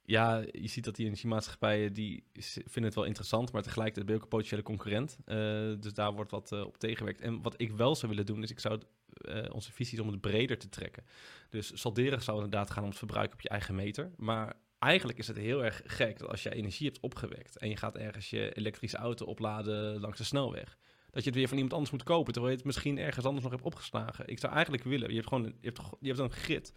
ja, 0.08 0.44
je 0.52 0.68
ziet 0.68 0.84
dat 0.84 0.96
die 0.96 1.06
energiemaatschappijen 1.06 1.94
die 1.94 2.24
vinden 2.44 2.84
het 2.84 2.96
wel 2.96 3.04
interessant, 3.04 3.52
maar 3.52 3.62
tegelijkertijd 3.62 4.06
ben 4.06 4.16
je 4.16 4.22
ook 4.22 4.26
een 4.26 4.38
potentiële 4.38 4.64
concurrent. 4.64 5.18
Uh, 5.26 5.36
dus 5.80 5.94
daar 5.94 6.14
wordt 6.14 6.32
wat 6.32 6.52
uh, 6.52 6.66
op 6.66 6.78
tegengewerkt. 6.78 7.22
En 7.22 7.42
wat 7.42 7.54
ik 7.58 7.72
wel 7.72 7.96
zou 7.96 8.12
willen 8.12 8.26
doen, 8.26 8.44
is 8.44 8.52
ik 8.52 8.60
zou 8.60 8.82
uh, 9.22 9.46
onze 9.52 9.72
visie 9.72 10.02
om 10.02 10.08
het 10.08 10.22
breder 10.22 10.58
te 10.58 10.70
trekken. 10.70 11.04
Dus 11.50 11.82
salderen 11.82 12.22
zou 12.22 12.36
inderdaad 12.36 12.72
gaan 12.72 12.84
om 12.84 12.90
het 12.90 12.98
verbruik 12.98 13.34
op 13.34 13.42
je 13.42 13.50
eigen 13.50 13.76
meter. 13.76 14.12
Maar 14.18 14.54
eigenlijk 14.80 15.20
is 15.20 15.28
het 15.28 15.38
heel 15.38 15.64
erg 15.64 15.82
gek 15.86 16.20
dat 16.20 16.30
als 16.30 16.44
je 16.44 16.54
energie 16.54 16.88
hebt 16.88 17.00
opgewekt 17.00 17.58
en 17.58 17.70
je 17.70 17.78
gaat 17.78 17.96
ergens 17.96 18.30
je 18.30 18.54
elektrische 18.54 18.98
auto 18.98 19.26
opladen 19.26 20.00
langs 20.00 20.18
de 20.18 20.24
snelweg, 20.24 20.78
dat 21.12 21.24
je 21.24 21.30
het 21.30 21.38
weer 21.38 21.48
van 21.48 21.56
iemand 21.56 21.74
anders 21.74 21.92
moet 21.92 22.04
kopen, 22.04 22.34
terwijl 22.34 22.54
je 22.54 22.60
het 22.60 22.68
misschien 22.68 22.98
ergens 22.98 23.26
anders 23.26 23.44
nog 23.44 23.54
hebt 23.54 23.66
opgeslagen. 23.66 24.28
Ik 24.28 24.40
zou 24.40 24.54
eigenlijk 24.54 24.84
willen, 24.84 25.10
je 25.10 25.16
hebt 25.16 25.28
gewoon 25.28 25.44
je 25.44 25.68
hebt, 25.68 25.82
je 26.00 26.08
hebt 26.08 26.20
een 26.20 26.32
grid. 26.32 26.74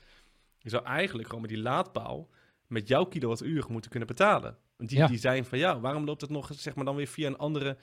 Je 0.58 0.68
zou 0.68 0.84
eigenlijk 0.84 1.28
gewoon 1.28 1.42
met 1.42 1.50
die 1.50 1.62
laadpaal 1.62 2.30
met 2.70 2.88
jouw 2.88 3.04
kilowattuur 3.04 3.64
moeten 3.68 3.90
kunnen 3.90 4.08
betalen. 4.08 4.56
Die, 4.76 5.06
die 5.06 5.18
zijn 5.18 5.44
van 5.44 5.58
ja, 5.58 5.80
waarom 5.80 6.04
loopt 6.04 6.20
het 6.20 6.30
nog 6.30 6.50
zeg 6.54 6.74
maar 6.74 6.84
dan 6.84 6.96
weer 6.96 7.06
via 7.06 7.26
een 7.26 7.36
andere 7.38 7.76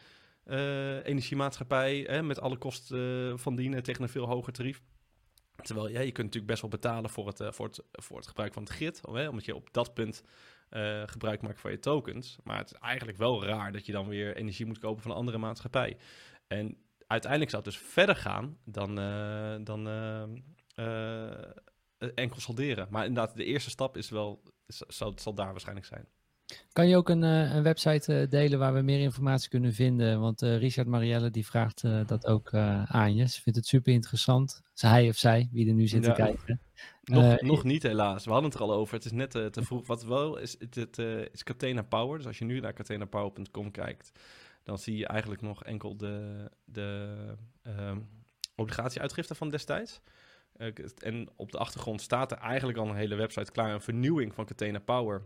uh, 0.45 1.05
energiemaatschappij 1.05 1.99
hè, 1.99 2.23
met 2.23 2.39
alle 2.39 2.57
kosten 2.57 2.99
uh, 2.99 3.37
van 3.37 3.55
dienen 3.55 3.83
tegen 3.83 4.03
een 4.03 4.09
veel 4.09 4.27
hoger 4.27 4.53
tarief? 4.53 4.81
Terwijl 5.61 5.87
ja, 5.87 5.99
je 5.99 6.11
kunt 6.11 6.25
natuurlijk 6.25 6.45
best 6.45 6.61
wel 6.61 6.69
betalen 6.69 7.09
voor 7.09 7.27
het, 7.27 7.39
uh, 7.39 7.51
voor 7.51 7.65
het, 7.65 7.83
voor 7.91 8.17
het 8.17 8.27
gebruik 8.27 8.53
van 8.53 8.63
het 8.63 8.71
grid, 8.71 9.05
omdat 9.05 9.45
je 9.45 9.55
op 9.55 9.73
dat 9.73 9.93
punt 9.93 10.23
gebruik 11.05 11.41
maakt 11.41 11.59
van 11.59 11.71
je 11.71 11.79
tokens. 11.79 12.37
Maar 12.43 12.57
het 12.57 12.71
is 12.71 12.79
eigenlijk 12.79 13.17
wel 13.17 13.45
raar 13.45 13.71
dat 13.71 13.85
je 13.85 13.91
dan 13.91 14.07
weer 14.07 14.35
energie 14.35 14.65
moet 14.65 14.79
kopen 14.79 15.01
van 15.01 15.11
een 15.11 15.17
andere 15.17 15.37
maatschappij. 15.37 15.97
En 16.47 16.77
uiteindelijk 17.07 17.51
zou 17.51 17.63
het 17.63 17.73
dus 17.73 17.81
verder 17.81 18.15
gaan 18.15 18.57
dan, 18.63 18.95
dan 19.63 19.87
enkel 21.97 22.39
salderen. 22.39 22.87
Maar 22.89 23.05
inderdaad, 23.05 23.35
de 23.35 23.45
eerste 23.45 23.69
stap 23.69 23.97
is 23.97 24.09
wel 24.09 24.43
zal, 24.67 25.13
zal 25.15 25.33
daar 25.33 25.51
waarschijnlijk 25.51 25.87
zijn. 25.87 26.07
Kan 26.71 26.87
je 26.87 26.97
ook 26.97 27.09
een, 27.09 27.21
een 27.21 27.63
website 27.63 28.27
delen 28.29 28.59
waar 28.59 28.73
we 28.73 28.81
meer 28.81 28.99
informatie 28.99 29.49
kunnen 29.49 29.73
vinden? 29.73 30.19
Want 30.19 30.41
Richard 30.41 30.87
Marielle 30.87 31.31
die 31.31 31.45
vraagt 31.45 31.81
dat 32.05 32.25
ook 32.25 32.53
aan 32.53 33.15
je. 33.15 33.27
Ze 33.27 33.41
vindt 33.41 33.59
het 33.59 33.67
super 33.67 33.93
interessant. 33.93 34.61
Zij 34.73 34.89
hij 34.89 35.09
of 35.09 35.15
zij, 35.15 35.49
wie 35.51 35.67
er 35.67 35.73
nu 35.73 35.87
zit 35.87 36.03
te 36.03 36.11
kijken. 36.11 36.61
Nog, 37.03 37.41
nog 37.41 37.63
niet 37.63 37.83
helaas. 37.83 38.25
We 38.25 38.31
hadden 38.31 38.49
het 38.49 38.59
er 38.59 38.65
al 38.65 38.73
over. 38.73 38.95
Het 38.95 39.05
is 39.05 39.11
net 39.11 39.31
te 39.31 39.61
vroeg. 39.61 39.87
Wat 39.87 40.03
wel 40.03 40.37
is, 40.37 40.55
het, 40.59 40.75
het 40.75 40.97
is 41.31 41.43
Catena 41.43 41.81
Power. 41.81 42.17
Dus 42.17 42.27
als 42.27 42.37
je 42.37 42.45
nu 42.45 42.59
naar 42.59 42.73
catenapower.com 42.73 43.71
kijkt, 43.71 44.11
dan 44.63 44.77
zie 44.77 44.97
je 44.97 45.07
eigenlijk 45.07 45.41
nog 45.41 45.63
enkel 45.63 45.97
de, 45.97 46.49
de 46.65 47.15
uh, 47.67 47.95
obligatieuitgifte 48.55 49.35
van 49.35 49.49
destijds. 49.49 50.01
Uh, 50.57 50.73
en 50.97 51.29
op 51.35 51.51
de 51.51 51.57
achtergrond 51.57 52.01
staat 52.01 52.31
er 52.31 52.37
eigenlijk 52.37 52.77
al 52.77 52.89
een 52.89 52.95
hele 52.95 53.15
website 53.15 53.51
klaar, 53.51 53.73
een 53.73 53.81
vernieuwing 53.81 54.33
van 54.33 54.45
Catena 54.45 54.79
Power. 54.79 55.21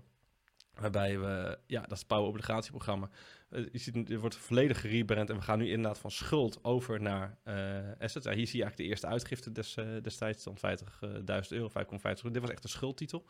Waarbij 0.73 1.19
we, 1.19 1.59
ja, 1.67 1.81
dat 1.81 1.91
is 1.91 1.97
het 1.97 2.07
Power 2.07 2.27
obligatieprogramma. 2.27 3.09
Uh, 3.49 3.67
je 3.71 3.77
ziet, 3.77 3.95
het 3.95 4.19
wordt 4.19 4.35
volledig 4.35 4.81
gerebrand 4.81 5.29
en 5.29 5.35
we 5.35 5.41
gaan 5.41 5.57
nu 5.59 5.69
inderdaad 5.69 5.99
van 5.99 6.11
schuld 6.11 6.63
over 6.63 7.01
naar 7.01 7.37
uh, 7.45 7.55
assets. 7.99 8.25
hier 8.25 8.47
zie 8.47 8.59
je 8.59 8.63
eigenlijk 8.63 8.77
de 8.77 8.83
eerste 8.83 9.07
uitgifte 9.07 9.51
des, 9.51 9.77
destijds, 10.01 10.43
dan 10.43 10.57
50.000 10.57 11.47
euro, 11.49 11.69
5,50 11.69 11.73
euro. 11.81 12.29
Dit 12.31 12.41
was 12.41 12.51
echt 12.51 12.63
een 12.63 12.69
schuldtitel 12.69 13.25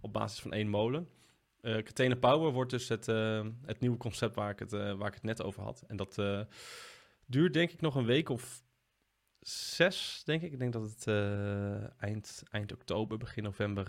op 0.00 0.12
basis 0.12 0.40
van 0.40 0.52
één 0.52 0.68
molen. 0.68 1.08
Catena 1.62 2.14
Power 2.14 2.52
wordt 2.52 2.70
dus 2.70 2.88
het, 2.88 3.06
het 3.66 3.80
nieuwe 3.80 3.96
concept 3.96 4.34
waar 4.34 4.50
ik 4.50 4.58
het, 4.58 4.70
waar 4.70 5.06
ik 5.06 5.14
het 5.14 5.22
net 5.22 5.42
over 5.42 5.62
had. 5.62 5.84
En 5.86 5.96
dat 5.96 6.22
duurt 7.26 7.52
denk 7.52 7.70
ik 7.70 7.80
nog 7.80 7.94
een 7.94 8.04
week 8.04 8.28
of 8.28 8.63
zes, 9.48 10.22
denk 10.24 10.42
ik. 10.42 10.52
Ik 10.52 10.58
denk 10.58 10.72
dat 10.72 10.82
het 10.82 11.06
eind, 11.98 12.42
eind 12.50 12.72
oktober, 12.72 13.18
begin 13.18 13.42
november 13.42 13.86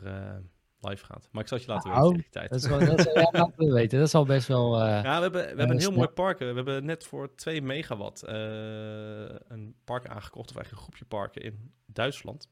live 0.79 1.05
gaat. 1.05 1.27
Maar 1.31 1.41
ik 1.41 1.47
zal 1.47 1.57
het 1.57 1.65
je 1.65 1.73
laten 1.73 1.89
weten 1.89 2.03
tegen 2.03 2.21
die 2.21 2.29
tijd. 2.29 2.49
Dat 2.49 2.59
is 2.59 2.67
wel, 2.67 2.79
dat 2.79 2.99
is, 2.99 3.13
ja, 3.13 3.29
laten 3.31 3.53
we 3.55 3.73
weten. 3.73 3.97
Dat 3.97 4.07
is 4.07 4.15
al 4.15 4.25
best 4.25 4.47
wel... 4.47 4.79
ja, 4.79 5.01
we 5.01 5.07
hebben, 5.07 5.31
we 5.31 5.47
hebben 5.47 5.69
een 5.69 5.79
heel 5.79 5.91
mooi 5.91 6.07
park. 6.07 6.39
We 6.39 6.45
hebben 6.45 6.85
net 6.85 7.03
voor 7.03 7.35
2 7.35 7.61
megawatt 7.61 8.23
een 8.27 9.75
park 9.83 10.07
aangekocht. 10.07 10.49
Of 10.49 10.55
eigenlijk 10.55 10.71
een 10.71 10.77
groepje 10.77 11.05
parken 11.05 11.41
in 11.41 11.71
Duitsland. 11.85 12.47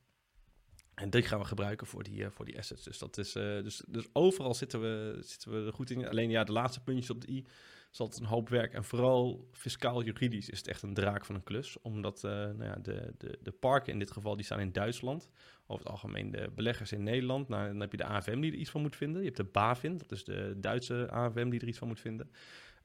En 0.93 1.09
die 1.09 1.21
gaan 1.21 1.39
we 1.39 1.45
gebruiken 1.45 1.88
voor 1.88 2.03
die, 2.03 2.19
uh, 2.19 2.27
voor 2.30 2.45
die 2.45 2.57
assets. 2.57 2.84
Dus, 2.84 2.97
dat 2.97 3.17
is, 3.17 3.35
uh, 3.35 3.43
dus, 3.43 3.84
dus 3.88 4.07
overal 4.13 4.53
zitten 4.53 4.81
we, 4.81 5.17
zitten 5.21 5.51
we 5.51 5.65
er 5.65 5.73
goed 5.73 5.89
in. 5.89 6.07
Alleen 6.07 6.30
ja, 6.30 6.43
de 6.43 6.51
laatste 6.51 6.84
puntjes 6.84 7.09
op 7.09 7.21
de 7.21 7.31
i 7.31 7.45
is 7.94 7.99
altijd 7.99 8.22
een 8.22 8.28
hoop 8.28 8.49
werk. 8.49 8.74
En 8.74 8.84
vooral 8.84 9.48
fiscaal-juridisch 9.52 10.49
is 10.49 10.57
het 10.57 10.68
echt 10.68 10.82
een 10.82 10.94
draak 10.94 11.26
van 11.26 11.36
een 11.36 11.44
klus. 11.44 11.82
Omdat 11.82 12.24
uh, 12.26 12.32
nou 12.32 12.64
ja, 12.64 12.76
de, 12.76 13.14
de, 13.18 13.40
de 13.41 13.52
parken 13.52 13.94
in 13.94 13.99
dit 13.99 14.11
geval, 14.11 14.36
die 14.36 14.45
staan 14.45 14.60
in 14.60 14.72
Duitsland. 14.72 15.30
Over 15.68 15.84
het 15.84 15.94
algemeen 15.94 16.32
de 16.32 16.52
beleggers 16.56 16.91
in 16.91 17.03
Nederland. 17.03 17.48
Nou, 17.48 17.68
dan 17.68 17.80
heb 17.80 17.91
je 17.91 17.98
de 17.98 18.06
AFM 18.06 18.40
die 18.40 18.52
er 18.52 18.57
iets 18.57 18.70
van 18.70 18.82
moet 18.82 18.95
vinden. 18.95 19.20
Je 19.20 19.26
hebt 19.26 19.38
de 19.38 19.44
BaFin, 19.44 19.98
dat 19.98 20.11
is 20.11 20.24
de 20.24 20.53
Duitse 20.57 21.11
AFM 21.11 21.49
die 21.49 21.60
er 21.60 21.68
iets 21.68 21.78
van 21.78 21.88
moet 21.88 21.99
vinden. 21.99 22.30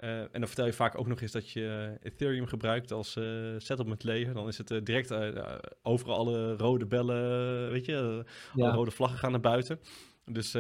Uh, 0.01 0.21
en 0.21 0.29
dan 0.33 0.47
vertel 0.47 0.67
je 0.67 0.73
vaak 0.73 0.99
ook 0.99 1.07
nog 1.07 1.21
eens 1.21 1.33
dat 1.33 1.51
je 1.51 1.97
Ethereum 2.03 2.47
gebruikt 2.47 2.93
als 2.93 3.17
uh, 3.17 3.55
settlement 3.59 4.05
layer. 4.05 4.35
Dan 4.35 4.49
is 4.49 4.59
het 4.59 4.71
uh, 4.71 4.81
direct 4.83 5.13
overal 5.83 6.17
alle 6.17 6.57
rode 6.57 6.87
bellen, 6.87 7.71
weet 7.71 7.85
je, 7.85 8.25
ja. 8.55 8.65
alle 8.65 8.77
rode 8.77 8.91
vlaggen 8.91 9.19
gaan 9.19 9.31
naar 9.31 9.41
buiten. 9.41 9.81
Dus, 10.31 10.53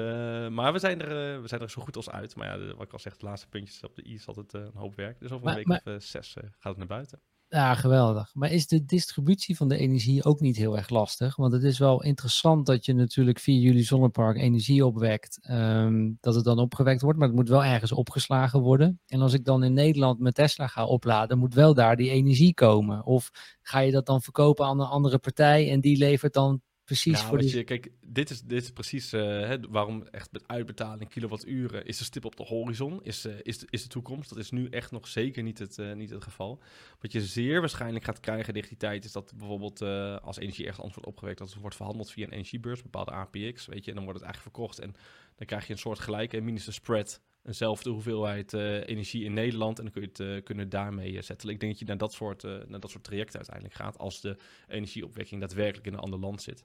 maar 0.50 0.72
we 0.72 0.78
zijn, 0.78 1.02
er, 1.02 1.42
we 1.42 1.48
zijn 1.48 1.60
er 1.60 1.70
zo 1.70 1.82
goed 1.82 1.96
als 1.96 2.10
uit. 2.10 2.36
Maar 2.36 2.46
ja, 2.46 2.56
de, 2.56 2.74
wat 2.74 2.86
ik 2.86 2.92
al 2.92 2.98
zeg, 2.98 3.16
de 3.16 3.26
laatste 3.26 3.48
puntjes 3.48 3.80
op 3.80 3.96
de 3.96 4.08
i 4.08 4.14
is 4.14 4.26
altijd 4.26 4.52
een 4.52 4.70
hoop 4.74 4.96
werk. 4.96 5.20
Dus 5.20 5.30
over 5.30 5.48
een 5.48 5.54
week 5.54 5.66
maar, 5.66 5.82
of 5.84 6.02
zes 6.02 6.32
gaat 6.32 6.58
het 6.60 6.76
naar 6.76 6.86
buiten. 6.86 7.20
Ja, 7.50 7.74
geweldig. 7.74 8.34
Maar 8.34 8.52
is 8.52 8.66
de 8.66 8.84
distributie 8.84 9.56
van 9.56 9.68
de 9.68 9.76
energie 9.76 10.24
ook 10.24 10.40
niet 10.40 10.56
heel 10.56 10.76
erg 10.76 10.88
lastig? 10.88 11.36
Want 11.36 11.52
het 11.52 11.62
is 11.62 11.78
wel 11.78 12.02
interessant 12.02 12.66
dat 12.66 12.84
je 12.84 12.94
natuurlijk 12.94 13.38
via 13.38 13.60
jullie 13.60 13.82
zonnepark 13.82 14.36
energie 14.36 14.86
opwekt. 14.86 15.48
Um, 15.50 16.18
dat 16.20 16.34
het 16.34 16.44
dan 16.44 16.58
opgewekt 16.58 17.00
wordt, 17.00 17.18
maar 17.18 17.28
het 17.28 17.36
moet 17.36 17.48
wel 17.48 17.64
ergens 17.64 17.92
opgeslagen 17.92 18.60
worden. 18.60 19.00
En 19.06 19.20
als 19.20 19.32
ik 19.32 19.44
dan 19.44 19.64
in 19.64 19.72
Nederland 19.72 20.18
mijn 20.18 20.34
Tesla 20.34 20.66
ga 20.66 20.84
opladen, 20.84 21.38
moet 21.38 21.54
wel 21.54 21.74
daar 21.74 21.96
die 21.96 22.10
energie 22.10 22.54
komen. 22.54 23.04
Of 23.04 23.30
ga 23.62 23.78
je 23.78 23.92
dat 23.92 24.06
dan 24.06 24.22
verkopen 24.22 24.66
aan 24.66 24.80
een 24.80 24.86
andere 24.86 25.18
partij 25.18 25.70
en 25.70 25.80
die 25.80 25.96
levert 25.96 26.32
dan 26.32 26.62
precies 26.88 27.12
nou, 27.12 27.26
voor 27.26 27.38
die... 27.38 27.56
Je, 27.56 27.64
kijk, 27.64 27.90
dit 28.00 28.30
is, 28.30 28.42
dit 28.42 28.62
is 28.62 28.70
precies 28.70 29.12
uh, 29.12 29.20
hè, 29.22 29.60
waarom 29.68 30.02
echt 30.02 30.32
met 30.32 30.48
uitbetaling 30.48 31.10
kilowatturen 31.10 31.86
is 31.86 31.98
de 31.98 32.04
stip 32.04 32.24
op 32.24 32.36
de 32.36 32.42
horizon, 32.42 33.04
is, 33.04 33.26
uh, 33.26 33.32
is, 33.42 33.58
de, 33.58 33.66
is 33.70 33.82
de 33.82 33.88
toekomst. 33.88 34.28
Dat 34.28 34.38
is 34.38 34.50
nu 34.50 34.68
echt 34.68 34.90
nog 34.90 35.08
zeker 35.08 35.42
niet 35.42 35.58
het, 35.58 35.78
uh, 35.78 35.92
niet 35.92 36.10
het 36.10 36.22
geval. 36.22 36.62
Wat 37.00 37.12
je 37.12 37.20
zeer 37.20 37.60
waarschijnlijk 37.60 38.04
gaat 38.04 38.20
krijgen 38.20 38.52
tegen 38.52 38.68
die 38.68 38.78
tijd, 38.78 39.04
is 39.04 39.12
dat 39.12 39.32
bijvoorbeeld 39.36 39.82
als 40.22 40.38
energie 40.38 40.64
ergens 40.64 40.84
anders 40.84 40.94
wordt 40.94 41.08
opgewekt, 41.08 41.38
dat 41.38 41.50
het 41.50 41.60
wordt 41.60 41.76
verhandeld 41.76 42.10
via 42.10 42.24
een 42.24 42.32
energiebeurs, 42.32 42.82
bepaalde 42.82 43.10
APX, 43.10 43.66
weet 43.66 43.84
je, 43.84 43.90
en 43.90 43.96
dan 43.96 44.04
wordt 44.04 44.20
het 44.20 44.28
eigenlijk 44.28 44.42
verkocht 44.42 44.78
en 44.78 44.94
dan 45.36 45.46
krijg 45.46 45.66
je 45.66 45.72
een 45.72 45.78
soort 45.78 45.98
gelijke 45.98 46.36
en 46.36 46.44
minste 46.44 46.72
spread 46.72 47.20
eenzelfde 47.44 47.90
hoeveelheid 47.90 48.52
uh, 48.52 48.88
energie 48.88 49.24
in 49.24 49.32
Nederland. 49.32 49.78
En 49.78 49.84
dan 49.84 49.92
kun 49.92 50.02
je 50.02 50.08
het 50.08 50.18
uh, 50.18 50.42
kunnen 50.42 50.68
daarmee 50.68 51.12
uh, 51.12 51.22
zetten. 51.22 51.48
Ik 51.48 51.60
denk 51.60 51.72
dat 51.72 51.80
je 51.80 51.86
naar 51.86 51.98
dat, 51.98 52.12
soort, 52.12 52.42
naar 52.42 52.80
dat 52.80 52.90
soort 52.90 53.04
trajecten 53.04 53.36
uiteindelijk 53.36 53.74
gaat. 53.74 53.98
Als 53.98 54.20
de 54.20 54.36
energieopwekking 54.68 55.40
daadwerkelijk 55.40 55.86
in 55.86 55.92
een 55.92 55.98
ander 55.98 56.18
land 56.18 56.42
zit. 56.42 56.64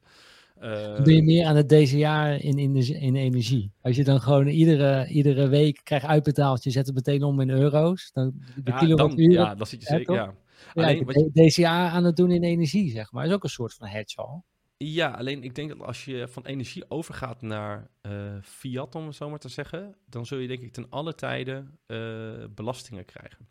Doe 1.04 1.14
je 1.14 1.24
meer 1.24 1.46
aan 1.46 1.56
het 1.56 1.70
DCA 1.70 2.28
in, 2.28 2.58
in, 2.58 2.76
in 2.76 3.16
energie? 3.16 3.72
Als 3.82 3.96
je 3.96 4.04
dan 4.04 4.22
gewoon 4.22 4.48
iedere, 4.48 5.08
iedere 5.08 5.48
week 5.48 5.80
krijgt 5.84 6.06
uitbetaald, 6.06 6.64
je 6.64 6.72
zet 6.72 6.86
het 6.86 6.96
meteen 6.96 7.24
om 7.24 7.40
in 7.40 7.50
euro's. 7.50 8.12
Dan 8.12 8.34
de 8.56 8.72
ja, 8.72 8.78
kilowattuur. 8.78 9.32
Ja, 9.32 9.56
dat 9.56 9.70
zit 9.70 9.82
je 9.82 9.88
zeker. 9.88 10.14
Ja. 10.14 10.34
ja 10.74 10.84
Alleen, 10.84 11.06
je... 11.08 11.50
DCA 11.50 11.90
aan 11.90 12.04
het 12.04 12.16
doen 12.16 12.32
in 12.32 12.44
energie, 12.44 12.92
zeg 12.92 13.12
maar. 13.12 13.26
is 13.26 13.32
ook 13.32 13.44
een 13.44 13.50
soort 13.50 13.74
van 13.74 13.88
hedge 13.88 14.22
al. 14.22 14.46
Ja, 14.78 15.12
alleen 15.12 15.44
ik 15.44 15.56
denk 15.56 15.70
dat 15.70 15.80
als 15.80 16.06
je 16.06 16.28
van 16.28 16.46
energie 16.46 16.90
overgaat 16.90 17.42
naar 17.42 17.90
uh, 18.02 18.38
fiat, 18.42 18.96
om 18.96 19.06
het 19.06 19.16
zo 19.16 19.30
maar 19.30 19.40
te 19.40 19.50
zeggen, 19.50 19.96
dan 20.06 20.26
zul 20.26 20.38
je 20.38 20.48
denk 20.48 20.62
ik 20.62 20.74
ten 20.74 20.90
alle 20.90 21.16
tijden 21.16 21.80
uh, 21.88 22.44
belastingen 22.50 23.06
krijgen. 23.06 23.48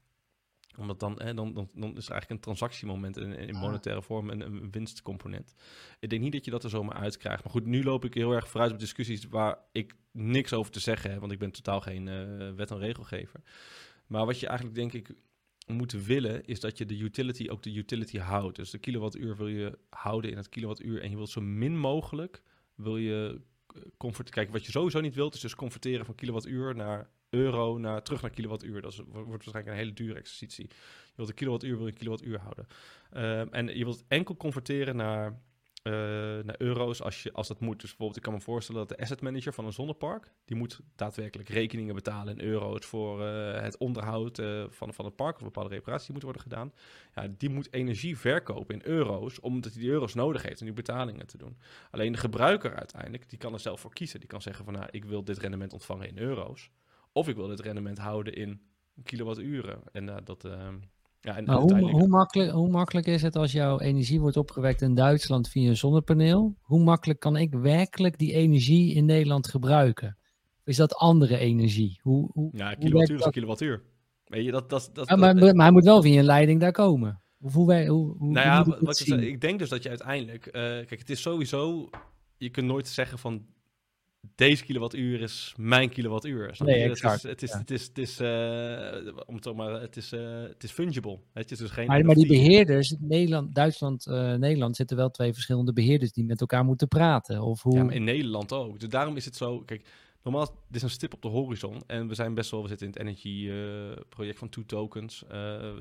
Omdat 0.78 1.00
dan, 1.00 1.22
hè, 1.22 1.34
dan, 1.34 1.54
dan, 1.54 1.70
dan, 1.74 1.96
is 1.96 2.04
er 2.04 2.10
eigenlijk 2.10 2.30
een 2.30 2.40
transactiemoment 2.40 3.16
in, 3.16 3.32
in 3.32 3.56
monetaire 3.56 4.02
vorm 4.02 4.30
en 4.30 4.40
een 4.40 4.70
winstcomponent. 4.70 5.54
Ik 6.00 6.10
denk 6.10 6.22
niet 6.22 6.32
dat 6.32 6.44
je 6.44 6.50
dat 6.50 6.64
er 6.64 6.70
zomaar 6.70 6.96
uitkrijgt. 6.96 7.42
Maar 7.44 7.52
goed, 7.52 7.66
nu 7.66 7.84
loop 7.84 8.04
ik 8.04 8.14
heel 8.14 8.32
erg 8.32 8.48
vooruit 8.48 8.72
op 8.72 8.78
discussies 8.78 9.24
waar 9.24 9.58
ik 9.72 9.94
niks 10.10 10.52
over 10.52 10.72
te 10.72 10.80
zeggen 10.80 11.10
heb, 11.10 11.20
want 11.20 11.32
ik 11.32 11.38
ben 11.38 11.50
totaal 11.50 11.80
geen 11.80 12.06
uh, 12.06 12.50
wet- 12.54 12.70
en 12.70 12.78
regelgever. 12.78 13.40
Maar 14.06 14.26
wat 14.26 14.40
je 14.40 14.46
eigenlijk 14.46 14.76
denk 14.76 14.92
ik 14.92 15.16
moeten 15.66 16.04
willen, 16.04 16.44
is 16.44 16.60
dat 16.60 16.78
je 16.78 16.86
de 16.86 16.98
utility 16.98 17.48
ook 17.48 17.62
de 17.62 17.74
utility 17.74 18.18
houdt. 18.18 18.56
Dus 18.56 18.70
de 18.70 18.78
kilowattuur 18.78 19.36
wil 19.36 19.48
je 19.48 19.78
houden 19.90 20.30
in 20.30 20.36
het 20.36 20.48
kilowattuur 20.48 21.02
en 21.02 21.10
je 21.10 21.16
wilt 21.16 21.30
zo 21.30 21.40
min 21.40 21.78
mogelijk 21.78 22.42
wil 22.74 22.96
je 22.96 23.40
eh, 23.74 23.82
convert. 23.96 24.30
Kijk, 24.30 24.50
wat 24.50 24.64
je 24.64 24.70
sowieso 24.70 25.00
niet 25.00 25.14
wilt, 25.14 25.34
is 25.34 25.40
dus 25.40 25.54
converteren 25.54 26.04
van 26.04 26.14
kilowattuur 26.14 26.74
naar 26.74 27.10
euro, 27.30 27.78
naar 27.78 28.02
terug 28.02 28.22
naar 28.22 28.30
kilowattuur. 28.30 28.80
Dat 28.80 28.96
wordt 29.06 29.28
waarschijnlijk 29.28 29.66
een 29.66 29.82
hele 29.82 29.92
dure 29.92 30.18
exercitie. 30.18 30.66
Je 30.68 31.12
wilt 31.16 31.28
de 31.28 31.34
kilowattuur, 31.34 31.76
wil 31.76 31.86
je 31.86 31.92
kilowattuur 31.92 32.40
houden. 32.40 32.66
Um, 33.16 33.52
en 33.52 33.78
je 33.78 33.84
wilt 33.84 34.04
enkel 34.08 34.36
converteren 34.36 34.96
naar 34.96 35.40
uh, 35.82 35.92
naar 36.44 36.54
euro's 36.58 37.02
als, 37.02 37.22
je, 37.22 37.32
als 37.32 37.48
dat 37.48 37.60
moet. 37.60 37.80
Dus 37.80 37.88
bijvoorbeeld, 37.88 38.16
ik 38.16 38.22
kan 38.22 38.32
me 38.32 38.40
voorstellen 38.40 38.86
dat 38.86 38.96
de 38.96 39.02
asset 39.02 39.20
manager 39.20 39.52
van 39.52 39.64
een 39.64 39.72
zonnepark, 39.72 40.32
die 40.44 40.56
moet 40.56 40.80
daadwerkelijk 40.96 41.48
rekeningen 41.48 41.94
betalen 41.94 42.38
in 42.38 42.44
euro's 42.44 42.86
voor 42.86 43.20
uh, 43.20 43.60
het 43.60 43.76
onderhoud 43.76 44.38
uh, 44.38 44.64
van, 44.68 44.94
van 44.94 45.04
het 45.04 45.16
park 45.16 45.36
of 45.36 45.42
bepaalde 45.42 45.74
reparaties 45.74 46.06
die 46.06 46.16
moeten 46.16 46.32
worden 46.32 46.50
gedaan. 46.50 46.72
Ja, 47.14 47.34
die 47.38 47.48
moet 47.48 47.72
energie 47.72 48.18
verkopen 48.18 48.74
in 48.74 48.82
euro's, 48.84 49.40
omdat 49.40 49.72
hij 49.72 49.82
die 49.82 49.90
euro's 49.90 50.14
nodig 50.14 50.42
heeft 50.42 50.60
om 50.60 50.66
die 50.66 50.74
betalingen 50.74 51.26
te 51.26 51.38
doen. 51.38 51.58
Alleen 51.90 52.12
de 52.12 52.18
gebruiker 52.18 52.74
uiteindelijk, 52.74 53.28
die 53.28 53.38
kan 53.38 53.52
er 53.52 53.60
zelf 53.60 53.80
voor 53.80 53.92
kiezen. 53.92 54.20
Die 54.20 54.28
kan 54.28 54.42
zeggen 54.42 54.64
van, 54.64 54.74
nou, 54.74 54.86
ik 54.90 55.04
wil 55.04 55.24
dit 55.24 55.38
rendement 55.38 55.72
ontvangen 55.72 56.08
in 56.08 56.18
euro's, 56.18 56.70
of 57.12 57.28
ik 57.28 57.36
wil 57.36 57.46
dit 57.46 57.60
rendement 57.60 57.98
houden 57.98 58.34
in 58.34 58.60
kilowatturen. 59.04 59.82
En 59.92 60.06
dat... 60.24 60.48
Ja, 61.24 61.36
en 61.36 61.50
hoe, 61.50 61.90
hoe, 61.90 62.08
makkelijk, 62.08 62.50
hoe 62.50 62.70
makkelijk 62.70 63.06
is 63.06 63.22
het 63.22 63.36
als 63.36 63.52
jouw 63.52 63.80
energie 63.80 64.20
wordt 64.20 64.36
opgewekt 64.36 64.82
in 64.82 64.94
Duitsland 64.94 65.48
via 65.48 65.68
een 65.68 65.76
zonnepaneel? 65.76 66.56
Hoe 66.60 66.82
makkelijk 66.82 67.20
kan 67.20 67.36
ik 67.36 67.54
werkelijk 67.54 68.18
die 68.18 68.32
energie 68.32 68.94
in 68.94 69.04
Nederland 69.04 69.48
gebruiken? 69.48 70.16
is 70.64 70.76
dat 70.76 70.94
andere 70.94 71.38
energie? 71.38 71.98
Hoe, 72.02 72.30
hoe, 72.32 72.50
ja, 72.52 72.74
kilowattuur 72.74 73.18
is 73.18 73.24
een 73.24 73.32
kilowattuur. 73.32 73.82
Weet 74.24 74.44
je, 74.44 74.50
dat, 74.50 74.70
dat, 74.70 74.90
dat, 74.92 75.08
ja, 75.08 75.16
maar, 75.16 75.34
maar, 75.34 75.54
hij 75.54 75.70
moet 75.70 75.84
wel 75.84 76.02
via 76.02 76.18
een 76.18 76.24
leiding 76.24 76.60
daar 76.60 76.72
komen. 76.72 77.22
Hoe, 77.38 77.50
hoe, 77.52 77.86
hoe, 77.86 78.30
nou 78.32 78.46
ja, 78.46 78.78
wat 78.80 79.00
ik, 79.00 79.20
ik 79.20 79.40
denk 79.40 79.58
dus 79.58 79.68
dat 79.68 79.82
je 79.82 79.88
uiteindelijk... 79.88 80.46
Uh, 80.46 80.52
kijk, 80.52 80.98
het 80.98 81.10
is 81.10 81.22
sowieso... 81.22 81.90
Je 82.36 82.50
kunt 82.50 82.66
nooit 82.66 82.88
zeggen 82.88 83.18
van 83.18 83.46
deze 84.34 84.64
kilowattuur 84.64 85.20
is 85.20 85.54
mijn 85.56 85.88
kilowattuur. 85.88 86.54
Nee, 86.58 86.90
exact. 86.90 87.22
Het 87.22 87.42
is, 87.42 87.52
het 87.52 87.70
is, 87.70 87.86
het 87.86 87.98
is, 87.98 88.16
het 88.16 88.20
is 88.20 88.20
uh, 89.06 89.18
om 89.26 89.34
het 89.34 89.54
maar, 89.54 89.80
het 89.80 89.96
is, 89.96 90.12
uh, 90.12 90.42
het 90.42 90.62
is 90.62 90.70
fungible. 90.70 91.18
Het 91.32 91.50
is 91.50 91.58
dus 91.58 91.70
geen. 91.70 91.86
Maar, 91.86 92.04
maar 92.04 92.14
die 92.14 92.26
beheerders, 92.26 92.94
Nederland, 92.98 93.54
Duitsland, 93.54 94.06
uh, 94.06 94.34
Nederland, 94.34 94.76
zitten 94.76 94.96
wel 94.96 95.10
twee 95.10 95.32
verschillende 95.32 95.72
beheerders 95.72 96.12
die 96.12 96.24
met 96.24 96.40
elkaar 96.40 96.64
moeten 96.64 96.88
praten. 96.88 97.42
Of 97.42 97.62
hoe... 97.62 97.76
Ja, 97.76 97.84
maar 97.84 97.94
in 97.94 98.04
Nederland 98.04 98.52
ook. 98.52 98.80
Dus 98.80 98.88
daarom 98.88 99.16
is 99.16 99.24
het 99.24 99.36
zo. 99.36 99.60
Kijk, 99.60 99.88
normaal 100.22 100.46
dit 100.46 100.76
is 100.76 100.82
een 100.82 100.90
stip 100.90 101.14
op 101.14 101.22
de 101.22 101.28
horizon 101.28 101.82
en 101.86 102.08
we 102.08 102.14
zijn 102.14 102.34
best 102.34 102.50
wel. 102.50 102.62
We 102.62 102.68
zitten 102.68 102.86
in 102.86 102.92
het 102.92 103.02
energy 103.02 103.50
project 104.08 104.38
van 104.38 104.48
Two 104.48 104.64
Tokens. 104.66 105.24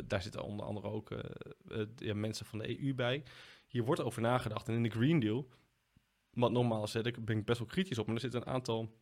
daar 0.07 0.21
zitten 0.21 0.43
onder 0.43 0.65
andere 0.65 0.87
ook 0.87 1.09
ja, 1.95 2.13
mensen 2.13 2.45
van 2.45 2.59
de 2.59 2.83
EU 2.83 2.93
bij. 2.93 3.23
Hier 3.67 3.83
wordt 3.83 4.01
over 4.01 4.21
nagedacht 4.21 4.67
en 4.67 4.73
in 4.73 4.83
de 4.83 4.89
Green 4.89 5.19
Deal 5.19 5.47
wat 6.33 6.51
nogmaals, 6.51 6.91
daar 6.91 7.13
ben 7.21 7.37
ik 7.37 7.45
best 7.45 7.59
wel 7.59 7.67
kritisch 7.67 7.97
op. 7.97 8.05
Maar 8.05 8.15
er 8.15 8.21
zitten 8.21 8.41
een 8.41 8.53
aantal 8.53 8.95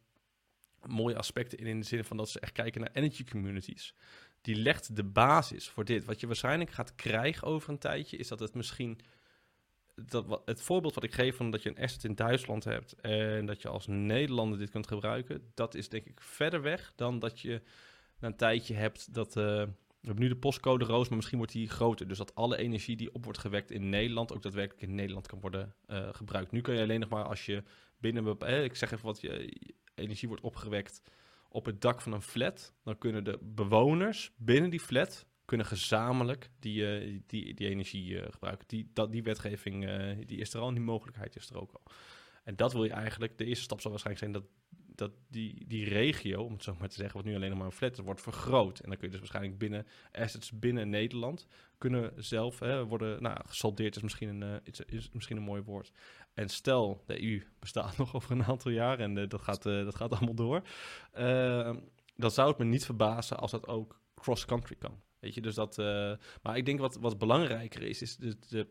mooie 0.87 1.17
aspecten 1.17 1.57
in, 1.57 1.65
in 1.65 1.79
de 1.79 1.85
zin 1.85 2.03
van 2.03 2.17
dat 2.17 2.29
ze 2.29 2.39
echt 2.39 2.51
kijken 2.51 2.81
naar 2.81 2.91
energy 2.93 3.23
communities. 3.23 3.93
Die 4.41 4.55
legt 4.55 4.95
de 4.95 5.03
basis 5.03 5.69
voor 5.69 5.85
dit. 5.85 6.05
Wat 6.05 6.19
je 6.19 6.27
waarschijnlijk 6.27 6.71
gaat 6.71 6.95
krijgen 6.95 7.47
over 7.47 7.69
een 7.69 7.77
tijdje, 7.77 8.17
is 8.17 8.27
dat 8.27 8.39
het 8.39 8.53
misschien 8.53 8.99
dat, 10.05 10.41
het 10.45 10.61
voorbeeld 10.61 10.93
wat 10.93 11.03
ik 11.03 11.13
geef 11.13 11.35
van 11.35 11.51
dat 11.51 11.63
je 11.63 11.69
een 11.69 11.83
asset 11.83 12.03
in 12.03 12.15
Duitsland 12.15 12.63
hebt 12.63 12.93
en 13.01 13.45
dat 13.45 13.61
je 13.61 13.67
als 13.67 13.87
Nederlander 13.87 14.59
dit 14.59 14.69
kunt 14.69 14.87
gebruiken, 14.87 15.51
dat 15.53 15.75
is 15.75 15.89
denk 15.89 16.05
ik 16.05 16.21
verder 16.21 16.61
weg 16.61 16.93
dan 16.95 17.19
dat 17.19 17.39
je 17.39 17.61
een 18.19 18.35
tijdje 18.35 18.73
hebt 18.73 19.13
dat. 19.13 19.35
Uh, 19.35 19.63
we 19.99 20.07
hebben 20.07 20.23
nu 20.23 20.29
de 20.29 20.39
postcode 20.39 20.85
roos, 20.85 21.07
maar 21.07 21.15
misschien 21.15 21.37
wordt 21.37 21.53
die 21.53 21.69
groter. 21.69 22.07
Dus 22.07 22.17
dat 22.17 22.35
alle 22.35 22.57
energie 22.57 22.95
die 22.95 23.13
op 23.13 23.23
wordt 23.23 23.39
gewekt 23.39 23.71
in 23.71 23.89
Nederland 23.89 24.33
ook 24.33 24.41
daadwerkelijk 24.41 24.81
in 24.81 24.95
Nederland 24.95 25.27
kan 25.27 25.39
worden 25.39 25.75
uh, 25.87 26.09
gebruikt. 26.11 26.51
Nu 26.51 26.61
kun 26.61 26.75
je 26.75 26.81
alleen 26.81 26.99
nog 26.99 27.09
maar 27.09 27.23
als 27.23 27.45
je 27.45 27.63
binnen, 27.97 28.39
eh, 28.39 28.63
ik 28.63 28.75
zeg 28.75 28.91
even 28.91 29.05
wat, 29.05 29.21
je 29.21 29.53
energie 29.95 30.27
wordt 30.27 30.43
opgewekt 30.43 31.01
op 31.49 31.65
het 31.65 31.81
dak 31.81 32.01
van 32.01 32.11
een 32.11 32.21
flat, 32.21 32.73
dan 32.83 32.97
kunnen 32.97 33.23
de 33.23 33.37
bewoners 33.41 34.31
binnen 34.37 34.69
die 34.69 34.79
flat 34.79 35.27
kunnen 35.45 35.65
gezamenlijk 35.65 36.49
die, 36.59 37.01
uh, 37.01 37.19
die, 37.25 37.53
die 37.53 37.67
energie 37.67 38.11
uh, 38.11 38.25
gebruiken. 38.29 38.67
Die, 38.67 38.89
dat, 38.93 39.11
die 39.11 39.23
wetgeving 39.23 39.85
die 40.25 40.37
is 40.37 40.53
er 40.53 40.59
al, 40.59 40.73
die 40.73 40.79
mogelijkheid 40.79 41.35
is 41.35 41.49
er 41.49 41.61
ook 41.61 41.71
al. 41.71 41.83
En 42.43 42.55
dat 42.55 42.73
wil 42.73 42.83
je 42.83 42.91
eigenlijk, 42.91 43.37
de 43.37 43.45
eerste 43.45 43.63
stap 43.63 43.81
zal 43.81 43.91
waarschijnlijk 43.91 44.25
zijn 44.25 44.43
dat, 44.43 44.51
dat 44.99 45.11
die, 45.27 45.65
die 45.67 45.89
regio, 45.89 46.43
om 46.43 46.53
het 46.53 46.63
zo 46.63 46.75
maar 46.79 46.89
te 46.89 46.95
zeggen, 46.95 47.15
wat 47.15 47.25
nu 47.25 47.35
alleen 47.35 47.49
nog 47.49 47.57
maar 47.57 47.67
een 47.67 47.73
flat 47.73 47.91
is, 47.91 47.99
wordt 47.99 48.21
vergroot. 48.21 48.79
En 48.79 48.89
dan 48.89 48.97
kun 48.97 49.05
je 49.05 49.11
dus 49.11 49.19
waarschijnlijk 49.19 49.57
binnen 49.57 49.87
assets 50.11 50.51
binnen 50.51 50.89
Nederland 50.89 51.47
kunnen 51.77 52.13
zelf 52.15 52.59
hè, 52.59 52.85
worden, 52.85 53.21
nou, 53.21 53.37
gesoldeerd 53.45 53.95
is 53.95 54.01
misschien 54.01 54.41
een, 54.41 54.61
is, 54.63 54.79
is 54.79 55.11
misschien 55.11 55.37
een 55.37 55.43
mooi 55.43 55.61
woord. 55.61 55.91
En 56.33 56.49
stel, 56.49 57.03
de 57.05 57.23
EU 57.23 57.43
bestaat 57.59 57.97
nog 57.97 58.15
over 58.15 58.31
een 58.31 58.43
aantal 58.43 58.71
jaar 58.71 58.99
en 58.99 59.27
dat, 59.27 59.41
gaat, 59.41 59.63
dat 59.63 59.95
gaat 59.95 60.11
allemaal 60.11 60.35
door. 60.35 60.61
dan 62.15 62.31
zou 62.31 62.49
het 62.49 62.57
me 62.57 62.65
niet 62.65 62.85
verbazen 62.85 63.37
als 63.37 63.51
dat 63.51 63.67
ook 63.67 63.99
cross-country 64.15 64.75
kan. 64.75 65.01
Weet 65.19 65.33
je, 65.33 65.41
dus 65.41 65.55
dat. 65.55 65.77
Maar 66.41 66.57
ik 66.57 66.65
denk 66.65 66.79
wat, 66.79 66.95
wat 66.95 67.17
belangrijker 67.17 67.81
is, 67.81 68.01
is 68.01 68.17
de, 68.17 68.37
de, 68.49 68.67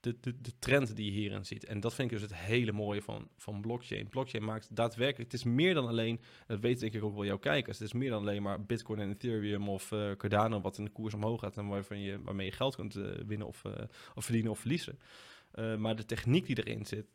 de, 0.00 0.16
de, 0.20 0.40
de, 0.40 0.58
trend 0.58 0.96
die 0.96 1.04
je 1.04 1.18
hierin 1.18 1.44
ziet. 1.44 1.64
En 1.64 1.80
dat 1.80 1.94
vind 1.94 2.10
ik 2.10 2.18
dus 2.18 2.30
het 2.30 2.38
hele 2.38 2.72
mooie 2.72 3.02
van, 3.02 3.28
van 3.36 3.60
blockchain. 3.60 4.08
Blockchain 4.08 4.44
maakt 4.44 4.76
daadwerkelijk. 4.76 5.32
Het 5.32 5.40
is 5.40 5.46
meer 5.46 5.74
dan 5.74 5.86
alleen. 5.86 6.20
Dat 6.46 6.60
weet 6.60 6.80
denk 6.80 6.92
ik 6.92 7.02
ook 7.02 7.14
wel 7.14 7.24
jouw 7.24 7.38
kijkers. 7.38 7.78
Het 7.78 7.86
is 7.86 7.92
meer 7.92 8.10
dan 8.10 8.20
alleen 8.20 8.42
maar 8.42 8.64
Bitcoin 8.64 9.00
en 9.00 9.10
Ethereum 9.10 9.68
of 9.68 9.90
uh, 9.90 10.12
Cardano, 10.12 10.60
wat 10.60 10.78
in 10.78 10.84
de 10.84 10.90
koers 10.90 11.14
omhoog 11.14 11.40
gaat 11.40 11.56
en 11.56 11.68
waarvan 11.68 12.00
je, 12.00 12.22
waarmee 12.22 12.46
je 12.46 12.52
geld 12.52 12.74
kunt 12.74 12.94
winnen 13.26 13.46
of, 13.46 13.62
of 14.14 14.24
verdienen 14.24 14.50
of 14.50 14.58
verliezen. 14.58 14.98
maar 15.78 15.96
de 15.96 16.04
techniek 16.04 16.46
die 16.46 16.64
erin 16.64 16.86
zit, 16.86 17.06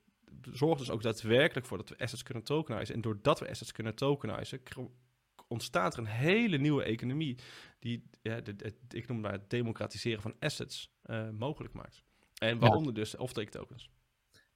zorgt 0.52 0.80
dus 0.80 0.90
ook 0.90 1.02
daadwerkelijk 1.02 1.66
voor 1.66 1.78
dat 1.78 1.90
we 1.90 1.98
assets 1.98 2.24
kunnen 2.24 2.44
tokenizen. 2.44 2.96
En 2.96 3.02
doordat 3.02 3.40
we 3.40 3.50
assets 3.50 3.72
kunnen 3.72 3.96
tokenizen, 3.96 4.62
ontstaat 5.48 5.94
er 5.94 6.00
een 6.00 6.06
hele 6.06 6.58
nieuwe 6.58 6.84
economie 6.84 7.38
die, 7.80 8.10
ja, 8.22 8.40
ik 8.90 9.08
noem 9.08 9.20
maar 9.20 9.32
het 9.32 9.50
democratiseren 9.50 10.22
van 10.22 10.36
assets 10.40 10.92
mogelijk 11.32 11.74
maakt. 11.74 12.05
En 12.42 12.60
waaronder 12.60 12.94
ja. 12.94 13.00
dus 13.00 13.18
off-take 13.18 13.50
tokens. 13.50 13.90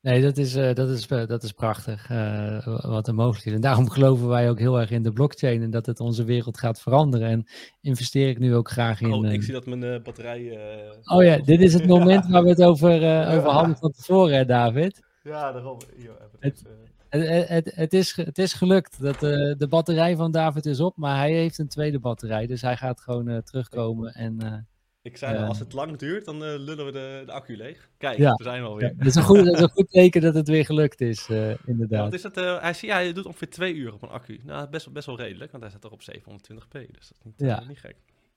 Nee, 0.02 0.22
dat 0.22 0.38
is, 0.38 0.56
uh, 0.56 0.74
dat 0.74 0.90
is, 0.90 1.08
uh, 1.08 1.28
dat 1.28 1.44
is 1.44 1.52
prachtig 1.52 2.10
uh, 2.10 2.66
wat 2.82 3.08
er 3.08 3.16
mogelijk 3.16 3.46
is. 3.46 3.54
En 3.54 3.62
daarom 3.62 3.90
geloven 3.96 4.28
wij 4.28 4.50
ook 4.50 4.60
heel 4.60 4.80
erg 4.80 4.92
in 4.92 5.04
de 5.04 5.12
blockchain 5.12 5.62
en 5.62 5.72
dat 5.72 5.86
het 5.86 6.00
onze 6.00 6.24
wereld 6.24 6.58
gaat 6.58 6.82
veranderen. 6.82 7.28
En 7.28 7.48
investeer 7.82 8.30
ik 8.30 8.40
nu 8.40 8.56
ook 8.56 8.70
graag 8.70 9.02
in. 9.02 9.14
Oh, 9.14 9.32
ik 9.32 9.44
zie 9.44 9.54
dat 9.54 9.66
mijn 9.66 10.04
batterij. 10.04 10.60
oh 11.04 11.24
ja, 11.24 11.38
dit 11.38 11.62
is 11.62 11.74
het 11.74 11.88
moment 11.98 12.28
waar 12.28 12.44
we 12.44 12.50
het 12.50 12.64
over, 12.64 12.96
over 13.36 13.50
hadden 13.50 13.78
van 13.78 13.92
tevoren, 13.92 14.36
hè, 14.36 14.46
David. 14.46 15.02
Ja, 15.24 15.52
daarom. 15.52 15.78
Yo, 15.98 16.12
het, 16.40 16.64
het, 17.10 17.48
het, 17.50 17.72
het, 17.76 17.94
is, 17.94 18.16
het 18.16 18.38
is 18.38 18.54
gelukt. 18.54 19.02
Dat, 19.02 19.24
uh, 19.24 19.54
de 19.58 19.68
batterij 19.70 20.16
van 20.16 20.32
David 20.32 20.66
is 20.66 20.80
op, 20.80 20.98
maar 20.98 21.18
hij 21.18 21.32
heeft 21.32 21.58
een 21.58 21.68
tweede 21.68 22.00
batterij. 22.00 22.48
Dus 22.48 22.62
hij 22.62 22.78
gaat 22.78 23.02
gewoon 23.02 23.30
uh, 23.30 23.38
terugkomen. 23.38 24.14
En, 24.14 24.44
uh, 24.44 24.54
ik 25.02 25.18
zei 25.18 25.38
al, 25.38 25.44
als 25.44 25.60
het 25.60 25.74
lang 25.74 25.98
duurt, 25.98 26.26
dan 26.26 26.38
lullen 26.38 26.86
we 26.86 26.92
de, 26.92 27.24
de 27.26 27.32
accu 27.32 27.58
leeg. 27.58 27.90
Kijk, 27.98 28.18
ja. 28.18 28.34
we 28.34 28.44
zijn 28.44 28.64
alweer. 28.64 28.88
Ja, 28.88 28.94
dat, 28.98 29.08
is 29.08 29.16
een 29.16 29.24
goed, 29.24 29.46
dat 29.46 29.56
is 29.56 29.62
een 29.62 29.70
goed 29.70 29.90
teken 29.92 30.22
dat 30.22 30.34
het 30.34 30.48
weer 30.48 30.66
gelukt 30.66 31.02
is, 31.02 31.30
inderdaad. 31.66 31.90
Ja, 31.90 32.04
wat 32.04 32.14
is 32.14 32.24
het, 32.24 32.36
hij, 32.36 32.76
ja, 32.82 32.96
hij 32.96 33.14
doet 33.14 33.26
ongeveer 33.26 33.50
twee 33.50 33.74
uur 33.74 33.94
op 33.94 34.02
een 34.02 34.10
accu. 34.10 34.40
Nou, 34.44 34.70
best, 34.70 34.92
best 34.92 35.06
wel 35.06 35.18
redelijk, 35.18 35.52
want 35.52 35.64
hij 35.64 35.72
zit 35.72 35.82
toch 35.82 35.92
op 35.92 36.02
720p. 36.02 36.92
Dus 36.92 37.08
dat 37.08 37.34
is 37.38 37.48
niet, 37.48 37.68
niet 37.68 37.80
gek. 37.80 37.96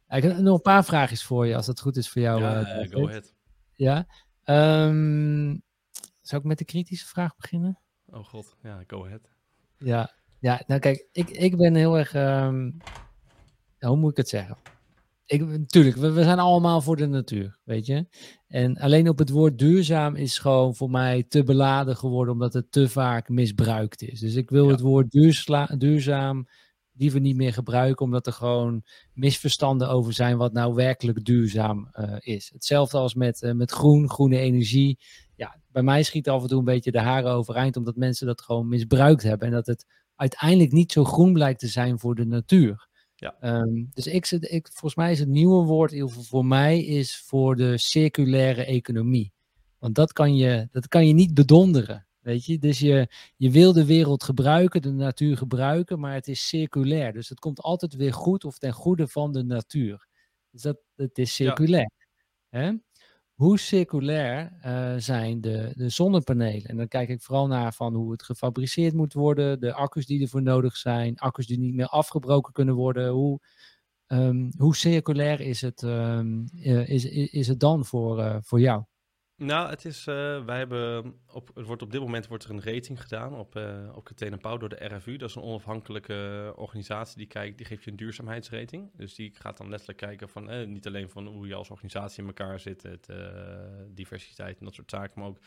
Ik 0.08 0.22
heb 0.22 0.36
nog 0.36 0.54
een 0.54 0.62
paar 0.62 0.84
vraagjes 0.84 1.24
voor 1.24 1.46
je, 1.46 1.56
als 1.56 1.66
het 1.66 1.80
goed 1.80 1.96
is 1.96 2.08
voor 2.08 2.22
jou. 2.22 2.40
Ja, 2.40 2.86
go 2.90 3.06
ahead. 3.06 3.34
Ja. 3.74 4.06
Um, 4.44 5.62
zou 6.20 6.40
ik 6.40 6.46
met 6.46 6.58
de 6.58 6.64
kritische 6.64 7.06
vraag 7.06 7.36
beginnen? 7.36 7.78
Oh 8.06 8.24
god, 8.24 8.56
ja, 8.62 8.84
go 8.86 9.04
ahead. 9.04 9.20
Ja, 9.78 10.14
ja 10.38 10.62
nou 10.66 10.80
kijk, 10.80 11.06
ik, 11.12 11.30
ik 11.30 11.56
ben 11.56 11.74
heel 11.74 11.98
erg, 11.98 12.14
um, 12.14 12.76
hoe 13.78 13.96
moet 13.96 14.10
ik 14.10 14.16
het 14.16 14.28
zeggen? 14.28 14.56
Ik, 15.26 15.46
natuurlijk, 15.46 15.96
we, 15.96 16.10
we 16.12 16.22
zijn 16.22 16.38
allemaal 16.38 16.80
voor 16.80 16.96
de 16.96 17.06
natuur, 17.06 17.58
weet 17.64 17.86
je. 17.86 18.06
En 18.46 18.76
alleen 18.76 19.08
op 19.08 19.18
het 19.18 19.30
woord 19.30 19.58
duurzaam 19.58 20.14
is 20.14 20.38
gewoon 20.38 20.74
voor 20.74 20.90
mij 20.90 21.24
te 21.28 21.42
beladen 21.42 21.96
geworden, 21.96 22.34
omdat 22.34 22.52
het 22.52 22.72
te 22.72 22.88
vaak 22.88 23.28
misbruikt 23.28 24.02
is. 24.02 24.20
Dus 24.20 24.34
ik 24.34 24.50
wil 24.50 24.68
het 24.68 24.80
woord 24.80 25.10
duursla, 25.10 25.66
duurzaam 25.66 26.48
liever 26.94 27.20
niet 27.20 27.36
meer 27.36 27.52
gebruiken, 27.52 28.04
omdat 28.04 28.26
er 28.26 28.32
gewoon 28.32 28.82
misverstanden 29.12 29.88
over 29.88 30.12
zijn 30.12 30.36
wat 30.36 30.52
nou 30.52 30.74
werkelijk 30.74 31.24
duurzaam 31.24 31.88
uh, 31.94 32.16
is. 32.18 32.50
Hetzelfde 32.52 32.98
als 32.98 33.14
met, 33.14 33.42
uh, 33.42 33.52
met 33.52 33.70
groen, 33.70 34.10
groene 34.10 34.38
energie 34.38 34.98
ja, 35.42 35.60
bij 35.68 35.82
mij 35.82 36.02
schiet 36.02 36.28
af 36.28 36.42
en 36.42 36.48
toe 36.48 36.58
een 36.58 36.64
beetje 36.64 36.90
de 36.90 37.00
haren 37.00 37.30
overeind, 37.30 37.76
omdat 37.76 37.96
mensen 37.96 38.26
dat 38.26 38.42
gewoon 38.42 38.68
misbruikt 38.68 39.22
hebben. 39.22 39.46
En 39.46 39.54
dat 39.54 39.66
het 39.66 39.86
uiteindelijk 40.16 40.72
niet 40.72 40.92
zo 40.92 41.04
groen 41.04 41.32
blijkt 41.32 41.60
te 41.60 41.68
zijn 41.68 41.98
voor 41.98 42.14
de 42.14 42.26
natuur. 42.26 42.88
Ja. 43.22 43.60
Um, 43.60 43.90
dus 43.94 44.06
ik, 44.06 44.30
ik, 44.30 44.68
volgens 44.68 44.94
mij 44.94 45.12
is 45.12 45.18
het 45.18 45.28
nieuwe 45.28 45.64
woord, 45.64 45.90
in 45.90 45.96
ieder 45.96 46.10
geval 46.10 46.24
voor 46.24 46.46
mij, 46.46 46.84
is 46.84 47.16
voor 47.16 47.56
de 47.56 47.78
circulaire 47.78 48.64
economie. 48.64 49.32
Want 49.78 49.94
dat 49.94 50.12
kan 50.12 50.36
je, 50.36 50.68
dat 50.70 50.88
kan 50.88 51.06
je 51.06 51.12
niet 51.12 51.34
bedonderen. 51.34 52.06
Weet 52.20 52.44
je, 52.44 52.58
dus 52.58 52.78
je, 52.78 53.08
je 53.36 53.50
wil 53.50 53.72
de 53.72 53.84
wereld 53.84 54.22
gebruiken, 54.22 54.82
de 54.82 54.90
natuur 54.90 55.36
gebruiken, 55.36 56.00
maar 56.00 56.14
het 56.14 56.28
is 56.28 56.48
circulair. 56.48 57.12
Dus 57.12 57.28
het 57.28 57.38
komt 57.38 57.60
altijd 57.60 57.94
weer 57.94 58.12
goed 58.12 58.44
of 58.44 58.58
ten 58.58 58.72
goede 58.72 59.08
van 59.08 59.32
de 59.32 59.42
natuur. 59.42 60.06
Dus 60.50 60.62
dat, 60.62 60.78
het 60.96 61.18
is 61.18 61.34
circulair. 61.34 61.90
Ja. 62.50 62.58
Hè? 62.58 62.72
Hoe 63.42 63.58
circulair 63.58 64.52
uh, 64.66 64.94
zijn 64.96 65.40
de, 65.40 65.72
de 65.74 65.88
zonnepanelen? 65.88 66.64
En 66.64 66.76
dan 66.76 66.88
kijk 66.88 67.08
ik 67.08 67.22
vooral 67.22 67.46
naar 67.46 67.72
van 67.72 67.94
hoe 67.94 68.12
het 68.12 68.22
gefabriceerd 68.22 68.94
moet 68.94 69.12
worden, 69.12 69.60
de 69.60 69.72
accu's 69.72 70.06
die 70.06 70.22
ervoor 70.22 70.42
nodig 70.42 70.76
zijn, 70.76 71.18
accu's 71.18 71.46
die 71.46 71.58
niet 71.58 71.74
meer 71.74 71.86
afgebroken 71.86 72.52
kunnen 72.52 72.74
worden. 72.74 73.08
Hoe, 73.08 73.40
um, 74.06 74.52
hoe 74.56 74.76
circulair 74.76 75.40
is 75.40 75.60
het, 75.60 75.82
um, 75.82 76.44
is, 76.54 77.04
is, 77.04 77.30
is 77.30 77.48
het 77.48 77.60
dan 77.60 77.84
voor, 77.84 78.18
uh, 78.18 78.36
voor 78.40 78.60
jou? 78.60 78.84
Nou, 79.42 79.68
het 79.70 79.84
is, 79.84 80.06
uh, 80.06 80.44
wij 80.44 80.58
hebben 80.58 81.14
op, 81.32 81.50
het 81.54 81.66
wordt 81.66 81.82
op 81.82 81.90
dit 81.92 82.00
moment 82.00 82.26
wordt 82.26 82.44
er 82.44 82.50
een 82.50 82.62
rating 82.62 83.02
gedaan 83.02 83.34
op, 83.34 83.56
uh, 83.56 83.92
op 83.94 84.04
Catena 84.04 84.36
Pauw 84.36 84.56
door 84.56 84.68
de 84.68 84.84
RFU. 84.84 85.16
Dat 85.16 85.28
is 85.28 85.34
een 85.34 85.42
onafhankelijke 85.42 86.52
organisatie 86.56 87.16
die 87.16 87.26
kijkt, 87.26 87.56
die 87.56 87.66
geeft 87.66 87.84
je 87.84 87.90
een 87.90 87.96
duurzaamheidsrating. 87.96 88.90
Dus 88.96 89.14
die 89.14 89.32
gaat 89.34 89.56
dan 89.56 89.68
letterlijk 89.68 89.98
kijken 89.98 90.28
van, 90.28 90.50
eh, 90.50 90.66
niet 90.66 90.86
alleen 90.86 91.10
van 91.10 91.26
hoe 91.26 91.46
je 91.46 91.54
als 91.54 91.70
organisatie 91.70 92.22
in 92.22 92.26
elkaar 92.26 92.60
zit, 92.60 92.82
het, 92.82 93.08
diversiteit 93.88 94.58
en 94.58 94.64
dat 94.64 94.74
soort 94.74 94.90
zaken, 94.90 95.20
maar 95.20 95.28
ook 95.28 95.38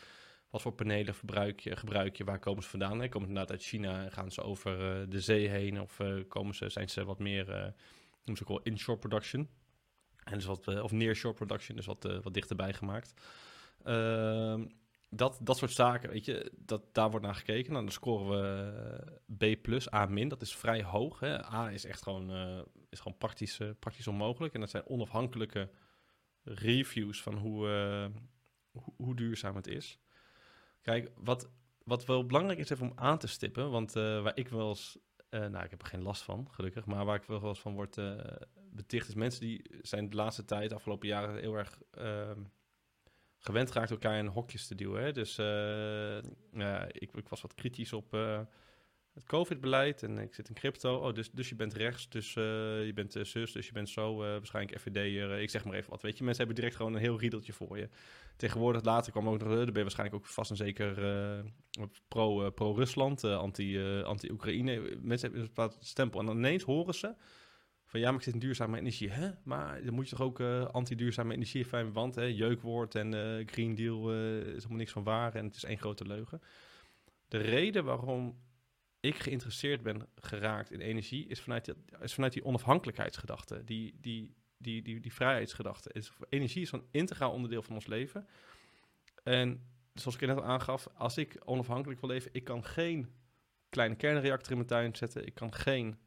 wat 0.50 0.62
voor 0.62 0.72
panelen 0.72 1.14
verbruik 1.14 1.60
je, 1.60 1.76
gebruik 1.76 2.16
je, 2.16 2.24
waar 2.24 2.38
komen 2.38 2.62
ze 2.62 2.68
vandaan? 2.68 3.00
Hè? 3.00 3.08
Komen 3.08 3.28
ze 3.28 3.34
inderdaad 3.34 3.50
uit 3.50 3.62
China 3.62 4.04
en 4.04 4.12
gaan 4.12 4.30
ze 4.30 4.42
over 4.42 5.06
de 5.10 5.20
zee 5.20 5.48
heen 5.48 5.80
of 5.80 6.00
komen 6.28 6.54
ze, 6.54 6.68
zijn 6.68 6.88
ze 6.88 7.04
wat 7.04 7.18
meer, 7.18 7.74
noem 8.24 8.36
ze 8.36 8.42
ook 8.42 8.48
wel 8.48 8.62
inshore 8.62 8.98
production. 8.98 9.48
En 10.24 10.34
dus 10.34 10.44
wat, 10.44 10.82
of 10.82 10.92
nearshore 10.92 11.34
production, 11.34 11.76
dus 11.76 11.86
wat, 11.86 12.20
wat 12.22 12.34
dichterbij 12.34 12.72
gemaakt. 12.72 13.14
Uh, 13.86 14.64
dat, 15.10 15.38
dat 15.42 15.56
soort 15.56 15.72
zaken, 15.72 16.10
weet 16.10 16.24
je, 16.24 16.52
dat, 16.56 16.82
daar 16.94 17.10
wordt 17.10 17.26
naar 17.26 17.34
gekeken. 17.34 17.72
Nou, 17.72 17.84
dan 17.84 17.92
scoren 17.92 18.28
we 18.28 19.18
B+, 19.36 19.68
A-, 19.94 20.28
dat 20.28 20.42
is 20.42 20.56
vrij 20.56 20.82
hoog. 20.82 21.20
Hè. 21.20 21.44
A 21.44 21.70
is 21.70 21.84
echt 21.84 22.02
gewoon, 22.02 22.30
uh, 22.30 22.58
is 22.88 23.00
gewoon 23.00 23.18
praktisch, 23.18 23.60
uh, 23.60 23.70
praktisch 23.78 24.06
onmogelijk. 24.06 24.54
En 24.54 24.60
dat 24.60 24.70
zijn 24.70 24.86
onafhankelijke 24.86 25.70
reviews 26.42 27.22
van 27.22 27.36
hoe, 27.36 27.68
uh, 27.68 28.06
hoe, 28.70 28.94
hoe, 28.96 29.14
duurzaam 29.14 29.56
het 29.56 29.66
is. 29.66 29.98
Kijk, 30.82 31.10
wat, 31.16 31.50
wat 31.84 32.04
wel 32.04 32.26
belangrijk 32.26 32.58
is 32.58 32.70
even 32.70 32.90
om 32.90 32.98
aan 32.98 33.18
te 33.18 33.26
stippen, 33.26 33.70
want 33.70 33.92
waar 33.92 34.36
ik 34.36 34.48
wel 34.48 34.68
eens, 34.68 34.98
nou, 35.30 35.64
ik 35.64 35.70
heb 35.70 35.82
er 35.82 35.88
geen 35.88 36.02
last 36.02 36.22
van, 36.22 36.48
gelukkig, 36.50 36.86
maar 36.86 37.04
waar 37.04 37.16
ik 37.16 37.24
wel 37.24 37.48
eens 37.48 37.60
van 37.60 37.74
word 37.74 38.00
beticht, 38.70 39.08
is 39.08 39.14
mensen 39.14 39.40
die 39.40 39.62
zijn 39.82 40.10
de 40.10 40.16
laatste 40.16 40.44
tijd, 40.44 40.68
de 40.68 40.74
afgelopen 40.74 41.08
jaren, 41.08 41.40
heel 41.40 41.54
erg 41.54 41.80
ehm, 41.90 42.40
gewend 43.46 43.70
geraakt 43.70 43.90
elkaar 43.90 44.18
in 44.18 44.26
hokjes 44.26 44.66
te 44.66 44.74
duwen. 44.74 45.02
Hè? 45.02 45.12
Dus 45.12 45.36
ja, 46.52 46.86
ik, 46.88 47.10
ik, 47.12 47.28
was 47.28 47.40
wat 47.40 47.54
kritisch 47.54 47.92
op, 47.92 48.14
uh, 48.14 48.40
het 49.14 49.24
COVID-beleid 49.24 50.02
en 50.02 50.18
ik 50.18 50.34
zit 50.34 50.48
in 50.48 50.54
crypto. 50.54 50.96
Oh, 50.96 51.14
dus, 51.14 51.30
dus 51.30 51.48
je 51.48 51.54
bent 51.54 51.74
rechts, 51.74 52.08
dus 52.08 52.32
je 52.32 52.92
bent 52.94 53.12
zus, 53.22 53.52
dus 53.52 53.66
je 53.66 53.72
bent 53.72 53.88
zo 53.88 54.16
waarschijnlijk 54.16 54.80
FVD'er. 54.80 55.38
ik 55.38 55.50
zeg 55.50 55.64
maar 55.64 55.74
even 55.74 55.90
wat, 55.90 56.02
weet 56.02 56.18
je. 56.18 56.24
Mensen 56.24 56.44
hebben 56.44 56.62
direct 56.62 56.76
gewoon 56.76 56.94
een 56.94 57.00
heel 57.00 57.18
riedeltje 57.18 57.52
voor 57.52 57.78
je. 57.78 57.88
Tegenwoordig, 58.36 58.84
later 58.84 59.12
kwam 59.12 59.28
ook 59.28 59.38
nog, 59.38 59.48
dan 59.48 59.64
ben 59.64 59.74
je 59.74 59.82
waarschijnlijk 59.82 60.18
ook 60.18 60.26
vast 60.26 60.50
en 60.50 60.56
zeker 60.56 60.94
pro, 62.08 62.50
pro-Rusland, 62.50 63.24
anti, 63.24 63.82
anti-Oekraïne. 64.02 64.98
Mensen 65.00 65.32
hebben 65.32 65.50
een 65.54 65.70
stempel 65.80 66.20
en 66.20 66.28
ineens 66.28 66.62
horen 66.62 66.94
ze 66.94 67.14
van 67.86 68.00
ja, 68.00 68.06
maar 68.06 68.16
ik 68.18 68.22
zit 68.22 68.34
in 68.34 68.40
duurzame 68.40 68.78
energie. 68.78 69.10
Hè? 69.10 69.30
Maar 69.44 69.84
dan 69.84 69.94
moet 69.94 70.08
je 70.08 70.16
toch 70.16 70.26
ook 70.26 70.40
uh, 70.40 70.66
anti-duurzame 70.66 71.34
energie 71.34 71.64
zijn, 71.64 71.92
want 71.92 72.14
hè, 72.14 72.22
jeukwoord 72.22 72.94
en 72.94 73.14
uh, 73.14 73.46
Green 73.46 73.74
Deal 73.74 74.14
uh, 74.14 74.38
is 74.38 74.54
helemaal 74.54 74.76
niks 74.76 74.92
van 74.92 75.04
waar 75.04 75.34
en 75.34 75.44
het 75.44 75.56
is 75.56 75.64
één 75.64 75.78
grote 75.78 76.06
leugen. 76.06 76.42
De 77.28 77.38
reden 77.38 77.84
waarom 77.84 78.38
ik 79.00 79.16
geïnteresseerd 79.16 79.82
ben 79.82 80.08
geraakt 80.14 80.70
in 80.70 80.80
energie 80.80 81.26
is 81.26 81.40
vanuit 81.40 81.64
die, 81.64 81.74
is 82.00 82.14
vanuit 82.14 82.32
die 82.32 82.44
onafhankelijkheidsgedachte, 82.44 83.64
die, 83.64 83.98
die, 84.00 84.34
die, 84.58 84.82
die, 84.82 85.00
die 85.00 85.12
vrijheidsgedachte. 85.12 85.92
Is, 85.92 86.12
energie 86.28 86.62
is 86.62 86.72
een 86.72 86.86
integraal 86.90 87.32
onderdeel 87.32 87.62
van 87.62 87.74
ons 87.74 87.86
leven. 87.86 88.26
En 89.22 89.60
zoals 89.94 90.14
ik 90.16 90.26
net 90.26 90.36
al 90.36 90.44
aangaf, 90.44 90.88
als 90.94 91.16
ik 91.16 91.40
onafhankelijk 91.44 92.00
wil 92.00 92.10
leven, 92.10 92.30
ik 92.32 92.44
kan 92.44 92.64
geen 92.64 93.08
kleine 93.68 93.96
kernreactor 93.96 94.50
in 94.50 94.56
mijn 94.56 94.68
tuin 94.68 94.96
zetten, 94.96 95.26
ik 95.26 95.34
kan 95.34 95.54
geen 95.54 95.98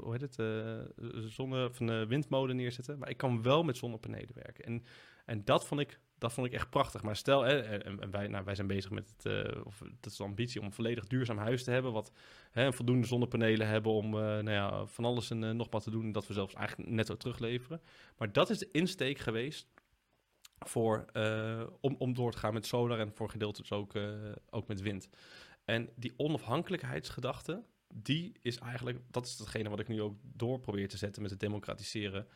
hoe 0.00 0.12
heet 0.12 0.20
het, 0.20 0.38
uh, 0.38 0.80
zonne, 1.26 1.70
van 1.72 1.88
een 1.88 2.08
windmolen 2.08 2.56
neerzetten. 2.56 2.98
Maar 2.98 3.10
ik 3.10 3.16
kan 3.16 3.42
wel 3.42 3.62
met 3.62 3.76
zonnepanelen 3.76 4.34
werken. 4.34 4.64
En, 4.64 4.84
en 5.24 5.44
dat, 5.44 5.66
vond 5.66 5.80
ik, 5.80 6.00
dat 6.18 6.32
vond 6.32 6.46
ik 6.46 6.52
echt 6.52 6.70
prachtig. 6.70 7.02
Maar 7.02 7.16
stel, 7.16 7.42
hè, 7.42 7.60
en, 7.60 8.10
wij, 8.10 8.28
nou, 8.28 8.44
wij 8.44 8.54
zijn 8.54 8.66
bezig 8.66 8.90
met 8.90 9.14
het, 9.16 9.64
of 9.64 9.78
dat 10.00 10.12
is 10.12 10.16
de 10.16 10.24
ambitie 10.24 10.60
om 10.60 10.66
een 10.66 10.72
volledig 10.72 11.06
duurzaam 11.06 11.38
huis 11.38 11.64
te 11.64 11.70
hebben. 11.70 11.92
Wat 11.92 12.12
hè, 12.50 12.72
voldoende 12.72 13.06
zonnepanelen 13.06 13.66
hebben 13.66 13.92
om 13.92 14.10
nou 14.10 14.50
ja, 14.50 14.86
van 14.86 15.04
alles 15.04 15.30
en 15.30 15.56
nog 15.56 15.70
wat 15.70 15.82
te 15.82 15.90
doen. 15.90 16.12
Dat 16.12 16.26
we 16.26 16.34
zelfs 16.34 16.54
eigenlijk 16.54 16.90
netto 16.90 17.16
terugleveren. 17.16 17.82
Maar 18.18 18.32
dat 18.32 18.50
is 18.50 18.58
de 18.58 18.68
insteek 18.72 19.18
geweest 19.18 19.68
voor, 20.58 21.04
om, 21.80 21.96
om 21.98 22.14
door 22.14 22.32
te 22.32 22.38
gaan 22.38 22.54
met 22.54 22.66
solar 22.66 22.98
en 22.98 23.12
voor 23.14 23.30
gedeeltes 23.30 23.72
ook, 23.72 23.92
ook 24.50 24.66
met 24.66 24.80
wind. 24.80 25.08
En 25.64 25.88
die 25.96 26.14
onafhankelijkheidsgedachte, 26.16 27.62
die 28.02 28.32
is 28.42 28.58
eigenlijk, 28.58 28.98
dat 29.10 29.26
is 29.26 29.38
hetgene 29.38 29.68
wat 29.68 29.80
ik 29.80 29.88
nu 29.88 30.02
ook 30.02 30.16
door 30.22 30.60
probeer 30.60 30.88
te 30.88 30.96
zetten 30.96 31.22
met 31.22 31.30
het 31.30 31.40
democratiseren 31.40 32.26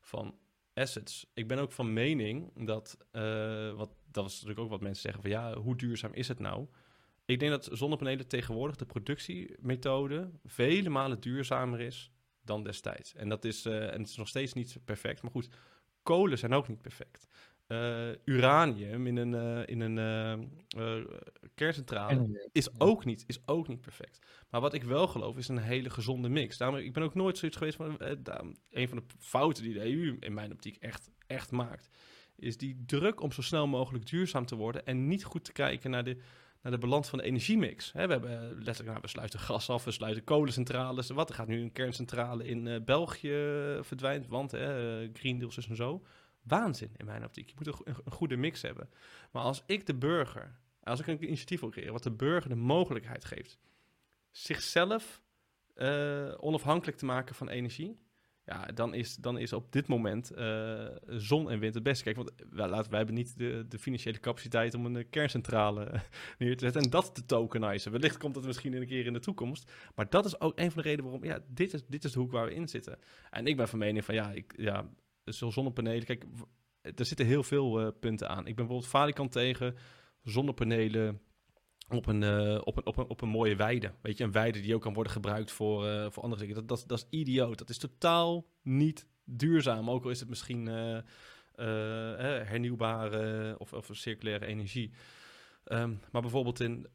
van 0.00 0.38
assets. 0.74 1.30
Ik 1.34 1.48
ben 1.48 1.58
ook 1.58 1.72
van 1.72 1.92
mening 1.92 2.66
dat, 2.66 2.98
uh, 3.12 3.72
wat, 3.72 3.90
dat 4.10 4.26
is 4.26 4.32
natuurlijk 4.32 4.60
ook 4.60 4.70
wat 4.70 4.80
mensen 4.80 5.02
zeggen 5.02 5.22
van 5.22 5.30
ja, 5.30 5.54
hoe 5.54 5.76
duurzaam 5.76 6.12
is 6.12 6.28
het 6.28 6.38
nou? 6.38 6.66
Ik 7.24 7.40
denk 7.40 7.50
dat 7.50 7.68
zonnepanelen 7.72 8.26
tegenwoordig 8.26 8.76
de 8.76 8.86
productiemethode 8.86 10.30
vele 10.44 10.88
malen 10.88 11.20
duurzamer 11.20 11.80
is 11.80 12.12
dan 12.42 12.62
destijds. 12.62 13.14
En 13.14 13.28
dat 13.28 13.44
is, 13.44 13.66
uh, 13.66 13.92
en 13.92 14.00
het 14.00 14.08
is 14.08 14.16
nog 14.16 14.28
steeds 14.28 14.52
niet 14.52 14.78
perfect, 14.84 15.22
maar 15.22 15.30
goed, 15.30 15.48
kolen 16.02 16.38
zijn 16.38 16.52
ook 16.52 16.68
niet 16.68 16.82
perfect. 16.82 17.26
Uh, 17.68 18.08
uranium 18.24 19.06
in 19.06 19.16
een, 19.16 19.32
uh, 19.32 19.66
in 19.66 19.80
een 19.80 20.46
uh, 20.76 21.04
kerncentrale 21.54 22.48
is, 22.52 22.80
ook 22.80 23.04
niet, 23.04 23.24
is 23.26 23.38
ook 23.46 23.68
niet 23.68 23.80
perfect. 23.80 24.26
Maar 24.50 24.60
wat 24.60 24.74
ik 24.74 24.84
wel 24.84 25.06
geloof 25.06 25.36
is 25.36 25.48
een 25.48 25.58
hele 25.58 25.90
gezonde 25.90 26.28
mix. 26.28 26.56
Daarom, 26.56 26.78
ik 26.78 26.92
ben 26.92 27.02
ook 27.02 27.14
nooit 27.14 27.38
zoiets 27.38 27.56
geweest 27.56 27.76
van... 27.76 27.96
een 28.70 28.88
van 28.88 28.96
de 28.96 29.02
fouten 29.18 29.62
die 29.62 29.72
de 29.72 29.84
EU 29.84 30.16
in 30.20 30.34
mijn 30.34 30.52
optiek 30.52 30.76
echt, 30.76 31.10
echt 31.26 31.50
maakt... 31.50 31.88
is 32.36 32.56
die 32.56 32.82
druk 32.86 33.20
om 33.20 33.32
zo 33.32 33.42
snel 33.42 33.66
mogelijk 33.66 34.06
duurzaam 34.06 34.46
te 34.46 34.56
worden... 34.56 34.86
en 34.86 35.08
niet 35.08 35.24
goed 35.24 35.44
te 35.44 35.52
kijken 35.52 35.90
naar 35.90 36.04
de, 36.04 36.16
naar 36.62 36.72
de 36.72 36.78
balans 36.78 37.08
van 37.08 37.18
de 37.18 37.24
energiemix. 37.24 37.92
We 37.92 37.98
hebben 37.98 38.54
letterlijk, 38.54 38.88
nou, 38.88 39.00
we 39.00 39.08
sluiten 39.08 39.38
gas 39.38 39.70
af, 39.70 39.84
we 39.84 39.90
sluiten 39.90 40.24
kolencentrales. 40.24 41.10
Wat, 41.10 41.28
er 41.28 41.34
gaat 41.34 41.48
nu 41.48 41.60
een 41.60 41.72
kerncentrale 41.72 42.44
in 42.44 42.84
België 42.84 43.78
verdwijnt, 43.80 44.26
want 44.26 44.52
Green 45.12 45.38
Deals 45.38 45.56
is 45.56 45.68
en 45.68 45.76
zo 45.76 46.02
waanzin 46.48 46.90
in 46.96 47.04
mijn 47.04 47.24
optiek. 47.24 47.48
Je 47.48 47.54
moet 47.56 47.66
een, 47.84 48.12
goede 48.12 48.36
mix 48.36 48.62
hebben. 48.62 48.90
Maar 49.30 49.42
als 49.42 49.62
ik 49.66 49.86
de 49.86 49.94
burger, 49.94 50.58
als 50.82 51.00
ik 51.00 51.06
een 51.06 51.24
initiatief 51.24 51.60
wil 51.60 51.70
creëren, 51.70 51.92
wat 51.92 52.02
de 52.02 52.10
burger 52.10 52.48
de 52.48 52.56
mogelijkheid 52.56 53.24
geeft 53.24 53.58
zichzelf 54.30 55.22
uh, 55.76 56.34
onafhankelijk 56.40 56.98
te 56.98 57.04
maken 57.04 57.34
van 57.34 57.48
energie, 57.48 57.98
ja, 58.48 58.66
dan 58.74 58.94
is, 58.94 59.16
dan 59.16 59.38
is 59.38 59.52
op 59.52 59.72
dit 59.72 59.86
moment 59.86 60.32
uh, 60.38 60.86
zon 61.06 61.50
en 61.50 61.58
wind 61.58 61.74
het 61.74 61.82
beste. 61.82 62.04
Kijk, 62.04 62.16
want 62.16 62.32
well, 62.50 62.68
laten, 62.68 62.88
wij 62.90 62.98
hebben 62.98 63.16
niet 63.16 63.38
de, 63.38 63.64
de 63.68 63.78
financiële 63.78 64.20
capaciteit 64.20 64.74
om 64.74 64.86
een 64.86 65.10
kerncentrale 65.10 65.90
neer 66.38 66.56
te 66.56 66.64
zetten 66.64 66.82
en 66.82 66.90
dat 66.90 67.14
te 67.14 67.24
tokenizen. 67.24 67.92
Wellicht 67.92 68.16
komt 68.16 68.34
dat 68.34 68.44
misschien 68.44 68.72
een 68.72 68.86
keer 68.86 69.06
in 69.06 69.12
de 69.12 69.20
toekomst. 69.20 69.72
Maar 69.94 70.10
dat 70.10 70.24
is 70.24 70.40
ook 70.40 70.58
een 70.58 70.70
van 70.70 70.82
de 70.82 70.88
redenen 70.88 71.10
waarom, 71.10 71.28
ja, 71.28 71.40
dit 71.48 71.74
is, 71.74 71.86
dit 71.86 72.04
is 72.04 72.12
de 72.12 72.18
hoek 72.18 72.32
waar 72.32 72.46
we 72.46 72.54
in 72.54 72.68
zitten. 72.68 72.98
En 73.30 73.46
ik 73.46 73.56
ben 73.56 73.68
van 73.68 73.78
mening 73.78 74.04
van, 74.04 74.14
ja, 74.14 74.30
ik, 74.30 74.54
ja 74.56 74.88
zo 75.30 75.50
zonnepanelen. 75.50 76.04
Kijk, 76.04 76.24
er 76.82 77.04
zitten 77.04 77.26
heel 77.26 77.42
veel 77.42 77.80
uh, 77.80 77.88
punten 78.00 78.28
aan. 78.28 78.38
Ik 78.38 78.44
ben 78.44 78.54
bijvoorbeeld 78.54 78.86
falikant 78.90 79.32
tegen 79.32 79.76
zonnepanelen 80.22 81.20
op 81.88 82.06
een, 82.06 82.22
uh, 82.22 82.60
op, 82.64 82.76
een, 82.76 82.86
op, 82.86 82.96
een, 82.96 83.08
op 83.08 83.20
een 83.20 83.28
mooie 83.28 83.56
weide. 83.56 83.92
Weet 84.02 84.18
je, 84.18 84.24
een 84.24 84.32
weide 84.32 84.60
die 84.60 84.74
ook 84.74 84.82
kan 84.82 84.94
worden 84.94 85.12
gebruikt 85.12 85.50
voor, 85.50 85.86
uh, 85.86 86.06
voor 86.10 86.22
andere 86.22 86.40
dingen. 86.40 86.56
Dat, 86.56 86.68
dat, 86.68 86.84
dat 86.86 86.98
is 86.98 87.06
idioot. 87.18 87.58
Dat 87.58 87.70
is 87.70 87.78
totaal 87.78 88.46
niet 88.62 89.06
duurzaam. 89.24 89.90
Ook 89.90 90.04
al 90.04 90.10
is 90.10 90.20
het 90.20 90.28
misschien 90.28 90.66
hernieuwbare 92.44 93.54
of, 93.58 93.72
of 93.72 93.88
circulaire 93.92 94.46
energie. 94.46 94.92
Ehm, 95.68 95.94
maar 96.12 96.22
bijvoorbeeld 96.22 96.60
in, 96.60 96.86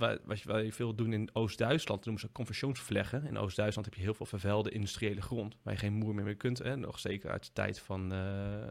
uh, 0.00 0.10
wat 0.24 0.42
wij 0.42 0.72
veel 0.72 0.94
doen 0.94 1.12
in 1.12 1.30
Oost-Duitsland, 1.32 2.04
noemen 2.04 2.22
ze 2.22 2.32
conversionsvleggen. 2.32 3.24
In 3.24 3.38
Oost-Duitsland 3.38 3.86
heb 3.86 3.96
je 3.96 4.02
heel 4.02 4.14
veel 4.14 4.26
vervuilde 4.26 4.70
industriële 4.70 5.22
grond, 5.22 5.56
waar 5.62 5.72
je 5.72 5.80
geen 5.80 5.92
moer 5.92 6.14
meer 6.14 6.24
mee 6.24 6.34
kunt. 6.34 6.58
Hè? 6.58 6.76
Nog 6.76 6.98
zeker 6.98 7.30
uit 7.30 7.44
de 7.44 7.52
tijd 7.52 7.78
van 7.78 8.12
uh, 8.12 8.18
uh, 8.18 8.68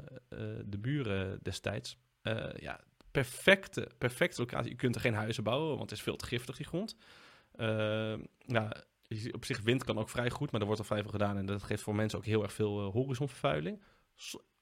de 0.65 0.77
buren 0.81 1.39
destijds. 1.41 1.97
ja, 2.55 2.79
perfecte, 3.11 3.89
perfecte 3.97 4.41
locatie. 4.41 4.69
Je 4.69 4.77
kunt 4.77 4.95
er 4.95 5.01
geen 5.01 5.13
huizen 5.13 5.43
bouwen, 5.43 5.77
want 5.77 5.89
het 5.89 5.99
is 5.99 6.01
veel 6.01 6.15
te 6.15 6.25
giftig, 6.25 6.55
die 6.55 6.65
grond. 6.65 6.95
Nou, 8.45 8.71
op 9.31 9.45
zich 9.45 9.61
wind 9.61 9.83
kan 9.83 9.97
ook 9.97 10.09
vrij 10.09 10.29
goed, 10.29 10.51
maar 10.51 10.59
er 10.59 10.67
wordt 10.67 10.81
al 10.81 10.87
vrij 10.87 11.01
veel 11.01 11.11
gedaan. 11.11 11.37
En 11.37 11.45
dat 11.45 11.63
geeft 11.63 11.83
voor 11.83 11.95
mensen 11.95 12.19
ook 12.19 12.25
heel 12.25 12.43
erg 12.43 12.53
veel 12.53 12.79
horizonvervuiling 12.81 13.81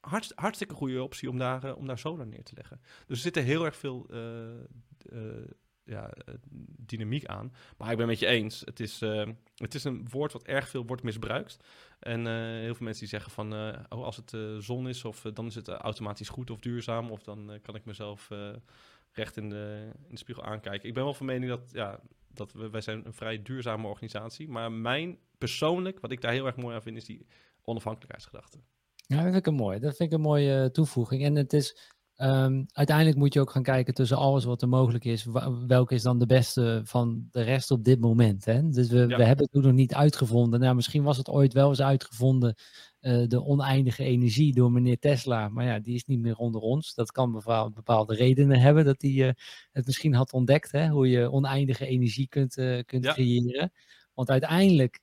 hartst, 0.06 0.32
hartstikke 0.36 0.74
goede 0.74 1.04
optie 1.04 1.30
om 1.30 1.38
daar, 1.38 1.66
uh, 1.66 1.78
om 1.78 1.88
daar 1.88 1.98
solar 1.98 2.28
neer 2.28 2.44
te 2.44 2.56
leggen. 2.56 2.82
Dus 2.82 3.18
er 3.18 3.24
zit 3.24 3.38
er 3.38 3.44
heel 3.44 3.66
erg 3.66 3.76
veel 3.76 4.08
uh, 4.12 5.48
ja, 5.84 6.14
dynamiek 6.78 7.26
aan. 7.26 7.54
Maar 7.78 7.92
ik 7.92 7.98
ben 7.98 8.08
met 8.08 8.20
je 8.20 8.26
eens. 8.26 8.60
Het 8.60 8.80
is, 8.80 9.00
het 9.56 9.76
is 9.76 9.84
een 9.84 10.08
woord 10.10 10.34
wat 10.34 10.44
erg 10.44 10.70
veel 10.70 10.86
wordt 10.86 11.04
misbruikt. 11.04 11.58
En 12.00 12.26
heel 12.60 12.76
veel 12.76 12.86
mensen 12.86 13.00
die 13.00 13.20
zeggen 13.20 13.32
van... 13.32 13.54
oh, 13.90 14.04
als 14.04 14.16
het 14.16 14.38
zon 14.64 14.88
is, 14.88 15.06
of, 15.06 15.22
dan 15.22 15.46
is 15.46 15.56
het 15.56 15.68
automatisch 15.68 16.30
goed 16.30 16.50
of 16.50 16.60
duurzaam... 16.60 17.12
of 17.12 17.24
dan 17.24 17.60
kan 17.62 17.76
ik 17.76 17.86
mezelf 17.86 18.30
recht 19.12 19.38
in 19.38 19.50
de, 19.50 19.92
in 20.04 20.12
de 20.12 20.18
spiegel 20.18 20.44
aankijken. 20.44 20.88
Ik 20.88 20.94
ben 20.94 21.04
wel 21.04 21.14
van 21.14 21.26
mening 21.26 21.52
dat... 21.52 21.70
Ja, 21.72 22.00
dat 22.28 22.52
we, 22.52 22.70
wij 22.70 22.82
zijn 22.82 23.06
een 23.06 23.14
vrij 23.14 23.42
duurzame 23.42 23.88
organisatie. 23.88 24.50
Maar 24.50 24.72
mijn 24.72 25.18
persoonlijk, 25.38 26.00
wat 26.00 26.12
ik 26.12 26.22
daar 26.22 26.32
heel 26.32 26.46
erg 26.46 26.56
mooi 26.56 26.76
aan 26.76 26.82
vind... 26.82 26.98
is 26.98 27.06
die 27.06 27.26
onafhankelijkheidsgedachte. 27.62 28.60
Ja, 29.08 29.16
dat 29.16 29.24
vind 29.24 29.36
ik 29.36 29.48
een 29.48 29.54
mooi. 29.54 29.80
Dat 29.80 29.96
vind 29.96 30.12
ik 30.12 30.18
een 30.18 30.24
mooie 30.24 30.62
eh, 30.62 30.70
toevoeging. 30.70 31.24
En 31.24 31.36
het 31.36 31.54
is, 31.54 31.92
um, 32.18 32.66
uiteindelijk 32.72 33.18
moet 33.18 33.34
je 33.34 33.40
ook 33.40 33.52
gaan 33.52 33.64
kijken 33.64 33.94
tussen 33.94 34.18
alles 34.18 34.44
wat 34.44 34.62
er 34.62 34.70
mogelijk 34.70 35.06
is. 35.06 35.28
Welke 35.68 35.94
is 35.94 36.02
dan 36.02 36.20
de 36.20 36.26
beste 36.26 36.82
van 36.84 37.28
de 37.32 37.42
rest 37.42 37.72
op 37.72 37.84
dit 37.84 38.00
moment? 38.00 38.46
Hè? 38.46 38.70
Dus 38.70 38.90
we, 38.90 39.06
we 39.06 39.24
hebben 39.24 39.48
het 39.52 39.64
nog 39.64 39.74
niet 39.74 39.94
uitgevonden. 39.94 40.60
Nou, 40.60 40.76
misschien 40.76 41.04
was 41.04 41.18
het 41.18 41.30
ooit 41.30 41.54
wel 41.54 41.70
eens 41.70 41.82
uitgevonden, 41.82 42.56
uh, 43.02 43.28
de 43.28 43.46
oneindige 43.46 44.04
energie 44.04 44.54
door 44.54 44.72
meneer 44.72 45.00
Tesla. 45.00 45.50
Maar 45.50 45.66
ja, 45.66 45.80
die 45.80 45.96
is 45.96 46.06
niet 46.06 46.20
meer 46.20 46.38
onder 46.38 46.62
ons. 46.62 46.94
Dat 46.94 47.12
kan 47.12 47.42
bepaalde 47.74 48.16
redenen 48.16 48.60
hebben 48.60 48.86
dat 48.86 49.02
hij 49.02 49.12
uh, 49.12 49.30
het 49.72 49.86
misschien 49.86 50.14
had 50.14 50.34
ontdekt. 50.34 50.72
Hè? 50.72 50.88
Hoe 50.88 51.10
je 51.10 51.32
oneindige 51.32 51.86
energie 51.86 52.28
kunt, 52.28 52.54
kunt 52.86 53.06
creëren. 53.06 53.72
Want 54.14 54.30
uiteindelijk 54.30 55.00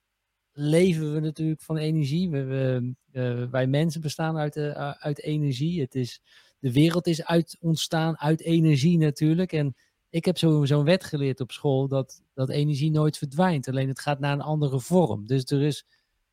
leven 0.60 1.14
we 1.14 1.20
natuurlijk 1.20 1.60
van 1.60 1.76
energie. 1.76 2.30
We, 2.30 2.44
we, 2.44 2.94
uh, 3.12 3.50
wij 3.50 3.66
mensen 3.66 4.00
bestaan 4.00 4.36
uit, 4.36 4.56
uh, 4.56 4.90
uit 4.90 5.22
energie. 5.22 5.80
Het 5.80 5.94
is, 5.94 6.22
de 6.58 6.72
wereld 6.72 7.06
is 7.06 7.24
uit, 7.24 7.56
ontstaan 7.60 8.18
uit 8.18 8.40
energie 8.40 8.98
natuurlijk. 8.98 9.52
En 9.52 9.74
ik 10.10 10.24
heb 10.24 10.38
zo'n 10.38 10.84
wet 10.84 11.04
geleerd 11.04 11.40
op 11.40 11.52
school 11.52 11.88
dat, 11.88 12.22
dat 12.34 12.48
energie 12.48 12.90
nooit 12.90 13.18
verdwijnt. 13.18 13.68
Alleen 13.68 13.88
het 13.88 14.00
gaat 14.00 14.20
naar 14.20 14.32
een 14.32 14.40
andere 14.40 14.80
vorm. 14.80 15.26
Dus 15.26 15.44
er 15.44 15.62
is, 15.62 15.86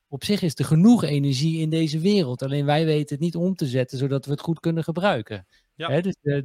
op 0.08 0.24
zich 0.24 0.42
is 0.42 0.56
er 0.56 0.66
genoeg 0.66 1.04
energie 1.04 1.60
in 1.60 1.70
deze 1.70 2.00
wereld. 2.00 2.42
Alleen 2.42 2.66
wij 2.66 2.86
weten 2.86 3.16
het 3.16 3.24
niet 3.24 3.36
om 3.36 3.56
te 3.56 3.66
zetten 3.66 3.98
zodat 3.98 4.26
we 4.26 4.32
het 4.32 4.42
goed 4.42 4.60
kunnen 4.60 4.84
gebruiken. 4.84 5.48
Ja. 5.76 5.90
Hè, 5.90 6.02
dus 6.02 6.16
uh, 6.22 6.42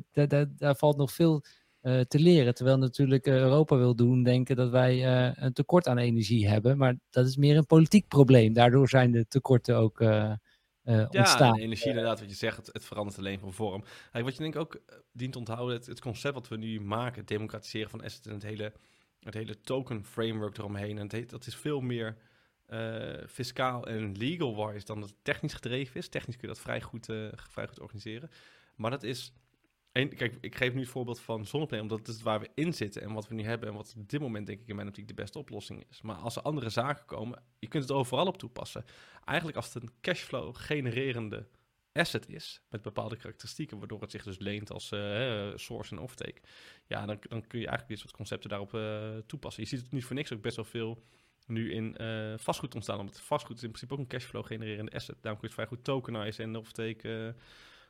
daar 0.57 0.77
valt 0.77 0.97
nog 0.97 1.13
veel 1.13 1.43
uh, 1.83 2.01
te 2.01 2.19
leren. 2.19 2.55
Terwijl 2.55 2.79
natuurlijk 2.79 3.27
uh, 3.27 3.35
Europa 3.35 3.77
wil 3.77 3.95
doen 3.95 4.23
denken 4.23 4.57
dat 4.57 4.71
wij 4.71 4.97
uh, 4.97 5.33
een 5.35 5.53
tekort 5.53 5.87
aan 5.87 5.99
energie 5.99 6.49
hebben. 6.49 6.79
Maar 6.79 6.97
dat 7.11 7.27
is 7.27 7.37
meer 7.37 7.57
een 7.57 7.67
politiek 7.67 8.09
probleem. 8.09 8.53
Daardoor 8.53 8.89
zijn 8.89 9.11
de 9.11 9.27
tekorten 9.27 9.77
ook 9.77 10.01
ontstaan. 10.01 11.57
Ja, 11.57 11.63
energie 11.63 11.89
inderdaad, 11.89 12.21
wat 12.21 12.31
je 12.31 12.37
zegt, 12.37 12.57
het, 12.57 12.69
het, 12.73 12.85
verandert 12.85 13.19
alleen 13.19 13.39
van 13.39 13.53
vorm. 13.53 13.85
wat 14.13 14.37
je 14.37 14.43
denk 14.43 14.55
ik 14.55 14.61
ook 14.61 14.81
dient 15.13 15.33
te 15.33 15.39
onthouden, 15.39 15.77
het, 15.77 15.87
het, 15.87 16.01
concept 16.01 16.35
wat 16.35 16.49
we 16.49 16.57
nu 16.57 16.81
maken, 16.81 17.19
het 17.19 17.29
democratiseren 17.29 17.91
van 17.91 18.03
assets 18.03 18.27
en 18.27 18.35
het 18.35 18.43
hele 18.43 18.73
het 19.21 19.35
hele 19.35 19.61
token 19.61 20.05
framework 20.05 20.59
eromheen. 20.59 20.99
En 20.99 21.09
het 21.09 21.31
dat 21.31 21.47
is 21.47 21.57
veel 21.57 21.81
meer 21.81 22.17
fiscaal 23.27 23.87
en 23.87 24.17
legal-wise 24.17 24.85
dan 24.85 25.03
het 25.03 25.15
technisch 25.23 25.53
gedreven 25.53 25.97
is. 25.97 26.09
Technisch 26.09 26.37
kun 26.37 26.49
je 26.49 26.55
dat 26.55 26.63
vrij 26.63 26.81
goed, 26.81 27.07
vrij 27.51 27.67
goed 27.69 27.81
organiseren. 27.81 28.31
Maar 28.77 28.91
dat 28.91 29.03
is 29.03 29.33
en 29.93 30.15
kijk, 30.15 30.39
ik 30.41 30.57
geef 30.57 30.73
nu 30.73 30.81
het 30.81 30.89
voorbeeld 30.89 31.21
van 31.21 31.47
zonnepanelen, 31.47 31.91
omdat 31.91 32.07
het 32.07 32.17
is 32.17 32.23
waar 32.23 32.41
we 32.41 32.51
in 32.55 32.75
zitten 32.75 33.03
en 33.03 33.13
wat 33.13 33.29
we 33.29 33.35
nu 33.35 33.43
hebben 33.43 33.69
en 33.69 33.75
wat 33.75 33.95
op 33.99 34.09
dit 34.09 34.21
moment 34.21 34.47
denk 34.47 34.61
ik 34.61 34.69
in 34.69 34.77
mijn 34.77 34.89
optiek 34.89 35.09
de 35.09 35.15
beste 35.15 35.39
oplossing 35.39 35.85
is. 35.91 36.03
Maar 36.03 36.17
als 36.17 36.37
er 36.37 36.43
andere 36.43 36.69
zaken 36.69 37.05
komen, 37.05 37.43
je 37.59 37.69
kunt 37.69 37.83
het 37.83 37.93
overal 37.93 38.27
op 38.27 38.39
toepassen. 38.39 38.85
Eigenlijk 39.25 39.57
als 39.57 39.75
het 39.75 39.83
een 39.83 39.91
cashflow 40.01 40.57
genererende 40.57 41.47
asset 41.93 42.29
is, 42.29 42.63
met 42.69 42.83
bepaalde 42.83 43.17
karakteristieken, 43.17 43.79
waardoor 43.79 44.01
het 44.01 44.11
zich 44.11 44.23
dus 44.23 44.39
leent 44.39 44.71
als 44.71 44.93
uh, 44.93 45.53
source 45.55 45.97
en 45.97 46.01
offtake, 46.01 46.41
ja, 46.87 47.07
dan, 47.07 47.19
dan 47.29 47.47
kun 47.47 47.61
je 47.61 47.67
eigenlijk 47.67 47.89
dit 47.89 47.99
soort 47.99 48.13
concepten 48.13 48.51
daarop 48.51 48.75
uh, 48.75 49.17
toepassen. 49.27 49.63
Je 49.63 49.69
ziet 49.69 49.81
het 49.81 49.93
nu 49.93 50.03
voor 50.03 50.17
niks 50.17 50.33
ook 50.33 50.43
best 50.43 50.57
wel 50.57 50.65
veel 50.65 51.03
nu 51.47 51.73
in 51.73 51.97
uh, 52.01 52.35
vastgoed 52.39 52.75
ontstaan, 52.75 52.99
omdat 52.99 53.21
vastgoed 53.21 53.57
is 53.57 53.63
in 53.63 53.69
principe 53.69 53.93
ook 53.93 53.99
een 53.99 54.07
cashflow 54.07 54.47
genererende 54.47 54.93
asset. 54.93 55.17
Daarom 55.21 55.41
kun 55.41 55.51
je 55.51 55.55
het 55.55 55.67
vrij 55.67 55.67
goed 55.67 55.85
tokenizen 55.85 56.45
en 56.45 56.57
offtake 56.57 57.35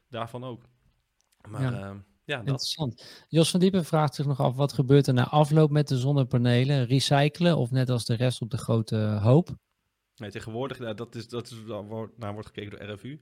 daarvan 0.09 0.45
ook. 0.45 0.65
Maar 1.49 1.63
ja. 1.63 1.91
Uh, 1.91 1.97
ja, 2.25 2.37
dat. 2.37 2.47
Interessant. 2.47 3.25
Jos 3.29 3.51
van 3.51 3.61
Diepen 3.61 3.85
vraagt 3.85 4.15
zich 4.15 4.27
nog 4.27 4.41
af, 4.41 4.57
wat 4.57 4.73
gebeurt 4.73 5.07
er 5.07 5.15
na 5.15 5.29
afloop 5.29 5.71
met 5.71 5.89
de 5.89 5.99
zonnepanelen? 5.99 6.87
Recyclen 6.87 7.57
of 7.57 7.71
net 7.71 7.91
als 7.91 8.05
de 8.05 8.15
rest 8.15 8.41
op 8.41 8.51
de 8.51 8.59
grote 8.59 8.97
hoop? 8.97 9.57
Nee, 10.17 10.31
tegenwoordig, 10.31 10.79
nou, 10.79 10.95
dat 10.95 11.15
is, 11.15 11.29
dat 11.29 11.47
is, 11.47 11.57
naar 12.17 12.33
wordt 12.33 12.47
gekeken 12.47 12.71
door 12.71 12.91
RFU. 12.91 13.21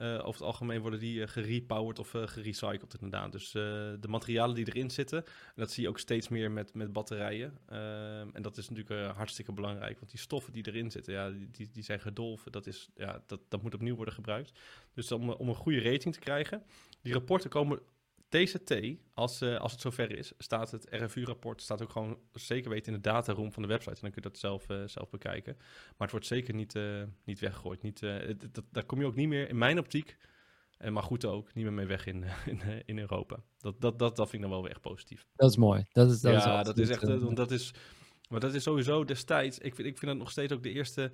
Uh, 0.00 0.14
over 0.14 0.32
het 0.32 0.42
algemeen 0.42 0.80
worden 0.80 1.00
die 1.00 1.20
uh, 1.20 1.26
gerepowered 1.26 1.98
of 1.98 2.14
uh, 2.14 2.26
gerecycled 2.26 2.94
inderdaad. 2.94 3.32
Dus 3.32 3.50
de 3.50 4.08
materialen 4.08 4.54
die 4.54 4.66
erin 4.66 4.90
zitten, 4.90 5.24
dat 5.54 5.70
zie 5.70 5.82
je 5.82 5.88
ook 5.88 5.98
steeds 5.98 6.28
meer 6.28 6.50
met, 6.50 6.74
met 6.74 6.92
batterijen. 6.92 7.58
Ehm, 7.66 8.28
en 8.32 8.42
dat 8.42 8.56
is 8.56 8.68
natuurlijk 8.68 9.16
hartstikke 9.16 9.52
belangrijk, 9.52 9.98
want 9.98 10.10
die 10.10 10.20
stoffen 10.20 10.52
die 10.52 10.66
erin 10.66 10.90
zitten, 10.90 11.12
ja, 11.12 11.30
die, 11.30 11.70
die 11.72 11.82
zijn 11.82 12.00
gedolven. 12.00 12.52
Dat, 12.52 12.66
is, 12.66 12.88
ja, 12.94 13.22
dat, 13.26 13.40
dat 13.48 13.62
moet 13.62 13.74
opnieuw 13.74 13.94
worden 13.94 14.14
gebruikt. 14.14 14.52
Dus 14.94 15.12
om, 15.12 15.30
om 15.30 15.48
een 15.48 15.54
goede 15.54 15.80
rating 15.80 16.14
te 16.14 16.20
krijgen, 16.20 16.62
die 17.02 17.12
rapporten 17.12 17.50
komen 17.50 17.80
TCT, 18.28 18.74
als, 19.14 19.42
uh, 19.42 19.60
als 19.60 19.72
het 19.72 19.80
zover 19.80 20.18
is, 20.18 20.32
staat 20.38 20.70
het 20.70 20.86
RFU-rapport, 20.90 21.62
staat 21.62 21.82
ook 21.82 21.90
gewoon 21.90 22.18
zeker 22.32 22.70
weten 22.70 22.92
in 22.92 23.00
de 23.00 23.08
dataroom 23.08 23.52
van 23.52 23.62
de 23.62 23.68
website. 23.68 23.94
En 23.94 24.00
dan 24.00 24.10
kun 24.10 24.22
je 24.22 24.28
dat 24.28 24.38
zelf, 24.38 24.68
uh, 24.68 24.82
zelf 24.86 25.10
bekijken. 25.10 25.54
Maar 25.56 25.96
het 25.98 26.10
wordt 26.10 26.26
zeker 26.26 26.54
niet, 26.54 26.74
uh, 26.74 27.02
niet 27.24 27.40
weggegooid. 27.40 27.82
Niet, 27.82 28.00
dat, 28.00 28.64
daar 28.70 28.84
kom 28.84 29.00
je 29.00 29.06
ook 29.06 29.14
niet 29.14 29.28
meer, 29.28 29.48
in 29.48 29.58
mijn 29.58 29.78
optiek, 29.78 30.16
en 30.78 30.92
maar 30.92 31.02
goed 31.02 31.24
ook, 31.24 31.54
niet 31.54 31.64
meer 31.64 31.72
mee 31.72 31.86
weg 31.86 32.06
in, 32.06 32.24
in, 32.46 32.82
in 32.84 32.98
Europa. 32.98 33.42
Dat, 33.58 33.80
dat, 33.80 33.98
dat, 33.98 34.16
dat 34.16 34.30
vind 34.30 34.42
ik 34.42 34.48
dan 34.48 34.50
wel 34.50 34.62
weer 34.62 34.70
echt 34.70 34.80
positief. 34.80 35.26
Dat 35.34 35.50
is 35.50 35.56
mooi. 35.56 35.84
Dat 35.92 36.10
is, 36.10 36.20
dat 36.20 36.32
ja, 36.32 36.58
is 36.58 36.66
dat 36.66 36.78
is 36.78 36.88
echt, 36.88 37.02
want 37.02 37.36
dat 37.36 37.50
is, 37.50 37.74
maar 38.28 38.40
dat 38.40 38.54
is 38.54 38.62
sowieso 38.62 39.04
destijds, 39.04 39.58
ik 39.58 39.74
vind, 39.74 39.88
ik 39.88 39.98
vind 39.98 40.10
dat 40.10 40.20
nog 40.20 40.30
steeds 40.30 40.52
ook 40.52 40.62
de 40.62 40.72
eerste, 40.72 41.12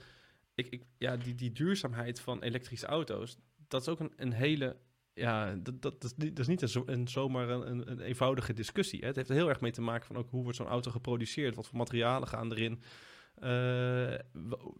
ik, 0.54 0.66
ik, 0.66 0.84
ja, 0.98 1.16
die, 1.16 1.34
die 1.34 1.52
duurzaamheid 1.52 2.20
van 2.20 2.42
elektrische 2.42 2.86
auto's, 2.86 3.36
dat 3.68 3.80
is 3.80 3.88
ook 3.88 4.00
een, 4.00 4.12
een 4.16 4.32
hele 4.32 4.76
ja, 5.14 5.54
dat, 5.54 5.82
dat, 5.82 6.04
is 6.04 6.14
niet, 6.16 6.36
dat 6.36 6.48
is 6.48 6.60
niet 6.60 6.88
een, 6.88 7.08
zomaar 7.08 7.48
een, 7.48 7.90
een, 7.90 8.00
eenvoudige 8.00 8.52
discussie. 8.52 9.00
Hè. 9.00 9.06
Het 9.06 9.16
heeft 9.16 9.28
er 9.28 9.34
heel 9.34 9.48
erg 9.48 9.60
mee 9.60 9.72
te 9.72 9.80
maken 9.80 10.06
van 10.06 10.16
ook 10.16 10.30
hoe 10.30 10.42
wordt 10.42 10.56
zo'n 10.56 10.66
auto 10.66 10.90
geproduceerd, 10.90 11.54
wat 11.54 11.66
voor 11.66 11.78
materialen 11.78 12.28
gaan 12.28 12.52
erin, 12.52 12.72
uh, 12.72 13.42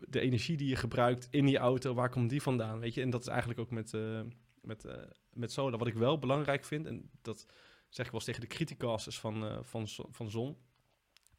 de 0.09 0.21
energie 0.21 0.57
die 0.57 0.69
je 0.69 0.77
gebruikt 0.77 1.29
in 1.31 1.45
die 1.45 1.59
auto, 1.59 1.95
waar 1.95 2.09
komt 2.11 2.31
die 2.31 2.43
vandaan, 2.43 2.79
weet 2.79 2.95
je? 2.95 3.01
En 3.01 3.11
dat 3.11 3.21
is 3.21 3.27
eigenlijk 3.27 3.61
ook 3.61 3.71
met, 3.71 3.93
uh, 3.93 4.21
met, 4.61 4.85
uh, 4.85 4.93
met. 5.33 5.55
Wat 5.55 5.87
ik 5.87 5.95
wel 5.95 6.19
belangrijk 6.19 6.65
vind, 6.65 6.87
en 6.87 7.11
dat 7.23 7.47
zeg 7.89 8.07
ik 8.07 8.13
wel 8.13 8.21
tegen 8.21 8.41
de 8.41 8.47
criticasters 8.47 9.19
van, 9.19 9.65
van, 9.65 9.89
van 9.89 10.31
Zon, 10.31 10.57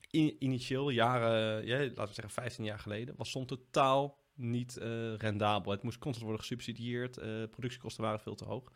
in, 0.10 0.36
initieel, 0.40 0.90
jaren, 0.90 1.66
ja, 1.66 1.78
laten 1.78 2.08
we 2.08 2.14
zeggen 2.14 2.30
15 2.30 2.64
jaar 2.64 2.80
geleden, 2.80 3.16
was 3.18 3.32
Zon 3.32 3.46
totaal 3.46 4.25
niet 4.36 4.78
uh, 4.82 5.16
rendabel. 5.16 5.72
Het 5.72 5.84
moest 5.84 5.98
constant 5.98 6.26
worden 6.26 6.42
gesubsidieerd. 6.42 7.18
Uh, 7.18 7.24
productiekosten 7.24 8.04
waren 8.04 8.20
veel 8.20 8.36
te 8.36 8.46
hoog. 8.46 8.72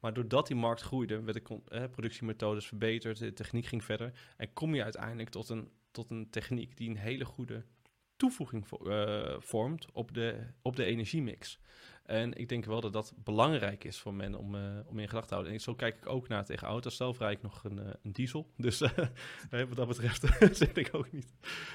Maar 0.00 0.14
doordat 0.14 0.46
die 0.46 0.56
markt 0.56 0.80
groeide, 0.80 1.22
werden 1.22 1.42
uh, 1.68 1.84
productiemethodes 1.90 2.66
verbeterd, 2.66 3.18
de 3.18 3.32
techniek 3.32 3.66
ging 3.66 3.84
verder. 3.84 4.12
En 4.36 4.52
kom 4.52 4.74
je 4.74 4.82
uiteindelijk 4.82 5.28
tot 5.28 5.48
een, 5.48 5.70
tot 5.90 6.10
een 6.10 6.30
techniek 6.30 6.76
die 6.76 6.88
een 6.88 6.96
hele 6.96 7.24
goede 7.24 7.64
toevoeging 8.16 8.66
vormt 9.38 9.92
op 9.92 10.14
de, 10.14 10.46
op 10.62 10.76
de 10.76 10.84
energiemix. 10.84 11.58
En 12.02 12.34
ik 12.34 12.48
denk 12.48 12.64
wel 12.64 12.80
dat 12.80 12.92
dat 12.92 13.14
belangrijk 13.16 13.84
is 13.84 13.98
voor 13.98 14.14
men 14.14 14.34
om, 14.34 14.54
om 14.86 14.98
in 14.98 15.08
gedachten 15.08 15.28
te 15.28 15.34
houden. 15.34 15.52
En 15.52 15.60
zo 15.60 15.74
kijk 15.74 15.96
ik 15.96 16.08
ook 16.08 16.28
naar 16.28 16.44
tegen 16.44 16.68
auto's. 16.68 16.96
Zelf 16.96 17.18
rijd 17.18 17.36
ik 17.36 17.42
nog 17.42 17.64
een, 17.64 17.78
een 18.02 18.12
diesel. 18.12 18.52
Dus 18.56 18.78
wat 19.50 19.76
dat 19.76 19.88
betreft 19.88 20.24
zit 20.58 20.76
ik 20.76 20.94
ook 20.94 21.12
niet, 21.12 21.32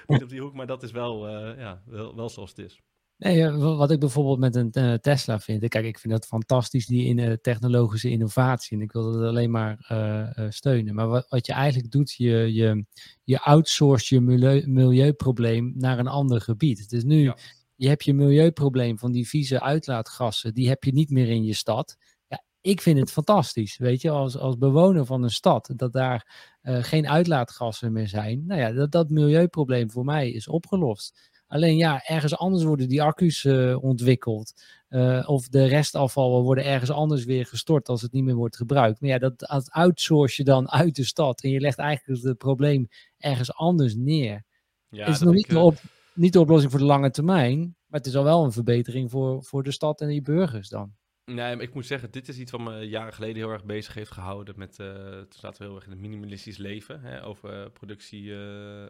niet 0.07 0.23
op 0.23 0.29
die 0.29 0.41
hoek. 0.41 0.53
Maar 0.53 0.67
dat 0.67 0.83
is 0.83 0.91
wel, 0.91 1.29
ja, 1.57 1.81
wel, 1.85 2.15
wel 2.15 2.29
zoals 2.29 2.49
het 2.49 2.59
is. 2.59 2.81
Nee, 3.21 3.51
wat 3.51 3.91
ik 3.91 3.99
bijvoorbeeld 3.99 4.39
met 4.39 4.55
een 4.55 4.71
uh, 4.77 4.93
Tesla 4.93 5.39
vind. 5.39 5.67
Kijk, 5.67 5.85
ik 5.85 5.99
vind 5.99 6.13
dat 6.13 6.25
fantastisch, 6.25 6.85
die 6.85 7.05
in, 7.05 7.17
uh, 7.17 7.33
technologische 7.33 8.09
innovatie. 8.09 8.77
En 8.77 8.83
ik 8.83 8.91
wil 8.91 9.11
dat 9.11 9.21
alleen 9.21 9.51
maar 9.51 9.85
uh, 9.91 10.49
steunen. 10.49 10.95
Maar 10.95 11.07
wat, 11.07 11.25
wat, 11.29 11.45
je 11.45 11.53
eigenlijk 11.53 11.91
doet, 11.91 12.11
je, 12.11 12.53
je, 12.53 12.85
je 13.23 13.39
outsource 13.39 14.15
je 14.15 14.21
milieu, 14.21 14.67
milieuprobleem 14.67 15.73
naar 15.75 15.99
een 15.99 16.07
ander 16.07 16.41
gebied. 16.41 16.89
Dus 16.89 17.03
nu, 17.03 17.23
ja. 17.23 17.37
je 17.75 17.87
hebt 17.87 18.03
je 18.03 18.13
milieuprobleem 18.13 18.99
van 18.99 19.11
die 19.11 19.27
vieze 19.27 19.61
uitlaatgassen, 19.61 20.53
die 20.53 20.67
heb 20.67 20.83
je 20.83 20.93
niet 20.93 21.09
meer 21.09 21.29
in 21.29 21.43
je 21.43 21.53
stad. 21.53 21.97
Ja, 22.27 22.43
ik 22.61 22.81
vind 22.81 22.99
het 22.99 23.11
fantastisch, 23.11 23.77
weet 23.77 24.01
je, 24.01 24.09
als, 24.09 24.37
als 24.37 24.57
bewoner 24.57 25.05
van 25.05 25.23
een 25.23 25.29
stad, 25.29 25.71
dat 25.75 25.93
daar 25.93 26.49
geen 26.61 27.09
uitlaatgassen 27.09 27.91
meer 27.91 28.07
zijn. 28.07 28.45
Nou 28.45 28.61
ja, 28.61 28.71
dat, 28.71 28.91
dat 28.91 29.09
milieuprobleem 29.09 29.91
voor 29.91 30.05
mij 30.05 30.31
is 30.31 30.47
opgelost. 30.47 31.30
Alleen 31.51 31.77
ja, 31.77 32.03
ergens 32.03 32.37
anders 32.37 32.63
worden 32.63 32.87
die 32.87 33.01
accu's 33.01 33.43
uh, 33.43 33.83
ontwikkeld. 33.83 34.53
Uh, 34.89 35.29
of 35.29 35.47
de 35.47 35.65
restafvallen 35.65 36.43
worden 36.43 36.65
ergens 36.65 36.91
anders 36.91 37.25
weer 37.25 37.45
gestort 37.45 37.89
als 37.89 38.01
het 38.01 38.11
niet 38.11 38.23
meer 38.23 38.35
wordt 38.35 38.55
gebruikt. 38.55 39.01
Maar 39.01 39.09
ja, 39.09 39.17
dat, 39.17 39.39
dat 39.39 39.69
outsource 39.71 40.41
je 40.41 40.43
dan 40.43 40.69
uit 40.81 40.95
de 40.95 41.03
stad. 41.03 41.41
En 41.41 41.49
je 41.49 41.59
legt 41.59 41.77
eigenlijk 41.77 42.23
het 42.23 42.37
probleem 42.37 42.87
ergens 43.17 43.53
anders 43.53 43.95
neer. 43.95 44.43
Ja, 44.89 45.05
het 45.05 45.15
is 45.15 45.21
nog 45.21 45.33
niet, 45.33 45.43
ik, 45.43 45.49
de 45.49 45.59
op, 45.59 45.77
niet 46.13 46.33
de 46.33 46.39
oplossing 46.39 46.71
voor 46.71 46.79
de 46.79 46.85
lange 46.85 47.11
termijn. 47.11 47.59
Maar 47.59 47.99
het 47.99 48.09
is 48.09 48.15
al 48.15 48.23
wel 48.23 48.43
een 48.43 48.51
verbetering 48.51 49.11
voor, 49.11 49.43
voor 49.43 49.63
de 49.63 49.71
stad 49.71 50.01
en 50.01 50.07
die 50.07 50.21
burgers 50.21 50.69
dan. 50.69 50.93
Nee, 51.33 51.57
ik 51.57 51.73
moet 51.73 51.85
zeggen, 51.85 52.11
dit 52.11 52.27
is 52.27 52.37
iets 52.37 52.51
wat 52.51 52.61
me 52.61 52.79
jaren 52.79 53.13
geleden 53.13 53.35
heel 53.35 53.51
erg 53.51 53.63
bezig 53.63 53.93
heeft 53.93 54.11
gehouden 54.11 54.53
met, 54.57 54.79
uh, 54.79 54.87
toen 55.17 55.39
zaten 55.39 55.61
we 55.61 55.67
heel 55.67 55.75
erg 55.75 55.85
in 55.85 55.91
het 55.91 55.99
minimalistisch 55.99 56.57
leven, 56.57 57.01
hè, 57.01 57.25
over 57.25 57.69
productie, 57.71 58.23
uh, 58.23 58.85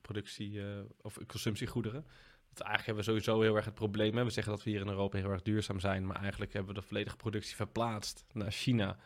productie 0.00 0.60
of 1.02 1.18
consumptiegoederen. 1.26 2.02
Want 2.44 2.60
eigenlijk 2.60 2.86
hebben 2.86 3.04
we 3.04 3.10
sowieso 3.10 3.40
heel 3.40 3.56
erg 3.56 3.64
het 3.64 3.74
probleem, 3.74 4.16
hè. 4.16 4.24
we 4.24 4.30
zeggen 4.30 4.52
dat 4.52 4.62
we 4.62 4.70
hier 4.70 4.80
in 4.80 4.88
Europa 4.88 5.18
heel 5.18 5.30
erg 5.30 5.42
duurzaam 5.42 5.80
zijn, 5.80 6.06
maar 6.06 6.16
eigenlijk 6.16 6.52
hebben 6.52 6.74
we 6.74 6.80
de 6.80 6.86
volledige 6.86 7.16
productie 7.16 7.56
verplaatst 7.56 8.24
naar 8.32 8.52
China. 8.52 8.96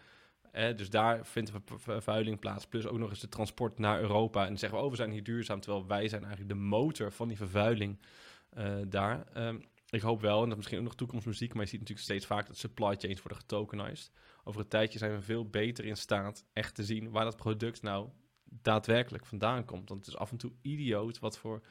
Dus 0.77 0.91
daar 0.91 1.27
vindt 1.27 1.53
vervuiling 1.65 2.39
plaats, 2.39 2.67
plus 2.67 2.86
ook 2.86 2.99
nog 2.99 3.11
eens 3.11 3.20
de 3.20 3.28
transport 3.28 3.78
naar 3.78 4.01
Europa. 4.01 4.41
En 4.41 4.49
dan 4.49 4.59
zeggen 4.59 4.78
we, 4.78 4.85
oh, 4.85 4.91
we 4.91 4.97
zijn 4.97 5.11
hier 5.11 5.23
duurzaam, 5.23 5.61
terwijl 5.61 5.86
wij 5.86 6.09
zijn 6.09 6.25
eigenlijk 6.25 6.53
de 6.53 6.61
motor 6.61 7.12
van 7.12 7.28
die 7.28 7.36
vervuiling 7.36 7.99
daar. 8.89 9.27
Um, 9.36 9.65
ik 9.95 10.01
hoop 10.01 10.21
wel, 10.21 10.43
en 10.43 10.49
dat 10.49 10.57
misschien 10.57 10.79
ook 10.79 10.85
nog 10.85 10.95
toekomstmuziek, 10.95 11.55
maar 11.55 11.63
je 11.63 11.69
ziet 11.69 11.81
natuurlijk 11.81 12.07
steeds 12.07 12.27
vaak 12.27 12.47
dat 12.47 12.57
supply 12.57 12.97
chains 12.97 13.23
worden 13.23 13.39
getokenized. 13.39 14.11
Over 14.45 14.61
een 14.61 14.69
tijdje 14.69 14.99
zijn 14.99 15.13
we 15.13 15.23
veel 15.23 15.49
beter 15.49 15.85
in 15.85 15.97
staat 15.97 16.45
echt 16.53 16.75
te 16.75 16.85
zien 16.85 17.11
waar 17.11 17.25
dat 17.25 17.37
product 17.37 17.83
nou 17.83 18.09
daadwerkelijk 18.45 19.27
vandaan 19.27 19.65
komt. 19.65 19.89
Want 19.89 20.01
het 20.01 20.15
is 20.15 20.21
af 20.21 20.31
en 20.31 20.37
toe 20.37 20.53
idioot 20.63 21.19
wat 21.19 21.39
voor 21.39 21.63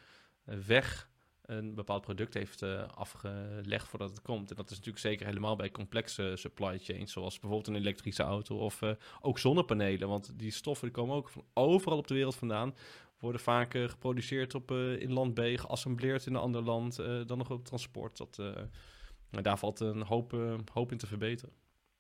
eh, 0.45 0.57
weg 0.57 1.11
een 1.45 1.75
bepaald 1.75 2.01
product 2.01 2.33
heeft 2.33 2.61
uh, 2.61 2.87
afgelegd 2.87 3.87
voordat 3.87 4.09
het 4.09 4.21
komt. 4.21 4.49
En 4.49 4.55
dat 4.55 4.65
is 4.69 4.77
natuurlijk 4.77 5.05
zeker 5.05 5.25
helemaal 5.25 5.55
bij 5.55 5.71
complexe 5.71 6.33
supply 6.35 6.79
chains, 6.79 7.11
zoals 7.11 7.39
bijvoorbeeld 7.39 7.67
een 7.67 7.81
elektrische 7.81 8.23
auto 8.23 8.57
of 8.57 8.81
uh, 8.81 8.91
ook 9.21 9.39
zonnepanelen. 9.39 10.07
Want 10.07 10.39
die 10.39 10.51
stoffen 10.51 10.87
die 10.87 10.95
komen 10.95 11.15
ook 11.15 11.29
van 11.29 11.45
overal 11.53 11.97
op 11.97 12.07
de 12.07 12.13
wereld 12.13 12.35
vandaan 12.35 12.75
worden 13.23 13.41
vaak 13.41 13.73
uh, 13.73 13.89
geproduceerd 13.89 14.55
op, 14.55 14.71
uh, 14.71 15.01
in 15.01 15.13
land 15.13 15.33
B, 15.33 15.39
geassembleerd 15.39 16.25
in 16.25 16.33
een 16.33 16.41
ander 16.41 16.63
land, 16.63 16.99
uh, 16.99 17.25
dan 17.25 17.37
nog 17.37 17.51
op 17.51 17.65
transport. 17.65 18.17
Dat, 18.17 18.41
daar 19.29 19.57
valt 19.57 19.79
een 19.79 20.01
hoop, 20.01 20.35
hoop 20.73 20.91
in 20.91 20.97
te 20.97 21.07
verbeteren. 21.07 21.53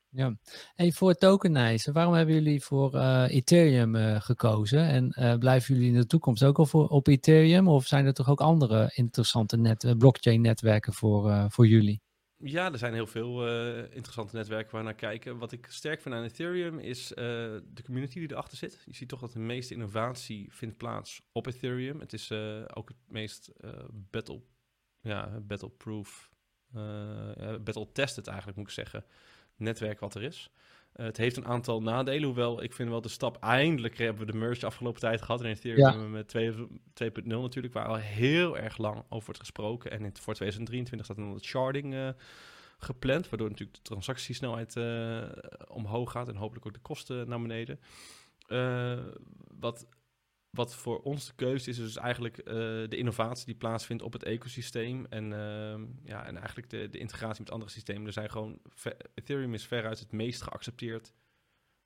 Ja, 0.09 0.35
en 0.75 0.93
voor 0.93 1.13
tokenizen, 1.13 1.93
waarom 1.93 2.13
hebben 2.13 2.35
jullie 2.35 2.61
voor 2.61 2.99
Ethereum 3.27 4.19
gekozen? 4.21 5.13
En 5.15 5.39
blijven 5.39 5.75
jullie 5.75 5.89
in 5.89 5.99
de 5.99 6.05
toekomst 6.05 6.43
ook 6.43 6.57
al 6.57 6.65
voor, 6.65 6.87
op 6.87 7.07
Ethereum? 7.07 7.67
Of 7.67 7.85
zijn 7.85 8.05
er 8.05 8.13
toch 8.13 8.29
ook 8.29 8.41
andere 8.41 8.91
interessante 8.95 9.57
net, 9.57 9.95
blockchain-netwerken 9.97 10.93
voor, 10.93 11.45
voor 11.49 11.67
jullie? 11.67 12.01
Ja, 12.45 12.71
er 12.71 12.77
zijn 12.77 12.93
heel 12.93 13.07
veel 13.07 13.47
uh, 13.47 13.77
interessante 13.77 14.35
netwerken 14.35 14.71
waar 14.71 14.83
naar 14.83 14.93
kijken. 14.93 15.37
Wat 15.37 15.51
ik 15.51 15.67
sterk 15.69 16.01
vind 16.01 16.15
aan 16.15 16.23
Ethereum 16.23 16.79
is 16.79 17.11
uh, 17.11 17.15
de 17.15 17.83
community 17.83 18.19
die 18.19 18.31
erachter 18.31 18.57
zit. 18.57 18.83
Je 18.85 18.95
ziet 18.95 19.09
toch 19.09 19.19
dat 19.19 19.31
de 19.31 19.39
meeste 19.39 19.73
innovatie 19.73 20.53
vindt 20.53 20.77
plaats 20.77 21.21
op 21.31 21.47
Ethereum. 21.47 21.99
Het 21.99 22.13
is 22.13 22.31
uh, 22.31 22.63
ook 22.73 22.87
het 22.87 22.97
meest 23.07 23.51
battle, 23.91 24.41
ja, 25.01 25.39
battle-proof, 25.39 26.29
battle-tested 27.63 28.27
eigenlijk 28.27 28.57
moet 28.57 28.67
ik 28.67 28.73
zeggen, 28.73 29.05
netwerk 29.55 29.99
wat 29.99 30.15
er 30.15 30.23
is. 30.23 30.51
Het 30.93 31.17
heeft 31.17 31.37
een 31.37 31.45
aantal 31.45 31.81
nadelen, 31.81 32.23
hoewel 32.23 32.63
ik 32.63 32.73
vind 32.73 32.89
wel 32.89 33.01
de 33.01 33.09
stap, 33.09 33.37
eindelijk 33.37 33.97
hebben 33.97 34.25
we 34.25 34.31
de 34.31 34.37
merge 34.37 34.65
afgelopen 34.65 34.99
tijd 34.99 35.21
gehad. 35.21 35.39
En 35.41 35.45
in 35.45 35.51
Ethereum 35.51 36.11
met 36.11 36.33
2.0 37.03 37.23
natuurlijk, 37.25 37.73
waar 37.73 37.87
al 37.87 37.95
heel 37.95 38.57
erg 38.57 38.77
lang 38.77 39.03
over 39.09 39.25
wordt 39.25 39.39
gesproken. 39.39 39.91
En 39.91 40.03
in, 40.03 40.11
voor 40.13 40.33
2023 40.33 41.05
staat 41.05 41.17
dan 41.17 41.33
het 41.33 41.43
sharding 41.43 41.93
uh, 41.93 42.09
gepland, 42.77 43.29
waardoor 43.29 43.49
natuurlijk 43.49 43.77
de 43.77 43.83
transactiesnelheid 43.83 44.75
uh, 44.75 45.21
omhoog 45.67 46.11
gaat 46.11 46.27
en 46.27 46.35
hopelijk 46.35 46.65
ook 46.65 46.73
de 46.73 46.79
kosten 46.79 47.29
naar 47.29 47.41
beneden. 47.41 47.79
Uh, 48.47 48.99
wat 49.59 49.85
wat 50.53 50.75
voor 50.75 51.01
ons 51.01 51.27
de 51.27 51.33
keuze 51.35 51.69
is, 51.69 51.77
is 51.77 51.83
dus 51.85 51.97
eigenlijk 51.97 52.37
uh, 52.37 52.43
de 52.89 52.97
innovatie 52.97 53.45
die 53.45 53.55
plaatsvindt 53.55 54.03
op 54.03 54.13
het 54.13 54.23
ecosysteem. 54.23 55.05
En, 55.09 55.31
uh, 55.31 55.75
ja, 56.03 56.25
en 56.25 56.37
eigenlijk 56.37 56.69
de, 56.69 56.89
de, 56.89 56.97
integratie 56.97 57.43
met 57.43 57.51
andere 57.51 57.71
systemen. 57.71 58.05
Er 58.05 58.13
zijn 58.13 58.31
gewoon, 58.31 58.59
Ethereum 59.13 59.53
is 59.53 59.65
veruit 59.65 59.99
het 59.99 60.11
meest 60.11 60.41
geaccepteerd 60.41 61.13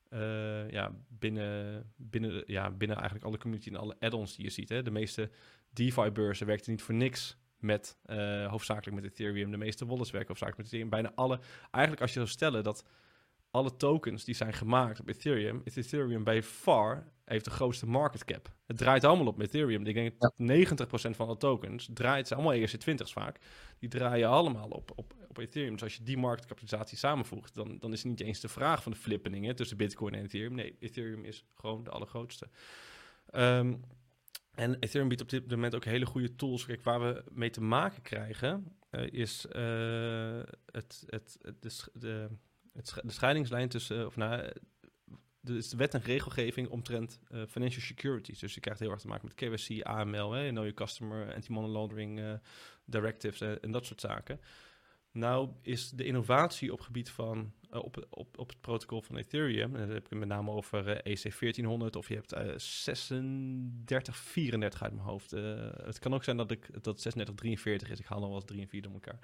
uh, 0.09 0.69
ja, 0.69 0.95
binnen, 1.07 1.85
binnen, 1.95 2.43
ja, 2.45 2.71
binnen 2.71 2.97
eigenlijk 2.97 3.25
alle 3.25 3.37
community 3.37 3.69
en 3.69 3.75
alle 3.75 3.95
add-ons 3.99 4.35
die 4.35 4.45
je 4.45 4.51
ziet. 4.51 4.69
Hè. 4.69 4.81
De 4.81 4.91
meeste 4.91 5.29
DeFi-beurzen 5.69 6.47
werkten 6.47 6.71
niet 6.71 6.81
voor 6.81 6.95
niks 6.95 7.37
met, 7.57 7.97
hoofdzakelijk 8.47 9.01
met 9.01 9.11
Ethereum. 9.11 9.51
De 9.51 9.57
meeste 9.57 9.85
wallets 9.85 10.11
werken 10.11 10.29
hoofdzakelijk 10.29 10.57
met 10.57 10.67
Ethereum. 10.67 10.89
Bijna 10.89 11.11
alle, 11.15 11.39
eigenlijk 11.71 12.01
als 12.01 12.13
je 12.13 12.19
zou 12.19 12.31
stellen 12.31 12.63
dat 12.63 12.85
alle 13.51 13.75
tokens 13.75 14.23
die 14.23 14.35
zijn 14.35 14.53
gemaakt 14.53 14.99
op 14.99 15.07
Ethereum, 15.07 15.61
is 15.63 15.75
Ethereum 15.75 16.23
bij 16.23 16.43
far 16.43 17.11
heeft 17.27 17.45
de 17.45 17.51
grootste 17.51 17.85
market 17.85 18.25
cap. 18.25 18.55
Het 18.65 18.77
draait 18.77 19.03
allemaal 19.03 19.27
op 19.27 19.41
Ethereum. 19.41 19.85
Ik 19.85 19.93
denk 19.93 20.19
dat 20.19 20.33
90% 21.09 21.15
van 21.15 21.27
de 21.27 21.37
tokens 21.37 21.89
draait, 21.93 22.27
zijn 22.27 22.39
allemaal 22.39 22.59
ERC20's 22.59 23.13
vaak, 23.13 23.39
die 23.79 23.89
draaien 23.89 24.29
allemaal 24.29 24.69
op, 24.69 24.91
op, 24.95 25.13
op 25.27 25.37
Ethereum. 25.37 25.71
Dus 25.71 25.83
als 25.83 25.95
je 25.95 26.03
die 26.03 26.17
marktkapitalisatie 26.17 26.97
samenvoegt, 26.97 27.55
dan, 27.55 27.77
dan 27.79 27.93
is 27.93 27.99
het 27.99 28.07
niet 28.07 28.21
eens 28.21 28.39
de 28.39 28.47
vraag 28.47 28.83
van 28.83 28.91
de 28.91 28.97
flippeningen 28.97 29.55
tussen 29.55 29.77
Bitcoin 29.77 30.13
en 30.13 30.23
Ethereum. 30.23 30.55
Nee, 30.55 30.75
Ethereum 30.79 31.23
is 31.23 31.45
gewoon 31.55 31.83
de 31.83 31.89
allergrootste. 31.89 32.49
Um, 33.35 33.81
en 34.53 34.79
Ethereum 34.79 35.07
biedt 35.07 35.21
op 35.21 35.29
dit 35.29 35.49
moment 35.49 35.75
ook 35.75 35.85
hele 35.85 36.05
goede 36.05 36.35
tools. 36.35 36.65
Kijk, 36.65 36.81
waar 36.81 36.99
we 36.99 37.23
mee 37.31 37.49
te 37.49 37.61
maken 37.61 38.01
krijgen, 38.01 38.77
uh, 38.91 39.07
is 39.11 39.45
uh, 39.45 40.39
het, 40.71 41.03
het, 41.05 41.37
het, 41.41 41.59
de, 41.61 41.69
de 41.93 42.29
de 42.83 43.11
scheidingslijn 43.11 43.69
tussen, 43.69 44.05
of 44.05 44.15
nou, 44.15 44.51
de 45.47 45.67
wet 45.77 45.93
en 45.93 46.01
regelgeving 46.01 46.69
omtrent 46.69 47.19
uh, 47.31 47.41
financial 47.47 47.81
securities. 47.81 48.39
Dus 48.39 48.53
je 48.53 48.59
krijgt 48.59 48.79
heel 48.79 48.91
erg 48.91 48.99
te 48.99 49.07
maken 49.07 49.27
met 49.27 49.35
KYC, 49.35 49.83
AML, 49.83 50.31
hè, 50.31 50.49
know 50.49 50.63
your 50.63 50.73
customer, 50.73 51.33
anti-money 51.33 51.69
laundering 51.69 52.19
uh, 52.19 52.33
directives 52.85 53.41
en, 53.41 53.61
en, 53.61 53.71
dat 53.71 53.85
soort 53.85 54.01
zaken. 54.01 54.39
Nou 55.11 55.49
is 55.61 55.89
de 55.89 56.03
innovatie 56.03 56.73
op 56.73 56.81
gebied 56.81 57.09
van, 57.09 57.53
op, 57.69 58.07
op, 58.09 58.37
op 58.37 58.49
het 58.49 58.61
protocol 58.61 59.01
van 59.01 59.17
Ethereum, 59.17 59.75
en 59.75 59.81
dan 59.81 59.89
heb 59.89 60.05
ik 60.05 60.11
met 60.17 60.27
name 60.27 60.51
over 60.51 60.87
EC 60.87 61.39
1400 61.39 61.95
of 61.95 62.07
je 62.07 62.15
hebt 62.15 62.29
3634 62.29 64.83
uit 64.83 64.93
mijn 64.93 65.07
hoofd. 65.07 65.31
het 65.31 65.99
kan 65.99 66.13
ook 66.13 66.23
zijn 66.23 66.37
dat, 66.37 66.51
ik, 66.51 66.69
dat 66.71 66.97
3643 66.97 67.89
is, 67.89 67.99
ik 67.99 68.05
haal 68.05 68.19
nog 68.19 68.27
wel 68.27 68.37
eens 68.37 68.45
3 68.45 68.61
en 68.61 68.67
4 68.67 68.81
door 68.81 68.93
elkaar. 68.93 69.19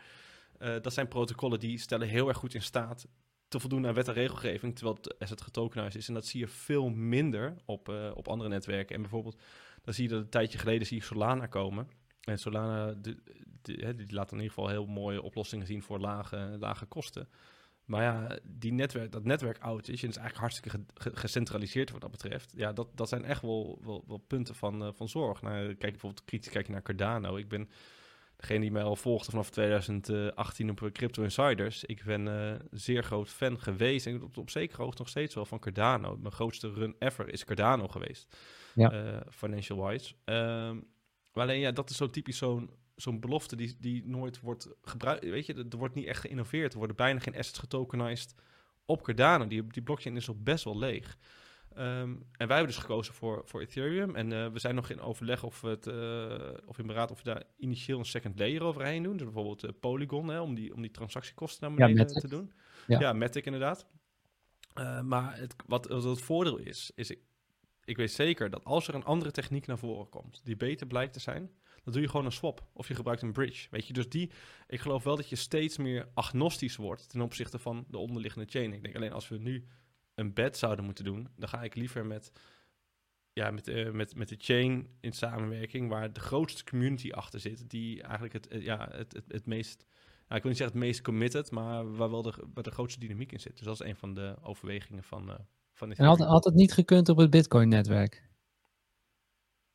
dat 0.81 0.93
zijn 0.93 1.07
protocollen 1.07 1.59
die 1.59 1.77
stellen 1.77 2.07
heel 2.07 2.27
erg 2.27 2.37
goed 2.37 2.53
in 2.53 2.61
staat 2.61 3.07
te 3.53 3.59
voldoen 3.59 3.87
aan 3.87 3.93
wet 3.93 4.07
en 4.07 4.13
regelgeving, 4.13 4.75
terwijl 4.75 4.95
het 4.95 5.19
asset 5.19 5.41
getokenized 5.41 5.95
is. 5.95 6.07
En 6.07 6.13
dat 6.13 6.25
zie 6.25 6.39
je 6.39 6.47
veel 6.47 6.89
minder 6.89 7.55
op, 7.65 7.89
uh, 7.89 8.11
op 8.13 8.27
andere 8.27 8.49
netwerken. 8.49 8.95
En 8.95 9.01
bijvoorbeeld, 9.01 9.41
dan 9.83 9.93
zie 9.93 10.03
je 10.03 10.09
dat 10.09 10.19
een 10.21 10.29
tijdje 10.29 10.57
geleden 10.57 10.87
zie 10.87 10.97
je 10.97 11.03
Solana 11.03 11.45
komen. 11.45 11.87
En 12.21 12.39
Solana, 12.39 12.93
de, 12.93 13.17
die 13.61 14.13
laat 14.13 14.31
in 14.31 14.37
ieder 14.37 14.53
geval 14.53 14.69
heel 14.69 14.85
mooie 14.85 15.21
oplossingen 15.21 15.67
zien 15.67 15.83
voor 15.83 15.99
lage, 15.99 16.55
lage 16.59 16.85
kosten. 16.85 17.27
Maar 17.85 18.01
ja, 18.01 18.39
die 18.43 18.73
netwerk, 18.73 19.11
dat 19.11 19.23
netwerk 19.23 19.57
oud 19.57 19.87
is 19.87 20.03
en 20.03 20.09
is 20.09 20.17
eigenlijk 20.17 20.37
hartstikke 20.37 20.85
gecentraliseerd 20.93 21.91
wat 21.91 22.01
dat 22.01 22.11
betreft. 22.11 22.53
Ja, 22.55 22.73
dat, 22.73 22.87
dat 22.95 23.09
zijn 23.09 23.25
echt 23.25 23.41
wel, 23.41 23.79
wel, 24.07 24.23
punten 24.27 24.55
van, 24.55 24.83
uh, 24.83 24.89
van 24.93 25.09
zorg. 25.09 25.41
Nou, 25.41 25.67
kijk 25.67 25.91
bijvoorbeeld 25.91 26.25
kritisch 26.25 26.51
kijk 26.51 26.65
je 26.65 26.71
naar 26.71 26.81
Cardano. 26.81 27.35
Ik 27.35 27.49
ben 27.49 27.69
degene 28.47 28.61
die 28.61 28.71
mij 28.71 28.83
al 28.83 28.95
volgde 28.95 29.29
vanaf 29.31 29.49
2018 29.49 30.69
op 30.69 30.89
Crypto 30.91 31.23
Insiders. 31.23 31.83
Ik 31.83 32.03
ben 32.05 32.27
uh, 32.27 32.53
zeer 32.71 33.03
groot 33.03 33.29
fan 33.29 33.59
geweest 33.59 34.05
en 34.05 34.23
op, 34.23 34.37
op 34.37 34.49
zekere 34.49 34.81
hoogte 34.81 35.01
nog 35.01 35.09
steeds 35.09 35.35
wel 35.35 35.45
van 35.45 35.59
Cardano. 35.59 36.17
Mijn 36.17 36.33
grootste 36.33 36.73
run 36.73 36.95
ever 36.99 37.29
is 37.29 37.45
Cardano 37.45 37.87
geweest, 37.87 38.37
ja. 38.75 38.93
uh, 38.93 39.19
financial 39.29 39.87
wise. 39.87 40.13
Um, 40.25 40.91
maar 41.33 41.43
alleen 41.43 41.59
ja, 41.59 41.71
dat 41.71 41.89
is 41.89 41.97
zo 41.97 42.09
typisch 42.09 42.37
zo'n 42.37 42.69
zo'n 42.95 43.19
belofte 43.19 43.55
die, 43.55 43.75
die 43.79 44.03
nooit 44.05 44.39
wordt 44.39 44.69
gebruikt. 44.81 45.23
Weet 45.23 45.45
je, 45.45 45.65
er 45.69 45.77
wordt 45.77 45.95
niet 45.95 46.05
echt 46.05 46.21
geïnnoveerd. 46.21 46.71
Er 46.71 46.77
worden 46.77 46.95
bijna 46.95 47.19
geen 47.19 47.37
assets 47.37 47.59
getokenized 47.59 48.35
op 48.85 49.03
Cardano. 49.03 49.47
Die, 49.47 49.67
die 49.67 49.81
blockchain 49.81 50.15
is 50.15 50.29
ook 50.29 50.43
best 50.43 50.63
wel 50.63 50.77
leeg. 50.77 51.17
Um, 51.77 52.25
en 52.31 52.47
wij 52.47 52.57
hebben 52.57 52.67
dus 52.67 52.77
gekozen 52.77 53.13
voor, 53.13 53.41
voor 53.45 53.61
Ethereum. 53.61 54.15
En 54.15 54.31
uh, 54.31 54.47
we 54.47 54.59
zijn 54.59 54.75
nog 54.75 54.89
in 54.89 54.99
overleg 54.99 55.43
of, 55.43 55.61
het, 55.61 55.87
uh, 55.87 56.51
of 56.65 56.79
in 56.79 56.87
beraad 56.87 57.11
of 57.11 57.17
we 57.17 57.23
daar 57.23 57.43
initieel 57.57 57.99
een 57.99 58.05
second 58.05 58.39
layer 58.39 58.63
overheen 58.63 59.03
doen. 59.03 59.17
Dus 59.17 59.25
bijvoorbeeld 59.25 59.63
uh, 59.63 59.69
Polygon, 59.79 60.27
hè, 60.27 60.39
om, 60.39 60.55
die, 60.55 60.73
om 60.73 60.81
die 60.81 60.91
transactiekosten 60.91 61.67
naar 61.67 61.77
beneden 61.77 62.13
ja, 62.13 62.19
te 62.19 62.27
doen. 62.27 62.53
Ja, 62.87 62.99
ja 62.99 63.13
Matic 63.13 63.45
inderdaad. 63.45 63.87
maar 65.03 65.37
het, 65.37 65.55
wat, 65.65 65.87
wat 65.87 66.03
het 66.03 66.21
voordeel 66.21 66.57
is, 66.57 66.91
is 66.95 67.11
ik, 67.11 67.19
ik 67.85 67.97
weet 67.97 68.11
zeker 68.11 68.49
dat 68.49 68.63
als 68.63 68.87
er 68.87 68.95
een 68.95 69.05
andere 69.05 69.31
techniek 69.31 69.67
naar 69.67 69.77
voren 69.77 70.09
komt, 70.09 70.41
die 70.43 70.55
beter 70.55 70.87
blijkt 70.87 71.13
te 71.13 71.19
zijn, 71.19 71.51
dan 71.83 71.93
doe 71.93 72.01
je 72.01 72.09
gewoon 72.09 72.25
een 72.25 72.31
swap. 72.31 72.67
Of 72.73 72.87
je 72.87 72.95
gebruikt 72.95 73.21
een 73.21 73.31
bridge. 73.31 73.67
Weet 73.71 73.87
je, 73.87 73.93
dus 73.93 74.09
die, 74.09 74.31
ik 74.67 74.79
geloof 74.79 75.03
wel 75.03 75.15
dat 75.15 75.29
je 75.29 75.35
steeds 75.35 75.77
meer 75.77 76.07
agnostisch 76.13 76.75
wordt 76.75 77.09
ten 77.09 77.21
opzichte 77.21 77.59
van 77.59 77.85
de 77.87 77.97
onderliggende 77.97 78.47
chain. 78.49 78.73
Ik 78.73 78.83
denk 78.83 78.95
alleen 78.95 79.11
als 79.11 79.27
we 79.27 79.37
nu 79.37 79.67
een 80.15 80.33
bed 80.33 80.57
zouden 80.57 80.85
moeten 80.85 81.03
doen, 81.03 81.27
dan 81.35 81.49
ga 81.49 81.63
ik 81.63 81.75
liever 81.75 82.05
met, 82.05 82.31
ja, 83.33 83.51
met, 83.51 83.67
uh, 83.67 83.91
met, 83.91 84.15
met 84.15 84.29
de 84.29 84.35
chain 84.37 84.87
in 84.99 85.11
samenwerking, 85.11 85.89
waar 85.89 86.13
de 86.13 86.19
grootste 86.19 86.63
community 86.63 87.11
achter 87.11 87.39
zit, 87.39 87.69
die 87.69 88.01
eigenlijk 88.01 88.33
het, 88.33 88.53
uh, 88.53 88.63
ja, 88.63 88.89
het, 88.91 89.13
het, 89.13 89.25
het 89.27 89.45
meest, 89.45 89.85
ja, 90.27 90.35
ik 90.35 90.41
wil 90.41 90.51
niet 90.51 90.59
zeggen 90.59 90.77
het 90.77 90.85
meest 90.85 91.01
committed, 91.01 91.51
maar 91.51 91.95
waar 91.95 92.11
wel 92.11 92.21
de, 92.21 92.33
waar 92.53 92.63
de 92.63 92.71
grootste 92.71 92.99
dynamiek 92.99 93.31
in 93.31 93.39
zit. 93.39 93.57
Dus 93.57 93.65
dat 93.65 93.81
is 93.81 93.87
een 93.87 93.95
van 93.95 94.13
de 94.13 94.35
overwegingen 94.41 95.03
van, 95.03 95.29
uh, 95.29 95.35
van 95.73 95.89
dit. 95.89 95.97
En 95.97 96.05
had, 96.05 96.19
had 96.19 96.43
het 96.43 96.53
niet 96.53 96.73
gekund 96.73 97.09
op 97.09 97.17
het 97.17 97.29
Bitcoin-netwerk? 97.29 98.31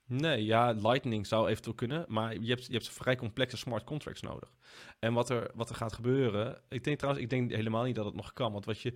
Nee, 0.08 0.44
ja, 0.44 0.73
Lightning 0.73 1.26
zou 1.26 1.49
eventueel 1.49 1.75
kunnen, 1.75 2.05
maar 2.08 2.39
je 2.39 2.49
hebt, 2.49 2.67
je 2.67 2.73
hebt 2.73 2.89
vrij 2.89 3.17
complexe 3.17 3.57
smart 3.57 3.84
contracts 3.84 4.23
nodig. 4.23 4.57
En 4.99 5.12
wat 5.12 5.31
er, 5.31 5.50
wat 5.55 5.68
er 5.68 5.75
gaat 5.75 5.92
gebeuren, 5.92 6.60
ik 6.68 6.84
denk 6.84 6.99
trouwens, 6.99 7.25
ik 7.25 7.31
denk 7.31 7.50
helemaal 7.50 7.84
niet 7.84 7.94
dat 7.94 8.05
het 8.05 8.15
nog 8.15 8.33
kan, 8.33 8.52
want 8.52 8.65
wat 8.65 8.81
je, 8.81 8.94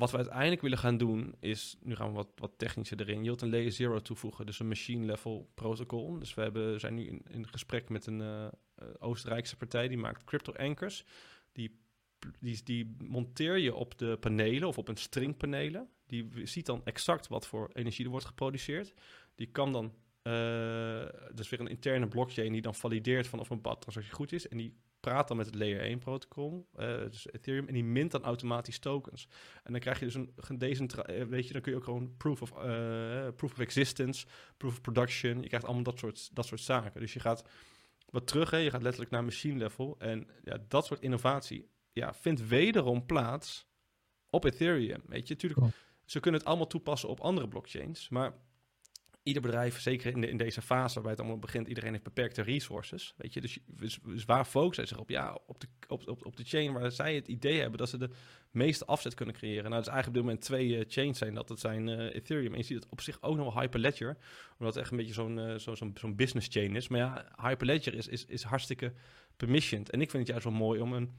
wat 0.00 0.10
we 0.10 0.16
uiteindelijk 0.16 0.60
willen 0.60 0.78
gaan 0.78 0.96
doen 0.96 1.34
is, 1.40 1.76
nu 1.80 1.94
gaan 1.94 2.08
we 2.08 2.14
wat, 2.14 2.32
wat 2.36 2.52
technischer 2.56 3.00
erin. 3.00 3.22
Wilt 3.22 3.42
een 3.42 3.50
layer 3.50 3.72
zero 3.72 4.00
toevoegen, 4.00 4.46
dus 4.46 4.58
een 4.58 4.68
machine 4.68 5.06
level 5.06 5.50
protocol. 5.54 6.18
Dus 6.18 6.34
we 6.34 6.42
hebben, 6.42 6.80
zijn 6.80 6.94
nu 6.94 7.22
in, 7.30 7.48
gesprek 7.48 7.88
met 7.88 8.06
een 8.06 8.20
uh, 8.20 8.46
Oostenrijkse 8.98 9.56
partij 9.56 9.88
die 9.88 9.98
maakt 9.98 10.24
crypto 10.24 10.52
anchors. 10.52 11.04
Die, 11.52 11.80
die, 12.38 12.60
die 12.64 12.96
monteer 12.98 13.56
je 13.56 13.74
op 13.74 13.98
de 13.98 14.16
panelen 14.20 14.68
of 14.68 14.78
op 14.78 14.88
een 14.88 14.96
stringpanelen. 14.96 15.88
Die 16.06 16.30
ziet 16.44 16.66
dan 16.66 16.80
exact 16.84 17.28
wat 17.28 17.46
voor 17.46 17.70
energie 17.72 18.04
er 18.04 18.10
wordt 18.10 18.26
geproduceerd. 18.26 18.94
Die 19.34 19.46
kan 19.46 19.72
dan, 19.72 19.84
uh, 19.84 21.06
dus 21.34 21.48
weer 21.48 21.60
een 21.60 21.68
interne 21.68 22.08
blockchain 22.08 22.52
die 22.52 22.62
dan 22.62 22.74
valideert 22.74 23.26
van 23.26 23.40
of 23.40 23.50
een 23.50 23.56
bepaalde 23.56 23.80
transactie 23.80 24.14
goed 24.14 24.32
is. 24.32 24.48
En 24.48 24.56
die 24.56 24.74
praat 25.00 25.28
dan 25.28 25.36
met 25.36 25.46
het 25.46 25.54
layer 25.54 25.80
1 25.80 25.98
protocol, 25.98 26.68
uh, 26.78 26.86
dus 26.86 27.32
Ethereum, 27.32 27.68
en 27.68 27.74
die 27.74 27.84
mint 27.84 28.10
dan 28.10 28.22
automatisch 28.22 28.78
tokens. 28.78 29.28
En 29.62 29.72
dan 29.72 29.80
krijg 29.80 29.98
je 29.98 30.04
dus 30.04 30.14
een 30.14 30.58
decentrale, 30.58 31.18
uh, 31.18 31.24
weet 31.24 31.46
je, 31.46 31.52
dan 31.52 31.62
kun 31.62 31.72
je 31.72 31.78
ook 31.78 31.84
gewoon 31.84 32.16
proof 32.16 32.42
of, 32.42 32.50
uh, 32.50 33.28
proof 33.36 33.52
of 33.52 33.58
existence, 33.58 34.26
proof 34.56 34.72
of 34.72 34.80
production, 34.80 35.42
je 35.42 35.48
krijgt 35.48 35.66
allemaal 35.66 35.84
dat 35.84 35.98
soort, 35.98 36.30
dat 36.32 36.46
soort 36.46 36.60
zaken. 36.60 37.00
Dus 37.00 37.12
je 37.12 37.20
gaat 37.20 37.44
wat 38.10 38.26
terug, 38.26 38.50
hè, 38.50 38.56
je 38.56 38.70
gaat 38.70 38.82
letterlijk 38.82 39.12
naar 39.12 39.24
machine 39.24 39.58
level. 39.58 39.96
En 39.98 40.28
ja, 40.44 40.58
dat 40.68 40.86
soort 40.86 41.00
innovatie 41.00 41.68
ja, 41.92 42.14
vindt 42.14 42.48
wederom 42.48 43.06
plaats 43.06 43.66
op 44.30 44.44
Ethereum. 44.44 45.02
Weet 45.06 45.28
je, 45.28 45.34
natuurlijk, 45.34 45.74
ze 46.04 46.20
kunnen 46.20 46.40
het 46.40 46.48
allemaal 46.48 46.66
toepassen 46.66 47.08
op 47.08 47.20
andere 47.20 47.48
blockchains, 47.48 48.08
maar 48.08 48.34
ieder 49.22 49.42
bedrijf, 49.42 49.80
zeker 49.80 50.12
in, 50.12 50.20
de, 50.20 50.28
in 50.28 50.36
deze 50.36 50.62
fase 50.62 50.94
waarbij 50.94 51.12
het 51.12 51.20
allemaal 51.20 51.38
begint, 51.38 51.68
iedereen 51.68 51.92
heeft 51.92 52.04
beperkte 52.04 52.42
resources. 52.42 53.14
Weet 53.16 53.34
je, 53.34 53.40
dus, 53.40 53.58
dus, 53.66 53.98
dus 54.04 54.24
waar 54.24 54.44
focussen 54.44 54.86
zij 54.86 54.96
zich 54.96 54.98
op? 54.98 55.10
Ja, 55.10 55.38
op 55.46 55.60
de, 55.60 55.66
op, 55.88 56.08
op, 56.08 56.26
op 56.26 56.36
de 56.36 56.44
chain 56.44 56.72
waar 56.72 56.92
zij 56.92 57.14
het 57.14 57.28
idee 57.28 57.60
hebben 57.60 57.78
dat 57.78 57.88
ze 57.88 57.98
de 57.98 58.10
meeste 58.50 58.84
afzet 58.84 59.14
kunnen 59.14 59.34
creëren. 59.34 59.70
Nou, 59.70 59.82
is 59.82 59.88
eigenlijk 59.88 60.06
op 60.06 60.14
dit 60.14 60.22
moment 60.22 60.40
twee 60.40 60.68
uh, 60.68 60.84
chains 60.88 61.18
zijn. 61.18 61.34
Dat, 61.34 61.48
dat 61.48 61.60
zijn 61.60 61.88
uh, 61.88 62.14
Ethereum. 62.14 62.52
En 62.52 62.58
je 62.58 62.64
ziet 62.64 62.82
het 62.82 62.90
op 62.90 63.00
zich 63.00 63.22
ook 63.22 63.36
nog 63.36 63.54
wel 63.54 63.62
Hyperledger. 63.62 64.16
Omdat 64.58 64.74
het 64.74 64.82
echt 64.82 64.90
een 64.90 64.96
beetje 64.96 65.12
zo'n 65.12 65.38
uh, 65.38 65.54
zo, 65.54 65.74
zo'n 65.74 65.92
zo'n 65.94 66.16
business 66.16 66.48
chain 66.50 66.76
is. 66.76 66.88
Maar 66.88 67.00
ja, 67.00 67.32
Hyperledger 67.36 67.94
is, 67.94 68.08
is, 68.08 68.24
is 68.24 68.42
hartstikke 68.42 68.92
permissioned. 69.36 69.90
En 69.90 70.00
ik 70.00 70.10
vind 70.10 70.22
het 70.22 70.30
juist 70.30 70.44
wel 70.44 70.66
mooi 70.66 70.80
om 70.80 70.92
een 70.92 71.10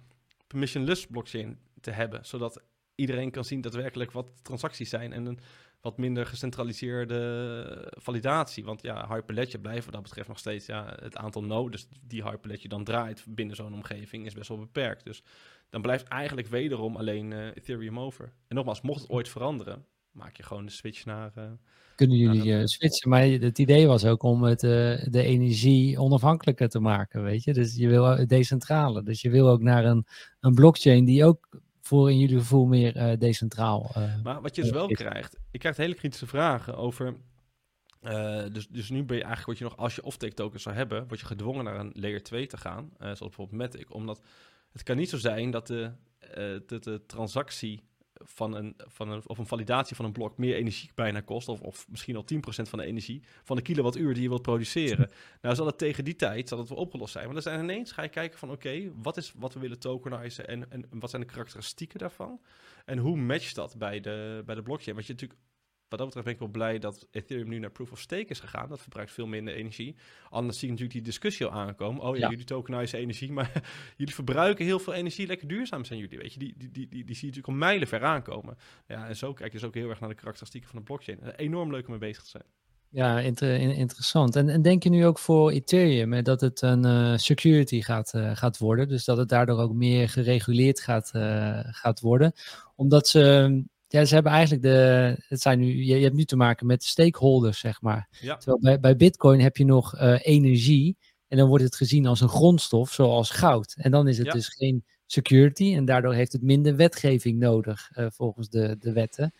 permissionless 0.47 1.07
blockchain 1.07 1.59
te 1.81 1.91
hebben. 1.91 2.25
Zodat 2.25 2.63
iedereen 2.95 3.31
kan 3.31 3.45
zien 3.45 3.61
daadwerkelijk 3.61 4.11
wat 4.11 4.31
transacties 4.41 4.89
zijn 4.89 5.13
en 5.13 5.25
een 5.25 5.39
wat 5.81 5.97
minder 5.97 6.25
gecentraliseerde 6.25 7.93
validatie. 7.97 8.63
Want 8.63 8.81
ja, 8.81 9.07
Hyperledger 9.07 9.59
blijft 9.59 9.85
wat 9.85 9.93
dat 9.93 10.03
betreft 10.03 10.27
nog 10.27 10.39
steeds 10.39 10.65
ja, 10.65 10.97
het 11.01 11.17
aantal 11.17 11.43
nodes 11.43 11.87
die 12.07 12.23
Hyperledger 12.23 12.69
dan 12.69 12.83
draait 12.83 13.25
binnen 13.27 13.55
zo'n 13.55 13.73
omgeving 13.73 14.25
is 14.25 14.33
best 14.33 14.47
wel 14.47 14.57
beperkt. 14.57 15.05
Dus 15.05 15.23
dan 15.69 15.81
blijft 15.81 16.07
eigenlijk 16.07 16.47
wederom 16.47 16.95
alleen 16.95 17.31
uh, 17.31 17.45
Ethereum 17.45 17.99
over. 17.99 18.33
En 18.47 18.55
nogmaals, 18.55 18.81
mocht 18.81 19.01
het 19.01 19.09
ooit 19.09 19.29
veranderen, 19.29 19.85
maak 20.11 20.37
je 20.37 20.43
gewoon 20.43 20.65
de 20.65 20.71
switch 20.71 21.05
naar. 21.05 21.31
Uh, 21.37 21.43
Kunnen 21.95 22.17
jullie 22.17 22.45
uh, 22.45 22.65
switchen? 22.65 23.09
Maar 23.09 23.23
het 23.23 23.59
idee 23.59 23.87
was 23.87 24.05
ook 24.05 24.23
om 24.23 24.43
het, 24.43 24.59
de 24.59 25.23
energie 25.23 25.99
onafhankelijker 25.99 26.69
te 26.69 26.79
maken, 26.79 27.23
weet 27.23 27.43
je? 27.43 27.53
Dus 27.53 27.75
je 27.75 27.87
wil 27.87 28.27
decentrale. 28.27 29.03
Dus 29.03 29.21
je 29.21 29.29
wil 29.29 29.49
ook 29.49 29.61
naar 29.61 29.85
een, 29.85 30.05
een 30.39 30.53
blockchain 30.53 31.05
die 31.05 31.25
ook 31.25 31.61
voor 31.91 32.11
in 32.11 32.19
jullie 32.19 32.37
gevoel 32.37 32.65
meer 32.65 32.95
uh, 32.95 33.17
decentraal. 33.19 33.91
Uh, 33.97 34.23
maar 34.23 34.41
wat 34.41 34.55
je 34.55 34.61
dus 34.61 34.71
wel 34.71 34.87
krijgt, 34.87 35.37
je 35.51 35.57
krijgt 35.57 35.77
hele 35.77 35.93
kritische 35.93 36.27
vragen 36.27 36.77
over. 36.77 37.15
Uh, 38.03 38.43
dus, 38.51 38.67
dus 38.67 38.89
nu 38.89 39.03
ben 39.03 39.17
je 39.17 39.23
eigenlijk, 39.23 39.45
wat 39.45 39.57
je 39.57 39.63
nog, 39.63 39.77
als 39.77 39.95
je 39.95 40.03
off-take 40.03 40.33
tokens 40.33 40.63
zou 40.63 40.75
hebben, 40.75 41.07
word 41.07 41.19
je 41.19 41.25
gedwongen 41.25 41.63
naar 41.63 41.79
een 41.79 41.91
layer 41.93 42.23
2 42.23 42.47
te 42.47 42.57
gaan, 42.57 42.91
zoals 42.97 43.19
bijvoorbeeld 43.19 43.57
Matic, 43.57 43.93
omdat 43.93 44.21
het 44.71 44.83
kan 44.83 44.97
niet 44.97 45.09
zo 45.09 45.17
zijn 45.17 45.51
dat 45.51 45.67
de, 45.67 45.91
de, 46.65 46.79
de 46.79 47.01
transactie 47.05 47.83
van 48.23 48.55
een, 48.55 48.73
van 48.77 49.09
een, 49.09 49.21
of 49.25 49.37
een 49.37 49.47
validatie 49.47 49.95
van 49.95 50.05
een 50.05 50.11
blok 50.11 50.37
meer 50.37 50.55
energie 50.55 50.91
bijna 50.95 51.21
kost, 51.21 51.47
of, 51.47 51.61
of 51.61 51.85
misschien 51.89 52.15
al 52.15 52.25
10% 52.33 52.37
van 52.45 52.79
de 52.79 52.85
energie, 52.85 53.23
van 53.43 53.55
de 53.55 53.61
kilowattuur 53.61 54.13
die 54.13 54.23
je 54.23 54.29
wilt 54.29 54.41
produceren. 54.41 55.09
nou, 55.41 55.55
zal 55.55 55.65
het 55.65 55.77
tegen 55.77 56.03
die 56.03 56.15
tijd 56.15 56.47
zal 56.49 56.57
het 56.57 56.69
wel 56.69 56.77
opgelost 56.77 57.11
zijn. 57.11 57.23
Want 57.23 57.43
dan 57.43 57.53
zijn 57.53 57.63
ineens 57.63 57.91
ga 57.91 58.01
je 58.01 58.09
kijken 58.09 58.39
van 58.39 58.51
oké, 58.51 58.91
wat 59.01 59.17
is 59.17 59.33
wat 59.35 59.53
we 59.53 59.59
willen 59.59 59.79
tokenizen 59.79 60.47
en, 60.47 60.71
en 60.71 60.85
wat 60.89 61.09
zijn 61.09 61.21
de 61.21 61.27
karakteristieken 61.27 61.99
daarvan? 61.99 62.39
En 62.85 62.97
hoe 62.97 63.17
matcht 63.17 63.55
dat 63.55 63.77
bij 63.77 63.99
de, 63.99 64.43
bij 64.45 64.55
de 64.55 64.61
blockchain? 64.61 64.95
Want 64.95 65.07
je 65.07 65.13
natuurlijk 65.13 65.39
wat 65.91 65.99
dat 65.99 66.07
betreft 66.07 66.25
ben 66.25 66.33
ik 66.33 66.39
wel 66.39 66.61
blij 66.61 66.79
dat 66.79 67.07
Ethereum 67.11 67.47
nu 67.47 67.59
naar 67.59 67.71
Proof 67.71 67.91
of 67.91 67.99
Stake 67.99 68.25
is 68.27 68.39
gegaan. 68.39 68.69
Dat 68.69 68.81
verbruikt 68.81 69.11
veel 69.11 69.27
minder 69.27 69.53
energie. 69.53 69.95
Anders 70.29 70.59
zie 70.59 70.67
je 70.67 70.73
natuurlijk 70.73 70.99
die 70.99 71.11
discussie 71.11 71.45
al 71.45 71.51
aankomen. 71.51 72.01
Oh 72.01 72.17
ja, 72.17 72.29
jullie 72.29 72.45
tokenizen 72.45 72.99
energie, 72.99 73.31
maar 73.37 73.51
jullie 73.97 74.13
verbruiken 74.13 74.65
heel 74.65 74.79
veel 74.79 74.93
energie. 74.93 75.27
Lekker 75.27 75.47
duurzaam 75.47 75.85
zijn 75.85 75.99
jullie, 75.99 76.17
weet 76.17 76.33
je. 76.33 76.39
Die, 76.39 76.53
die, 76.57 76.71
die, 76.71 76.87
die, 76.87 77.05
die 77.05 77.15
zie 77.15 77.29
je 77.29 77.35
natuurlijk 77.35 77.47
al 77.47 77.67
mijlen 77.67 77.87
ver 77.87 78.03
aankomen. 78.03 78.57
Ja, 78.87 79.07
en 79.07 79.15
zo 79.15 79.33
kijk 79.33 79.51
je 79.51 79.57
dus 79.57 79.67
ook 79.67 79.73
heel 79.73 79.89
erg 79.89 79.99
naar 79.99 80.09
de 80.09 80.15
karakteristieken 80.15 80.69
van 80.69 80.79
de 80.79 80.85
blockchain. 80.85 81.19
Enorm 81.35 81.71
leuk 81.71 81.85
om 81.85 81.91
mee 81.91 81.99
bezig 81.99 82.23
te 82.23 82.29
zijn. 82.29 82.45
Ja, 82.89 83.19
inter 83.19 83.59
interessant. 83.59 84.35
En, 84.35 84.49
en, 84.49 84.61
denk 84.61 84.83
je 84.83 84.89
nu 84.89 85.05
ook 85.05 85.19
voor 85.19 85.51
Ethereum 85.51 86.23
dat 86.23 86.41
het 86.41 86.61
een 86.61 86.85
uh, 86.85 87.17
security 87.17 87.81
gaat, 87.81 88.13
uh, 88.15 88.35
gaat 88.35 88.57
worden? 88.57 88.87
Dus 88.87 89.05
dat 89.05 89.17
het 89.17 89.29
daardoor 89.29 89.59
ook 89.59 89.73
meer 89.73 90.09
gereguleerd 90.09 90.81
gaat, 90.81 91.11
uh, 91.15 91.59
gaat 91.63 91.99
worden? 91.99 92.33
Omdat 92.75 93.07
ze 93.07 93.63
ja, 93.91 94.05
ze 94.05 94.13
hebben 94.13 94.31
eigenlijk 94.31 94.61
de. 94.61 95.15
Het 95.27 95.41
zijn 95.41 95.59
nu, 95.59 95.83
je, 95.83 95.95
je 95.95 96.03
hebt 96.03 96.15
nu 96.15 96.25
te 96.25 96.35
maken 96.35 96.65
met 96.65 96.83
stakeholders, 96.83 97.59
zeg 97.59 97.81
maar. 97.81 98.07
Ja. 98.21 98.35
Terwijl 98.35 98.59
bij, 98.59 98.79
bij 98.79 98.95
Bitcoin 98.95 99.39
heb 99.39 99.57
je 99.57 99.65
nog 99.65 99.95
uh, 99.95 100.19
energie. 100.21 100.97
En 101.27 101.37
dan 101.37 101.47
wordt 101.47 101.63
het 101.63 101.75
gezien 101.75 102.05
als 102.05 102.21
een 102.21 102.29
grondstof, 102.29 102.91
zoals 102.91 103.29
goud. 103.29 103.75
En 103.77 103.91
dan 103.91 104.07
is 104.07 104.17
het 104.17 104.31
dus 104.31 104.47
geen 104.47 104.85
security. 105.05 105.75
En 105.75 105.85
daardoor 105.85 106.13
heeft 106.13 106.31
het 106.31 106.41
minder 106.41 106.75
wetgeving 106.75 107.39
nodig, 107.39 107.91
uh, 107.95 108.05
volgens 108.09 108.49
de, 108.49 108.75
de 108.79 108.91
wetten. 108.91 109.33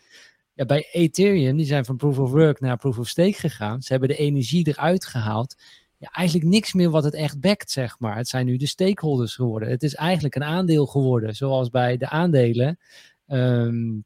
Ja, 0.54 0.64
bij 0.64 0.88
Ethereum, 0.92 1.56
die 1.56 1.66
zijn 1.66 1.84
van 1.84 1.96
proof 1.96 2.18
of 2.18 2.30
work 2.30 2.60
naar 2.60 2.76
proof 2.76 2.98
of 2.98 3.08
stake 3.08 3.32
gegaan. 3.32 3.82
Ze 3.82 3.92
hebben 3.92 4.08
de 4.08 4.16
energie 4.16 4.68
eruit 4.68 5.04
gehaald. 5.04 5.62
Ja, 5.96 6.08
eigenlijk 6.08 6.48
niks 6.48 6.72
meer 6.72 6.90
wat 6.90 7.04
het 7.04 7.14
echt 7.14 7.40
backt, 7.40 7.70
zeg 7.70 7.98
maar. 7.98 8.16
Het 8.16 8.28
zijn 8.28 8.46
nu 8.46 8.56
de 8.56 8.66
stakeholders 8.66 9.34
geworden. 9.34 9.68
Het 9.68 9.82
is 9.82 9.94
eigenlijk 9.94 10.34
een 10.34 10.44
aandeel 10.44 10.86
geworden, 10.86 11.34
zoals 11.34 11.70
bij 11.70 11.96
de 11.96 12.08
aandelen. 12.08 12.78
Um, 13.26 14.04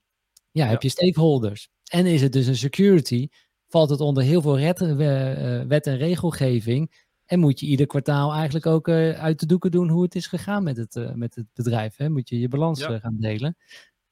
ja, 0.57 0.67
heb 0.67 0.83
je 0.83 0.89
stakeholders. 0.89 1.68
En 1.91 2.07
is 2.07 2.23
het 2.23 2.33
dus 2.33 2.47
een 2.47 2.57
security, 2.57 3.28
valt 3.68 3.91
het 3.91 4.01
onder 4.01 4.23
heel 4.23 4.43
veel 4.43 4.59
uh, 4.59 5.62
wet 5.62 5.86
en 5.86 5.97
regelgeving. 5.97 7.05
En 7.25 7.41
moet 7.41 7.60
je 7.60 7.67
ieder 7.67 7.86
kwartaal 7.86 8.33
eigenlijk 8.33 8.67
ook 8.67 8.89
uh, 8.89 9.10
uit 9.10 9.41
de 9.41 9.47
doeken 9.47 9.70
doen 9.70 9.89
hoe 9.89 10.02
het 10.02 10.15
is 10.15 10.26
gegaan 10.26 10.62
met 10.62 10.76
het, 10.76 10.97
uh, 10.97 11.12
met 11.12 11.35
het 11.35 11.47
bedrijf. 11.55 11.97
Hè? 11.97 12.09
Moet 12.09 12.28
je 12.28 12.39
je 12.39 12.49
balans 12.49 12.81
ja. 12.81 12.99
gaan 12.99 13.17
delen. 13.18 13.57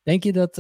Denk 0.03 0.23
je 0.25 0.33
dat 0.33 0.59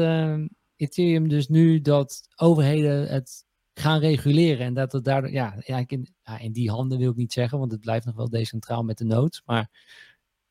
Ethereum 0.76 1.28
dus 1.28 1.48
nu 1.48 1.80
dat 1.80 2.20
overheden 2.36 3.08
het 3.08 3.44
gaan 3.74 4.00
reguleren 4.00 4.66
en 4.66 4.74
dat 4.74 4.92
het 4.92 5.04
daardoor, 5.04 5.30
ja, 5.30 5.54
ja, 5.58 5.84
in, 5.86 6.14
ja, 6.22 6.38
in 6.38 6.52
die 6.52 6.70
handen 6.70 6.98
wil 6.98 7.10
ik 7.10 7.16
niet 7.16 7.32
zeggen, 7.32 7.58
want 7.58 7.72
het 7.72 7.80
blijft 7.80 8.06
nog 8.06 8.14
wel 8.14 8.28
decentraal 8.28 8.82
met 8.82 8.98
de 8.98 9.04
nood. 9.04 9.42
Maar 9.44 9.70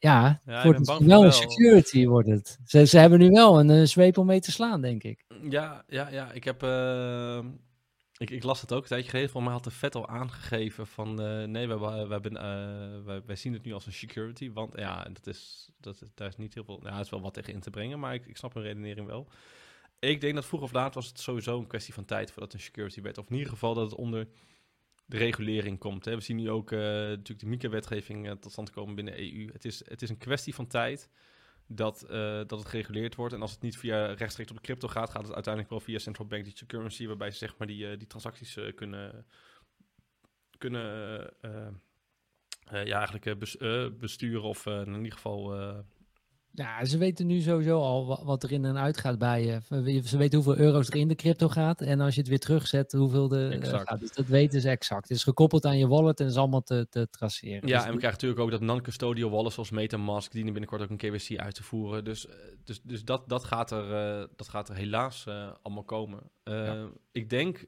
ja, 0.03 0.41
ja 0.45 0.64
wordt 0.64 0.80
het 0.80 1.03
wel 1.03 1.25
een 1.25 1.33
security 1.33 2.06
wordt 2.06 2.27
het. 2.27 2.59
Ze, 2.65 2.85
ze 2.85 2.98
hebben 2.98 3.19
nu 3.19 3.30
wel 3.30 3.59
een, 3.59 3.69
een 3.69 3.88
zweep 3.88 4.17
om 4.17 4.25
mee 4.25 4.40
te 4.40 4.51
slaan, 4.51 4.82
denk 4.82 5.03
ik. 5.03 5.25
Ja, 5.49 5.83
ja, 5.88 6.09
ja. 6.09 6.32
Ik 6.32 6.43
heb... 6.43 6.64
Uh, 6.64 7.40
ik, 8.17 8.30
ik, 8.30 8.43
las 8.43 8.61
het 8.61 8.73
ook 8.73 8.82
een 8.82 8.88
tijdje 8.88 9.09
geleden. 9.09 9.30
Voor 9.30 9.43
mij 9.43 9.51
had 9.51 9.64
de 9.64 9.72
vet 9.72 9.95
al 9.95 10.07
aangegeven 10.07 10.88
van... 10.88 11.22
Uh, 11.22 11.43
nee, 11.43 11.67
we, 11.67 11.80
we, 11.80 12.30
uh, 12.30 13.06
wij, 13.06 13.22
wij, 13.25 13.35
zien 13.35 13.53
het 13.53 13.64
nu 13.64 13.73
als 13.73 13.85
een 13.85 13.93
security. 13.93 14.51
Want 14.51 14.73
ja, 14.77 15.03
dat 15.03 15.27
is, 15.27 15.69
dat, 15.80 16.03
daar 16.14 16.27
is 16.27 16.38
niet 16.38 16.53
heel 16.53 16.64
veel... 16.64 16.80
Ja, 16.83 16.99
is 16.99 17.09
wel 17.09 17.22
wat 17.22 17.33
tegen 17.33 17.53
in 17.53 17.59
te 17.59 17.69
brengen. 17.69 17.99
Maar 17.99 18.14
ik, 18.14 18.25
ik 18.25 18.38
snap 18.38 18.53
hun 18.53 18.64
redenering 18.64 19.07
wel. 19.07 19.27
Ik 19.99 20.22
denk 20.22 20.35
dat 20.35 20.45
vroeg 20.45 20.61
of 20.61 20.72
laat 20.72 20.95
was 20.95 21.07
het 21.07 21.19
sowieso 21.19 21.59
een 21.59 21.67
kwestie 21.67 21.93
van 21.93 22.06
tijd... 22.06 22.32
voordat 22.32 22.51
het 22.51 22.61
een 22.61 22.67
security 22.67 23.01
werd. 23.01 23.17
Of 23.17 23.30
in 23.30 23.35
ieder 23.35 23.49
geval 23.49 23.73
dat 23.73 23.91
het 23.91 23.99
onder 23.99 24.27
de 25.14 25.19
regulering 25.19 25.80
komt. 25.80 26.06
Hè. 26.06 26.16
We 26.16 26.22
zien 26.22 26.35
nu 26.35 26.50
ook 26.50 26.72
uh, 26.72 26.80
natuurlijk 26.80 27.40
de 27.40 27.45
MICA-wetgeving 27.45 28.27
uh, 28.27 28.32
tot 28.32 28.51
stand 28.51 28.69
komen 28.69 28.95
binnen 28.95 29.14
de 29.14 29.33
EU. 29.33 29.51
Het 29.51 29.66
is, 29.66 29.90
het 29.90 30.01
is 30.01 30.09
een 30.09 30.17
kwestie 30.17 30.56
van 30.56 30.67
tijd 30.67 31.09
dat, 31.67 32.06
uh, 32.09 32.11
dat 32.48 32.51
het 32.51 32.66
gereguleerd 32.66 33.16
wordt. 33.16 33.33
En 33.33 33.42
als 33.42 33.51
het 33.51 33.61
niet 33.61 33.77
via 33.77 34.06
rechtstreeks 34.14 34.50
op 34.50 34.56
de 34.56 34.61
crypto 34.61 34.88
gaat, 34.88 35.09
gaat 35.09 35.24
het 35.24 35.33
uiteindelijk 35.33 35.74
wel 35.74 35.83
via 35.83 36.00
central 36.00 36.27
bank 36.27 36.43
digital 36.43 36.67
currency, 36.67 37.08
waarbij 37.08 37.32
ze 37.32 37.38
zeg 37.38 37.58
maar 37.58 37.67
die, 37.67 37.98
die 37.98 38.08
transacties 38.08 38.58
kunnen, 38.75 39.25
kunnen 40.58 41.30
ja, 42.64 42.98
eigenlijk 42.98 43.40
besturen 44.00 44.43
of 44.43 44.66
in 44.66 44.95
ieder 44.95 45.11
geval 45.11 45.53
ja, 46.56 46.85
ze 46.85 46.98
weten 46.98 47.27
nu 47.27 47.40
sowieso 47.40 47.80
al 47.82 48.23
wat 48.23 48.43
er 48.43 48.51
in 48.51 48.65
en 48.65 48.77
uit 48.77 48.98
gaat 48.98 49.17
bij 49.17 49.45
je. 49.45 49.59
Ze 50.03 50.17
weten 50.17 50.43
hoeveel 50.43 50.65
euro's 50.65 50.88
er 50.88 50.95
in 50.95 51.07
de 51.07 51.15
crypto 51.15 51.49
gaat. 51.49 51.82
En 51.82 51.99
als 51.99 52.14
je 52.14 52.19
het 52.19 52.30
weer 52.30 52.40
terugzet, 52.40 52.91
hoeveel 52.91 53.32
er 53.32 53.73
uh, 53.73 53.80
gaat. 53.80 53.99
Dus 53.99 54.14
dat 54.14 54.25
weten 54.25 54.61
ze 54.61 54.69
exact. 54.69 55.07
Het 55.07 55.17
is 55.17 55.23
gekoppeld 55.23 55.65
aan 55.65 55.77
je 55.77 55.88
wallet 55.88 56.19
en 56.19 56.25
is 56.25 56.35
allemaal 56.35 56.64
te, 56.64 56.88
te 56.90 57.09
traceren. 57.09 57.67
Ja, 57.67 57.77
dus 57.77 57.85
en 57.85 57.91
we 57.91 57.98
krijgen 57.98 58.11
natuurlijk 58.11 58.41
ook 58.41 58.51
dat 58.51 58.61
non-custodial 58.61 59.30
wallets 59.30 59.53
zoals 59.53 59.72
Metamask, 59.72 60.32
die 60.32 60.43
binnenkort 60.43 60.82
ook 60.82 60.90
een 60.90 60.98
KYC 60.98 61.40
uit 61.40 61.56
te 61.56 61.64
voeren. 61.64 62.03
Dus, 62.03 62.27
eh, 62.27 62.35
dus, 62.64 62.82
dus 62.82 63.03
dat, 63.03 63.30
dat, 63.30 63.43
gaat 63.43 63.72
er, 63.72 64.19
uh, 64.19 64.27
dat 64.35 64.49
gaat 64.49 64.69
er 64.69 64.75
helaas 64.75 65.25
uh, 65.27 65.51
allemaal 65.61 65.83
komen. 65.83 66.19
Ja. 66.43 66.90
ik, 67.11 67.30
denk, 67.30 67.65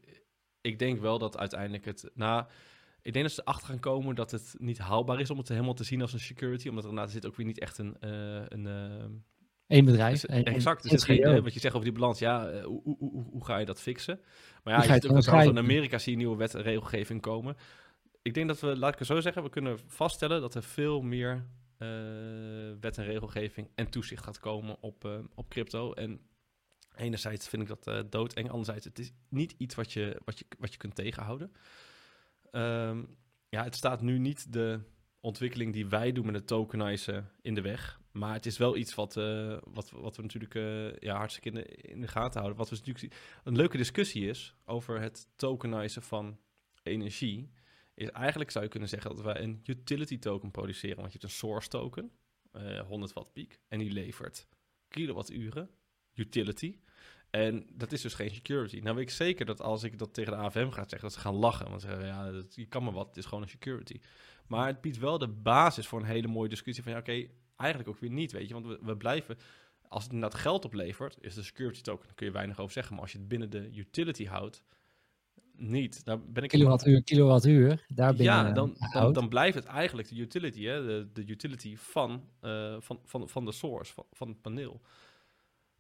ik 0.62 0.80
denk 0.80 1.00
wel 1.00 1.18
dat 1.18 1.38
uiteindelijk 1.38 1.86
het... 1.86 2.12
Na, 2.14 2.48
ik 3.06 3.14
denk 3.14 3.26
dat 3.26 3.34
ze 3.34 3.42
erachter 3.42 3.68
gaan 3.68 3.80
komen 3.80 4.16
dat 4.16 4.32
het 4.32 4.56
niet 4.58 4.78
haalbaar 4.78 5.20
is 5.20 5.30
om 5.30 5.38
het 5.38 5.48
helemaal 5.48 5.74
te 5.74 5.84
zien 5.84 6.02
als 6.02 6.14
een 6.14 6.20
security. 6.20 6.68
Omdat 6.68 6.84
er 6.84 6.90
inderdaad 6.90 7.14
zit 7.14 7.26
ook 7.26 7.36
weer 7.36 7.46
niet 7.46 7.60
echt 7.60 7.78
een... 7.78 7.98
Uh, 8.02 8.44
een 8.48 8.66
uh, 8.66 9.06
Eén 9.68 9.86
bedrijf. 9.86 10.14
Is, 10.14 10.26
exact. 10.26 10.84
Dus 10.84 10.92
het 10.92 11.04
geen, 11.04 11.44
wat 11.44 11.54
je 11.54 11.60
zegt 11.60 11.74
over 11.74 11.88
die 11.88 12.00
balans, 12.00 12.20
ja, 12.20 12.52
uh, 12.52 12.64
hoe, 12.64 12.82
hoe, 12.84 12.98
hoe, 12.98 13.26
hoe, 13.32 13.46
ga 13.46 13.58
je 13.58 13.66
dat 13.66 13.82
fixen? 13.82 14.20
Maar 14.64 14.74
ja, 14.74 14.82
je, 14.82 14.88
je 14.88 15.22
ziet 15.22 15.30
ook 15.30 15.42
in 15.44 15.58
Amerika 15.58 15.98
zie 15.98 16.12
je 16.12 16.18
nieuwe 16.18 16.36
wet 16.36 16.56
en 16.56 16.62
regelgeving 16.62 17.22
komen. 17.22 17.58
Ik 18.22 18.34
denk 18.34 18.48
dat 18.48 18.60
we, 18.60 18.78
laat 18.78 18.94
ik 18.94 19.00
het 19.00 19.08
zo 19.08 19.20
zeggen, 19.20 19.44
we 19.44 19.50
kunnen 19.50 19.80
vaststellen 19.88 20.42
dat 20.42 20.56
er 20.56 20.64
veel 20.64 21.02
meer 21.02 21.46
wet 22.80 22.98
en 22.98 23.06
regelgeving 23.06 23.70
en 23.76 23.90
toezicht 23.90 24.24
gaat 24.24 24.40
komen 24.40 24.78
op, 24.82 25.26
op 25.36 25.50
crypto. 25.50 25.94
En 25.94 26.20
enerzijds 26.96 27.48
vind 27.48 27.62
ik 27.62 27.68
dat 27.68 28.12
doodeng, 28.12 28.50
anderzijds 28.50 28.86
het 28.86 29.00
is 29.00 29.12
niet 29.30 29.56
iets 29.58 29.76
wat 29.76 29.94
je, 29.94 30.22
wat 30.26 30.40
je, 30.40 30.46
wat 30.60 30.72
je 30.72 30.78
kunt 30.78 30.96
tegenhouden. 30.96 31.52
Um, 32.56 33.18
ja, 33.50 33.64
het 33.64 33.76
staat 33.76 34.02
nu 34.02 34.20
niet 34.20 34.54
de 34.54 34.80
ontwikkeling 35.20 35.74
die 35.74 35.88
wij 35.88 36.12
doen 36.12 36.26
met 36.26 36.36
het 36.36 36.48
tokenizen 36.48 37.32
in 37.42 37.54
de 37.54 37.62
weg. 37.62 38.00
Maar 38.12 38.34
het 38.34 38.46
is 38.46 38.58
wel 38.58 38.76
iets 38.78 38.96
wat, 38.96 39.16
uh, 39.16 39.58
wat, 39.64 39.92
wat 39.92 40.16
we 40.16 40.22
natuurlijk 40.22 40.56
uh, 40.56 40.96
ja, 40.98 41.18
hartstikke 41.18 41.50
in 41.50 41.56
de, 41.56 41.66
in 41.66 42.02
de 42.02 42.08
gaten 42.08 42.40
houden. 42.40 42.58
Wat 42.58 42.70
we 42.70 42.76
natuurlijk 42.76 43.16
een 43.44 43.56
leuke 43.56 43.78
discussie 43.78 44.30
is 44.30 44.56
over 44.66 45.02
het 45.02 45.28
tokenizen 45.36 46.02
van 46.02 46.40
energie. 46.84 47.52
Is 47.94 48.10
eigenlijk 48.10 48.52
zou 48.52 48.64
je 48.64 48.70
kunnen 48.70 48.90
zeggen 48.90 49.16
dat 49.16 49.26
wij 49.26 49.42
een 49.42 49.62
utility 49.66 50.20
token 50.20 50.52
produceren. 50.52 50.98
Want 50.98 51.12
je 51.12 51.18
hebt 51.20 51.32
een 51.32 51.38
source 51.38 51.70
token, 51.70 52.12
uh, 52.54 52.78
eh, 52.78 52.88
100 52.88 53.14
watt 53.14 53.34
piek, 53.34 53.60
en 53.68 53.80
die 53.80 53.92
levert 53.92 54.48
kilowatturen, 54.88 55.70
utility. 56.14 56.80
En 57.36 57.66
dat 57.74 57.92
is 57.92 58.02
dus 58.02 58.14
geen 58.14 58.30
security. 58.30 58.80
Nou 58.80 58.96
weet 58.96 59.06
ik 59.06 59.16
zeker 59.16 59.46
dat 59.46 59.62
als 59.62 59.84
ik 59.84 60.00
dat 60.00 60.14
tegen 60.14 60.32
de 60.32 60.38
AFM 60.38 60.70
ga 60.70 60.82
zeggen, 60.82 61.02
dat 61.02 61.14
ze 61.14 61.20
gaan 61.20 61.36
lachen. 61.36 61.70
Want 61.70 61.82
ze 61.82 61.88
zeggen, 61.88 62.06
ja, 62.06 62.32
dat, 62.32 62.56
je 62.56 62.66
kan 62.66 62.84
maar 62.84 62.94
wat, 62.94 63.08
het 63.08 63.18
is 63.18 63.26
gewoon 63.26 63.44
een 63.44 63.50
security. 63.50 64.00
Maar 64.48 64.68
het 64.68 64.82
biedt 64.82 64.98
wel 64.98 65.18
de 65.18 65.28
basis 65.28 65.88
voor 65.88 66.00
een 66.00 66.06
hele 66.06 66.28
mooie 66.28 66.50
discussie 66.50 66.84
van, 66.84 66.92
ja, 66.92 66.98
oké, 66.98 67.28
eigenlijk 67.56 67.90
ook 67.90 68.00
weer 68.00 68.10
niet, 68.10 68.32
weet 68.32 68.48
je. 68.48 68.54
Want 68.54 68.66
we, 68.66 68.80
we 68.82 68.98
blijven, 68.98 69.38
als 69.88 70.04
het 70.04 70.14
inderdaad 70.14 70.40
geld 70.40 70.66
oplevert, 70.66 71.18
is 71.22 71.34
de 71.34 71.44
security 71.44 71.82
token, 71.82 72.06
daar 72.06 72.16
kun 72.16 72.26
je 72.26 72.32
weinig 72.32 72.60
over 72.60 72.74
zeggen. 72.74 72.94
Maar 72.94 73.04
als 73.04 73.12
je 73.12 73.18
het 73.18 73.28
binnen 73.28 73.50
de 73.50 73.72
utility 73.76 74.26
houdt, 74.26 74.64
niet. 75.58 76.06
Daar 76.06 76.20
ben 76.22 76.44
ik 76.44 76.50
kilowattuur, 76.50 77.04
kilowattuur, 77.04 77.86
daar 77.88 78.16
binnen 78.16 78.36
Ja, 78.36 78.52
dan, 78.52 78.76
dan, 78.94 79.14
dan, 79.14 79.30
blijft 79.30 79.56
het 79.56 79.66
eigenlijk 79.66 80.10
de 80.10 80.16
utility, 80.16 80.64
hè, 80.64 80.86
de, 80.86 81.08
de 81.14 81.32
utility 81.32 81.76
van, 81.78 82.30
uh, 82.42 82.76
van, 82.80 83.00
van, 83.04 83.30
van 83.30 83.46
de 83.46 83.52
source, 83.52 83.94
van, 83.94 84.06
van 84.12 84.28
het 84.28 84.42
paneel. 84.42 84.82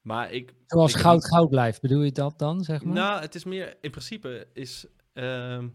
Maar 0.06 0.32
ik... 0.32 0.54
Zoals 0.68 0.94
ik- 0.94 1.00
goud 1.00 1.26
goud 1.26 1.50
blijft, 1.50 1.82
bedoel 1.82 2.02
je 2.02 2.12
dat 2.12 2.40
dan, 2.40 2.64
zeg 2.64 2.84
maar? 2.84 2.94
Nou, 2.94 3.22
het 3.22 3.36
is 3.36 3.44
meer, 3.44 3.78
in 3.82 3.92
principe 3.92 4.48
is, 4.54 4.86
ehm, 5.14 5.68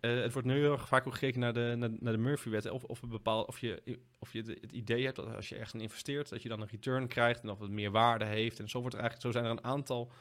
eh, 0.00 0.20
het 0.20 0.32
wordt 0.32 0.48
nu 0.48 0.58
heel 0.58 0.72
erg 0.72 0.88
vaak 0.88 1.06
ook 1.06 1.12
gekeken 1.12 1.40
naar 1.40 1.52
de, 1.52 1.74
naar, 1.76 1.90
naar 2.00 2.12
de 2.12 2.18
Murphy-wet. 2.18 2.70
Of, 2.70 2.84
of, 2.84 3.02
een 3.02 3.08
bepaald, 3.08 3.48
of 3.48 3.58
je, 3.58 3.98
of 4.18 4.32
je 4.32 4.42
het 4.42 4.72
idee 4.72 5.04
hebt 5.04 5.16
dat 5.16 5.34
als 5.34 5.48
je 5.48 5.54
ergens 5.54 5.74
in 5.74 5.80
investeert, 5.80 6.28
dat 6.28 6.42
je 6.42 6.48
dan 6.48 6.60
een 6.60 6.68
return 6.68 7.08
krijgt 7.08 7.42
en 7.42 7.50
of 7.50 7.58
het 7.58 7.70
meer 7.70 7.90
waarde 7.90 8.24
heeft. 8.24 8.60
En 8.60 8.68
zo, 8.68 8.80
wordt 8.80 8.94
er 8.94 9.00
eigenlijk, 9.00 9.34
zo 9.34 9.40
zijn 9.40 9.50
er 9.52 9.58
een 9.58 9.70
aantal, 9.70 10.12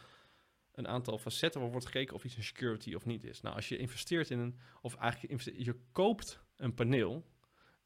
een 0.74 0.88
aantal 0.88 1.18
facetten 1.18 1.62
waar 1.62 1.72
wordt 1.72 1.86
gekeken 1.86 2.16
of 2.16 2.24
iets 2.24 2.38
een 2.38 2.44
security 2.44 2.94
of 2.94 3.06
niet 3.06 3.24
is. 3.24 3.42
Nou, 3.42 3.56
als 3.56 3.70
je 3.70 3.78
investeert 3.78 4.30
in 4.30 4.40
een, 4.40 4.60
of 4.82 4.96
eigenlijk 4.96 5.44
je 5.58 5.76
koopt 5.92 6.40
een 6.56 6.74
paneel 6.74 7.26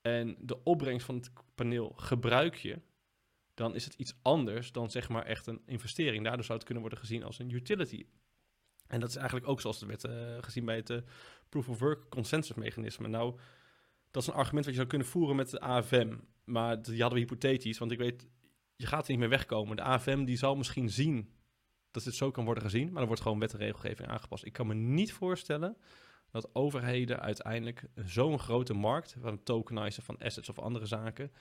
en 0.01 0.37
de 0.39 0.63
opbrengst 0.63 1.05
van 1.05 1.15
het 1.15 1.31
paneel 1.55 1.93
gebruik 1.95 2.55
je, 2.55 2.79
dan 3.57 3.75
is 3.75 3.85
het 3.85 3.93
iets 3.93 4.13
anders 4.21 4.71
dan 4.71 4.91
zeg 4.91 5.09
maar 5.09 5.25
echt 5.25 5.47
een 5.47 5.61
investering. 5.65 6.23
Daardoor 6.23 6.43
zou 6.43 6.57
het 6.57 6.67
kunnen 6.67 6.83
worden 6.83 6.99
gezien 7.01 7.23
als 7.23 7.39
een 7.39 7.49
utility. 7.49 8.05
En 8.87 8.99
dat 8.99 9.09
is 9.09 9.15
eigenlijk 9.15 9.47
ook 9.47 9.61
zoals 9.61 9.79
het 9.79 9.89
werd 9.89 10.03
eh, 10.03 10.43
gezien 10.43 10.65
bij 10.65 10.75
het 10.75 10.89
eh, 10.89 10.97
Proof 11.49 11.69
of 11.69 11.79
Work 11.79 12.09
consensus 12.09 12.55
mechanisme. 12.55 13.07
Nou, 13.07 13.39
dat 14.11 14.21
is 14.21 14.27
een 14.27 14.35
argument 14.35 14.65
wat 14.65 14.73
je 14.73 14.79
zou 14.79 14.87
kunnen 14.87 15.07
voeren 15.07 15.35
met 15.35 15.49
de 15.49 15.59
AFM. 15.59 16.15
Maar 16.43 16.81
die 16.81 17.01
hadden 17.01 17.19
we 17.19 17.25
hypothetisch, 17.25 17.77
want 17.77 17.91
ik 17.91 17.97
weet, 17.97 18.27
je 18.75 18.85
gaat 18.85 19.03
er 19.03 19.09
niet 19.09 19.19
meer 19.19 19.29
wegkomen. 19.29 19.75
De 19.75 19.83
AFM 19.83 20.23
die 20.23 20.37
zal 20.37 20.55
misschien 20.55 20.89
zien 20.89 21.31
dat 21.91 22.03
dit 22.03 22.15
zo 22.15 22.31
kan 22.31 22.45
worden 22.45 22.63
gezien, 22.63 22.91
maar 22.91 23.01
er 23.01 23.07
wordt 23.07 23.21
gewoon 23.21 23.39
wet 23.39 23.53
en 23.53 23.59
regelgeving 23.59 24.07
aangepast. 24.07 24.45
Ik 24.45 24.53
kan 24.53 24.67
me 24.67 24.73
niet 24.73 25.13
voorstellen 25.13 25.77
dat 26.31 26.55
overheden 26.55 27.19
uiteindelijk 27.19 27.85
zo'n 27.95 28.39
grote 28.39 28.73
markt 28.73 29.15
van 29.19 29.31
het 29.31 29.45
tokenizen 29.45 30.03
van 30.03 30.17
assets 30.17 30.49
of 30.49 30.59
andere 30.59 30.85
zaken 30.85 31.31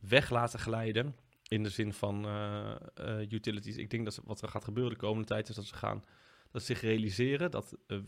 weg 0.00 0.30
laten 0.30 0.58
glijden 0.58 1.16
in 1.54 1.62
de 1.62 1.68
zin 1.68 1.92
van 1.92 2.24
eh, 2.24 2.74
eh, 2.94 3.30
utilities. 3.30 3.76
Ik 3.76 3.90
denk 3.90 4.04
dat 4.04 4.20
wat 4.24 4.42
er 4.42 4.48
gaat 4.48 4.64
gebeuren 4.64 4.92
de 4.92 4.98
komende 4.98 5.26
tijd 5.26 5.48
is 5.48 5.54
dat 5.54 5.64
ze 5.64 5.74
gaan 5.74 6.04
dat 6.54 6.62
ze 6.62 6.72
zich 6.72 6.80
realiseren 6.80 7.50
dat 7.50 7.76
eh, 7.86 7.98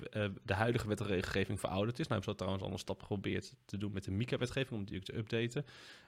de 0.45 0.55
huidige 0.55 0.89
wet 0.89 1.01
en 1.01 1.07
regelgeving 1.07 1.61
verouderd 1.61 1.99
is. 1.99 2.07
Nou 2.07 2.21
hebben 2.21 2.23
ze 2.23 2.29
dat 2.29 2.39
trouwens 2.39 2.65
al 2.65 2.73
een 2.73 2.79
stap 2.79 3.01
geprobeerd 3.01 3.55
te 3.65 3.77
doen 3.77 3.93
met 3.93 4.05
de 4.05 4.11
MiCA-wetgeving, 4.11 4.81
om 4.81 4.85
die 4.85 4.99
ook 4.99 5.05
te 5.05 5.17
updaten. 5.17 5.65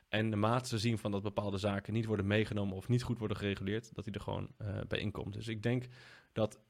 En 0.09 0.29
naarmate 0.29 0.69
ze 0.69 0.79
zien 0.79 0.99
van 0.99 1.11
dat 1.11 1.23
bepaalde 1.23 1.59
zaken 1.59 1.93
niet 1.93 2.05
worden 2.05 2.27
meegenomen 2.27 2.77
of 2.77 2.89
niet 2.89 3.03
goed 3.03 3.19
worden 3.19 3.37
gereguleerd, 3.37 3.95
dat 3.95 4.05
die 4.05 4.15
er 4.15 4.21
gewoon 4.21 4.49
eh, 4.57 4.81
bij 4.89 4.99
inkomt. 4.99 5.33
Dus 5.33 5.49
ik 5.49 5.63
denk 5.63 5.87
dat, 6.33 6.61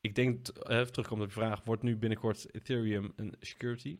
ik 0.00 0.14
denk, 0.14 0.48
uh, 0.48 0.80
terugkomt 0.80 1.20
op 1.20 1.26
de 1.26 1.32
vraag, 1.32 1.64
wordt 1.64 1.82
nu 1.82 1.96
binnenkort 1.96 2.54
Ethereum 2.54 3.12
een 3.16 3.34
security? 3.40 3.98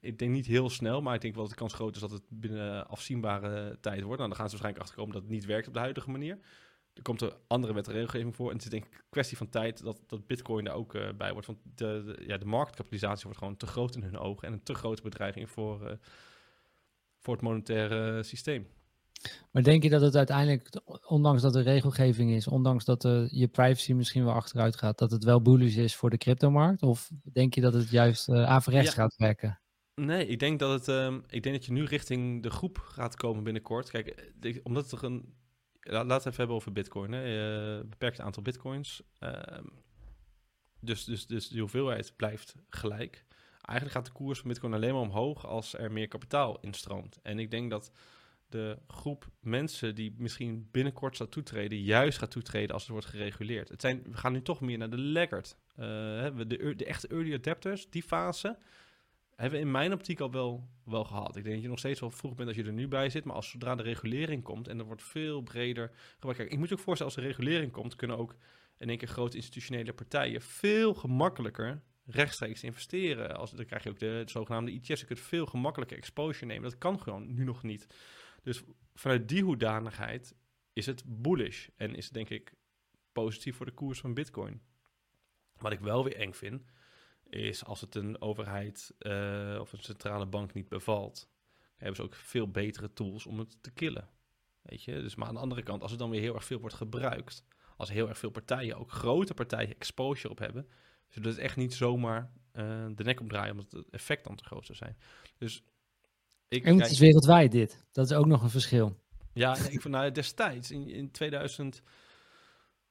Ik 0.00 0.18
denk 0.18 0.32
niet 0.32 0.46
heel 0.46 0.70
snel, 0.70 1.02
maar 1.02 1.14
ik 1.14 1.20
denk 1.20 1.34
wel 1.34 1.42
dat 1.42 1.52
de 1.52 1.58
kans 1.58 1.74
groot 1.74 1.94
is 1.94 2.00
dat 2.00 2.10
het 2.10 2.22
binnen 2.28 2.88
afzienbare 2.88 3.78
tijd 3.80 4.02
wordt. 4.02 4.18
Nou, 4.18 4.28
dan 4.28 4.38
gaan 4.38 4.48
ze 4.48 4.50
waarschijnlijk 4.50 4.84
achterkomen 4.84 5.12
dat 5.12 5.22
het 5.22 5.32
niet 5.32 5.44
werkt 5.44 5.66
op 5.66 5.74
de 5.74 5.78
huidige 5.78 6.10
manier. 6.10 6.38
Er 6.94 7.02
komt 7.02 7.20
er 7.20 7.36
andere 7.46 7.72
wet 7.72 7.86
en 7.88 7.92
regelgeving 7.92 8.36
voor. 8.36 8.48
En 8.48 8.54
het 8.54 8.64
is 8.64 8.70
denk 8.70 8.84
ik 8.84 8.92
een 8.92 9.04
kwestie 9.10 9.36
van 9.36 9.48
tijd 9.48 9.82
dat, 9.82 10.02
dat 10.06 10.26
Bitcoin 10.26 10.64
daar 10.64 10.74
ook 10.74 10.94
uh, 10.94 11.08
bij 11.16 11.32
wordt. 11.32 11.46
Want 11.46 11.58
de, 11.64 12.02
de, 12.04 12.24
ja, 12.26 12.38
de 12.38 12.44
marktkapitalisatie 12.44 13.24
wordt 13.24 13.38
gewoon 13.38 13.56
te 13.56 13.66
groot 13.66 13.94
in 13.94 14.02
hun 14.02 14.18
ogen. 14.18 14.46
En 14.46 14.52
een 14.52 14.62
te 14.62 14.74
grote 14.74 15.02
bedreiging 15.02 15.50
voor, 15.50 15.82
uh, 15.82 15.92
voor 17.18 17.34
het 17.34 17.42
monetaire 17.42 18.22
systeem. 18.22 18.66
Maar 19.50 19.62
denk 19.62 19.82
je 19.82 19.90
dat 19.90 20.00
het 20.00 20.16
uiteindelijk, 20.16 20.82
ondanks 21.06 21.42
dat 21.42 21.54
er 21.54 21.62
regelgeving 21.62 22.30
is, 22.30 22.48
ondanks 22.48 22.84
dat 22.84 23.04
uh, 23.04 23.28
je 23.28 23.48
privacy 23.48 23.92
misschien 23.92 24.24
wel 24.24 24.34
achteruit 24.34 24.76
gaat, 24.76 24.98
dat 24.98 25.10
het 25.10 25.24
wel 25.24 25.42
bullish 25.42 25.76
is 25.76 25.96
voor 25.96 26.10
de 26.10 26.18
cryptomarkt? 26.18 26.82
Of 26.82 27.10
denk 27.22 27.54
je 27.54 27.60
dat 27.60 27.72
het 27.72 27.90
juist 27.90 28.28
averechts 28.28 28.94
ja. 28.94 29.02
gaat 29.02 29.16
werken? 29.16 29.60
Nee, 30.00 30.26
ik 30.26 30.38
denk 30.38 30.58
dat 30.58 30.86
het. 30.86 30.96
Um, 30.96 31.24
ik 31.28 31.42
denk 31.42 31.56
dat 31.56 31.64
je 31.64 31.72
nu 31.72 31.84
richting 31.84 32.42
de 32.42 32.50
groep 32.50 32.78
gaat 32.78 33.16
komen 33.16 33.44
binnenkort. 33.44 33.90
Kijk, 33.90 34.32
de, 34.40 34.60
omdat 34.62 34.92
er 34.92 35.04
een 35.04 35.34
Laten 35.88 36.08
we 36.08 36.14
het 36.14 36.26
even 36.26 36.36
hebben 36.36 36.56
over 36.56 36.72
bitcoin. 36.72 37.12
Hè. 37.12 37.78
Uh, 37.78 37.88
beperkt 37.88 38.20
aantal 38.20 38.42
bitcoins. 38.42 39.02
Uh, 39.20 39.32
dus, 40.80 41.04
dus, 41.04 41.26
dus 41.26 41.48
de 41.48 41.60
hoeveelheid 41.60 42.12
blijft 42.16 42.54
gelijk. 42.68 43.24
Eigenlijk 43.60 43.98
gaat 43.98 44.06
de 44.06 44.12
koers 44.12 44.38
van 44.38 44.48
bitcoin 44.48 44.74
alleen 44.74 44.92
maar 44.92 45.02
omhoog 45.02 45.46
als 45.46 45.74
er 45.74 45.92
meer 45.92 46.08
kapitaal 46.08 46.60
instroomt. 46.60 47.18
En 47.22 47.38
ik 47.38 47.50
denk 47.50 47.70
dat 47.70 47.90
de 48.48 48.78
groep 48.86 49.30
mensen 49.40 49.94
die 49.94 50.14
misschien 50.18 50.68
binnenkort 50.70 51.16
zou 51.16 51.28
toetreden, 51.28 51.78
juist 51.78 52.18
gaat 52.18 52.30
toetreden 52.30 52.74
als 52.74 52.82
het 52.82 52.92
wordt 52.92 53.06
gereguleerd. 53.06 53.68
Het 53.68 53.80
zijn, 53.80 54.02
we 54.02 54.16
gaan 54.16 54.32
nu 54.32 54.42
toch 54.42 54.60
meer 54.60 54.78
naar 54.78 54.90
de 54.90 55.00
laggard. 55.00 55.56
Uh, 55.70 55.86
de, 56.46 56.74
de 56.76 56.84
echte 56.84 57.08
early 57.08 57.34
adapters, 57.34 57.90
die 57.90 58.02
fase, 58.02 58.58
hebben 59.36 59.58
we 59.58 59.64
in 59.64 59.70
mijn 59.70 59.92
optiek 59.92 60.20
al 60.20 60.30
wel, 60.30 60.68
wel 60.84 61.04
gehad. 61.04 61.36
Ik 61.36 61.42
denk 61.42 61.54
dat 61.54 61.62
je 61.62 61.68
nog 61.68 61.78
steeds 61.78 62.00
wel 62.00 62.10
vroeg 62.10 62.34
bent 62.34 62.48
als 62.48 62.56
je 62.56 62.64
er 62.64 62.72
nu 62.72 62.88
bij 62.88 63.10
zit. 63.10 63.24
Maar 63.24 63.36
als 63.36 63.50
zodra 63.50 63.74
de 63.74 63.82
regulering 63.82 64.42
komt 64.42 64.68
en 64.68 64.78
er 64.78 64.84
wordt 64.84 65.02
veel 65.02 65.40
breder 65.40 65.90
gebruikt. 66.14 66.38
Kijk, 66.38 66.52
ik 66.52 66.58
moet 66.58 66.68
je 66.68 66.74
ook 66.74 66.80
voorstellen, 66.80 67.12
als 67.12 67.22
er 67.22 67.28
regulering 67.28 67.72
komt, 67.72 67.96
kunnen 67.96 68.18
ook 68.18 68.36
in 68.78 68.88
één 68.88 68.98
keer 68.98 69.08
grote 69.08 69.36
institutionele 69.36 69.92
partijen 69.92 70.40
veel 70.40 70.94
gemakkelijker 70.94 71.82
rechtstreeks 72.06 72.62
investeren. 72.62 73.36
Als, 73.36 73.50
dan 73.50 73.64
krijg 73.64 73.82
je 73.82 73.90
ook 73.90 73.98
de, 73.98 74.22
de 74.24 74.30
zogenaamde 74.30 74.72
ETF's. 74.72 75.00
Je 75.00 75.06
kunt 75.06 75.20
veel 75.20 75.46
gemakkelijker 75.46 75.96
exposure 75.96 76.46
nemen. 76.46 76.70
Dat 76.70 76.78
kan 76.78 77.00
gewoon 77.00 77.34
nu 77.34 77.44
nog 77.44 77.62
niet. 77.62 77.86
Dus 78.42 78.62
vanuit 78.94 79.28
die 79.28 79.42
hoedanigheid 79.42 80.34
is 80.72 80.86
het 80.86 81.02
bullish. 81.06 81.68
En 81.76 81.94
is 81.94 82.04
het 82.04 82.14
denk 82.14 82.28
ik 82.28 82.54
positief 83.12 83.56
voor 83.56 83.66
de 83.66 83.72
koers 83.72 84.00
van 84.00 84.14
bitcoin. 84.14 84.62
Wat 85.58 85.72
ik 85.72 85.80
wel 85.80 86.04
weer 86.04 86.16
eng 86.16 86.32
vind, 86.32 86.64
is 87.28 87.64
als 87.64 87.80
het 87.80 87.94
een 87.94 88.20
overheid 88.20 88.94
uh, 88.98 89.58
of 89.60 89.72
een 89.72 89.82
centrale 89.82 90.26
bank 90.26 90.52
niet 90.52 90.68
bevalt, 90.68 91.28
hebben 91.76 91.96
ze 91.96 92.02
ook 92.02 92.14
veel 92.14 92.50
betere 92.50 92.92
tools 92.92 93.26
om 93.26 93.38
het 93.38 93.62
te 93.62 93.70
killen. 93.70 94.08
Weet 94.62 94.82
je? 94.82 94.92
Dus 94.92 95.14
maar 95.14 95.28
aan 95.28 95.34
de 95.34 95.40
andere 95.40 95.62
kant, 95.62 95.82
als 95.82 95.90
het 95.90 96.00
dan 96.00 96.10
weer 96.10 96.20
heel 96.20 96.34
erg 96.34 96.44
veel 96.44 96.60
wordt 96.60 96.74
gebruikt, 96.74 97.44
als 97.76 97.90
heel 97.90 98.08
erg 98.08 98.18
veel 98.18 98.30
partijen, 98.30 98.76
ook 98.76 98.90
grote 98.90 99.34
partijen, 99.34 99.74
exposure 99.74 100.30
op 100.30 100.38
hebben, 100.38 100.68
zullen 101.08 101.28
het 101.28 101.38
echt 101.38 101.56
niet 101.56 101.74
zomaar 101.74 102.32
uh, 102.52 102.86
de 102.94 103.04
nek 103.04 103.20
omdraaien, 103.20 103.52
omdat 103.52 103.72
het 103.72 103.90
effect 103.90 104.24
dan 104.24 104.36
te 104.36 104.44
groot 104.44 104.66
zou 104.66 104.78
zijn. 104.78 104.96
Dus 105.38 105.62
ik, 106.48 106.64
en 106.64 106.70
het 106.70 106.80
kijk, 106.80 106.92
is 106.92 106.98
wereldwijd 106.98 107.52
dit. 107.52 107.84
Dat 107.92 108.10
is 108.10 108.16
ook 108.16 108.26
nog 108.26 108.42
een 108.42 108.50
verschil. 108.50 108.96
Ja, 109.32 109.56
ik 109.56 109.84
nou, 109.84 110.12
destijds 110.12 110.70
in, 110.70 110.88
in 110.88 111.10
2000. 111.10 111.82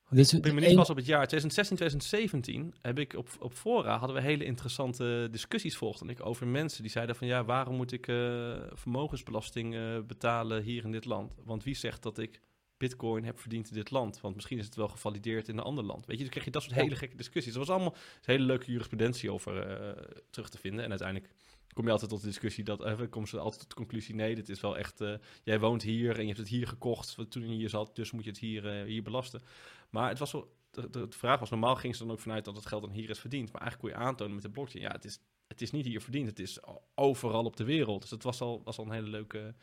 Dit 0.09 0.31
ik 0.31 0.41
ben 0.41 0.55
niet 0.55 0.89
op 0.89 0.95
het 0.95 1.05
jaar 1.05 1.27
2016, 1.27 1.75
2017 1.75 2.73
heb 2.81 2.99
ik 2.99 3.13
op, 3.13 3.29
op 3.39 3.53
fora 3.53 3.97
hadden 3.97 4.15
we 4.15 4.21
hele 4.21 4.43
interessante 4.43 5.27
discussies 5.31 5.77
volgden 5.77 6.09
ik 6.09 6.25
over 6.25 6.47
mensen 6.47 6.81
die 6.81 6.91
zeiden 6.91 7.15
van 7.15 7.27
ja, 7.27 7.45
waarom 7.45 7.75
moet 7.75 7.91
ik 7.91 8.07
uh, 8.07 8.55
vermogensbelasting 8.73 9.73
uh, 9.73 9.99
betalen 10.07 10.63
hier 10.63 10.83
in 10.83 10.91
dit 10.91 11.05
land? 11.05 11.33
Want 11.43 11.63
wie 11.63 11.75
zegt 11.75 12.03
dat 12.03 12.17
ik 12.17 12.39
bitcoin 12.77 13.23
heb 13.23 13.39
verdiend 13.39 13.69
in 13.69 13.75
dit 13.75 13.91
land? 13.91 14.21
Want 14.21 14.35
misschien 14.35 14.57
is 14.57 14.65
het 14.65 14.75
wel 14.75 14.87
gevalideerd 14.87 15.47
in 15.47 15.57
een 15.57 15.63
ander 15.63 15.83
land. 15.83 16.05
Weet 16.05 16.17
je, 16.17 16.21
dan 16.21 16.31
krijg 16.31 16.45
je 16.45 16.51
dat 16.51 16.63
soort 16.63 16.75
hele 16.75 16.95
gekke 16.95 17.15
discussies. 17.15 17.53
Er 17.53 17.59
was 17.59 17.69
allemaal 17.69 17.95
hele 18.21 18.43
leuke 18.43 18.71
jurisprudentie 18.71 19.31
over 19.31 19.81
uh, 19.81 20.03
terug 20.29 20.49
te 20.49 20.57
vinden. 20.57 20.83
En 20.83 20.89
uiteindelijk 20.89 21.33
kom 21.75 21.85
je 21.85 21.91
altijd 21.91 22.09
tot 22.09 22.21
de 22.21 22.27
discussie 22.27 22.63
dat 22.63 22.85
uh, 22.85 23.09
komen 23.09 23.29
ze 23.29 23.39
altijd 23.39 23.59
tot 23.59 23.69
de 23.69 23.75
conclusie: 23.75 24.15
nee, 24.15 24.35
dit 24.35 24.49
is 24.49 24.61
wel 24.61 24.77
echt. 24.77 25.01
Uh, 25.01 25.15
jij 25.43 25.59
woont 25.59 25.81
hier 25.81 26.15
en 26.15 26.21
je 26.21 26.27
hebt 26.27 26.37
het 26.37 26.47
hier 26.47 26.67
gekocht 26.67 27.15
toen 27.29 27.49
je 27.49 27.55
hier 27.55 27.69
zat, 27.69 27.95
dus 27.95 28.11
moet 28.11 28.23
je 28.23 28.29
het 28.29 28.39
hier, 28.39 28.79
uh, 28.79 28.85
hier 28.85 29.03
belasten. 29.03 29.43
Maar 29.89 30.09
het 30.09 30.19
was 30.19 30.31
wel. 30.31 30.53
De, 30.71 30.89
de, 30.89 31.07
vraag 31.09 31.39
was: 31.39 31.49
normaal 31.49 31.75
ging 31.75 31.95
ze 31.95 32.03
dan 32.03 32.11
ook 32.11 32.19
vanuit 32.19 32.45
dat 32.45 32.55
het 32.55 32.65
geld 32.65 32.81
dan 32.81 32.91
hier 32.91 33.09
is 33.09 33.19
verdiend. 33.19 33.51
Maar 33.51 33.61
eigenlijk 33.61 33.93
kon 33.93 34.01
je 34.01 34.07
aantonen 34.07 34.33
met 34.33 34.43
de 34.43 34.49
blockchain: 34.49 34.83
ja, 34.83 34.91
het 34.91 35.05
is, 35.05 35.19
het 35.47 35.61
is 35.61 35.71
niet 35.71 35.85
hier 35.85 36.01
verdiend, 36.01 36.27
het 36.27 36.39
is 36.39 36.59
overal 36.95 37.43
op 37.43 37.55
de 37.57 37.63
wereld. 37.63 38.01
Dus 38.01 38.11
het 38.11 38.23
was 38.23 38.41
al, 38.41 38.61
was 38.63 38.77
al 38.77 38.85
een 38.85 38.91
hele 38.91 39.09
leuke, 39.09 39.55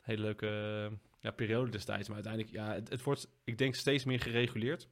hele 0.00 0.22
leuke 0.22 0.90
ja, 1.20 1.30
periode 1.30 1.70
destijds. 1.70 2.08
Maar 2.08 2.16
uiteindelijk, 2.16 2.54
ja, 2.54 2.72
het, 2.72 2.88
het 2.88 3.02
wordt, 3.02 3.28
ik 3.44 3.58
denk, 3.58 3.74
steeds 3.74 4.04
meer 4.04 4.20
gereguleerd. 4.20 4.88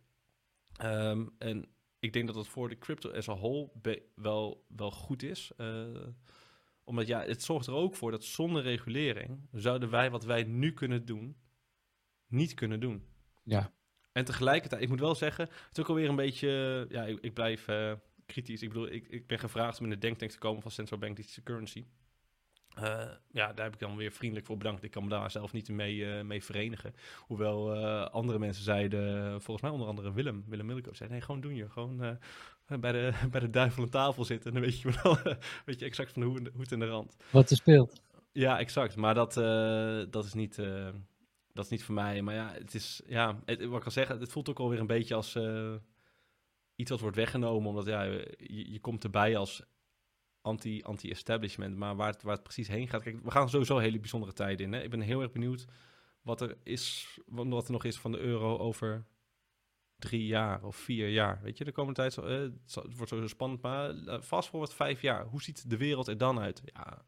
Um, 0.82 1.34
en 1.38 1.66
ik 2.02 2.12
denk 2.12 2.26
dat 2.26 2.36
het 2.36 2.46
voor 2.46 2.68
de 2.68 2.78
crypto 2.78 3.10
as 3.10 3.28
a 3.28 3.34
whole 3.34 3.70
wel, 4.14 4.64
wel 4.68 4.90
goed 4.90 5.22
is. 5.22 5.52
Uh, 5.56 6.06
omdat 6.84 7.06
ja, 7.06 7.24
het 7.24 7.42
zorgt 7.42 7.66
er 7.66 7.72
ook 7.72 7.94
voor 7.94 8.10
dat 8.10 8.24
zonder 8.24 8.62
regulering 8.62 9.48
zouden 9.52 9.90
wij 9.90 10.10
wat 10.10 10.24
wij 10.24 10.42
nu 10.42 10.72
kunnen 10.72 11.04
doen, 11.04 11.36
niet 12.26 12.54
kunnen 12.54 12.80
doen. 12.80 13.06
Ja. 13.42 13.72
En 14.12 14.24
tegelijkertijd, 14.24 14.82
ik 14.82 14.88
moet 14.88 15.00
wel 15.00 15.14
zeggen, 15.14 15.44
het 15.44 15.76
is 15.76 15.78
ook 15.78 15.88
alweer 15.88 16.08
een 16.08 16.16
beetje, 16.16 16.86
ja, 16.88 17.04
ik, 17.04 17.18
ik 17.20 17.34
blijf 17.34 17.68
uh, 17.68 17.92
kritisch. 18.26 18.62
Ik 18.62 18.68
bedoel, 18.68 18.90
ik, 18.90 19.08
ik 19.08 19.26
ben 19.26 19.38
gevraagd 19.38 19.78
om 19.78 19.84
in 19.84 19.90
de 19.90 19.98
denktank 19.98 20.30
te 20.30 20.38
komen 20.38 20.62
van 20.62 20.70
Central 20.70 20.98
Bank 20.98 21.16
Digital 21.16 21.44
Currency. 21.44 21.84
Uh, 22.78 23.04
ja, 23.30 23.52
daar 23.52 23.64
heb 23.64 23.74
ik 23.74 23.80
dan 23.80 23.96
weer 23.96 24.12
vriendelijk 24.12 24.46
voor 24.46 24.56
bedankt. 24.56 24.82
Ik 24.82 24.90
kan 24.90 25.02
me 25.02 25.08
daar 25.08 25.30
zelf 25.30 25.52
niet 25.52 25.68
mee, 25.68 25.96
uh, 25.96 26.22
mee 26.22 26.44
verenigen. 26.44 26.94
Hoewel 27.18 27.76
uh, 27.76 28.04
andere 28.06 28.38
mensen 28.38 28.64
zeiden, 28.64 29.30
volgens 29.30 29.60
mij 29.60 29.70
onder 29.70 29.88
andere 29.88 30.12
Willem, 30.12 30.44
Willem 30.46 30.66
Milko, 30.66 30.92
zei 30.92 31.10
nee, 31.10 31.20
gewoon 31.20 31.40
doen 31.40 31.54
je. 31.54 31.68
Gewoon 31.68 32.18
bij, 32.66 32.92
de, 32.92 33.12
bij 33.30 33.40
de 33.40 33.50
duivel 33.50 33.82
aan 33.82 33.88
tafel 33.88 34.24
zitten. 34.24 34.54
En 34.54 34.60
dan 34.60 34.70
weet 34.70 34.80
je 34.80 35.00
wel 35.02 35.18
weet 35.66 35.80
je 35.80 35.84
exact 35.84 36.12
van 36.12 36.22
de 36.22 36.28
hoe, 36.28 36.50
hoed 36.54 36.72
en 36.72 36.78
de 36.78 36.86
rand. 36.86 37.16
Wat 37.30 37.50
er 37.50 37.56
speelt. 37.56 38.00
Ja, 38.32 38.58
exact. 38.58 38.96
Maar 38.96 39.14
dat, 39.14 39.34
dat, 40.12 40.24
is 40.24 40.34
niet, 40.34 40.56
dat 41.52 41.64
is 41.64 41.70
niet 41.70 41.84
voor 41.84 41.94
mij. 41.94 42.22
Maar 42.22 42.34
ja, 42.34 42.52
het 42.52 42.74
is, 42.74 43.02
ja, 43.06 43.38
het, 43.44 43.64
wat 43.64 43.76
ik 43.76 43.82
kan 43.82 43.92
zeggen, 43.92 44.20
het 44.20 44.32
voelt 44.32 44.48
ook 44.48 44.58
alweer 44.58 44.80
een 44.80 44.86
beetje 44.86 45.14
als 45.14 45.38
iets 46.76 46.90
wat 46.90 47.00
wordt 47.00 47.16
weggenomen. 47.16 47.68
Omdat 47.68 47.86
ja, 47.86 48.02
je, 48.02 48.72
je 48.72 48.80
komt 48.80 49.04
erbij 49.04 49.36
als 49.36 49.62
anti, 50.42 50.82
anti-establishment. 50.82 51.76
Maar 51.76 51.96
waar 51.96 52.12
het, 52.12 52.22
waar 52.22 52.34
het 52.34 52.42
precies 52.42 52.68
heen 52.68 52.88
gaat. 52.88 53.02
Kijk, 53.02 53.22
we 53.22 53.30
gaan 53.30 53.48
sowieso 53.48 53.78
hele 53.78 54.00
bijzondere 54.00 54.32
tijden 54.32 54.66
in. 54.66 54.72
Hè? 54.72 54.82
Ik 54.82 54.90
ben 54.90 55.00
heel 55.00 55.20
erg 55.22 55.32
benieuwd 55.32 55.66
wat 56.22 56.40
er 56.40 56.56
is, 56.62 57.18
wat 57.26 57.66
er 57.66 57.72
nog 57.72 57.84
is 57.84 57.98
van 57.98 58.12
de 58.12 58.18
euro 58.18 58.58
over 58.58 59.04
drie 59.96 60.26
jaar 60.26 60.64
of 60.64 60.76
vier 60.76 61.08
jaar. 61.08 61.40
Weet 61.42 61.58
je, 61.58 61.64
de 61.64 61.72
komende 61.72 62.00
tijd, 62.00 62.12
zal, 62.12 62.24
het, 62.24 62.52
het, 62.66 62.96
wordt 62.96 63.08
zo 63.08 63.26
spannend, 63.26 63.62
maar 63.62 63.94
vast 64.22 64.48
voor 64.48 64.60
wat 64.60 64.74
vijf 64.74 65.02
jaar. 65.02 65.26
Hoe 65.26 65.42
ziet 65.42 65.70
de 65.70 65.76
wereld 65.76 66.08
er 66.08 66.18
dan 66.18 66.38
uit? 66.38 66.62
Ja, 66.64 67.04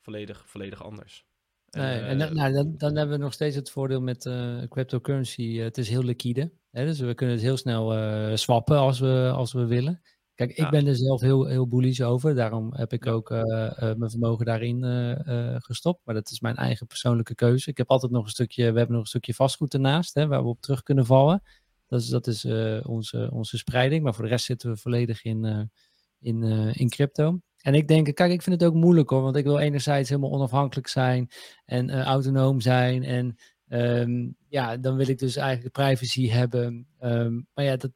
volledig, 0.00 0.46
volledig 0.46 0.82
anders. 0.82 1.26
Nee, 1.70 2.00
en 2.00 2.18
dan, 2.18 2.34
nou, 2.34 2.52
dan, 2.52 2.74
dan, 2.76 2.96
hebben 2.96 3.16
we 3.16 3.22
nog 3.22 3.32
steeds 3.32 3.56
het 3.56 3.70
voordeel 3.70 4.00
met 4.00 4.22
cryptocurrency. 4.68 5.56
het 5.56 5.78
is 5.78 5.88
heel 5.88 6.02
liquide. 6.02 6.52
Hè, 6.70 6.84
dus 6.84 7.00
we 7.00 7.14
kunnen 7.14 7.36
het 7.36 7.44
heel 7.44 7.56
snel 7.56 8.36
swappen 8.36 8.76
als 8.76 9.00
we, 9.00 9.32
als 9.34 9.52
we 9.52 9.66
willen. 9.66 10.02
Kijk, 10.38 10.52
ik 10.52 10.70
ben 10.70 10.86
er 10.86 10.96
zelf 10.96 11.20
heel, 11.20 11.46
heel 11.46 11.68
bullish 11.68 12.00
over. 12.00 12.34
Daarom 12.34 12.74
heb 12.74 12.92
ik 12.92 13.06
ook 13.06 13.30
uh, 13.30 13.38
uh, 13.38 13.94
mijn 13.94 14.10
vermogen 14.10 14.44
daarin 14.44 14.84
uh, 14.84 15.54
gestopt. 15.58 16.00
Maar 16.04 16.14
dat 16.14 16.30
is 16.30 16.40
mijn 16.40 16.56
eigen 16.56 16.86
persoonlijke 16.86 17.34
keuze. 17.34 17.70
Ik 17.70 17.76
heb 17.76 17.90
altijd 17.90 18.12
nog 18.12 18.24
een 18.24 18.30
stukje, 18.30 18.72
we 18.72 18.78
hebben 18.78 18.90
nog 18.90 19.00
een 19.00 19.08
stukje 19.08 19.34
vastgoed 19.34 19.74
ernaast, 19.74 20.14
hè, 20.14 20.26
waar 20.26 20.42
we 20.42 20.48
op 20.48 20.60
terug 20.60 20.82
kunnen 20.82 21.06
vallen. 21.06 21.42
Dat 21.86 22.00
is, 22.00 22.08
dat 22.08 22.26
is 22.26 22.44
onze, 22.84 23.30
onze 23.32 23.58
spreiding. 23.58 24.02
Maar 24.02 24.14
voor 24.14 24.24
de 24.24 24.30
rest 24.30 24.44
zitten 24.44 24.70
we 24.70 24.76
volledig 24.76 25.24
in, 25.24 25.70
in, 26.20 26.42
in 26.72 26.88
crypto. 26.88 27.40
En 27.58 27.74
ik 27.74 27.88
denk, 27.88 28.14
kijk, 28.14 28.32
ik 28.32 28.42
vind 28.42 28.60
het 28.60 28.70
ook 28.70 28.76
moeilijk 28.76 29.10
hoor. 29.10 29.22
Want 29.22 29.36
ik 29.36 29.44
wil 29.44 29.58
enerzijds 29.58 30.08
helemaal 30.08 30.32
onafhankelijk 30.32 30.88
zijn 30.88 31.28
en 31.64 32.02
autonoom 32.02 32.60
zijn. 32.60 33.04
En 33.04 33.36
um, 33.68 34.36
ja, 34.48 34.76
dan 34.76 34.96
wil 34.96 35.08
ik 35.08 35.18
dus 35.18 35.36
eigenlijk 35.36 35.72
privacy 35.72 36.28
hebben. 36.28 36.86
Um, 37.00 37.46
maar 37.54 37.64
ja, 37.64 37.76
dat, 37.76 37.90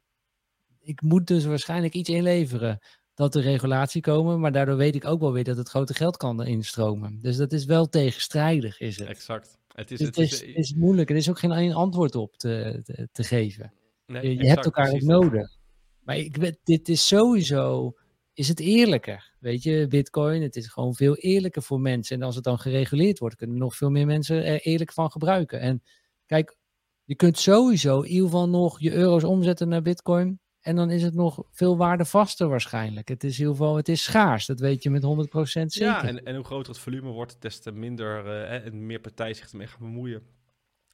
ik 0.82 1.02
moet 1.02 1.26
dus 1.26 1.44
waarschijnlijk 1.44 1.94
iets 1.94 2.08
inleveren 2.08 2.78
dat 3.14 3.34
er 3.34 3.42
regulatie 3.42 4.00
komen, 4.00 4.40
maar 4.40 4.52
daardoor 4.52 4.76
weet 4.76 4.94
ik 4.94 5.04
ook 5.04 5.20
wel 5.20 5.32
weer 5.32 5.44
dat 5.44 5.56
het 5.56 5.68
grote 5.68 5.94
geld 5.94 6.16
kan 6.16 6.44
instromen. 6.44 7.18
Dus 7.20 7.36
dat 7.36 7.52
is 7.52 7.64
wel 7.64 7.88
tegenstrijdig, 7.88 8.80
is 8.80 8.98
het. 8.98 9.08
Exact. 9.08 9.58
Het 9.68 9.90
is, 9.90 9.98
dus 9.98 10.06
het, 10.06 10.18
is, 10.18 10.42
is, 10.42 10.74
moeilijk. 10.74 11.10
Er 11.10 11.16
is 11.16 11.30
ook 11.30 11.38
geen 11.38 11.52
één 11.52 11.72
antwoord 11.72 12.14
op 12.14 12.36
te, 12.36 12.80
te, 12.84 13.08
te 13.12 13.24
geven. 13.24 13.72
Nee, 14.06 14.36
je, 14.36 14.48
hebt 14.48 14.64
elkaar 14.64 14.92
ook 14.92 15.00
nodig. 15.00 15.56
Maar 16.00 16.16
ik, 16.16 16.56
dit 16.64 16.88
is 16.88 17.06
sowieso, 17.06 17.94
is 18.32 18.48
het 18.48 18.60
eerlijker. 18.60 19.32
Weet 19.40 19.62
je, 19.62 19.86
bitcoin, 19.88 20.42
het 20.42 20.56
is 20.56 20.66
gewoon 20.66 20.94
veel 20.94 21.16
eerlijker 21.16 21.62
voor 21.62 21.80
mensen. 21.80 22.16
En 22.16 22.22
als 22.22 22.34
het 22.34 22.44
dan 22.44 22.58
gereguleerd 22.58 23.18
wordt, 23.18 23.36
kunnen 23.36 23.58
nog 23.58 23.76
veel 23.76 23.90
meer 23.90 24.06
mensen 24.06 24.44
er 24.44 24.60
eerlijk 24.60 24.92
van 24.92 25.10
gebruiken. 25.10 25.60
En 25.60 25.82
kijk, 26.26 26.56
je 27.04 27.14
kunt 27.14 27.38
sowieso 27.38 28.00
in 28.00 28.10
ieder 28.10 28.24
geval 28.24 28.48
nog 28.48 28.80
je 28.80 28.92
euro's 28.92 29.24
omzetten 29.24 29.68
naar 29.68 29.82
bitcoin. 29.82 30.40
En 30.62 30.76
dan 30.76 30.90
is 30.90 31.02
het 31.02 31.14
nog 31.14 31.42
veel 31.50 31.76
waardevaster 31.76 32.48
waarschijnlijk. 32.48 33.08
Het 33.08 33.24
is 33.24 33.32
in 33.32 33.38
ieder 33.38 33.56
geval, 33.56 33.76
het 33.76 33.88
is 33.88 34.02
schaars. 34.02 34.46
Dat 34.46 34.60
weet 34.60 34.82
je 34.82 34.90
met 34.90 35.02
100% 35.02 35.04
zeker. 35.42 35.80
Ja, 35.80 36.04
en, 36.04 36.24
en 36.24 36.34
hoe 36.34 36.44
groter 36.44 36.72
het 36.72 36.82
volume 36.82 37.10
wordt, 37.10 37.36
des 37.38 37.58
te 37.58 37.72
minder 37.72 38.26
uh, 38.26 38.64
en 38.66 38.86
meer 38.86 39.00
partijen 39.00 39.36
zich 39.36 39.50
ermee 39.50 39.66
gaan 39.66 39.78
bemoeien. 39.78 40.22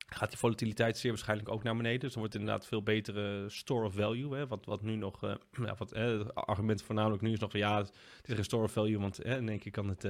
Gaat 0.06 0.28
die 0.28 0.38
volatiliteit 0.38 0.98
zeer 0.98 1.10
waarschijnlijk 1.10 1.48
ook 1.48 1.62
naar 1.62 1.76
beneden. 1.76 2.00
Dus 2.00 2.12
dan 2.12 2.18
wordt 2.18 2.32
het 2.32 2.42
inderdaad 2.42 2.66
veel 2.66 2.82
betere 2.82 3.44
store 3.48 3.86
of 3.86 3.94
value. 3.94 4.36
Hè? 4.36 4.46
Wat, 4.46 4.64
wat 4.64 4.82
nu 4.82 4.96
nog, 4.96 5.24
uh, 5.24 5.34
ja, 5.66 5.74
wat, 5.78 5.90
het 5.90 6.34
argument 6.34 6.82
voornamelijk 6.82 7.22
nu 7.22 7.32
is 7.32 7.38
nog 7.38 7.50
van 7.50 7.60
ja, 7.60 7.78
het 7.78 7.92
is 8.24 8.34
geen 8.34 8.44
store 8.44 8.64
of 8.64 8.72
value, 8.72 8.98
want 8.98 9.24
in 9.24 9.48
één 9.48 9.58
keer 9.58 9.72
kan 9.72 9.88
het 9.88 10.06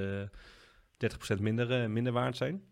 30% 1.37 1.41
minder, 1.41 1.91
minder 1.91 2.13
waard 2.13 2.37
zijn. 2.37 2.63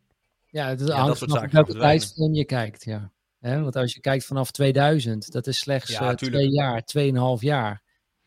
Ja, 0.46 0.68
het 0.68 0.80
is 0.80 0.86
ja, 0.86 0.96
hangt 0.96 1.18
vanaf 1.18 1.50
welke 1.50 1.78
tijdsframe 1.78 2.34
je 2.34 2.44
kijkt, 2.44 2.84
ja. 2.84 3.12
Want 3.54 3.76
als 3.76 3.94
je 3.94 4.00
kijkt 4.00 4.24
vanaf 4.24 4.50
2000, 4.50 5.32
dat 5.32 5.46
is 5.46 5.58
slechts 5.58 5.90
ja, 5.90 6.10
uh, 6.10 6.14
twee 6.14 6.50
jaar, 6.50 6.84
tweeënhalf 6.84 7.42
jaar. 7.42 7.82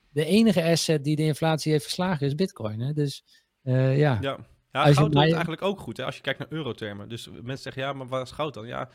De 0.09 0.25
enige 0.25 0.64
asset 0.64 1.03
die 1.03 1.15
de 1.15 1.23
inflatie 1.23 1.72
heeft 1.72 1.83
verslagen 1.83 2.27
is 2.27 2.35
bitcoin. 2.35 2.80
Hè? 2.80 2.93
Dus 2.93 3.23
uh, 3.64 3.98
ja. 3.98 4.17
Ja, 4.22 4.38
ja 4.72 4.93
goud 4.93 5.11
doet 5.11 5.22
eigenlijk 5.22 5.61
ook 5.61 5.80
goed 5.80 5.98
hè? 5.98 6.06
als 6.06 6.15
je 6.15 6.22
kijkt 6.22 6.39
naar 6.39 6.51
eurotermen. 6.51 7.09
Dus 7.09 7.30
mensen 7.30 7.57
zeggen, 7.57 7.81
ja, 7.81 7.93
maar 7.93 8.07
waar 8.07 8.22
is 8.22 8.31
goud 8.31 8.53
dan? 8.53 8.67
Ja, 8.67 8.89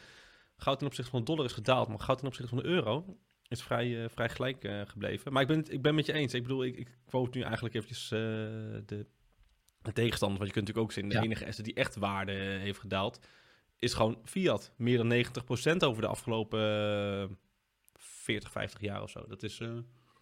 goud 0.57 0.79
ten 0.79 0.87
opzichte 0.87 1.11
van 1.11 1.21
de 1.21 1.27
dollar 1.27 1.45
is 1.45 1.53
gedaald, 1.53 1.89
maar 1.89 2.01
goud 2.01 2.19
ten 2.19 2.27
opzichte 2.27 2.55
van 2.55 2.63
de 2.63 2.69
euro 2.69 3.19
is 3.49 3.63
vrij, 3.63 3.87
uh, 3.87 4.05
vrij 4.09 4.29
gelijk 4.29 4.65
uh, 4.65 4.81
gebleven. 4.85 5.33
Maar 5.33 5.43
ik 5.43 5.49
ben, 5.49 5.65
ik 5.69 5.83
ben 5.83 5.95
met 5.95 6.07
je 6.07 6.13
eens. 6.13 6.35
Ik 6.35 6.43
bedoel, 6.43 6.65
ik, 6.65 6.77
ik 6.77 6.99
quote 7.07 7.39
nu 7.39 7.45
eigenlijk 7.45 7.75
eventjes 7.75 8.09
de, 8.09 9.07
de 9.83 9.93
tegenstander. 9.93 10.39
Want 10.39 10.49
je 10.49 10.55
kunt 10.55 10.67
natuurlijk 10.67 10.79
ook 10.79 10.93
zien, 10.93 11.09
de 11.09 11.21
enige 11.21 11.47
asset 11.47 11.65
die 11.65 11.75
echt 11.75 11.97
waarde 11.97 12.33
heeft 12.33 12.79
gedaald 12.79 13.21
is 13.79 13.95
gewoon 13.95 14.19
fiat. 14.25 14.73
Meer 14.77 14.97
dan 14.97 15.25
90% 15.75 15.77
over 15.79 16.03
de 16.03 16.09
afgelopen 16.09 16.59
40, 17.99 18.49
eh, 18.49 18.55
50 18.55 18.81
jaar 18.81 19.03
of 19.03 19.11
zo. 19.11 19.25
Dat 19.29 19.43
is... 19.43 19.61
Uh... 19.61 19.69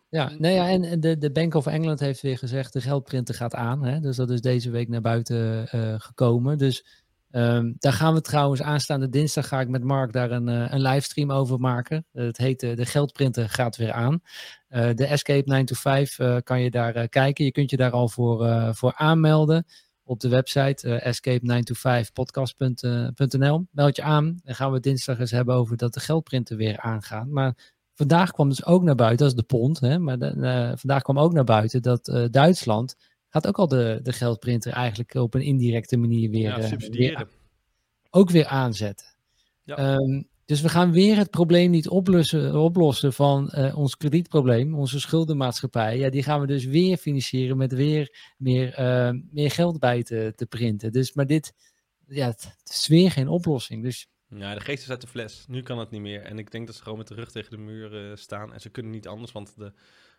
Ja, 0.09 0.31
nee, 0.39 0.55
ja, 0.55 0.69
en 0.69 1.01
de, 1.01 1.19
de 1.19 1.33
Bank 1.33 1.55
of 1.55 1.67
England 1.67 2.01
heeft 2.01 2.21
weer 2.21 2.39
gezegd, 2.39 2.73
de 2.73 2.81
geldprinter 2.81 3.35
gaat 3.35 3.55
aan. 3.55 3.85
Hè? 3.85 4.01
Dus 4.01 4.17
dat 4.17 4.31
is 4.31 4.41
deze 4.41 4.71
week 4.71 4.89
naar 4.89 5.01
buiten 5.01 5.69
uh, 5.75 5.95
gekomen. 5.99 6.59
Dus 6.59 6.87
um, 7.31 7.75
daar 7.79 7.93
gaan 7.93 8.15
we 8.15 8.21
trouwens 8.21 8.63
aanstaande 8.63 9.09
dinsdag 9.09 9.49
ga 9.49 9.61
ik 9.61 9.69
met 9.69 9.85
Mark 9.85 10.13
daar 10.13 10.31
een, 10.31 10.49
uh, 10.49 10.73
een 10.73 10.83
livestream 10.83 11.33
over 11.33 11.59
maken. 11.59 12.07
het 12.13 12.37
heet 12.37 12.61
De 12.61 12.87
Geldprinter 12.87 13.49
gaat 13.49 13.77
weer 13.77 13.93
aan. 13.93 14.23
de 14.69 15.07
Escape 15.07 15.49
9 15.49 15.67
to 15.67 15.75
5 15.75 16.19
kan 16.43 16.61
je 16.61 16.71
daar 16.71 17.09
kijken. 17.09 17.45
Je 17.45 17.53
kunt 17.53 17.71
je 17.71 17.77
daar 17.77 17.91
al 17.91 18.09
voor, 18.09 18.75
voor 18.75 18.95
aanmelden 18.95 19.67
op 20.05 20.21
de 20.21 20.29
website 20.29 20.89
uh, 20.89 21.07
escape9to5podcast.nl. 21.13 23.67
Meld 23.71 23.97
je 23.97 24.03
aan 24.03 24.41
en 24.45 24.55
gaan 24.55 24.73
we 24.73 24.81
dinsdag 24.81 25.19
eens 25.19 25.31
hebben 25.31 25.55
over 25.55 25.77
dat 25.77 25.95
de 25.95 26.01
geldprinter 26.01 26.57
weer 26.57 26.79
aangaat. 26.79 27.27
Maar 27.27 27.57
vandaag 27.95 28.31
kwam 28.31 28.49
dus 28.49 28.65
ook 28.65 28.83
naar 28.83 28.95
buiten, 28.95 29.19
dat 29.19 29.29
is 29.37 29.41
de 29.41 29.47
pond, 29.57 29.81
hè, 29.81 29.99
maar 29.99 30.19
uh, 30.19 30.73
vandaag 30.75 31.03
kwam 31.03 31.19
ook 31.19 31.33
naar 31.33 31.45
buiten 31.45 31.83
dat 31.83 32.09
uh, 32.09 32.25
Duitsland 32.31 32.97
gaat 33.29 33.47
ook 33.47 33.59
al 33.59 33.69
de, 33.69 34.01
de 34.03 34.13
geldprinter 34.13 34.73
eigenlijk 34.73 35.15
op 35.15 35.35
een 35.35 35.43
indirecte 35.43 35.97
manier 35.97 36.31
weer, 36.31 36.61
ja, 36.61 36.77
weer 36.91 37.29
ook 38.11 38.31
weer 38.31 38.47
aanzetten. 38.47 39.07
Ja. 39.63 39.95
Um, 39.95 40.31
dus 40.53 40.61
we 40.61 40.69
gaan 40.69 40.93
weer 40.93 41.17
het 41.17 41.31
probleem 41.31 41.71
niet 41.71 41.89
oplossen, 41.89 42.55
oplossen 42.55 43.13
van 43.13 43.53
uh, 43.55 43.77
ons 43.79 43.97
kredietprobleem, 43.97 44.75
onze 44.75 45.01
schuldenmaatschappij. 45.01 45.99
Ja, 45.99 46.11
die 46.11 46.23
gaan 46.23 46.41
we 46.41 46.47
dus 46.47 46.65
weer 46.65 46.97
financieren 46.97 47.57
met 47.57 47.73
weer 47.73 48.35
meer, 48.39 48.81
uh, 48.81 49.21
meer 49.31 49.51
geld 49.51 49.79
bij 49.79 50.03
te, 50.03 50.33
te 50.37 50.47
printen. 50.47 50.93
Dus, 50.93 51.13
maar 51.13 51.27
dit, 51.27 51.53
ja, 52.07 52.27
het, 52.27 52.57
is 52.65 52.87
weer 52.87 53.11
geen 53.11 53.29
oplossing. 53.29 53.83
Dus 53.83 54.09
ja, 54.29 54.55
de 54.55 54.61
geest 54.61 54.83
is 54.83 54.91
uit 54.91 55.01
de 55.01 55.07
fles. 55.07 55.45
Nu 55.49 55.63
kan 55.63 55.79
het 55.79 55.91
niet 55.91 56.01
meer. 56.01 56.23
En 56.23 56.39
ik 56.39 56.51
denk 56.51 56.67
dat 56.67 56.77
ze 56.77 56.83
gewoon 56.83 56.99
met 56.99 57.09
de 57.09 57.15
rug 57.15 57.31
tegen 57.31 57.51
de 57.51 57.59
muur 57.59 58.11
uh, 58.11 58.17
staan. 58.17 58.53
En 58.53 58.61
ze 58.61 58.71
kunnen 58.71 58.93
niet 58.93 59.09
anders, 59.09 59.33
want 59.33 59.57
de 59.57 59.73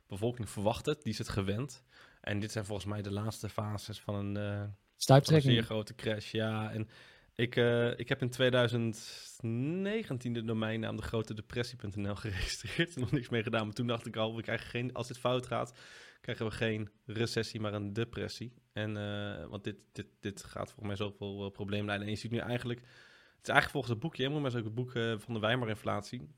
bevolking 0.07 0.49
verwacht 0.49 0.85
het. 0.85 1.03
Die 1.03 1.11
is 1.11 1.17
het 1.17 1.29
gewend. 1.29 1.83
En 2.21 2.39
dit 2.39 2.51
zijn 2.51 2.65
volgens 2.65 2.87
mij 2.87 3.01
de 3.01 3.11
laatste 3.11 3.49
fases 3.49 3.99
van 3.99 4.15
een, 4.15 4.37
uh, 4.37 5.15
een 5.15 5.41
zeer 5.41 5.63
grote 5.63 5.95
crash. 5.95 6.31
Ja, 6.31 6.71
en 6.71 6.87
ik, 7.35 7.55
uh, 7.55 7.99
ik 7.99 8.09
heb 8.09 8.21
in 8.21 8.29
2019 8.29 10.33
de 10.33 10.43
domeinnaam 10.43 10.95
de 10.95 11.01
grote 11.01 11.33
depressie.nl 11.33 12.15
geregistreerd 12.15 12.95
nog 13.03 13.11
niks 13.11 13.29
mee 13.29 13.43
gedaan. 13.43 13.65
Maar 13.65 13.73
toen 13.73 13.87
dacht 13.87 14.05
ik 14.05 14.15
al, 14.15 14.35
we 14.35 14.41
krijgen 14.41 14.67
geen, 14.67 14.93
als 14.93 15.07
dit 15.07 15.17
fout 15.17 15.45
gaat, 15.45 15.73
krijgen 16.21 16.45
we 16.45 16.51
geen 16.51 16.89
recessie, 17.05 17.59
maar 17.59 17.73
een 17.73 17.93
depressie. 17.93 18.53
En, 18.73 18.95
uh, 18.95 19.45
want 19.45 19.63
dit, 19.63 19.75
dit, 19.91 20.07
dit 20.19 20.43
gaat 20.43 20.71
volgens 20.71 20.87
mij 20.87 20.95
zoveel 20.95 21.45
uh, 21.45 21.51
problemen 21.51 21.85
leiden. 21.85 22.07
En 22.07 22.13
je 22.13 22.19
ziet 22.19 22.31
nu 22.31 22.37
eigenlijk, 22.37 22.79
het 22.79 23.47
is 23.47 23.49
eigenlijk 23.49 23.71
volgens 23.71 23.93
het 23.93 24.01
boekje, 24.01 24.29
maar 24.29 24.51
zo 24.51 24.57
ook 24.57 24.63
het 24.63 24.75
boek 24.75 24.91
van 25.21 25.33
de 25.33 25.39
Weimar-inflatie. 25.39 26.29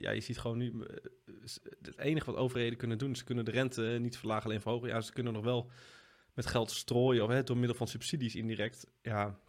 ja, 0.00 0.10
je 0.10 0.20
ziet 0.20 0.38
gewoon 0.38 0.58
nu, 0.58 0.84
het 1.82 1.98
enige 1.98 2.26
wat 2.26 2.40
overheden 2.40 2.78
kunnen 2.78 2.98
doen, 2.98 3.16
ze 3.16 3.24
kunnen 3.24 3.44
de 3.44 3.50
rente 3.50 3.82
niet 3.82 4.18
verlagen, 4.18 4.44
alleen 4.44 4.60
verhogen. 4.60 4.88
Ja, 4.88 5.00
ze 5.00 5.12
kunnen 5.12 5.32
nog 5.32 5.44
wel 5.44 5.70
met 6.34 6.46
geld 6.46 6.70
strooien, 6.70 7.24
of 7.24 7.30
hè, 7.30 7.42
door 7.42 7.56
middel 7.56 7.76
van 7.76 7.88
subsidies 7.88 8.34
indirect. 8.34 8.86
Ja, 9.02 9.40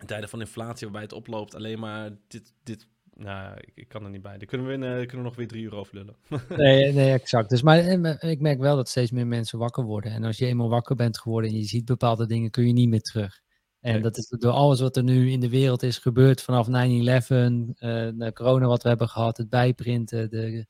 in 0.00 0.06
tijden 0.06 0.28
van 0.28 0.40
inflatie 0.40 0.86
waarbij 0.86 1.02
het 1.02 1.12
oploopt, 1.12 1.54
alleen 1.54 1.78
maar 1.78 2.10
dit, 2.28 2.52
dit 2.62 2.88
nou, 3.16 3.56
ik, 3.60 3.72
ik 3.74 3.88
kan 3.88 4.04
er 4.04 4.10
niet 4.10 4.22
bij. 4.22 4.38
Dan 4.38 4.46
kunnen 4.46 4.66
we, 4.66 4.72
in, 4.72 4.82
uh, 4.82 4.96
kunnen 4.96 5.16
we 5.16 5.22
nog 5.22 5.36
weer 5.36 5.48
drie 5.48 5.62
uur 5.62 5.74
over 5.74 5.94
lullen. 5.94 6.16
nee, 6.56 6.92
nee, 6.92 7.12
exact. 7.12 7.50
Dus, 7.50 7.62
maar 7.62 7.78
eh, 7.78 8.30
ik 8.30 8.40
merk 8.40 8.58
wel 8.58 8.76
dat 8.76 8.88
steeds 8.88 9.10
meer 9.10 9.26
mensen 9.26 9.58
wakker 9.58 9.84
worden. 9.84 10.12
En 10.12 10.24
als 10.24 10.38
je 10.38 10.46
eenmaal 10.46 10.68
wakker 10.68 10.96
bent 10.96 11.18
geworden 11.18 11.50
en 11.50 11.56
je 11.56 11.64
ziet 11.64 11.84
bepaalde 11.84 12.26
dingen, 12.26 12.50
kun 12.50 12.66
je 12.66 12.72
niet 12.72 12.88
meer 12.88 13.00
terug. 13.00 13.44
En 13.80 14.02
dat 14.02 14.16
is 14.16 14.28
door 14.28 14.52
alles 14.52 14.80
wat 14.80 14.96
er 14.96 15.02
nu 15.02 15.30
in 15.30 15.40
de 15.40 15.48
wereld 15.48 15.82
is 15.82 15.98
gebeurd, 15.98 16.42
vanaf 16.42 16.66
9-11, 16.66 16.70
uh, 16.70 16.78
de 17.78 18.30
corona 18.34 18.66
wat 18.66 18.82
we 18.82 18.88
hebben 18.88 19.08
gehad, 19.08 19.36
het 19.36 19.48
bijprinten, 19.48 20.30
de, 20.30 20.66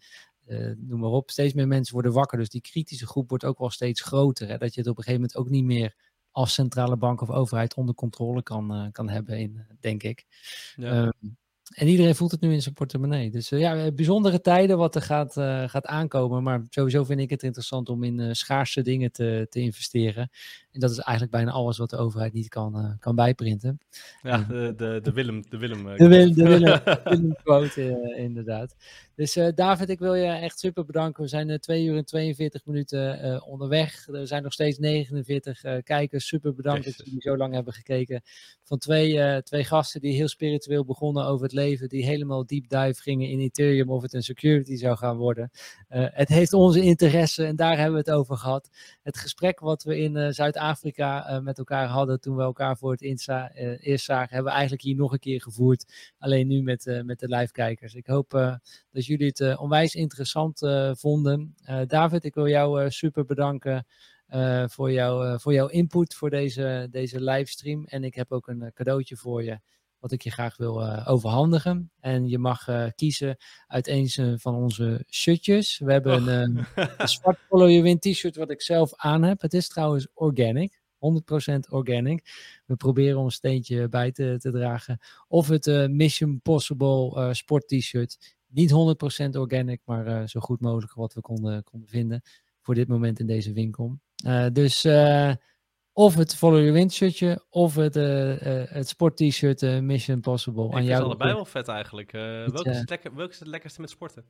uh, 0.47 0.73
noem 0.77 1.01
maar 1.01 1.11
op. 1.11 1.31
Steeds 1.31 1.55
meer 1.55 1.69
mensen 1.69 1.95
worden 1.95 2.13
wakker. 2.13 2.39
Dus 2.39 2.49
die 2.49 2.61
kritische 2.61 3.07
groep 3.07 3.29
wordt 3.29 3.45
ook 3.45 3.59
wel 3.59 3.71
steeds 3.71 4.01
groter. 4.01 4.49
Hè? 4.49 4.59
Dat 4.59 4.75
je 4.75 4.81
het 4.81 4.91
op 4.91 4.99
een 4.99 5.05
gegeven 5.05 5.21
moment 5.21 5.39
ook 5.39 5.51
niet 5.51 5.65
meer 5.65 5.95
als 6.37 6.55
centrale 6.55 6.97
bank 6.97 7.21
of 7.21 7.31
overheid 7.31 7.75
onder 7.75 7.95
controle 7.95 8.43
kan, 8.43 8.73
uh, 8.75 8.87
kan 8.93 9.09
hebben, 9.09 9.39
in, 9.39 9.65
denk 9.81 10.03
ik. 10.03 10.25
Ja. 10.77 11.03
Um, 11.03 11.37
en 11.75 11.87
iedereen 11.87 12.15
voelt 12.15 12.31
het 12.31 12.41
nu 12.41 12.53
in 12.53 12.63
zijn 12.63 12.75
portemonnee. 12.75 13.31
Dus 13.31 13.53
uh, 13.53 13.61
ja, 13.61 13.93
bijzondere 13.93 14.41
tijden 14.41 14.79
wat 14.79 14.95
er 14.95 15.03
gaat, 15.03 15.37
uh, 15.37 15.69
gaat 15.69 15.87
aankomen. 15.87 16.43
Maar 16.43 16.63
sowieso 16.71 17.05
vind 17.05 17.21
ik 17.21 17.31
het 17.31 17.43
interessant 17.43 17.89
om 17.89 18.05
in 18.05 18.37
schaarse 18.37 18.83
dingen 18.83 19.13
te, 19.13 19.47
te 19.51 19.61
investeren. 19.61 20.31
En 20.77 20.83
dat 20.83 20.91
is 20.91 20.99
eigenlijk 20.99 21.37
bijna 21.37 21.51
alles 21.51 21.79
wat 21.79 21.91
de 21.91 21.97
overheid 21.97 22.33
niet 22.33 22.49
kan, 22.49 22.97
kan 23.01 23.15
bijprinten. 23.15 23.79
Ja, 24.23 24.39
de, 24.39 24.75
de, 24.77 25.01
de 25.03 25.13
Willem. 25.13 25.45
De 25.49 25.57
Willem, 25.57 25.85
de 25.97 26.09
Willem, 26.09 26.35
de 26.35 26.49
Willem, 26.49 26.81
Willem 27.05 27.37
quote, 27.43 28.15
inderdaad. 28.17 28.77
Dus 29.15 29.39
David, 29.55 29.89
ik 29.89 29.99
wil 29.99 30.15
je 30.15 30.27
echt 30.27 30.59
super 30.59 30.85
bedanken. 30.85 31.23
We 31.23 31.29
zijn 31.29 31.61
2 31.61 31.85
uur 31.85 31.97
en 31.97 32.05
42 32.05 32.67
minuten 32.67 33.43
onderweg. 33.47 34.09
Er 34.09 34.27
zijn 34.27 34.43
nog 34.43 34.53
steeds 34.53 34.79
49 34.79 35.83
kijkers. 35.83 36.27
Super 36.27 36.55
bedankt 36.55 36.85
dat 36.85 36.97
jullie 37.05 37.21
zo 37.21 37.37
lang 37.37 37.55
hebben 37.55 37.73
gekeken. 37.73 38.23
Van 38.63 38.79
twee, 38.79 39.43
twee 39.43 39.65
gasten 39.65 40.01
die 40.01 40.15
heel 40.15 40.29
spiritueel 40.29 40.85
begonnen 40.85 41.27
over 41.27 41.45
het 41.45 41.53
leven. 41.53 41.89
Die 41.89 42.05
helemaal 42.05 42.47
deep 42.47 42.69
dive 42.69 43.03
gingen 43.03 43.29
in 43.29 43.39
Ethereum 43.39 43.91
of 43.91 44.03
het 44.03 44.15
een 44.15 44.23
security 44.23 44.77
zou 44.77 44.97
gaan 44.97 45.17
worden. 45.17 45.51
het 45.89 46.29
heeft 46.29 46.53
onze 46.53 46.81
interesse 46.81 47.45
en 47.45 47.57
daar 47.57 47.77
hebben 47.77 47.93
we 47.93 48.11
het 48.11 48.11
over 48.11 48.37
gehad. 48.37 48.71
Het 49.03 49.17
gesprek 49.19 49.61
wat 49.61 49.83
we 49.83 49.99
in 49.99 50.35
Zuid-Afrika 50.35 50.66
met 51.43 51.59
elkaar 51.59 51.87
hadden 51.87 52.21
toen 52.21 52.37
we 52.37 52.43
elkaar 52.43 52.77
voor 52.77 52.91
het 52.91 53.03
eerst 53.81 54.05
zagen, 54.05 54.35
hebben 54.35 54.45
we 54.45 54.51
eigenlijk 54.51 54.83
hier 54.83 54.97
nog 54.97 55.13
een 55.13 55.19
keer 55.19 55.43
gevoerd. 55.43 56.13
Alleen 56.19 56.47
nu 56.47 56.63
met, 56.63 57.03
met 57.05 57.19
de 57.19 57.29
live 57.29 57.53
kijkers. 57.53 57.95
Ik 57.95 58.07
hoop 58.07 58.31
dat 58.91 59.07
jullie 59.07 59.27
het 59.27 59.59
onwijs 59.59 59.95
interessant 59.95 60.59
vonden. 60.93 61.55
David, 61.87 62.25
ik 62.25 62.35
wil 62.35 62.49
jou 62.49 62.91
super 62.91 63.25
bedanken 63.25 63.87
voor, 64.67 64.93
jou, 64.93 65.41
voor 65.41 65.53
jouw 65.53 65.69
input 65.69 66.15
voor 66.15 66.31
deze, 66.31 66.89
deze 66.91 67.21
livestream. 67.21 67.85
En 67.85 68.05
ik 68.05 68.15
heb 68.15 68.33
ook 68.33 68.49
een 68.49 68.71
cadeautje 68.75 69.17
voor 69.17 69.45
je, 69.45 69.59
wat 70.07 70.15
ik 70.15 70.23
je 70.23 70.31
graag 70.31 70.57
wil 70.57 71.07
overhandigen. 71.07 71.91
En 72.01 72.29
je 72.29 72.39
mag 72.39 72.69
kiezen 72.95 73.37
uit 73.67 73.89
een 73.89 74.39
van 74.39 74.55
onze 74.55 75.05
shirtjes. 75.11 75.79
We 75.79 75.93
hebben 75.93 76.23
oh. 76.23 76.27
een, 76.27 76.67
een 76.99 77.09
zwart 77.09 77.39
Follow 77.49 77.69
Your 77.69 77.83
Win 77.83 77.99
t-shirt, 77.99 78.37
wat 78.37 78.51
ik 78.51 78.63
zelf 78.63 78.95
aan 78.97 79.23
heb. 79.23 79.41
Het 79.41 79.55
is 79.55 79.69
trouwens 79.69 80.07
organic. 80.15 80.81
100% 81.51 81.59
organic. 81.69 82.25
We 82.67 82.77
proberen 82.77 83.21
een 83.21 83.31
steentje 83.31 83.89
bij 83.89 84.13
te, 84.13 84.37
te 84.39 84.51
dragen. 84.51 84.99
Of 85.29 85.49
het 85.49 85.91
Mission 85.91 86.41
Possible 86.41 87.35
sport 87.35 87.69
t-shirt. 87.69 88.37
Niet 88.47 88.73
100% 88.73 88.75
organic, 89.39 89.81
maar 89.85 90.29
zo 90.29 90.41
goed 90.41 90.61
mogelijk 90.61 90.95
wat 90.95 91.15
we 91.15 91.21
konden, 91.21 91.65
konden 91.65 91.89
vinden 91.89 92.23
voor 92.61 92.75
dit 92.75 92.89
moment 92.89 93.21
in 93.21 93.27
deze 93.27 93.53
winkel. 93.53 93.99
Dus 94.53 94.85
of 95.97 96.15
het 96.15 96.35
Follow 96.35 96.59
Your 96.59 96.73
Wind 96.73 96.93
shirtje 96.93 97.45
of 97.51 97.75
het, 97.75 97.95
het 98.71 98.89
sport 98.89 99.17
t-shirt 99.17 99.81
Mission 99.81 100.21
Possible. 100.21 100.67
Ik 100.67 100.75
aan 100.75 100.85
jou 100.85 101.05
allebei 101.05 101.35
wel 101.35 101.45
vet 101.45 101.69
eigenlijk. 101.69 102.13
welke, 102.13 102.71
is 102.71 102.79
het 102.79 102.91
lekker, 102.91 103.15
welke 103.15 103.33
is 103.33 103.39
het 103.39 103.49
lekkerste 103.49 103.81
met 103.81 103.91
sporten? 103.91 104.25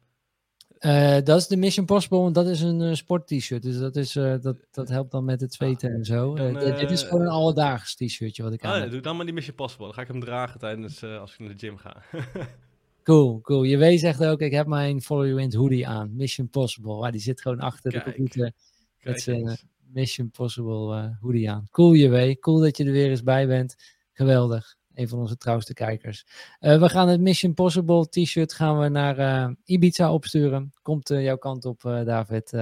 dat 1.25 1.39
is 1.39 1.47
de 1.47 1.57
Mission 1.57 1.87
Possible, 1.87 2.19
want 2.19 2.35
dat 2.35 2.47
is 2.47 2.61
een 2.61 2.97
sport 2.97 3.27
t-shirt. 3.27 3.63
Dus 3.63 3.79
dat, 3.79 3.97
is, 3.97 4.13
dat, 4.13 4.57
dat 4.71 4.89
helpt 4.89 5.11
dan 5.11 5.25
met 5.25 5.41
het 5.41 5.55
zweten 5.55 5.95
en 5.95 6.05
zo. 6.05 6.35
dit 6.53 6.91
is 6.91 7.03
gewoon 7.03 7.21
een 7.21 7.29
alledaags 7.29 7.95
t-shirtje 7.95 8.43
wat 8.43 8.53
ik 8.53 8.65
aan 8.65 8.73
oh, 8.75 8.85
ja, 8.85 8.91
Doe 8.91 9.01
dan 9.01 9.17
maar 9.17 9.25
die 9.25 9.35
Mission 9.35 9.57
Possible. 9.57 9.85
Dan 9.85 9.95
ga 9.95 10.03
ik 10.03 10.09
hem 10.09 10.21
dragen 10.21 10.61
tijdens 10.61 11.05
als 11.05 11.33
ik 11.33 11.39
naar 11.39 11.49
de 11.49 11.59
gym 11.59 11.77
ga. 11.77 12.03
Cool, 13.03 13.41
cool. 13.41 13.63
Je 13.63 13.77
weet 13.77 14.01
zegt 14.01 14.25
ook, 14.25 14.41
ik 14.41 14.53
heb 14.53 14.67
mijn 14.67 15.03
Follow 15.03 15.25
You 15.25 15.37
Wind 15.37 15.55
hoodie 15.55 15.89
aan. 15.89 16.17
Mission 16.17 16.49
Possible. 16.49 16.97
Maar 16.97 17.13
die 17.13 17.21
zit 17.21 17.41
gewoon 17.41 17.61
achter 17.61 17.91
de 17.91 18.03
computer 18.03 18.53
met 19.03 19.21
zijn 19.21 19.59
Mission 19.97 20.31
Possible 20.31 20.97
uh, 20.97 21.09
hoodie 21.21 21.51
aan. 21.51 21.67
Cool, 21.71 21.93
je. 21.93 22.39
Cool 22.39 22.61
dat 22.61 22.77
je 22.77 22.85
er 22.85 22.93
weer 22.93 23.11
eens 23.11 23.23
bij 23.23 23.47
bent. 23.47 23.77
Geweldig. 24.13 24.77
Een 24.95 25.09
van 25.09 25.19
onze 25.19 25.37
trouwste 25.37 25.75
kijkers. 25.75 26.27
Uh, 26.61 26.79
we 26.79 26.89
gaan 26.89 27.09
het 27.09 27.21
Mission 27.21 27.55
Possible 27.55 28.09
t-shirt 28.09 28.53
gaan 28.53 28.79
we 28.79 28.89
naar 28.89 29.19
uh, 29.19 29.55
Ibiza 29.65 30.13
opsturen. 30.13 30.73
Komt 30.83 31.09
jouw 31.09 31.37
kant 31.37 31.65
op, 31.65 31.81
David. 31.81 32.53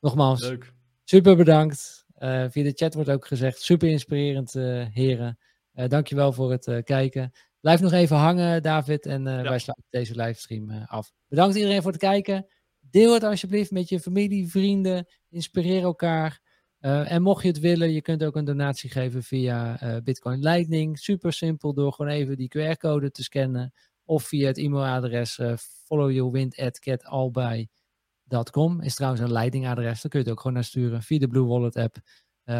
nogmaals, 0.00 0.40
Leuk. 0.40 0.72
super 1.04 1.36
bedankt. 1.36 2.04
via 2.48 2.62
de 2.62 2.72
chat 2.74 2.94
wordt 2.94 3.10
ook 3.10 3.26
gezegd, 3.26 3.60
super 3.60 3.88
inspirerend, 3.88 4.52
heren. 4.92 5.38
dankjewel 5.72 6.32
voor 6.32 6.50
het 6.50 6.82
kijken. 6.84 7.32
Blijf 7.60 7.80
nog 7.80 7.92
even 7.92 8.16
hangen, 8.16 8.62
David. 8.62 9.06
En 9.06 9.24
wij 9.24 9.58
sluiten 9.58 9.86
deze 9.90 10.14
livestream 10.14 10.70
af. 10.70 11.12
Bedankt 11.28 11.56
iedereen 11.56 11.82
voor 11.82 11.92
het 11.92 12.00
kijken. 12.00 12.46
Deel 12.92 13.14
het 13.14 13.22
alsjeblieft 13.22 13.70
met 13.70 13.88
je 13.88 14.00
familie, 14.00 14.48
vrienden. 14.48 15.06
Inspireer 15.28 15.82
elkaar. 15.82 16.40
Uh, 16.80 17.12
en 17.12 17.22
mocht 17.22 17.42
je 17.42 17.48
het 17.48 17.60
willen, 17.60 17.92
je 17.92 18.02
kunt 18.02 18.24
ook 18.24 18.36
een 18.36 18.44
donatie 18.44 18.90
geven 18.90 19.22
via 19.22 19.78
Bitcoin 20.04 20.40
Lightning. 20.40 20.98
Super 20.98 21.32
simpel 21.32 21.74
door 21.74 21.92
gewoon 21.92 22.12
even 22.12 22.36
die 22.36 22.50
QR-code 22.58 23.10
te 23.10 23.22
scannen. 23.22 23.72
Of 24.04 24.24
via 24.24 24.46
het 24.46 24.58
e-mailadres 24.58 25.40
followyourwind.catalby.com. 25.84 28.80
Is 28.80 28.94
trouwens 28.94 29.22
een 29.22 29.32
Lightning-adres. 29.32 30.00
Daar 30.00 30.10
kun 30.10 30.20
je 30.20 30.24
het 30.24 30.34
ook 30.34 30.40
gewoon 30.40 30.56
naar 30.56 30.64
sturen 30.64 31.02
via 31.02 31.18
de 31.18 31.28
Blue 31.28 31.46
Wallet 31.46 31.76
app. 31.76 31.96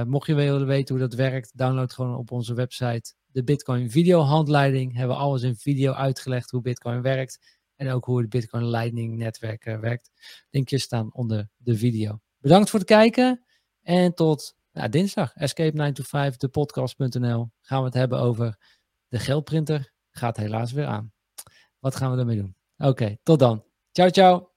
mocht 0.06 0.26
je 0.26 0.34
willen 0.34 0.66
weten 0.66 0.94
hoe 0.94 1.08
dat 1.08 1.14
werkt, 1.14 1.58
download 1.58 1.92
gewoon 1.92 2.16
op 2.16 2.30
onze 2.30 2.54
website 2.54 3.14
de 3.26 3.44
Bitcoin 3.44 3.90
video 3.90 4.20
handleiding. 4.20 4.96
Hebben 4.96 5.16
we 5.16 5.22
alles 5.22 5.42
in 5.42 5.56
video 5.56 5.92
uitgelegd 5.92 6.50
hoe 6.50 6.60
Bitcoin 6.60 7.02
werkt. 7.02 7.60
En 7.82 7.90
ook 7.90 8.04
hoe 8.04 8.20
het 8.20 8.28
Bitcoin 8.28 8.68
Lightning 8.68 9.16
netwerk 9.16 9.66
uh, 9.66 9.78
werkt. 9.78 10.10
Linkjes 10.50 10.82
staan 10.82 11.14
onder 11.14 11.48
de 11.56 11.76
video. 11.76 12.20
Bedankt 12.38 12.70
voor 12.70 12.78
het 12.78 12.88
kijken. 12.88 13.44
En 13.82 14.14
tot 14.14 14.56
nou, 14.72 14.88
dinsdag. 14.88 15.34
Escape 15.34 15.76
9 15.76 15.94
to 15.94 16.02
5, 16.02 16.36
de 16.36 16.48
podcast.nl. 16.48 17.50
Gaan 17.60 17.78
we 17.78 17.84
het 17.84 17.94
hebben 17.94 18.18
over 18.18 18.58
de 19.08 19.18
geldprinter. 19.18 19.92
Gaat 20.10 20.36
helaas 20.36 20.72
weer 20.72 20.86
aan. 20.86 21.12
Wat 21.78 21.96
gaan 21.96 22.12
we 22.12 22.18
ermee 22.18 22.36
doen? 22.36 22.56
Oké, 22.76 23.16
tot 23.22 23.38
dan. 23.38 23.64
Ciao, 23.92 24.10
ciao. 24.10 24.51